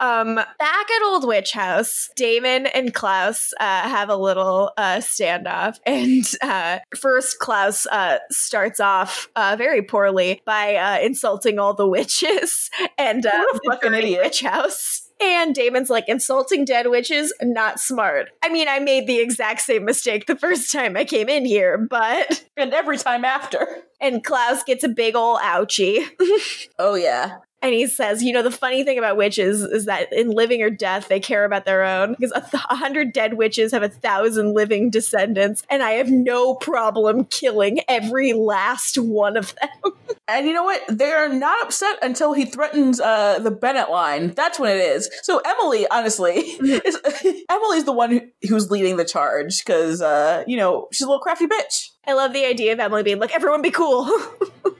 um, 0.00 0.36
back 0.36 0.90
at 0.90 1.02
Old 1.04 1.26
Witch 1.26 1.52
House, 1.52 2.08
Damon 2.16 2.66
and 2.66 2.94
Klaus 2.94 3.52
uh, 3.60 3.64
have 3.88 4.08
a 4.08 4.16
little 4.16 4.70
uh, 4.78 4.96
standoff, 4.98 5.78
and 5.84 6.24
uh, 6.42 6.78
first 6.96 7.38
Klaus 7.38 7.86
uh, 7.86 8.18
starts 8.30 8.78
off 8.80 9.28
uh, 9.36 9.56
very 9.58 9.82
poorly 9.82 10.40
by 10.46 10.76
uh, 10.76 10.98
insulting 11.04 11.58
all 11.58 11.74
the 11.74 11.86
witches 11.88 12.70
and 12.96 13.26
uh, 13.26 13.30
What 13.32 13.56
a 13.56 13.70
fucking 13.72 13.94
idiot. 13.94 14.22
witch 14.22 14.40
house. 14.42 15.05
And 15.20 15.54
Damon's 15.54 15.90
like, 15.90 16.08
insulting 16.08 16.64
dead 16.64 16.88
witches, 16.88 17.32
not 17.40 17.80
smart. 17.80 18.30
I 18.42 18.48
mean, 18.48 18.68
I 18.68 18.78
made 18.80 19.06
the 19.06 19.18
exact 19.18 19.62
same 19.62 19.84
mistake 19.84 20.26
the 20.26 20.36
first 20.36 20.70
time 20.72 20.96
I 20.96 21.04
came 21.04 21.28
in 21.28 21.44
here, 21.44 21.78
but. 21.78 22.44
And 22.56 22.74
every 22.74 22.98
time 22.98 23.24
after. 23.24 23.66
And 24.00 24.22
Klaus 24.22 24.62
gets 24.62 24.84
a 24.84 24.88
big 24.88 25.16
ol' 25.16 25.38
ouchie. 25.38 26.06
Oh 26.78 26.94
yeah. 26.94 27.38
And 27.62 27.72
he 27.72 27.86
says, 27.86 28.22
you 28.22 28.32
know, 28.32 28.42
the 28.42 28.50
funny 28.50 28.84
thing 28.84 28.98
about 28.98 29.16
witches 29.16 29.62
is 29.62 29.86
that 29.86 30.12
in 30.12 30.30
living 30.30 30.62
or 30.62 30.70
death, 30.70 31.08
they 31.08 31.18
care 31.18 31.44
about 31.44 31.64
their 31.64 31.82
own. 31.84 32.12
Because 32.12 32.32
a, 32.32 32.40
th- 32.40 32.62
hundred 32.68 33.12
dead 33.12 33.34
witches 33.34 33.72
have 33.72 33.82
a 33.82 33.88
thousand 33.88 34.54
living 34.54 34.90
descendants, 34.90 35.62
and 35.70 35.82
I 35.82 35.92
have 35.92 36.10
no 36.10 36.54
problem 36.54 37.24
killing 37.24 37.80
every 37.88 38.32
last 38.32 38.98
one 38.98 39.36
of 39.36 39.54
them. 39.54 39.92
And 40.28 40.46
you 40.46 40.52
know 40.52 40.64
what? 40.64 40.82
They're 40.88 41.32
not 41.32 41.64
upset 41.64 41.98
until 42.02 42.32
he 42.32 42.46
threatens 42.46 43.00
uh, 43.00 43.38
the 43.38 43.52
Bennett 43.52 43.90
line. 43.90 44.32
That's 44.32 44.58
when 44.58 44.76
it 44.76 44.80
is. 44.80 45.08
So 45.22 45.40
Emily, 45.46 45.86
honestly, 45.88 46.34
is 46.34 46.98
Emily's 47.48 47.84
the 47.84 47.92
one 47.92 48.10
who, 48.10 48.20
who's 48.48 48.68
leading 48.68 48.96
the 48.96 49.04
charge 49.04 49.64
because 49.64 50.02
uh, 50.02 50.42
you 50.48 50.56
know 50.56 50.88
she's 50.92 51.02
a 51.02 51.06
little 51.06 51.20
crafty 51.20 51.46
bitch. 51.46 51.90
I 52.06 52.12
love 52.12 52.32
the 52.32 52.44
idea 52.44 52.72
of 52.72 52.80
Emily 52.80 53.02
being 53.02 53.18
like, 53.18 53.34
everyone 53.34 53.62
be 53.62 53.70
cool. 53.70 54.10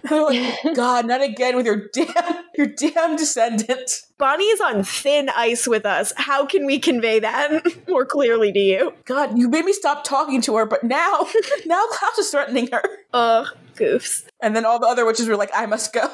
Like, 0.08 0.54
God, 0.76 1.06
not 1.06 1.20
again 1.20 1.56
with 1.56 1.66
your 1.66 1.88
damn 1.92 2.44
your 2.56 2.66
damn 2.66 3.16
descendant. 3.16 4.02
Bonnie 4.18 4.44
is 4.44 4.60
on 4.60 4.84
thin 4.84 5.28
ice 5.30 5.66
with 5.66 5.84
us. 5.84 6.12
How 6.16 6.46
can 6.46 6.64
we 6.64 6.78
convey 6.78 7.18
that 7.20 7.62
more 7.88 8.06
clearly 8.06 8.52
to 8.52 8.58
you? 8.58 8.94
God, 9.04 9.36
you 9.36 9.48
made 9.48 9.64
me 9.64 9.72
stop 9.72 10.04
talking 10.04 10.40
to 10.42 10.56
her, 10.56 10.66
but 10.66 10.84
now 10.84 11.26
now 11.66 11.84
Klaus 11.90 12.18
is 12.18 12.30
threatening 12.30 12.68
her. 12.72 12.82
Ugh, 13.12 13.48
goofs. 13.74 14.24
And 14.40 14.54
then 14.54 14.64
all 14.64 14.78
the 14.78 14.86
other 14.86 15.04
witches 15.04 15.28
were 15.28 15.36
like, 15.36 15.50
I 15.54 15.66
must 15.66 15.92
go. 15.92 16.08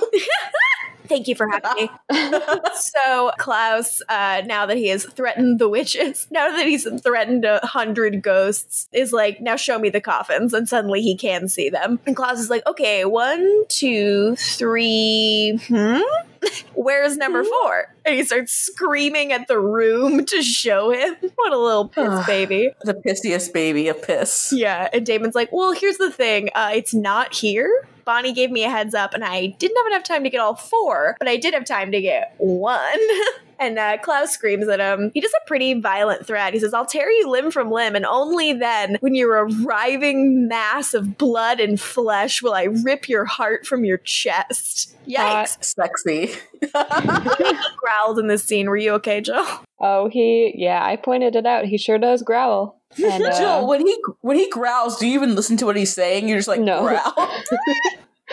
Thank 1.12 1.28
you 1.28 1.34
for 1.34 1.46
having 1.46 1.70
me. 1.76 1.90
so 2.74 3.32
Klaus, 3.36 4.00
uh, 4.08 4.40
now 4.46 4.64
that 4.64 4.78
he 4.78 4.88
has 4.88 5.04
threatened 5.04 5.58
the 5.58 5.68
witches, 5.68 6.26
now 6.30 6.48
that 6.56 6.66
he's 6.66 6.88
threatened 7.02 7.44
a 7.44 7.60
hundred 7.62 8.22
ghosts, 8.22 8.88
is 8.92 9.12
like, 9.12 9.38
now 9.38 9.56
show 9.56 9.78
me 9.78 9.90
the 9.90 10.00
coffins, 10.00 10.54
and 10.54 10.66
suddenly 10.66 11.02
he 11.02 11.14
can 11.14 11.48
see 11.48 11.68
them. 11.68 12.00
And 12.06 12.16
Klaus 12.16 12.40
is 12.40 12.48
like, 12.48 12.66
okay, 12.66 13.04
one, 13.04 13.64
two, 13.68 14.36
three, 14.36 15.58
hmm? 15.66 16.00
Where's 16.74 17.18
number 17.18 17.44
four? 17.44 17.94
And 18.06 18.14
he 18.14 18.24
starts 18.24 18.54
screaming 18.54 19.32
at 19.32 19.48
the 19.48 19.60
room 19.60 20.24
to 20.24 20.42
show 20.42 20.92
him. 20.92 21.14
What 21.34 21.52
a 21.52 21.58
little 21.58 21.88
piss 21.88 22.26
baby. 22.26 22.70
the 22.84 22.94
pissiest 22.94 23.52
baby 23.52 23.88
of 23.88 24.02
piss. 24.02 24.50
Yeah, 24.56 24.88
and 24.94 25.04
Damon's 25.04 25.34
like, 25.34 25.52
well, 25.52 25.72
here's 25.72 25.98
the 25.98 26.10
thing. 26.10 26.48
Uh, 26.54 26.70
it's 26.72 26.94
not 26.94 27.34
here. 27.34 27.86
Bonnie 28.04 28.32
gave 28.32 28.50
me 28.50 28.64
a 28.64 28.70
heads 28.70 28.94
up, 28.94 29.14
and 29.14 29.24
I 29.24 29.46
didn't 29.46 29.76
have 29.76 29.86
enough 29.86 30.02
time 30.04 30.24
to 30.24 30.30
get 30.30 30.40
all 30.40 30.54
four, 30.54 31.16
but 31.18 31.28
I 31.28 31.36
did 31.36 31.54
have 31.54 31.64
time 31.64 31.92
to 31.92 32.00
get 32.00 32.34
one. 32.38 33.00
and 33.62 33.78
uh, 33.78 33.98
Klaus 33.98 34.32
screams 34.32 34.68
at 34.68 34.80
him. 34.80 35.10
He 35.14 35.20
does 35.20 35.32
a 35.32 35.46
pretty 35.46 35.74
violent 35.80 36.26
threat. 36.26 36.52
He 36.52 36.60
says, 36.60 36.74
I'll 36.74 36.86
tear 36.86 37.10
you 37.10 37.28
limb 37.30 37.50
from 37.50 37.70
limb, 37.70 37.94
and 37.94 38.04
only 38.04 38.52
then, 38.52 38.96
when 39.00 39.14
you're 39.14 39.36
a 39.38 39.52
writhing 39.62 40.48
mass 40.48 40.94
of 40.94 41.16
blood 41.18 41.60
and 41.60 41.80
flesh, 41.80 42.42
will 42.42 42.54
I 42.54 42.64
rip 42.64 43.08
your 43.08 43.24
heart 43.24 43.66
from 43.66 43.84
your 43.84 43.98
chest. 43.98 44.94
Yikes. 45.08 45.62
Sexy. 45.64 46.26
he 46.62 47.52
growled 47.76 48.18
in 48.18 48.28
this 48.28 48.44
scene. 48.44 48.68
Were 48.68 48.76
you 48.76 48.92
okay, 48.94 49.20
Jill? 49.20 49.46
Oh, 49.80 50.08
he 50.08 50.52
yeah, 50.56 50.84
I 50.84 50.96
pointed 50.96 51.34
it 51.34 51.46
out. 51.46 51.64
He 51.64 51.78
sure 51.78 51.98
does 51.98 52.22
growl. 52.22 52.78
And, 53.02 53.24
uh, 53.24 53.38
Jill, 53.38 53.66
when 53.66 53.86
he 53.86 53.96
when 54.20 54.36
he 54.36 54.50
growls, 54.50 54.98
do 54.98 55.06
you 55.06 55.14
even 55.14 55.34
listen 55.34 55.56
to 55.56 55.64
what 55.66 55.76
he's 55.76 55.94
saying? 55.94 56.28
You're 56.28 56.36
just 56.36 56.46
like 56.46 56.60
No. 56.60 56.82
growl. 56.82 57.14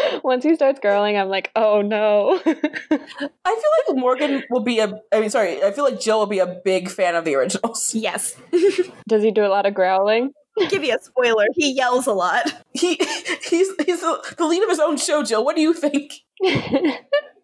once 0.24 0.44
he 0.44 0.56
starts 0.56 0.80
growling, 0.80 1.18
I'm 1.18 1.30
like, 1.30 1.52
oh 1.56 1.82
no. 1.82 2.40
I 2.46 2.50
feel 2.50 3.72
like 3.88 3.98
Morgan 3.98 4.44
will 4.50 4.64
be 4.64 4.80
a. 4.80 5.00
I 5.12 5.20
mean, 5.20 5.30
sorry. 5.30 5.64
I 5.64 5.72
feel 5.72 5.84
like 5.84 6.00
Jill 6.00 6.20
will 6.20 6.26
be 6.28 6.40
a 6.40 6.60
big 6.64 6.90
fan 6.90 7.16
of 7.16 7.26
the 7.26 7.36
originals. 7.36 7.94
Yes. 8.00 8.36
does 9.08 9.24
he 9.24 9.32
do 9.32 9.46
a 9.46 9.50
lot 9.50 9.66
of 9.66 9.74
growling? 9.74 10.32
Give 10.70 10.84
you 10.84 10.96
a 10.96 11.02
spoiler. 11.02 11.46
He 11.54 11.74
yells 11.74 12.08
a 12.08 12.14
lot. 12.14 12.46
He 12.74 12.96
he's 13.44 13.70
he's 13.86 14.02
the, 14.02 14.36
the 14.38 14.46
lead 14.46 14.64
of 14.64 14.70
his 14.70 14.80
own 14.80 14.98
show. 14.98 15.24
Jill, 15.24 15.44
what 15.44 15.56
do 15.56 15.62
you 15.62 15.74
think? 15.74 16.14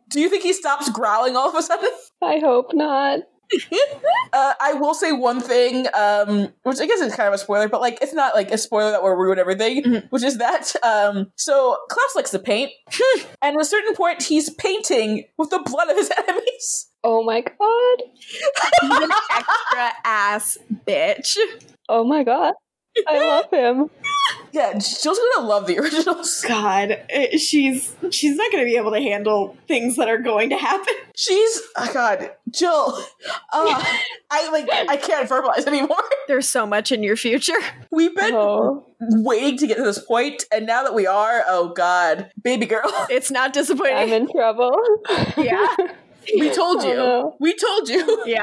Do 0.10 0.22
you 0.22 0.30
think 0.30 0.44
he 0.44 0.54
stops 0.54 0.90
growling 0.90 1.36
all 1.36 1.50
of 1.50 1.56
a 1.56 1.62
sudden? 1.62 1.90
I 2.22 2.40
hope 2.40 2.74
not. 2.74 3.20
Uh, 4.34 4.54
I 4.62 4.74
will 4.74 4.94
say 4.94 5.12
one 5.12 5.40
thing, 5.40 5.88
um, 5.94 6.50
which 6.64 6.80
I 6.80 6.86
guess 6.88 7.00
is 7.00 7.16
kind 7.16 7.28
of 7.28 7.34
a 7.34 7.38
spoiler, 7.38 7.70
but 7.70 7.80
like 7.82 8.00
it's 8.02 8.14
not 8.14 8.36
like 8.36 8.52
a 8.52 8.58
spoiler 8.58 8.92
that 8.92 9.02
will 9.04 9.12
ruin 9.12 9.40
everything. 9.40 9.84
Mhm. 9.84 10.12
Which 10.12 10.24
is 10.24 10.38
that 10.40 10.76
um, 10.84 11.32
so 11.36 11.78
Klaus 11.90 12.16
likes 12.16 12.32
to 12.32 12.40
paint, 12.40 12.72
and 13.42 13.56
at 13.56 13.62
a 13.62 13.66
certain 13.66 13.96
point, 13.96 14.24
he's 14.24 14.50
painting 14.50 15.26
with 15.38 15.50
the 15.52 15.60
blood 15.60 15.90
of 15.90 15.96
his 15.98 16.12
enemies. 16.28 16.88
Oh 17.04 17.24
my 17.24 17.42
god. 17.42 18.02
He's 18.82 18.92
an 18.92 19.10
extra 19.38 19.92
ass 20.04 20.58
bitch. 20.88 21.38
Oh 21.88 22.04
my 22.04 22.24
god. 22.24 22.54
I 23.08 23.20
love 23.20 23.50
him. 23.52 23.90
Yeah, 24.56 24.72
Jill's 24.74 25.20
gonna 25.36 25.48
love 25.48 25.68
the 25.68 25.78
originals. 25.80 26.44
God, 26.48 26.98
eh, 27.10 27.38
she's 27.38 27.94
she's 28.10 28.38
not 28.38 28.52
going 28.52 28.64
to 28.64 28.70
be 28.70 28.78
able 28.78 28.92
to 28.92 29.02
handle 29.02 29.58
things 29.68 29.98
that 29.98 30.08
are 30.08 30.18
going 30.18 30.50
to 30.52 30.56
happen. 30.56 30.94
She's 31.18 31.62
oh 31.78 31.92
god, 31.94 32.32
Jill. 32.50 32.98
Uh, 33.54 33.84
I 34.32 34.50
like 34.52 34.68
I 34.90 34.98
can't 34.98 35.30
verbalize 35.30 35.66
anymore. 35.68 35.98
There's 36.28 36.48
so 36.50 36.66
much 36.66 36.92
in 36.92 37.04
your 37.04 37.16
future. 37.18 37.54
We've 37.92 38.16
been 38.16 38.34
Oh. 38.34 38.86
waiting 39.00 39.58
to 39.60 39.68
get 39.68 39.78
to 39.78 39.84
this 39.84 40.00
point, 40.00 40.44
and 40.54 40.66
now 40.66 40.84
that 40.84 40.94
we 40.94 41.06
are, 41.08 41.44
oh 41.48 41.70
god, 41.74 42.32
baby 42.44 42.66
girl, 42.66 42.90
It's 43.10 43.32
not 43.32 43.54
disappointing. 43.54 43.96
I'm 43.98 44.10
in 44.14 44.32
trouble. 44.32 44.78
Yeah. 45.38 45.68
we 46.40 46.50
told 46.50 46.84
Oh, 46.84 46.88
you, 46.90 46.96
no. 46.96 47.36
we 47.40 47.54
told 47.56 47.88
you. 47.90 48.24
yeah. 48.26 48.42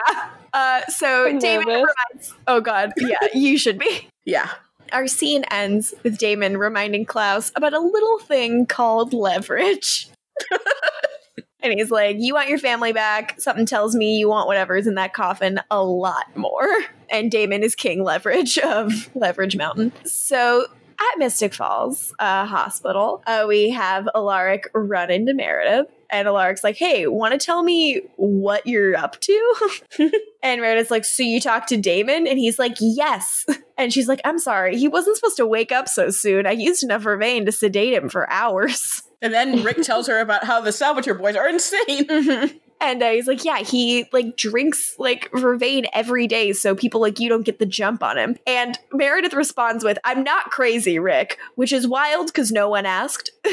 Uh, 0.54 0.82
so 0.88 1.26
I'm 1.26 1.38
Damon 1.38 1.66
nervous. 1.68 1.94
reminds. 2.12 2.34
Oh 2.46 2.60
God. 2.60 2.92
Yeah, 2.98 3.16
you 3.34 3.56
should 3.58 3.78
be. 3.78 4.08
Yeah, 4.24 4.48
Our 4.92 5.06
scene 5.06 5.44
ends 5.50 5.94
with 6.02 6.18
Damon 6.18 6.58
reminding 6.58 7.06
Klaus 7.06 7.50
about 7.56 7.72
a 7.72 7.80
little 7.80 8.18
thing 8.18 8.66
called 8.66 9.12
leverage. 9.12 10.08
and 11.60 11.72
he's 11.72 11.90
like, 11.90 12.16
You 12.18 12.34
want 12.34 12.48
your 12.48 12.58
family 12.58 12.92
back? 12.92 13.40
Something 13.40 13.66
tells 13.66 13.94
me 13.96 14.18
you 14.18 14.28
want 14.28 14.46
whatever's 14.46 14.86
in 14.86 14.94
that 14.96 15.14
coffin 15.14 15.60
a 15.70 15.82
lot 15.82 16.36
more. 16.36 16.68
And 17.10 17.30
Damon 17.30 17.62
is 17.62 17.74
King 17.74 18.04
Leverage 18.04 18.58
of 18.58 19.10
Leverage 19.14 19.56
Mountain. 19.56 19.92
So 20.04 20.66
at 20.98 21.18
Mystic 21.18 21.54
Falls 21.54 22.14
uh, 22.18 22.46
Hospital, 22.46 23.22
uh, 23.26 23.44
we 23.48 23.70
have 23.70 24.08
Alaric 24.14 24.68
run 24.74 25.10
into 25.10 25.34
Meredith. 25.34 25.86
And 26.10 26.28
Alaric's 26.28 26.62
like, 26.62 26.76
hey, 26.76 27.06
want 27.06 27.32
to 27.32 27.38
tell 27.44 27.62
me 27.62 28.02
what 28.16 28.66
you're 28.66 28.94
up 28.94 29.18
to? 29.20 29.70
and 30.42 30.60
Meredith's 30.60 30.90
like, 30.90 31.06
so 31.06 31.22
you 31.22 31.40
talked 31.40 31.70
to 31.70 31.78
Damon? 31.78 32.26
And 32.26 32.38
he's 32.38 32.58
like, 32.58 32.76
yes. 32.80 33.46
And 33.82 33.92
she's 33.92 34.06
like, 34.06 34.20
I'm 34.24 34.38
sorry, 34.38 34.78
he 34.78 34.86
wasn't 34.86 35.16
supposed 35.16 35.36
to 35.38 35.46
wake 35.46 35.72
up 35.72 35.88
so 35.88 36.08
soon. 36.10 36.46
I 36.46 36.52
used 36.52 36.84
enough 36.84 37.02
Vervain 37.02 37.44
to 37.46 37.52
sedate 37.52 37.92
him 37.92 38.08
for 38.08 38.30
hours. 38.30 39.02
and 39.22 39.34
then 39.34 39.64
Rick 39.64 39.82
tells 39.82 40.06
her 40.06 40.20
about 40.20 40.44
how 40.44 40.60
the 40.60 40.70
Salvatore 40.70 41.14
boys 41.14 41.34
are 41.34 41.48
insane. 41.48 42.06
Mhm. 42.06 42.60
And 42.84 43.00
uh, 43.00 43.10
he's 43.10 43.28
like, 43.28 43.44
yeah, 43.44 43.58
he 43.58 44.06
like 44.12 44.36
drinks 44.36 44.96
like 44.98 45.30
Vervain 45.30 45.86
every 45.92 46.26
day, 46.26 46.52
so 46.52 46.74
people 46.74 47.00
like 47.00 47.20
you 47.20 47.28
don't 47.28 47.44
get 47.44 47.60
the 47.60 47.64
jump 47.64 48.02
on 48.02 48.18
him. 48.18 48.36
And 48.44 48.76
Meredith 48.92 49.34
responds 49.34 49.84
with, 49.84 50.00
"I'm 50.02 50.24
not 50.24 50.46
crazy, 50.50 50.98
Rick," 50.98 51.38
which 51.54 51.72
is 51.72 51.86
wild 51.86 52.26
because 52.26 52.50
no 52.50 52.68
one 52.68 52.84
asked. 52.84 53.30
uh, 53.46 53.52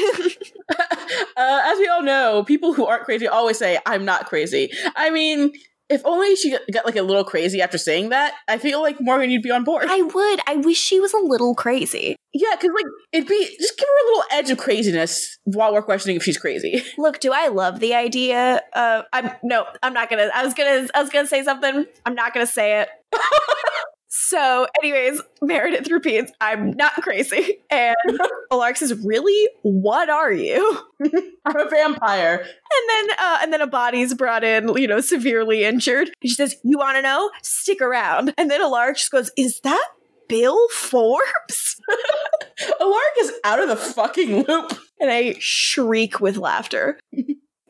as 1.36 1.78
we 1.78 1.86
all 1.86 2.02
know, 2.02 2.42
people 2.42 2.72
who 2.72 2.84
aren't 2.86 3.04
crazy 3.04 3.28
always 3.28 3.56
say, 3.56 3.78
"I'm 3.86 4.04
not 4.04 4.26
crazy." 4.26 4.72
I 4.96 5.10
mean, 5.10 5.52
if 5.90 6.06
only 6.06 6.36
she 6.36 6.56
got 6.72 6.86
like 6.86 6.96
a 6.96 7.02
little 7.02 7.24
crazy 7.24 7.60
after 7.60 7.76
saying 7.76 8.10
that, 8.10 8.34
I 8.48 8.58
feel 8.58 8.80
like 8.80 9.00
Morgan, 9.00 9.28
you'd 9.28 9.42
be 9.42 9.50
on 9.50 9.64
board. 9.64 9.86
I 9.88 10.00
would. 10.00 10.40
I 10.46 10.54
wish 10.56 10.78
she 10.78 11.00
was 11.00 11.12
a 11.12 11.18
little 11.18 11.54
crazy. 11.54 12.16
yeah, 12.32 12.50
because 12.52 12.70
like 12.74 12.84
it'd 13.12 13.28
be 13.28 13.56
just 13.58 13.76
give 13.76 13.88
her 13.88 14.04
a 14.04 14.08
little 14.08 14.24
edge 14.32 14.50
of 14.50 14.58
craziness 14.58 15.36
while 15.44 15.72
we're 15.74 15.82
questioning 15.82 16.16
if 16.16 16.22
she's 16.22 16.38
crazy. 16.38 16.82
Look, 16.98 17.18
do 17.18 17.32
I 17.32 17.48
love 17.48 17.80
the 17.80 17.94
idea 17.94 18.62
of 18.72 19.04
I'm 19.12 19.32
no, 19.42 19.66
I'm 19.82 19.92
not 19.92 20.08
gonna 20.08 20.30
I 20.32 20.44
was 20.44 20.54
gonna 20.54 20.86
I 20.94 21.02
was 21.02 21.10
gonna 21.10 21.26
say 21.26 21.42
something. 21.42 21.86
I'm 22.06 22.14
not 22.14 22.32
gonna 22.32 22.46
say 22.46 22.80
it. 22.80 22.88
so, 24.12 24.66
anyways, 24.82 25.22
Meredith 25.40 25.88
repeats, 25.88 26.32
I'm 26.40 26.72
not 26.72 26.94
crazy. 26.94 27.58
And 27.70 27.94
Alaric 28.52 28.76
says, 28.76 28.92
Really? 29.04 29.48
What 29.62 30.10
are 30.10 30.32
you? 30.32 30.80
I'm 31.44 31.56
a 31.56 31.70
vampire. 31.70 32.40
And 32.40 33.08
then 33.08 33.16
uh 33.18 33.38
and 33.42 33.52
then 33.52 33.60
a 33.60 33.68
body's 33.68 34.14
brought 34.14 34.42
in, 34.42 34.76
you 34.76 34.88
know, 34.88 35.00
severely 35.00 35.62
injured. 35.64 36.08
And 36.08 36.28
she 36.28 36.34
says, 36.34 36.56
You 36.64 36.76
wanna 36.76 37.02
know? 37.02 37.30
Stick 37.42 37.80
around. 37.80 38.34
And 38.36 38.50
then 38.50 38.60
Alaric 38.60 38.96
just 38.96 39.12
goes, 39.12 39.30
Is 39.36 39.60
that 39.60 39.88
Bill 40.28 40.68
Forbes? 40.70 41.80
Alaric 42.80 43.14
is 43.20 43.32
out 43.44 43.60
of 43.60 43.68
the 43.68 43.76
fucking 43.76 44.44
loop. 44.48 44.72
and 45.00 45.08
I 45.08 45.36
shriek 45.38 46.18
with 46.18 46.36
laughter. 46.36 46.98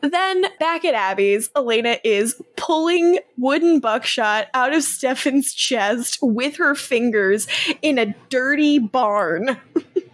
Then 0.02 0.44
back 0.58 0.84
at 0.84 0.94
Abby's, 0.94 1.50
Elena 1.56 1.98
is 2.04 2.40
pulling 2.56 3.18
wooden 3.36 3.80
buckshot 3.80 4.48
out 4.54 4.72
of 4.72 4.82
Stefan's 4.82 5.52
chest 5.52 6.18
with 6.22 6.56
her 6.56 6.74
fingers 6.74 7.46
in 7.82 7.98
a 7.98 8.14
dirty 8.28 8.78
barn. 8.78 9.58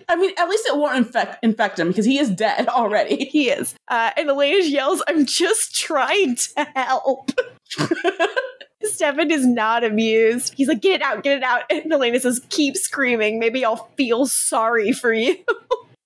I 0.09 0.17
mean, 0.17 0.33
at 0.39 0.49
least 0.49 0.67
it 0.67 0.77
won't 0.77 0.97
infect 0.97 1.43
infect 1.43 1.79
him 1.79 1.89
because 1.89 2.07
he 2.07 2.19
is 2.19 2.31
dead 2.31 2.69
already. 2.69 3.25
He 3.37 3.51
is. 3.51 3.75
Uh, 3.89 4.11
and 4.17 4.31
Elena 4.31 4.65
yells, 4.65 5.03
I'm 5.09 5.27
just 5.27 5.75
trying 5.75 6.37
to 6.37 6.67
help. 6.75 7.33
Stefan 8.83 9.31
is 9.31 9.45
not 9.45 9.85
amused. 9.85 10.55
He's 10.55 10.69
like, 10.69 10.81
get 10.81 11.01
it 11.01 11.03
out, 11.03 11.23
get 11.23 11.39
it 11.39 11.43
out. 11.43 11.65
And 11.71 11.93
Elena 11.93 12.21
says, 12.21 12.41
keep 12.49 12.77
screaming. 12.77 13.39
Maybe 13.39 13.65
I'll 13.65 13.89
feel 13.97 14.27
sorry 14.27 14.93
for 14.93 15.13
you. 15.13 15.37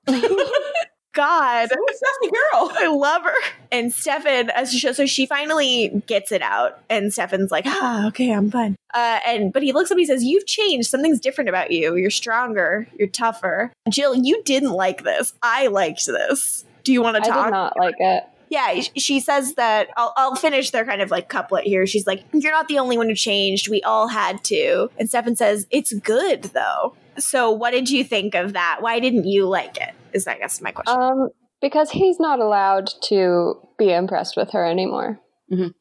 God. 1.12 1.68
So 1.68 1.76
sassy 1.88 2.30
girl. 2.32 2.72
I 2.78 2.88
love 2.88 3.22
her. 3.22 3.34
And 3.72 3.92
Stefan, 3.92 4.50
as 4.50 4.72
she, 4.72 4.92
so 4.92 5.06
she 5.06 5.26
finally 5.26 6.02
gets 6.06 6.32
it 6.32 6.42
out, 6.42 6.80
and 6.88 7.12
Stefan's 7.12 7.50
like, 7.50 7.64
ah, 7.66 8.06
okay, 8.08 8.32
I'm 8.32 8.50
fine. 8.50 8.76
Uh, 8.92 9.20
and 9.26 9.52
but 9.52 9.62
he 9.62 9.72
looks 9.72 9.90
up, 9.90 9.94
and 9.96 10.00
he 10.00 10.06
says, 10.06 10.24
"You've 10.24 10.46
changed. 10.46 10.88
Something's 10.88 11.20
different 11.20 11.48
about 11.48 11.70
you. 11.70 11.94
You're 11.96 12.10
stronger. 12.10 12.88
You're 12.98 13.08
tougher." 13.08 13.72
Jill, 13.88 14.14
you 14.14 14.42
didn't 14.44 14.72
like 14.72 15.04
this. 15.04 15.32
I 15.42 15.68
liked 15.68 16.06
this. 16.06 16.64
Do 16.82 16.92
you 16.92 17.02
want 17.02 17.16
to 17.16 17.22
talk? 17.22 17.38
I 17.38 17.44
did 17.44 17.50
not 17.52 17.78
like 17.78 17.94
it. 17.98 18.24
yeah, 18.48 18.80
she 18.96 19.20
says 19.20 19.54
that. 19.54 19.88
I'll, 19.96 20.12
I'll 20.16 20.34
finish 20.34 20.70
their 20.70 20.84
kind 20.84 21.02
of 21.02 21.10
like 21.12 21.28
couplet 21.28 21.64
here. 21.64 21.86
She's 21.86 22.06
like, 22.06 22.24
"You're 22.32 22.50
not 22.52 22.66
the 22.66 22.78
only 22.80 22.98
one 22.98 23.08
who 23.08 23.14
changed. 23.14 23.68
We 23.70 23.80
all 23.82 24.08
had 24.08 24.42
to." 24.44 24.90
And 24.98 25.08
Stefan 25.08 25.36
says, 25.36 25.66
"It's 25.70 25.92
good 25.92 26.44
though." 26.44 26.96
So, 27.20 27.50
what 27.50 27.70
did 27.70 27.90
you 27.90 28.04
think 28.04 28.34
of 28.34 28.52
that? 28.54 28.78
Why 28.80 28.98
didn't 29.00 29.26
you 29.26 29.48
like 29.48 29.76
it? 29.76 29.94
Is 30.12 30.26
I 30.26 30.38
guess 30.38 30.60
my 30.60 30.72
question. 30.72 31.00
Um, 31.00 31.28
because 31.60 31.90
he's 31.90 32.18
not 32.18 32.40
allowed 32.40 32.90
to 33.04 33.54
be 33.78 33.92
impressed 33.92 34.36
with 34.36 34.50
her 34.52 34.64
anymore. 34.64 35.20
Mm. 35.52 35.74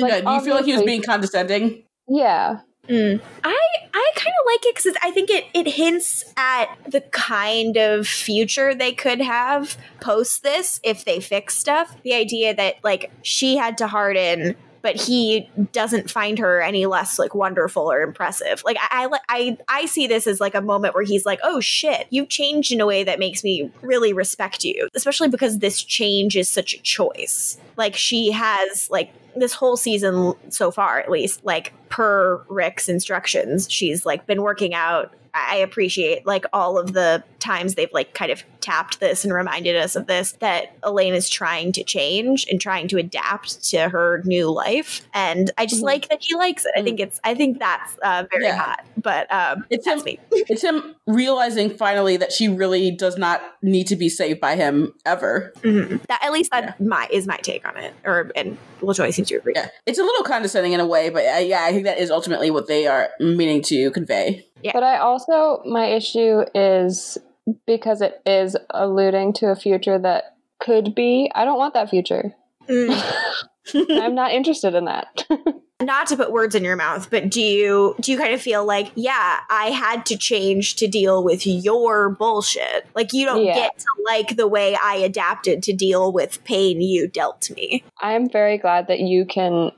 like, 0.00 0.12
Yeah, 0.12 0.20
do 0.20 0.30
you 0.30 0.40
feel 0.40 0.54
like 0.54 0.64
he 0.64 0.72
was 0.72 0.82
being 0.82 1.02
condescending? 1.02 1.84
Yeah. 2.08 2.60
Mm. 2.88 3.20
I 3.42 3.58
I 3.94 4.10
kind 4.14 4.28
of 4.28 4.46
like 4.46 4.66
it 4.66 4.76
because 4.76 4.96
I 5.02 5.10
think 5.10 5.28
it 5.28 5.44
it 5.52 5.66
hints 5.66 6.24
at 6.36 6.66
the 6.88 7.00
kind 7.00 7.76
of 7.76 8.06
future 8.06 8.74
they 8.74 8.92
could 8.92 9.20
have 9.20 9.76
post 10.00 10.44
this 10.44 10.80
if 10.84 11.04
they 11.04 11.18
fix 11.18 11.56
stuff. 11.56 11.96
The 12.04 12.14
idea 12.14 12.54
that 12.54 12.76
like 12.84 13.10
she 13.22 13.56
had 13.56 13.76
to 13.78 13.88
harden, 13.88 14.54
but 14.86 14.94
he 14.94 15.50
doesn't 15.72 16.08
find 16.08 16.38
her 16.38 16.62
any 16.62 16.86
less 16.86 17.18
like 17.18 17.34
wonderful 17.34 17.90
or 17.90 18.02
impressive. 18.02 18.62
Like 18.64 18.76
I 18.80 19.08
I 19.12 19.18
I, 19.28 19.58
I 19.66 19.86
see 19.86 20.06
this 20.06 20.28
as 20.28 20.40
like 20.40 20.54
a 20.54 20.60
moment 20.60 20.94
where 20.94 21.02
he's 21.02 21.26
like, 21.26 21.40
oh 21.42 21.58
shit, 21.58 22.06
you've 22.10 22.28
changed 22.28 22.70
in 22.70 22.80
a 22.80 22.86
way 22.86 23.02
that 23.02 23.18
makes 23.18 23.42
me 23.42 23.68
really 23.82 24.12
respect 24.12 24.62
you, 24.62 24.88
especially 24.94 25.26
because 25.26 25.58
this 25.58 25.82
change 25.82 26.36
is 26.36 26.48
such 26.48 26.72
a 26.72 26.78
choice. 26.82 27.58
Like 27.76 27.96
she 27.96 28.30
has 28.30 28.88
like 28.88 29.12
this 29.34 29.54
whole 29.54 29.76
season 29.76 30.34
so 30.50 30.70
far 30.70 31.00
at 31.00 31.10
least 31.10 31.44
like 31.44 31.72
per 31.90 32.42
rick's 32.48 32.88
instructions 32.88 33.70
she's 33.70 34.06
like 34.06 34.24
been 34.24 34.40
working 34.40 34.72
out 34.72 35.12
i 35.48 35.56
appreciate 35.56 36.26
like 36.26 36.44
all 36.52 36.78
of 36.78 36.92
the 36.92 37.22
times 37.38 37.74
they've 37.74 37.92
like 37.92 38.14
kind 38.14 38.30
of 38.32 38.42
tapped 38.60 38.98
this 38.98 39.24
and 39.24 39.32
reminded 39.32 39.76
us 39.76 39.94
of 39.94 40.06
this 40.06 40.32
that 40.40 40.76
elena 40.84 41.14
is 41.16 41.28
trying 41.28 41.70
to 41.70 41.84
change 41.84 42.46
and 42.50 42.60
trying 42.60 42.88
to 42.88 42.96
adapt 42.98 43.62
to 43.62 43.88
her 43.88 44.22
new 44.24 44.50
life 44.50 45.02
and 45.14 45.50
i 45.58 45.66
just 45.66 45.82
Mhm. 45.82 45.86
like 45.86 46.08
that 46.08 46.22
he 46.22 46.34
likes 46.34 46.64
it 46.64 46.72
i 46.76 46.82
think 46.82 46.98
it's 46.98 47.20
i 47.22 47.34
think 47.34 47.58
that's 47.58 47.96
uh, 48.02 48.24
very 48.30 48.44
Yeah. 48.44 48.56
hot 48.56 48.84
but 48.96 49.32
um 49.32 49.64
It's 49.70 49.86
him- 49.86 50.02
me 50.04 50.18
It's 50.32 50.62
him 50.62 50.94
realizing 51.06 51.70
finally 51.70 52.16
that 52.16 52.32
she 52.32 52.48
really 52.48 52.90
does 52.90 53.16
not 53.16 53.40
need 53.62 53.86
to 53.88 53.96
be 53.96 54.08
saved 54.08 54.40
by 54.40 54.56
him 54.56 54.92
ever. 55.04 55.52
Mhm. 55.62 56.04
that 56.08 56.20
at 56.24 56.32
least 56.32 56.50
that 56.50 56.80
my 56.80 57.06
is 57.12 57.26
my 57.26 57.36
take 57.38 57.66
on 57.68 57.76
it 57.76 57.94
or 58.04 58.30
and 58.34 58.56
LaJoy 58.80 59.12
seems 59.14 59.28
to 59.28 59.36
agree 59.36 59.52
Yeah, 59.54 59.68
it's 59.86 59.98
a 59.98 60.02
little 60.02 60.24
condescending 60.24 60.72
in 60.72 60.80
a 60.80 60.86
way, 60.86 61.08
but 61.08 61.24
uh, 61.24 61.38
yeah, 61.38 61.64
I 61.64 61.72
think 61.72 61.84
that 61.84 61.98
is 61.98 62.10
ultimately 62.10 62.50
what 62.50 62.66
they 62.66 62.86
are 62.86 63.08
meaning 63.20 63.62
to 63.62 63.90
convey. 63.92 64.44
Yeah. 64.66 64.72
But 64.74 64.82
I 64.82 64.98
also, 64.98 65.62
my 65.64 65.86
issue 65.86 66.42
is 66.54 67.18
because 67.66 68.00
it 68.02 68.20
is 68.26 68.56
alluding 68.70 69.32
to 69.34 69.46
a 69.46 69.56
future 69.56 69.98
that 69.98 70.36
could 70.60 70.94
be. 70.94 71.30
I 71.34 71.44
don't 71.44 71.58
want 71.58 71.74
that 71.74 71.90
future. 71.90 72.34
Mm. 72.68 73.30
I'm 73.90 74.14
not 74.14 74.32
interested 74.32 74.74
in 74.74 74.84
that. 74.86 75.24
not 75.82 76.06
to 76.08 76.16
put 76.16 76.32
words 76.32 76.54
in 76.54 76.64
your 76.64 76.76
mouth, 76.76 77.10
but 77.10 77.30
do 77.30 77.40
you 77.40 77.94
do 78.00 78.10
you 78.12 78.18
kind 78.18 78.32
of 78.34 78.40
feel 78.40 78.64
like, 78.64 78.90
yeah, 78.94 79.40
I 79.50 79.66
had 79.66 80.06
to 80.06 80.16
change 80.16 80.76
to 80.76 80.88
deal 80.88 81.22
with 81.22 81.46
your 81.46 82.08
bullshit? 82.10 82.86
Like 82.94 83.12
you 83.12 83.24
don't 83.26 83.44
Yeah. 83.44 83.54
get 83.54 83.78
to 83.78 83.86
like 84.06 84.36
the 84.36 84.48
way 84.48 84.76
I 84.82 84.96
adapted 84.96 85.62
to 85.64 85.72
deal 85.72 86.12
with 86.12 86.42
pain 86.44 86.80
you 86.80 87.06
dealt 87.08 87.50
me. 87.50 87.84
I'm 88.00 88.28
very 88.28 88.58
glad 88.58 88.88
that 88.88 89.00
you 89.00 89.26
can 89.26 89.70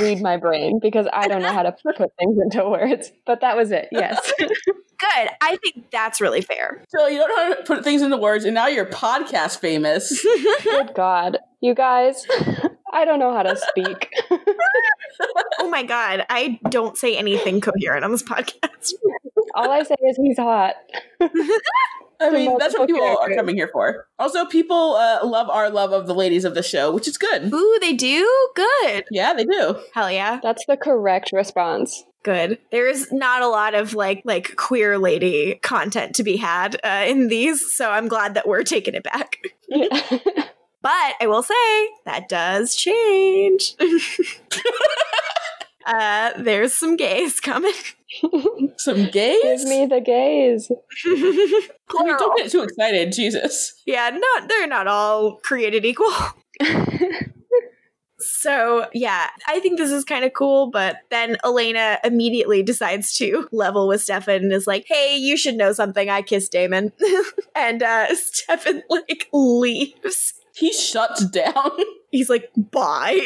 read 0.00 0.20
my 0.20 0.36
brain 0.36 0.78
because 0.80 1.06
I 1.12 1.28
don't 1.28 1.42
know 1.42 1.52
how 1.52 1.62
to 1.62 1.72
put 1.72 1.96
things 2.18 2.38
into 2.40 2.68
words. 2.68 3.12
But 3.24 3.40
that 3.40 3.56
was 3.56 3.70
it. 3.72 3.88
Yes. 3.92 4.32
Good. 4.38 5.28
I 5.42 5.58
think 5.62 5.90
that's 5.90 6.20
really 6.20 6.40
fair. 6.40 6.82
So 6.88 7.06
you 7.06 7.18
don't 7.18 7.28
know 7.28 7.36
how 7.36 7.54
to 7.54 7.62
put 7.64 7.84
things 7.84 8.00
into 8.02 8.16
words, 8.16 8.44
and 8.44 8.54
now 8.54 8.66
you're 8.66 8.86
podcast 8.86 9.58
famous. 9.58 10.24
Good 10.64 10.94
God. 10.94 11.38
You 11.60 11.74
guys, 11.74 12.26
I 12.92 13.04
don't 13.04 13.18
know 13.18 13.32
how 13.34 13.42
to 13.42 13.56
speak. 13.56 14.10
Oh 15.58 15.70
my 15.70 15.82
god, 15.82 16.26
I 16.28 16.60
don't 16.68 16.96
say 16.96 17.16
anything 17.16 17.62
coherent 17.62 18.04
on 18.04 18.12
this 18.12 18.22
podcast. 18.22 18.92
All 19.54 19.70
I 19.70 19.82
say 19.82 19.96
is 20.02 20.18
he's 20.18 20.38
hot. 20.38 20.74
I 22.20 22.30
mean, 22.30 22.58
that's 22.58 22.74
what 22.74 22.88
multiple 22.88 23.06
people 23.06 23.18
are 23.22 23.34
coming 23.34 23.56
here 23.56 23.68
for. 23.72 24.06
Also, 24.18 24.44
people 24.46 24.94
uh, 24.96 25.20
love 25.24 25.48
our 25.50 25.70
love 25.70 25.92
of 25.92 26.06
the 26.06 26.14
ladies 26.14 26.44
of 26.44 26.54
the 26.54 26.62
show, 26.62 26.92
which 26.92 27.08
is 27.08 27.18
good. 27.18 27.52
Ooh, 27.52 27.78
they 27.80 27.92
do? 27.92 28.48
Good. 28.54 29.04
Yeah, 29.10 29.34
they 29.34 29.44
do. 29.44 29.76
Hell 29.94 30.10
yeah. 30.10 30.40
That's 30.42 30.64
the 30.66 30.76
correct 30.76 31.30
response. 31.32 32.04
Good. 32.22 32.58
There's 32.72 33.12
not 33.12 33.42
a 33.42 33.48
lot 33.48 33.74
of 33.74 33.94
like 33.94 34.22
like 34.24 34.56
queer 34.56 34.98
lady 34.98 35.60
content 35.62 36.16
to 36.16 36.24
be 36.24 36.36
had 36.36 36.80
uh, 36.82 37.04
in 37.06 37.28
these, 37.28 37.72
so 37.72 37.90
I'm 37.90 38.08
glad 38.08 38.34
that 38.34 38.48
we're 38.48 38.64
taking 38.64 38.94
it 38.94 39.04
back. 39.04 39.36
Yeah. 39.68 39.88
But 40.86 41.14
I 41.20 41.26
will 41.26 41.42
say 41.42 41.88
that 42.04 42.28
does 42.28 42.76
change. 42.76 43.74
uh, 45.86 46.32
there's 46.38 46.74
some 46.74 46.96
gays 46.96 47.40
coming. 47.40 47.72
Some 48.78 49.06
gays. 49.10 49.42
Give 49.42 49.68
me 49.68 49.86
the 49.86 50.00
gays. 50.00 50.70
I 51.06 51.68
Plural. 51.88 52.18
don't 52.18 52.38
get 52.38 52.50
too 52.50 52.62
excited, 52.62 53.12
Jesus. 53.12 53.82
Yeah, 53.84 54.10
not 54.10 54.48
they're 54.48 54.66
not 54.68 54.86
all 54.86 55.36
created 55.38 55.84
equal. 55.84 56.12
So 58.18 58.86
yeah, 58.94 59.26
I 59.46 59.60
think 59.60 59.76
this 59.78 59.90
is 59.90 60.04
kind 60.04 60.24
of 60.24 60.32
cool, 60.32 60.70
but 60.70 60.96
then 61.10 61.36
Elena 61.44 61.98
immediately 62.02 62.62
decides 62.62 63.14
to 63.18 63.46
level 63.52 63.86
with 63.88 64.02
Stefan 64.02 64.36
and 64.36 64.52
is 64.52 64.66
like, 64.66 64.86
"Hey, 64.88 65.16
you 65.18 65.36
should 65.36 65.54
know 65.56 65.72
something. 65.72 66.08
I 66.08 66.22
kissed 66.22 66.50
Damon," 66.50 66.92
and 67.54 67.82
uh, 67.82 68.14
Stefan 68.14 68.82
like 68.88 69.28
leaves. 69.34 70.32
He 70.54 70.72
shuts 70.72 71.26
down. 71.26 71.70
He's 72.10 72.30
like, 72.30 72.50
"Bye." 72.56 73.20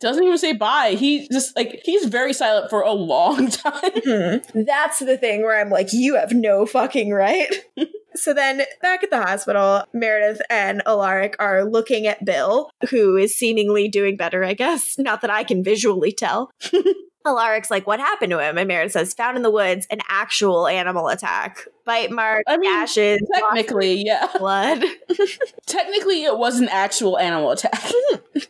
Doesn't 0.00 0.24
even 0.24 0.38
say 0.38 0.52
bye. 0.54 0.96
He 0.98 1.28
just 1.28 1.54
like 1.56 1.82
he's 1.84 2.06
very 2.06 2.32
silent 2.32 2.70
for 2.70 2.80
a 2.82 2.92
long 2.92 3.48
time. 3.50 3.72
Mm-hmm. 3.72 4.62
That's 4.62 4.98
the 4.98 5.18
thing 5.18 5.42
where 5.42 5.60
I'm 5.60 5.70
like, 5.70 5.92
"You 5.92 6.16
have 6.16 6.32
no 6.32 6.66
fucking 6.66 7.10
right." 7.10 7.52
So 8.16 8.34
then, 8.34 8.62
back 8.82 9.04
at 9.04 9.10
the 9.10 9.22
hospital, 9.22 9.84
Meredith 9.92 10.42
and 10.50 10.82
Alaric 10.84 11.36
are 11.38 11.64
looking 11.64 12.08
at 12.08 12.24
Bill, 12.24 12.70
who 12.90 13.16
is 13.16 13.36
seemingly 13.36 13.88
doing 13.88 14.16
better, 14.16 14.42
I 14.42 14.54
guess. 14.54 14.98
Not 14.98 15.20
that 15.20 15.30
I 15.30 15.44
can 15.44 15.62
visually 15.62 16.10
tell. 16.10 16.50
Alaric's 17.24 17.70
like, 17.70 17.86
what 17.86 18.00
happened 18.00 18.30
to 18.30 18.38
him? 18.38 18.58
And 18.58 18.66
Meredith 18.66 18.92
says, 18.92 19.14
found 19.14 19.36
in 19.36 19.42
the 19.42 19.50
woods, 19.50 19.86
an 19.90 20.00
actual 20.08 20.66
animal 20.66 21.08
attack. 21.08 21.66
Bite 21.84 22.10
marks, 22.10 22.44
I 22.46 22.56
mean, 22.56 22.70
gashes, 22.70 23.20
Technically, 23.34 24.02
yeah. 24.04 24.28
blood. 24.38 24.82
Technically, 25.66 26.24
it 26.24 26.36
was 26.36 26.60
an 26.60 26.68
actual 26.68 27.18
animal 27.18 27.50
attack. 27.50 27.80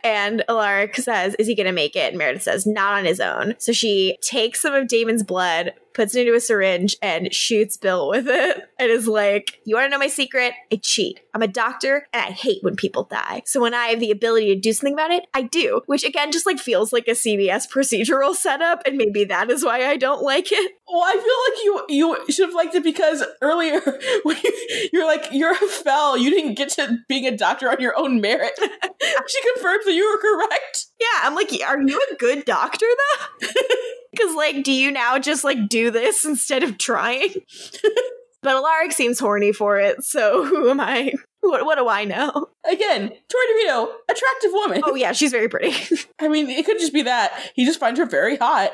And 0.04 0.44
Alaric 0.48 0.96
says, 0.96 1.34
Is 1.38 1.46
he 1.46 1.54
going 1.54 1.66
to 1.66 1.72
make 1.72 1.96
it? 1.96 2.10
And 2.10 2.18
Meredith 2.18 2.42
says, 2.42 2.66
Not 2.66 2.98
on 2.98 3.04
his 3.04 3.20
own. 3.20 3.54
So 3.58 3.72
she 3.72 4.18
takes 4.22 4.60
some 4.60 4.74
of 4.74 4.88
Damon's 4.88 5.22
blood, 5.22 5.72
puts 5.94 6.14
it 6.14 6.20
into 6.20 6.34
a 6.34 6.40
syringe, 6.40 6.96
and 7.02 7.32
shoots 7.34 7.76
Bill 7.76 8.08
with 8.08 8.28
it. 8.28 8.68
And 8.78 8.90
is 8.90 9.08
like, 9.08 9.60
You 9.64 9.76
want 9.76 9.86
to 9.86 9.90
know 9.90 9.98
my 9.98 10.06
secret? 10.06 10.52
I 10.72 10.76
cheat. 10.76 11.20
I'm 11.34 11.42
a 11.42 11.48
doctor 11.48 12.06
and 12.12 12.22
I 12.22 12.30
hate 12.30 12.62
when 12.62 12.76
people 12.76 13.04
die. 13.04 13.42
So 13.46 13.60
when 13.60 13.74
I 13.74 13.86
have 13.86 14.00
the 14.00 14.10
ability 14.10 14.54
to 14.54 14.60
do 14.60 14.72
something 14.72 14.94
about 14.94 15.10
it, 15.10 15.26
I 15.34 15.42
do. 15.42 15.82
Which 15.86 16.04
again 16.04 16.32
just 16.32 16.46
like 16.46 16.58
feels 16.58 16.92
like 16.92 17.08
a 17.08 17.12
CBS 17.12 17.68
procedural 17.68 18.34
setup. 18.34 18.82
And 18.86 18.96
maybe 18.96 19.24
that 19.24 19.50
is 19.50 19.64
why 19.64 19.86
I 19.86 19.96
don't 19.96 20.22
like 20.22 20.48
it. 20.50 20.72
Well, 20.92 21.04
I 21.04 21.12
feel 21.12 21.84
like 21.84 21.88
you 21.88 22.16
you 22.26 22.32
should 22.32 22.48
have 22.48 22.54
liked 22.54 22.74
it 22.74 22.82
because 22.82 23.24
earlier 23.40 23.80
when 24.24 24.36
you, 24.42 24.88
you're 24.92 25.06
like 25.06 25.28
you're 25.30 25.52
a 25.52 25.56
fell, 25.56 26.16
you 26.16 26.30
didn't 26.30 26.54
get 26.54 26.70
to 26.70 26.98
being 27.08 27.26
a 27.26 27.36
doctor 27.36 27.70
on 27.70 27.80
your 27.80 27.96
own 27.98 28.20
merit. 28.20 28.52
she 28.60 29.52
confirms 29.54 29.84
that 29.84 29.92
you 29.92 30.10
were 30.10 30.18
correct. 30.20 30.86
Yeah, 31.00 31.20
I'm 31.22 31.34
like, 31.34 31.52
Are 31.66 31.80
you 31.80 32.00
a 32.10 32.16
good 32.16 32.44
doctor 32.44 32.86
though? 32.86 33.48
Because, 34.12 34.34
like, 34.34 34.64
do 34.64 34.72
you 34.72 34.90
now 34.90 35.20
just 35.20 35.44
like 35.44 35.68
do 35.68 35.90
this 35.92 36.24
instead 36.24 36.64
of 36.64 36.78
trying? 36.78 37.32
but 38.42 38.56
Alaric 38.56 38.90
seems 38.92 39.20
horny 39.20 39.52
for 39.52 39.78
it, 39.78 40.02
so 40.02 40.44
who 40.44 40.68
am 40.68 40.80
I? 40.80 41.12
What, 41.42 41.64
what 41.64 41.78
do 41.78 41.88
I 41.88 42.04
know? 42.04 42.48
Again, 42.70 43.08
Torrey 43.08 43.46
DeVitto, 43.64 43.86
attractive 44.10 44.50
woman. 44.52 44.82
Oh, 44.84 44.94
yeah, 44.94 45.12
she's 45.12 45.30
very 45.30 45.48
pretty. 45.48 45.72
I 46.18 46.28
mean, 46.28 46.50
it 46.50 46.66
could 46.66 46.78
just 46.78 46.92
be 46.92 47.02
that 47.02 47.32
he 47.54 47.64
just 47.64 47.80
finds 47.80 48.00
her 48.00 48.06
very 48.06 48.36
hot. 48.36 48.72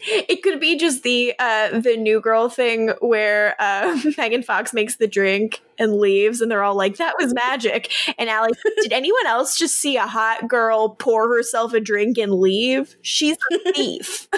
it 0.28 0.42
could 0.42 0.60
be 0.60 0.76
just 0.76 1.02
the 1.02 1.34
uh, 1.38 1.80
the 1.80 1.96
new 1.96 2.20
girl 2.20 2.48
thing 2.48 2.90
where 3.00 3.56
uh, 3.58 3.98
Megan 4.18 4.42
Fox 4.42 4.72
makes 4.72 4.96
the 4.96 5.06
drink 5.06 5.60
and 5.78 5.94
leaves, 5.94 6.40
and 6.40 6.50
they're 6.50 6.62
all 6.62 6.76
like, 6.76 6.96
"That 6.96 7.14
was 7.18 7.34
magic." 7.34 7.92
And 8.18 8.30
Allie, 8.30 8.52
did 8.82 8.92
anyone 8.92 9.26
else 9.26 9.56
just 9.58 9.76
see 9.76 9.96
a 9.96 10.06
hot 10.06 10.48
girl 10.48 10.90
pour 10.90 11.34
herself 11.34 11.72
a 11.72 11.80
drink 11.80 12.18
and 12.18 12.32
leave? 12.32 12.96
She's 13.02 13.36
a 13.52 13.72
thief. 13.72 14.28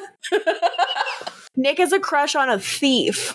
Nick 1.56 1.78
has 1.78 1.92
a 1.92 2.00
crush 2.00 2.34
on 2.34 2.48
a 2.48 2.58
thief. 2.58 3.34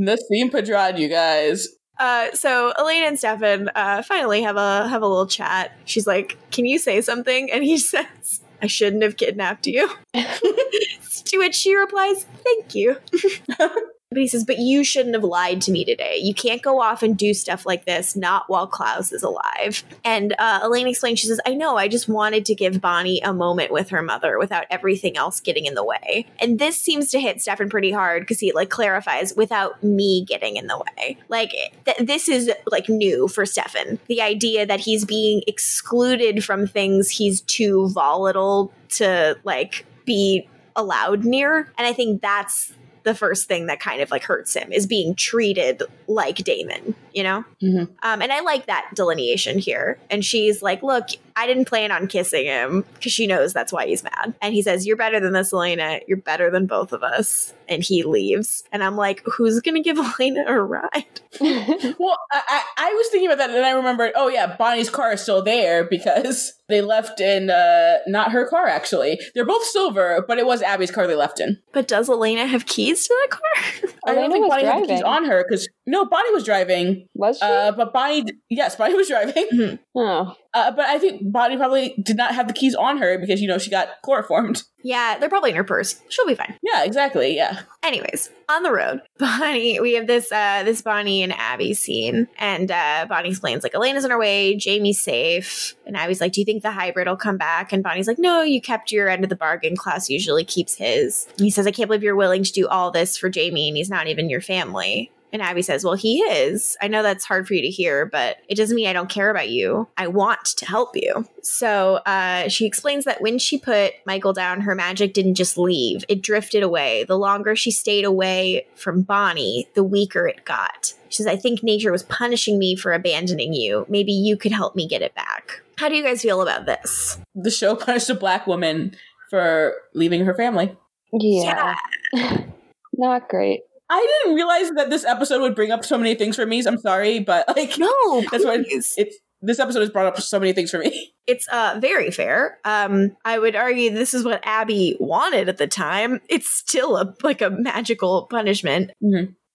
Nasim 0.00 0.50
Pedrad, 0.50 0.98
you 0.98 1.08
guys. 1.08 1.68
Uh, 1.98 2.32
so 2.32 2.72
Elena 2.78 3.06
and 3.06 3.18
Stefan 3.18 3.68
uh, 3.74 4.02
finally 4.02 4.42
have 4.42 4.56
a 4.56 4.88
have 4.88 5.02
a 5.02 5.06
little 5.06 5.26
chat. 5.26 5.72
She's 5.84 6.06
like, 6.06 6.38
"Can 6.50 6.66
you 6.66 6.78
say 6.78 7.00
something?" 7.00 7.50
And 7.50 7.64
he 7.64 7.78
says, 7.78 8.39
"I 8.62 8.66
shouldn't 8.66 9.02
have 9.02 9.16
kidnapped 9.16 9.66
you." 9.66 9.90
to 10.12 11.38
which 11.38 11.54
she 11.54 11.74
replies, 11.74 12.26
"Thank 12.44 12.74
you." 12.74 12.96
But 14.10 14.22
he 14.22 14.26
says, 14.26 14.44
But 14.44 14.58
you 14.58 14.82
shouldn't 14.82 15.14
have 15.14 15.22
lied 15.22 15.60
to 15.62 15.70
me 15.70 15.84
today. 15.84 16.16
You 16.20 16.34
can't 16.34 16.62
go 16.62 16.80
off 16.80 17.04
and 17.04 17.16
do 17.16 17.32
stuff 17.32 17.64
like 17.64 17.84
this, 17.84 18.16
not 18.16 18.48
while 18.48 18.66
Klaus 18.66 19.12
is 19.12 19.22
alive. 19.22 19.84
And 20.04 20.34
uh, 20.36 20.60
Elena 20.64 20.90
explains, 20.90 21.20
She 21.20 21.28
says, 21.28 21.40
I 21.46 21.54
know, 21.54 21.76
I 21.76 21.86
just 21.86 22.08
wanted 22.08 22.44
to 22.46 22.56
give 22.56 22.80
Bonnie 22.80 23.20
a 23.20 23.32
moment 23.32 23.70
with 23.70 23.90
her 23.90 24.02
mother 24.02 24.36
without 24.36 24.64
everything 24.68 25.16
else 25.16 25.38
getting 25.38 25.64
in 25.64 25.74
the 25.74 25.84
way. 25.84 26.26
And 26.40 26.58
this 26.58 26.76
seems 26.76 27.12
to 27.12 27.20
hit 27.20 27.40
Stefan 27.40 27.70
pretty 27.70 27.92
hard 27.92 28.22
because 28.22 28.40
he 28.40 28.50
like 28.50 28.68
clarifies 28.68 29.32
without 29.36 29.80
me 29.84 30.24
getting 30.24 30.56
in 30.56 30.66
the 30.66 30.78
way. 30.78 31.16
Like, 31.28 31.52
th- 31.84 31.98
this 32.00 32.28
is 32.28 32.50
like 32.68 32.88
new 32.88 33.28
for 33.28 33.46
Stefan. 33.46 34.00
The 34.08 34.22
idea 34.22 34.66
that 34.66 34.80
he's 34.80 35.04
being 35.04 35.42
excluded 35.46 36.42
from 36.42 36.66
things 36.66 37.10
he's 37.10 37.42
too 37.42 37.88
volatile 37.90 38.72
to 38.88 39.38
like 39.44 39.86
be 40.04 40.48
allowed 40.74 41.24
near. 41.24 41.72
And 41.78 41.86
I 41.86 41.92
think 41.92 42.22
that's 42.22 42.72
the 43.02 43.14
first 43.14 43.48
thing 43.48 43.66
that 43.66 43.80
kind 43.80 44.00
of 44.02 44.10
like 44.10 44.24
hurts 44.24 44.54
him 44.54 44.72
is 44.72 44.86
being 44.86 45.14
treated 45.14 45.82
like 46.06 46.36
Damon, 46.36 46.94
you 47.14 47.22
know? 47.22 47.44
Mhm. 47.62 47.88
Um, 48.02 48.22
and 48.22 48.32
I 48.32 48.40
like 48.40 48.66
that 48.66 48.90
delineation 48.94 49.58
here. 49.58 49.98
And 50.10 50.24
she's 50.24 50.62
like, 50.62 50.82
look, 50.82 51.08
I 51.36 51.46
didn't 51.46 51.66
plan 51.66 51.92
on 51.92 52.06
kissing 52.06 52.46
him 52.46 52.84
because 52.94 53.12
she 53.12 53.26
knows 53.26 53.52
that's 53.52 53.72
why 53.72 53.86
he's 53.86 54.02
mad. 54.02 54.34
And 54.42 54.54
he 54.54 54.62
says, 54.62 54.86
You're 54.86 54.96
better 54.96 55.20
than 55.20 55.32
this, 55.32 55.52
Elena. 55.52 56.00
You're 56.06 56.18
better 56.18 56.50
than 56.50 56.66
both 56.66 56.92
of 56.92 57.02
us. 57.02 57.52
And 57.68 57.82
he 57.82 58.02
leaves. 58.02 58.64
And 58.72 58.82
I'm 58.82 58.96
like, 58.96 59.22
Who's 59.24 59.60
going 59.60 59.76
to 59.76 59.82
give 59.82 59.98
Elena 60.20 60.44
a 60.46 60.60
ride? 60.60 61.20
Well, 61.98 62.18
I, 62.32 62.42
I, 62.48 62.62
I 62.78 62.94
was 62.94 63.08
thinking 63.08 63.28
about 63.28 63.38
that, 63.38 63.50
and 63.50 63.64
I 63.64 63.70
remembered. 63.70 64.12
Oh 64.14 64.28
yeah, 64.28 64.56
Bonnie's 64.56 64.90
car 64.90 65.12
is 65.12 65.20
still 65.20 65.42
there 65.42 65.84
because 65.84 66.52
they 66.68 66.80
left 66.80 67.20
in 67.20 67.50
uh, 67.50 67.98
not 68.06 68.32
her 68.32 68.46
car. 68.48 68.66
Actually, 68.66 69.20
they're 69.34 69.44
both 69.46 69.64
silver, 69.64 70.24
but 70.26 70.38
it 70.38 70.46
was 70.46 70.62
Abby's 70.62 70.90
car 70.90 71.06
they 71.06 71.14
left 71.14 71.40
in. 71.40 71.58
But 71.72 71.88
does 71.88 72.08
Elena 72.08 72.46
have 72.46 72.66
keys 72.66 73.06
to 73.06 73.16
that 73.20 73.30
car? 73.30 73.90
I 74.06 74.14
don't 74.14 74.24
Elena 74.24 74.32
think 74.32 74.42
was 74.44 74.50
Bonnie 74.50 74.64
had 74.64 74.86
keys 74.86 75.02
on 75.02 75.24
her 75.26 75.44
because 75.46 75.68
no, 75.86 76.04
Bonnie 76.04 76.32
was 76.32 76.44
driving. 76.44 77.06
Was 77.14 77.38
she? 77.38 77.44
Uh, 77.44 77.72
but 77.72 77.92
Bonnie, 77.92 78.24
yes, 78.48 78.76
Bonnie 78.76 78.94
was 78.94 79.08
driving. 79.08 79.78
oh. 79.94 80.34
Uh, 80.52 80.70
but 80.72 80.86
I 80.86 80.98
think 80.98 81.22
Bonnie 81.30 81.56
probably 81.56 81.94
did 82.02 82.16
not 82.16 82.34
have 82.34 82.48
the 82.48 82.54
keys 82.54 82.74
on 82.74 82.98
her 82.98 83.18
because 83.18 83.40
you 83.40 83.48
know 83.48 83.58
she 83.58 83.70
got 83.70 83.88
chloroformed. 84.04 84.62
yeah, 84.82 85.16
they're 85.18 85.28
probably 85.28 85.50
in 85.50 85.56
her 85.56 85.64
purse. 85.64 86.00
She'll 86.08 86.26
be 86.26 86.34
fine. 86.34 86.56
Yeah, 86.62 86.84
exactly. 86.84 87.36
Yeah. 87.36 87.60
Anyways, 87.82 88.30
on 88.48 88.62
the 88.62 88.72
road, 88.72 89.00
Bonnie, 89.18 89.78
we 89.78 89.94
have 89.94 90.06
this 90.06 90.32
uh 90.32 90.62
this 90.64 90.82
Bonnie 90.82 91.22
and 91.22 91.32
Abby 91.32 91.74
scene, 91.74 92.26
and 92.38 92.70
uh 92.70 93.06
Bonnie 93.08 93.28
explains 93.30 93.62
like 93.62 93.74
Elena's 93.74 94.04
on 94.04 94.10
her 94.10 94.18
way, 94.18 94.58
Jaime's 94.58 95.00
safe, 95.00 95.76
and 95.86 95.96
Abby's 95.96 96.20
like, 96.20 96.32
"Do 96.32 96.40
you 96.40 96.44
think 96.44 96.62
the 96.62 96.72
hybrid 96.72 97.06
will 97.06 97.16
come 97.16 97.36
back?" 97.36 97.72
And 97.72 97.82
Bonnie's 97.82 98.08
like, 98.08 98.18
"No, 98.18 98.42
you 98.42 98.60
kept 98.60 98.90
your 98.90 99.08
end 99.08 99.22
of 99.24 99.30
the 99.30 99.36
bargain. 99.36 99.76
Klaus 99.76 100.10
usually 100.10 100.44
keeps 100.44 100.74
his." 100.74 101.26
And 101.36 101.44
he 101.44 101.50
says, 101.50 101.66
"I 101.66 101.70
can't 101.70 101.88
believe 101.88 102.02
you're 102.02 102.16
willing 102.16 102.42
to 102.42 102.52
do 102.52 102.66
all 102.66 102.90
this 102.90 103.16
for 103.16 103.30
Jaime, 103.32 103.68
and 103.68 103.76
he's 103.76 103.90
not 103.90 104.08
even 104.08 104.28
your 104.28 104.40
family." 104.40 105.12
And 105.32 105.42
Abby 105.42 105.62
says, 105.62 105.84
Well, 105.84 105.94
he 105.94 106.18
is. 106.20 106.76
I 106.80 106.88
know 106.88 107.02
that's 107.02 107.24
hard 107.24 107.46
for 107.46 107.54
you 107.54 107.62
to 107.62 107.68
hear, 107.68 108.06
but 108.06 108.38
it 108.48 108.56
doesn't 108.56 108.74
mean 108.74 108.88
I 108.88 108.92
don't 108.92 109.10
care 109.10 109.30
about 109.30 109.48
you. 109.48 109.88
I 109.96 110.06
want 110.06 110.44
to 110.44 110.66
help 110.66 110.90
you. 110.94 111.26
So 111.42 111.96
uh, 112.06 112.48
she 112.48 112.66
explains 112.66 113.04
that 113.04 113.20
when 113.20 113.38
she 113.38 113.58
put 113.58 113.94
Mikael 114.06 114.32
down, 114.32 114.62
her 114.62 114.74
magic 114.74 115.14
didn't 115.14 115.34
just 115.34 115.56
leave, 115.56 116.04
it 116.08 116.22
drifted 116.22 116.62
away. 116.62 117.04
The 117.04 117.18
longer 117.18 117.56
she 117.56 117.70
stayed 117.70 118.04
away 118.04 118.66
from 118.74 119.02
Bonnie, 119.02 119.68
the 119.74 119.84
weaker 119.84 120.26
it 120.26 120.44
got. 120.44 120.94
She 121.08 121.16
says, 121.16 121.26
I 121.26 121.36
think 121.36 121.62
nature 121.62 121.90
was 121.90 122.04
punishing 122.04 122.58
me 122.58 122.76
for 122.76 122.92
abandoning 122.92 123.52
you. 123.52 123.84
Maybe 123.88 124.12
you 124.12 124.36
could 124.36 124.52
help 124.52 124.76
me 124.76 124.86
get 124.86 125.02
it 125.02 125.14
back. 125.14 125.60
How 125.76 125.88
do 125.88 125.96
you 125.96 126.04
guys 126.04 126.22
feel 126.22 126.40
about 126.40 126.66
this? 126.66 127.18
The 127.34 127.50
show 127.50 127.74
punished 127.74 128.10
a 128.10 128.14
black 128.14 128.46
woman 128.46 128.94
for 129.28 129.74
leaving 129.94 130.24
her 130.24 130.34
family. 130.34 130.76
Yeah. 131.12 131.74
Not 132.92 133.28
great. 133.28 133.62
I 133.90 134.06
didn't 134.22 134.36
realize 134.36 134.70
that 134.76 134.88
this 134.88 135.04
episode 135.04 135.40
would 135.42 135.54
bring 135.54 135.70
up 135.72 135.84
so 135.84 135.98
many 135.98 136.14
things 136.14 136.36
for 136.36 136.46
me. 136.46 136.62
So 136.62 136.70
I'm 136.70 136.78
sorry, 136.78 137.18
but 137.18 137.46
like 137.56 137.76
No, 137.78 138.22
that's 138.30 138.44
what 138.44 138.64
please. 138.64 138.94
it's. 138.96 139.16
This 139.42 139.58
episode 139.58 139.80
has 139.80 139.88
brought 139.88 140.04
up 140.04 140.20
so 140.20 140.38
many 140.38 140.52
things 140.52 140.70
for 140.70 140.78
me. 140.78 141.12
It's 141.26 141.46
uh 141.52 141.78
very 141.80 142.10
fair. 142.10 142.58
Um, 142.64 143.16
I 143.24 143.38
would 143.38 143.54
argue 143.54 143.90
this 143.90 144.14
is 144.14 144.24
what 144.24 144.40
Abby 144.42 144.96
wanted 144.98 145.48
at 145.48 145.58
the 145.58 145.68
time. 145.68 146.20
It's 146.28 146.50
still 146.50 146.96
a 146.96 147.14
like 147.22 147.40
a 147.40 147.50
magical 147.50 148.26
punishment. 148.28 148.90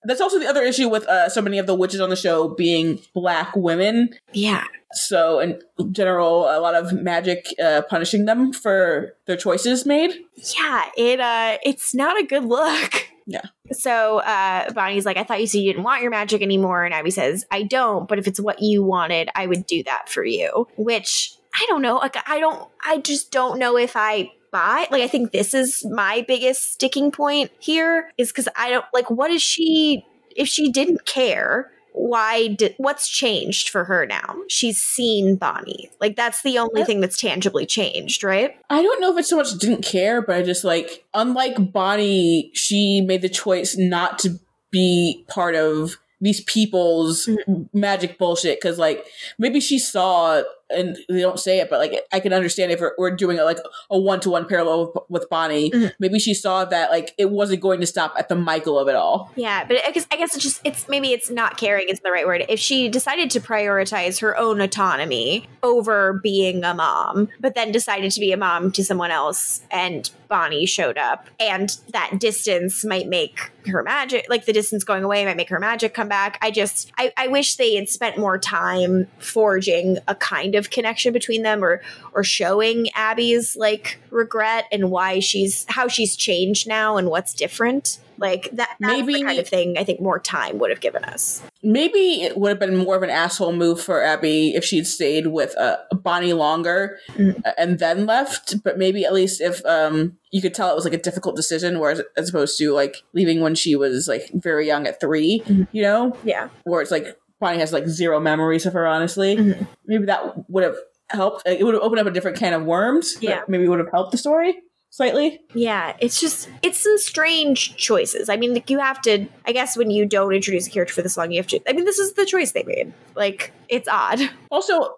That's 0.05 0.21
also 0.21 0.39
the 0.39 0.47
other 0.47 0.61
issue 0.63 0.87
with 0.87 1.05
uh, 1.07 1.27
so 1.29 1.41
many 1.41 1.57
of 1.59 1.67
the 1.67 1.75
witches 1.75 1.99
on 1.99 2.09
the 2.09 2.15
show 2.15 2.47
being 2.47 2.99
black 3.13 3.55
women. 3.55 4.11
Yeah, 4.33 4.63
So, 4.93 5.39
in 5.39 5.59
general, 5.91 6.43
a 6.45 6.61
lot 6.61 6.75
of 6.75 6.93
magic 6.93 7.47
uh, 7.61 7.81
punishing 7.89 8.23
them 8.25 8.53
for 8.53 9.15
their 9.25 9.35
choices 9.35 9.85
made. 9.85 10.13
yeah. 10.55 10.85
It 10.95 11.19
uh, 11.19 11.57
it's 11.63 11.93
not 11.93 12.17
a 12.17 12.23
good 12.25 12.45
look. 12.45 13.09
Yeah. 13.25 13.41
So 13.71 14.19
uh, 14.19 14.71
Bonnie's 14.73 15.05
like, 15.05 15.17
I 15.17 15.23
thought 15.23 15.41
you 15.41 15.47
said 15.47 15.59
you 15.59 15.73
didn't 15.73 15.83
want 15.83 16.01
your 16.01 16.11
magic 16.11 16.41
anymore, 16.41 16.85
and 16.85 16.93
Abby 16.93 17.11
says, 17.11 17.45
I 17.51 17.63
don't. 17.63 18.07
But 18.07 18.19
if 18.19 18.27
it's 18.27 18.39
what 18.39 18.61
you 18.61 18.83
wanted, 18.83 19.29
I 19.35 19.47
would 19.47 19.65
do 19.65 19.83
that 19.83 20.09
for 20.09 20.23
you. 20.23 20.67
Which 20.77 21.35
I 21.53 21.65
don't 21.67 21.81
know. 21.81 21.97
Like, 21.97 22.17
I 22.27 22.39
don't. 22.39 22.69
I 22.85 22.99
just 22.99 23.31
don't 23.31 23.57
know 23.59 23.77
if 23.77 23.95
I 23.95 24.31
buy. 24.51 24.87
Like, 24.91 25.01
I 25.01 25.07
think 25.07 25.31
this 25.31 25.53
is 25.53 25.85
my 25.85 26.23
biggest 26.27 26.73
sticking 26.73 27.11
point 27.11 27.51
here 27.59 28.11
is 28.17 28.29
because 28.29 28.47
I 28.55 28.69
don't 28.69 28.85
like. 28.93 29.09
What 29.09 29.31
is 29.31 29.41
she? 29.41 30.05
If 30.35 30.49
she 30.49 30.69
didn't 30.69 31.05
care, 31.05 31.71
why 31.95 32.47
did 32.47 32.75
what's 32.77 33.07
changed 33.07 33.69
for 33.69 33.85
her 33.85 34.05
now? 34.05 34.35
She's 34.49 34.81
seen 34.81 35.37
Bonnie. 35.37 35.89
Like 36.01 36.15
that's 36.15 36.41
the 36.41 36.57
only 36.59 36.83
thing 36.83 36.99
that's 36.99 37.19
tangibly 37.19 37.65
changed, 37.65 38.23
right? 38.23 38.55
I 38.69 38.83
don't 38.83 39.01
know 39.01 39.13
if 39.13 39.19
it's 39.19 39.29
so 39.29 39.37
much 39.37 39.53
didn't 39.53 39.83
care, 39.83 40.21
but 40.21 40.35
I 40.35 40.41
just 40.41 40.63
like, 40.63 41.05
unlike 41.13 41.71
Bonnie, 41.71 42.51
she 42.53 43.01
made 43.01 43.21
the 43.21 43.29
choice 43.29 43.77
not 43.77 44.19
to 44.19 44.39
be 44.71 45.25
part 45.29 45.55
of 45.55 45.97
these 46.19 46.41
people's 46.41 47.27
mm-hmm. 47.27 47.63
magic 47.77 48.17
bullshit 48.17 48.59
because 48.59 48.77
like 48.77 49.05
maybe 49.37 49.59
she 49.59 49.79
saw 49.79 50.43
and 50.69 50.97
they 51.09 51.21
don't 51.21 51.39
say 51.39 51.59
it, 51.59 51.69
but 51.69 51.79
like 51.79 52.01
I 52.11 52.19
can 52.19 52.33
understand 52.33 52.71
if 52.71 52.79
we're, 52.79 52.93
we're 52.97 53.15
doing 53.15 53.39
a, 53.39 53.43
like 53.43 53.59
a 53.89 53.99
one 53.99 54.19
to 54.21 54.29
one 54.29 54.47
parallel 54.47 54.91
with, 54.93 55.03
with 55.09 55.29
Bonnie. 55.29 55.71
Mhm. 55.71 55.93
Maybe 55.99 56.19
she 56.19 56.33
saw 56.33 56.65
that 56.65 56.91
like 56.91 57.13
it 57.17 57.29
wasn't 57.29 57.61
going 57.61 57.79
to 57.81 57.85
stop 57.87 58.15
at 58.17 58.29
the 58.29 58.35
Mikael 58.35 58.79
of 58.79 58.87
it 58.87 58.95
all. 58.95 59.31
Yeah, 59.35 59.65
but 59.65 59.77
I 59.85 59.91
guess 59.91 60.07
I 60.11 60.17
guess 60.17 60.35
it's 60.35 60.43
just 60.43 60.61
it's 60.63 60.87
maybe 60.87 61.11
it's 61.11 61.29
not 61.29 61.57
caring 61.57 61.89
is 61.89 61.99
the 61.99 62.11
right 62.11 62.25
word. 62.25 62.45
If 62.49 62.59
she 62.59 62.89
decided 62.89 63.29
to 63.31 63.39
prioritize 63.39 64.21
her 64.21 64.37
own 64.37 64.61
autonomy 64.61 65.47
over 65.63 66.13
being 66.13 66.63
a 66.63 66.73
mom, 66.73 67.29
but 67.39 67.55
then 67.55 67.71
decided 67.71 68.11
to 68.11 68.19
be 68.19 68.31
a 68.31 68.37
mom 68.37 68.71
to 68.73 68.83
someone 68.83 69.11
else 69.11 69.61
and 69.71 70.09
Bonnie 70.27 70.65
showed 70.65 70.97
up 70.97 71.27
and 71.39 71.77
that 71.93 72.19
distance 72.19 72.83
might 72.83 73.07
make 73.07 73.51
her 73.67 73.83
magic 73.83 74.25
like 74.29 74.45
the 74.45 74.53
distance 74.53 74.83
going 74.83 75.03
away 75.03 75.25
might 75.25 75.37
make 75.37 75.49
her 75.49 75.59
magic 75.59 75.93
come 75.93 76.07
back. 76.07 76.37
I 76.41 76.51
just 76.51 76.91
I, 76.97 77.11
I 77.17 77.27
wish 77.27 77.55
they 77.55 77.75
had 77.75 77.89
spent 77.89 78.17
more 78.17 78.37
time 78.37 79.07
forging 79.19 79.97
a 80.07 80.15
kind 80.15 80.55
of 80.55 80.69
connection 80.69 81.13
between 81.13 81.43
them 81.43 81.63
or 81.63 81.81
or 82.13 82.23
showing 82.23 82.89
Abby's 82.95 83.55
like 83.55 83.99
regret 84.09 84.65
and 84.71 84.91
why 84.91 85.19
she's 85.19 85.65
how 85.69 85.87
she's 85.87 86.15
changed 86.15 86.67
now 86.67 86.97
and 86.97 87.09
what's 87.09 87.33
different. 87.33 87.99
Like 88.17 88.49
that 88.53 88.69
Maybe- 88.79 89.21
kind 89.23 89.39
of 89.39 89.47
thing 89.47 89.77
I 89.77 89.83
think 89.83 89.99
more 90.01 90.19
time 90.19 90.57
would 90.59 90.69
have 90.69 90.79
given 90.79 91.03
us. 91.03 91.41
Maybe 91.63 92.21
it 92.23 92.37
would 92.37 92.49
have 92.49 92.59
been 92.59 92.77
more 92.77 92.95
of 92.95 93.03
an 93.03 93.09
asshole 93.09 93.53
move 93.53 93.81
for 93.81 94.01
Abby 94.03 94.53
if 94.55 94.63
she'd 94.63 94.87
stayed 94.87 95.27
with 95.27 95.57
uh, 95.57 95.77
Bonnie 95.93 96.33
longer 96.33 96.97
Mhm. 97.15 97.45
uh, 97.45 97.51
and 97.57 97.79
then 97.79 98.05
left. 98.05 98.63
But 98.63 98.77
maybe 98.77 99.03
at 99.05 99.13
least 99.13 99.41
if 99.41 99.65
um, 99.65 100.17
you 100.31 100.41
could 100.41 100.53
tell 100.53 100.69
it 100.71 100.75
was 100.75 100.85
like 100.85 100.93
a 100.93 100.97
difficult 101.01 101.35
decision, 101.35 101.79
whereas 101.79 102.01
as 102.17 102.29
opposed 102.29 102.57
to 102.59 102.71
like 102.73 103.03
leaving 103.13 103.41
when 103.41 103.55
she 103.55 103.75
was 103.75 104.07
like 104.07 104.29
very 104.33 104.67
young 104.67 104.87
at 104.87 104.99
3 104.99 105.41
Mhm. 105.45 105.67
you 105.71 105.81
know, 105.81 106.15
Yeah. 106.23 106.49
where 106.63 106.81
it's 106.81 106.91
like 106.91 107.17
Bonnie 107.39 107.59
has 107.59 107.73
like 107.73 107.87
zero 107.87 108.19
memories 108.19 108.65
of 108.65 108.73
her. 108.73 108.85
Honestly, 108.87 109.35
Mhm. 109.37 109.67
maybe 109.85 110.05
that 110.05 110.49
would 110.49 110.63
have 110.63 110.77
helped. 111.09 111.47
It 111.47 111.63
would 111.63 111.73
have 111.73 111.83
opened 111.83 111.99
up 111.99 112.07
a 112.07 112.11
different 112.11 112.37
can 112.37 112.53
of 112.53 112.63
worms. 112.63 113.15
Yeah. 113.21 113.41
maybe 113.47 113.67
would 113.67 113.79
have 113.79 113.91
helped 113.91 114.11
the 114.11 114.17
story 114.17 114.61
slightly. 114.95 115.41
Yeah, 115.53 115.93
it's 115.99 116.21
just 116.21 116.49
it's 116.63 116.79
some 116.79 116.97
strange 116.97 117.75
choices. 117.75 118.29
I 118.29 118.37
mean, 118.37 118.53
like 118.53 118.69
you 118.69 118.79
have 118.79 119.01
to. 119.01 119.27
I 119.45 119.51
guess 119.51 119.75
when 119.75 119.91
you 119.91 120.05
don't 120.05 120.33
introduce 120.33 120.67
a 120.67 120.69
character 120.69 120.93
for 120.93 121.01
this 121.01 121.17
long, 121.17 121.31
you 121.31 121.37
have 121.37 121.47
to. 121.47 121.59
I 121.69 121.73
mean, 121.73 121.83
this 121.83 121.99
is 121.99 122.13
the 122.13 122.25
choice 122.25 122.53
they 122.53 122.63
made. 122.63 122.93
Like 123.15 123.51
it's 123.69 123.87
odd. 123.87 124.21
Also, 124.51 124.95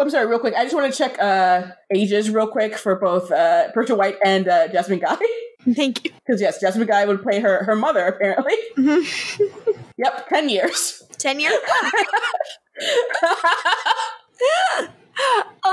I'm 0.00 0.10
sorry, 0.10 0.26
real 0.26 0.38
quick. 0.38 0.54
I 0.54 0.64
just 0.64 0.74
want 0.74 0.92
to 0.92 0.96
check 0.96 1.18
uh, 1.18 1.70
ages 1.94 2.28
real 2.28 2.46
quick 2.46 2.76
for 2.76 2.96
both 2.96 3.30
uh, 3.32 3.72
Persia 3.72 3.94
White 3.94 4.16
and 4.22 4.46
uh, 4.46 4.68
Jasmine 4.68 4.98
Guy. 4.98 5.16
Thank 5.74 6.04
you. 6.04 6.10
Because 6.26 6.42
yes, 6.42 6.60
Jasmine 6.60 6.86
Guy 6.86 7.06
would 7.06 7.22
play 7.22 7.40
her 7.40 7.64
her 7.64 7.74
mother 7.74 8.06
apparently. 8.06 8.54
Yep, 10.00 10.28
ten 10.28 10.48
years. 10.48 11.02
Ten 11.18 11.40
years. 11.40 11.58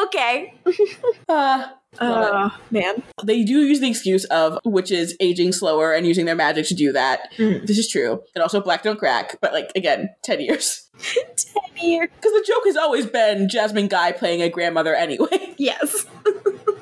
Okay. 0.05 0.53
uh, 1.29 1.65
Oh 2.01 2.51
man. 2.71 3.01
they 3.23 3.43
do 3.45 3.61
use 3.61 3.79
the 3.79 3.87
excuse 3.89 4.25
of 4.25 4.59
witches 4.65 5.15
aging 5.21 5.53
slower 5.53 5.93
and 5.93 6.05
using 6.05 6.25
their 6.25 6.35
magic 6.35 6.67
to 6.67 6.73
do 6.75 6.91
that. 6.91 7.31
Mhm. 7.37 7.65
This 7.65 7.77
is 7.77 7.87
true, 7.87 8.21
and 8.35 8.41
also 8.41 8.59
black 8.59 8.83
don't 8.83 8.99
crack. 8.99 9.37
But 9.39 9.53
like 9.53 9.71
again, 9.75 10.09
ten 10.21 10.41
years. 10.41 10.89
Ten 11.37 11.83
years. 11.85 12.09
Because 12.15 12.31
the 12.33 12.43
joke 12.47 12.63
has 12.65 12.75
always 12.77 13.05
been 13.05 13.47
Jasmine 13.49 13.87
Guy 13.87 14.11
playing 14.11 14.41
a 14.41 14.49
grandmother 14.49 14.93
anyway. 14.95 15.53
Yes. 15.57 16.05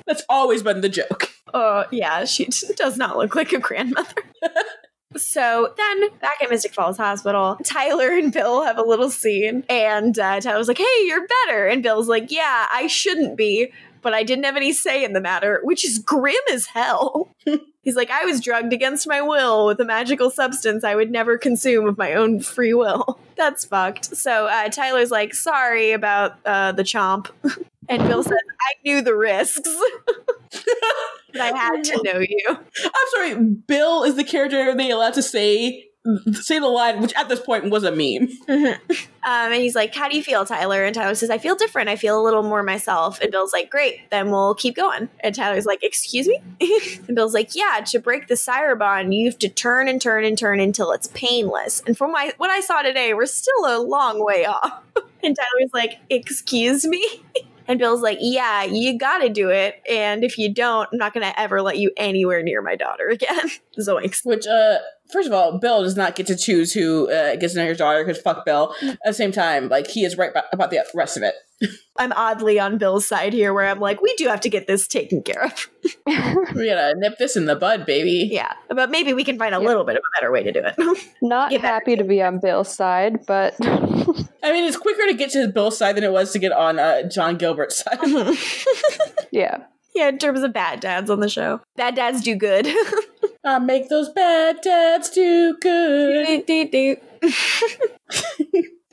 That's 0.07 0.23
always 0.29 0.63
been 0.63 0.81
the 0.81 0.89
joke. 0.89 1.29
Oh 1.53 1.85
yeah, 1.91 2.25
she 2.25 2.45
does 2.75 2.97
not 2.97 3.17
look 3.17 3.35
like 3.35 3.53
a 3.53 3.59
grandmother. 3.59 4.23
So 5.15 5.73
then, 5.77 6.09
back 6.19 6.41
at 6.41 6.49
Mystic 6.49 6.73
Falls 6.73 6.97
Hospital, 6.97 7.57
Tyler 7.63 8.09
and 8.09 8.31
Bill 8.31 8.63
have 8.63 8.77
a 8.77 8.83
little 8.83 9.09
scene, 9.09 9.63
and 9.69 10.17
uh, 10.17 10.39
Tyler's 10.39 10.67
like, 10.67 10.77
"Hey, 10.77 11.05
you're 11.05 11.27
better," 11.45 11.67
and 11.67 11.83
Bill's 11.83 12.07
like, 12.07 12.31
"Yeah, 12.31 12.67
I 12.71 12.87
shouldn't 12.87 13.37
be, 13.37 13.71
but 14.01 14.13
I 14.13 14.23
didn't 14.23 14.45
have 14.45 14.55
any 14.55 14.73
say 14.73 15.03
in 15.03 15.13
the 15.13 15.21
matter," 15.21 15.59
which 15.63 15.85
is 15.85 15.99
grim 15.99 16.35
as 16.51 16.67
hell. 16.67 17.35
He's 17.83 17.95
like, 17.95 18.09
"I 18.09 18.25
was 18.25 18.41
drugged 18.41 18.73
against 18.73 19.07
my 19.07 19.21
will 19.21 19.67
with 19.67 19.79
a 19.79 19.85
magical 19.85 20.29
substance 20.29 20.83
I 20.83 20.95
would 20.95 21.11
never 21.11 21.37
consume 21.37 21.87
of 21.87 21.97
my 21.97 22.13
own 22.13 22.39
free 22.39 22.73
will." 22.73 23.19
That's 23.35 23.65
fucked. 23.65 24.15
So 24.15 24.47
uh, 24.47 24.69
Tyler's 24.69 25.11
like, 25.11 25.33
"Sorry 25.33 25.91
about 25.91 26.37
uh, 26.45 26.71
the 26.71 26.83
chomp," 26.83 27.29
and 27.89 28.07
Bill 28.07 28.23
says, 28.23 28.33
"I 28.33 28.73
knew 28.83 29.01
the 29.01 29.15
risks." 29.15 29.69
But 31.33 31.41
I 31.41 31.57
had 31.57 31.83
to 31.83 32.01
know 32.03 32.19
you. 32.19 32.45
I'm 32.47 33.07
sorry, 33.15 33.43
Bill 33.43 34.03
is 34.03 34.15
the 34.15 34.23
character 34.23 34.75
they 34.75 34.91
allowed 34.91 35.15
to 35.15 35.23
say 35.23 35.89
say 36.33 36.59
the 36.59 36.67
line, 36.67 37.01
which 37.01 37.13
at 37.15 37.29
this 37.29 37.39
point 37.39 37.69
was 37.69 37.83
a 37.83 37.91
meme. 37.91 38.27
Um, 39.25 39.53
and 39.53 39.61
he's 39.61 39.73
like, 39.73 39.95
How 39.95 40.09
do 40.09 40.17
you 40.17 40.23
feel, 40.23 40.45
Tyler? 40.45 40.83
And 40.83 40.93
Tyler 40.93 41.15
says, 41.15 41.29
I 41.29 41.37
feel 41.37 41.55
different. 41.55 41.87
I 41.87 41.95
feel 41.95 42.19
a 42.19 42.23
little 42.23 42.43
more 42.43 42.61
myself. 42.61 43.21
And 43.21 43.31
Bill's 43.31 43.53
like, 43.53 43.69
Great, 43.69 44.09
then 44.11 44.31
we'll 44.31 44.53
keep 44.53 44.75
going. 44.75 45.07
And 45.21 45.33
Tyler's 45.33 45.65
like, 45.65 45.81
Excuse 45.81 46.27
me? 46.27 46.41
and 47.07 47.15
Bill's 47.15 47.33
like, 47.33 47.55
Yeah, 47.55 47.79
to 47.85 47.99
break 47.99 48.27
the 48.27 48.35
sire 48.35 48.75
bond, 48.75 49.13
you 49.13 49.27
have 49.27 49.39
to 49.39 49.47
turn 49.47 49.87
and 49.87 50.01
turn 50.01 50.25
and 50.25 50.37
turn 50.37 50.59
until 50.59 50.91
it's 50.91 51.07
painless. 51.13 51.81
And 51.87 51.97
from 51.97 52.11
my, 52.11 52.33
what 52.35 52.49
I 52.49 52.59
saw 52.59 52.81
today, 52.81 53.13
we're 53.13 53.25
still 53.25 53.65
a 53.65 53.79
long 53.79 54.23
way 54.23 54.45
off. 54.45 54.83
and 55.23 55.35
Tyler's 55.37 55.71
like, 55.73 55.99
Excuse 56.09 56.85
me? 56.85 57.23
And 57.67 57.79
Bill's 57.79 58.01
like, 58.01 58.17
Yeah, 58.21 58.63
you 58.63 58.97
gotta 58.97 59.29
do 59.29 59.49
it. 59.49 59.81
And 59.89 60.23
if 60.23 60.37
you 60.37 60.53
don't, 60.53 60.89
I'm 60.91 60.97
not 60.97 61.13
gonna 61.13 61.33
ever 61.37 61.61
let 61.61 61.77
you 61.77 61.91
anywhere 61.97 62.43
near 62.43 62.61
my 62.61 62.75
daughter 62.75 63.07
again. 63.07 63.49
Zoinks. 63.79 64.25
Which, 64.25 64.47
uh, 64.47 64.77
first 65.13 65.27
of 65.27 65.33
all, 65.33 65.57
Bill 65.59 65.83
does 65.83 65.95
not 65.95 66.15
get 66.15 66.27
to 66.27 66.35
choose 66.35 66.73
who 66.73 67.09
uh, 67.09 67.35
gets 67.37 67.53
to 67.53 67.59
know 67.59 67.67
his 67.67 67.77
daughter 67.77 68.03
because 68.03 68.21
fuck 68.21 68.43
Bill. 68.45 68.75
At 68.81 68.97
the 69.05 69.13
same 69.13 69.31
time, 69.31 69.69
like 69.69 69.87
he 69.87 70.03
is 70.03 70.17
right 70.17 70.31
about 70.51 70.71
the 70.71 70.83
rest 70.93 71.15
of 71.15 71.23
it. 71.23 71.35
I'm 71.97 72.11
oddly 72.13 72.59
on 72.59 72.77
Bill's 72.77 73.07
side 73.07 73.31
here 73.31 73.53
where 73.53 73.67
I'm 73.67 73.79
like, 73.79 74.01
we 74.01 74.13
do 74.15 74.27
have 74.27 74.41
to 74.41 74.49
get 74.49 74.67
this 74.67 74.87
taken 74.87 75.21
care 75.21 75.45
of. 75.45 75.69
We 76.55 76.67
gotta 76.67 76.93
nip 76.97 77.17
this 77.17 77.35
in 77.35 77.45
the 77.45 77.55
bud, 77.55 77.85
baby. 77.85 78.27
Yeah, 78.31 78.53
but 78.69 78.91
maybe 78.91 79.13
we 79.13 79.23
can 79.23 79.37
find 79.39 79.55
a 79.55 79.59
Yeah. 79.61 79.67
little 79.67 79.83
bit 79.85 79.95
of 79.95 80.01
a 80.01 80.19
better 80.19 80.31
way 80.31 80.43
to 80.43 80.51
do 80.51 80.61
it. 80.63 80.75
Not 81.21 81.49
Get 81.51 81.61
back 81.61 81.73
happy 81.83 81.95
to 81.95 82.03
be 82.03 82.21
on 82.21 82.39
Bill's 82.39 82.73
side, 82.73 83.25
but 83.25 83.55
I 83.65 84.51
mean, 84.51 84.65
it's 84.65 84.77
quicker 84.77 85.07
to 85.07 85.13
get 85.13 85.31
to 85.31 85.47
Bill's 85.47 85.77
side 85.77 85.95
than 85.95 86.03
it 86.03 86.11
was 86.11 86.31
to 86.33 86.39
get 86.39 86.51
on 86.51 86.79
uh, 86.79 87.03
John 87.03 87.37
Gilbert's 87.37 87.77
side. 87.83 87.97
yeah. 89.31 89.63
yeah, 89.95 90.09
in 90.09 90.17
terms 90.17 90.41
of 90.41 90.53
bad 90.53 90.79
dads 90.79 91.09
on 91.09 91.19
the 91.21 91.29
show, 91.29 91.61
bad 91.75 91.95
dads 91.95 92.21
do 92.21 92.35
good. 92.35 92.67
Uh, 93.43 93.59
make 93.59 93.89
those 93.89 94.09
bad 94.09 94.61
dads 94.61 95.09
do 95.09 95.57
good. 95.61 96.45
Do, 96.45 96.67
do, 96.67 96.97
do. 97.21 97.29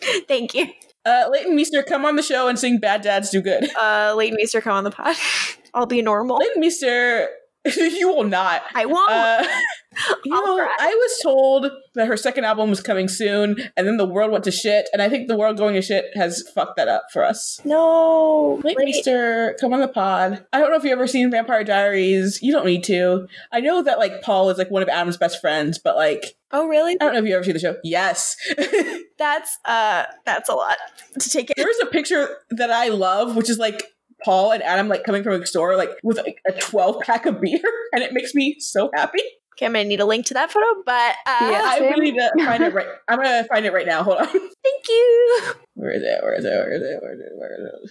Thank 0.28 0.54
you. 0.54 0.66
Uh, 1.04 1.28
Leighton 1.30 1.56
Meester, 1.56 1.82
come 1.82 2.04
on 2.04 2.16
the 2.16 2.22
show 2.22 2.48
and 2.48 2.58
sing 2.58 2.78
"Bad 2.78 3.00
Dads 3.00 3.30
Do 3.30 3.40
Good." 3.40 3.74
Uh, 3.74 4.14
Leighton 4.16 4.36
Meester, 4.36 4.60
come 4.60 4.74
on 4.74 4.84
the 4.84 4.90
pod. 4.90 5.16
I'll 5.74 5.86
be 5.86 6.02
normal. 6.02 6.36
Leighton 6.36 6.60
Meester, 6.60 7.28
you 7.76 8.08
will 8.08 8.24
not. 8.24 8.62
I 8.74 8.86
won't. 8.86 9.10
Uh, 9.10 9.44
you 10.24 10.34
I'll 10.34 10.46
know, 10.46 10.56
cry. 10.56 10.76
I 10.78 10.94
was 10.94 11.18
told 11.22 11.70
that 11.94 12.06
her 12.06 12.16
second 12.16 12.44
album 12.44 12.70
was 12.70 12.80
coming 12.80 13.08
soon, 13.08 13.56
and 13.76 13.86
then 13.86 13.96
the 13.96 14.06
world 14.06 14.30
went 14.32 14.44
to 14.44 14.50
shit, 14.50 14.88
and 14.92 15.02
I 15.02 15.08
think 15.08 15.28
the 15.28 15.36
world 15.36 15.56
going 15.56 15.74
to 15.74 15.82
shit 15.82 16.06
has 16.14 16.42
fucked 16.54 16.76
that 16.76 16.88
up 16.88 17.04
for 17.12 17.24
us. 17.24 17.60
no. 17.64 18.60
Leighton 18.64 18.84
Meester, 18.84 19.56
come 19.60 19.72
on 19.72 19.80
the 19.80 19.88
pod. 19.88 20.44
I 20.52 20.58
don't 20.58 20.70
know 20.70 20.76
if 20.76 20.84
you've 20.84 20.92
ever 20.92 21.06
seen 21.06 21.30
Vampire 21.30 21.64
Diaries. 21.64 22.40
You 22.42 22.52
don't 22.52 22.66
need 22.66 22.84
to. 22.84 23.26
I 23.52 23.60
know 23.60 23.82
that 23.82 23.98
like 23.98 24.22
Paul 24.22 24.50
is 24.50 24.58
like 24.58 24.70
one 24.70 24.82
of 24.82 24.88
Adam's 24.88 25.16
best 25.16 25.40
friends, 25.40 25.78
but 25.78 25.96
like 25.96 26.36
Oh, 26.52 26.66
really? 26.66 26.94
I 26.94 27.04
don't 27.04 27.12
know 27.12 27.20
if 27.20 27.26
you 27.26 27.34
ever 27.34 27.44
seen 27.44 27.54
the 27.54 27.60
show. 27.60 27.76
Yes. 27.84 28.36
That's 29.18 29.58
uh, 29.66 30.04
that's 30.24 30.48
a 30.48 30.54
lot 30.54 30.78
to 31.20 31.28
take 31.28 31.50
in. 31.50 31.54
There's 31.58 31.76
a 31.82 31.86
picture 31.86 32.38
that 32.52 32.70
I 32.70 32.88
love, 32.88 33.36
which 33.36 33.50
is 33.50 33.58
like 33.58 33.82
Paul 34.24 34.52
and 34.52 34.62
Adam 34.62 34.88
like 34.88 35.04
coming 35.04 35.22
from 35.22 35.40
a 35.42 35.46
store 35.46 35.76
like 35.76 35.90
with 36.02 36.18
like 36.18 36.38
a 36.48 36.52
12 36.52 37.00
pack 37.02 37.26
of 37.26 37.40
beer, 37.40 37.60
and 37.92 38.02
it 38.02 38.12
makes 38.12 38.34
me 38.34 38.56
so 38.58 38.90
happy. 38.94 39.20
Okay, 39.54 39.66
I'm 39.66 39.72
gonna 39.72 39.84
need 39.84 40.00
a 40.00 40.06
link 40.06 40.26
to 40.26 40.34
that 40.34 40.50
photo, 40.50 40.66
but 40.86 41.14
uh, 41.26 41.48
Yeah. 41.50 41.62
I 41.64 41.78
Same. 41.78 41.92
really 41.92 42.12
need 42.12 42.18
to 42.18 42.44
find 42.44 42.62
it 42.62 42.72
right. 42.72 42.86
I'm 43.08 43.18
gonna 43.18 43.44
find 43.44 43.66
it 43.66 43.72
right 43.72 43.86
now. 43.86 44.02
Hold 44.02 44.18
on. 44.18 44.26
thank 44.28 44.88
you. 44.88 45.42
Where 45.74 45.90
is 45.90 46.02
it? 46.02 46.22
Where 46.22 46.34
is 46.34 46.44
it? 46.44 46.48
Where 46.50 46.72
is 46.72 46.82
it? 46.82 47.02
Where 47.02 47.12
is 47.14 47.20
it? 47.20 47.32
Where 47.36 47.52
is 47.54 47.90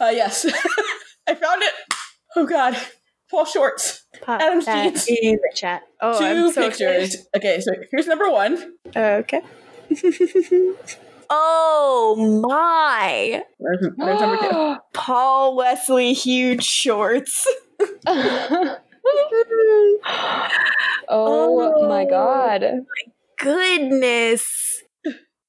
Uh, 0.00 0.10
yes, 0.10 0.44
I 1.26 1.34
found 1.34 1.62
it. 1.62 1.72
Oh 2.36 2.46
God, 2.46 2.76
Paul 3.30 3.44
Shorts. 3.46 4.04
Pop 4.22 4.40
Adam's 4.40 4.66
jeans. 4.66 5.06
in 5.08 5.36
the 5.36 5.52
chat. 5.54 5.82
Oh, 6.00 6.18
2 6.18 6.24
I'm 6.24 6.52
so 6.52 6.62
pictures. 6.68 7.16
Okay, 7.36 7.60
so 7.60 7.72
here's 7.90 8.06
number 8.06 8.30
one. 8.30 8.74
Okay. 8.94 9.40
Oh 11.30 12.42
my! 12.46 13.42
There's, 13.58 13.86
there's 13.96 14.20
number 14.20 14.36
two. 14.50 14.76
Paul 14.94 15.56
Wesley 15.56 16.12
huge 16.12 16.64
shorts. 16.64 17.46
oh, 21.08 21.88
my 21.88 22.04
god. 22.04 22.64
Goodness. 23.38 24.82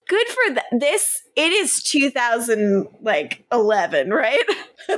Good 0.07 0.27
for 0.27 0.53
th- 0.55 0.65
this. 0.79 1.21
It 1.35 1.51
is 1.51 1.83
2000 1.83 2.87
like 3.01 3.45
11, 3.51 4.09
right? 4.09 4.43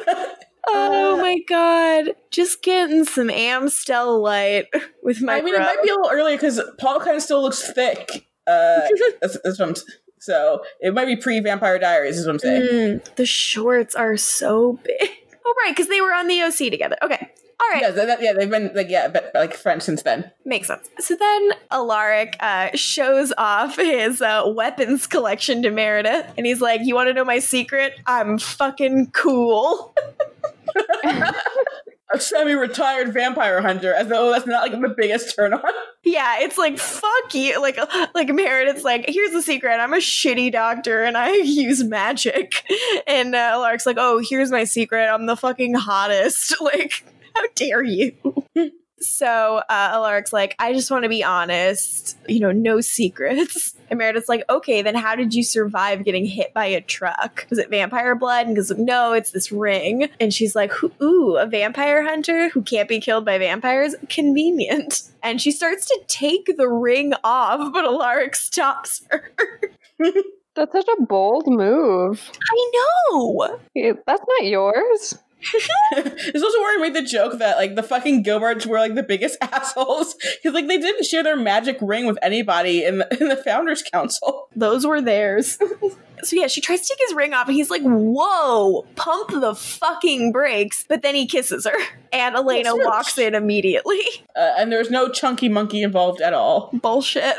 oh 0.68 1.18
Uh, 1.18 1.22
my 1.22 1.40
god. 1.50 2.12
Just 2.32 2.64
getting 2.64 3.04
some 3.04 3.30
Amstel 3.30 4.22
light 4.22 4.68
with 5.04 5.22
my 5.22 5.38
I 5.38 5.42
mean, 5.42 5.56
it 5.56 5.60
might 5.60 5.84
be 5.84 5.90
a 5.90 5.96
little 5.96 6.12
earlier 6.12 6.38
because 6.38 6.62
Paul 6.80 7.00
kind 7.00 7.16
of 7.18 7.22
still 7.22 7.42
looks 7.42 7.72
thick. 7.74 8.28
Uh, 8.48 8.82
that's, 9.22 9.38
that's 9.44 9.60
what 9.60 9.70
I'm 9.70 9.76
So 10.22 10.64
it 10.80 10.94
might 10.94 11.06
be 11.06 11.16
pre 11.16 11.40
Vampire 11.40 11.80
Diaries, 11.80 12.18
is 12.18 12.28
what 12.28 12.34
I'm 12.34 12.40
saying. 12.40 12.62
Mm, 12.62 13.16
the 13.16 13.26
shorts 13.26 13.96
are 13.96 14.16
so 14.18 14.80
big. 14.84 15.10
Oh, 15.44 15.56
right, 15.66 15.76
because 15.76 15.88
they 15.88 16.00
were 16.02 16.14
on 16.14 16.28
the 16.28 16.40
OC 16.44 16.70
together. 16.70 16.96
Okay. 17.02 17.32
All 17.60 17.70
right. 17.72 17.82
Yeah, 17.82 17.90
that, 17.90 18.22
yeah, 18.22 18.32
they've 18.32 18.50
been 18.50 18.72
like 18.76 18.90
yeah, 18.90 19.08
but, 19.08 19.32
like 19.34 19.56
friends 19.56 19.86
since 19.86 20.04
then. 20.04 20.32
Makes 20.46 20.68
sense. 20.68 20.88
So 21.00 21.16
then 21.16 21.52
Alaric 21.72 22.36
uh, 22.40 22.70
shows 22.76 23.34
off 23.40 23.76
his 23.76 24.22
uh, 24.22 24.44
weapons 24.46 25.08
collection 25.08 25.64
to 25.64 25.72
Meredith, 25.72 26.28
and 26.38 26.46
he's 26.46 26.62
like, 26.62 26.82
"You 26.84 26.94
want 26.94 27.08
to 27.08 27.14
know 27.14 27.26
my 27.26 27.40
secret? 27.40 28.00
I'm 28.06 28.38
fucking 28.38 29.12
cool." 29.14 29.96
A 32.14 32.20
semi-retired 32.20 33.14
vampire 33.14 33.62
hunter, 33.62 33.94
as 33.94 34.08
though 34.08 34.32
that's 34.32 34.46
not 34.46 34.70
like 34.70 34.80
the 34.80 34.94
biggest 34.98 35.36
turn 35.36 35.54
on. 35.54 35.62
yeah, 36.04 36.40
it's 36.40 36.58
like 36.58 36.78
fuck 36.78 37.34
you. 37.34 37.62
Like 37.62 37.78
like 38.14 38.28
Meredith's 38.30 38.84
like, 38.84 39.06
"Here's 39.08 39.32
the 39.32 39.42
secret. 39.42 39.78
I'm 39.80 39.94
a 39.94 39.98
shitty 39.98 40.52
doctor, 40.52 41.04
and 41.04 41.16
I 41.18 41.32
use 41.44 41.84
magic." 41.84 42.64
And 43.08 43.34
uh, 43.34 43.52
Alaric's 43.56 43.86
like, 43.86 43.98
"Oh, 44.00 44.22
here's 44.28 44.52
my 44.52 44.64
secret. 44.66 45.08
I'm 45.08 45.26
the 45.26 45.38
fucking 45.38 45.74
hottest." 45.76 46.56
Like, 46.62 47.04
how 47.34 47.44
dare 47.56 47.84
you? 47.84 48.14
So 49.02 49.62
uh, 49.68 49.92
Alaric's 49.98 50.32
like, 50.32 50.56
I 50.60 50.74
just 50.74 50.92
want 50.92 51.04
to 51.04 51.10
be 51.10 51.24
honest, 51.24 52.18
you 52.28 52.40
know, 52.40 52.52
no 52.52 52.82
secrets. 52.82 53.76
And 53.92 53.98
Meredith's 53.98 54.30
like, 54.30 54.46
okay, 54.50 54.82
then 54.82 54.96
how 54.96 55.16
did 55.16 55.34
you 55.34 55.44
survive 55.44 56.06
getting 56.06 56.24
hit 56.24 56.54
by 56.54 56.66
a 56.68 56.80
truck? 56.80 57.46
Was 57.50 57.60
it 57.60 57.70
vampire 57.70 58.16
blood? 58.16 58.48
And 58.48 58.56
goes, 58.56 58.72
no, 58.72 59.12
it's 59.12 59.32
this 59.32 59.52
ring. 59.52 60.10
And 60.18 60.34
she's 60.34 60.56
like, 60.56 60.72
ooh, 61.02 61.36
a 61.36 61.46
vampire 61.46 62.02
hunter 62.02 62.48
who 62.48 62.62
can't 62.62 62.88
be 62.88 63.02
killed 63.02 63.26
by 63.26 63.38
vampires? 63.38 63.94
Convenient. 64.08 65.04
And 65.22 65.42
she 65.42 65.52
starts 65.52 65.88
to 65.88 66.00
take 66.08 66.56
the 66.56 66.70
ring 66.70 67.12
off, 67.26 67.74
but 67.74 67.84
Alaric 67.84 68.38
stops 68.38 69.02
her. 69.10 69.30
That's 70.56 70.72
such 70.72 70.88
a 70.98 71.02
bold 71.04 71.48
move. 71.48 72.32
I 72.50 72.72
know. 73.12 73.60
Yeah, 73.76 73.94
That's 74.08 74.24
not 74.26 74.46
yours. 74.48 75.18
There's 75.92 76.44
also 76.44 76.60
where 76.60 76.78
I 76.78 76.82
made 76.82 76.94
the 76.94 77.02
joke 77.02 77.40
that 77.40 77.58
like 77.58 77.76
the 77.76 77.84
fucking 77.84 78.24
Gilberts 78.24 78.66
were 78.66 78.78
like 78.78 78.96
the 78.96 79.04
biggest 79.04 79.38
assholes 79.42 80.16
because 80.16 80.54
like 80.54 80.68
they 80.68 80.78
didn't 80.78 81.06
share 81.06 81.24
their 81.24 81.36
magic 81.36 81.78
ring 81.82 82.06
with 82.06 82.18
anybody 82.22 82.84
in 82.84 83.00
the, 83.00 83.18
in 83.20 83.28
the 83.30 83.36
founders 83.36 83.82
council. 83.82 84.48
Those 84.56 84.86
were 84.86 85.02
theirs. 85.02 85.58
so 86.24 86.36
yeah, 86.36 86.48
she 86.48 86.62
tries 86.62 86.82
to 86.82 86.88
take 86.88 87.08
his 87.08 87.16
ring 87.16 87.34
off, 87.34 87.48
and 87.48 87.56
he's 87.56 87.70
like, 87.70 87.82
"Whoa, 87.82 88.86
pump 88.96 89.32
the 89.32 89.56
fucking 89.56 90.32
brakes!" 90.32 90.86
But 90.88 91.02
then 91.02 91.16
he 91.16 91.26
kisses 91.26 91.66
her, 91.66 91.78
and 92.12 92.36
Elena 92.36 92.76
Yes, 92.76 92.86
walks 92.86 93.18
in 93.18 93.36
immediately. 93.36 94.02
Uh, 94.36 94.54
and 94.58 94.72
there's 94.72 94.92
no 94.92 95.10
chunky 95.10 95.50
monkey 95.50 95.82
involved 95.82 96.22
at 96.22 96.34
all. 96.34 96.70
Bullshit. 96.74 97.38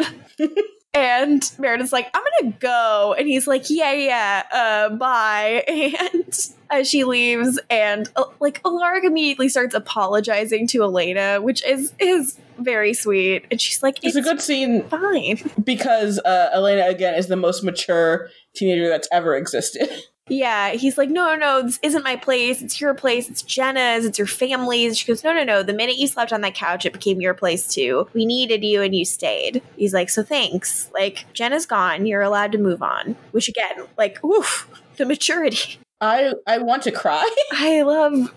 And 0.95 1.51
Meredith's 1.59 1.93
like, 1.93 2.11
I'm 2.13 2.23
gonna 2.41 2.55
go. 2.61 3.15
And 3.19 3.27
he's 3.27 3.47
like, 3.47 3.71
yeah, 3.71 3.93
yeah, 3.93 4.43
uh, 4.53 4.97
bye. 4.97 5.65
And 6.13 6.39
as 6.71 6.89
she 6.89 7.05
leaves, 7.05 7.59
and 7.71 8.09
uh, 8.17 8.25
like 8.41 8.61
Alaric 8.65 9.05
immediately 9.05 9.49
starts 9.49 9.75
apologizing 9.75 10.67
to 10.69 10.83
Elena, 10.83 11.41
which 11.41 11.65
is 11.65 11.93
is 11.99 12.39
very 12.59 12.95
sweet. 12.95 13.47
And 13.51 13.61
she's 13.61 13.83
like, 13.83 13.99
It's, 14.03 14.17
it's, 14.17 14.27
a 14.27 14.29
good 14.29 14.41
scene 14.41 14.83
fine. 14.89 15.51
because 15.65 16.19
uh, 16.21 16.51
Elena 16.53 16.87
again 16.87 17.15
is 17.15 17.27
the 17.27 17.37
most 17.37 17.63
mature 17.63 18.29
teenager 18.55 18.89
that's 18.89 19.09
ever 19.13 19.37
existed. 19.37 19.89
Yeah, 20.33 20.71
he's 20.71 20.97
like, 20.97 21.11
no, 21.11 21.35
no, 21.35 21.37
no, 21.37 21.63
this 21.63 21.79
isn't 21.83 22.05
my 22.05 22.17
place. 22.17 22.63
It's 22.63 22.81
your 22.81 22.95
place. 22.95 23.29
It's 23.29 23.43
Jenna's. 23.43 24.07
It's 24.07 24.17
your 24.17 24.27
family's. 24.27 24.97
She 24.97 25.07
goes, 25.07 25.23
no, 25.23 25.35
no, 25.35 25.45
no. 25.45 25.63
The 25.63 25.75
minute 25.75 25.97
you 25.99 26.07
slept 26.07 26.33
on 26.33 26.41
that 26.41 26.55
couch, 26.55 26.87
it 26.87 26.95
became 26.95 27.21
your 27.21 27.35
place 27.35 27.69
too. 27.69 28.09
We 28.15 28.25
needed 28.25 28.65
you 28.65 28.81
and 28.81 28.95
you 28.95 29.05
stayed. 29.05 29.61
He's 29.77 29.93
like, 29.93 30.09
so 30.09 30.23
thanks. 30.23 30.91
Like, 30.95 31.27
Jenna's 31.35 31.67
gone. 31.67 32.07
You're 32.07 32.23
allowed 32.23 32.53
to 32.53 32.59
move 32.59 32.83
on. 32.83 33.15
Which 33.33 33.47
again, 33.47 33.85
like, 33.99 34.25
oof, 34.25 34.71
the 34.97 35.05
maturity. 35.05 35.79
I 36.01 36.33
I 36.47 36.59
want 36.59 36.83
to 36.85 36.93
cry. 36.93 37.29
I 37.53 37.83
love 37.83 38.33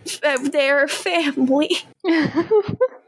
their 0.51 0.89
family. 0.89 1.77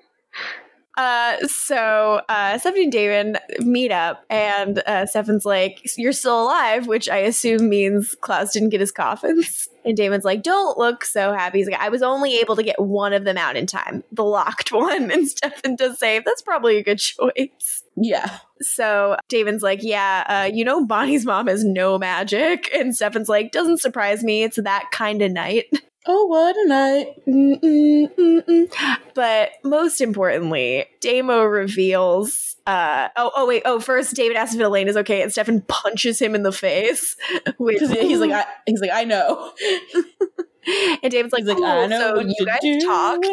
Uh, 0.97 1.37
so 1.47 2.21
uh, 2.27 2.57
Stephanie 2.57 2.85
and 2.85 2.91
Damon 2.91 3.37
meet 3.59 3.91
up, 3.91 4.25
and 4.31 4.79
uh, 4.87 5.05
Stefan's 5.05 5.45
like, 5.45 5.95
"You're 5.95 6.11
still 6.11 6.43
alive," 6.43 6.87
which 6.87 7.07
I 7.07 7.17
assume 7.17 7.69
means 7.69 8.15
Klaus 8.19 8.51
didn't 8.51 8.69
get 8.69 8.79
his 8.79 8.91
coffins. 8.91 9.69
And 9.85 9.95
Damon's 9.95 10.25
like, 10.25 10.41
"Don't 10.41 10.77
look 10.77 11.05
so 11.05 11.33
happy." 11.33 11.59
He's 11.59 11.67
like, 11.67 11.79
"I 11.79 11.89
was 11.89 12.01
only 12.01 12.39
able 12.39 12.55
to 12.55 12.63
get 12.63 12.81
one 12.81 13.13
of 13.13 13.25
them 13.25 13.37
out 13.37 13.55
in 13.55 13.67
time, 13.67 14.03
the 14.11 14.23
locked 14.23 14.71
one." 14.71 15.11
And 15.11 15.27
Stefan 15.27 15.75
does 15.75 15.99
say, 15.99 16.19
"That's 16.19 16.41
probably 16.41 16.77
a 16.77 16.83
good 16.83 16.97
choice." 16.97 17.83
yeah. 17.95 18.39
So 18.61 19.17
Damon's 19.29 19.61
like, 19.61 19.79
"Yeah, 19.83 20.23
uh, 20.27 20.49
you 20.51 20.65
know, 20.65 20.83
Bonnie's 20.85 21.25
mom 21.25 21.45
has 21.45 21.63
no 21.63 21.99
magic," 21.99 22.73
and 22.73 22.95
Stefan's 22.95 23.29
like, 23.29 23.51
"Doesn't 23.51 23.81
surprise 23.81 24.23
me. 24.23 24.43
It's 24.43 24.57
that 24.57 24.89
kind 24.91 25.21
of 25.21 25.31
night." 25.31 25.65
Oh, 26.09 26.25
what 26.25 26.55
a 26.55 26.67
night. 26.67 27.25
Mm-mm, 27.27 28.15
mm-mm. 28.15 28.71
But 29.13 29.51
most 29.63 29.99
importantly, 29.99 30.85
Damon 31.01 31.47
reveals. 31.47 32.55
Uh, 32.65 33.09
oh, 33.17 33.31
oh, 33.35 33.45
wait. 33.45 33.63
Oh, 33.65 33.81
first, 33.81 34.15
Damon 34.15 34.37
asks 34.37 34.55
if 34.55 34.61
Elena 34.61 34.89
is 34.89 34.97
okay, 34.97 35.21
and 35.21 35.31
Stefan 35.31 35.61
punches 35.67 36.19
him 36.19 36.33
in 36.33 36.43
the 36.43 36.51
face. 36.51 37.15
Because 37.59 37.91
he's 37.91 38.19
like 38.19 38.31
I, 38.31 38.45
he's 38.65 38.79
like 38.79 38.91
I 38.93 39.03
know. 39.03 39.51
and 41.03 41.11
Damon's 41.11 41.33
like, 41.33 41.43
like, 41.43 41.57
I 41.61 41.87
know 41.87 41.99
so 41.99 42.15
what 42.15 42.27
you 42.27 42.45
guys 42.45 42.59
doing." 42.61 42.81
talked. 42.81 43.27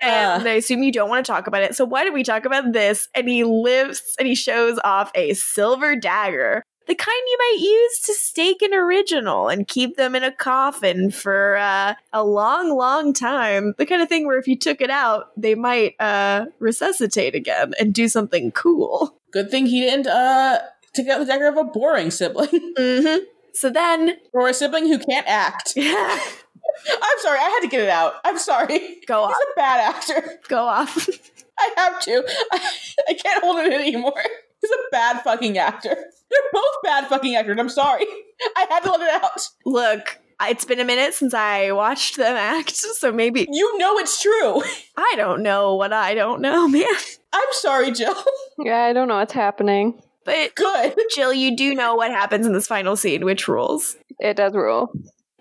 and. 0.00 0.48
I 0.48 0.52
assume 0.52 0.82
you 0.82 0.92
don't 0.92 1.08
want 1.08 1.26
to 1.26 1.32
talk 1.32 1.46
about 1.46 1.62
it. 1.62 1.74
So 1.74 1.84
why 1.84 2.04
did 2.04 2.14
we 2.14 2.22
talk 2.22 2.44
about 2.44 2.72
this? 2.72 3.08
And 3.14 3.28
he 3.28 3.42
lifts 3.44 4.14
and 4.18 4.28
he 4.28 4.34
shows 4.34 4.78
off 4.84 5.10
a 5.14 5.34
silver 5.34 5.96
dagger. 5.96 6.62
The 6.90 6.96
kind 6.96 7.22
you 7.28 7.38
might 7.38 7.58
use 7.60 8.00
to 8.00 8.14
stake 8.14 8.62
an 8.62 8.74
original 8.74 9.48
and 9.48 9.68
keep 9.68 9.96
them 9.96 10.16
in 10.16 10.24
a 10.24 10.32
coffin 10.32 11.12
for 11.12 11.56
uh, 11.56 11.94
a 12.12 12.24
long, 12.24 12.76
long 12.76 13.12
time. 13.12 13.76
The 13.78 13.86
kind 13.86 14.02
of 14.02 14.08
thing 14.08 14.26
where 14.26 14.40
if 14.40 14.48
you 14.48 14.58
took 14.58 14.80
it 14.80 14.90
out, 14.90 15.30
they 15.36 15.54
might 15.54 15.94
uh, 16.00 16.46
resuscitate 16.58 17.36
again 17.36 17.74
and 17.78 17.94
do 17.94 18.08
something 18.08 18.50
cool. 18.50 19.14
Good 19.30 19.52
thing 19.52 19.66
he 19.66 19.82
didn't 19.82 20.08
uh 20.08 20.58
take 20.92 21.06
out 21.06 21.20
the 21.20 21.26
dagger 21.26 21.46
of 21.46 21.58
a 21.58 21.62
boring 21.62 22.10
sibling 22.10 22.48
Mm-hmm. 22.76 23.24
So 23.52 23.70
then, 23.70 24.16
or 24.32 24.48
a 24.48 24.52
sibling 24.52 24.88
who 24.88 24.98
can't 24.98 25.28
act. 25.28 25.74
I'm 25.76 27.18
sorry, 27.18 27.38
I 27.38 27.50
had 27.54 27.60
to 27.60 27.68
get 27.68 27.82
it 27.82 27.88
out. 27.88 28.14
I'm 28.24 28.36
sorry. 28.36 28.98
Go 29.06 29.22
off. 29.22 29.30
He's 29.30 29.46
a 29.52 29.54
bad 29.54 29.94
actor. 29.94 30.40
Go 30.48 30.64
off. 30.64 31.08
I 31.60 31.72
have 31.76 32.00
to. 32.00 32.24
I, 32.50 32.70
I 33.10 33.14
can't 33.14 33.44
hold 33.44 33.60
it 33.60 33.66
in 33.66 33.74
anymore. 33.74 34.24
He's 34.60 34.70
a 34.70 34.90
bad 34.92 35.22
fucking 35.22 35.58
actor. 35.58 35.94
They're 36.30 36.50
both 36.52 36.82
bad 36.84 37.08
fucking 37.08 37.34
actors. 37.34 37.56
I'm 37.58 37.68
sorry. 37.68 38.04
I 38.56 38.66
had 38.70 38.80
to 38.80 38.90
let 38.92 39.00
it 39.00 39.22
out. 39.22 39.48
Look, 39.66 40.18
it's 40.42 40.64
been 40.64 40.80
a 40.80 40.84
minute 40.84 41.14
since 41.14 41.34
I 41.34 41.72
watched 41.72 42.16
them 42.16 42.36
act, 42.36 42.70
so 42.76 43.12
maybe 43.12 43.46
You 43.50 43.78
know 43.78 43.98
it's 43.98 44.20
true. 44.22 44.62
I 44.96 45.14
don't 45.16 45.42
know 45.42 45.74
what 45.74 45.92
I 45.92 46.14
don't 46.14 46.40
know, 46.40 46.68
man. 46.68 46.86
I'm 47.32 47.48
sorry, 47.52 47.90
Jill. 47.92 48.14
yeah, 48.58 48.84
I 48.84 48.92
don't 48.92 49.08
know 49.08 49.16
what's 49.16 49.32
happening. 49.32 50.00
But 50.24 50.54
Good. 50.54 50.94
Jill, 51.14 51.32
you 51.32 51.56
do 51.56 51.74
know 51.74 51.94
what 51.94 52.10
happens 52.10 52.46
in 52.46 52.52
this 52.52 52.66
final 52.66 52.94
scene, 52.96 53.24
which 53.24 53.48
rules. 53.48 53.96
It 54.18 54.36
does 54.36 54.54
rule. 54.54 54.92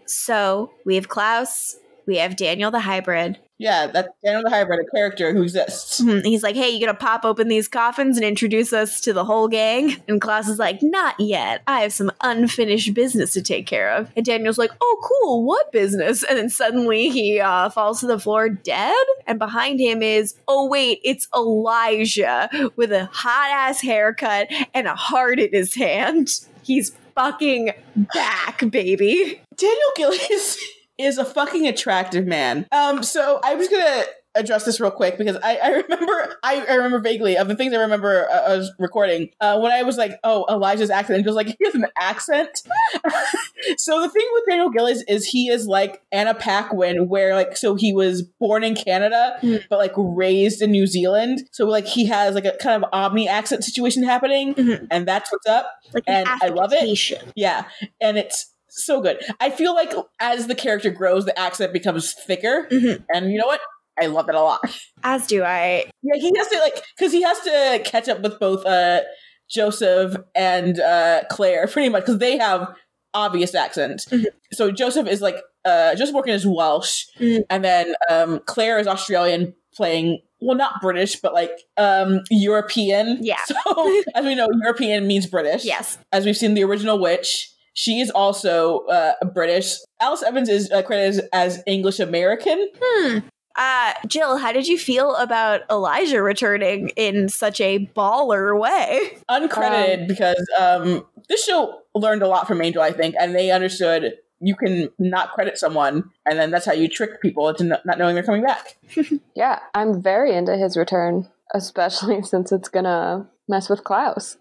So 0.05 0.71
we 0.85 0.95
have 0.95 1.09
Klaus, 1.09 1.75
we 2.07 2.17
have 2.17 2.35
Daniel 2.35 2.71
the 2.71 2.79
hybrid. 2.79 3.37
Yeah, 3.59 3.87
that's 3.87 4.07
Daniel 4.23 4.41
the 4.43 4.49
Hybrid, 4.49 4.79
a 4.79 4.95
character 4.95 5.33
who 5.33 5.43
exists. 5.43 5.99
Mhm. 5.99 6.23
He's 6.23 6.43
like, 6.43 6.55
hey, 6.55 6.69
you 6.69 6.79
gonna 6.79 6.97
pop 6.97 7.25
open 7.25 7.49
these 7.49 7.67
coffins 7.67 8.15
and 8.15 8.25
introduce 8.25 8.71
us 8.71 9.01
to 9.01 9.11
the 9.11 9.25
whole 9.25 9.49
gang? 9.49 9.97
And 10.07 10.21
Klaus 10.21 10.47
is 10.47 10.59
like, 10.59 10.81
not 10.81 11.19
yet. 11.19 11.61
I 11.67 11.81
have 11.81 11.91
some 11.91 12.09
unfinished 12.21 12.93
business 12.93 13.33
to 13.33 13.41
take 13.41 13.67
care 13.67 13.91
of. 13.91 14.09
And 14.15 14.25
Daniel's 14.25 14.57
like, 14.57 14.71
oh, 14.79 14.97
cool, 15.03 15.43
what 15.43 15.73
business? 15.73 16.23
And 16.23 16.37
then 16.37 16.49
suddenly 16.49 17.09
he 17.09 17.41
uh, 17.41 17.69
falls 17.69 17.99
to 17.99 18.07
the 18.07 18.17
floor 18.17 18.47
dead. 18.47 18.95
And 19.27 19.37
behind 19.37 19.81
him 19.81 20.01
is, 20.01 20.35
oh, 20.47 20.65
wait, 20.69 20.99
it's 21.03 21.27
Elijah 21.35 22.49
with 22.77 22.93
a 22.93 23.05
hot 23.11 23.49
ass 23.51 23.81
haircut 23.81 24.47
and 24.73 24.87
a 24.87 24.95
heart 24.95 25.37
in 25.37 25.49
his 25.51 25.75
hand. 25.75 26.29
He's 26.63 26.95
fucking 27.13 27.71
back, 28.13 28.63
baby. 28.71 29.41
Daniel 29.57 29.91
Gillies 29.97 30.57
is 30.99 31.17
a 31.17 31.25
fucking 31.25 31.67
attractive 31.67 32.25
man. 32.27 32.67
Um, 32.71 33.01
so 33.03 33.39
I 33.43 33.55
was 33.55 33.67
gonna 33.69 34.03
address 34.35 34.63
this 34.63 34.79
real 34.79 34.91
quick 34.91 35.17
because 35.17 35.35
I, 35.43 35.55
I 35.57 35.69
remember 35.69 36.37
I, 36.43 36.63
I 36.69 36.75
remember 36.75 36.99
vaguely 36.99 37.35
of 37.35 37.47
the 37.47 37.55
things 37.55 37.73
I 37.73 37.77
remember 37.81 38.29
uh, 38.29 38.51
I 38.51 38.57
was 38.57 38.71
recording 38.77 39.29
uh, 39.41 39.59
when 39.59 39.71
I 39.71 39.81
was 39.81 39.97
like, 39.97 40.19
oh, 40.23 40.45
Elijah's 40.49 40.91
accent, 40.91 41.15
and 41.17 41.25
just 41.25 41.35
like 41.35 41.47
he 41.59 41.65
has 41.65 41.73
an 41.73 41.87
accent. 41.97 42.61
so 43.77 44.01
the 44.01 44.09
thing 44.09 44.25
with 44.33 44.43
Daniel 44.47 44.69
Gillies 44.69 45.03
is 45.07 45.25
he 45.25 45.49
is 45.49 45.65
like 45.67 46.01
Anna 46.11 46.33
Paquin, 46.33 47.07
where 47.09 47.33
like 47.35 47.57
so 47.57 47.75
he 47.75 47.93
was 47.93 48.21
born 48.39 48.63
in 48.63 48.75
Canada 48.75 49.37
Mm. 49.41 49.63
but 49.69 49.79
like 49.79 49.93
raised 49.95 50.61
in 50.61 50.71
New 50.71 50.85
Zealand. 50.85 51.47
So 51.51 51.65
like 51.65 51.85
he 51.85 52.05
has 52.07 52.35
like 52.35 52.45
a 52.45 52.55
kind 52.61 52.83
of 52.83 52.89
Omni 52.93 53.27
accent 53.29 53.63
situation 53.63 54.03
happening, 54.03 54.53
Mhm. 54.55 54.87
and 54.91 55.07
that's 55.07 55.31
what's 55.31 55.47
up. 55.47 55.71
Like 55.93 56.03
an 56.07 56.27
And 56.27 56.39
I 56.41 56.47
love 56.49 56.71
it. 56.73 57.11
Yeah, 57.35 57.63
and 58.01 58.17
it's 58.17 58.53
so 58.85 59.01
good. 59.01 59.17
I 59.39 59.49
feel 59.49 59.73
like 59.73 59.93
as 60.19 60.47
the 60.47 60.55
character 60.55 60.89
grows, 60.91 61.25
the 61.25 61.37
accent 61.39 61.73
becomes 61.73 62.13
thicker, 62.13 62.67
Mhm. 62.71 63.03
and 63.13 63.31
you 63.31 63.37
know 63.39 63.47
what? 63.47 63.61
I 64.01 64.05
love 64.05 64.29
it 64.29 64.35
a 64.35 64.41
lot. 64.41 64.61
As 65.03 65.27
do 65.27 65.43
I. 65.43 65.85
Yeah, 66.03 66.15
he 66.19 66.31
has 66.37 66.47
to 66.47 66.59
like 66.59 66.83
because 66.97 67.11
he 67.11 67.21
has 67.21 67.39
to 67.41 67.81
catch 67.83 68.07
up 68.07 68.21
with 68.21 68.39
both 68.39 68.65
uh 68.65 69.01
Joseph 69.49 70.15
and 70.35 70.79
uh, 70.79 71.21
Claire 71.29 71.67
pretty 71.67 71.89
much 71.89 72.03
because 72.03 72.19
they 72.19 72.37
have 72.37 72.73
obvious 73.13 73.55
accents. 73.55 74.05
Mhm. 74.05 74.25
So 74.53 74.71
Joseph 74.71 75.07
is 75.07 75.21
like 75.21 75.37
uh, 75.65 75.93
Joseph 75.95 76.13
Morgan 76.13 76.33
is 76.35 76.45
Welsh, 76.47 77.05
Mhm. 77.19 77.43
and 77.49 77.63
then 77.65 77.93
um, 78.09 78.39
Claire 78.45 78.79
is 78.79 78.87
Australian, 78.87 79.53
playing 79.75 80.21
well 80.41 80.55
not 80.55 80.79
British 80.81 81.17
but 81.19 81.33
like 81.33 81.51
um, 81.77 82.21
European. 82.29 83.17
Yeah. 83.21 83.37
So 83.47 84.01
as 84.15 84.23
we 84.25 84.35
know, 84.35 84.47
European 84.63 85.07
means 85.07 85.25
British. 85.25 85.65
Yes. 85.65 85.97
As 86.13 86.25
we've 86.25 86.37
seen 86.37 86.53
the 86.53 86.63
original 86.63 86.99
Witch. 86.99 87.49
She 87.79 88.01
is 88.01 88.09
also 88.09 88.79
uh, 88.87 89.13
British. 89.33 89.77
Alice 90.01 90.21
Evans 90.21 90.49
is 90.49 90.69
uh, 90.69 90.81
credited 90.81 91.29
as, 91.31 91.55
as 91.55 91.63
English 91.65 92.01
American. 92.01 92.67
Hmm. 92.77 93.19
Uh, 93.55 93.93
Jill, 94.05 94.35
how 94.35 94.51
did 94.51 94.67
you 94.67 94.77
feel 94.77 95.15
about 95.15 95.61
Elijah 95.71 96.21
returning 96.21 96.89
in 96.97 97.29
such 97.29 97.61
a 97.61 97.89
baller 97.95 98.59
way? 98.59 99.17
uncredited 99.31 100.09
because 100.09 100.45
um, 100.59 101.05
this 101.29 101.45
show 101.45 101.79
learned 101.95 102.21
a 102.21 102.27
lot 102.27 102.47
from 102.47 102.61
Angel, 102.61 102.81
I 102.81 102.91
think, 102.91 103.15
and 103.17 103.33
they 103.33 103.49
understood 103.49 104.17
you 104.41 104.57
can 104.57 104.89
not 104.99 105.31
credit 105.31 105.57
someone, 105.57 106.09
and 106.29 106.37
then 106.37 106.51
that's 106.51 106.65
how 106.65 106.73
you 106.73 106.89
trick 106.89 107.21
people 107.21 107.47
into 107.47 107.63
not 107.63 107.97
knowing 107.97 108.13
they're 108.13 108.25
coming 108.25 108.43
back. 108.43 108.75
Yeah, 109.35 109.59
I'm 109.73 110.01
very 110.01 110.35
into 110.35 110.57
his 110.57 110.75
return, 110.75 111.29
especially 111.55 112.21
since 112.23 112.51
it's 112.51 112.67
gonna 112.67 113.29
mess 113.49 113.69
with 113.69 113.83
Klaus. 113.83 114.37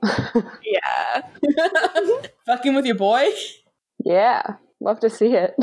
Yeah. 0.63 1.23
Fucking 2.47 2.75
with 2.75 2.87
your 2.87 2.95
boy. 2.97 3.27
yeah, 4.05 4.43
love 4.81 5.01
to 5.01 5.11
see 5.11 5.35
it. 5.35 5.55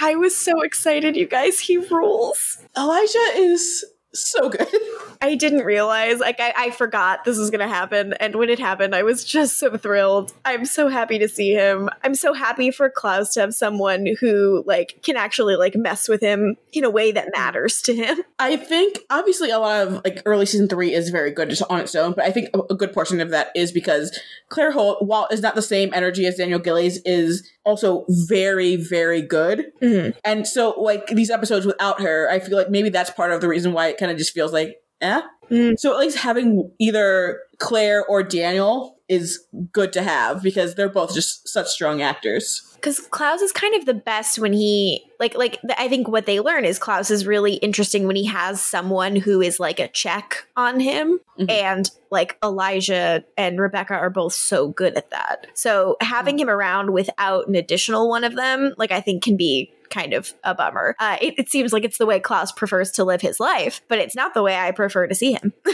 I 0.00 0.14
was 0.16 0.36
so 0.36 0.60
excited, 0.62 1.16
you 1.16 1.26
guys. 1.26 1.60
He 1.60 1.76
rules. 1.78 2.58
Elijah 2.76 3.30
is 3.36 3.84
so 4.12 4.48
good. 4.48 4.68
I 5.20 5.34
didn't 5.34 5.64
realize, 5.64 6.20
like, 6.20 6.40
I, 6.40 6.52
I 6.56 6.70
forgot 6.70 7.24
this 7.24 7.38
was 7.38 7.50
going 7.50 7.60
to 7.60 7.68
happen. 7.68 8.14
And 8.14 8.36
when 8.36 8.48
it 8.50 8.58
happened, 8.58 8.94
I 8.94 9.02
was 9.02 9.24
just 9.24 9.58
so 9.58 9.76
thrilled. 9.76 10.32
I'm 10.44 10.64
so 10.64 10.88
happy 10.88 11.18
to 11.18 11.28
see 11.28 11.52
him. 11.52 11.90
I'm 12.02 12.14
so 12.14 12.32
happy 12.32 12.70
for 12.70 12.88
Klaus 12.90 13.34
to 13.34 13.40
have 13.40 13.54
someone 13.54 14.06
who, 14.20 14.62
like, 14.66 15.00
can 15.02 15.16
actually, 15.16 15.56
like, 15.56 15.74
mess 15.74 16.08
with 16.08 16.20
him 16.20 16.56
in 16.72 16.84
a 16.84 16.90
way 16.90 17.12
that 17.12 17.28
matters 17.34 17.82
to 17.82 17.94
him. 17.94 18.18
I 18.38 18.56
think 18.56 19.00
obviously 19.10 19.50
a 19.50 19.58
lot 19.58 19.86
of 19.86 20.04
like 20.04 20.22
early 20.26 20.46
season 20.46 20.68
three 20.68 20.92
is 20.92 21.10
very 21.10 21.30
good 21.30 21.50
just 21.50 21.62
on 21.68 21.80
its 21.80 21.94
own, 21.94 22.12
but 22.12 22.24
I 22.24 22.30
think 22.30 22.50
a, 22.54 22.74
good 22.74 22.92
portion 22.92 23.20
of 23.20 23.30
that 23.30 23.50
is 23.56 23.72
because 23.72 24.16
Claire 24.48 24.70
Holt, 24.70 25.02
while 25.04 25.26
is 25.30 25.40
not 25.40 25.54
the 25.54 25.62
same 25.62 25.92
energy 25.92 26.26
as 26.26 26.36
Daniel 26.36 26.60
Gillies, 26.60 27.00
is 27.04 27.48
also 27.64 28.04
very, 28.08 28.76
very 28.76 29.20
good. 29.20 29.72
Mhm. 29.82 30.14
And 30.24 30.46
so 30.46 30.70
like 30.78 31.08
these 31.08 31.30
episodes 31.30 31.66
without 31.66 32.00
her, 32.00 32.30
I 32.30 32.38
feel 32.38 32.56
like 32.56 32.70
maybe 32.70 32.88
that's 32.88 33.10
part 33.10 33.32
of 33.32 33.40
the 33.40 33.48
reason 33.48 33.72
why 33.72 33.88
it 33.88 33.98
kind 33.98 34.12
of 34.12 34.18
just 34.18 34.32
feels 34.32 34.52
like 34.52 34.76
eh. 35.00 35.22
Mm. 35.50 35.78
So 35.78 35.92
at 35.94 35.98
least 36.00 36.18
having 36.18 36.70
either 36.78 37.40
Claire 37.58 38.04
or 38.04 38.22
Daniel 38.22 38.96
is 39.08 39.46
good 39.72 39.92
to 39.94 40.02
have 40.02 40.42
because 40.42 40.74
they're 40.74 40.90
both 40.90 41.14
just 41.14 41.48
such 41.48 41.68
strong 41.68 42.02
actors. 42.02 42.62
because 42.74 43.00
Klaus 43.10 43.40
is 43.40 43.50
kind 43.52 43.74
of 43.74 43.86
the 43.86 43.94
best 43.94 44.38
when 44.38 44.52
he 44.52 45.02
like 45.18 45.34
like 45.34 45.58
the, 45.62 45.80
I 45.80 45.88
think 45.88 46.06
what 46.08 46.26
they 46.26 46.38
learn 46.40 46.66
is 46.66 46.78
Klaus 46.78 47.10
is 47.10 47.26
really 47.26 47.54
interesting 47.54 48.06
when 48.06 48.14
he 48.16 48.26
has 48.26 48.60
someone 48.60 49.16
who 49.16 49.40
is 49.40 49.58
like 49.58 49.80
a 49.80 49.88
check 49.88 50.46
on 50.56 50.78
him 50.78 51.18
Mhm. 51.38 51.50
and 51.50 51.90
like 52.10 52.36
Elijah 52.44 53.24
and 53.38 53.58
Rebekah 53.58 53.94
are 53.94 54.10
both 54.10 54.34
so 54.34 54.68
good 54.68 54.94
at 54.96 55.10
that. 55.10 55.46
So 55.54 55.96
having 56.02 56.38
him 56.38 56.50
around 56.50 56.92
without 56.92 57.48
an 57.48 57.54
additional 57.54 58.08
one 58.10 58.24
of 58.24 58.36
them 58.36 58.74
like 58.76 58.92
I 58.92 59.00
think 59.00 59.22
can 59.24 59.38
be 59.38 59.72
kind 59.90 60.12
of 60.12 60.32
a 60.44 60.54
bummer. 60.54 60.94
Uh, 60.98 61.16
it, 61.20 61.34
it 61.38 61.48
seems 61.48 61.72
like 61.72 61.84
it's 61.84 61.98
the 61.98 62.06
way 62.06 62.20
Klaus 62.20 62.52
prefers 62.52 62.90
to 62.92 63.04
live 63.04 63.20
his 63.20 63.40
life, 63.40 63.80
but 63.88 63.98
it's 63.98 64.14
not 64.14 64.34
the 64.34 64.42
way 64.42 64.56
I 64.56 64.70
prefer 64.70 65.06
to 65.06 65.14
see 65.14 65.32
him. 65.32 65.52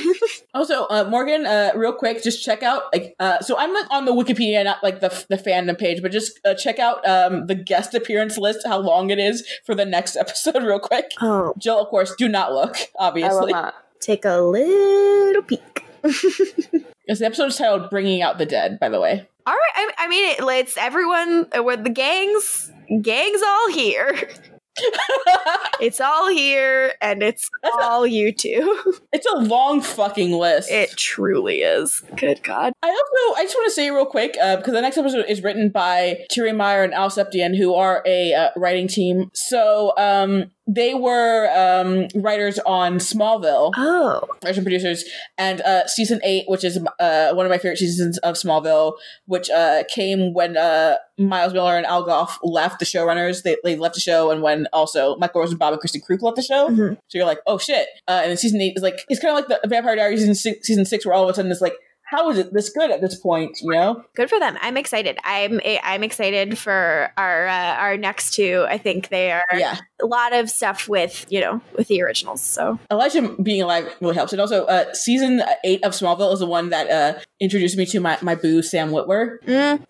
Also, 0.55 0.84
uh, 0.84 1.05
Morgan, 1.10 1.47
uh, 1.47 1.73
real 1.75 1.93
quick, 1.93 2.23
just 2.23 2.44
check 2.44 2.62
out. 2.62 2.84
Like, 2.93 3.17
uh, 3.18 3.41
so 3.41 3.59
I'm 3.59 3.75
like 3.75 3.91
on 3.91 4.05
the 4.05 4.12
Wikipedia, 4.12 4.62
not 4.62 4.84
like 4.84 5.01
the 5.01 5.09
the 5.28 5.36
fandom 5.36 5.76
page, 5.76 6.01
but 6.01 6.12
just 6.12 6.39
uh, 6.44 6.55
check 6.55 6.78
out 6.78 7.05
um, 7.09 7.49
the 7.49 7.57
guest 7.57 7.93
appearance 7.93 8.39
list, 8.39 8.65
how 8.65 8.78
long 8.78 9.10
it 9.10 9.18
is 9.18 9.44
for 9.67 9.75
the 9.75 9.84
next 9.84 10.15
episode, 10.25 10.62
real 10.62 10.78
quick. 10.78 11.10
Oh, 11.20 11.55
Jill, 11.59 11.81
of 11.81 11.89
course, 11.89 12.15
do 12.17 12.28
not 12.28 12.52
look. 12.52 12.76
I 12.76 12.81
will 12.83 13.07
Obviously, 13.09 13.52
not. 13.52 13.75
take 13.99 14.25
a 14.25 14.41
little 14.41 15.43
peek. 15.43 15.84
Because 16.05 17.18
the 17.18 17.26
episode 17.26 17.47
is 17.47 17.57
titled 17.57 17.91
"Bringing 17.91 18.23
Out 18.23 18.39
the 18.39 18.47
Dead." 18.47 18.78
By 18.78 18.89
the 18.89 19.00
way, 19.00 19.26
All 19.47 19.55
right. 19.55 19.73
I, 19.74 19.91
I 19.99 20.08
mean, 20.08 20.31
it, 20.31 20.39
it's 20.41 20.76
everyone 20.76 21.47
uh, 21.57 21.62
with 21.62 21.83
the 21.84 21.91
gangs. 21.91 22.70
Gangs 23.02 23.42
all 23.42 23.70
here. 23.70 24.31
It's 25.81 26.00
all 26.00 26.31
here, 26.31 26.92
and 27.02 27.23
it's 27.23 27.50
all 27.81 28.07
you 28.07 28.33
two. 28.33 29.02
it's 29.12 29.26
a 29.26 29.39
long 29.39 29.81
fucking 29.81 30.33
list. 30.33 30.70
It 30.70 30.91
truly 30.97 31.58
is. 31.58 32.02
Good 32.16 32.42
God. 32.42 32.73
I 32.83 32.89
also 32.89 33.41
I 33.41 33.44
just 33.44 33.55
want 33.57 33.66
to 33.66 33.74
say 33.74 33.91
real 33.91 34.07
quick 34.07 34.36
uh, 34.41 34.57
because 34.57 34.73
the 34.73 34.81
next 34.81 34.97
episode 34.97 35.26
is 35.28 35.42
written 35.42 35.68
by 35.68 36.24
Turi 36.33 36.57
Meyer 36.57 36.84
and 36.84 36.94
Al 36.94 37.10
Septien, 37.10 37.57
who 37.57 37.74
are 37.74 38.02
a 38.07 38.33
uh, 38.34 38.49
writing 38.57 38.89
team. 38.89 39.31
So 39.34 39.92
um, 39.99 40.52
they 40.67 40.94
were 40.94 41.49
um, 41.55 42.09
writers 42.15 42.59
on 42.60 42.94
Smallville. 42.94 43.73
Oh. 43.76 44.26
producers, 44.41 45.05
and 45.36 45.60
uh, 45.60 45.86
season 45.86 46.20
eight, 46.25 46.44
which 46.49 46.65
is 46.65 46.78
uh, 46.99 47.33
one 47.34 47.44
of 47.44 47.51
my 47.51 47.59
favorite 47.59 47.78
seasons 47.78 48.18
of 48.18 48.34
Smallville, 48.36 48.94
which 49.26 49.51
uh, 49.51 49.84
came 49.89 50.33
when 50.33 50.57
uh, 50.57 50.97
Miles 51.18 51.52
Millar 51.52 51.76
and 51.76 51.86
Al 51.86 52.05
Gough 52.05 52.39
left 52.43 52.78
the 52.78 52.84
showrunners. 52.84 53.43
They, 53.43 53.57
they 53.62 53.76
left 53.76 53.94
the 53.94 54.01
show, 54.01 54.31
and 54.31 54.43
when 54.43 54.67
also 54.73 55.17
Michael 55.17 55.43
Rosenbaum 55.43 55.75
and 55.75 55.83
Kristin 55.83 56.02
Kreuk 56.02 56.23
left 56.23 56.36
the 56.36 56.43
show. 56.43 56.68
Mhm. 56.68 56.97
So 57.09 57.18
you're 57.18 57.26
like, 57.26 57.41
oh 57.47 57.59
shit! 57.59 57.86
Uh, 58.09 58.20
and 58.23 58.31
then 58.31 58.36
season 58.36 58.60
eight 58.60 58.75
is 58.76 58.83
like 58.83 59.01
it's 59.09 59.20
kind 59.20 59.36
of 59.36 59.49
like 59.49 59.60
the 59.62 59.68
Vampire 59.68 59.97
Diaries 59.97 60.20
season 60.20 60.34
six, 60.34 60.67
season 60.67 60.84
six, 60.84 61.05
where 61.05 61.15
all 61.15 61.25
of 61.25 61.28
a 61.31 61.34
sudden 61.34 61.51
it's 61.51 61.60
like, 61.60 61.76
how 62.15 62.31
is 62.31 62.39
it 62.39 62.52
this 62.52 62.70
good 62.70 62.91
at 62.91 63.01
this 63.01 63.18
point? 63.18 63.59
You 63.62 63.73
know? 63.73 64.05
Good 64.15 64.31
for 64.31 64.39
them. 64.39 64.57
I'm 64.60 64.76
excited. 64.76 65.18
I'm 65.25 65.60
I'm 65.83 66.02
excited 66.05 66.57
for 66.59 67.10
our 67.17 67.47
uh, 67.47 67.75
our 67.76 67.97
next 67.97 68.34
two. 68.34 68.65
I 68.68 68.78
think 68.78 69.09
they 69.09 69.33
are 69.33 69.44
Yeah. 69.52 69.76
a 70.02 70.07
lot 70.07 70.33
of 70.33 70.49
stuff 70.51 70.89
with 70.89 71.26
you 71.28 71.41
know 71.41 71.60
with 71.76 71.89
the 71.89 72.02
originals. 72.02 72.41
So 72.43 72.78
Elijah 72.91 73.34
being 73.43 73.62
alive 73.62 73.93
really 74.01 74.15
helps. 74.15 74.33
And 74.33 74.41
also, 74.41 74.65
uh, 74.67 74.93
season 74.94 75.43
eight 75.65 75.83
of 75.84 75.93
Smallville 75.93 76.33
is 76.33 76.41
the 76.41 76.47
one 76.47 76.70
that 76.70 76.91
uh, 76.91 77.18
introduced 77.41 77.76
me 77.76 77.86
to 77.86 78.01
my, 78.01 78.18
my 78.23 78.34
boo, 78.34 78.62
Sam 78.62 78.91
Witwer. 78.91 79.39
mm, 79.47 79.84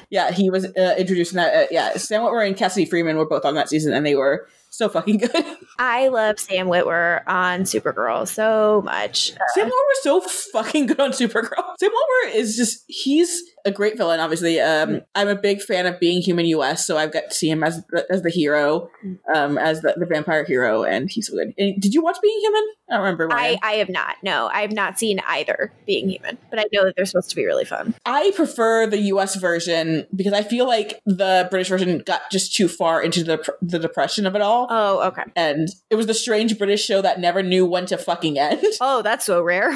Yeah, 0.10 0.32
he 0.32 0.50
was 0.50 0.64
uh, 0.64 0.94
introducing 0.98 1.36
that. 1.36 1.54
Uh, 1.54 1.66
yeah, 1.70 1.92
Sam 1.96 2.22
Witwer 2.22 2.46
and 2.46 2.56
Cassidy 2.56 2.84
Freeman 2.86 3.16
were 3.16 3.26
both 3.28 3.44
on 3.44 3.54
that 3.54 3.68
season, 3.68 3.92
and 3.92 4.04
they 4.04 4.14
were 4.16 4.48
so 4.70 4.88
fucking 4.88 5.18
good. 5.18 5.44
I 5.78 6.08
love 6.08 6.38
Sam 6.40 6.68
Witwer 6.68 7.22
on 7.26 7.62
Supergirl 7.62 8.26
so 8.26 8.82
much. 8.84 9.32
Sam 9.54 9.66
Witwer 9.66 9.70
was 9.70 10.02
so 10.02 10.20
fucking 10.20 10.86
good 10.86 11.00
on 11.00 11.10
Supergirl. 11.10 11.74
Sam 11.78 11.90
Witwer 11.90 12.34
is 12.34 12.56
just, 12.56 12.84
he's 12.86 13.42
a 13.64 13.70
great 13.70 13.96
villain, 13.96 14.20
obviously. 14.20 14.60
Um, 14.60 15.02
I'm 15.14 15.28
a 15.28 15.34
big 15.34 15.60
fan 15.60 15.86
of 15.86 16.00
Being 16.00 16.22
Human 16.22 16.46
US, 16.46 16.86
so 16.86 16.96
I've 16.96 17.12
got 17.12 17.30
to 17.30 17.34
see 17.34 17.50
him 17.50 17.62
as 17.62 17.84
the, 17.86 18.06
as 18.10 18.22
the 18.22 18.30
hero, 18.30 18.90
um, 19.34 19.58
as 19.58 19.82
the, 19.82 19.94
the 19.96 20.06
vampire 20.06 20.44
hero, 20.44 20.84
and 20.84 21.10
he's 21.10 21.28
so 21.28 21.34
good. 21.34 21.54
And 21.58 21.80
did 21.80 21.94
you 21.94 22.02
watch 22.02 22.18
Being 22.22 22.38
Human? 22.40 22.64
I 22.90 22.94
don't 22.94 23.02
remember. 23.02 23.28
I, 23.32 23.56
I 23.62 23.72
have 23.74 23.88
not. 23.88 24.16
No, 24.22 24.48
I 24.52 24.62
have 24.62 24.72
not 24.72 24.98
seen 24.98 25.20
either 25.28 25.72
being 25.86 26.08
human, 26.08 26.38
but 26.50 26.58
I 26.58 26.64
know 26.72 26.84
that 26.84 26.96
they're 26.96 27.06
supposed 27.06 27.30
to 27.30 27.36
be 27.36 27.46
really 27.46 27.64
fun. 27.64 27.94
I 28.04 28.32
prefer 28.34 28.86
the 28.86 28.98
US 28.98 29.36
version 29.36 30.06
because 30.14 30.32
I 30.32 30.42
feel 30.42 30.66
like 30.66 31.00
the 31.06 31.46
British 31.50 31.68
version 31.68 32.02
got 32.04 32.22
just 32.32 32.54
too 32.54 32.68
far 32.68 33.00
into 33.02 33.22
the 33.22 33.54
the 33.62 33.78
depression 33.78 34.26
of 34.26 34.34
it 34.34 34.42
all. 34.42 34.66
Oh, 34.70 35.06
okay. 35.08 35.22
and 35.36 35.68
it 35.88 35.94
was 35.94 36.06
the 36.06 36.14
strange 36.14 36.58
British 36.58 36.84
show 36.84 37.00
that 37.00 37.20
never 37.20 37.42
knew 37.42 37.64
when 37.64 37.86
to 37.86 37.96
fucking 37.96 38.38
end. 38.38 38.64
Oh, 38.80 39.02
that's 39.02 39.24
so 39.24 39.42
rare. 39.42 39.70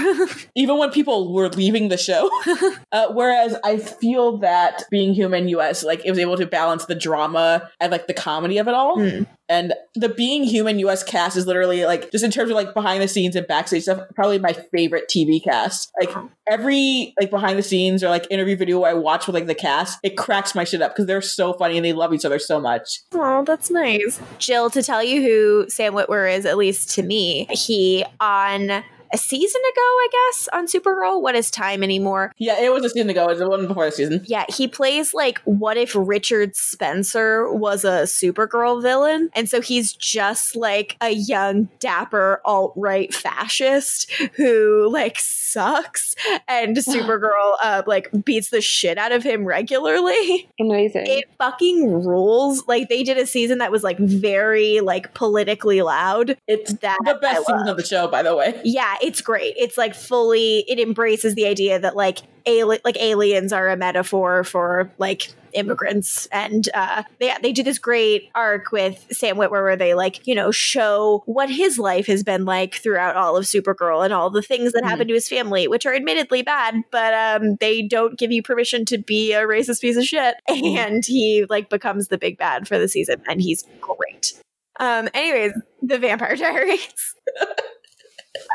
even 0.56 0.78
when 0.78 0.90
people 0.90 1.32
were 1.32 1.48
leaving 1.48 1.88
the 1.88 1.96
show. 1.96 2.28
uh, 2.92 3.12
whereas 3.12 3.56
I 3.64 3.73
feel 3.78 4.38
that 4.38 4.84
being 4.90 5.14
human 5.14 5.48
US, 5.48 5.82
like 5.82 6.04
it 6.04 6.10
was 6.10 6.18
able 6.18 6.36
to 6.36 6.46
balance 6.46 6.86
the 6.86 6.94
drama 6.94 7.70
and 7.80 7.90
like 7.92 8.06
the 8.06 8.14
comedy 8.14 8.58
of 8.58 8.68
it 8.68 8.74
all. 8.74 9.00
Hmm. 9.00 9.24
And 9.48 9.74
the 9.94 10.08
being 10.08 10.44
human 10.44 10.78
US 10.80 11.02
cast 11.02 11.36
is 11.36 11.46
literally 11.46 11.84
like 11.84 12.10
just 12.10 12.24
in 12.24 12.30
terms 12.30 12.50
of 12.50 12.56
like 12.56 12.72
behind 12.72 13.02
the 13.02 13.08
scenes 13.08 13.36
and 13.36 13.46
backstage 13.46 13.82
stuff, 13.82 14.00
probably 14.14 14.38
my 14.38 14.52
favorite 14.52 15.04
TV 15.10 15.42
cast. 15.42 15.92
Like 16.00 16.14
every 16.48 17.14
like 17.20 17.30
behind 17.30 17.58
the 17.58 17.62
scenes 17.62 18.02
or 18.02 18.08
like 18.08 18.26
interview 18.30 18.56
video 18.56 18.82
I 18.82 18.94
watch 18.94 19.26
with 19.26 19.34
like 19.34 19.46
the 19.46 19.54
cast, 19.54 19.98
it 20.02 20.16
cracks 20.16 20.54
my 20.54 20.64
shit 20.64 20.80
up 20.80 20.92
because 20.92 21.06
they're 21.06 21.22
so 21.22 21.52
funny 21.52 21.76
and 21.76 21.84
they 21.84 21.92
love 21.92 22.14
each 22.14 22.24
other 22.24 22.38
so 22.38 22.60
much. 22.60 23.00
Oh, 23.12 23.44
that's 23.44 23.70
nice. 23.70 24.20
Jill, 24.38 24.70
to 24.70 24.82
tell 24.82 25.02
you 25.02 25.22
who 25.22 25.68
Sam 25.68 25.92
Witwer 25.92 26.32
is, 26.32 26.46
at 26.46 26.56
least 26.56 26.90
to 26.94 27.02
me, 27.02 27.46
he 27.50 28.04
on 28.20 28.82
a 29.14 29.16
season 29.16 29.60
ago, 29.60 29.80
I 29.80 30.08
guess, 30.10 30.48
on 30.52 30.66
Supergirl. 30.66 31.22
What 31.22 31.36
is 31.36 31.48
time 31.48 31.84
anymore? 31.84 32.32
Yeah, 32.36 32.60
it 32.60 32.72
was 32.72 32.84
a 32.84 32.90
season 32.90 33.10
ago. 33.10 33.26
It 33.26 33.28
was 33.28 33.38
the 33.38 33.48
one 33.48 33.68
before 33.68 33.86
the 33.86 33.92
season. 33.92 34.24
Yeah, 34.26 34.44
he 34.48 34.66
plays 34.66 35.14
like 35.14 35.38
what 35.44 35.76
if 35.76 35.94
Richard 35.94 36.56
Spencer 36.56 37.50
was 37.52 37.84
a 37.84 38.02
Supergirl 38.02 38.82
villain? 38.82 39.30
And 39.34 39.48
so 39.48 39.60
he's 39.60 39.92
just 39.92 40.56
like 40.56 40.96
a 41.00 41.10
young, 41.10 41.68
dapper, 41.78 42.40
alt 42.44 42.72
right 42.76 43.14
fascist 43.14 44.10
who 44.36 44.90
like 44.92 45.18
sucks. 45.54 46.14
And 46.46 46.76
Supergirl 46.76 47.56
uh, 47.62 47.82
like 47.86 48.10
beats 48.24 48.50
the 48.50 48.60
shit 48.60 48.98
out 48.98 49.12
of 49.12 49.22
him 49.22 49.44
regularly. 49.44 50.48
Amazing. 50.60 51.06
It 51.06 51.24
fucking 51.38 52.04
rules. 52.04 52.66
Like 52.66 52.88
they 52.88 53.02
did 53.02 53.18
a 53.18 53.26
season 53.26 53.58
that 53.58 53.70
was 53.70 53.82
like 53.82 53.98
very 53.98 54.80
like 54.80 55.14
politically 55.14 55.80
loud. 55.82 56.36
It's 56.46 56.74
That 56.74 56.98
the 57.04 57.14
best 57.14 57.46
season 57.46 57.68
of 57.68 57.76
the 57.76 57.84
show, 57.84 58.08
by 58.08 58.22
the 58.22 58.36
way. 58.36 58.60
Yeah, 58.64 58.96
it's 59.02 59.20
great. 59.20 59.54
It's 59.56 59.78
like 59.78 59.94
fully 59.94 60.64
it 60.68 60.78
embraces 60.78 61.34
the 61.34 61.46
idea 61.46 61.78
that 61.78 61.96
like 61.96 62.18
ali- 62.46 62.80
like 62.84 62.96
aliens 63.00 63.52
are 63.52 63.68
a 63.68 63.76
metaphor 63.76 64.44
for 64.44 64.90
like 64.98 65.30
immigrants 65.52 66.26
and 66.32 66.68
uh 66.74 67.04
they 67.20 67.32
they 67.40 67.52
do 67.52 67.62
this 67.62 67.78
great 67.78 68.28
arc 68.34 68.72
with 68.72 69.06
Sam 69.12 69.36
Witwer 69.36 69.50
where 69.62 69.76
they 69.76 69.94
like, 69.94 70.26
you 70.26 70.34
know, 70.34 70.50
show 70.50 71.22
what 71.26 71.48
his 71.48 71.78
life 71.78 72.06
has 72.08 72.24
been 72.24 72.44
like 72.44 72.74
throughout 72.74 73.14
all 73.14 73.36
of 73.36 73.44
Supergirl 73.44 74.04
and 74.04 74.12
all 74.12 74.30
the 74.30 74.42
things 74.42 74.72
that 74.72 74.82
Mhm. 74.82 74.88
happen 74.88 75.08
to 75.08 75.14
his 75.14 75.28
family, 75.28 75.68
which 75.68 75.86
are 75.86 75.94
admittedly 75.94 76.42
bad, 76.42 76.74
but 76.90 77.14
um 77.14 77.56
they 77.60 77.82
don't 77.82 78.18
give 78.18 78.32
you 78.32 78.42
permission 78.42 78.84
to 78.86 78.98
be 78.98 79.32
a 79.32 79.42
racist 79.42 79.80
piece 79.80 79.96
of 79.96 80.04
shit. 80.04 80.34
And 80.48 81.04
he 81.06 81.46
like 81.48 81.70
becomes 81.70 82.08
the 82.08 82.18
big 82.18 82.36
bad 82.36 82.66
for 82.66 82.78
the 82.78 82.88
season 82.88 83.22
and 83.28 83.40
he's 83.40 83.64
great. 83.80 84.32
Um 84.80 85.08
anyways, 85.14 85.52
the 85.82 85.98
Vampire 85.98 86.36
Diaries. 86.44 87.14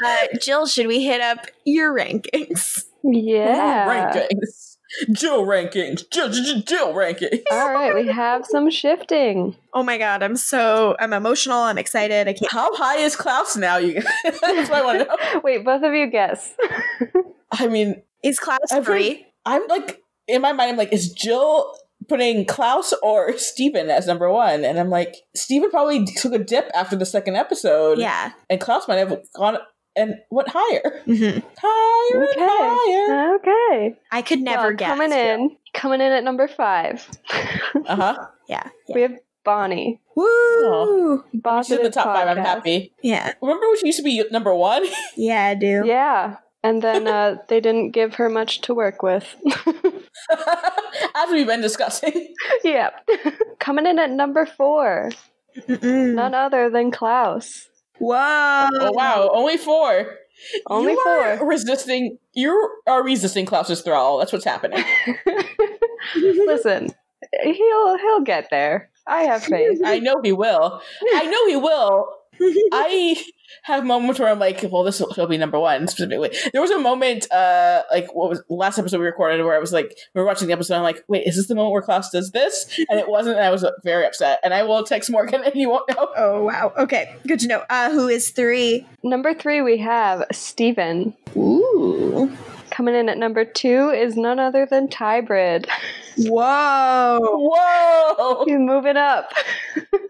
Uh, 0.05 0.25
Jill, 0.41 0.65
should 0.67 0.87
we 0.87 1.03
hit 1.03 1.21
up 1.21 1.45
your 1.65 1.93
rankings? 1.95 2.83
Yeah. 3.03 3.87
Rankings. 4.13 4.77
Jill 5.11 5.45
rankings. 5.45 6.03
Jill, 6.11 6.29
Jill, 6.31 6.61
Jill 6.61 6.93
rankings. 6.93 7.43
All 7.51 7.71
right, 7.71 7.93
we 7.93 8.07
have 8.07 8.43
some 8.45 8.71
shifting. 8.71 9.55
Oh 9.73 9.83
my 9.83 9.97
god, 9.99 10.23
I'm 10.23 10.35
so 10.35 10.95
I'm 10.99 11.13
emotional. 11.13 11.57
I'm 11.59 11.77
excited. 11.77 12.27
I 12.27 12.33
can't. 12.33 12.51
How 12.51 12.75
high 12.75 12.97
is 12.97 13.15
Klaus 13.15 13.55
now? 13.55 13.77
You 13.77 13.95
guys? 13.95 14.05
That's 14.41 14.69
what 14.69 14.71
I 14.79 14.83
want 14.83 14.99
to 14.99 15.05
know. 15.05 15.41
Wait, 15.43 15.63
both 15.63 15.83
of 15.83 15.93
you 15.93 16.07
guess. 16.09 16.55
I 17.51 17.67
mean, 17.67 18.01
Is 18.23 18.39
Klaus 18.39 18.59
I've 18.71 18.85
heard- 18.87 19.01
free? 19.01 19.25
I'm 19.45 19.67
like 19.67 20.01
in 20.27 20.41
my 20.41 20.53
mind. 20.53 20.71
I'm 20.71 20.77
like, 20.77 20.91
is 20.93 21.11
Jill 21.13 21.71
putting 22.07 22.45
Klaus 22.45 22.91
or 23.03 23.37
Stefan 23.37 23.89
as 23.91 24.07
number 24.07 24.31
one? 24.31 24.65
And 24.65 24.79
I'm 24.79 24.89
like, 24.89 25.15
Stefan 25.35 25.69
probably 25.69 26.05
took 26.05 26.33
a 26.33 26.39
dip 26.39 26.69
after 26.73 26.95
the 26.95 27.05
second 27.05 27.35
episode. 27.35 27.99
Yeah. 27.99 28.31
and 28.49 28.59
Klaus 28.59 28.87
might 28.87 28.97
have 28.97 29.15
gone 29.35 29.57
and 29.99 30.15
went 30.31 30.47
higher, 30.51 31.03
mm-hmm. 31.05 31.39
higher 31.57 32.23
Okay. 32.23 32.41
and 32.41 32.49
higher. 32.51 33.35
Okay. 33.35 33.95
I 34.11 34.21
could 34.21 34.39
never 34.39 34.67
Well, 34.69 34.75
guess. 34.75 34.87
Coming 34.89 35.11
in, 35.11 35.57
coming 35.73 36.01
in 36.01 36.11
at 36.11 36.23
number 36.23 36.47
five, 36.47 37.07
Uh 37.85 37.95
huh. 37.95 38.27
Yeah. 38.47 38.69
we 38.93 39.01
have 39.01 39.13
Bonnie. 39.43 39.99
Woo! 40.15 41.23
Boss 41.33 41.67
She's 41.67 41.77
in 41.77 41.83
the 41.83 41.89
this 41.89 41.95
top 41.95 42.05
five. 42.15 42.27
I'm 42.27 42.37
happy. 42.43 42.91
Yeah. 43.01 43.33
Remember 43.41 43.67
when 43.67 43.77
she 43.79 43.85
used 43.87 43.97
to 43.99 44.03
be 44.03 44.23
number 44.31 44.53
one? 44.53 44.85
Yeah, 45.15 45.45
I 45.45 45.55
do. 45.55 45.83
Yeah. 45.85 46.37
And 46.61 46.81
then 46.81 47.07
uh, 47.15 47.37
they 47.47 47.59
didn't 47.61 47.91
give 47.91 48.15
her 48.15 48.29
much 48.29 48.61
to 48.61 48.73
work 48.73 49.01
with. 49.01 49.23
As 51.15 51.29
we've 51.31 51.47
been 51.47 51.61
discussing. 51.61 52.33
yep. 52.63 53.07
Coming 53.59 53.85
in 53.87 53.97
at 53.97 54.11
number 54.11 54.45
four, 54.45 55.11
Mm-mm. 55.67 56.13
none 56.15 56.33
other 56.35 56.69
than 56.69 56.91
Klaus. 56.91 57.68
Whoa! 57.99 58.67
Oh 58.71 58.91
wow, 58.91 59.29
only 59.33 59.57
four. 59.57 60.15
Only 60.67 60.93
you 60.93 60.99
are 60.99 61.37
four. 61.37 61.47
resisting. 61.47 62.17
You 62.33 62.69
are 62.87 63.03
resisting 63.03 63.45
Klaus's 63.45 63.81
thrall. 63.81 64.17
That's 64.17 64.31
what's 64.31 64.45
happening. 64.45 64.83
Listen, 66.15 66.89
he'll 67.43 67.97
he'll 67.97 68.21
get 68.21 68.49
there. 68.49 68.89
I 69.07 69.23
have 69.23 69.43
faith. 69.45 69.81
I 69.83 69.99
know 69.99 70.21
he 70.23 70.31
will. 70.31 70.81
I 71.13 71.25
know 71.25 71.47
he 71.47 71.55
will. 71.55 72.09
I 72.71 73.23
have 73.63 73.85
moments 73.85 74.19
where 74.19 74.29
I'm 74.29 74.39
like, 74.39 74.63
well, 74.71 74.83
this 74.83 74.99
will, 74.99 75.13
will 75.17 75.27
be 75.27 75.37
number 75.37 75.59
one 75.59 75.87
specifically. 75.87 76.35
There 76.53 76.61
was 76.61 76.71
a 76.71 76.79
moment, 76.79 77.31
uh, 77.31 77.83
like 77.91 78.13
what 78.13 78.29
was 78.29 78.41
last 78.49 78.79
episode 78.79 78.99
we 78.99 79.05
recorded, 79.05 79.43
where 79.43 79.55
I 79.55 79.59
was 79.59 79.73
like, 79.73 79.97
we 80.13 80.21
were 80.21 80.27
watching 80.27 80.47
the 80.47 80.53
episode. 80.53 80.75
I'm 80.75 80.83
like, 80.83 81.03
wait, 81.07 81.25
is 81.27 81.35
this 81.35 81.47
the 81.47 81.55
moment 81.55 81.73
where 81.73 81.81
Klaus 81.81 82.09
does 82.09 82.31
this? 82.31 82.79
And 82.89 82.99
it 82.99 83.09
wasn't. 83.09 83.37
And 83.37 83.45
I 83.45 83.49
was 83.49 83.63
uh, 83.63 83.71
very 83.83 84.05
upset. 84.05 84.39
And 84.43 84.53
I 84.53 84.63
will 84.63 84.83
text 84.83 85.09
Morgan, 85.11 85.43
and 85.45 85.55
you 85.55 85.69
won't 85.69 85.89
know. 85.89 86.09
Oh 86.15 86.43
wow. 86.43 86.73
Okay, 86.77 87.15
good 87.27 87.39
to 87.39 87.47
know. 87.47 87.63
Uh, 87.69 87.91
who 87.91 88.07
is 88.07 88.29
three? 88.29 88.85
Number 89.03 89.33
three, 89.33 89.61
we 89.61 89.77
have 89.77 90.23
Stefan. 90.31 91.13
Ooh. 91.35 92.31
Coming 92.71 92.95
in 92.95 93.09
at 93.09 93.17
number 93.17 93.43
two 93.43 93.89
is 93.89 94.15
none 94.15 94.39
other 94.39 94.65
than 94.65 94.87
Tybrid. 94.87 95.67
Whoa. 96.17 97.19
Whoa! 97.21 98.45
He's 98.45 98.59
moving 98.59 98.97
up. 98.97 99.33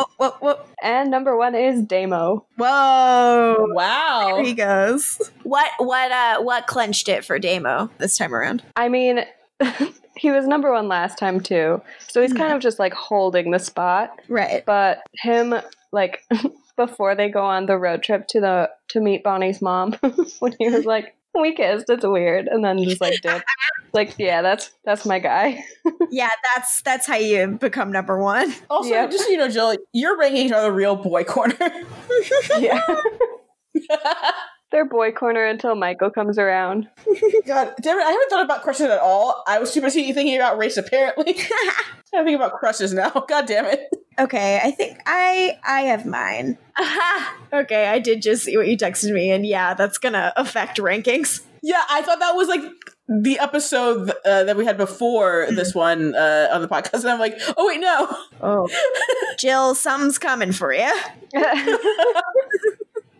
Oh, 0.00 0.06
whoa, 0.16 0.30
whoa, 0.38 0.60
And 0.80 1.10
number 1.10 1.36
one 1.36 1.56
is 1.56 1.82
Damo. 1.82 2.46
whoa. 2.56 3.66
Wow! 3.70 4.34
There 4.36 4.44
he 4.44 4.54
goes. 4.54 5.20
What 5.42 5.68
what 5.78 6.12
uh 6.12 6.40
what 6.40 6.68
clenched 6.68 7.08
it 7.08 7.24
for 7.24 7.40
Damo 7.40 7.90
this 7.98 8.16
time 8.16 8.32
around? 8.32 8.62
I 8.76 8.88
mean, 8.88 9.24
he 10.16 10.30
was 10.30 10.46
number 10.46 10.72
one 10.72 10.86
last 10.86 11.18
time 11.18 11.40
too, 11.40 11.82
so 12.06 12.22
he's 12.22 12.32
kind 12.32 12.52
of 12.52 12.60
just 12.60 12.78
like 12.78 12.92
holding 12.92 13.50
the 13.50 13.58
spot. 13.58 14.16
Right. 14.28 14.64
But 14.64 15.00
him, 15.14 15.54
like, 15.90 16.22
before 16.76 17.16
they 17.16 17.28
go 17.28 17.44
on 17.44 17.66
the 17.66 17.76
road 17.76 18.04
trip 18.04 18.28
to 18.28 18.40
the 18.40 18.70
to 18.88 19.00
meet 19.00 19.24
Bonnie's 19.24 19.60
mom, 19.60 19.92
when 20.38 20.54
he 20.60 20.68
was 20.68 20.84
like, 20.84 21.14
"We 21.42 21.54
kissed," 21.54 21.86
it's 21.88 22.04
weird, 22.04 22.46
and 22.48 22.64
then 22.64 22.82
just 22.82 23.00
like 23.00 23.20
dip. 23.22 23.42
Like, 23.94 24.16
yeah, 24.18 24.42
that's 24.42 24.70
that's 24.84 25.06
my 25.06 25.18
guy. 25.18 25.64
Yeah, 26.10 26.28
that's 26.54 26.82
that's 26.82 27.06
how 27.06 27.16
you 27.16 27.46
become 27.48 27.90
number 27.92 28.18
one. 28.18 28.54
Also, 28.70 28.90
Yep. 28.90 29.10
just 29.10 29.24
so 29.24 29.30
you 29.30 29.36
know, 29.38 29.48
Jill, 29.48 29.76
your 29.92 30.18
rankings 30.18 30.52
are 30.52 30.62
the 30.62 30.72
real 30.72 30.94
boy 30.96 31.24
corner. 31.24 31.54
yeah, 32.58 32.80
they're 34.70 34.84
boy 34.84 35.12
corner 35.12 35.44
until 35.44 35.74
Michael 35.74 36.10
comes 36.10 36.38
around. 36.38 36.88
God 37.46 37.74
damn 37.80 37.98
it! 37.98 38.02
I 38.02 38.10
haven't 38.10 38.28
thought 38.28 38.44
about 38.44 38.62
crushes 38.62 38.86
at 38.86 39.00
all. 39.00 39.42
I 39.46 39.58
was 39.58 39.72
too 39.72 39.80
busy 39.80 40.12
thinking 40.12 40.36
about 40.36 40.58
race. 40.58 40.76
Apparently, 40.76 41.36
I'm 42.14 42.24
thinking 42.24 42.34
about 42.34 42.54
crushes 42.54 42.92
now. 42.92 43.10
God 43.28 43.46
damn 43.46 43.66
it! 43.66 43.88
Okay, 44.18 44.60
I 44.62 44.70
think 44.70 44.98
I 45.06 45.58
I 45.66 45.82
have 45.82 46.04
mine. 46.04 46.58
Aha! 46.78 47.36
Okay, 47.52 47.86
I 47.86 47.98
did 47.98 48.22
just 48.22 48.44
see 48.44 48.56
what 48.56 48.68
you 48.68 48.76
texted 48.76 49.12
me, 49.12 49.30
and 49.30 49.46
yeah, 49.46 49.74
that's 49.74 49.98
gonna 49.98 50.32
affect 50.36 50.78
rankings. 50.78 51.42
Yeah, 51.62 51.82
I 51.90 52.02
thought 52.02 52.20
that 52.20 52.36
was 52.36 52.48
like 52.48 52.62
the 53.08 53.38
episode 53.38 54.10
uh, 54.24 54.44
that 54.44 54.56
we 54.56 54.64
had 54.64 54.76
before 54.76 55.48
this 55.50 55.74
one 55.74 56.14
uh, 56.14 56.48
on 56.52 56.60
the 56.60 56.68
podcast, 56.68 57.00
and 57.00 57.08
I'm 57.08 57.18
like, 57.18 57.38
oh 57.56 57.66
wait, 57.66 57.80
no. 57.80 58.16
Oh, 58.42 58.68
Jill, 59.38 59.74
something's 59.74 60.18
coming 60.18 60.52
for 60.52 60.72
you. 60.72 60.92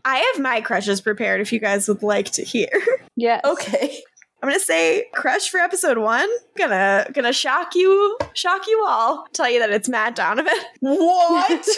I 0.04 0.18
have 0.18 0.42
my 0.42 0.60
crushes 0.60 1.00
prepared 1.00 1.40
if 1.40 1.52
you 1.52 1.60
guys 1.60 1.88
would 1.88 2.02
like 2.02 2.30
to 2.32 2.42
hear. 2.42 2.68
yes. 3.16 3.40
Okay. 3.44 4.00
I'm 4.40 4.48
gonna 4.48 4.60
say 4.60 5.06
crush 5.14 5.48
for 5.50 5.58
episode 5.58 5.98
one. 5.98 6.28
Gonna 6.56 7.08
gonna 7.12 7.32
shock 7.32 7.74
you, 7.74 8.16
shock 8.34 8.68
you 8.68 8.84
all. 8.86 9.26
Tell 9.32 9.50
you 9.50 9.58
that 9.58 9.70
it's 9.70 9.88
Matt 9.88 10.14
Donovan, 10.14 10.54
What? 10.80 11.68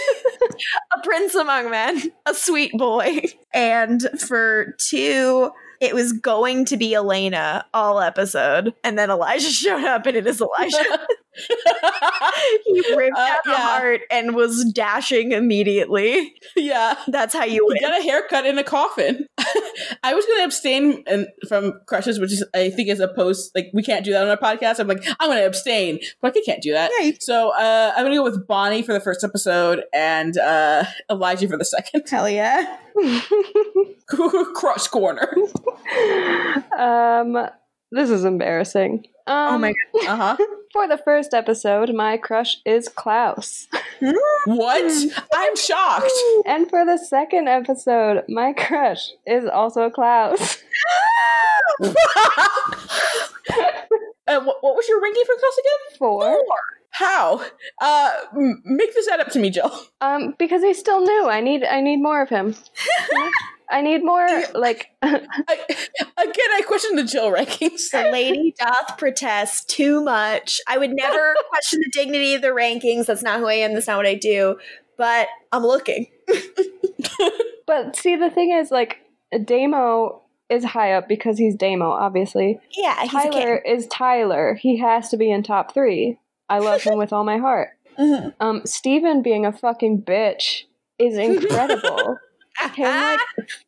a 0.96 1.02
prince 1.02 1.34
among 1.34 1.70
men, 1.70 2.12
a 2.26 2.34
sweet 2.34 2.72
boy. 2.72 3.22
And 3.54 4.02
for 4.20 4.74
two, 4.78 5.50
it 5.80 5.94
was 5.94 6.12
going 6.12 6.66
to 6.66 6.76
be 6.76 6.94
Elena 6.94 7.64
all 7.72 7.98
episode, 7.98 8.74
and 8.84 8.98
then 8.98 9.08
Elijah 9.10 9.48
showed 9.48 9.84
up, 9.84 10.04
and 10.04 10.18
it 10.18 10.26
is 10.26 10.42
Elijah. 10.42 10.98
he 12.66 12.94
ripped 12.96 13.16
Uh, 13.16 13.20
out 13.20 13.46
a 13.46 13.56
heart 13.56 14.00
and 14.10 14.34
was 14.34 14.64
dashing 14.72 15.32
immediately. 15.32 16.34
yeah. 16.56 16.94
That's 17.08 17.34
how 17.34 17.44
you 17.44 17.66
got 17.80 17.98
a 17.98 18.02
haircut 18.02 18.46
in 18.46 18.58
a 18.58 18.64
coffin. 18.64 19.26
I 20.02 20.14
was 20.14 20.24
going 20.26 20.38
to 20.40 20.44
abstain 20.44 21.02
and, 21.06 21.26
from 21.48 21.80
crushes, 21.86 22.18
which 22.20 22.32
is 22.32 22.44
I 22.54 22.70
think 22.70 22.88
is 22.88 23.00
a 23.00 23.08
post 23.08 23.52
like 23.54 23.70
we 23.74 23.82
can't 23.82 24.04
do 24.04 24.12
that 24.12 24.22
on 24.22 24.28
our 24.28 24.36
podcast. 24.36 24.78
I'm 24.78 24.86
like 24.88 25.04
I'm 25.18 25.28
going 25.28 25.38
to 25.38 25.46
abstain, 25.46 25.98
but 26.20 26.36
I 26.36 26.40
can't 26.44 26.62
do 26.62 26.72
that. 26.72 26.90
Yeah, 27.00 27.12
So 27.20 27.50
uh, 27.50 27.92
I'm 27.96 28.02
going 28.04 28.12
to 28.12 28.16
go 28.18 28.24
with 28.24 28.46
Bonnie 28.46 28.82
for 28.82 28.92
the 28.92 29.00
first 29.00 29.24
episode 29.24 29.84
and 29.92 30.36
uh, 30.38 30.84
Elijah 31.10 31.48
for 31.48 31.56
the 31.56 31.64
second. 31.64 32.02
Hell 32.08 32.28
yeah. 32.28 32.76
Crush 34.06 34.88
corner. 34.88 35.32
um, 36.76 37.48
this 37.92 38.10
is 38.10 38.24
embarrassing. 38.24 39.04
Um, 39.30 39.54
Oh 39.54 39.58
my 39.58 39.72
god. 39.72 40.06
Uh 40.08 40.16
huh. 40.16 40.36
For 40.72 40.88
the 40.88 40.98
first 40.98 41.34
episode, 41.34 41.92
my 41.94 42.16
crush 42.16 42.58
is 42.64 42.88
Klaus. 42.88 43.68
What? 44.44 44.92
I'm 45.34 45.56
shocked. 45.56 46.12
And 46.46 46.70
for 46.70 46.84
the 46.86 46.96
second 46.96 47.48
episode, 47.48 48.22
my 48.28 48.52
crush 48.52 49.10
is 49.26 49.46
also 49.46 49.90
Klaus. 49.90 50.62
Uh, 54.28 54.38
what, 54.44 54.58
what 54.60 54.76
was 54.76 54.86
your 54.88 55.00
ranking 55.02 55.24
for 55.26 55.34
Klaus 55.34 55.58
again? 55.58 55.98
Four. 55.98 56.38
How? 56.90 57.44
Uh, 57.80 58.10
m- 58.36 58.62
make 58.64 58.94
this 58.94 59.08
add 59.08 59.20
up 59.20 59.28
to 59.30 59.38
me, 59.38 59.50
Jill. 59.50 59.72
Um, 60.00 60.34
because 60.38 60.62
he's 60.62 60.78
still 60.78 61.00
new. 61.00 61.28
I 61.28 61.40
need 61.40 61.64
I 61.64 61.80
need 61.80 61.98
more 61.98 62.22
of 62.22 62.28
him. 62.28 62.54
I 63.70 63.82
need 63.82 64.04
more 64.04 64.26
like 64.54 64.88
I, 65.00 65.14
again, 65.14 65.24
I 66.18 66.62
question 66.66 66.96
the 66.96 67.04
Jill 67.04 67.30
rankings. 67.30 67.90
The 67.92 68.10
lady 68.12 68.52
doth 68.58 68.98
protest 68.98 69.68
too 69.68 70.02
much. 70.02 70.60
I 70.66 70.76
would 70.76 70.90
never 70.90 71.34
question 71.48 71.80
the 71.80 71.90
dignity 71.92 72.34
of 72.34 72.42
the 72.42 72.48
rankings. 72.48 73.06
That's 73.06 73.22
not 73.22 73.38
who 73.38 73.46
I 73.46 73.54
am. 73.54 73.74
That's 73.74 73.86
not 73.86 73.96
what 73.96 74.06
I 74.06 74.16
do. 74.16 74.58
But 74.98 75.28
I'm 75.52 75.62
looking. 75.62 76.06
but 77.66 77.94
see 77.94 78.16
the 78.16 78.30
thing 78.30 78.50
is 78.50 78.72
like 78.72 78.98
Damo 79.44 80.22
is 80.48 80.64
high 80.64 80.94
up 80.94 81.08
because 81.08 81.38
he's 81.38 81.54
Damo, 81.54 81.90
obviously. 81.90 82.58
Yeah, 82.76 83.02
he's 83.02 83.14
a 83.14 83.30
Tyler 83.30 83.56
is 83.56 83.86
Tyler. 83.86 84.54
He 84.54 84.78
has 84.78 85.08
to 85.10 85.16
be 85.16 85.30
in 85.30 85.44
top 85.44 85.72
three. 85.72 86.18
I 86.50 86.58
love 86.58 86.82
him 86.82 86.98
with 86.98 87.12
all 87.12 87.24
my 87.24 87.38
heart. 87.38 87.70
kid. 87.96 88.02
Mhm. 88.06 88.34
Um, 88.40 88.62
Stefan 88.66 89.22
being 89.22 89.46
a 89.46 89.52
fucking 89.52 90.02
bitch 90.02 90.64
is 90.98 91.16
incredible. 91.16 92.16
Him 92.74 92.84
like 92.84 93.20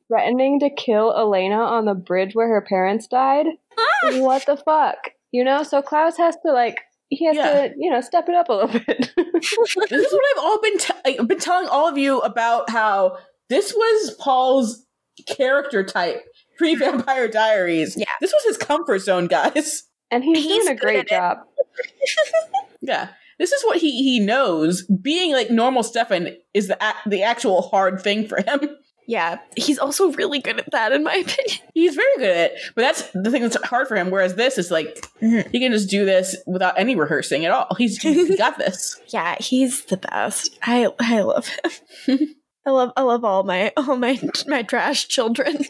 threatening 0.08 0.60
to 0.60 0.68
kill 0.68 1.16
Elena 1.16 1.56
on 1.62 1.86
the 1.86 1.94
bridge 1.94 2.34
where 2.34 2.48
her 2.48 2.60
parents 2.60 3.06
died. 3.06 3.46
what 4.04 4.44
the 4.44 4.56
fuck? 4.56 5.12
You 5.30 5.44
know, 5.44 5.62
so 5.62 5.80
Klaus 5.80 6.18
has 6.18 6.36
to 6.44 6.52
like 6.52 6.80
he 7.08 7.24
has 7.26 7.36
Yeah. 7.36 7.68
to, 7.68 7.74
you 7.78 7.90
know, 7.90 8.00
step 8.02 8.28
it 8.28 8.34
up 8.34 8.48
a 8.50 8.52
little 8.52 8.68
bit. 8.80 9.12
this 9.16 9.52
is 9.52 10.12
what 10.12 10.24
I've 10.36 10.44
all 10.44 10.60
been 10.60 10.78
t- 10.78 10.94
I've 11.20 11.28
been 11.28 11.38
telling 11.38 11.68
all 11.68 11.88
of 11.88 11.96
you 11.96 12.18
about 12.20 12.68
how 12.68 13.16
this 13.48 13.72
was 13.72 14.10
Paul's 14.20 14.84
character 15.26 15.82
type 15.84 16.22
pre 16.58 16.74
Vampire 16.74 17.28
Diaries. 17.28 17.96
Yeah. 17.96 18.04
this 18.20 18.32
was 18.32 18.44
his 18.44 18.56
comfort 18.58 18.98
zone, 19.00 19.26
guys. 19.26 19.84
and 20.10 20.22
he's, 20.24 20.44
He's 20.44 20.64
doing 20.64 20.76
a 20.76 20.80
great 20.80 21.08
job. 21.08 21.38
Yeah, 22.82 23.08
this 23.38 23.52
is 23.52 23.62
what 23.64 23.78
he 23.78 24.02
he 24.02 24.20
knows. 24.20 24.82
Being 24.82 25.32
like 25.32 25.50
normal 25.50 25.82
Stefan 25.82 26.28
is 26.54 26.68
the 26.68 26.78
ac- 26.82 27.10
the 27.10 27.22
actual 27.22 27.62
hard 27.62 28.00
thing 28.00 28.26
for 28.26 28.42
him. 28.42 28.76
yeah, 29.06 29.38
he's 29.56 29.78
also 29.78 30.12
really 30.12 30.40
good 30.40 30.58
at 30.58 30.70
that, 30.70 30.92
in 30.92 31.02
my 31.02 31.14
opinion. 31.14 31.58
He's 31.74 31.94
very 31.94 32.16
good 32.18 32.30
at 32.30 32.50
it, 32.52 32.60
but 32.74 32.82
that's 32.82 33.10
the 33.14 33.30
thing 33.30 33.42
that's 33.42 33.62
hard 33.64 33.88
for 33.88 33.96
him. 33.96 34.10
Whereas 34.10 34.36
this 34.36 34.58
is 34.58 34.70
like 34.70 35.06
mm-hmm. 35.20 35.50
he 35.50 35.58
can 35.58 35.72
just 35.72 35.90
do 35.90 36.04
this 36.04 36.36
without 36.46 36.78
any 36.78 36.94
rehearsing 36.94 37.44
at 37.44 37.50
all. 37.50 37.74
He's 37.76 38.00
he 38.00 38.36
got 38.36 38.58
this. 38.58 39.00
Yeah, 39.08 39.36
he's 39.40 39.84
the 39.86 39.98
best. 39.98 40.58
I 40.62 40.88
I 40.98 41.20
love 41.22 41.48
him. 42.06 42.18
I 42.66 42.70
love 42.70 42.92
I 42.96 43.02
love 43.02 43.24
all 43.24 43.42
my 43.42 43.72
all 43.76 43.96
my 43.96 44.18
my 44.46 44.62
trash 44.62 45.08
children, 45.08 45.64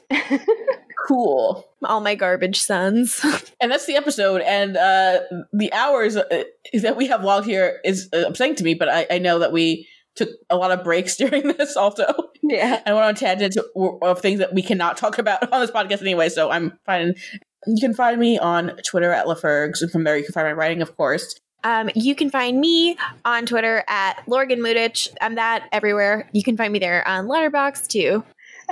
Cool. 1.06 1.64
all 1.84 2.00
my 2.00 2.14
garbage 2.14 2.60
sons. 2.60 3.24
And 3.60 3.70
that's 3.70 3.86
the 3.86 3.94
episode. 3.94 4.40
And 4.40 4.76
uh, 4.76 5.20
the 5.52 5.72
hours 5.72 6.16
uh, 6.16 6.24
that 6.80 6.96
we 6.96 7.06
have 7.06 7.22
logged 7.22 7.46
here 7.46 7.78
is 7.84 8.08
uh, 8.12 8.24
upsetting 8.26 8.56
to 8.56 8.64
me, 8.64 8.74
but 8.74 8.88
I, 8.88 9.06
I 9.08 9.18
know 9.18 9.38
that 9.38 9.52
we 9.52 9.86
took 10.16 10.30
a 10.50 10.56
lot 10.56 10.72
of 10.72 10.82
breaks 10.82 11.16
during 11.22 11.46
this 11.46 11.76
also. 11.76 12.06
Yeah. 12.42 12.82
I 12.84 12.92
went 12.92 13.04
on 13.04 13.14
tangents 13.14 13.56
of 13.76 14.20
things 14.20 14.40
that 14.40 14.52
we 14.52 14.62
cannot 14.62 14.96
talk 14.96 15.18
about 15.18 15.52
on 15.52 15.60
this 15.60 15.70
podcast 15.70 16.00
anyway, 16.00 16.28
so 16.28 16.50
I'm 16.50 16.76
fine. 16.84 17.14
You 17.68 17.80
can 17.80 17.94
find 17.94 18.18
me 18.18 18.36
on 18.36 18.76
Twitter 18.84 19.12
at 19.12 19.26
LaFergs, 19.26 19.80
and 19.80 19.92
from 19.92 20.02
there 20.02 20.16
you 20.16 20.24
can 20.24 20.32
find 20.32 20.48
my 20.48 20.52
writing, 20.52 20.82
of 20.82 20.96
course. 20.96 21.36
Um, 21.62 21.88
you 21.94 22.16
can 22.16 22.30
find 22.30 22.60
me 22.60 22.96
on 23.24 23.46
Twitter 23.46 23.84
at 23.86 24.24
Lorgan 24.26 24.58
Mudich. 24.58 25.14
I'm 25.20 25.36
that 25.36 25.68
everywhere. 25.70 26.28
You 26.32 26.42
can 26.42 26.56
find 26.56 26.72
me 26.72 26.80
there 26.80 27.06
on 27.06 27.26
Letterboxd 27.26 27.86
too. 27.86 28.24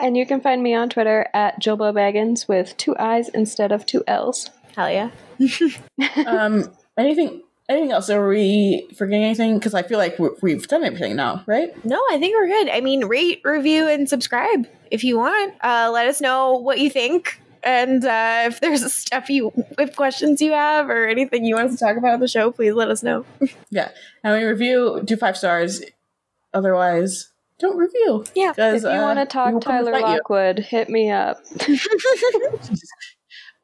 And 0.03 0.17
you 0.17 0.27
can 0.27 0.41
find 0.41 0.63
me 0.63 0.75
on 0.75 0.89
Twitter 0.89 1.29
at 1.35 1.61
Jilbo 1.61 1.93
Baggins 1.93 2.49
with 2.49 2.77
two 2.77 2.97
I's 2.99 3.29
instead 3.31 3.73
of 3.73 3.87
two 3.87 4.03
L's. 4.07 4.51
Hell 4.77 4.91
yeah. 4.91 5.11
um, 6.27 6.73
anything 6.97 7.43
anything 7.71 7.93
else? 7.93 8.11
Are 8.11 8.29
we 8.29 8.89
forgetting 8.97 9.25
anything? 9.25 9.59
Because 9.59 9.75
I 9.75 9.83
feel 9.83 9.99
like 9.99 10.19
we're, 10.19 10.35
we've 10.43 10.67
done 10.67 10.85
everything 10.85 11.17
now, 11.17 11.45
right? 11.47 11.73
No, 11.85 12.03
I 12.11 12.19
think 12.19 12.35
we're 12.35 12.49
good. 12.49 12.69
I 12.69 12.81
mean, 12.81 13.07
rate, 13.07 13.41
review, 13.45 13.89
and 13.89 14.09
subscribe 14.09 14.67
if 14.91 15.05
you 15.05 15.17
want. 15.17 15.55
Uh, 15.63 15.91
let 15.93 16.07
us 16.07 16.21
know 16.21 16.55
what 16.55 16.81
you 16.81 16.91
think. 16.91 17.41
And 17.63 18.05
uh, 18.05 18.45
if 18.47 18.61
there's 18.61 18.93
stuff 18.93 19.31
you, 19.31 19.53
if 19.79 19.97
questions 19.97 20.43
you 20.43 20.53
have 20.53 20.91
or 20.91 21.07
anything 21.07 21.45
you 21.45 21.55
want 21.55 21.71
us 21.71 21.79
to 21.79 21.85
talk 21.85 21.97
about 21.97 22.15
on 22.15 22.21
the 22.21 22.29
show, 22.29 22.51
please 22.51 22.75
let 22.75 22.91
us 22.91 23.03
know. 23.03 23.25
Yeah. 23.71 23.91
And 24.25 24.33
when 24.33 24.43
you 24.43 24.49
review, 24.49 25.01
do 25.05 25.17
five 25.17 25.37
stars. 25.37 25.83
Otherwise, 26.53 27.30
don't 27.61 27.77
review. 27.77 28.25
Yeah. 28.35 28.53
If 28.57 28.83
you 28.83 28.89
uh, 28.89 29.03
want 29.03 29.19
to 29.21 29.27
talk 29.27 29.61
Tyler 29.61 29.93
fight 29.93 30.01
you. 30.01 30.07
Lockwood, 30.07 30.59
hit 30.59 30.89
me 30.89 31.11
up. 31.11 31.39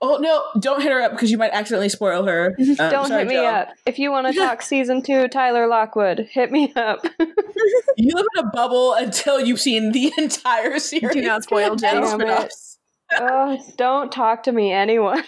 Oh 0.03 0.19
no! 0.19 0.45
Don't 0.61 0.83
hit 0.83 0.93
her 0.93 1.01
up 1.01 1.13
because 1.13 1.31
you 1.31 1.39
might 1.39 1.53
accidentally 1.53 1.89
spoil 1.89 2.25
her. 2.27 2.55
Um, 2.79 2.91
Don't 2.91 3.09
sorry, 3.09 3.21
hit 3.21 3.29
me 3.29 3.35
Joe. 3.37 3.47
up. 3.47 3.69
If 3.87 3.99
you 3.99 4.11
want 4.11 4.27
to 4.27 4.35
talk 4.39 4.61
season 4.61 5.01
two 5.01 5.27
Tyler 5.29 5.67
Lockwood, 5.67 6.29
hit 6.31 6.53
me 6.53 6.71
up. 6.77 7.07
You 7.97 8.15
live 8.15 8.27
in 8.37 8.45
a 8.45 8.51
bubble 8.51 8.93
until 8.93 9.41
you've 9.41 9.61
seen 9.61 9.93
the 9.93 10.13
entire 10.19 10.79
series. 10.79 11.15
Do 11.15 11.23
not 11.23 11.45
spoil 11.45 11.71
And 11.73 11.81
Joe. 11.81 11.87
Damn 11.93 12.03
it. 12.05 12.09
spin-offs. 12.11 12.79
oh, 13.19 13.59
don't 13.79 14.13
talk 14.13 14.43
to 14.43 14.53
me, 14.53 14.71
anyone. 14.71 15.25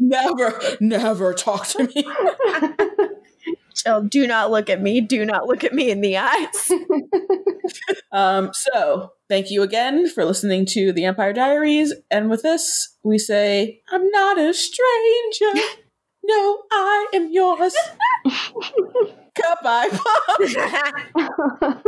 Never, 0.00 0.60
never 0.80 1.32
talk 1.34 1.68
to 1.68 1.84
me. 1.84 2.04
Jill, 3.76 4.02
do 4.02 4.26
not 4.26 4.50
look 4.50 4.70
at 4.70 4.80
me. 4.82 5.00
Do 5.00 5.24
not 5.24 5.46
look 5.46 5.64
at 5.64 5.74
me 5.74 5.90
in 5.90 6.00
the 6.00 6.16
eyes. 6.18 6.72
Um, 8.12 8.50
so 8.54 9.12
thank 9.28 9.50
you 9.50 9.62
again 9.62 10.08
for 10.08 10.24
listening 10.24 10.66
to 10.66 10.92
the 10.92 11.02
AMPire 11.02 11.34
Diaries. 11.34 11.92
And 12.10 12.30
with 12.30 12.42
this, 12.42 12.96
we 13.02 13.18
say, 13.18 13.82
I'm 13.90 14.08
not 14.10 14.38
a 14.38 14.54
stranger. 14.54 15.60
No, 16.24 16.62
I 16.72 17.08
am 17.14 17.30
yours. 17.32 17.76
Cut 19.34 19.62
by 19.62 19.88
plum. 19.90 20.54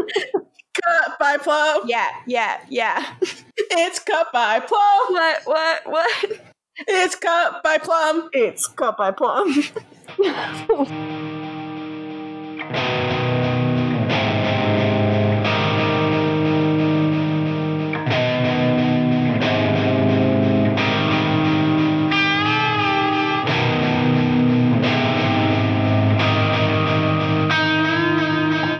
Cut 0.84 1.18
by 1.18 1.36
plum. 1.38 1.82
yeah, 1.86 2.08
yeah, 2.26 2.60
yeah. 2.68 3.14
It's 3.56 3.98
cut 3.98 4.32
by 4.32 4.60
plum. 4.60 4.80
What, 5.08 5.42
what, 5.44 5.82
what? 5.86 6.40
It's 6.86 7.16
cut 7.16 7.62
by 7.64 7.78
plum. 7.78 8.28
It's 8.32 8.66
cut 8.66 8.96
by 8.96 9.10
plum. 9.10 9.52
Thank 12.70 13.12
you. 13.12 13.17